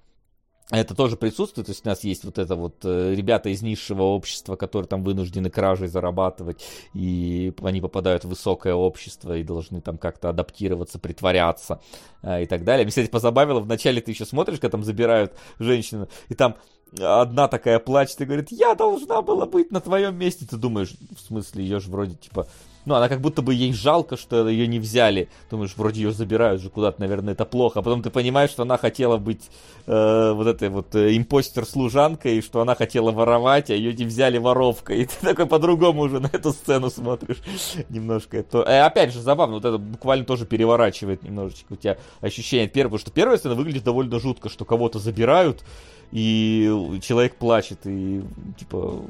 это 0.70 0.94
тоже 0.94 1.16
присутствует, 1.16 1.66
то 1.66 1.70
есть 1.72 1.86
у 1.86 1.88
нас 1.88 2.04
есть 2.04 2.24
вот 2.24 2.38
это 2.38 2.54
вот 2.54 2.84
э, 2.84 3.14
ребята 3.14 3.48
из 3.48 3.62
низшего 3.62 4.02
общества, 4.02 4.56
которые 4.56 4.86
там 4.86 5.02
вынуждены 5.02 5.48
кражей 5.48 5.88
зарабатывать, 5.88 6.62
и 6.92 7.54
они 7.62 7.80
попадают 7.80 8.24
в 8.24 8.28
высокое 8.28 8.74
общество 8.74 9.36
и 9.36 9.42
должны 9.42 9.80
там 9.80 9.96
как-то 9.96 10.28
адаптироваться, 10.28 10.98
притворяться 10.98 11.80
э, 12.22 12.42
и 12.42 12.46
так 12.46 12.64
далее. 12.64 12.84
Мне, 12.84 12.90
кстати, 12.90 13.08
позабавило, 13.08 13.60
вначале 13.60 14.02
ты 14.02 14.10
еще 14.10 14.26
смотришь, 14.26 14.60
когда 14.60 14.72
там 14.72 14.84
забирают 14.84 15.32
женщину, 15.58 16.08
и 16.28 16.34
там 16.34 16.56
одна 17.00 17.48
такая 17.48 17.78
плачет 17.78 18.20
и 18.20 18.24
говорит, 18.24 18.50
я 18.50 18.74
должна 18.74 19.22
была 19.22 19.46
быть 19.46 19.70
на 19.70 19.80
твоем 19.80 20.16
месте. 20.16 20.46
Ты 20.46 20.56
думаешь, 20.56 20.94
в 21.16 21.20
смысле, 21.20 21.62
ее 21.62 21.80
же 21.80 21.90
вроде 21.90 22.14
типа 22.14 22.46
ну, 22.84 22.94
она 22.94 23.08
как 23.08 23.20
будто 23.20 23.42
бы 23.42 23.54
ей 23.54 23.72
жалко, 23.72 24.16
что 24.16 24.48
ее 24.48 24.66
не 24.66 24.78
взяли. 24.78 25.28
Думаешь, 25.50 25.74
вроде 25.76 26.02
ее 26.02 26.12
забирают 26.12 26.62
же 26.62 26.70
куда-то, 26.70 27.00
наверное, 27.00 27.34
это 27.34 27.44
плохо. 27.44 27.80
А 27.80 27.82
потом 27.82 28.02
ты 28.02 28.10
понимаешь, 28.10 28.50
что 28.50 28.62
она 28.62 28.78
хотела 28.78 29.18
быть 29.18 29.50
э, 29.86 30.32
вот 30.32 30.46
этой 30.46 30.68
вот 30.68 30.94
э, 30.94 31.16
импостер-служанкой, 31.16 32.38
и 32.38 32.42
что 32.42 32.60
она 32.60 32.74
хотела 32.74 33.10
воровать, 33.10 33.70
а 33.70 33.74
ее 33.74 33.92
не 33.92 34.04
взяли 34.04 34.38
воровкой. 34.38 34.98
И 35.02 35.04
ты 35.06 35.14
такой 35.20 35.46
по-другому 35.46 36.02
уже 36.02 36.20
на 36.20 36.30
эту 36.32 36.52
сцену 36.52 36.90
смотришь. 36.90 37.38
Немножко 37.88 38.38
это... 38.38 38.58
Э, 38.58 38.82
опять 38.82 39.12
же, 39.12 39.20
забавно, 39.20 39.56
вот 39.56 39.64
это 39.64 39.78
буквально 39.78 40.24
тоже 40.24 40.46
переворачивает 40.46 41.22
немножечко 41.22 41.72
у 41.72 41.76
тебя 41.76 41.98
ощущение. 42.20 42.68
Первое, 42.68 42.98
что 42.98 43.10
первая 43.10 43.38
сцена 43.38 43.54
выглядит 43.54 43.84
довольно 43.84 44.18
жутко, 44.18 44.48
что 44.48 44.64
кого-то 44.64 44.98
забирают, 44.98 45.62
и 46.10 46.98
человек 47.02 47.36
плачет, 47.36 47.80
и 47.84 48.22
типа 48.58 49.02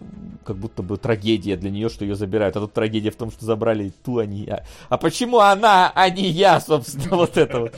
как 0.44 0.56
будто 0.56 0.82
бы 0.82 0.96
трагедия 0.96 1.56
для 1.56 1.70
нее, 1.70 1.88
что 1.88 2.04
ее 2.04 2.16
забирают. 2.16 2.56
А 2.56 2.60
тут 2.60 2.72
трагедия 2.72 3.10
в 3.10 3.16
том, 3.16 3.30
что 3.30 3.44
забрали 3.44 3.57
ту, 4.04 4.18
а 4.18 4.26
не 4.26 4.44
я. 4.44 4.64
А 4.88 4.96
почему 4.96 5.38
она, 5.38 5.92
а 5.94 6.10
не 6.10 6.28
я, 6.28 6.60
собственно, 6.60 7.16
вот 7.16 7.36
это 7.36 7.60
вот. 7.60 7.74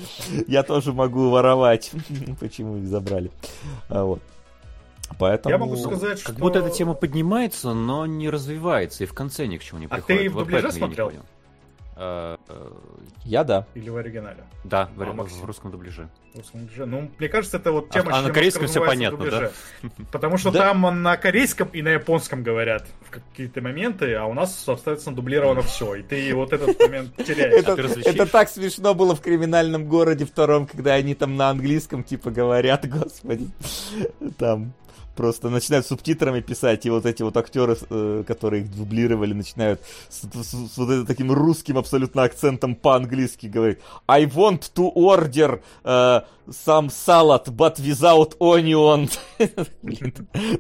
Я 0.47 0.62
тоже 0.62 0.93
могу 0.93 1.31
воровать. 1.31 1.90
Почему 2.40 2.78
их 2.78 2.86
забрали? 2.86 3.31
А, 3.89 4.05
вот. 4.05 4.20
Поэтому... 5.19 5.52
Я 5.52 5.59
могу 5.59 5.77
сказать, 5.77 6.23
как 6.23 6.35
что... 6.35 6.43
будто 6.43 6.61
эта 6.61 6.70
тема 6.70 6.94
поднимается, 6.94 7.74
но 7.74 8.07
не 8.07 8.31
развивается, 8.31 9.05
и 9.05 9.07
в 9.07 9.15
конце 9.15 9.47
ни 9.47 9.57
к 9.57 9.62
чему 9.62 9.81
не 9.81 9.89
приходит. 9.89 10.20
А 10.20 10.23
ты 10.23 10.31
в 10.31 10.35
дубляже 10.35 10.73
смотрел? 10.73 11.12
Э, 12.02 12.39
я 13.27 13.44
да. 13.44 13.66
Или 13.74 13.90
в 13.90 13.97
оригинале? 13.98 14.44
Да, 14.64 14.89
в, 14.97 15.02
а, 15.02 15.12
в, 15.12 15.44
русском 15.44 15.70
дубляже. 15.70 16.09
В 16.32 16.39
русском 16.39 16.60
дубляже. 16.60 16.86
Ну, 16.86 17.10
мне 17.18 17.28
кажется, 17.28 17.59
это 17.59 17.72
вот 17.72 17.90
тема, 17.90 18.12
А, 18.14 18.20
а 18.20 18.22
на 18.22 18.31
корейском 18.31 18.66
все 18.68 18.82
понятно, 18.82 19.31
да? 19.31 19.51
Потому 20.10 20.39
что 20.39 20.51
там 20.51 21.02
на 21.02 21.18
корейском 21.18 21.68
и 21.68 21.82
на 21.82 21.90
японском 21.90 22.43
говорят 22.43 22.86
в 23.06 23.10
какие-то 23.10 23.60
моменты, 23.60 24.14
а 24.14 24.24
у 24.24 24.32
нас, 24.32 24.59
соответственно, 24.64 25.14
дублировано 25.14 25.60
все. 25.60 25.97
И 25.97 26.02
ты 26.02 26.35
вот 26.35 26.55
этот 26.55 26.81
момент 26.81 27.14
теряешь. 27.16 28.06
Это 28.06 28.24
так 28.24 28.48
смешно 28.48 28.94
было 28.94 29.14
в 29.14 29.20
криминальном 29.20 29.86
городе 29.86 30.24
втором, 30.24 30.66
когда 30.66 30.94
они 30.94 31.14
там 31.14 31.36
на 31.36 31.51
английском 31.51 32.02
типа 32.02 32.31
говорят, 32.31 32.89
господи. 32.89 33.51
Там 34.39 34.72
просто 35.20 35.51
начинают 35.51 35.86
субтитрами 35.86 36.40
писать, 36.40 36.86
и 36.86 36.90
вот 36.90 37.05
эти 37.05 37.22
вот 37.22 37.36
актеры, 37.36 37.76
э, 37.90 38.24
которые 38.26 38.62
их 38.62 38.74
дублировали, 38.74 39.34
начинают 39.34 39.82
с, 40.09 40.22
с, 40.22 40.72
с 40.72 40.78
вот 40.78 40.90
этим 40.90 41.05
таким 41.05 41.30
русским 41.30 41.76
абсолютно 41.76 42.22
акцентом 42.22 42.74
по-английски 42.74 43.44
говорить. 43.44 43.80
I 44.06 44.24
want 44.24 44.72
to 44.74 44.90
order 44.94 45.60
uh, 45.84 46.22
some 46.48 46.88
salad, 46.88 47.55
but 47.55 47.78
without 47.80 48.34
onion. 48.38 49.10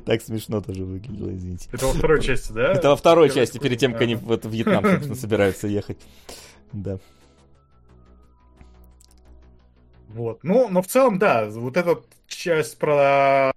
так 0.04 0.20
смешно 0.20 0.60
тоже 0.60 0.84
выглядело, 0.84 1.34
извините. 1.34 1.70
Это 1.72 1.86
во 1.86 1.92
второй 1.94 2.20
части, 2.22 2.52
да? 2.52 2.72
Это 2.72 2.90
во 2.90 2.96
второй 2.96 3.30
части, 3.30 3.56
перед 3.56 3.78
тем, 3.78 3.92
как 3.92 4.02
они 4.02 4.14
в 4.14 4.44
Вьетнам, 4.44 4.84
собственно, 4.84 5.14
собираются 5.14 5.68
ехать. 5.68 5.96
Да. 6.74 6.98
Вот. 10.08 10.40
Ну, 10.42 10.68
но 10.68 10.82
в 10.82 10.86
целом, 10.86 11.18
да, 11.18 11.46
вот 11.48 11.78
эта 11.78 11.98
часть 12.26 12.76
про 12.76 13.54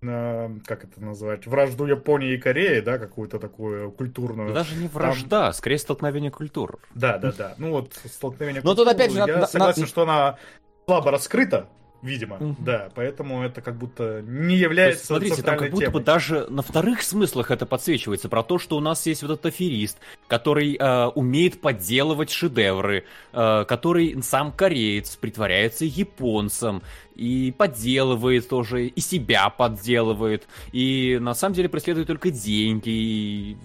как 0.00 0.84
это 0.84 1.02
назвать, 1.02 1.46
вражду 1.46 1.84
Японии 1.86 2.34
и 2.34 2.38
Кореи, 2.38 2.80
да, 2.80 2.98
какую-то 2.98 3.40
такую 3.40 3.90
культурную. 3.90 4.54
Даже 4.54 4.76
не 4.76 4.86
вражда, 4.86 5.46
Там... 5.46 5.52
скорее 5.54 5.78
столкновение 5.78 6.30
культур. 6.30 6.78
Да, 6.94 7.18
да, 7.18 7.32
да. 7.32 7.54
Ну 7.58 7.72
вот 7.72 7.94
столкновение 8.04 8.62
Но 8.62 8.70
культур. 8.70 8.86
тут 8.86 8.94
опять 8.94 9.10
же, 9.10 9.18
я 9.18 9.26
на, 9.26 9.46
согласен, 9.46 9.82
на... 9.82 9.88
что 9.88 10.02
она 10.02 10.38
слабо 10.86 11.10
раскрыта, 11.10 11.66
Видимо, 12.00 12.36
mm-hmm. 12.36 12.54
да, 12.60 12.90
поэтому 12.94 13.42
это 13.42 13.60
как 13.60 13.76
будто 13.76 14.22
не 14.22 14.56
является. 14.56 14.98
есть, 14.98 15.06
смотрите, 15.06 15.42
там 15.42 15.58
как 15.58 15.70
будто 15.70 15.86
темой. 15.86 16.00
бы 16.00 16.04
даже 16.04 16.46
на 16.48 16.62
вторых 16.62 17.02
смыслах 17.02 17.50
это 17.50 17.66
подсвечивается 17.66 18.28
про 18.28 18.44
то, 18.44 18.58
что 18.60 18.76
у 18.76 18.80
нас 18.80 19.04
есть 19.06 19.22
вот 19.22 19.32
этот 19.32 19.46
аферист, 19.46 19.98
который 20.28 20.76
э, 20.76 21.06
умеет 21.08 21.60
подделывать 21.60 22.30
шедевры, 22.30 23.04
э, 23.32 23.64
который 23.66 24.22
сам 24.22 24.52
кореец, 24.52 25.16
притворяется 25.16 25.86
японцем 25.86 26.82
и 27.16 27.52
подделывает 27.56 28.48
тоже, 28.48 28.86
и 28.86 29.00
себя 29.00 29.50
подделывает, 29.50 30.46
и 30.70 31.18
на 31.20 31.34
самом 31.34 31.56
деле 31.56 31.68
преследует 31.68 32.06
только 32.06 32.30
деньги, 32.30 32.90
и... 32.90 33.56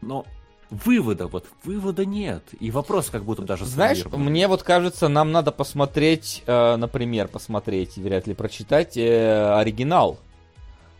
но 0.00 0.24
вывода, 0.72 1.26
вот 1.26 1.46
вывода 1.64 2.04
нет. 2.04 2.42
И 2.58 2.70
вопрос 2.70 3.10
как 3.10 3.24
будто 3.24 3.42
даже 3.42 3.64
Знаешь, 3.66 4.04
мне 4.06 4.48
вот 4.48 4.62
кажется, 4.62 5.08
нам 5.08 5.30
надо 5.30 5.52
посмотреть, 5.52 6.42
э, 6.46 6.76
например, 6.76 7.28
посмотреть, 7.28 7.96
вряд 7.96 8.26
ли 8.26 8.34
прочитать 8.34 8.96
э, 8.96 9.54
оригинал. 9.54 10.18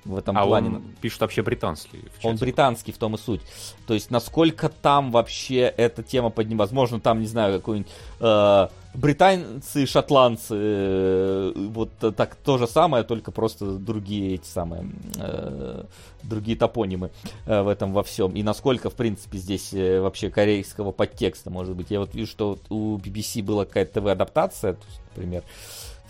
В 0.05 0.17
этом 0.17 0.37
а 0.37 0.45
плане. 0.45 0.69
Он 0.69 0.83
пишет 1.01 1.21
вообще 1.21 1.43
британский. 1.43 2.05
Он 2.23 2.37
британский 2.37 2.93
в 2.93 2.99
том 2.99 3.15
и 3.15 3.19
суть. 3.19 3.41
То 3.87 3.95
есть, 3.95 4.11
насколько 4.11 4.69
там 4.69 5.11
вообще 5.11 5.61
эта 5.61 6.03
тема 6.03 6.31
поднимается. 6.31 6.63
Возможно, 6.63 7.01
там, 7.01 7.21
не 7.21 7.27
знаю, 7.27 7.59
какой-нибудь 7.59 7.91
э, 8.21 8.69
британцы, 8.95 9.87
шотландцы, 9.87 10.55
э, 10.55 11.53
вот 11.55 11.91
так 12.17 12.37
то 12.37 12.59
же 12.59 12.67
самое, 12.67 13.05
только 13.05 13.31
просто 13.31 13.79
другие 13.79 14.35
эти 14.35 14.47
самые, 14.47 14.91
э, 15.19 15.85
другие 16.23 16.57
топонимы 16.57 17.11
э, 17.47 17.63
в 17.63 17.69
этом 17.69 17.93
во 17.93 18.03
всем. 18.03 18.33
И 18.33 18.43
насколько, 18.43 18.91
в 18.91 18.95
принципе, 18.95 19.39
здесь 19.39 19.73
э, 19.73 20.01
вообще 20.01 20.31
корейского 20.31 20.93
подтекста 20.93 21.51
может 21.51 21.77
быть. 21.77 21.91
Я 21.91 22.01
вот 22.01 22.15
вижу, 22.15 22.31
что 22.31 22.59
у 22.71 22.97
BBC 22.99 23.43
была 23.43 23.65
какая-то 23.65 24.01
ТВ-адаптация, 24.01 24.77
например, 25.15 25.43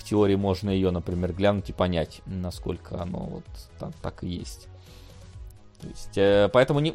в 0.02 0.04
теории 0.04 0.34
можно 0.34 0.70
ее, 0.70 0.90
например, 0.90 1.32
глянуть 1.32 1.70
и 1.70 1.72
понять, 1.72 2.20
насколько 2.26 3.00
оно 3.00 3.20
вот 3.20 3.44
так, 3.78 3.94
так 4.02 4.24
и 4.24 4.28
есть. 4.28 4.68
То 5.80 5.88
есть, 5.88 6.16
э, 6.18 6.48
поэтому, 6.52 6.80
не, 6.80 6.92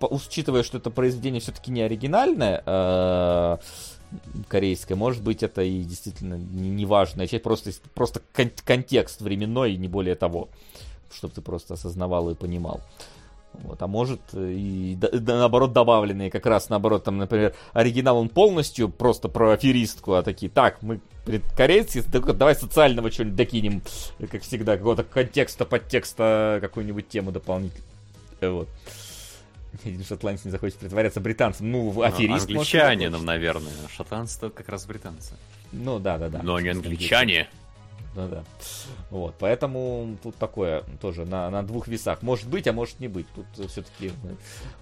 учитывая, 0.00 0.62
что 0.62 0.78
это 0.78 0.90
произведение 0.90 1.40
все-таки 1.40 1.70
не 1.70 1.82
оригинальное, 1.82 2.62
э, 2.64 3.56
корейское, 4.48 4.96
может 4.96 5.22
быть, 5.22 5.42
это 5.42 5.62
и 5.62 5.82
действительно 5.82 6.34
неважная 6.34 7.26
часть, 7.26 7.42
просто, 7.42 7.70
просто 7.94 8.22
кон- 8.32 8.52
контекст 8.64 9.20
временной, 9.20 9.76
не 9.76 9.88
более 9.88 10.14
того, 10.14 10.48
чтобы 11.12 11.34
ты 11.34 11.40
просто 11.42 11.74
осознавал 11.74 12.30
и 12.30 12.34
понимал. 12.34 12.80
Вот, 13.62 13.82
а 13.82 13.86
может 13.86 14.20
и 14.34 14.96
да, 14.98 15.36
наоборот 15.36 15.72
добавленные, 15.72 16.30
как 16.30 16.46
раз 16.46 16.68
наоборот, 16.68 17.04
там, 17.04 17.18
например, 17.18 17.54
оригинал 17.72 18.18
он 18.18 18.28
полностью 18.28 18.88
просто 18.88 19.28
про 19.28 19.52
аферистку, 19.52 20.14
а 20.14 20.22
такие, 20.22 20.50
так, 20.50 20.82
мы 20.82 21.00
корейцы, 21.56 22.02
давай 22.02 22.54
социального 22.54 23.10
что-нибудь 23.10 23.36
докинем, 23.36 23.82
как 24.30 24.42
всегда, 24.42 24.76
какого-то 24.76 25.04
контекста, 25.04 25.64
подтекста, 25.64 26.58
какую-нибудь 26.60 27.08
тему 27.08 27.32
дополнительную. 27.32 27.84
Вот. 28.40 28.68
Один 29.84 30.04
шотландец 30.04 30.44
не 30.44 30.50
захочет 30.50 30.78
притворяться 30.78 31.20
британцем. 31.20 31.70
Ну, 31.70 31.92
ну 31.92 32.02
аферист. 32.02 32.48
Ну, 32.48 32.60
англичанином, 32.60 33.24
наверное. 33.24 33.72
Шотландцы 33.94 34.48
как 34.48 34.68
раз 34.68 34.86
британцы. 34.86 35.34
Ну, 35.72 35.98
да, 35.98 36.16
да, 36.18 36.28
да. 36.28 36.40
Но 36.42 36.58
не 36.60 36.70
англичане. 36.70 37.48
Ну 37.50 37.65
да. 38.16 38.44
Вот, 39.10 39.34
поэтому 39.38 40.16
тут 40.22 40.36
такое 40.36 40.82
тоже 41.00 41.24
на, 41.24 41.50
на 41.50 41.62
двух 41.62 41.88
весах. 41.88 42.22
Может 42.22 42.48
быть, 42.48 42.66
а 42.66 42.72
может 42.72 43.00
не 43.00 43.08
быть. 43.08 43.26
Тут 43.34 43.46
все-таки 43.68 44.12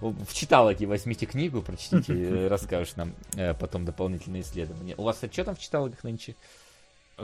ну, 0.00 0.14
в 0.26 0.32
читалоге 0.32 0.86
возьмите 0.86 1.26
книгу, 1.26 1.62
прочтите, 1.62 2.46
расскажешь 2.48 2.96
нам 2.96 3.12
э, 3.36 3.54
потом 3.54 3.84
дополнительные 3.84 4.42
исследования. 4.42 4.94
У 4.96 5.02
вас 5.02 5.18
а 5.22 5.32
что 5.32 5.44
там 5.44 5.56
в 5.56 5.58
читалогах 5.58 6.04
нынче? 6.04 6.36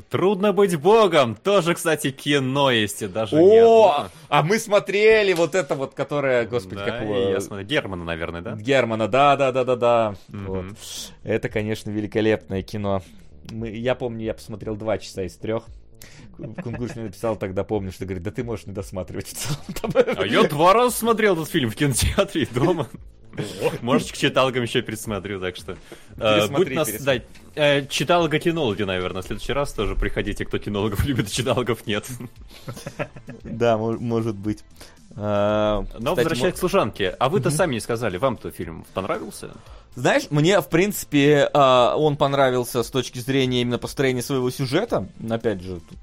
Трудно 0.09 0.53
быть 0.53 0.77
богом. 0.77 1.35
Тоже, 1.35 1.75
кстати, 1.75 2.13
кино 2.13 2.71
есть 2.71 3.03
и 3.03 3.09
даже 3.09 3.37
О, 3.37 4.09
а 4.29 4.43
мы 4.45 4.61
смотрели 4.61 5.33
вот 5.33 5.57
это 5.57 5.75
вот, 5.75 5.95
которое, 5.95 6.47
господи, 6.47 6.77
да, 6.77 6.87
как 6.87 7.03
его... 7.03 7.19
Я 7.31 7.41
смотрю, 7.41 7.67
Германа, 7.67 8.05
наверное, 8.05 8.41
да? 8.41 8.55
Германа, 8.55 9.09
да, 9.09 9.37
да, 9.37 9.51
да, 9.51 9.65
да, 9.65 9.77
да. 9.77 10.15
Mm-hmm. 10.29 10.47
Вот. 10.47 10.77
Это, 11.25 11.49
конечно, 11.49 11.91
великолепное 11.91 12.63
кино. 12.63 13.03
Мы, 13.51 13.71
я 13.71 13.97
помню, 13.97 14.25
я 14.25 14.35
посмотрел 14.35 14.77
два 14.77 14.97
часа 14.99 15.25
из 15.25 15.35
трех. 15.37 15.65
Кунгурш 16.63 16.95
мне 16.95 17.05
написал 17.05 17.37
тогда, 17.37 17.65
помню, 17.65 17.93
что 17.93 18.05
говорит, 18.05 18.23
да 18.23 18.31
ты 18.31 18.45
можешь 18.45 18.67
не 18.67 18.73
досматривать 18.73 19.29
в 19.29 19.35
целом. 19.35 19.93
А 20.17 20.27
я 20.27 20.45
два 20.45 20.73
раза 20.73 20.97
смотрел 20.97 21.35
этот 21.35 21.49
фильм 21.49 21.71
в 21.71 21.75
кинотеатре 21.75 22.43
и 22.43 22.47
дома. 22.47 22.89
Может, 23.83 24.13
к 24.13 24.17
читалкам 24.17 24.63
еще 24.63 24.83
пересмотрю, 24.83 25.41
так 25.41 25.57
что... 25.57 25.77
Э, 26.17 26.49
будь 26.49 26.71
нас, 26.75 26.91
да, 27.01 27.15
э, 27.55 27.87
читалога-кинологи, 27.87 28.83
наверное. 28.83 29.23
В 29.23 29.27
следующий 29.27 29.53
раз 29.53 29.73
тоже 29.73 29.95
приходите, 29.95 30.45
кто 30.45 30.59
кинологов 30.59 31.05
любит, 31.07 31.27
а 31.27 31.31
читалогов 31.31 31.87
нет. 31.87 32.07
Да, 33.43 33.77
может 33.79 34.37
быть. 34.37 34.65
А, 35.17 35.85
Но 35.99 36.15
возвращаясь 36.15 36.55
к 36.55 36.59
служанке, 36.59 37.11
а 37.19 37.29
вы-то 37.29 37.51
сами 37.51 37.75
не 37.75 37.81
сказали, 37.81 38.17
вам-то 38.17 38.51
фильм 38.51 38.85
понравился? 38.95 39.51
Знаешь, 39.97 40.25
мне, 40.31 40.61
в 40.61 40.69
принципе, 40.69 41.51
а, 41.53 41.97
он 41.97 42.17
понравился 42.17 42.83
с 42.83 42.91
точки 42.91 43.19
зрения 43.19 43.63
именно 43.63 43.79
построения 43.79 44.23
своего 44.23 44.51
сюжета. 44.51 45.09
Опять 45.29 45.63
же, 45.63 45.81
тут 45.81 45.99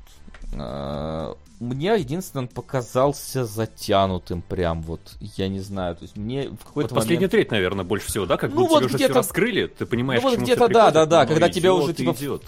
мне 1.59 1.95
единственное 1.97 2.43
он 2.43 2.47
показался 2.47 3.45
затянутым 3.45 4.41
прям 4.41 4.83
вот, 4.83 5.01
я 5.19 5.47
не 5.47 5.59
знаю, 5.59 5.95
то 5.95 6.03
есть 6.03 6.15
мне 6.15 6.49
в 6.49 6.63
какой-то 6.63 6.93
вот 6.93 7.01
последняя 7.01 7.27
треть, 7.27 7.51
наверное, 7.51 7.83
больше 7.83 8.07
всего, 8.07 8.25
да, 8.25 8.37
как 8.37 8.51
ну, 8.51 8.61
будто 8.61 8.73
вот 8.73 8.79
тебе 8.79 8.87
уже 8.87 8.97
все 8.97 9.13
раскрыли, 9.13 9.65
ты 9.67 9.85
понимаешь, 9.85 10.21
ну, 10.21 10.29
вот 10.29 10.39
где-то 10.39 10.67
да, 10.67 10.91
да, 10.91 11.05
да, 11.05 11.25
когда 11.25 11.49
тебя 11.49 11.73
уже 11.73 11.93
типа 11.93 12.11
идет 12.11 12.43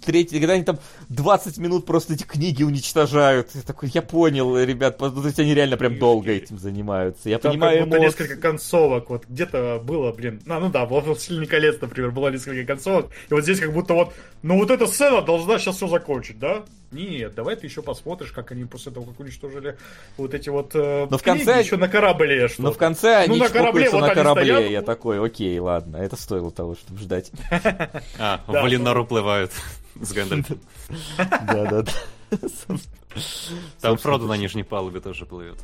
третий, 0.00 0.38
когда 0.38 0.54
они 0.54 0.64
там 0.64 0.78
20 1.08 1.58
минут 1.58 1.86
просто 1.86 2.14
эти 2.14 2.24
книги 2.24 2.62
уничтожают. 2.62 3.50
Я 3.54 3.62
такой, 3.62 3.90
я 3.92 4.02
понял, 4.02 4.58
ребят, 4.58 4.98
то 4.98 5.12
есть 5.24 5.38
они 5.38 5.54
реально 5.54 5.76
прям 5.76 5.98
долго 5.98 6.30
этим 6.30 6.58
занимаются. 6.58 7.28
Я 7.28 7.38
там 7.38 7.52
понимаю, 7.52 7.78
как 7.78 7.88
будто 7.88 7.98
эмоции. 7.98 8.22
несколько 8.22 8.40
концовок, 8.40 9.10
вот 9.10 9.24
где-то 9.28 9.80
было, 9.84 10.12
блин, 10.12 10.40
а, 10.48 10.60
ну 10.60 10.70
да, 10.70 10.84
в 10.84 10.90
«Властелине 10.90 11.46
колец», 11.46 11.80
например, 11.80 12.10
было 12.10 12.28
несколько 12.28 12.64
концовок, 12.64 13.10
и 13.28 13.34
вот 13.34 13.42
здесь 13.42 13.60
как 13.60 13.72
будто 13.72 13.94
вот, 13.94 14.12
ну 14.42 14.58
вот 14.58 14.70
эта 14.70 14.86
сцена 14.86 15.22
должна 15.22 15.58
сейчас 15.58 15.76
все 15.76 15.88
закончить, 15.88 16.38
да? 16.38 16.64
Нет, 16.92 17.34
давай 17.36 17.54
ты 17.54 17.66
еще 17.66 17.82
посмотришь, 17.82 18.32
как 18.32 18.50
они 18.50 18.64
после 18.64 18.90
того, 18.90 19.06
как 19.06 19.20
уничтожили 19.20 19.76
вот 20.16 20.34
эти 20.34 20.48
вот 20.48 20.74
э, 20.74 21.06
но 21.08 21.18
в 21.18 21.22
конце 21.22 21.60
еще 21.60 21.76
на 21.76 21.88
корабле 21.88 22.48
что 22.48 22.62
Но 22.62 22.72
в 22.72 22.78
конце 22.78 23.14
они 23.14 23.38
ну, 23.38 23.44
на 23.44 23.48
корабле, 23.48 23.90
вот 23.90 24.00
на 24.00 24.12
корабле. 24.12 24.54
Стоят. 24.54 24.70
Я 24.70 24.82
такой, 24.82 25.24
окей, 25.24 25.56
ладно, 25.60 25.98
это 25.98 26.16
стоило 26.16 26.50
того, 26.50 26.74
чтобы 26.74 27.00
ждать. 27.00 27.30
А, 28.18 28.40
в 28.46 28.52
Валинор 28.52 28.98
уплывают 28.98 29.52
с 30.00 30.12
Гэндальфом. 30.12 30.60
Да-да-да. 31.18 31.92
Там 33.80 33.96
Фродо 33.96 34.26
на 34.26 34.36
нижней 34.36 34.62
палубе 34.62 35.00
тоже 35.00 35.26
плывет. 35.26 35.58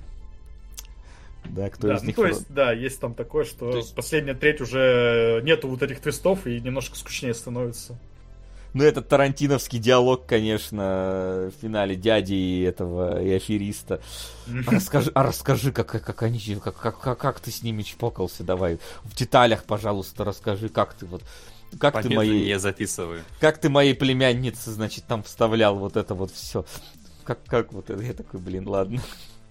Да, 1.44 1.70
кто 1.70 1.88
да, 1.88 1.94
из 1.94 2.02
ну, 2.02 2.06
них 2.08 2.16
то 2.16 2.26
есть, 2.26 2.46
да, 2.48 2.72
есть 2.72 3.00
там 3.00 3.14
такое, 3.14 3.44
что 3.44 3.76
есть... 3.76 3.94
последняя 3.94 4.34
треть 4.34 4.60
уже 4.60 5.40
нету 5.44 5.68
вот 5.68 5.82
этих 5.82 6.00
твистов 6.00 6.46
и 6.46 6.60
немножко 6.60 6.96
скучнее 6.96 7.34
становится. 7.34 7.96
Ну, 8.74 8.84
этот 8.84 9.08
тарантиновский 9.08 9.78
диалог, 9.78 10.26
конечно, 10.26 11.50
в 11.50 11.62
финале 11.62 11.96
дяди 11.96 12.34
и 12.34 12.62
этого 12.62 13.22
и 13.22 13.32
афериста. 13.32 14.02
А 14.66 14.70
расскажи, 14.70 15.10
а 15.14 15.22
расскажи 15.22 15.72
как, 15.72 15.86
как 15.86 16.22
они, 16.22 16.38
как, 16.62 16.76
как, 16.76 17.00
как, 17.00 17.18
как 17.18 17.40
ты 17.40 17.50
с 17.50 17.62
ними 17.62 17.82
чпокался, 17.82 18.44
давай. 18.44 18.78
В 19.04 19.14
деталях, 19.14 19.64
пожалуйста, 19.64 20.24
расскажи, 20.24 20.68
как 20.68 20.92
ты 20.92 21.06
вот 21.06 21.22
как 21.78 21.94
Победу 21.94 22.10
ты 22.10 22.16
моей... 22.16 22.44
не 22.46 22.58
записываю. 22.58 23.22
Как 23.40 23.58
ты 23.58 23.68
моей 23.68 23.94
племяннице, 23.94 24.70
значит, 24.70 25.04
там 25.06 25.22
вставлял 25.22 25.76
вот 25.76 25.96
это 25.96 26.14
вот 26.14 26.30
все. 26.30 26.64
Как, 27.24 27.42
как 27.44 27.72
вот 27.72 27.90
это? 27.90 28.02
Я 28.02 28.12
такой, 28.12 28.40
блин, 28.40 28.68
ладно. 28.68 29.00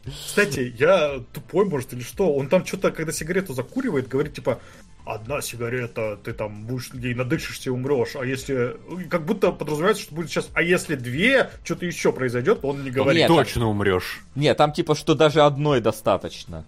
Кстати, 0.05 0.73
я 0.77 1.19
тупой, 1.33 1.65
может, 1.65 1.93
или 1.93 2.01
что? 2.01 2.33
Он 2.33 2.47
там 2.47 2.65
что-то, 2.65 2.91
когда 2.91 3.11
сигарету 3.11 3.53
закуривает, 3.53 4.07
говорит, 4.07 4.33
типа, 4.33 4.59
одна 5.03 5.41
сигарета, 5.41 6.17
ты 6.23 6.33
там 6.33 6.65
будешь 6.65 6.91
ей 6.93 7.15
надышишься 7.15 7.69
и 7.69 7.73
умрешь. 7.73 8.15
А 8.15 8.23
если... 8.23 8.77
Как 9.09 9.25
будто 9.25 9.51
подразумевается, 9.51 10.03
что 10.03 10.15
будет 10.15 10.29
сейчас... 10.29 10.49
А 10.53 10.61
если 10.61 10.95
две, 10.95 11.49
что-то 11.63 11.85
еще 11.85 12.11
произойдет, 12.11 12.59
он 12.63 12.83
не 12.83 12.91
говорит. 12.91 13.21
Нет, 13.21 13.27
точно 13.27 13.67
умрешь. 13.67 14.21
Нет, 14.35 14.57
там 14.57 14.73
типа, 14.73 14.95
что 14.95 15.15
даже 15.15 15.41
одной 15.41 15.81
достаточно. 15.81 16.65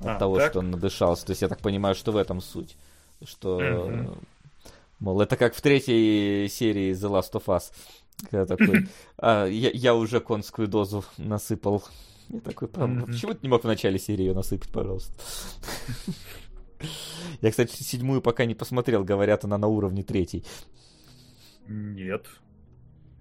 От 0.00 0.06
а, 0.06 0.18
того, 0.18 0.38
так? 0.38 0.50
что 0.50 0.58
он 0.58 0.70
надышался. 0.72 1.26
То 1.26 1.30
есть 1.32 1.42
я 1.42 1.48
так 1.48 1.60
понимаю, 1.60 1.94
что 1.94 2.12
в 2.12 2.16
этом 2.16 2.40
суть. 2.40 2.76
Что... 3.24 3.56
Угу. 3.58 4.18
Мол, 5.02 5.20
это 5.20 5.36
как 5.36 5.52
в 5.56 5.60
третьей 5.60 6.48
серии 6.48 6.92
The 6.92 7.10
Last 7.10 7.32
of 7.32 7.46
Us. 7.46 7.72
Когда 8.30 8.46
такой, 8.46 8.86
а, 9.18 9.46
я, 9.46 9.70
я 9.72 9.96
уже 9.96 10.20
конскую 10.20 10.68
дозу 10.68 11.04
насыпал. 11.18 11.82
Я 12.28 12.38
такой, 12.38 12.68
почему 12.68 13.34
ты 13.34 13.40
не 13.42 13.48
мог 13.48 13.64
в 13.64 13.66
начале 13.66 13.98
серии 13.98 14.26
ее 14.26 14.32
насыпать, 14.32 14.70
пожалуйста? 14.70 15.12
Я, 17.40 17.50
кстати, 17.50 17.82
седьмую 17.82 18.22
пока 18.22 18.44
не 18.44 18.54
посмотрел, 18.54 19.02
говорят, 19.04 19.44
она 19.44 19.58
на 19.58 19.66
уровне 19.66 20.04
третьей. 20.04 20.44
Нет. 21.66 22.26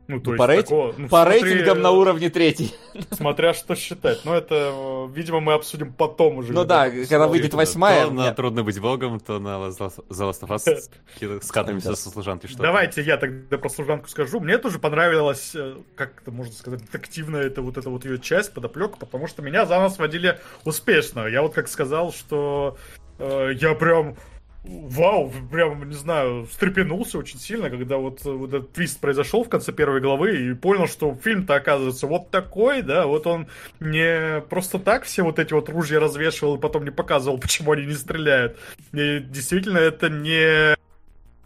Ну, 0.07 0.19
то 0.19 0.35
по, 0.35 0.43
есть 0.43 0.47
рейтинг, 0.47 0.65
такого, 0.65 0.93
ну, 0.97 1.07
по 1.07 1.23
смотри, 1.23 1.41
рейтингам 1.43 1.81
на 1.81 1.91
уровне 1.91 2.29
третий. 2.29 2.73
Смотря 3.11 3.53
что 3.53 3.75
считать. 3.75 4.25
Но 4.25 4.35
это, 4.35 5.07
видимо, 5.13 5.39
мы 5.39 5.53
обсудим 5.53 5.93
потом 5.93 6.37
уже. 6.37 6.53
Ну 6.53 6.65
да, 6.65 6.89
когда 6.89 7.27
выйдет 7.27 7.53
восьмая. 7.53 8.07
То 8.07 8.11
на 8.11 8.33
«Трудно 8.33 8.63
быть 8.63 8.79
богом», 8.79 9.19
то 9.19 9.39
на 9.39 9.69
«The 9.69 9.91
Last 10.09 10.41
of 10.41 10.49
Us» 10.49 11.41
скатываемся 11.43 11.95
со 11.95 12.09
служанки. 12.09 12.47
Что 12.47 12.61
Давайте 12.61 13.01
я 13.03 13.17
тогда 13.17 13.57
про 13.57 13.69
служанку 13.69 14.09
скажу. 14.09 14.39
Мне 14.39 14.57
тоже 14.57 14.79
понравилась, 14.79 15.51
э, 15.55 15.75
как 15.95 16.21
это 16.21 16.31
можно 16.31 16.53
сказать, 16.53 16.81
детективная 16.81 17.43
это 17.43 17.61
вот 17.61 17.77
эта 17.77 17.89
вот 17.89 18.03
ее 18.05 18.19
часть, 18.19 18.53
подоплека, 18.53 18.97
потому 18.97 19.27
что 19.27 19.41
меня 19.41 19.65
за 19.65 19.79
нас 19.79 19.97
водили 19.97 20.39
успешно. 20.65 21.27
Я 21.27 21.41
вот 21.41 21.53
как 21.53 21.67
сказал, 21.67 22.11
что 22.11 22.77
э, 23.19 23.51
я 23.59 23.75
прям 23.75 24.15
вау, 24.63 25.31
прям, 25.51 25.89
не 25.89 25.95
знаю, 25.95 26.45
встрепенулся 26.45 27.17
очень 27.17 27.39
сильно, 27.39 27.69
когда 27.69 27.97
вот, 27.97 28.23
вот 28.23 28.53
этот 28.53 28.73
твист 28.73 28.99
произошел 28.99 29.43
в 29.43 29.49
конце 29.49 29.71
первой 29.71 30.01
главы 30.01 30.49
и 30.49 30.53
понял, 30.53 30.87
что 30.87 31.15
фильм-то 31.15 31.55
оказывается 31.55 32.07
вот 32.07 32.29
такой, 32.29 32.81
да, 32.81 33.07
вот 33.07 33.25
он 33.25 33.47
не 33.79 34.41
просто 34.41 34.77
так 34.77 35.03
все 35.03 35.23
вот 35.23 35.39
эти 35.39 35.53
вот 35.53 35.69
ружья 35.69 35.99
развешивал 35.99 36.57
и 36.57 36.59
потом 36.59 36.83
не 36.83 36.91
показывал, 36.91 37.39
почему 37.39 37.71
они 37.71 37.85
не 37.85 37.93
стреляют. 37.93 38.57
И 38.93 39.19
действительно, 39.19 39.77
это 39.77 40.09
не 40.09 40.75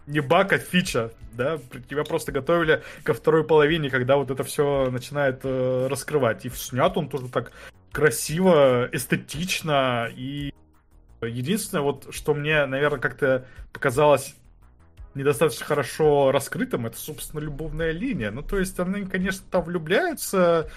не 0.08 0.20
баг, 0.20 0.54
а 0.54 0.60
фича, 0.60 1.12
да, 1.34 1.58
тебя 1.90 2.04
просто 2.04 2.32
готовили 2.32 2.84
ко 3.04 3.14
второй 3.14 3.44
половине, 3.44 3.90
когда 3.90 4.18
вот 4.18 4.30
это 4.30 4.44
все 4.44 4.90
начинает 4.92 5.40
э, 5.44 5.88
раскрывать. 5.90 6.46
И 6.46 6.50
снят 6.50 6.96
он 6.96 7.10
тоже 7.10 7.28
так 7.30 7.52
красиво, 7.92 8.88
эстетично 8.92 10.10
и 10.16 10.54
единственное 11.26 11.82
вот, 11.82 12.08
что 12.12 12.34
мне, 12.34 12.66
наверное, 12.66 13.00
как-то 13.00 13.46
показалось 13.74 14.36
недостаточно 15.14 15.66
хорошо 15.66 16.32
раскрытым, 16.32 16.86
это, 16.86 16.98
собственно, 16.98 17.40
любовная 17.40 17.92
линия. 17.92 18.32
Ну, 18.32 18.42
то 18.42 18.60
есть, 18.60 18.80
они, 18.80 19.06
конечно, 19.06 19.46
там 19.50 19.64
влюбляются, 19.64 20.70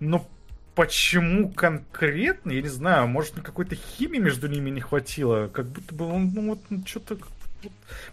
но 0.00 0.28
почему 0.74 1.50
конкретно, 1.50 2.52
я 2.52 2.62
не 2.62 2.68
знаю, 2.68 3.08
может, 3.08 3.34
какой-то 3.42 3.74
химии 3.74 4.18
между 4.18 4.46
ними 4.46 4.70
не 4.70 4.80
хватило, 4.80 5.48
как 5.48 5.66
будто 5.66 5.94
бы 5.94 6.06
ну, 6.06 6.50
вот, 6.50 6.60
ну, 6.68 6.82
что-то 6.86 7.16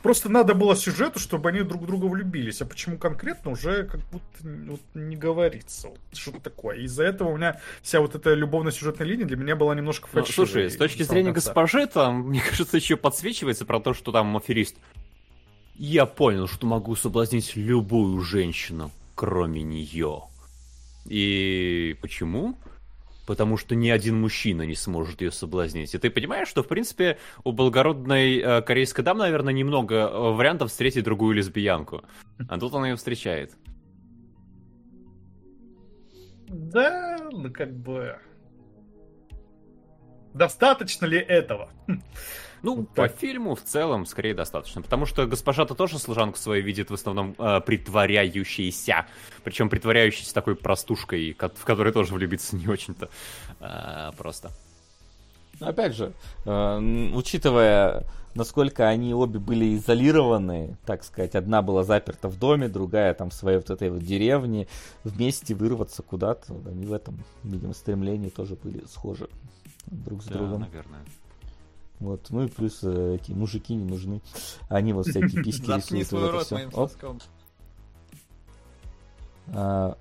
Просто 0.01 0.29
надо 0.29 0.53
было 0.53 0.75
сюжету, 0.75 1.19
чтобы 1.19 1.49
они 1.49 1.61
друг 1.61 1.85
друга 1.85 2.05
влюбились. 2.05 2.61
А 2.61 2.65
почему 2.65 2.97
конкретно, 2.97 3.51
уже 3.51 3.85
как 3.85 4.01
будто 4.11 4.25
вот, 4.43 4.81
не 4.93 5.15
говорится. 5.15 5.89
Вот, 5.89 5.99
что 6.13 6.31
такое. 6.39 6.77
Из-за 6.79 7.03
этого 7.03 7.29
у 7.29 7.37
меня 7.37 7.59
вся 7.81 7.99
вот 8.01 8.15
эта 8.15 8.33
любовно-сюжетная 8.33 9.07
линия 9.07 9.25
для 9.25 9.37
меня 9.37 9.55
была 9.55 9.75
немножко 9.75 10.07
фальшивой. 10.07 10.45
Ну, 10.45 10.45
слушай, 10.45 10.69
с 10.69 10.77
точки 10.77 11.03
зрения 11.03 11.33
конца. 11.33 11.49
госпожи, 11.49 11.87
там, 11.87 12.29
мне 12.29 12.41
кажется, 12.49 12.77
еще 12.77 12.97
подсвечивается 12.97 13.65
про 13.65 13.79
то, 13.79 13.93
что 13.93 14.11
там 14.11 14.35
аферист. 14.37 14.75
Я 15.75 16.05
понял, 16.05 16.47
что 16.47 16.67
могу 16.67 16.95
соблазнить 16.95 17.55
любую 17.55 18.19
женщину, 18.21 18.91
кроме 19.15 19.63
нее. 19.63 20.23
И 21.05 21.97
почему? 22.01 22.57
Потому 23.25 23.57
что 23.57 23.75
ни 23.75 23.89
один 23.89 24.19
мужчина 24.19 24.63
не 24.63 24.75
сможет 24.75 25.21
ее 25.21 25.31
соблазнить. 25.31 25.93
И 25.93 25.97
ты 25.97 26.09
понимаешь, 26.09 26.47
что, 26.47 26.63
в 26.63 26.67
принципе, 26.67 27.17
у 27.43 27.51
благородной 27.51 28.37
э, 28.39 28.61
корейской 28.61 29.01
дамы, 29.03 29.21
наверное, 29.21 29.53
немного 29.53 29.95
э, 29.95 30.31
вариантов 30.33 30.71
встретить 30.71 31.03
другую 31.03 31.35
лесбиянку. 31.35 32.03
А 32.47 32.59
тут 32.59 32.73
она 32.73 32.89
ее 32.89 32.95
встречает. 32.95 33.53
Да, 36.47 37.17
ну 37.31 37.51
как 37.51 37.73
бы... 37.73 38.17
Достаточно 40.33 41.05
ли 41.05 41.19
этого? 41.19 41.69
Ну, 42.63 42.77
вот 42.77 42.89
по 42.89 43.09
фильму 43.09 43.55
в 43.55 43.61
целом 43.61 44.05
скорее 44.05 44.33
достаточно. 44.33 44.81
Потому 44.81 45.05
что 45.05 45.27
госпожа-то 45.27 45.75
тоже 45.75 45.99
служанку 45.99 46.37
свою 46.37 46.63
видит 46.63 46.89
в 46.89 46.93
основном 46.93 47.35
э, 47.37 47.59
притворяющейся. 47.59 49.05
Причем 49.43 49.69
притворяющейся 49.69 50.33
такой 50.33 50.55
простушкой, 50.55 51.35
в 51.37 51.65
которой 51.65 51.91
тоже 51.91 52.13
влюбиться 52.13 52.55
не 52.55 52.67
очень-то 52.67 53.09
э, 53.59 54.11
просто. 54.17 54.49
Опять 55.59 55.93
же, 55.93 56.13
э, 56.45 57.09
учитывая, 57.13 58.05
насколько 58.33 58.87
они 58.87 59.13
обе 59.13 59.39
были 59.39 59.75
изолированы, 59.75 60.77
так 60.85 61.03
сказать, 61.03 61.35
одна 61.35 61.61
была 61.61 61.83
заперта 61.83 62.29
в 62.29 62.39
доме, 62.39 62.69
другая 62.69 63.13
там 63.13 63.29
в 63.29 63.33
своей 63.33 63.57
вот 63.57 63.69
этой 63.69 63.89
вот 63.89 64.01
деревне, 64.01 64.67
вместе 65.03 65.53
вырваться 65.53 66.01
куда-то, 66.01 66.53
они 66.65 66.85
в 66.85 66.93
этом, 66.93 67.19
видимо, 67.43 67.73
стремлении 67.73 68.29
тоже 68.29 68.55
были 68.55 68.85
схожи 68.87 69.27
друг 69.87 70.23
с 70.23 70.27
да, 70.27 70.35
другом. 70.35 70.61
наверное. 70.61 71.01
Вот, 72.03 72.29
ну 72.31 72.43
и 72.43 72.47
плюс 72.49 72.79
э, 72.83 73.15
эти 73.15 73.31
мужики 73.31 73.73
не 73.73 73.85
нужны. 73.85 74.21
Они 74.67 74.91
вот 74.91 75.07
всякие 75.07 75.41
письки 75.43 75.71
рисуют. 75.71 76.07
свой 76.07 76.29
рот 76.29 76.51
моим 76.51 76.69
соском. 76.69 77.21
А, 79.47 79.97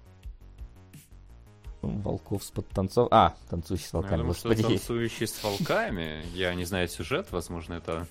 волков 1.81 2.43
с 2.43 2.51
подтанцов... 2.51 3.07
А, 3.13 3.37
танцующий 3.49 3.87
с 3.87 3.93
волками, 3.93 4.23
ну, 4.23 4.29
господи. 4.29 4.63
Что 4.63 4.69
танцующий 4.71 5.29
с 5.29 5.45
волками, 5.45 6.25
я 6.35 6.53
не 6.57 6.65
знаю 6.65 6.89
сюжет, 6.89 7.29
возможно, 7.31 7.75
это 7.75 8.09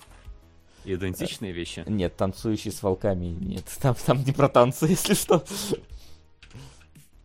идентичные 0.86 1.52
вещи. 1.52 1.84
Нет, 1.86 2.16
танцующий 2.16 2.72
с 2.72 2.82
волками 2.82 3.26
нет. 3.26 3.66
Там, 3.82 3.94
там 3.94 4.24
не 4.24 4.32
про 4.32 4.48
танцы, 4.48 4.86
если 4.88 5.12
что. 5.12 5.44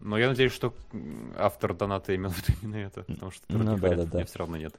Но 0.02 0.18
я 0.18 0.28
надеюсь, 0.28 0.52
что 0.52 0.74
автор 1.38 1.74
доната 1.74 2.14
имел 2.14 2.32
в 2.32 2.38
виду 2.38 2.60
именно 2.62 2.76
это, 2.76 3.04
потому 3.04 3.32
что 3.32 3.46
ну, 3.48 3.78
да, 3.78 3.96
да, 3.96 4.04
да. 4.04 4.26
все 4.26 4.40
равно 4.40 4.58
нет. 4.58 4.76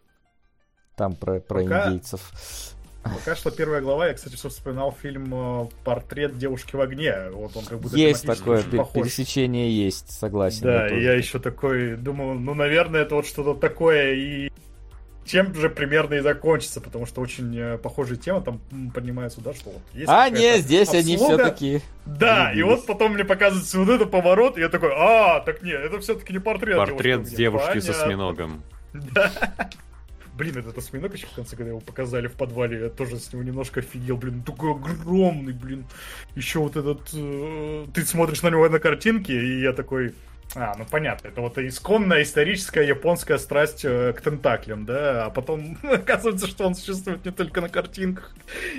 Там 0.99 1.15
про, 1.15 1.41
про 1.41 1.63
Пока... 1.63 1.87
индейцев. 1.87 2.31
Пока 3.03 3.37
что 3.37 3.51
первая 3.51 3.81
глава, 3.81 4.09
я, 4.09 4.15
кстати, 4.15 4.35
все 4.35 4.49
вспоминал 4.49 4.93
фильм 4.93 5.33
э, 5.33 5.69
«Портрет 5.85 6.37
девушки 6.37 6.75
в 6.77 6.81
огне». 6.81 7.15
Вот 7.33 7.57
он 7.57 7.65
как 7.65 7.79
будто 7.79 7.97
Есть 7.97 8.27
такое 8.27 8.63
пересечение, 8.63 9.71
есть, 9.71 10.11
согласен. 10.11 10.63
Да, 10.65 10.89
и 10.89 11.01
я 11.01 11.15
еще 11.15 11.39
такой 11.39 11.97
думал, 11.97 12.35
ну, 12.35 12.55
наверное, 12.55 13.03
это 13.03 13.15
вот 13.15 13.27
что-то 13.27 13.55
такое, 13.55 14.15
и 14.15 14.51
чем 15.25 15.55
же 15.55 15.71
примерно 15.71 16.15
и 16.15 16.21
закончится, 16.21 16.81
потому 16.81 17.07
что 17.07 17.21
очень 17.21 17.57
э, 17.57 17.79
похожая 17.79 18.17
тема 18.17 18.41
там 18.41 18.61
поднимается, 18.93 19.41
да, 19.41 19.55
что 19.55 19.71
вот 19.71 19.83
есть 19.95 20.09
А, 20.09 20.29
нет, 20.31 20.63
здесь 20.63 20.89
обслуга. 20.89 21.05
они 21.05 21.17
все-таки... 21.17 21.81
Да, 22.07 22.53
и 22.53 22.63
вот 22.63 22.87
потом 22.87 23.13
мне 23.13 23.25
показывается 23.25 23.79
вот 23.79 23.89
этот 23.89 24.11
поворот, 24.11 24.59
и 24.59 24.61
я 24.61 24.69
такой, 24.69 24.91
а, 24.95 25.41
так 25.41 25.63
нет, 25.63 25.81
это 25.81 26.01
все-таки 26.01 26.33
не 26.33 26.41
портрет 26.41 26.79
Портрет 26.79 27.23
девушки, 27.25 27.37
девушки 27.37 27.79
со 27.81 28.03
осьминогом. 28.03 28.63
Да. 28.95 29.31
Блин, 30.39 30.57
этот 30.57 30.79
осьминог 30.79 31.13
еще 31.13 31.27
в 31.27 31.33
конце, 31.33 31.57
когда 31.57 31.71
его 31.71 31.81
показали 31.81 32.29
в 32.29 32.35
подвале, 32.35 32.79
я 32.79 32.89
тоже 32.91 33.19
с 33.19 33.33
него 33.33 33.43
немножко 33.43 33.81
офигел, 33.81 34.17
блин, 34.17 34.45
такой 34.45 34.71
огромный, 34.71 35.53
блин. 35.53 35.85
Еще 36.37 36.61
вот 36.61 36.77
этот... 36.77 37.11
Э, 37.13 37.87
ты 37.93 38.05
смотришь 38.05 38.43
на 38.43 38.51
него 38.51 38.69
на 38.69 38.79
картинке, 38.79 39.33
и 39.33 39.63
я 39.63 39.73
такой... 39.73 40.15
А, 40.55 40.77
ну 40.79 40.87
понятно, 40.89 41.27
это 41.27 41.41
вот 41.41 41.59
исконная 41.59 42.23
историческая 42.23 42.87
японская 42.87 43.37
страсть 43.39 43.85
э, 43.85 44.13
к 44.13 44.21
тентаклям, 44.21 44.87
да, 44.87 45.27
а 45.27 45.31
потом 45.31 45.77
оказывается, 45.83 46.47
что 46.47 46.69
он 46.69 46.77
существует 46.77 47.25
не 47.25 47.33
только 47.33 47.61
на 47.61 47.69
картинках, 47.69 48.33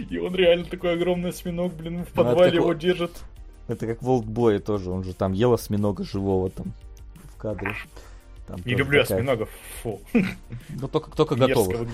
и 0.09 0.17
он 0.17 0.33
реально 0.35 0.63
такой 0.63 0.93
огромный 0.93 1.31
осьминог, 1.31 1.73
блин, 1.73 2.05
в 2.05 2.15
ну, 2.15 2.23
подвале 2.23 2.51
ну, 2.51 2.63
его 2.63 2.73
держит. 2.73 3.11
Это 3.67 3.85
как 3.85 4.01
Волкбой 4.01 4.59
тоже, 4.59 4.89
он 4.91 5.03
же 5.03 5.13
там 5.13 5.33
ел 5.33 5.53
осьминога 5.53 6.05
живого 6.05 6.49
там 6.49 6.71
в 7.33 7.37
кадре. 7.37 7.75
Там 8.49 8.61
не 8.65 8.73
люблю 8.73 9.01
такая... 9.01 9.19
осьминогов, 9.19 9.49
фу. 9.83 10.01
Ну 10.69 10.87
только, 10.87 11.11
только 11.11 11.35
готовых. 11.35 11.87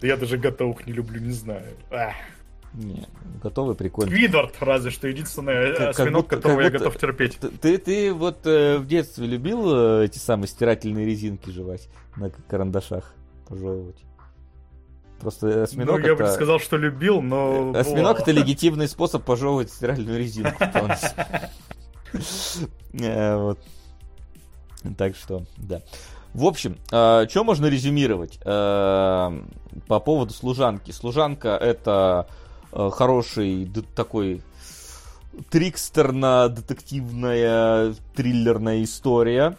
Да 0.00 0.06
я 0.06 0.16
даже 0.16 0.38
готовых 0.38 0.86
не 0.86 0.92
люблю, 0.92 1.20
не 1.20 1.32
знаю. 1.32 1.66
Не, 2.74 3.06
готовый 3.40 3.76
прикольно. 3.76 4.10
Видвард, 4.10 4.54
разве 4.60 4.90
что 4.90 5.06
единственный 5.06 5.76
как, 5.76 5.90
осьминог, 5.90 6.26
как 6.26 6.38
которого 6.40 6.60
я 6.60 6.70
будто, 6.70 6.78
готов 6.84 6.98
терпеть. 6.98 7.38
Ты, 7.60 7.78
ты 7.78 8.12
вот 8.12 8.44
э, 8.46 8.78
в 8.78 8.86
детстве 8.86 9.26
любил 9.28 10.00
э, 10.00 10.06
эти 10.06 10.18
самые 10.18 10.48
стирательные 10.48 11.06
резинки 11.06 11.50
жевать 11.50 11.88
на 12.16 12.30
карандашах, 12.30 13.14
пожевывать? 13.48 14.02
Просто 15.20 15.62
осьминог 15.62 16.00
ну, 16.00 16.06
я 16.06 16.16
бы 16.16 16.26
сказал, 16.26 16.58
что 16.58 16.76
любил, 16.76 17.22
но... 17.22 17.72
Э, 17.74 17.78
осьминог 17.78 18.20
это 18.20 18.32
легитимный 18.32 18.88
способ 18.88 19.24
пожевывать 19.24 19.70
стиральную 19.70 20.18
резинку. 20.18 20.56
Э, 22.92 23.36
вот. 23.36 23.58
Так 24.98 25.16
что, 25.16 25.44
да. 25.56 25.80
В 26.34 26.44
общем, 26.46 26.72
э, 26.72 26.76
а, 26.92 27.26
что 27.28 27.44
можно 27.44 27.66
резюмировать 27.66 28.38
э, 28.44 29.40
по 29.86 30.00
поводу 30.00 30.32
служанки? 30.34 30.90
Служанка 30.90 31.50
это 31.50 32.26
э, 32.72 32.90
хороший 32.92 33.66
д- 33.66 33.82
такой 33.94 34.42
трикстерно-детективная 35.50 37.94
триллерная 38.14 38.82
история. 38.82 39.56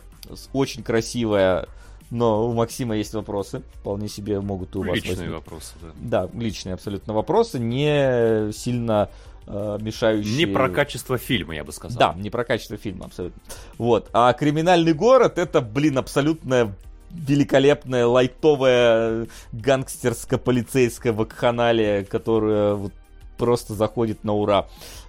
Очень 0.54 0.82
красивая, 0.84 1.68
но 2.10 2.48
у 2.48 2.54
Максима 2.54 2.96
есть 2.96 3.14
вопросы. 3.14 3.62
Вполне 3.76 4.08
себе 4.08 4.40
могут 4.42 4.74
и 4.76 4.80
у 4.80 4.84
вас 4.84 4.96
Личные 4.96 5.12
возникнуть. 5.16 5.36
вопросы, 5.38 5.74
да. 5.82 6.26
Да, 6.26 6.30
личные 6.40 6.74
абсолютно 6.74 7.14
вопросы. 7.14 7.60
Не 7.60 8.52
сильно 8.54 9.10
э, 9.48 9.78
мешающие... 9.82 10.46
Не 10.46 10.46
про 10.46 10.70
качество 10.70 11.18
фильма, 11.18 11.56
я 11.56 11.64
бы 11.64 11.72
сказал. 11.72 11.98
Да, 11.98 12.20
не 12.20 12.30
про 12.30 12.44
качество 12.44 12.78
фильма, 12.78 13.06
абсолютно. 13.06 13.42
Вот. 13.78 14.10
А 14.14 14.32
«Криминальный 14.34 14.94
город»— 14.94 15.38
это, 15.38 15.62
блин, 15.62 15.98
абсолютная 15.98 16.76
великолепная 17.12 18.06
лайтовая 18.06 19.28
гангстерско-полицейская 19.54 21.14
вакханалия, 21.14 22.04
которая 22.04 22.74
вот 22.74 22.94
просто 23.38 23.74
заходит 23.74 24.24
на 24.24 24.34
ура. 24.34 24.68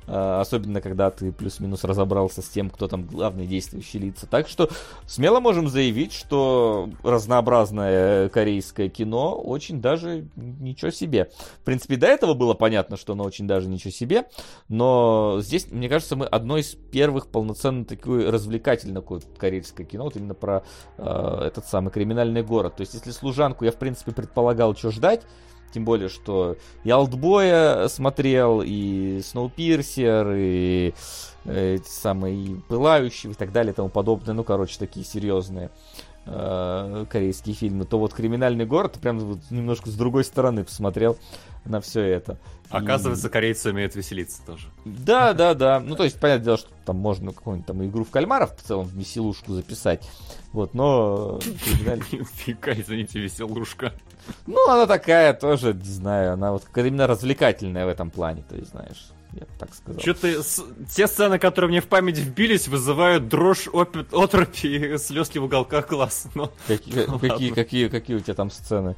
А, 0.09 0.41
особенно 0.41 0.81
когда 0.81 1.11
ты 1.11 1.33
плюс-минус 1.33 1.85
разобрался 1.85 2.43
с 2.43 2.49
тем, 2.49 2.71
кто 2.71 2.87
там 2.89 3.07
главные 3.07 3.47
действующие 3.47 4.03
лица. 4.03 4.27
Так 4.27 4.49
что 4.49 4.69
смело 5.07 5.41
можем 5.41 5.69
заявить, 5.69 6.13
что 6.13 6.89
разнообразное 7.03 8.29
корейское 8.29 8.89
кино 8.89 9.35
очень 9.35 9.81
даже 9.81 10.29
ничего 10.37 10.91
себе. 10.91 11.31
В 11.61 11.65
принципе, 11.65 11.97
до 11.97 12.07
этого 12.07 12.35
было 12.35 12.55
понятно, 12.55 12.97
что 12.97 13.15
оно 13.15 13.25
очень 13.25 13.47
даже 13.47 13.69
ничего 13.69 13.91
себе, 13.91 14.29
но 14.69 15.39
здесь, 15.41 15.71
мне 15.71 15.89
кажется, 15.89 16.15
мы 16.15 16.27
одно 16.27 16.57
из 16.57 16.75
первых 16.75 17.29
полноценно 17.29 17.85
такое 17.85 18.31
развлекательное 18.31 19.03
корейское 19.39 19.87
кино, 19.87 20.05
вот 20.05 20.17
именно 20.17 20.35
про 20.35 20.63
э, 20.99 21.43
этот 21.47 21.67
самый 21.67 21.91
криминальный 21.91 22.43
город. 22.43 22.77
То 22.77 22.83
есть, 22.83 22.95
если 22.95 23.11
служанку 23.11 23.65
я, 23.65 23.73
в 23.73 23.77
принципе, 23.77 24.13
предполагал, 24.13 24.77
что 24.77 24.91
ждать, 24.91 25.23
тем 25.73 25.85
более, 25.85 26.09
что 26.09 26.57
и 26.85 26.91
Алтбоя 26.91 27.89
смотрел, 27.89 28.63
и 28.65 29.21
Сноупирсер, 29.23 30.33
и 30.33 30.95
э, 31.45 31.75
эти 31.77 31.89
самые 31.89 32.37
и 32.37 32.55
Пылающие, 32.69 33.33
и 33.33 33.35
так 33.35 33.53
далее, 33.53 33.73
и 33.73 33.77
тому 33.77 33.89
подобное. 33.89 34.35
Ну, 34.35 34.45
короче, 34.45 34.79
такие 34.79 35.05
серьезные 35.05 35.71
корейские 36.27 37.55
фильмы, 37.55 37.85
то 37.85 37.99
вот 37.99 38.13
«Криминальный 38.13 38.67
город» 38.67 38.99
прям 39.01 39.19
вот 39.21 39.39
немножко 39.51 39.91
с 39.91 39.95
другой 39.95 40.25
стороны 40.25 40.65
посмотрел 40.65 41.17
на 41.65 41.81
все 41.81 42.03
это. 42.03 42.39
Оказывается, 42.69 43.29
и... 43.29 43.31
корейцы 43.31 43.71
умеют 43.71 43.95
веселиться 43.95 44.43
тоже. 44.45 44.69
Да, 44.85 45.33
да, 45.35 45.55
да. 45.55 45.81
Ну, 45.81 45.95
то 45.95 46.05
есть, 46.05 46.19
понятное 46.19 46.45
дело, 46.45 46.57
что 46.59 46.69
там 46.85 46.97
можно 46.97 47.33
какую-нибудь 47.33 47.67
там 47.67 47.85
игру 47.85 48.05
в 48.05 48.11
кальмаров 48.11 48.57
в 48.57 48.63
целом 48.63 48.87
в 48.87 48.95
веселушку 48.95 49.53
записать. 49.53 50.09
Вот, 50.53 50.75
но... 50.75 51.39
Фига, 52.35 52.73
извините, 52.73 53.21
веселушка. 53.21 53.93
Ну, 54.47 54.69
она 54.69 54.87
такая 54.87 55.33
тоже, 55.35 55.75
не 55.75 55.91
знаю, 55.91 56.33
она 56.33 56.53
вот 56.53 56.65
именно 56.75 57.07
развлекательная 57.07 57.87
в 57.87 57.89
этом 57.89 58.11
плане, 58.11 58.43
то 58.49 58.57
есть, 58.57 58.71
знаешь 58.71 59.13
я 59.37 59.43
бы 59.43 59.53
так 59.59 59.75
сказал. 59.75 60.01
Что-то 60.01 60.43
те 60.95 61.07
сцены, 61.07 61.39
которые 61.39 61.69
мне 61.69 61.81
в 61.81 61.87
память 61.87 62.19
вбились, 62.19 62.69
вызывают 62.69 63.29
дрожь, 63.29 63.69
опит, 63.71 64.13
отропи 64.13 64.95
и 64.95 64.99
слезки 64.99 65.39
в 65.39 65.45
уголках 65.45 65.89
глаз. 65.89 66.29
Но... 66.35 66.53
Какие, 66.67 67.05
ну, 67.09 67.19
какие, 67.19 67.51
какие, 67.51 67.89
какие 67.89 68.17
у 68.17 68.21
тебя 68.21 68.35
там 68.35 68.51
сцены? 68.51 68.97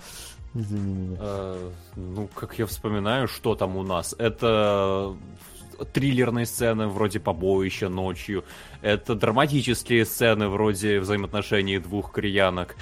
Извини 0.55 0.93
меня. 0.93 1.17
А, 1.21 1.73
ну, 1.97 2.29
как 2.35 2.59
я 2.59 2.67
вспоминаю, 2.67 3.27
что 3.29 3.55
там 3.55 3.77
у 3.77 3.83
нас? 3.83 4.15
Это 4.17 5.17
триллерные 5.93 6.47
сцены 6.47 6.87
вроде 6.87 7.21
побоища 7.21 7.89
ночью. 7.89 8.45
Это 8.81 9.15
драматические 9.15 10.05
сцены 10.05 10.49
вроде 10.49 11.01
взаимоотношений 11.01 11.79
двух 11.79 12.13
кореянок 12.13 12.77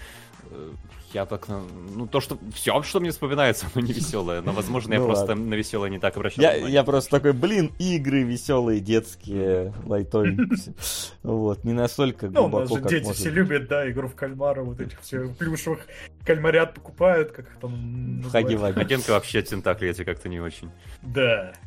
я 1.17 1.25
так, 1.25 1.49
ну, 1.49 2.07
то, 2.07 2.21
что 2.21 2.39
все, 2.53 2.83
что 2.83 3.01
мне 3.01 3.11
вспоминается, 3.11 3.67
оно 3.75 3.87
не 3.87 3.95
веселое, 3.95 4.43
но, 4.43 4.53
возможно, 4.53 4.93
я 4.93 5.01
ну 5.01 5.07
просто 5.07 5.35
на 5.35 5.55
веселое 5.55 5.89
не 5.89 5.99
так 5.99 6.15
обращал 6.15 6.43
я, 6.43 6.55
я 6.55 6.85
просто 6.85 7.11
такой, 7.11 7.33
блин, 7.33 7.73
игры 7.79 8.23
веселые, 8.23 8.81
детские, 8.81 9.73
лайтовенькие. 9.87 10.75
Вот, 11.23 11.65
не 11.65 11.73
настолько 11.73 12.27
ну, 12.27 12.49
глубоко, 12.49 12.77
как 12.77 12.89
дети 12.89 13.11
все 13.13 13.31
любят, 13.31 13.67
да, 13.67 13.91
игру 13.91 14.09
в 14.09 14.15
кальмара, 14.15 14.63
вот 14.63 14.79
этих 14.79 15.01
все 15.01 15.27
плюшевых 15.29 15.81
кальмарят 16.25 16.75
покупают, 16.75 17.33
как 17.33 17.47
их 17.47 17.57
там 17.61 18.21
называют. 18.21 18.77
Агентка 18.77 19.13
вообще 19.13 19.41
тентакли 19.41 19.89
эти 19.89 20.05
как-то 20.05 20.29
не 20.29 20.41
очень. 20.41 20.71
Да. 21.03 21.53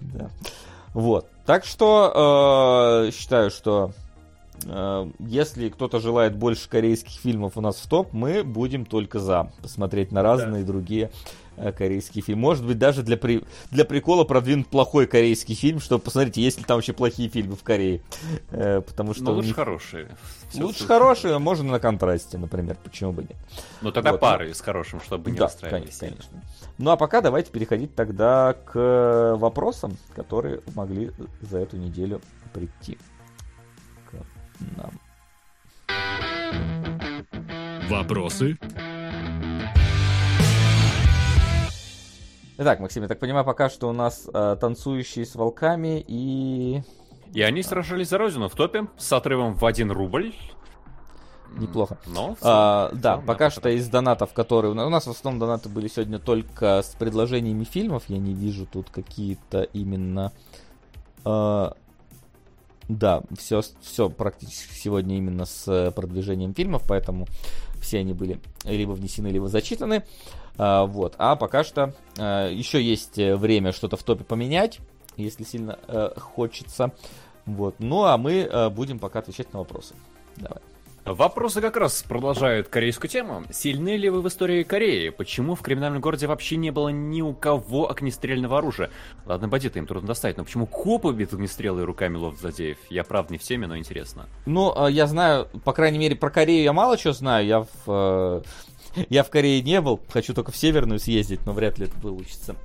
Да. 0.00 0.30
Вот. 0.94 1.28
Так 1.44 1.66
что 1.66 3.04
э, 3.04 3.10
считаю, 3.10 3.50
что 3.50 3.92
Э, 3.92 4.05
если 5.18 5.68
кто-то 5.68 6.00
желает 6.00 6.36
больше 6.36 6.68
корейских 6.68 7.20
фильмов 7.20 7.56
у 7.56 7.60
нас 7.60 7.76
в 7.76 7.88
топ, 7.88 8.12
мы 8.12 8.42
будем 8.42 8.84
только 8.84 9.20
за 9.20 9.52
посмотреть 9.62 10.12
на 10.12 10.22
разные 10.22 10.62
да. 10.62 10.66
другие 10.66 11.10
э, 11.56 11.72
корейские 11.72 12.22
фильмы. 12.22 12.42
Может 12.42 12.66
быть, 12.66 12.78
даже 12.78 13.02
для, 13.02 13.16
при... 13.16 13.44
для 13.70 13.84
прикола 13.84 14.24
продвинуть 14.24 14.66
плохой 14.66 15.06
корейский 15.06 15.54
фильм, 15.54 15.78
чтобы 15.78 16.02
посмотреть, 16.02 16.36
есть 16.36 16.58
ли 16.58 16.64
там 16.64 16.78
вообще 16.78 16.92
плохие 16.92 17.28
фильмы 17.28 17.54
в 17.54 17.62
Корее. 17.62 18.00
Э, 18.50 18.80
потому 18.80 19.14
что... 19.14 19.24
Ну, 19.24 19.32
лучше 19.34 19.48
них... 19.48 19.56
хорошие. 19.56 20.08
Все 20.50 20.62
лучше 20.62 20.84
хорошие, 20.86 21.38
можно 21.38 21.70
на 21.70 21.80
контрасте, 21.80 22.38
например, 22.38 22.76
почему 22.82 23.12
бы 23.12 23.22
нет. 23.22 23.36
Ну, 23.82 23.92
тогда 23.92 24.12
вот. 24.12 24.20
пары 24.20 24.52
с 24.52 24.60
хорошим, 24.60 25.00
чтобы 25.00 25.30
не 25.30 25.38
да, 25.38 25.44
расстраивались. 25.44 25.98
Конечно, 25.98 26.28
конечно. 26.30 26.42
Ну, 26.78 26.90
а 26.90 26.96
пока 26.96 27.20
давайте 27.20 27.50
переходить 27.50 27.94
тогда 27.94 28.54
к 28.64 29.36
вопросам, 29.38 29.96
которые 30.14 30.60
могли 30.74 31.12
за 31.40 31.58
эту 31.58 31.76
неделю 31.76 32.20
прийти 32.52 32.98
нам. 34.76 34.90
Вопросы? 37.88 38.58
Итак, 42.58 42.80
Максим, 42.80 43.02
я 43.02 43.08
так 43.08 43.18
понимаю, 43.18 43.44
пока 43.44 43.68
что 43.68 43.88
у 43.88 43.92
нас 43.92 44.28
э, 44.32 44.56
танцующие 44.58 45.26
с 45.26 45.34
волками 45.34 46.02
и... 46.06 46.82
И 47.34 47.42
они 47.42 47.62
сражались 47.62 48.08
за 48.08 48.18
Родину 48.18 48.48
в 48.48 48.54
топе 48.54 48.86
с 48.96 49.12
отрывом 49.12 49.54
в 49.54 49.64
1 49.66 49.90
рубль. 49.90 50.32
Неплохо. 51.58 51.98
Но, 52.06 52.34
целом, 52.34 52.36
а, 52.42 52.90
да, 52.94 53.12
целом, 53.14 53.26
пока 53.26 53.50
что 53.50 53.68
из 53.68 53.88
донатов, 53.88 54.32
которые... 54.32 54.72
У 54.72 54.74
нас 54.74 55.06
в 55.06 55.10
основном 55.10 55.38
донаты 55.38 55.68
были 55.68 55.88
сегодня 55.88 56.18
только 56.18 56.82
с 56.82 56.94
предложениями 56.98 57.64
фильмов. 57.64 58.04
Я 58.08 58.18
не 58.18 58.32
вижу 58.32 58.66
тут 58.66 58.88
какие-то 58.90 59.62
именно... 59.62 60.32
Э, 61.26 61.72
да, 62.88 63.22
все, 63.36 63.62
все 63.80 64.08
практически 64.08 64.74
сегодня 64.74 65.16
именно 65.16 65.44
с 65.44 65.66
э, 65.66 65.90
продвижением 65.90 66.54
фильмов, 66.54 66.82
поэтому 66.86 67.26
все 67.80 67.98
они 67.98 68.12
были 68.12 68.40
либо 68.64 68.92
внесены, 68.92 69.28
либо 69.28 69.48
зачитаны. 69.48 70.04
А, 70.56 70.86
вот. 70.86 71.14
А 71.18 71.36
пока 71.36 71.64
что 71.64 71.94
а, 72.18 72.48
еще 72.48 72.82
есть 72.82 73.18
э, 73.18 73.36
время 73.36 73.72
что-то 73.72 73.96
в 73.96 74.02
топе 74.02 74.24
поменять, 74.24 74.78
если 75.16 75.44
сильно 75.44 75.78
хочется. 76.16 76.92
Вот. 77.44 77.76
Ну 77.78 78.04
а 78.04 78.16
мы 78.18 78.70
будем 78.74 78.98
пока 78.98 79.20
отвечать 79.20 79.52
на 79.52 79.60
вопросы. 79.60 79.94
Давай. 80.36 80.60
Вопросы 81.06 81.60
как 81.60 81.76
раз 81.76 82.02
продолжают 82.02 82.66
корейскую 82.66 83.08
тему. 83.08 83.44
Сильны 83.52 83.96
ли 83.96 84.10
вы 84.10 84.22
в 84.22 84.26
истории 84.26 84.64
Кореи? 84.64 85.10
Почему 85.10 85.54
в 85.54 85.62
криминальном 85.62 86.00
городе 86.00 86.26
вообще 86.26 86.56
не 86.56 86.72
было 86.72 86.88
ни 86.88 87.22
у 87.22 87.32
кого 87.32 87.88
огнестрельного 87.88 88.58
оружия? 88.58 88.90
Ладно, 89.24 89.46
бандиты 89.46 89.78
им 89.78 89.86
трудно 89.86 90.08
достать, 90.08 90.36
но 90.36 90.42
почему 90.42 90.66
копы 90.66 91.12
бьют 91.12 91.32
огнестрелы 91.32 91.84
руками 91.84 92.16
лов 92.16 92.36
злодеев? 92.40 92.78
Я 92.90 93.04
правда 93.04 93.34
не 93.34 93.38
в 93.38 93.42
теме, 93.42 93.68
но 93.68 93.78
интересно. 93.78 94.26
Ну, 94.46 94.72
а, 94.76 94.90
я 94.90 95.06
знаю, 95.06 95.46
по 95.62 95.72
крайней 95.72 96.00
мере, 96.00 96.16
про 96.16 96.28
Корею 96.28 96.64
я 96.64 96.72
мало 96.72 96.98
чего 96.98 97.12
знаю. 97.12 97.46
Я 97.46 97.60
в, 97.60 97.68
э, 97.86 98.42
я 99.08 99.22
в 99.22 99.30
Корее 99.30 99.62
не 99.62 99.80
был, 99.80 100.00
хочу 100.12 100.34
только 100.34 100.50
в 100.50 100.56
Северную 100.56 100.98
съездить, 100.98 101.46
но 101.46 101.52
вряд 101.52 101.78
ли 101.78 101.86
это 101.86 101.94
получится. 102.00 102.56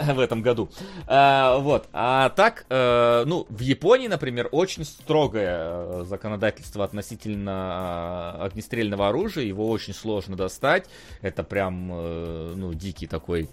в 0.14 0.18
этом 0.18 0.42
году. 0.42 0.70
А, 1.06 1.58
вот. 1.58 1.88
А 1.92 2.30
так, 2.30 2.66
э, 2.70 3.24
ну, 3.26 3.46
в 3.48 3.60
Японии, 3.60 4.08
например, 4.08 4.48
очень 4.52 4.84
строгое 4.84 5.58
э, 5.60 6.04
законодательство 6.06 6.84
относительно 6.84 8.42
огнестрельного 8.42 9.08
оружия. 9.08 9.44
Его 9.44 9.68
очень 9.68 9.94
сложно 9.94 10.36
достать. 10.36 10.86
Это 11.20 11.42
прям, 11.42 11.88
ну, 11.88 12.74
дикий 12.74 13.06
такой 13.06 13.48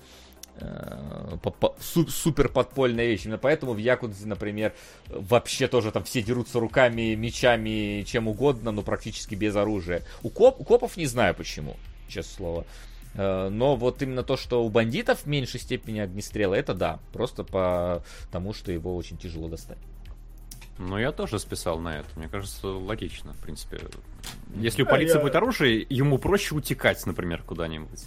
супер 1.80 2.50
подпольная 2.50 3.06
вещь. 3.06 3.26
Именно 3.26 3.38
поэтому 3.38 3.74
в 3.74 3.78
Якудзе, 3.78 4.26
например, 4.26 4.74
вообще 5.08 5.68
тоже 5.68 5.92
там 5.92 6.04
все 6.04 6.24
дерутся 6.24 6.60
руками, 6.60 7.14
мечами, 7.14 8.04
чем 8.08 8.28
угодно, 8.28 8.72
но 8.72 8.82
практически 8.82 9.36
без 9.36 9.56
оружия. 9.56 10.02
У, 10.24 10.30
коп, 10.30 10.60
у 10.60 10.64
копов 10.64 10.98
не 10.98 11.06
знаю 11.06 11.36
почему, 11.36 11.76
честное 12.08 12.36
слово. 12.38 12.66
Э, 13.18 13.50
но 13.50 13.76
вот 13.76 14.02
именно 14.02 14.24
то, 14.24 14.38
что 14.38 14.64
у 14.64 14.70
бандитов 14.70 15.22
в 15.22 15.26
меньшей 15.26 15.60
степени 15.60 16.00
огнестрела, 16.00 16.54
это 16.54 16.74
да. 16.74 17.00
Просто 17.12 17.44
по 17.44 18.04
тому, 18.32 18.54
что 18.54 18.72
его 18.72 18.96
очень 18.96 19.18
тяжело 19.18 19.50
достать. 19.50 19.80
Ну, 20.78 20.98
я 20.98 21.12
тоже 21.12 21.40
списал 21.40 21.80
на 21.80 22.00
это. 22.00 22.08
Мне 22.16 22.28
кажется, 22.30 22.68
логично, 22.68 23.34
в 23.34 23.38
принципе. 23.40 23.80
Если 24.56 24.84
у 24.84 24.86
полиции 24.86 25.16
я... 25.16 25.22
будет 25.22 25.36
оружие, 25.36 25.86
ему 25.90 26.20
проще 26.20 26.54
утекать, 26.54 27.04
например, 27.08 27.42
куда-нибудь. 27.42 28.04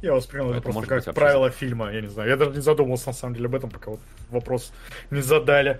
Я 0.00 0.14
воспринял 0.14 0.50
это 0.50 0.62
просто 0.62 1.02
как 1.02 1.14
правило 1.14 1.42
вообще... 1.42 1.58
фильма, 1.58 1.92
я 1.92 2.00
не 2.00 2.08
знаю. 2.08 2.30
Я 2.30 2.36
даже 2.36 2.52
не 2.52 2.62
задумывался 2.62 3.08
на 3.08 3.12
самом 3.12 3.34
деле 3.34 3.46
об 3.46 3.54
этом, 3.54 3.68
пока 3.68 3.90
вот 3.90 4.00
вопрос 4.30 4.72
не 5.10 5.20
задали. 5.20 5.78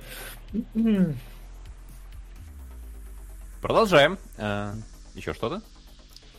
Продолжаем. 3.62 4.18
А, 4.36 4.74
еще 5.14 5.32
что-то? 5.32 5.62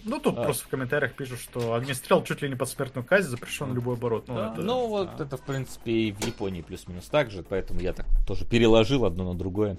Ну, 0.04 0.20
тут 0.20 0.38
а. 0.38 0.44
просто 0.44 0.66
в 0.66 0.68
комментариях 0.68 1.14
пишут, 1.14 1.40
что 1.40 1.74
огнестрел 1.74 2.24
чуть 2.24 2.42
ли 2.42 2.50
не 2.50 2.56
под 2.56 2.70
смертную 2.70 3.06
казнь, 3.06 3.30
запрещен 3.30 3.74
любой 3.74 3.96
оборот. 3.96 4.28
Ну, 4.28 4.36
да. 4.36 4.54
это... 4.54 4.62
ну 4.62 4.88
вот 4.88 5.10
а. 5.20 5.24
это, 5.24 5.38
в 5.38 5.42
принципе, 5.42 5.92
и 5.92 6.12
в 6.12 6.26
Японии 6.26 6.62
плюс-минус 6.62 7.06
так 7.06 7.32
же, 7.32 7.44
поэтому 7.44 7.80
я 7.82 7.94
так 7.94 8.08
тоже 8.26 8.46
переложил 8.46 9.06
одно 9.06 9.32
на 9.34 9.38
другое. 9.38 9.78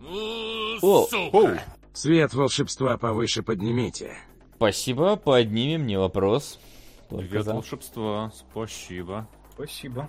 О, 0.00 1.08
о, 1.32 1.56
Свет 1.92 2.32
волшебства 2.32 2.96
повыше 2.96 3.42
поднимите. 3.42 4.16
Спасибо, 4.56 5.16
поднимем, 5.16 5.86
не 5.86 5.98
вопрос. 5.98 6.58
Только 7.08 7.28
Привет, 7.28 7.44
за. 7.44 7.54
волшебство, 7.54 8.32
спасибо. 8.34 9.28
Спасибо. 9.54 10.08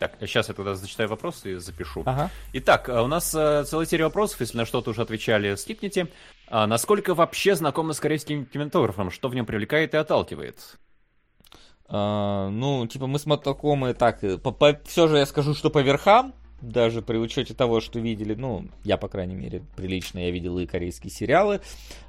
Так, 0.00 0.16
сейчас 0.20 0.48
я 0.48 0.54
тогда 0.54 0.74
зачитаю 0.74 1.10
вопросы 1.10 1.52
и 1.52 1.54
запишу. 1.56 2.02
Ага. 2.06 2.30
Итак, 2.54 2.88
э, 2.88 3.02
у 3.02 3.06
нас 3.06 3.34
э, 3.34 3.64
целая 3.64 3.84
серия 3.84 4.04
вопросов, 4.04 4.40
если 4.40 4.56
на 4.56 4.64
что-то 4.64 4.92
уже 4.92 5.02
отвечали, 5.02 5.54
скипните. 5.56 6.08
А 6.48 6.66
насколько 6.66 7.14
вообще 7.14 7.54
знакомы 7.54 7.92
с 7.92 8.00
корейским 8.00 8.46
кинематографом? 8.46 9.10
Что 9.10 9.28
в 9.28 9.34
нем 9.34 9.44
привлекает 9.44 9.92
и 9.92 9.98
отталкивает? 9.98 10.78
А, 11.86 12.48
ну, 12.48 12.86
типа, 12.86 13.06
мы 13.06 13.18
знакомы 13.18 13.92
так, 13.92 14.24
э, 14.24 14.38
по, 14.38 14.52
по, 14.52 14.80
все 14.86 15.06
же 15.06 15.18
я 15.18 15.26
скажу, 15.26 15.54
что 15.54 15.68
по 15.68 15.80
верхам, 15.82 16.32
даже 16.62 17.02
при 17.02 17.18
учете 17.18 17.52
того, 17.52 17.80
что 17.80 18.00
видели, 18.00 18.34
ну, 18.34 18.68
я, 18.84 18.96
по 18.96 19.08
крайней 19.08 19.34
мере, 19.34 19.62
прилично, 19.76 20.18
я 20.18 20.30
видел 20.30 20.58
и 20.58 20.64
корейские 20.64 21.10
сериалы, 21.10 21.60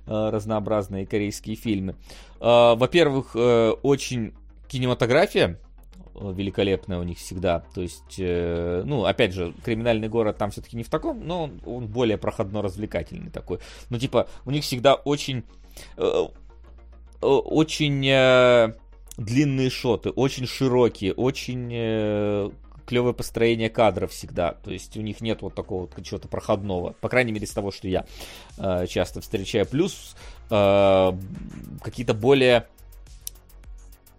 разнообразные 0.05 1.05
корейские 1.05 1.57
фильмы. 1.57 1.97
Э, 2.39 2.73
во-первых, 2.75 3.35
очень 3.35 4.33
кинематография 4.69 5.59
великолепная 6.15 6.99
у 6.99 7.03
них 7.03 7.17
всегда. 7.17 7.63
То 7.73 7.81
есть, 7.81 8.15
э, 8.19 8.83
ну, 8.85 9.05
опять 9.05 9.33
же, 9.33 9.53
криминальный 9.63 10.09
город 10.09 10.37
там 10.37 10.51
все-таки 10.51 10.77
не 10.77 10.83
в 10.83 10.89
таком, 10.89 11.25
но 11.25 11.43
он, 11.43 11.61
он 11.65 11.87
более 11.87 12.17
проходно-развлекательный 12.17 13.31
такой. 13.31 13.59
Ну, 13.89 13.97
типа, 13.97 14.27
у 14.45 14.51
них 14.51 14.63
всегда 14.63 14.95
очень... 14.95 15.43
Э, 15.97 16.27
э, 17.21 17.25
очень 17.25 18.05
э, 18.07 18.73
длинные 19.17 19.69
шоты, 19.69 20.09
очень 20.09 20.47
широкие, 20.47 21.13
очень 21.13 21.69
э, 21.71 22.49
клевое 22.85 23.13
построение 23.13 23.69
кадров 23.69 24.11
всегда. 24.11 24.53
То 24.53 24.71
есть 24.71 24.97
у 24.97 25.01
них 25.01 25.21
нет 25.21 25.41
вот 25.41 25.55
такого 25.55 25.87
вот 25.87 26.03
чего-то 26.03 26.27
проходного. 26.27 26.93
По 26.99 27.09
крайней 27.09 27.31
мере, 27.31 27.45
из 27.45 27.51
того, 27.51 27.71
что 27.71 27.87
я 27.87 28.05
э, 28.57 28.85
часто 28.87 29.21
встречаю. 29.21 29.65
Плюс 29.65 30.15
э, 30.49 31.11
какие-то 31.81 32.13
более 32.13 32.67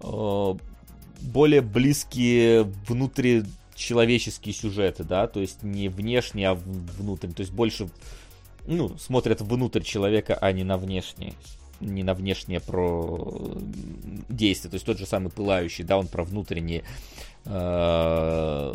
э, 0.00 0.54
более 1.22 1.60
близкие 1.60 2.64
внутричеловеческие 2.86 4.54
сюжеты, 4.54 5.04
да, 5.04 5.26
то 5.26 5.40
есть 5.40 5.62
не 5.62 5.88
внешне, 5.88 6.48
а 6.48 6.54
внутрь, 6.54 7.28
то 7.28 7.40
есть 7.40 7.52
больше, 7.52 7.88
ну, 8.66 8.96
смотрят 8.98 9.40
внутрь 9.40 9.82
человека, 9.82 10.36
а 10.40 10.52
не 10.52 10.64
на 10.64 10.76
внешнее 10.76 11.34
не 11.82 12.02
на 12.02 12.14
внешнее 12.14 12.60
про 12.60 13.58
действие, 14.28 14.70
то 14.70 14.76
есть 14.76 14.86
тот 14.86 14.98
же 14.98 15.06
самый 15.06 15.30
пылающий, 15.30 15.84
да, 15.84 15.98
он 15.98 16.06
про 16.06 16.24
внутренние 16.24 16.84
э, 17.44 18.74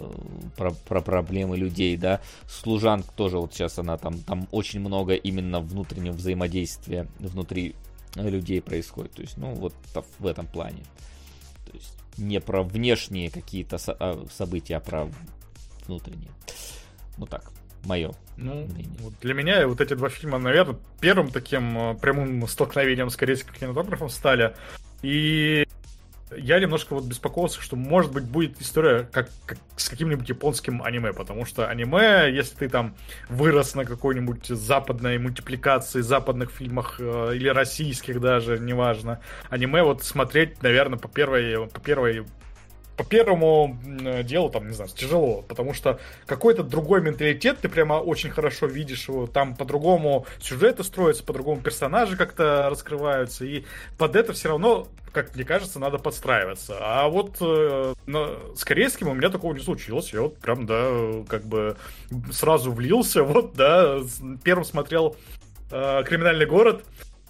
про, 0.58 0.72
про 0.72 1.02
проблемы 1.02 1.58
людей, 1.58 1.98
да, 1.98 2.22
служанка 2.50 3.10
тоже 3.16 3.38
вот 3.38 3.54
сейчас 3.54 3.80
она 3.80 3.98
там, 3.98 4.20
там 4.20 4.48
очень 4.52 4.80
много 4.80 5.14
именно 5.14 5.60
внутреннего 5.60 6.14
взаимодействия 6.14 7.08
внутри 7.20 7.76
людей 8.16 8.62
происходит, 8.62 9.14
то 9.14 9.22
есть, 9.22 9.38
ну, 9.38 9.54
вот 9.54 9.74
в 10.20 10.26
этом 10.26 10.48
плане, 10.48 10.84
не 12.18 12.40
про 12.40 12.64
внешние 12.64 13.30
какие-то 13.30 13.78
со- 13.78 13.96
а, 14.00 14.26
события, 14.32 14.78
а 14.78 14.80
про 14.80 15.08
внутренние. 15.86 16.32
Ну 17.18 17.26
так 17.26 17.52
мое 17.86 18.12
ну, 18.38 18.68
Вот 19.00 19.14
для 19.22 19.34
меня 19.34 19.68
вот 19.68 19.82
эти 19.82 19.96
два 19.96 20.10
фильма, 20.10 20.38
наверное, 20.38 20.78
первым 21.00 21.32
таким 21.32 21.78
э, 21.78 21.96
прямым 21.96 22.48
столкновением 22.48 23.10
с 23.10 23.16
корейским 23.16 23.54
кинематографом 23.54 24.10
стали. 24.10 24.56
И 25.02 25.68
я 26.36 26.60
немножко 26.60 26.94
вот 26.94 27.06
беспокоился, 27.06 27.62
что 27.62 27.76
может 27.76 28.12
быть 28.12 28.26
будет 28.26 28.60
история 28.62 29.08
как, 29.12 29.30
как 29.46 29.58
с 29.78 29.88
каким-нибудь 29.90 30.28
японским 30.28 30.84
аниме, 30.84 31.14
потому 31.14 31.46
что 31.46 31.68
аниме, 31.68 32.30
если 32.32 32.56
ты 32.56 32.70
там 32.70 32.96
вырос 33.30 33.76
на 33.76 33.86
какой-нибудь 33.86 34.48
западной 34.48 35.18
мультипликации, 35.20 36.02
западных 36.02 36.52
фильмах 36.52 36.98
э, 37.00 37.32
или 37.36 37.48
российских 37.48 38.20
даже, 38.20 38.60
неважно, 38.60 39.22
аниме 39.50 39.84
вот 39.84 40.04
смотреть, 40.04 40.62
наверное, 40.62 41.00
по 41.00 41.08
первой, 41.08 41.68
по 41.68 41.80
первой 41.80 42.26
по 42.98 43.04
первому 43.04 43.78
делу, 44.24 44.50
там, 44.50 44.68
не 44.68 44.74
знаю, 44.74 44.90
тяжело, 44.90 45.44
потому 45.48 45.74
что 45.74 46.00
какой-то 46.26 46.64
другой 46.64 47.02
менталитет, 47.02 47.60
ты 47.62 47.70
прямо 47.70 47.94
очень 47.94 48.32
хорошо 48.32 48.66
видишь 48.66 49.08
его, 49.08 49.28
там 49.28 49.56
по-другому 49.56 50.26
сюжеты 50.40 50.84
строятся, 50.84 51.24
по-другому 51.24 51.62
персонажи 51.62 52.18
как-то 52.18 52.68
раскрываются, 52.70 53.46
и 53.46 53.64
под 53.98 54.16
это 54.16 54.34
все 54.34 54.50
равно, 54.50 54.88
как 55.14 55.36
мне 55.36 55.46
кажется, 55.46 55.80
надо 55.80 56.00
подстраиваться. 56.00 56.78
А 56.80 57.08
вот 57.08 57.38
э, 57.40 57.94
на, 58.08 58.30
с 58.56 58.66
корейским 58.66 59.10
у 59.10 59.14
меня 59.14 59.30
такого 59.30 59.54
не 59.54 59.60
случилось, 59.60 60.12
я 60.12 60.22
вот 60.22 60.38
прям, 60.40 60.66
да, 60.66 61.24
как 61.28 61.44
бы 61.46 61.78
сразу 62.32 62.72
влился, 62.72 63.24
вот, 63.24 63.54
да, 63.54 64.00
первым 64.44 64.66
смотрел 64.66 65.16
э, 65.72 66.04
«Криминальный 66.04 66.48
город», 66.48 66.84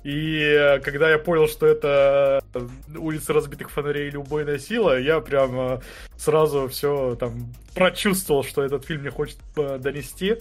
и 0.07 0.39
э, 0.39 0.79
когда 0.79 1.09
я 1.11 1.19
понял, 1.19 1.49
что 1.49 1.65
это 1.65 2.41
э, 2.53 2.67
улица 2.97 3.33
разбитых 3.33 3.69
фонарей 3.69 4.07
или 4.07 4.15
убойная 4.15 4.57
сила, 4.57 4.97
я 4.97 5.19
прям 5.19 5.59
э, 5.59 5.81
сразу 6.15 6.69
все 6.69 7.17
там 7.19 7.53
прочувствовал, 7.75 8.45
что 8.45 8.63
этот 8.63 8.85
фильм 8.85 9.01
мне 9.01 9.11
хочет 9.11 9.37
донести. 9.55 10.37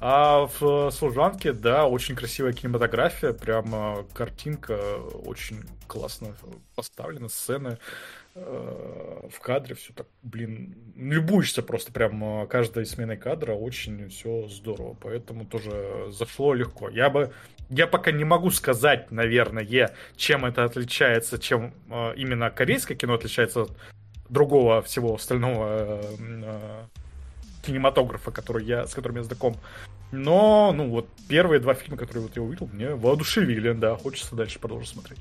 А 0.00 0.48
в 0.58 0.90
«Служанке», 0.90 1.52
да, 1.52 1.84
очень 1.86 2.16
красивая 2.16 2.54
кинематография, 2.54 3.34
прям 3.34 4.06
картинка 4.14 4.80
очень 5.26 5.64
классно 5.86 6.34
поставлена, 6.74 7.28
сцены 7.28 7.76
в 8.34 9.40
кадре, 9.40 9.74
все 9.74 9.92
так, 9.92 10.06
блин, 10.22 10.76
любуешься 10.96 11.62
просто 11.62 11.92
прям 11.92 12.46
каждой 12.46 12.86
сменой 12.86 13.16
кадра, 13.16 13.54
очень 13.54 14.08
все 14.08 14.46
здорово, 14.46 14.96
поэтому 15.00 15.44
тоже 15.44 16.06
зашло 16.10 16.54
легко. 16.54 16.88
Я 16.88 17.10
бы 17.10 17.32
я 17.70 17.86
пока 17.86 18.10
не 18.10 18.24
могу 18.24 18.50
сказать, 18.50 19.10
наверное, 19.10 19.90
чем 20.16 20.44
это 20.44 20.64
отличается, 20.64 21.38
чем 21.38 21.72
э, 21.88 22.14
именно 22.16 22.50
корейское 22.50 22.96
кино 22.96 23.14
отличается 23.14 23.62
от 23.62 23.72
другого 24.28 24.82
всего 24.82 25.14
остального 25.14 25.66
э, 25.78 26.16
э, 26.18 26.84
кинематографа, 27.62 28.32
который 28.32 28.64
я, 28.64 28.86
с 28.86 28.94
которым 28.94 29.18
я 29.18 29.22
знаком. 29.22 29.56
Но, 30.10 30.72
ну 30.72 30.88
вот, 30.88 31.08
первые 31.28 31.60
два 31.60 31.74
фильма, 31.74 31.96
которые 31.96 32.24
вот 32.24 32.34
я 32.34 32.42
увидел, 32.42 32.68
мне 32.72 32.94
воодушевили, 32.96 33.72
да, 33.72 33.96
хочется 33.96 34.34
дальше 34.34 34.58
продолжить 34.58 34.90
смотреть. 34.90 35.20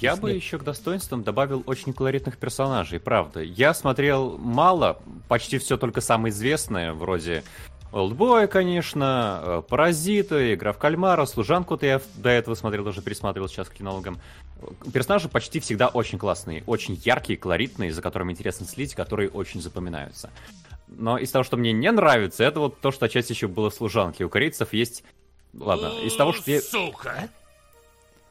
Я 0.00 0.16
бы 0.16 0.30
еще 0.30 0.58
к 0.58 0.64
достоинствам 0.64 1.22
добавил 1.22 1.62
очень 1.66 1.92
колоритных 1.92 2.38
персонажей, 2.38 3.00
правда. 3.00 3.40
Я 3.40 3.74
смотрел 3.74 4.38
мало, 4.38 5.00
почти 5.28 5.58
все 5.58 5.76
только 5.76 6.00
самое 6.00 6.32
известное, 6.32 6.92
вроде 6.92 7.42
Олдбой, 7.90 8.48
конечно, 8.48 9.40
э, 9.42 9.62
Паразиты, 9.66 10.54
Игра 10.54 10.72
в 10.72 10.78
кальмара, 10.78 11.24
Служанку-то 11.24 11.86
я 11.86 12.00
до 12.16 12.28
этого 12.28 12.54
смотрел, 12.54 12.84
даже 12.84 13.00
пересматривал 13.00 13.48
сейчас 13.48 13.68
к 13.68 13.74
кинологам. 13.74 14.18
Персонажи 14.92 15.28
почти 15.28 15.58
всегда 15.58 15.88
очень 15.88 16.18
классные, 16.18 16.62
очень 16.66 17.00
яркие, 17.02 17.38
колоритные, 17.38 17.92
за 17.92 18.02
которыми 18.02 18.32
интересно 18.32 18.66
следить, 18.66 18.94
которые 18.94 19.30
очень 19.30 19.62
запоминаются. 19.62 20.30
Но 20.86 21.16
из 21.18 21.30
того, 21.30 21.44
что 21.44 21.56
мне 21.56 21.72
не 21.72 21.90
нравится, 21.90 22.44
это 22.44 22.60
вот 22.60 22.80
то, 22.80 22.90
что 22.90 23.06
отчасти 23.06 23.32
еще 23.32 23.48
было 23.48 23.70
в 23.70 23.74
Служанке. 23.74 24.24
У 24.24 24.28
корейцев 24.28 24.72
есть... 24.72 25.02
Ладно, 25.54 25.90
из 26.04 26.14
того, 26.14 26.32
что... 26.32 26.50
Я... 26.50 26.60
Сука! 26.60 27.30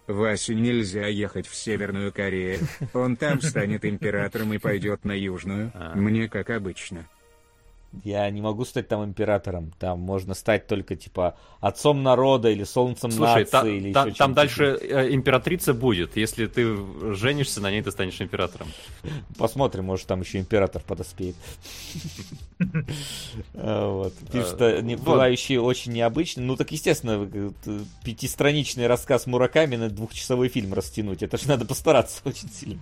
Васе 0.08 0.56
нельзя 0.56 1.08
ехать 1.08 1.48
в 1.48 1.56
Северную 1.56 2.12
Корею. 2.14 2.60
Он 2.94 3.16
там 3.16 3.42
станет 3.42 3.86
императором 3.86 4.54
и 4.54 4.58
пойдет 4.58 5.06
на 5.06 5.12
Южную. 5.12 5.72
А. 5.74 5.96
Мне 5.96 6.30
как 6.30 6.50
обычно. 6.50 7.06
Я 8.04 8.30
не 8.30 8.42
могу 8.42 8.66
стать 8.66 8.88
там 8.88 9.04
императором. 9.04 9.72
Там 9.80 10.00
можно 10.00 10.34
стать 10.34 10.68
только, 10.68 10.96
типа, 10.96 11.38
отцом 11.62 12.04
народа 12.04 12.50
или 12.50 12.64
солнцем 12.64 13.12
Слушай, 13.12 13.42
нации. 13.42 13.52
Та, 13.52 13.68
или 13.68 13.94
та, 13.94 14.06
еще 14.06 14.16
там 14.18 14.34
дальше 14.34 14.78
э, 14.82 15.14
императрица 15.14 15.74
будет. 15.74 16.18
Если 16.18 16.48
ты 16.48 16.76
женишься 17.16 17.62
на 17.62 17.72
ней, 17.72 17.82
ты 17.82 17.92
станешь 17.92 18.22
императором. 18.22 18.68
Посмотрим, 19.38 19.86
может, 19.86 20.06
там 20.06 20.22
еще 20.22 20.38
император 20.40 20.84
подоспеет. 20.86 21.36
А, 23.56 23.90
вот. 23.92 24.14
Пишет, 24.32 24.48
что 24.48 24.98
пылающий 25.04 25.58
очень 25.58 25.94
необычный. 25.94 26.44
Ну, 26.44 26.56
так, 26.56 26.72
естественно, 26.72 27.30
пятистраничный 28.04 28.88
рассказ 28.88 29.28
Мураками 29.28 29.78
на 29.78 29.90
двухчасовой 29.90 30.50
фильм 30.50 30.74
растянуть. 30.74 31.24
Это 31.24 31.38
же 31.38 31.48
надо 31.48 31.66
постараться 31.66 32.22
очень 32.26 32.50
сильно. 32.50 32.82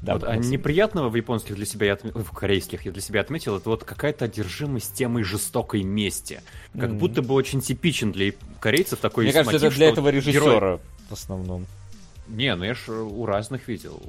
Да, 0.00 0.14
вот, 0.14 0.24
а 0.24 0.36
неприятного 0.36 1.08
в 1.08 1.14
японских 1.14 1.56
для 1.56 1.66
себя, 1.66 1.86
я 1.86 1.92
отм... 1.94 2.08
в 2.22 2.30
корейских 2.32 2.84
я 2.84 2.92
для 2.92 3.02
себя 3.02 3.20
отметил, 3.20 3.56
это 3.56 3.68
вот 3.68 3.84
какая-то 3.84 4.24
одержимость 4.24 4.94
темой 4.94 5.22
жестокой 5.22 5.82
мести. 5.82 6.42
Как 6.72 6.90
mm-hmm. 6.90 6.98
будто 6.98 7.22
бы 7.22 7.34
очень 7.34 7.60
типичен 7.60 8.12
для 8.12 8.32
корейцев 8.60 8.98
такой 8.98 9.24
Мне 9.24 9.32
кажется, 9.32 9.54
мотив, 9.54 9.68
это 9.68 9.76
для 9.76 9.88
этого 9.88 10.08
режиссера 10.08 10.44
герой... 10.44 10.78
в 11.08 11.12
основном. 11.12 11.66
Не, 12.28 12.54
ну 12.56 12.64
я 12.64 12.74
ж 12.74 12.88
у 12.88 13.26
разных 13.26 13.68
видел. 13.68 14.02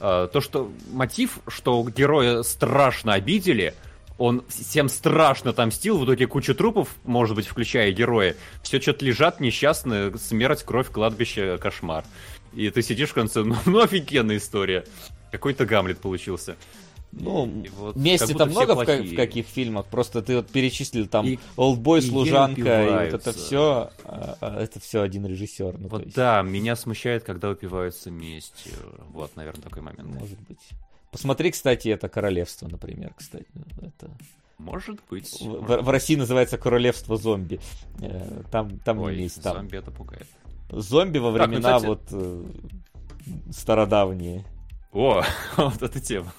А, 0.00 0.28
то, 0.28 0.40
что 0.40 0.70
мотив, 0.92 1.38
что 1.48 1.86
героя 1.88 2.42
страшно 2.42 3.14
обидели, 3.14 3.74
он 4.18 4.44
всем 4.48 4.88
страшно 4.88 5.52
там 5.52 5.70
стил, 5.70 5.98
в 5.98 6.04
итоге 6.04 6.26
куча 6.26 6.54
трупов, 6.54 6.88
может 7.04 7.34
быть, 7.34 7.46
включая 7.46 7.90
героя, 7.92 8.36
все 8.62 8.80
что-то 8.80 9.04
лежат 9.04 9.40
несчастные, 9.40 10.16
смерть, 10.18 10.62
кровь, 10.62 10.88
кладбище, 10.90 11.58
кошмар. 11.58 12.04
И 12.54 12.70
ты 12.70 12.82
сидишь 12.82 13.10
в 13.10 13.14
конце, 13.14 13.42
ну, 13.44 13.56
ну 13.66 13.80
офигенная 13.80 14.36
история. 14.36 14.84
Какой-то 15.30 15.66
Гамлет 15.66 15.98
получился. 15.98 16.56
Ну, 17.12 17.64
вот, 17.76 17.96
мести-то 17.96 18.46
много 18.46 18.74
в, 18.74 18.84
в 18.84 19.14
каких 19.14 19.46
фильмах, 19.46 19.86
просто 19.86 20.20
ты 20.20 20.36
вот 20.36 20.48
перечислил 20.48 21.06
там 21.06 21.26
и, 21.26 21.38
Олдбой, 21.56 22.02
Служанка, 22.02 22.82
и, 22.82 23.10
вот 23.12 23.20
это 23.20 23.32
все, 23.32 23.90
а, 24.04 24.36
а, 24.40 24.60
это 24.60 24.80
все 24.80 25.02
один 25.02 25.24
режиссер. 25.24 25.78
Ну, 25.78 25.88
вот 25.88 26.08
да, 26.08 26.42
меня 26.42 26.74
смущает, 26.74 27.22
когда 27.22 27.50
упиваются 27.50 28.10
местью. 28.10 28.72
Вот, 29.12 29.36
наверное, 29.36 29.62
такой 29.62 29.82
момент. 29.82 30.08
Может 30.08 30.40
быть. 30.40 30.58
Посмотри, 31.12 31.52
кстати, 31.52 31.88
это 31.88 32.08
Королевство, 32.08 32.66
например, 32.66 33.14
кстати. 33.16 33.46
Это... 33.80 34.10
Может 34.58 34.98
быть. 35.08 35.40
В, 35.40 35.44
может. 35.44 35.84
в 35.84 35.88
России 35.88 36.16
называется 36.16 36.58
Королевство 36.58 37.16
зомби. 37.16 37.60
Э, 38.00 38.42
там, 38.50 38.78
там 38.80 38.98
Ой, 38.98 39.16
есть. 39.16 39.40
Там. 39.42 39.54
Зомби 39.54 39.76
это 39.76 39.90
пугает. 39.90 40.26
Зомби 40.70 41.18
во 41.18 41.30
времена 41.30 41.78
так, 41.78 41.82
ну, 41.82 41.96
кстати... 41.96 42.12
вот 42.12 42.24
э, 42.24 43.52
стародавние. 43.52 44.44
О, 44.92 45.22
вот 45.56 45.82
эта 45.82 46.00
тема. 46.00 46.32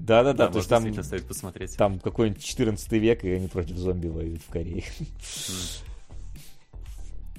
Да-да-да, 0.00 0.48
то 0.48 0.58
есть 0.58 0.68
там, 0.68 1.02
стоит 1.02 1.26
посмотреть. 1.26 1.76
там 1.76 2.00
какой-нибудь 2.00 2.44
14 2.44 2.92
век, 2.92 3.24
и 3.24 3.30
они 3.30 3.46
против 3.46 3.76
зомби 3.76 4.08
воюют 4.08 4.42
в 4.42 4.48
Корее. 4.48 4.84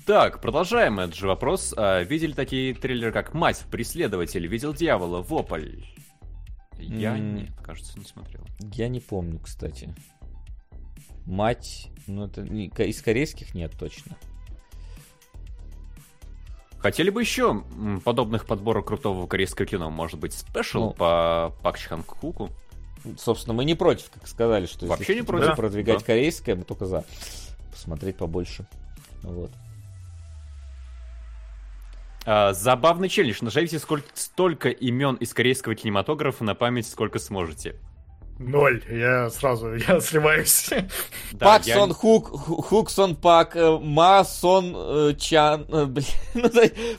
Так, 0.06 0.42
продолжаем 0.42 1.00
этот 1.00 1.16
же 1.16 1.28
вопрос. 1.28 1.74
А, 1.78 2.02
видели 2.02 2.32
такие 2.32 2.74
триллеры, 2.74 3.12
как 3.12 3.34
«Мать», 3.34 3.64
«Преследователь», 3.70 4.48
«Видел 4.48 4.74
дьявола», 4.74 5.22
«Вопль»? 5.22 5.84
Я 6.80 7.18
mm. 7.18 7.20
нет, 7.20 7.50
кажется, 7.64 8.00
не 8.00 8.06
смотрел. 8.06 8.44
Я 8.74 8.88
не 8.88 9.00
помню, 9.00 9.40
кстати. 9.40 9.94
«Мать», 11.26 11.90
ну 12.08 12.26
это 12.26 12.42
из 12.42 13.02
корейских 13.02 13.54
нет 13.54 13.74
точно. 13.78 14.18
Хотели 16.82 17.12
бы 17.12 17.22
еще 17.22 17.64
подобных 18.04 18.46
подборок 18.46 18.88
крутого 18.88 19.28
корейского 19.28 19.68
кино? 19.68 19.90
Может 19.92 20.20
быть, 20.20 20.34
спешл 20.34 20.86
ну, 20.86 20.92
по 20.94 21.54
Пак 21.62 21.78
Чхан 21.78 22.04
Куку? 22.04 22.50
собственно, 23.18 23.54
мы 23.54 23.66
не 23.66 23.76
против, 23.76 24.10
как 24.12 24.28
сказали, 24.28 24.66
что 24.66 24.86
Вообще 24.86 25.16
не 25.16 25.22
против. 25.24 25.56
продвигать 25.56 26.00
да. 26.00 26.06
корейское, 26.06 26.56
мы 26.56 26.64
только 26.64 26.86
за. 26.86 27.04
Посмотреть 27.72 28.18
побольше. 28.18 28.66
Вот. 29.24 29.52
А, 32.26 32.54
забавный 32.54 33.10
челлендж. 33.10 33.38
Нажмите 33.42 33.80
сколько, 33.80 34.08
столько 34.14 34.70
имен 34.70 35.16
из 35.16 35.34
корейского 35.34 35.76
кинематографа 35.76 36.44
на 36.44 36.54
память, 36.54 36.88
сколько 36.88 37.18
сможете. 37.20 37.76
Ноль. 38.40 38.82
Я 38.90 39.30
сразу, 39.30 39.76
я 39.88 40.00
сливаюсь. 40.02 40.70
Да, 41.34 41.46
Пак 41.46 41.68
я... 41.68 41.76
Сон 41.76 41.94
Хук, 41.94 42.28
Хук 42.28 42.90
Сон 42.90 43.16
Пак, 43.16 43.56
э, 43.56 43.78
Ма 43.78 44.24
Сон 44.24 44.74
э, 44.76 45.14
Чан, 45.18 45.66
э, 45.70 45.86
блин, 45.88 46.06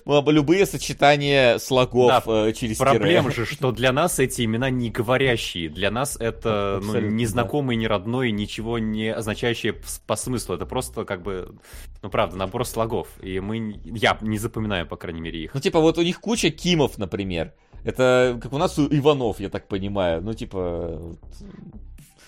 ну, 0.05 0.31
любые 0.31 0.67
сочетания 0.67 1.59
слогов 1.59 2.25
да, 2.27 2.53
через 2.53 2.79
Проблема 2.79 3.31
же, 3.31 3.47
что 3.47 3.73
для 3.73 3.93
нас 3.93 4.19
эти 4.19 4.43
имена 4.45 4.71
не 4.71 4.91
говорящие. 4.91 5.69
Для 5.69 5.91
нас 5.91 6.17
это 6.19 6.81
ну, 6.83 7.01
незнакомый, 7.01 7.77
да. 7.77 7.81
не 7.81 7.87
родной, 7.87 8.31
ничего 8.31 8.79
не 8.79 9.13
означающее 9.13 9.75
по 10.07 10.17
смыслу. 10.17 10.55
Это 10.55 10.67
просто 10.67 11.05
как 11.05 11.23
бы, 11.23 11.57
ну 12.03 12.11
правда, 12.11 12.37
набор 12.37 12.65
слогов. 12.65 13.09
И 13.21 13.41
мы, 13.41 13.81
я 13.85 14.17
не 14.21 14.39
запоминаю, 14.39 14.87
по 14.87 14.97
крайней 14.97 15.21
мере, 15.21 15.43
их. 15.43 15.55
Ну 15.55 15.61
типа 15.61 15.81
вот 15.81 15.99
у 15.99 16.03
них 16.03 16.21
куча 16.21 16.51
Кимов, 16.51 16.99
например. 16.99 17.53
Это 17.85 18.39
как 18.41 18.53
у 18.53 18.59
нас 18.59 18.79
у 18.79 18.87
Иванов, 18.87 19.41
я 19.41 19.49
так 19.49 19.69
понимаю. 19.69 20.23
Ну, 20.23 20.35
типа... 20.35 21.17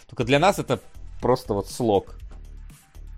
Только 0.09 0.25
для 0.25 0.39
нас 0.39 0.59
это 0.59 0.81
просто 1.21 1.55
вот 1.55 1.69
слог. 1.69 2.17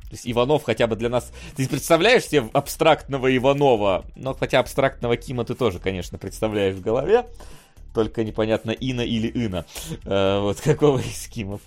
То 0.06 0.12
есть 0.12 0.28
Иванов 0.28 0.62
хотя 0.62 0.86
бы 0.86 0.96
для 0.96 1.08
нас... 1.08 1.32
Ты 1.56 1.68
представляешь 1.68 2.24
себе 2.24 2.48
абстрактного 2.52 3.34
Иванова? 3.34 4.04
Но 4.14 4.34
хотя 4.34 4.60
абстрактного 4.60 5.16
Кима 5.16 5.44
ты 5.44 5.54
тоже, 5.54 5.78
конечно, 5.78 6.18
представляешь 6.18 6.76
в 6.76 6.80
голове. 6.80 7.26
Только 7.92 8.22
непонятно 8.24 8.70
Ина 8.70 9.00
или 9.00 9.28
Ина. 9.28 9.64
Э, 10.04 10.40
вот 10.40 10.60
какого 10.60 10.98
из 10.98 11.26
Кимов. 11.28 11.60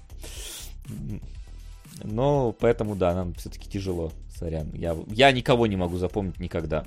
Но 2.04 2.54
поэтому, 2.54 2.96
да, 2.96 3.14
нам 3.14 3.34
все-таки 3.34 3.70
тяжело. 3.70 4.12
Сорян. 4.40 4.72
Я, 4.74 4.96
я 5.08 5.32
никого 5.32 5.68
не 5.68 5.76
могу 5.76 5.98
запомнить 5.98 6.40
никогда. 6.40 6.86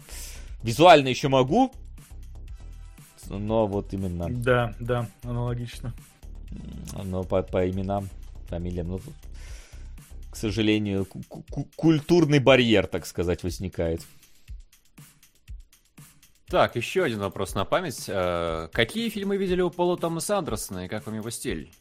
Визуально 0.62 1.09
еще 1.09 1.28
могу, 1.28 1.70
но 3.39 3.67
вот 3.67 3.93
именно... 3.93 4.28
Да, 4.28 4.75
да, 4.81 5.09
аналогично. 5.23 5.94
Но 7.02 7.25
по, 7.25 7.43
по 7.43 7.69
именам, 7.69 8.09
фамилиям, 8.49 8.89
ну, 8.89 9.01
к 10.31 10.36
сожалению, 10.36 11.07
культурный 11.77 12.39
барьер, 12.39 12.86
так 12.86 13.07
сказать, 13.07 13.43
возникает. 13.43 14.02
Так, 16.47 16.77
еще 16.77 17.05
один 17.05 17.20
вопрос 17.20 17.55
на 17.55 17.65
память. 17.65 18.05
Э, 18.09 18.69
какие 18.73 19.09
фильмы 19.09 19.39
видели 19.39 19.62
у 19.62 19.70
Пола 19.70 19.97
Томаса 19.97 20.36
Андерсона 20.36 20.85
и 20.85 20.89
как 20.89 21.07
вам 21.07 21.17
его 21.17 21.31
стиль? 21.31 21.73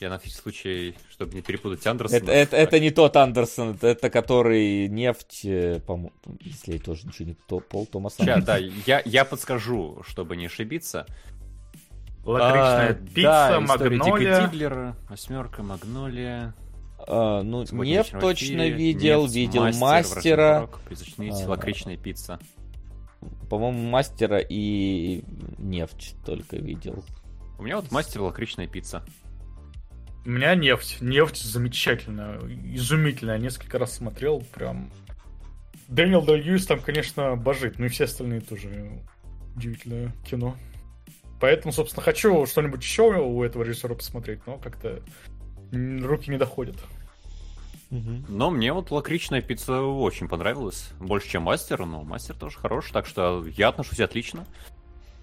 Я 0.00 0.10
на 0.10 0.18
всякий 0.18 0.36
случай, 0.36 0.94
чтобы 1.10 1.34
не 1.34 1.42
перепутать 1.42 1.84
Андерсона. 1.84 2.18
Это, 2.18 2.30
это, 2.30 2.56
это 2.56 2.80
не 2.80 2.90
тот 2.92 3.16
Андерсон, 3.16 3.74
это, 3.74 3.88
это 3.88 4.10
который 4.10 4.86
нефть, 4.86 5.40
э, 5.44 5.80
по 5.80 6.12
если 6.40 6.74
я 6.74 6.78
тоже 6.78 7.06
ничего 7.06 7.28
не 7.28 7.34
то, 7.34 7.58
Пол 7.58 7.84
Томас 7.86 8.14
Сейчас, 8.14 8.44
да, 8.44 8.58
я, 8.58 9.02
я 9.04 9.24
подскажу, 9.24 10.02
чтобы 10.06 10.36
не 10.36 10.46
ошибиться. 10.46 11.04
Лакричная 12.24 12.90
а, 12.90 12.94
пицца, 12.94 13.22
да, 13.22 13.60
Магнолия. 13.60 14.46
Диглера, 14.46 14.96
восьмерка, 15.08 15.62
Магнолия. 15.64 16.54
А, 17.06 17.42
ну, 17.42 17.64
нефть 17.64 18.12
точно 18.20 18.68
видел, 18.68 19.22
нефть, 19.22 19.34
видел 19.34 19.64
мастера. 19.64 20.68
мастера. 20.68 20.70
а, 21.18 21.48
лакричная 21.48 21.96
пицца. 21.96 22.38
По-моему, 23.50 23.88
мастера 23.88 24.38
и 24.38 25.24
нефть 25.58 26.14
только 26.24 26.56
видел. 26.56 27.02
У 27.58 27.62
меня 27.64 27.76
вот 27.76 27.90
мастер 27.90 28.20
лакричная 28.20 28.68
пицца. 28.68 29.02
У 30.28 30.30
меня 30.30 30.54
нефть. 30.54 30.98
Нефть 31.00 31.42
замечательная, 31.42 32.38
изумительная. 32.74 33.38
несколько 33.38 33.78
раз 33.78 33.94
смотрел, 33.94 34.42
прям... 34.52 34.92
Дэниел 35.88 36.20
Дэй 36.20 36.42
Льюис 36.42 36.66
там, 36.66 36.80
конечно, 36.80 37.34
божит, 37.34 37.78
ну 37.78 37.86
и 37.86 37.88
все 37.88 38.04
остальные 38.04 38.42
тоже 38.42 38.90
удивительное 39.56 40.12
кино. 40.28 40.54
Поэтому, 41.40 41.72
собственно, 41.72 42.02
хочу 42.02 42.44
что-нибудь 42.44 42.82
еще 42.82 43.04
у 43.04 43.42
этого 43.42 43.62
режиссера 43.62 43.94
посмотреть, 43.94 44.40
но 44.46 44.58
как-то 44.58 45.02
руки 45.72 46.30
не 46.30 46.36
доходят. 46.36 46.76
Но 47.88 48.50
мне 48.50 48.74
вот 48.74 48.90
лакричная 48.90 49.40
пицца 49.40 49.80
очень 49.80 50.28
понравилась. 50.28 50.90
Больше, 51.00 51.30
чем 51.30 51.44
мастер, 51.44 51.86
но 51.86 52.02
мастер 52.02 52.34
тоже 52.34 52.58
хорош, 52.58 52.90
так 52.90 53.06
что 53.06 53.46
я 53.56 53.68
отношусь 53.68 54.00
отлично. 54.00 54.44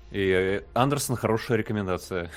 И 0.09 0.63
Андерсон 0.73 1.15
хорошая 1.15 1.59
рекомендация. 1.59 2.31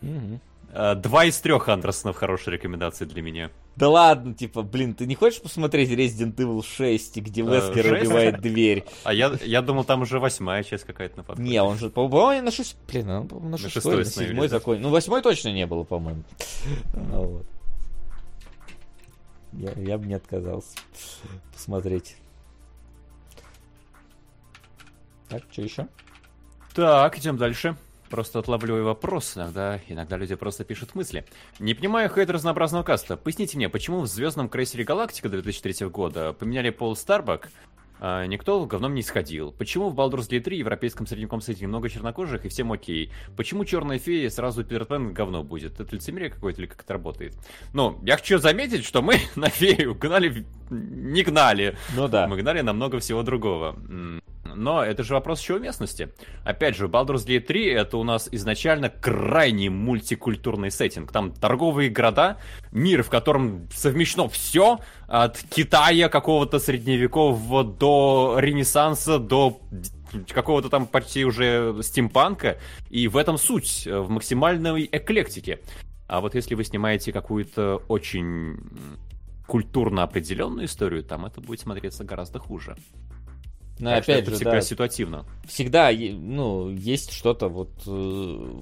Угу. 0.00 0.40
Э, 0.70 0.94
два 0.94 1.24
из 1.24 1.38
трех 1.40 1.68
Андерсонов 1.68 2.16
хорошие 2.16 2.54
рекомендации 2.54 3.04
для 3.04 3.22
меня. 3.22 3.50
Да 3.76 3.88
ладно, 3.88 4.34
типа, 4.34 4.62
блин, 4.62 4.94
ты 4.94 5.06
не 5.06 5.14
хочешь 5.14 5.40
посмотреть 5.40 5.90
Resident 5.90 6.34
Evil 6.34 6.64
6, 6.64 7.18
где 7.18 7.42
Вескер 7.42 7.86
uh, 7.86 8.00
убивает 8.00 8.40
дверь? 8.40 8.84
А 9.04 9.14
я, 9.14 9.32
я 9.44 9.62
думал, 9.62 9.84
там 9.84 10.02
уже 10.02 10.18
восьмая 10.18 10.64
часть 10.64 10.84
какая-то 10.84 11.18
на 11.18 11.22
подходе. 11.22 11.48
Не, 11.48 11.62
он 11.62 11.78
же, 11.78 11.88
по-моему, 11.88 12.44
на 12.44 12.50
шесть... 12.50 12.76
Блин, 12.88 13.08
он, 13.08 13.28
на, 13.28 13.50
на 13.50 13.58
шестой, 13.58 13.98
на 13.98 14.04
седьмой 14.04 14.48
закон. 14.48 14.80
Ну, 14.80 14.90
восьмой 14.90 15.22
точно 15.22 15.52
не 15.52 15.66
было, 15.66 15.84
по-моему. 15.84 16.24
Ну, 16.94 17.22
вот. 17.22 17.46
я, 19.52 19.72
я 19.76 19.96
бы 19.96 20.06
не 20.06 20.14
отказался 20.14 20.76
посмотреть. 21.52 22.16
Так, 25.28 25.44
что 25.52 25.62
еще? 25.62 25.88
Так, 26.74 27.16
идем 27.18 27.36
дальше. 27.36 27.76
Просто 28.10 28.38
отлавливаю 28.38 28.84
вопрос, 28.84 29.36
иногда, 29.36 29.80
иногда 29.88 30.16
люди 30.16 30.34
просто 30.34 30.64
пишут 30.64 30.94
мысли. 30.94 31.24
Не 31.58 31.74
понимаю 31.74 32.08
хейт 32.08 32.30
разнообразного 32.30 32.82
каста. 32.82 33.16
Поясните 33.16 33.56
мне, 33.56 33.68
почему 33.68 34.00
в 34.00 34.06
«Звездном 34.06 34.48
крейсере 34.48 34.84
Галактика» 34.84 35.28
2003 35.28 35.88
года 35.88 36.32
поменяли 36.32 36.70
Пол 36.70 36.96
Старбак, 36.96 37.50
а 38.00 38.24
никто 38.26 38.64
говном 38.64 38.94
не 38.94 39.02
сходил. 39.02 39.52
Почему 39.52 39.90
в 39.90 39.94
Baldur's 39.94 40.28
Gate 40.28 40.40
3 40.40 40.58
европейском 40.58 41.06
средневековом 41.06 41.40
сети 41.40 41.66
много 41.66 41.88
чернокожих 41.88 42.44
и 42.44 42.48
всем 42.48 42.72
окей? 42.72 43.10
Почему 43.36 43.64
черная 43.64 43.98
фея 43.98 44.30
сразу 44.30 44.64
Питер 44.64 44.84
Пен 44.84 45.12
говно 45.12 45.42
будет? 45.42 45.80
Это 45.80 45.94
лицемерие 45.94 46.30
какое-то 46.30 46.60
или 46.60 46.68
как 46.68 46.82
это 46.82 46.92
работает? 46.92 47.34
Ну, 47.74 47.98
я 48.04 48.16
хочу 48.16 48.38
заметить, 48.38 48.84
что 48.84 49.02
мы 49.02 49.18
на 49.36 49.48
фею 49.48 49.94
гнали... 49.94 50.46
Не 50.70 51.22
гнали. 51.22 51.76
Ну 51.96 52.08
да. 52.08 52.28
Мы 52.28 52.36
гнали 52.36 52.60
намного 52.60 53.00
всего 53.00 53.22
другого. 53.22 53.76
Но 54.54 54.84
это 54.84 55.02
же 55.02 55.14
вопрос 55.14 55.40
еще 55.40 55.56
уместности. 55.56 56.10
Опять 56.44 56.76
же, 56.76 56.86
Baldur's 56.86 57.26
Gate 57.26 57.40
3 57.40 57.66
это 57.66 57.96
у 57.96 58.04
нас 58.04 58.28
изначально 58.32 58.88
крайне 58.88 59.70
мультикультурный 59.70 60.70
сеттинг. 60.70 61.12
Там 61.12 61.32
торговые 61.32 61.90
города, 61.90 62.38
мир, 62.72 63.02
в 63.02 63.10
котором 63.10 63.68
совмещено 63.72 64.28
все, 64.28 64.80
от 65.06 65.38
Китая 65.50 66.08
какого-то 66.08 66.58
средневекового 66.58 67.64
до 67.64 68.36
Ренессанса, 68.38 69.18
до 69.18 69.60
какого-то 70.28 70.68
там 70.68 70.86
почти 70.86 71.24
уже 71.24 71.76
стимпанка. 71.82 72.58
И 72.90 73.08
в 73.08 73.16
этом 73.16 73.38
суть, 73.38 73.86
э, 73.86 73.98
в 73.98 74.08
максимальной 74.10 74.88
эклектике. 74.90 75.60
А 76.06 76.20
вот 76.20 76.34
если 76.34 76.54
вы 76.54 76.64
снимаете 76.64 77.12
какую-то 77.12 77.82
очень 77.88 78.56
культурно 79.46 80.02
определенную 80.02 80.66
историю, 80.66 81.02
там 81.02 81.26
это 81.26 81.40
будет 81.40 81.60
смотреться 81.60 82.04
гораздо 82.04 82.38
хуже. 82.38 82.76
Но 83.80 83.90
так 83.90 84.02
опять 84.02 84.26
же, 84.26 84.34
всегда 84.34 84.52
да, 84.52 84.60
ситуативно. 84.60 85.24
Всегда, 85.46 85.90
ну, 85.92 86.70
есть 86.70 87.12
что-то 87.12 87.48
вот 87.48 87.70
э, 87.86 88.60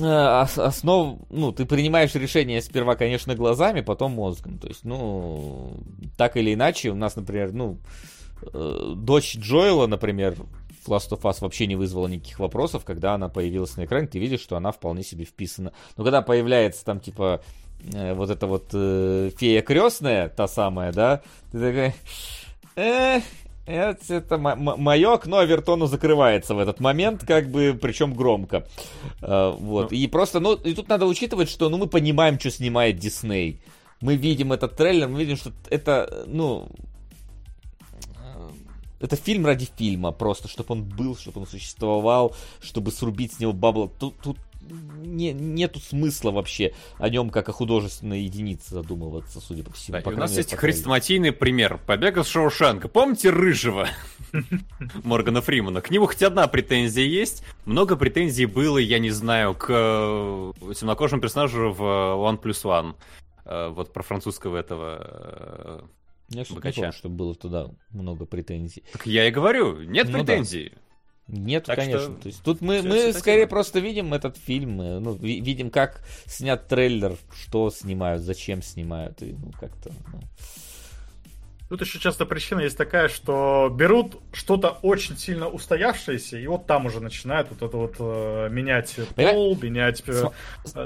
э, 0.00 0.46
основ, 0.56 1.18
ну, 1.30 1.52
ты 1.52 1.66
принимаешь 1.66 2.14
решение 2.14 2.62
сперва, 2.62 2.96
конечно, 2.96 3.34
глазами, 3.34 3.82
потом 3.82 4.12
мозгом. 4.12 4.58
То 4.58 4.68
есть, 4.68 4.84
ну, 4.84 5.76
так 6.16 6.36
или 6.36 6.54
иначе, 6.54 6.90
у 6.90 6.94
нас, 6.94 7.16
например, 7.16 7.52
ну, 7.52 7.78
э, 8.52 8.94
дочь 8.96 9.36
Джоэла, 9.36 9.86
например, 9.86 10.36
в 10.86 10.88
Last 10.88 11.10
of 11.10 11.22
Us 11.22 11.38
вообще 11.40 11.66
не 11.66 11.76
вызвала 11.76 12.08
никаких 12.08 12.38
вопросов, 12.38 12.84
когда 12.84 13.14
она 13.14 13.28
появилась 13.28 13.76
на 13.76 13.84
экране, 13.84 14.06
ты 14.06 14.18
видишь, 14.18 14.40
что 14.40 14.56
она 14.56 14.72
вполне 14.72 15.02
себе 15.02 15.24
вписана. 15.24 15.72
Но 15.96 16.04
когда 16.04 16.22
появляется 16.22 16.84
там, 16.84 17.00
типа, 17.00 17.42
вот 17.92 18.30
эта 18.30 18.46
вот 18.46 18.70
э, 18.72 19.30
фея 19.36 19.62
крестная, 19.62 20.28
та 20.28 20.48
самая, 20.48 20.92
да, 20.92 21.22
ты 21.52 21.58
такая 21.58 21.94
Эх, 22.76 23.22
это, 23.66 24.14
это 24.14 24.38
мое 24.38 25.14
окно 25.14 25.38
Авертону 25.38 25.86
закрывается 25.86 26.54
в 26.54 26.58
этот 26.58 26.80
момент, 26.80 27.24
как 27.24 27.48
бы, 27.50 27.78
причем 27.80 28.12
громко. 28.14 28.66
Uh, 29.20 29.56
вот. 29.58 29.90
Ну. 29.90 29.96
И 29.96 30.06
просто, 30.06 30.40
ну, 30.40 30.54
и 30.54 30.74
тут 30.74 30.88
надо 30.88 31.06
учитывать, 31.06 31.48
что, 31.48 31.68
ну, 31.70 31.78
мы 31.78 31.86
понимаем, 31.86 32.38
что 32.38 32.50
снимает 32.50 32.98
Дисней. 32.98 33.60
Мы 34.00 34.16
видим 34.16 34.52
этот 34.52 34.76
трейлер, 34.76 35.08
мы 35.08 35.20
видим, 35.20 35.36
что 35.36 35.52
это, 35.70 36.24
ну, 36.26 36.68
это 39.00 39.16
фильм 39.16 39.46
ради 39.46 39.68
фильма, 39.76 40.12
просто, 40.12 40.48
чтобы 40.48 40.72
он 40.72 40.84
был, 40.84 41.16
чтобы 41.16 41.40
он 41.40 41.46
существовал, 41.46 42.34
чтобы 42.60 42.90
срубить 42.90 43.34
с 43.34 43.38
него 43.38 43.52
бабла. 43.52 43.88
Тут, 43.98 44.18
тут 44.22 44.36
не, 44.70 45.32
нету 45.32 45.80
смысла 45.80 46.30
вообще 46.30 46.72
о 46.98 47.08
нем 47.08 47.30
как 47.30 47.48
о 47.48 47.52
художественной 47.52 48.22
единице 48.22 48.74
задумываться, 48.74 49.40
судя 49.40 49.64
по 49.64 49.72
всему. 49.72 49.98
Да, 49.98 50.02
по 50.02 50.08
у 50.10 50.16
нас 50.16 50.36
есть 50.36 50.54
хрестоматийный 50.54 51.32
пример. 51.32 51.78
Побег 51.86 52.18
из 52.18 52.26
Шоушенка. 52.26 52.88
Помните 52.88 53.30
Рыжего? 53.30 53.88
Моргана 55.04 55.40
Фримана. 55.40 55.80
К 55.80 55.90
нему 55.90 56.06
хоть 56.06 56.22
одна 56.22 56.46
претензия 56.48 57.06
есть. 57.06 57.44
Много 57.64 57.96
претензий 57.96 58.46
было, 58.46 58.78
я 58.78 58.98
не 58.98 59.10
знаю, 59.10 59.54
к 59.54 59.66
э, 59.68 60.52
темнокожему 60.74 61.22
персонажу 61.22 61.72
в 61.72 61.82
One 61.82 62.40
Plus 62.40 62.64
One. 62.64 62.96
Э, 63.44 63.68
вот 63.68 63.92
про 63.92 64.02
французского 64.02 64.56
этого 64.56 65.88
я 66.30 66.40
не 66.40 66.72
помню, 66.72 66.92
что 66.92 67.08
было 67.08 67.34
туда 67.34 67.70
много 67.90 68.24
претензий. 68.24 68.82
Так 68.92 69.06
я 69.06 69.28
и 69.28 69.30
говорю, 69.30 69.82
нет 69.82 70.08
ну, 70.08 70.18
претензий. 70.18 70.72
Да. 70.74 70.80
Нет, 71.26 71.64
так 71.64 71.76
конечно. 71.76 72.00
Что... 72.00 72.22
То 72.22 72.28
есть 72.28 72.42
тут 72.42 72.60
мы, 72.60 72.82
мы 72.82 73.12
скорее 73.12 73.46
просто 73.46 73.80
видим 73.80 74.12
этот 74.12 74.36
фильм, 74.36 74.76
ну, 74.76 75.14
видим, 75.14 75.70
как 75.70 76.04
снят 76.26 76.66
трейлер, 76.68 77.16
что 77.32 77.70
снимают, 77.70 78.22
зачем 78.22 78.62
снимают, 78.62 79.22
и 79.22 79.32
ну 79.32 79.50
как-то. 79.58 79.90
Ну. 80.12 80.20
Тут 81.68 81.80
еще 81.80 81.98
часто 81.98 82.26
причина 82.26 82.60
есть 82.60 82.76
такая, 82.76 83.08
что 83.08 83.70
берут 83.74 84.20
что-то 84.32 84.78
очень 84.82 85.16
сильно 85.16 85.48
устоявшееся, 85.48 86.38
и 86.38 86.46
вот 86.46 86.66
там 86.66 86.86
уже 86.86 87.00
начинают 87.00 87.48
вот 87.50 87.62
это 87.62 87.76
вот 87.76 87.96
э, 87.98 88.48
менять 88.50 88.94
пол, 89.16 89.56
менять 89.60 90.02
э, 90.06 90.28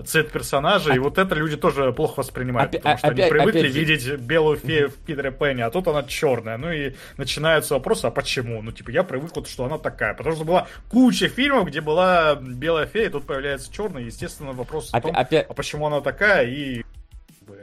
цвет 0.05 0.31
персонажа, 0.31 0.95
и 0.95 0.99
вот 0.99 1.19
это 1.19 1.35
люди 1.35 1.57
тоже 1.57 1.93
плохо 1.93 2.21
воспринимают, 2.21 2.73
потому 2.73 2.97
что 2.97 3.09
они 3.09 3.23
привыкли 3.23 3.69
видеть 3.69 4.21
белую 4.21 4.57
фею 4.57 4.91
в 4.91 4.95
Питере 4.95 5.33
Пенни, 5.33 5.63
а 5.63 5.71
тут 5.71 5.89
она 5.89 6.05
черная. 6.05 6.57
Ну 6.59 6.71
и 6.71 6.95
начинаются 7.17 7.75
вопросы, 7.75 8.07
а 8.07 8.11
почему? 8.13 8.63
Ну 8.63 8.71
типа 8.71 8.91
я 8.91 9.03
привык 9.03 9.33
вот, 9.35 9.49
что 9.49 9.65
она 9.65 9.79
такая, 9.79 10.15
потому 10.15 10.37
что 10.37 10.45
была 10.45 10.69
куча 10.91 11.29
фильмов, 11.29 11.67
где 11.67 11.81
была 11.81 12.37
белая 12.37 12.87
фея, 12.87 13.07
и 13.07 13.11
тут 13.11 13.27
появляется 13.27 13.73
черная, 13.73 14.05
естественно 14.05 14.53
вопрос 14.53 14.91
в 14.93 15.01
том, 15.01 15.13
а 15.15 15.55
почему 15.55 15.87
она 15.87 16.01
такая, 16.01 16.47
и 16.47 16.85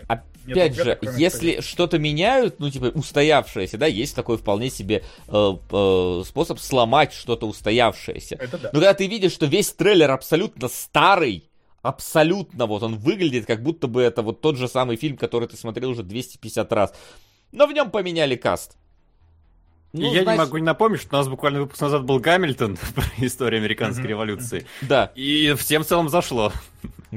Опять 0.07 0.75
же, 0.75 0.99
если 1.17 1.61
что-то 1.61 1.97
меняют, 1.97 2.59
ну, 2.59 2.69
типа, 2.69 2.91
устоявшееся, 2.93 3.77
да, 3.77 3.87
есть 3.87 4.15
такой 4.15 4.37
вполне 4.37 4.69
себе 4.69 5.03
э, 5.27 5.53
э, 5.71 6.23
способ 6.25 6.59
сломать 6.59 7.13
что-то 7.13 7.47
устоявшееся. 7.47 8.35
Это 8.35 8.57
да. 8.57 8.69
Но 8.71 8.79
когда 8.79 8.93
ты 8.93 9.07
видишь, 9.07 9.31
что 9.31 9.47
весь 9.47 9.71
трейлер 9.71 10.11
абсолютно 10.11 10.67
старый, 10.67 11.49
абсолютно 11.81 12.65
вот 12.67 12.83
он 12.83 12.97
выглядит, 12.97 13.45
как 13.45 13.63
будто 13.63 13.87
бы 13.87 14.01
это 14.01 14.21
вот 14.21 14.41
тот 14.41 14.57
же 14.57 14.67
самый 14.67 14.97
фильм, 14.97 15.17
который 15.17 15.47
ты 15.47 15.57
смотрел 15.57 15.89
уже 15.89 16.03
250 16.03 16.71
раз, 16.73 16.93
но 17.51 17.67
в 17.67 17.73
нем 17.73 17.89
поменяли 17.89 18.35
каст. 18.35 18.77
Ну, 19.93 20.13
я 20.13 20.23
значит... 20.23 20.39
не 20.39 20.45
могу 20.45 20.57
не 20.57 20.63
напомнить, 20.63 20.99
что 20.99 21.15
у 21.15 21.19
нас 21.19 21.29
буквально 21.29 21.61
выпуск 21.61 21.79
назад 21.79 22.03
был 22.03 22.19
Гамильтон 22.19 22.77
про 22.95 23.05
историю 23.25 23.59
американской 23.59 24.07
революции. 24.07 24.65
Да. 24.81 25.11
И 25.15 25.53
всем 25.57 25.83
в 25.83 25.87
целом 25.87 26.09
зашло. 26.09 26.51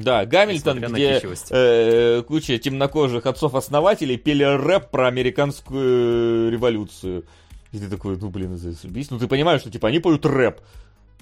Да, 0.03 0.25
Гамильтон, 0.25 0.81
где 0.81 1.21
э, 1.51 2.23
куча 2.27 2.59
темнокожих 2.59 3.27
отцов-основателей 3.27 4.17
пели 4.17 4.45
рэп 4.45 4.91
про 4.91 5.09
американскую 5.09 6.51
революцию. 6.51 7.25
И 7.73 7.79
ты 7.79 7.89
такой, 7.89 8.17
ну 8.17 8.31
блин, 8.31 8.57
заебись. 8.57 9.11
Ну 9.11 9.19
ты 9.19 9.27
понимаешь, 9.27 9.61
что 9.61 9.71
типа 9.71 9.89
они 9.89 9.99
поют 9.99 10.25
рэп. 10.25 10.61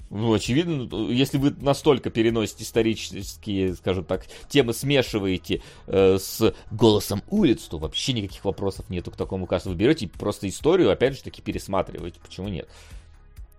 Ну, 0.09 0.33
очевидно, 0.33 0.87
если 1.11 1.37
вы 1.37 1.53
настолько 1.59 2.09
переносите 2.09 2.63
исторические, 2.63 3.75
скажем 3.75 4.05
так, 4.05 4.25
темы 4.47 4.73
смешиваете 4.73 5.61
э, 5.85 6.17
с 6.17 6.53
голосом 6.71 7.21
улиц, 7.29 7.63
то 7.63 7.77
вообще 7.77 8.13
никаких 8.13 8.45
вопросов 8.45 8.89
нету 8.89 9.11
к 9.11 9.17
такому 9.17 9.47
касту. 9.47 9.69
Вы 9.69 9.75
берете 9.75 10.07
просто 10.07 10.47
историю, 10.47 10.91
опять 10.91 11.17
же 11.17 11.23
таки, 11.23 11.41
пересматриваете. 11.41 12.21
Почему 12.25 12.47
нет? 12.47 12.69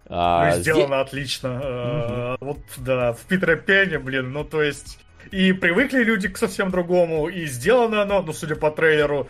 А, 0.07 0.55
ну, 0.55 0.63
сделано 0.63 0.87
здесь... 0.87 1.07
отлично. 1.07 2.37
Угу. 2.41 2.47
Вот, 2.47 2.59
да, 2.79 3.13
в 3.13 3.21
Питере 3.27 3.57
Пене, 3.57 3.99
блин, 3.99 4.33
ну, 4.33 4.43
то 4.43 4.63
есть... 4.63 4.99
И 5.31 5.53
привыкли 5.53 6.03
люди 6.03 6.29
к 6.29 6.39
совсем 6.39 6.71
другому, 6.71 7.29
и 7.29 7.47
сделано 7.47 8.03
оно, 8.03 8.23
ну, 8.23 8.33
судя 8.33 8.57
по 8.57 8.71
трейлеру, 8.71 9.29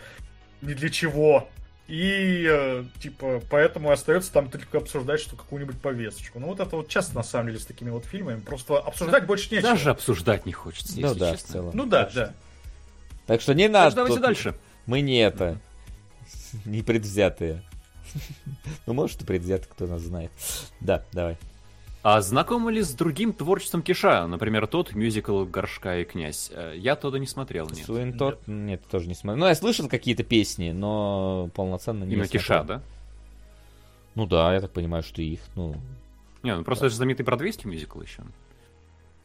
ни 0.61 0.73
для 0.73 0.89
чего. 0.89 1.47
И, 1.87 2.45
э, 2.47 2.83
типа, 3.01 3.41
поэтому 3.49 3.89
остается 3.89 4.31
там 4.31 4.51
только 4.51 4.77
обсуждать, 4.77 5.19
что 5.19 5.35
какую-нибудь 5.35 5.81
повесточку. 5.81 6.39
Ну, 6.39 6.47
вот 6.47 6.59
это 6.59 6.75
вот 6.75 6.87
часто, 6.87 7.15
на 7.15 7.23
самом 7.23 7.47
деле, 7.47 7.59
с 7.59 7.65
такими 7.65 7.89
вот 7.89 8.05
фильмами. 8.05 8.39
Просто 8.39 8.77
обсуждать 8.77 9.25
больше 9.25 9.53
нечего. 9.53 9.71
Даже 9.71 9.89
обсуждать 9.89 10.45
не 10.45 10.53
хочется, 10.53 10.99
ну, 10.99 11.15
да, 11.15 11.31
честно. 11.31 11.47
В 11.47 11.51
целом. 11.51 11.71
Ну 11.73 11.85
да, 11.87 12.09
да. 12.13 12.33
Так 13.25 13.41
что 13.41 13.55
не 13.55 13.67
надо. 13.67 13.95
давайте 13.95 14.17
тут... 14.17 14.23
дальше. 14.23 14.55
Мы 14.85 15.01
не 15.01 15.17
это. 15.17 15.59
Не 16.65 16.81
предвзятые. 16.83 17.63
Ну, 18.85 18.93
может, 18.93 19.21
и 19.21 19.25
предвзято, 19.25 19.67
кто 19.69 19.85
нас 19.85 20.01
знает. 20.01 20.31
Да, 20.79 21.03
давай. 21.11 21.37
А 22.01 22.21
знакомы 22.21 22.71
ли 22.71 22.81
с 22.81 22.93
другим 22.93 23.33
творчеством 23.33 23.81
Киша? 23.81 24.25
Например, 24.25 24.67
тот 24.67 24.95
мюзикл 24.95 25.43
«Горшка 25.43 25.99
и 25.99 26.05
князь». 26.05 26.49
Э, 26.53 26.73
я 26.77 26.95
туда 26.95 27.19
не 27.19 27.27
смотрел, 27.27 27.67
нет. 27.69 27.85
Суин 27.85 28.17
тот? 28.17 28.47
Нет. 28.47 28.67
нет, 28.67 28.83
тоже 28.89 29.09
не 29.09 29.15
смотрел. 29.15 29.41
Ну, 29.43 29.47
я 29.47 29.55
слышал 29.55 29.89
какие-то 29.89 30.23
песни, 30.23 30.71
но 30.71 31.49
полноценно 31.53 32.05
не 32.05 32.13
Именно 32.13 32.25
смотрел. 32.25 32.41
Киша, 32.41 32.63
да? 32.63 32.81
Ну 34.15 34.25
да, 34.25 34.53
я 34.53 34.61
так 34.61 34.71
понимаю, 34.71 35.03
что 35.03 35.21
их, 35.21 35.41
ну... 35.55 35.75
Не, 36.41 36.55
ну 36.55 36.63
просто 36.63 36.83
да. 36.83 36.87
это 36.87 36.91
же 36.91 36.97
знаменитый 36.97 37.25
бродвейский 37.25 37.69
мюзикл 37.69 38.01
еще. 38.01 38.23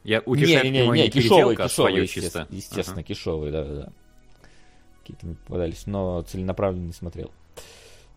Я 0.03 0.21
у 0.27 0.35
Киша, 0.35 0.65
не, 0.65 0.71
не, 0.71 0.87
не, 0.89 1.03
не, 1.03 1.11
кишовый, 1.11 1.55
а 1.55 1.69
кишовый, 1.69 2.03
естественно, 2.03 2.47
чисто. 2.47 2.55
естественно, 2.55 3.01
ага. 3.01 3.07
кишовый, 3.07 3.53
да, 3.53 3.65
да. 3.65 3.93
Какие-то 5.01 5.27
мне 5.27 5.37
попадались, 5.37 5.87
но 5.87 6.23
целенаправленно 6.23 6.87
не 6.87 6.93
смотрел. 6.93 7.31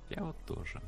Я 0.10 0.24
вот 0.24 0.36
тоже. 0.48 0.82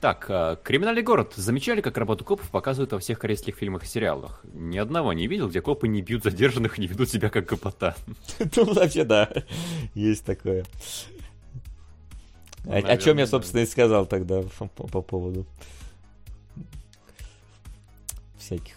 Так, 0.00 0.26
а, 0.30 0.56
«Криминальный 0.56 1.02
город». 1.02 1.34
Замечали, 1.36 1.82
как 1.82 1.98
работу 1.98 2.24
копов 2.24 2.48
показывают 2.48 2.92
во 2.92 2.98
всех 2.98 3.18
корейских 3.18 3.56
фильмах 3.56 3.84
и 3.84 3.86
сериалах? 3.86 4.40
Ни 4.54 4.78
одного 4.78 5.12
не 5.12 5.26
видел, 5.26 5.48
где 5.48 5.60
копы 5.60 5.88
не 5.88 6.00
бьют 6.00 6.24
задержанных 6.24 6.78
и 6.78 6.80
не 6.80 6.86
ведут 6.86 7.10
себя 7.10 7.28
как 7.28 7.46
гопота. 7.46 7.94
Ну, 8.56 8.72
вообще, 8.72 9.04
да. 9.04 9.30
Есть 9.94 10.24
такое. 10.24 10.64
Ну, 12.64 12.72
о, 12.72 12.96
чем 12.96 13.18
я, 13.18 13.26
собственно, 13.26 13.60
и 13.60 13.66
сказал 13.66 14.06
тогда 14.06 14.42
по, 14.76 15.02
поводу 15.02 15.46
всяких. 18.38 18.76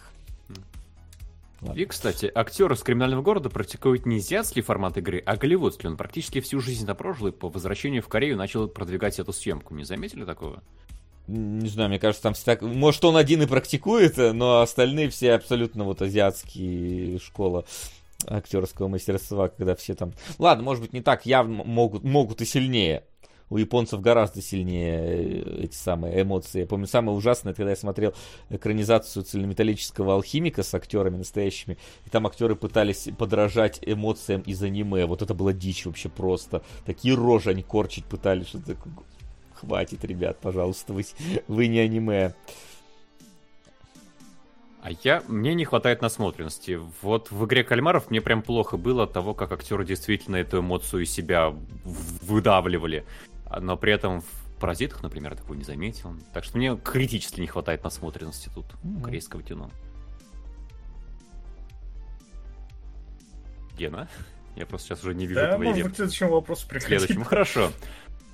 Ладно. 1.60 1.80
И, 1.80 1.86
кстати, 1.86 2.30
актер 2.34 2.70
из 2.72 2.82
криминального 2.82 3.22
города 3.22 3.48
практикует 3.48 4.04
не 4.04 4.18
азиатский 4.18 4.60
формат 4.60 4.98
игры, 4.98 5.22
а 5.24 5.36
голливудский. 5.36 5.88
Он 5.88 5.96
практически 5.96 6.40
всю 6.40 6.60
жизнь 6.60 6.86
на 6.86 6.94
прошлый 6.94 7.32
по 7.32 7.48
возвращению 7.48 8.02
в 8.02 8.08
Корею 8.08 8.36
начал 8.36 8.68
продвигать 8.68 9.18
эту 9.18 9.32
съемку. 9.32 9.74
Не 9.74 9.84
заметили 9.84 10.24
такого? 10.24 10.62
Не 11.26 11.68
знаю, 11.68 11.88
мне 11.88 11.98
кажется, 11.98 12.22
там 12.22 12.34
всяк... 12.34 12.60
Может, 12.60 13.04
он 13.04 13.16
один 13.16 13.42
и 13.42 13.46
практикует, 13.46 14.16
но 14.16 14.60
остальные 14.60 15.08
все 15.08 15.32
абсолютно 15.32 15.84
вот 15.84 16.02
азиатские 16.02 17.18
школа 17.18 17.64
актерского 18.26 18.88
мастерства, 18.88 19.48
когда 19.48 19.74
все 19.74 19.94
там... 19.94 20.12
Ладно, 20.38 20.64
может 20.64 20.82
быть, 20.82 20.92
не 20.92 21.00
так 21.00 21.26
явно 21.26 21.64
могут, 21.64 22.04
могут 22.04 22.40
и 22.42 22.44
сильнее. 22.44 23.04
У 23.50 23.58
японцев 23.58 24.00
гораздо 24.00 24.40
сильнее 24.40 25.42
э, 25.42 25.64
эти 25.64 25.76
самые 25.76 26.22
эмоции. 26.22 26.60
Я 26.60 26.66
помню, 26.66 26.86
самое 26.86 27.16
ужасное, 27.16 27.52
когда 27.52 27.70
я 27.70 27.76
смотрел 27.76 28.14
экранизацию 28.48 29.22
цельнометаллического 29.22 30.14
алхимика 30.14 30.62
с 30.62 30.74
актерами 30.74 31.18
настоящими, 31.18 31.76
и 32.06 32.10
там 32.10 32.26
актеры 32.26 32.56
пытались 32.56 33.08
подражать 33.18 33.80
эмоциям 33.82 34.40
из 34.42 34.62
аниме. 34.62 35.04
Вот 35.06 35.20
это 35.20 35.34
была 35.34 35.52
дичь 35.52 35.84
вообще 35.84 36.08
просто. 36.08 36.62
Такие 36.86 37.14
рожи 37.14 37.50
они 37.50 37.62
корчить 37.62 38.06
пытались, 38.06 38.48
что 38.48 38.58
такое 38.58 38.94
хватит, 39.64 40.04
ребят, 40.04 40.38
пожалуйста, 40.40 40.92
вы, 40.92 41.04
вы 41.48 41.66
не 41.66 41.80
аниме. 41.80 42.34
А 44.82 44.90
я, 45.02 45.22
мне 45.28 45.54
не 45.54 45.64
хватает 45.64 46.02
насмотренности. 46.02 46.78
Вот 47.00 47.30
в 47.30 47.46
игре 47.46 47.64
кальмаров 47.64 48.10
мне 48.10 48.20
прям 48.20 48.42
плохо 48.42 48.76
было 48.76 49.04
от 49.04 49.12
того, 49.14 49.32
как 49.32 49.50
актеры 49.52 49.86
действительно 49.86 50.36
эту 50.36 50.60
эмоцию 50.60 51.04
из 51.04 51.10
себя 51.10 51.54
выдавливали. 51.84 53.06
Но 53.58 53.78
при 53.78 53.94
этом 53.94 54.20
в 54.20 54.56
паразитах, 54.60 55.02
например, 55.02 55.36
такого 55.36 55.54
не 55.54 55.64
заметил. 55.64 56.14
Так 56.34 56.44
что 56.44 56.58
мне 56.58 56.76
критически 56.76 57.40
не 57.40 57.46
хватает 57.46 57.82
насмотренности 57.82 58.50
тут 58.54 58.66
mm-hmm. 58.66 59.02
корейского 59.02 59.42
кино. 59.42 59.70
Гена? 63.78 64.08
Я 64.54 64.66
просто 64.66 64.88
сейчас 64.88 65.02
уже 65.02 65.14
не 65.14 65.26
вижу 65.26 65.40
да, 65.40 65.56
твои 65.56 65.68
можно 65.68 65.90
к 65.90 65.96
следующему 65.96 66.30
вопросу 66.32 66.68
приходить. 66.68 66.98
Следующему, 66.98 67.24
хорошо. 67.24 67.72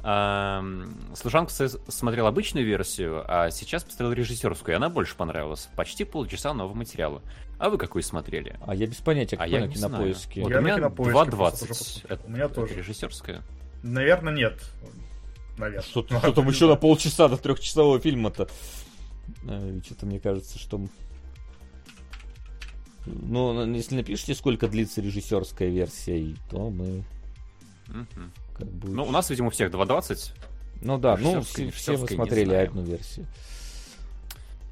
Служанку 0.03 1.53
смотрел 1.89 2.27
обычную 2.27 2.65
версию, 2.65 3.23
а 3.27 3.51
сейчас 3.51 3.85
посмотрел 3.85 4.13
режиссерскую, 4.13 4.75
и 4.75 4.77
она 4.77 4.89
больше 4.89 5.15
понравилась. 5.15 5.69
Почти 5.77 6.05
полчаса 6.05 6.55
нового 6.55 6.75
материала. 6.75 7.23
А 7.59 7.69
вы 7.69 7.77
какой 7.77 8.03
смотрели? 8.03 8.57
А 8.67 8.75
я 8.75 8.87
без 8.87 8.97
понятия, 8.97 9.37
а 9.39 9.47
я 9.47 9.61
на 9.61 9.69
кинопоиске. 9.69 10.41
Вот 10.43 10.51
я 10.51 10.59
у 10.59 10.63
меня 10.63 10.77
2.20. 10.77 12.21
У 12.27 12.31
меня 12.31 12.49
тоже. 12.49 12.75
Режиссерская. 12.75 13.43
Наверное, 13.83 14.33
нет. 14.33 14.59
Наверное. 15.59 15.83
Что, 15.83 16.07
что 16.07 16.33
там 16.33 16.49
еще 16.49 16.67
на 16.67 16.77
полчаса 16.77 17.29
до 17.29 17.37
трехчасового 17.37 18.01
фильма-то? 18.01 18.49
Э, 19.47 19.81
Что-то 19.85 20.07
мне 20.07 20.19
кажется, 20.19 20.59
что... 20.59 20.81
Ну, 23.07 23.67
если 23.75 23.97
напишите, 23.97 24.35
сколько 24.35 24.69
длится 24.69 25.01
режиссерская 25.03 25.69
версия, 25.69 26.35
то 26.51 26.71
мы... 26.71 27.05
Угу. 27.91 28.25
Как 28.59 28.69
будет... 28.69 28.95
Ну, 28.95 29.05
у 29.05 29.11
нас, 29.11 29.31
видимо, 29.31 29.49
у 29.49 29.51
всех 29.51 29.71
2.20. 29.71 30.33
Ну 30.83 30.99
да, 30.99 31.17
ну 31.17 31.43
все, 31.43 31.71
все 31.71 31.97
мы 31.97 32.09
смотрели 32.09 32.55
одну 32.55 32.83
версию. 32.83 33.27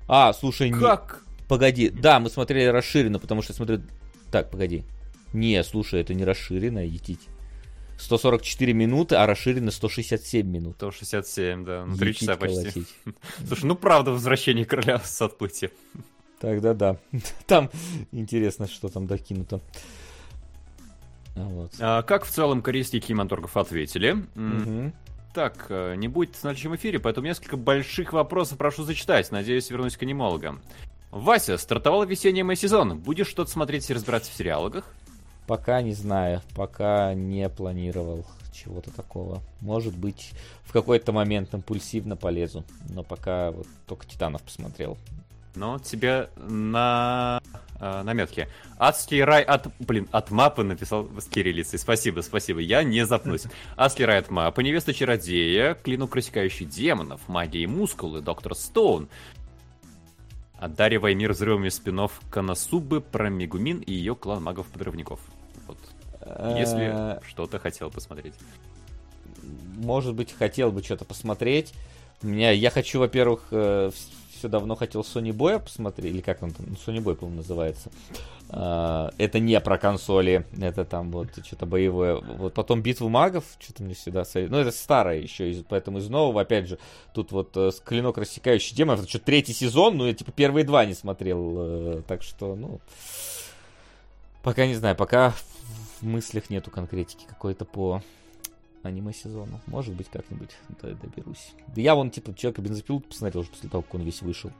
А, 0.06 0.32
слушай, 0.32 0.70
как? 0.70 1.22
Не... 1.22 1.46
Погоди, 1.48 1.90
да, 1.90 2.18
мы 2.18 2.30
смотрели 2.30 2.66
расширенно, 2.66 3.18
потому 3.18 3.42
что 3.42 3.52
смотрю... 3.52 3.82
Так, 4.30 4.50
погоди. 4.50 4.84
Не, 5.32 5.62
слушай, 5.64 6.00
это 6.00 6.14
не 6.14 6.24
расширенная, 6.24 6.86
етить. 6.86 7.28
144 7.98 8.72
минуты, 8.72 9.16
а 9.16 9.26
расширены 9.26 9.70
167 9.70 10.46
минут. 10.46 10.76
167, 10.76 11.64
да, 11.64 11.84
ну 11.84 11.96
3 11.96 12.14
часа 12.14 12.36
почти. 12.36 12.84
Слушай, 13.46 13.64
ну 13.64 13.74
правда, 13.74 14.12
возвращение 14.12 14.64
короля 14.64 15.00
с 15.00 15.20
отплытия. 15.20 15.70
Тогда 16.38 16.74
да. 16.74 16.96
Там 17.46 17.70
интересно, 18.12 18.68
что 18.68 18.88
там 18.88 19.06
докинуто. 19.06 19.60
Вот. 21.44 21.72
А, 21.80 22.02
как 22.02 22.24
в 22.24 22.30
целом 22.30 22.62
корейские 22.62 23.00
кинематограф 23.00 23.56
ответили? 23.56 24.24
Угу. 24.34 24.92
Так, 25.34 25.66
э, 25.68 25.94
не 25.96 26.08
будет 26.08 26.34
в 26.34 26.40
следующем 26.40 26.74
эфире, 26.76 26.98
поэтому 26.98 27.26
несколько 27.26 27.56
больших 27.56 28.12
вопросов 28.12 28.58
прошу 28.58 28.82
зачитать. 28.82 29.30
Надеюсь, 29.30 29.70
вернусь 29.70 29.96
к 29.96 30.02
анимологам. 30.02 30.60
Вася, 31.10 31.56
стартовал 31.58 32.04
весенний 32.04 32.42
мой 32.42 32.56
сезон. 32.56 32.98
Будешь 32.98 33.28
что-то 33.28 33.50
смотреть 33.50 33.88
и 33.88 33.94
разбираться 33.94 34.30
в 34.30 34.34
сериалах? 34.34 34.84
Пока 35.46 35.80
не 35.80 35.94
знаю, 35.94 36.42
пока 36.54 37.14
не 37.14 37.48
планировал 37.48 38.26
чего-то 38.52 38.90
такого. 38.90 39.40
Может 39.60 39.96
быть, 39.96 40.32
в 40.64 40.72
какой-то 40.72 41.12
момент 41.12 41.54
импульсивно 41.54 42.16
полезу, 42.16 42.64
но 42.90 43.02
пока 43.02 43.52
вот 43.52 43.66
только 43.86 44.06
Титанов 44.06 44.42
посмотрел. 44.42 44.98
Но 45.58 45.80
тебе 45.80 46.30
на 46.36 47.42
э, 47.80 48.02
наметке. 48.02 48.48
Адский 48.78 49.24
рай 49.24 49.42
от... 49.42 49.66
Блин, 49.80 50.08
от 50.12 50.30
мапы 50.30 50.62
написал 50.62 51.10
с 51.18 51.24
кириллицей. 51.24 51.80
Спасибо, 51.80 52.20
спасибо. 52.20 52.60
Я 52.60 52.84
не 52.84 53.04
запнусь. 53.04 53.46
Адский 53.76 54.04
рай 54.04 54.18
от 54.18 54.30
мапы, 54.30 54.62
невеста 54.62 54.94
чародея, 54.94 55.74
клинок 55.74 56.14
рассекающий 56.14 56.64
демонов, 56.64 57.26
магия 57.26 57.64
и 57.64 57.66
мускулы, 57.66 58.20
доктор 58.20 58.54
Стоун, 58.54 59.08
одаривая 60.60 61.16
мир 61.16 61.32
взрывами 61.32 61.70
спинов 61.70 62.20
Канасубы 62.30 63.00
про 63.00 63.28
Мегумин 63.28 63.80
и 63.80 63.92
ее 63.92 64.14
клан 64.14 64.44
магов-подрывников. 64.44 65.18
Вот. 65.66 65.78
Если 66.56 67.18
что-то 67.26 67.58
хотел 67.58 67.90
посмотреть. 67.90 68.34
Может 69.74 70.14
быть, 70.14 70.32
хотел 70.32 70.70
бы 70.70 70.84
что-то 70.84 71.04
посмотреть. 71.04 71.74
Меня, 72.22 72.52
я 72.52 72.70
хочу, 72.70 73.00
во-первых, 73.00 73.48
э, 73.50 73.90
все 74.38 74.48
давно 74.48 74.76
хотел 74.76 75.02
Sony 75.02 75.30
Boy 75.30 75.58
посмотреть, 75.58 76.14
или 76.14 76.20
как 76.20 76.42
он 76.42 76.52
там, 76.52 76.66
ну, 76.68 76.74
Sony 76.74 77.02
Boy, 77.02 77.16
по-моему, 77.16 77.38
называется. 77.38 77.90
Uh, 78.48 79.12
это 79.18 79.40
не 79.40 79.60
про 79.60 79.76
консоли, 79.76 80.46
это 80.58 80.86
там 80.86 81.10
вот 81.10 81.28
что-то 81.44 81.66
боевое. 81.66 82.16
Вот 82.16 82.54
потом 82.54 82.80
битву 82.80 83.10
магов, 83.10 83.44
что-то 83.58 83.82
мне 83.82 83.94
всегда 83.94 84.24
Ну, 84.34 84.56
это 84.56 84.70
старое 84.70 85.18
еще, 85.18 85.62
поэтому 85.68 85.98
из 85.98 86.08
нового, 86.08 86.40
опять 86.40 86.66
же, 86.66 86.78
тут 87.12 87.30
вот 87.32 87.54
uh, 87.56 87.74
клинок 87.84 88.16
рассекающий 88.16 88.74
демон, 88.74 88.98
это 88.98 89.08
что, 89.08 89.18
третий 89.18 89.52
сезон, 89.52 89.98
ну, 89.98 90.06
я 90.06 90.14
типа 90.14 90.32
первые 90.32 90.64
два 90.64 90.86
не 90.86 90.94
смотрел, 90.94 91.38
uh, 91.38 92.02
так 92.02 92.22
что, 92.22 92.54
ну, 92.54 92.80
пока 94.42 94.66
не 94.66 94.74
знаю, 94.74 94.96
пока 94.96 95.34
в 96.00 96.06
мыслях 96.06 96.48
нету 96.48 96.70
конкретики 96.70 97.26
какой-то 97.28 97.64
по 97.64 98.02
аниме 98.82 99.12
сезону. 99.12 99.60
Может 99.66 99.94
быть, 99.94 100.08
как-нибудь 100.08 100.50
доберусь. 100.80 101.52
Да 101.74 101.80
я 101.80 101.94
вон, 101.94 102.10
типа, 102.10 102.34
человека 102.34 102.62
бензопилу 102.62 103.00
посмотрел 103.00 103.42
уже 103.42 103.50
после 103.50 103.68
того, 103.68 103.82
как 103.82 103.94
он 103.94 104.02
весь 104.02 104.22
вышел. 104.22 104.52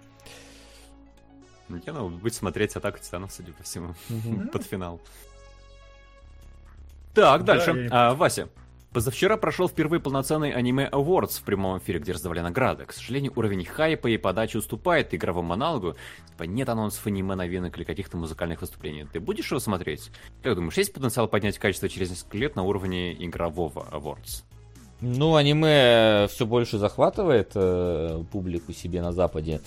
Ну, 1.69 1.81
я 1.85 1.93
надо 1.93 2.09
будет 2.09 2.35
смотреть 2.35 2.75
Атаку 2.77 2.99
Титанов, 2.99 3.33
судя 3.33 3.53
по 3.53 3.63
всему, 3.63 3.95
под 4.53 4.65
финал. 4.65 5.01
Так, 7.15 7.45
дальше. 7.45 7.89
А, 7.91 8.15
Вася, 8.15 8.49
Позавчера 8.93 9.37
прошел 9.37 9.69
впервые 9.69 10.01
полноценный 10.01 10.51
аниме 10.51 10.89
Awards 10.91 11.41
в 11.41 11.43
прямом 11.43 11.79
эфире, 11.79 11.99
где 11.99 12.13
раздавали 12.13 12.41
награды. 12.41 12.87
К 12.87 12.93
сожалению, 12.93 13.33
уровень 13.37 13.65
хайпа 13.65 14.07
и 14.07 14.17
подачи 14.17 14.57
уступает 14.57 15.13
игровому 15.13 15.53
аналогу. 15.53 15.95
Типа 16.31 16.45
нет 16.45 16.71
анонсов 16.71 17.07
аниме, 17.07 17.35
новинок 17.35 17.77
или 17.77 17.85
каких-то 17.85 18.17
музыкальных 18.17 18.63
выступлений. 18.63 19.07
Ты 19.13 19.21
будешь 19.21 19.51
его 19.51 19.61
смотреть? 19.61 20.11
Как 20.43 20.55
думаешь, 20.55 20.77
есть 20.79 20.95
потенциал 20.95 21.29
поднять 21.29 21.59
качество 21.59 21.89
через 21.89 22.09
несколько 22.11 22.39
лет 22.39 22.57
на 22.57 22.63
уровне 22.63 23.13
игрового 23.13 23.87
Awards? 23.93 24.45
Ну, 25.01 25.37
аниме 25.37 26.27
все 26.29 26.47
больше 26.47 26.79
захватывает 26.79 27.53
э, 27.55 28.25
публику 28.33 28.73
себе 28.73 29.03
на 29.03 29.13
Западе 29.13 29.61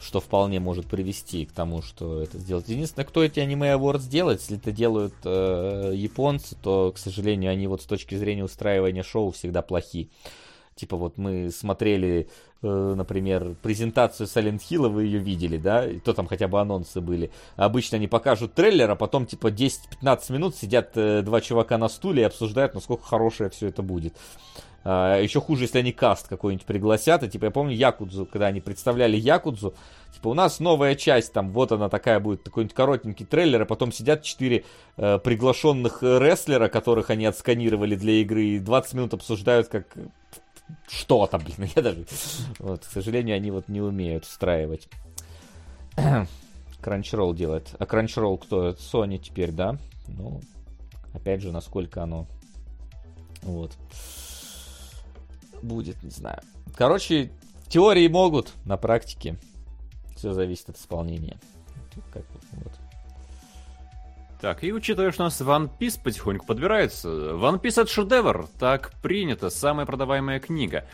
что 0.00 0.20
вполне 0.20 0.60
может 0.60 0.86
привести 0.86 1.46
к 1.46 1.52
тому, 1.52 1.82
что 1.82 2.22
это 2.22 2.38
сделать. 2.38 2.68
Единственное, 2.68 3.06
кто 3.06 3.22
эти 3.22 3.40
аниме 3.40 3.72
Awards 3.72 4.08
делает, 4.08 4.40
если 4.40 4.56
это 4.58 4.72
делают 4.72 5.14
э, 5.24 5.92
японцы, 5.94 6.56
то, 6.62 6.92
к 6.92 6.98
сожалению, 6.98 7.50
они 7.50 7.66
вот 7.66 7.82
с 7.82 7.86
точки 7.86 8.14
зрения 8.14 8.44
устраивания 8.44 9.02
шоу 9.02 9.30
всегда 9.30 9.62
плохи. 9.62 10.10
Типа 10.76 10.98
вот 10.98 11.16
мы 11.16 11.50
смотрели, 11.50 12.28
э, 12.62 12.94
например, 12.94 13.56
презентацию 13.62 14.26
Silent 14.26 14.60
Hill, 14.60 14.88
вы 14.90 15.04
ее 15.04 15.18
видели, 15.18 15.56
да, 15.56 15.86
и 15.86 15.98
то 15.98 16.12
там 16.12 16.26
хотя 16.26 16.48
бы 16.48 16.60
анонсы 16.60 17.00
были. 17.00 17.30
Обычно 17.56 17.96
они 17.96 18.08
покажут 18.08 18.52
трейлер, 18.52 18.90
а 18.90 18.94
потом 18.94 19.24
типа 19.24 19.46
10-15 19.46 20.32
минут 20.34 20.54
сидят 20.54 20.90
э, 20.94 21.22
два 21.22 21.40
чувака 21.40 21.78
на 21.78 21.88
стуле 21.88 22.24
и 22.24 22.26
обсуждают, 22.26 22.74
насколько 22.74 23.04
хорошее 23.04 23.48
все 23.48 23.68
это 23.68 23.82
будет. 23.82 24.18
А, 24.88 25.18
еще 25.18 25.40
хуже, 25.40 25.64
если 25.64 25.78
они 25.78 25.92
каст 25.92 26.28
какой-нибудь 26.28 26.64
пригласят. 26.64 27.24
И, 27.24 27.28
типа, 27.28 27.46
я 27.46 27.50
помню 27.50 27.74
Якудзу, 27.74 28.24
когда 28.24 28.46
они 28.46 28.60
представляли 28.60 29.16
Якудзу. 29.16 29.74
Типа, 30.14 30.28
у 30.28 30.34
нас 30.34 30.60
новая 30.60 30.94
часть, 30.94 31.32
там, 31.32 31.50
вот 31.50 31.72
она 31.72 31.88
такая 31.88 32.20
будет, 32.20 32.44
такой-нибудь 32.44 32.72
коротенький 32.72 33.26
трейлер, 33.26 33.62
а 33.62 33.66
потом 33.66 33.90
сидят 33.90 34.22
четыре 34.22 34.64
э, 34.96 35.18
приглашенных 35.18 36.02
рестлера, 36.02 36.68
которых 36.68 37.10
они 37.10 37.26
отсканировали 37.26 37.96
для 37.96 38.12
игры, 38.20 38.44
и 38.44 38.58
20 38.60 38.94
минут 38.94 39.14
обсуждают, 39.14 39.66
как 39.66 39.86
что 40.88 41.26
там, 41.26 41.42
блин, 41.42 41.70
я 41.76 41.82
даже... 41.82 42.06
Вот, 42.58 42.84
к 42.84 42.90
сожалению, 42.90 43.36
они 43.36 43.50
вот 43.50 43.68
не 43.68 43.80
умеют 43.80 44.24
встраивать. 44.24 44.88
Crunchyroll 45.96 47.34
делает. 47.34 47.74
А 47.78 47.84
Crunchyroll 47.84 48.38
кто? 48.38 48.70
Sony 48.70 49.18
теперь, 49.18 49.52
да? 49.52 49.76
Ну, 50.08 50.40
опять 51.12 51.42
же, 51.42 51.52
насколько 51.52 52.02
оно... 52.02 52.26
Вот 53.42 53.72
будет, 55.62 56.02
не 56.02 56.10
знаю. 56.10 56.40
Короче, 56.74 57.30
теории 57.68 58.08
могут, 58.08 58.52
на 58.64 58.76
практике 58.76 59.36
все 60.16 60.32
зависит 60.32 60.70
от 60.70 60.78
исполнения. 60.78 61.38
Как. 62.12 62.24
Так, 64.40 64.62
и 64.62 64.72
учитывая, 64.72 65.12
что 65.12 65.22
у 65.22 65.26
нас 65.26 65.40
One 65.40 65.70
Piece 65.78 65.98
потихоньку 66.02 66.46
подбирается, 66.46 67.08
One 67.08 67.60
Piece 67.60 67.80
это 67.80 67.86
шедевр, 67.86 68.48
так 68.58 68.92
принято, 69.00 69.48
самая 69.48 69.86
продаваемая 69.86 70.40
книга. 70.40 70.84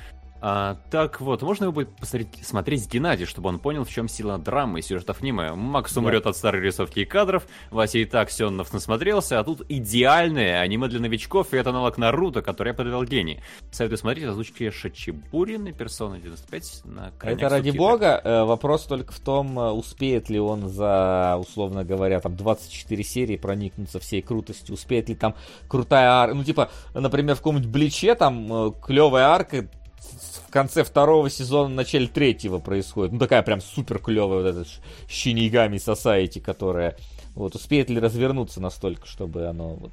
А, 0.45 0.77
так 0.91 1.21
вот, 1.21 1.41
можно 1.43 1.67
его 1.67 1.73
будет 1.73 1.95
посмотреть, 1.95 2.45
смотреть 2.45 2.83
с 2.83 2.89
Геннадий, 2.89 3.27
чтобы 3.27 3.49
он 3.49 3.61
понял, 3.61 3.85
в 3.85 3.91
чем 3.91 4.09
сила 4.09 4.39
драмы 4.39 4.81
и 4.81 4.83
сюжетов 4.83 5.23
аниме. 5.23 5.55
Макс 5.55 5.97
умрет 5.97 6.25
да. 6.25 6.31
от 6.31 6.37
старой 6.37 6.61
рисовки 6.61 6.99
и 6.99 7.05
кадров, 7.05 7.47
Вася 7.71 7.99
и 7.99 8.05
так 8.05 8.29
Сеннов 8.29 8.73
насмотрелся, 8.73 9.39
а 9.39 9.45
тут 9.45 9.63
идеальное 9.69 10.61
аниме 10.61 10.89
для 10.89 10.99
новичков, 10.99 11.55
и 11.55 11.57
это 11.57 11.71
аналог 11.71 11.97
Наруто, 11.97 12.43
который 12.43 12.71
я 12.71 12.75
подвел 12.75 13.05
гений. 13.05 13.39
Советую 13.71 13.99
смотреть 13.99 14.25
озвучки 14.25 14.69
Шачибурин 14.71 15.69
и 15.69 15.73
Персона 15.73 16.19
95 16.19 16.83
на 16.87 17.13
Это 17.23 17.49
ради 17.49 17.69
субтитры. 17.69 17.79
бога, 17.79 18.21
э, 18.25 18.43
вопрос 18.43 18.87
только 18.87 19.13
в 19.13 19.21
том, 19.21 19.57
э, 19.61 19.71
успеет 19.71 20.29
ли 20.29 20.41
он 20.41 20.69
за, 20.69 21.37
условно 21.39 21.85
говоря, 21.85 22.19
там 22.19 22.35
24 22.35 23.05
серии 23.05 23.37
проникнуться 23.37 24.01
всей 24.01 24.23
крутостью, 24.23 24.75
успеет 24.75 25.09
ли 25.09 25.15
там 25.15 25.37
крутая 25.69 26.11
арка, 26.11 26.35
ну 26.35 26.43
типа, 26.43 26.69
например, 26.95 27.37
в 27.37 27.39
каком-нибудь 27.39 27.71
Бличе 27.71 28.17
там 28.17 28.53
э, 28.53 28.73
клевая 28.85 29.27
арка, 29.27 29.69
в 30.03 30.51
конце 30.51 30.85
второго 30.85 31.31
сезона, 31.31 31.73
в 31.73 31.77
начале 31.77 32.07
третьего 32.07 32.59
происходит. 32.59 33.13
Ну, 33.13 33.19
такая 33.19 33.43
прям 33.43 33.61
супер 33.61 33.99
клевая 33.99 34.43
вот 34.43 34.47
эта 34.47 34.69
Шинигами 35.09 35.77
Society, 35.77 36.41
которая 36.41 36.97
вот 37.35 37.55
успеет 37.55 37.89
ли 37.89 37.99
развернуться 37.99 38.61
настолько, 38.61 39.07
чтобы 39.07 39.47
оно 39.47 39.75
вот 39.75 39.93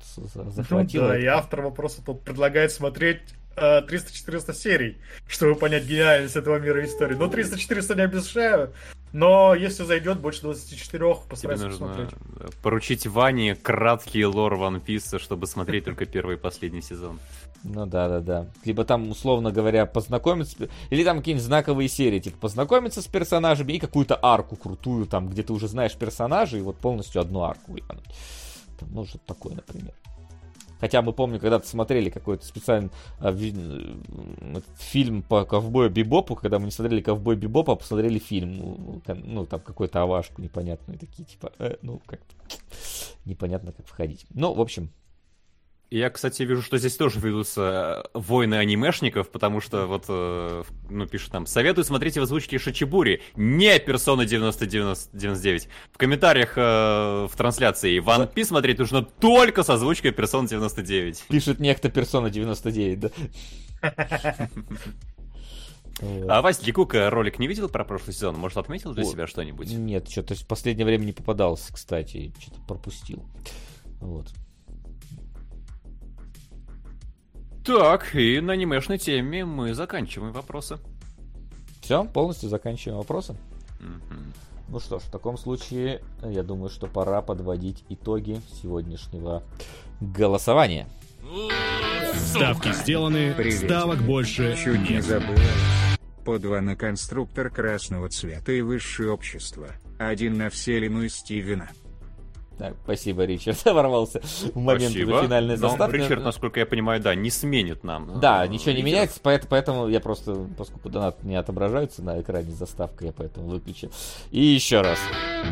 захватило. 0.53 1.03
Ну, 1.03 1.07
да, 1.09 1.19
и 1.19 1.25
автор 1.25 1.61
вопроса 1.61 2.01
тут 2.05 2.21
предлагает 2.23 2.71
смотреть 2.71 3.21
300-400 3.55 4.49
э, 4.49 4.53
серий, 4.53 4.97
чтобы 5.27 5.55
понять 5.55 5.85
гениальность 5.85 6.35
этого 6.35 6.59
мира 6.59 6.81
и 6.81 6.85
истории. 6.85 7.15
Ну, 7.15 7.25
300-400 7.25 7.95
не 7.95 8.01
обещаю, 8.03 8.73
но 9.11 9.55
если 9.55 9.83
зайдет 9.83 10.19
больше 10.19 10.41
24, 10.41 11.15
постараюсь 11.27 11.59
Тебе 11.59 11.69
нужно 11.69 11.87
посмотреть. 11.87 12.55
поручить 12.61 13.07
Ване 13.07 13.55
краткий 13.55 14.25
лор 14.25 14.53
One 14.53 14.83
Piece, 14.83 15.19
чтобы 15.19 15.47
смотреть 15.47 15.85
только 15.85 16.05
первый 16.05 16.35
и 16.35 16.37
последний 16.37 16.81
сезон. 16.81 17.19
Ну 17.63 17.85
да, 17.85 18.07
да, 18.07 18.19
да. 18.19 18.47
Либо 18.63 18.85
там, 18.85 19.09
условно 19.09 19.51
говоря, 19.51 19.85
познакомиться, 19.85 20.69
или 20.89 21.03
там 21.03 21.17
какие-нибудь 21.17 21.45
знаковые 21.45 21.89
серии, 21.89 22.19
типа 22.19 22.37
познакомиться 22.37 23.01
с 23.01 23.07
персонажами 23.07 23.73
и 23.73 23.79
какую-то 23.79 24.17
арку 24.21 24.55
крутую, 24.55 25.07
там, 25.07 25.27
где 25.27 25.43
ты 25.43 25.53
уже 25.53 25.67
знаешь 25.67 25.95
персонажей, 25.95 26.59
и 26.59 26.63
вот 26.63 26.77
полностью 26.77 27.21
одну 27.21 27.41
арку 27.43 27.73
выпануть. 27.73 28.05
Там, 28.79 28.89
ну, 28.93 29.05
что 29.05 29.17
такое, 29.25 29.55
например. 29.55 29.93
Хотя 30.79 31.01
мы 31.01 31.13
помню, 31.13 31.39
когда-то 31.39 31.67
смотрели 31.67 32.09
какой-то 32.09 32.45
специальный 32.45 32.89
а, 33.19 33.31
ви, 33.31 33.53
фильм 34.77 35.21
по 35.21 35.45
ковбою 35.45 35.89
Бибопу, 35.89 36.35
когда 36.35 36.59
мы 36.59 36.65
не 36.65 36.71
смотрели 36.71 37.01
ковбой 37.01 37.35
Бибопа, 37.35 37.73
а 37.73 37.75
посмотрели 37.75 38.19
фильм. 38.19 38.57
Ну, 38.57 39.01
ну 39.23 39.45
там 39.45 39.59
какую-то 39.59 40.01
авашку 40.01 40.41
непонятную, 40.41 40.99
такие, 40.99 41.25
типа, 41.25 41.51
э, 41.59 41.75
ну, 41.81 42.01
как 42.05 42.21
непонятно, 43.25 43.71
как 43.71 43.85
входить. 43.87 44.25
Ну, 44.33 44.53
в 44.53 44.61
общем, 44.61 44.89
Я, 45.91 46.11
кстати, 46.11 46.43
вижу, 46.43 46.61
что 46.61 46.77
здесь 46.77 46.95
тоже 46.97 47.19
ведутся 47.19 48.03
э, 48.13 48.17
войны 48.17 48.55
анимешников, 48.55 49.31
потому 49.31 49.59
что 49.59 49.87
вот, 49.87 50.05
э, 50.07 50.63
ну, 50.87 51.07
пишут 51.07 51.31
там, 51.31 51.47
советую 51.47 51.83
смотреть 51.83 52.15
в 52.17 52.21
озвучке 52.21 52.59
Шачибури, 52.59 53.23
не 53.35 53.79
Персона 53.79 54.25
9099. 54.25 55.67
В 55.91 55.97
комментариях 55.97 56.53
э, 56.55 57.27
в 57.27 57.31
трансляции 57.35 57.99
One 57.99 58.31
Piece 58.31 58.45
смотреть 58.45 58.77
нужно 58.77 59.01
только 59.01 59.63
с 59.63 59.69
озвучкой 59.71 60.11
Персона 60.11 60.47
99. 60.47 61.25
Пишет 61.27 61.59
некто 61.59 61.89
Персона 61.89 62.29
99, 62.29 62.99
да. 62.99 63.09
А 66.01 66.41
Вася 66.41 66.65
Ликука 66.65 67.09
ролик 67.09 67.39
не 67.39 67.47
видел 67.47 67.67
про 67.67 67.83
прошлый 67.83 68.13
сезон? 68.13 68.37
Может, 68.37 68.57
отметил 68.57 68.93
для 68.93 69.03
себя 69.03 69.25
что-нибудь? 69.25 69.71
Нет, 69.71 70.07
что-то 70.07 70.35
в 70.35 70.45
последнее 70.45 70.85
время 70.85 71.03
не 71.03 71.13
попадался, 71.13 71.73
кстати, 71.73 72.31
что-то 72.39 72.61
пропустил. 72.67 73.25
Вот. 73.99 74.27
Так, 77.69 78.15
и 78.15 78.41
на 78.41 78.53
анимешной 78.53 78.97
теме 78.97 79.45
мы 79.45 79.75
заканчиваем 79.75 80.33
вопросы. 80.33 80.79
Все, 81.81 82.03
полностью 82.03 82.49
заканчиваем 82.49 82.97
вопросы? 82.97 83.35
Ну 84.69 84.79
что 84.79 84.97
ж, 84.97 85.03
в 85.03 85.11
таком 85.11 85.37
случае, 85.37 86.01
я 86.23 86.41
думаю, 86.41 86.71
что 86.71 86.87
пора 86.87 87.21
подводить 87.21 87.85
итоги 87.87 88.41
сегодняшнего 88.59 89.43
голосования. 90.01 90.89
Ставки 92.15 92.71
сделаны, 92.73 93.35
Привет. 93.37 93.59
ставок 93.59 93.99
больше 93.99 94.57
Чуть 94.57 94.89
не 94.89 94.95
нет. 94.95 95.03
забыл. 95.03 95.35
По 96.25 96.39
два 96.39 96.61
на 96.61 96.75
конструктор 96.75 97.51
красного 97.51 98.09
цвета 98.09 98.51
и 98.51 98.61
высшее 98.61 99.11
общество. 99.11 99.67
Один 99.99 100.39
на 100.39 100.49
вселенную 100.49 101.07
Стивена. 101.07 101.69
Так, 102.59 102.75
спасибо, 102.83 103.23
Ричард, 103.23 103.63
ворвался 103.65 104.19
в 104.19 104.55
момент 104.57 104.91
Спасибо. 104.91 105.23
финальной 105.23 105.55
Но 105.57 105.69
заставки. 105.69 105.95
Ричард, 105.95 106.23
насколько 106.25 106.59
я 106.59 106.65
понимаю, 106.65 107.01
да, 107.01 107.15
не 107.15 107.29
сменит 107.29 107.85
нам. 107.85 108.19
Да, 108.19 108.43
э, 108.45 108.49
ничего 108.49 108.71
не 108.71 108.77
лидеров. 108.81 108.85
меняется, 108.93 109.19
поэт- 109.21 109.47
поэтому 109.49 109.87
я 109.87 110.01
просто, 110.01 110.45
поскольку 110.57 110.89
донат 110.89 111.23
не 111.23 111.35
отображаются 111.37 112.03
на 112.03 112.19
экране 112.21 112.51
заставка, 112.51 113.05
я 113.05 113.13
поэтому 113.13 113.47
выключил. 113.47 113.91
И 114.31 114.41
еще 114.43 114.81
раз. 114.81 114.99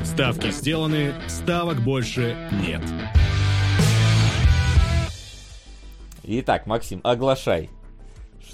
Ставки 0.03 0.51
сделаны, 0.51 1.13
ставок 1.29 1.79
больше 1.79 2.35
нет. 2.67 2.81
Итак, 6.23 6.65
Максим, 6.65 6.99
оглашай. 7.03 7.69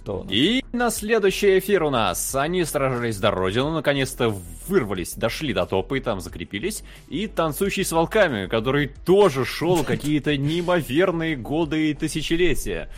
Что? 0.03 0.27
И 0.29 0.65
на 0.73 0.89
следующий 0.89 1.59
эфир 1.59 1.83
у 1.83 1.89
нас 1.89 2.35
они 2.35 2.65
сражались 2.65 3.15
за 3.15 3.31
родину, 3.31 3.71
наконец-то 3.71 4.35
вырвались, 4.67 5.13
дошли 5.13 5.53
до 5.53 5.65
топа 5.65 5.95
и 5.95 6.01
там 6.01 6.19
закрепились. 6.19 6.83
И 7.07 7.27
танцующий 7.27 7.85
с 7.85 7.91
волками, 7.93 8.47
который 8.47 8.87
тоже 8.87 9.45
шел 9.45 9.85
какие-то 9.85 10.35
неимоверные 10.35 11.37
годы 11.37 11.89
и 11.89 11.93
тысячелетия. 11.93 12.89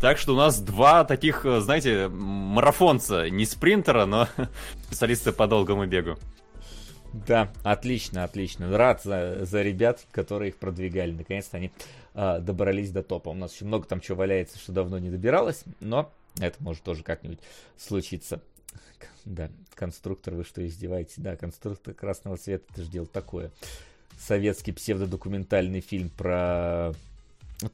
Так 0.00 0.18
что 0.18 0.34
у 0.34 0.36
нас 0.36 0.60
два 0.60 1.02
таких, 1.02 1.44
э, 1.44 1.60
знаете, 1.60 2.06
марафонца, 2.08 3.28
не 3.28 3.44
спринтера, 3.44 4.06
но 4.06 4.28
специалисты 4.86 5.32
по 5.32 5.48
долгому 5.48 5.86
бегу. 5.86 6.16
Да, 7.12 7.52
отлично, 7.64 8.22
отлично. 8.22 8.76
Рад 8.76 9.02
за, 9.02 9.44
за 9.44 9.62
ребят, 9.62 10.06
которые 10.12 10.50
их 10.50 10.58
продвигали. 10.58 11.10
Наконец-то 11.10 11.56
они 11.56 11.72
а, 12.14 12.38
добрались 12.38 12.90
до 12.90 13.02
топа. 13.02 13.30
У 13.30 13.34
нас 13.34 13.52
еще 13.52 13.64
много 13.64 13.86
там 13.86 14.00
чего 14.00 14.18
валяется, 14.18 14.58
что 14.58 14.72
давно 14.72 14.98
не 14.98 15.10
добиралось, 15.10 15.64
но 15.80 16.12
это 16.38 16.56
может 16.62 16.82
тоже 16.82 17.02
как-нибудь 17.02 17.40
случиться. 17.78 18.40
Да, 19.24 19.50
конструктор, 19.74 20.34
вы 20.34 20.44
что, 20.44 20.66
издеваетесь? 20.66 21.14
Да, 21.16 21.36
конструктор 21.36 21.94
красного 21.94 22.36
цвета, 22.36 22.64
это 22.72 22.82
же 22.82 22.88
дело 22.90 23.06
такое. 23.06 23.50
Советский 24.18 24.72
псевдодокументальный 24.72 25.80
фильм 25.80 26.08
про 26.10 26.92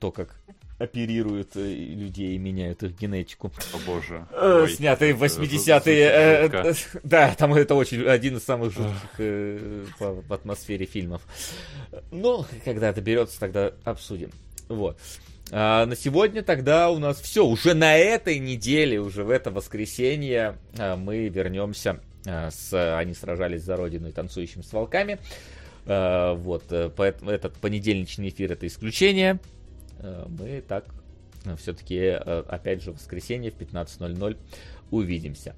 то, 0.01 0.11
как 0.11 0.35
оперируют 0.79 1.57
э, 1.57 1.61
людей 1.75 2.37
и 2.37 2.39
меняют 2.39 2.83
их 2.85 2.97
генетику. 2.99 3.51
О 3.75 3.79
боже. 3.85 4.27
Э, 4.31 4.61
Ой, 4.63 4.71
Снятый 4.71 5.13
в 5.13 5.23
это 5.23 5.43
жу- 5.43 5.49
80-е. 5.49 6.05
э, 6.05 6.75
Да, 7.03 7.35
там 7.35 7.55
это 7.55 7.75
очень 7.75 8.05
один 8.07 8.37
из 8.37 8.45
самых 8.45 8.73
жутких 8.73 9.17
по 9.99 10.13
в 10.15 10.33
атмосфере 10.33 10.87
фильмов. 10.87 11.21
Ну, 12.13 12.45
когда 12.65 12.93
доберется, 12.93 13.41
тогда 13.41 13.73
обсудим. 13.85 14.31
Вот. 14.69 14.99
А 15.51 15.87
на 15.87 15.97
сегодня 15.97 16.43
тогда 16.43 16.91
у 16.91 16.99
нас 16.99 17.21
все. 17.21 17.47
Уже 17.47 17.75
на 17.75 17.97
этой 17.97 18.39
неделе, 18.39 19.01
уже 19.01 19.25
в 19.25 19.31
это 19.31 19.51
воскресенье 19.51 20.57
а, 20.79 20.97
мы 20.97 21.29
вернемся 21.29 22.01
а, 22.27 22.51
с 22.51 22.99
«Они 22.99 23.15
сражались 23.15 23.63
за 23.63 23.77
Родину» 23.77 24.09
и 24.09 24.13
«Танцующим 24.13 24.63
с 24.63 24.73
волками». 24.73 25.19
А, 25.87 26.35
Вот, 26.35 26.65
э, 26.71 26.91
поэтому 26.95 27.31
этот 27.31 27.55
понедельничный 27.55 28.29
эфир 28.29 28.53
это 28.53 28.67
исключение. 28.67 29.39
Мы 30.29 30.63
так 30.67 30.85
все-таки, 31.57 32.11
опять 32.11 32.83
же, 32.83 32.93
в 32.93 32.97
воскресенье 32.97 33.51
в 33.51 33.57
15.00 33.57 34.37
увидимся. 34.93 35.57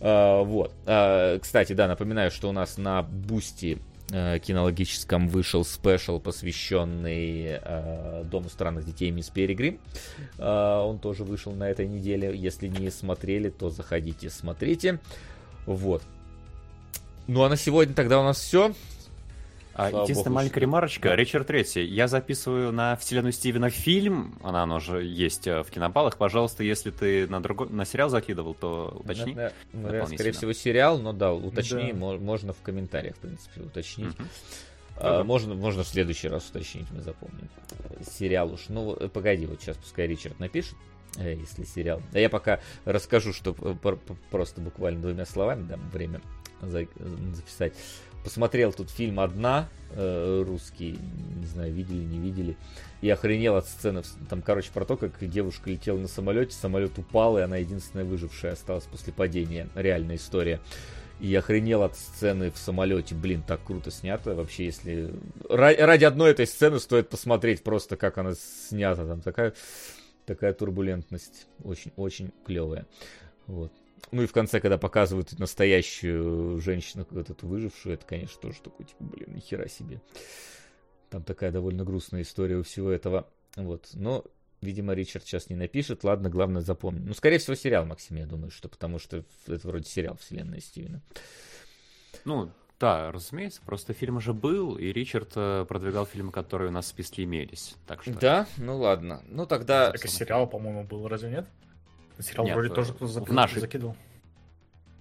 Вот. 0.00 0.72
Кстати, 0.84 1.72
да, 1.72 1.86
напоминаю, 1.86 2.32
что 2.32 2.48
у 2.48 2.52
нас 2.52 2.78
на 2.78 3.02
Бусти 3.02 3.78
э, 4.10 4.38
кинологическом 4.38 5.28
вышел 5.28 5.64
спешл, 5.64 6.18
посвященный 6.20 7.58
э, 7.62 8.24
Дому 8.24 8.48
странных 8.48 8.84
детей 8.84 9.10
Мисс 9.10 9.30
Перегрим. 9.30 9.78
Э, 10.38 10.82
Он 10.84 10.98
тоже 10.98 11.24
вышел 11.24 11.52
на 11.52 11.68
этой 11.68 11.86
неделе. 11.86 12.36
Если 12.36 12.68
не 12.68 12.90
смотрели, 12.90 13.50
то 13.50 13.70
заходите, 13.70 14.30
смотрите. 14.30 15.00
Вот. 15.66 16.02
Ну 17.26 17.42
а 17.42 17.48
на 17.48 17.56
сегодня 17.56 17.94
тогда 17.94 18.20
у 18.20 18.24
нас 18.24 18.38
все. 18.38 18.72
А, 19.78 19.88
единственная 19.88 20.24
богу, 20.24 20.34
маленькая 20.34 20.60
ремарочка. 20.60 21.14
Ричард 21.14 21.46
Третий. 21.46 21.84
Я 21.84 22.08
записываю 22.08 22.72
на 22.72 22.96
вселенную 22.96 23.32
Стивена 23.32 23.68
фильм. 23.70 24.38
Она, 24.42 24.62
она 24.62 24.76
уже 24.76 25.04
есть 25.04 25.46
э, 25.46 25.62
в 25.62 25.70
кинопалах. 25.70 26.16
Пожалуйста, 26.16 26.64
если 26.64 26.90
ты 26.90 27.26
на 27.28 27.40
другой 27.42 27.68
на 27.68 27.84
сериал 27.84 28.08
закидывал, 28.08 28.54
то 28.54 28.96
уточни. 28.98 29.34
Ну, 29.34 29.82
дополнительно. 29.82 30.06
скорее 30.16 30.32
всего, 30.32 30.52
сериал, 30.52 30.98
но 30.98 31.12
да, 31.12 31.32
уточни, 31.32 31.92
Да. 31.92 31.98
мо- 31.98 32.18
можно 32.18 32.52
в 32.52 32.62
комментариях, 32.62 33.16
в 33.16 33.18
принципе, 33.18 33.60
уточнить. 33.60 34.18
Мгм. 34.18 34.28
А, 34.98 35.22
можно, 35.24 35.54
можно 35.54 35.82
в 35.84 35.88
следующий 35.88 36.28
раз 36.28 36.48
уточнить, 36.48 36.86
мы 36.90 37.02
запомним. 37.02 37.48
Э, 37.80 38.02
Сериал 38.10 38.52
уж. 38.54 38.66
Ну, 38.68 38.96
э, 38.98 39.08
погоди, 39.08 39.44
вот 39.44 39.60
сейчас 39.60 39.76
пускай 39.76 40.06
Ричард 40.06 40.40
напишет, 40.40 40.74
э, 41.18 41.34
если 41.34 41.64
сериал. 41.64 42.00
А 42.14 42.18
я 42.18 42.30
пока 42.30 42.60
расскажу, 42.86 43.34
что 43.34 43.50
э, 43.60 43.74
пр- 43.82 43.96
пр- 43.98 44.16
просто 44.30 44.62
буквально 44.62 45.02
двумя 45.02 45.26
словами 45.26 45.64
дам 45.68 45.80
время 45.90 46.22
за- 46.62 46.84
э, 46.84 46.86
записать. 47.34 47.74
Посмотрел 48.26 48.72
тут 48.72 48.90
фильм 48.90 49.20
«Одна», 49.20 49.68
э, 49.92 50.42
русский, 50.44 50.98
не 51.36 51.46
знаю, 51.46 51.72
видели, 51.72 52.02
не 52.02 52.18
видели. 52.18 52.56
И 53.00 53.08
охренел 53.08 53.54
от 53.54 53.66
сцены. 53.66 54.02
Там, 54.28 54.42
короче, 54.42 54.72
про 54.74 54.84
то, 54.84 54.96
как 54.96 55.12
девушка 55.20 55.70
летела 55.70 55.96
на 55.96 56.08
самолете, 56.08 56.52
самолет 56.56 56.98
упал, 56.98 57.38
и 57.38 57.42
она 57.42 57.58
единственная 57.58 58.04
выжившая 58.04 58.54
осталась 58.54 58.82
после 58.82 59.12
падения. 59.12 59.68
Реальная 59.76 60.16
история. 60.16 60.60
И 61.20 61.32
охренел 61.36 61.84
от 61.84 61.96
сцены 61.96 62.50
в 62.50 62.58
самолете. 62.58 63.14
Блин, 63.14 63.44
так 63.46 63.62
круто 63.62 63.92
снято. 63.92 64.34
Вообще, 64.34 64.64
если... 64.64 65.14
Ра- 65.48 65.76
Ради 65.76 66.04
одной 66.04 66.32
этой 66.32 66.48
сцены 66.48 66.80
стоит 66.80 67.08
посмотреть 67.08 67.62
просто, 67.62 67.96
как 67.96 68.18
она 68.18 68.32
снята. 68.34 69.06
Там 69.06 69.20
такая, 69.20 69.54
такая 70.24 70.52
турбулентность. 70.52 71.46
Очень-очень 71.62 72.32
клевая. 72.44 72.86
Вот. 73.46 73.70
Ну 74.12 74.22
и 74.22 74.26
в 74.26 74.32
конце, 74.32 74.60
когда 74.60 74.78
показывают 74.78 75.38
настоящую 75.38 76.60
женщину, 76.60 77.06
вот 77.10 77.30
эту 77.30 77.46
выжившую, 77.46 77.94
это, 77.94 78.06
конечно, 78.06 78.40
тоже 78.40 78.60
такой, 78.62 78.86
типа, 78.86 79.04
блин, 79.04 79.34
нихера 79.34 79.68
себе. 79.68 80.00
Там 81.10 81.22
такая 81.22 81.50
довольно 81.50 81.84
грустная 81.84 82.22
история 82.22 82.56
у 82.56 82.62
всего 82.62 82.90
этого. 82.90 83.28
Вот. 83.56 83.90
Но, 83.94 84.24
видимо, 84.60 84.94
Ричард 84.94 85.24
сейчас 85.24 85.50
не 85.50 85.56
напишет. 85.56 86.04
Ладно, 86.04 86.30
главное 86.30 86.62
запомнить. 86.62 87.04
Ну, 87.04 87.14
скорее 87.14 87.38
всего, 87.38 87.54
сериал, 87.54 87.84
Максим, 87.84 88.16
я 88.16 88.26
думаю, 88.26 88.50
что 88.50 88.68
потому 88.68 88.98
что 88.98 89.24
это 89.46 89.68
вроде 89.68 89.88
сериал 89.88 90.16
вселенная 90.16 90.60
Стивена. 90.60 91.00
Ну, 92.24 92.50
да, 92.78 93.10
разумеется, 93.10 93.62
просто 93.64 93.94
фильм 93.94 94.18
уже 94.18 94.34
был, 94.34 94.76
и 94.76 94.92
Ричард 94.92 95.32
э, 95.34 95.64
продвигал 95.66 96.04
фильмы, 96.04 96.30
которые 96.30 96.68
у 96.68 96.72
нас 96.72 96.84
в 96.84 96.88
списке 96.88 97.24
имелись. 97.24 97.74
Так 97.86 98.02
что... 98.02 98.12
Да? 98.12 98.46
Ну 98.58 98.76
ладно. 98.78 99.22
Ну 99.28 99.46
тогда... 99.46 99.92
Так 99.92 100.04
и 100.04 100.08
сериал, 100.08 100.46
по-моему, 100.46 100.84
был, 100.84 101.08
разве 101.08 101.30
нет? 101.30 101.46
Сериал 102.20 102.46
Нет, 102.46 102.54
вроде 102.56 102.74
тоже 102.74 102.92
кто-то 102.92 103.12
в 103.12 103.16
зак- 103.16 103.32
нашей- 103.32 103.60
закидывал. 103.60 103.96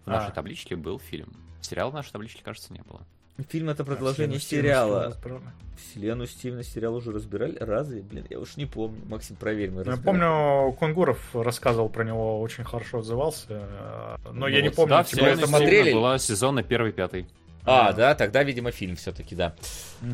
В 0.05 0.07
нашей 0.07 0.29
А. 0.29 0.31
табличке 0.31 0.75
был 0.75 0.99
фильм. 0.99 1.33
Сериал 1.61 1.91
в 1.91 1.93
нашей 1.93 2.11
табличке, 2.11 2.41
кажется, 2.43 2.71
не 2.73 2.81
было. 2.81 3.01
Фильм 3.49 3.69
это 3.69 3.83
А, 3.83 3.85
продолжение 3.85 4.39
Стивен 4.39 4.63
сериала. 4.63 5.05
разбирали. 5.07 5.41
Вселенную 5.77 6.27
Стивена 6.27 6.63
сериал 6.63 6.95
уже 6.95 7.11
разбирали? 7.11 7.57
Разве? 7.59 8.01
Блин, 8.01 8.25
я 8.29 8.39
уж 8.39 8.55
не 8.55 8.65
помню. 8.65 9.01
Максим, 9.07 9.35
проверь. 9.35 9.71
Мы 9.71 9.83
Я 9.83 9.97
помню, 9.97 10.71
Кунгуров 10.79 11.35
рассказывал 11.35 11.89
про 11.89 12.03
него, 12.05 12.39
очень 12.39 12.63
хорошо 12.63 12.99
отзывался. 12.99 14.17
Но 14.25 14.31
Ну 14.33 14.47
я 14.47 14.61
не 14.61 14.69
вот, 14.69 14.75
помню, 14.77 14.89
да, 14.91 15.03
типа, 15.03 15.17
вселенная 15.17 15.33
это 15.37 15.47
смотрели? 15.47 15.81
Стивена 15.81 15.99
была 15.99 16.17
сезона 16.17 16.63
первый, 16.63 16.93
пятый. 16.93 17.27
А, 17.65 17.89
А. 17.89 17.93
да, 17.93 18.15
тогда, 18.15 18.43
видимо, 18.43 18.71
фильм 18.71 18.95
все-таки, 18.95 19.35
да. 19.35 19.55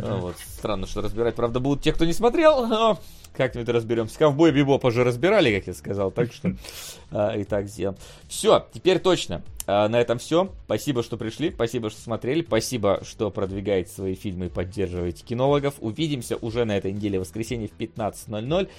А, 0.02 0.18
Вот, 0.18 0.38
странно, 0.40 0.88
что 0.88 1.02
разбирать, 1.02 1.36
правда, 1.36 1.60
будут 1.60 1.84
те, 1.84 1.92
кто 1.94 2.06
не 2.06 2.14
смотрел, 2.14 2.66
но 2.66 2.98
как-нибудь 3.42 3.70
разберемся. 3.70 4.20
Ковбой 4.20 4.52
Бибопа 4.52 4.92
же 4.92 5.04
разбирали, 5.04 5.58
как 5.58 5.66
я 5.66 5.74
сказал, 5.74 6.12
так 6.12 6.32
что 6.32 6.56
а, 7.12 7.36
и 7.36 7.44
так 7.44 7.68
сделаем. 7.68 7.98
Все, 8.28 8.68
теперь 8.72 9.00
точно. 9.00 9.42
А, 9.66 9.90
На 9.90 10.00
этом 10.00 10.20
все. 10.20 10.54
Спасибо, 10.66 11.02
что 11.02 11.18
пришли, 11.18 11.50
спасибо, 11.52 11.90
что 11.90 12.00
смотрели, 12.00 12.44
спасибо, 12.44 13.02
что 13.04 13.32
продвигаете 13.32 13.92
свои 13.92 14.14
фильмы 14.14 14.46
и 14.46 14.50
поддерживаете 14.50 15.24
кинологов. 15.24 15.74
Увидимся 15.80 16.38
уже 16.38 16.66
на 16.66 16.78
этой 16.78 16.92
неделе, 16.92 17.18
в 17.18 17.22
воскресенье 17.22 17.68
в 17.68 17.72
15.00. 17.80 18.70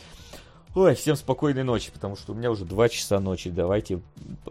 Ой, 0.76 0.94
всем 0.94 1.16
спокойной 1.16 1.64
ночи, 1.64 1.90
потому 1.92 2.14
что 2.14 2.32
у 2.32 2.36
меня 2.36 2.52
уже 2.52 2.64
2 2.64 2.88
часа 2.88 3.18
ночи. 3.18 3.50
Давайте 3.50 4.00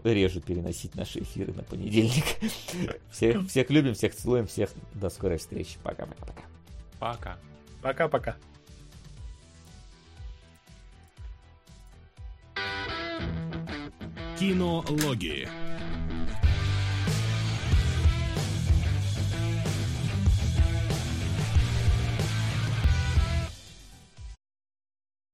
реже 0.04 0.42
переносить 0.42 0.94
наши 0.94 1.20
эфиры 1.20 1.54
на 1.54 1.62
понедельник. 1.62 2.24
Всех, 3.10 3.48
всех 3.48 3.70
любим, 3.70 3.94
всех 3.94 4.14
целуем, 4.14 4.46
всех 4.46 4.68
до 4.92 5.08
скорой 5.08 5.38
встречи. 5.38 5.78
Пока-пока-пока. 5.82 6.42
Пока. 7.00 7.38
Пока-пока. 7.80 8.36
Кинологии. 14.42 15.46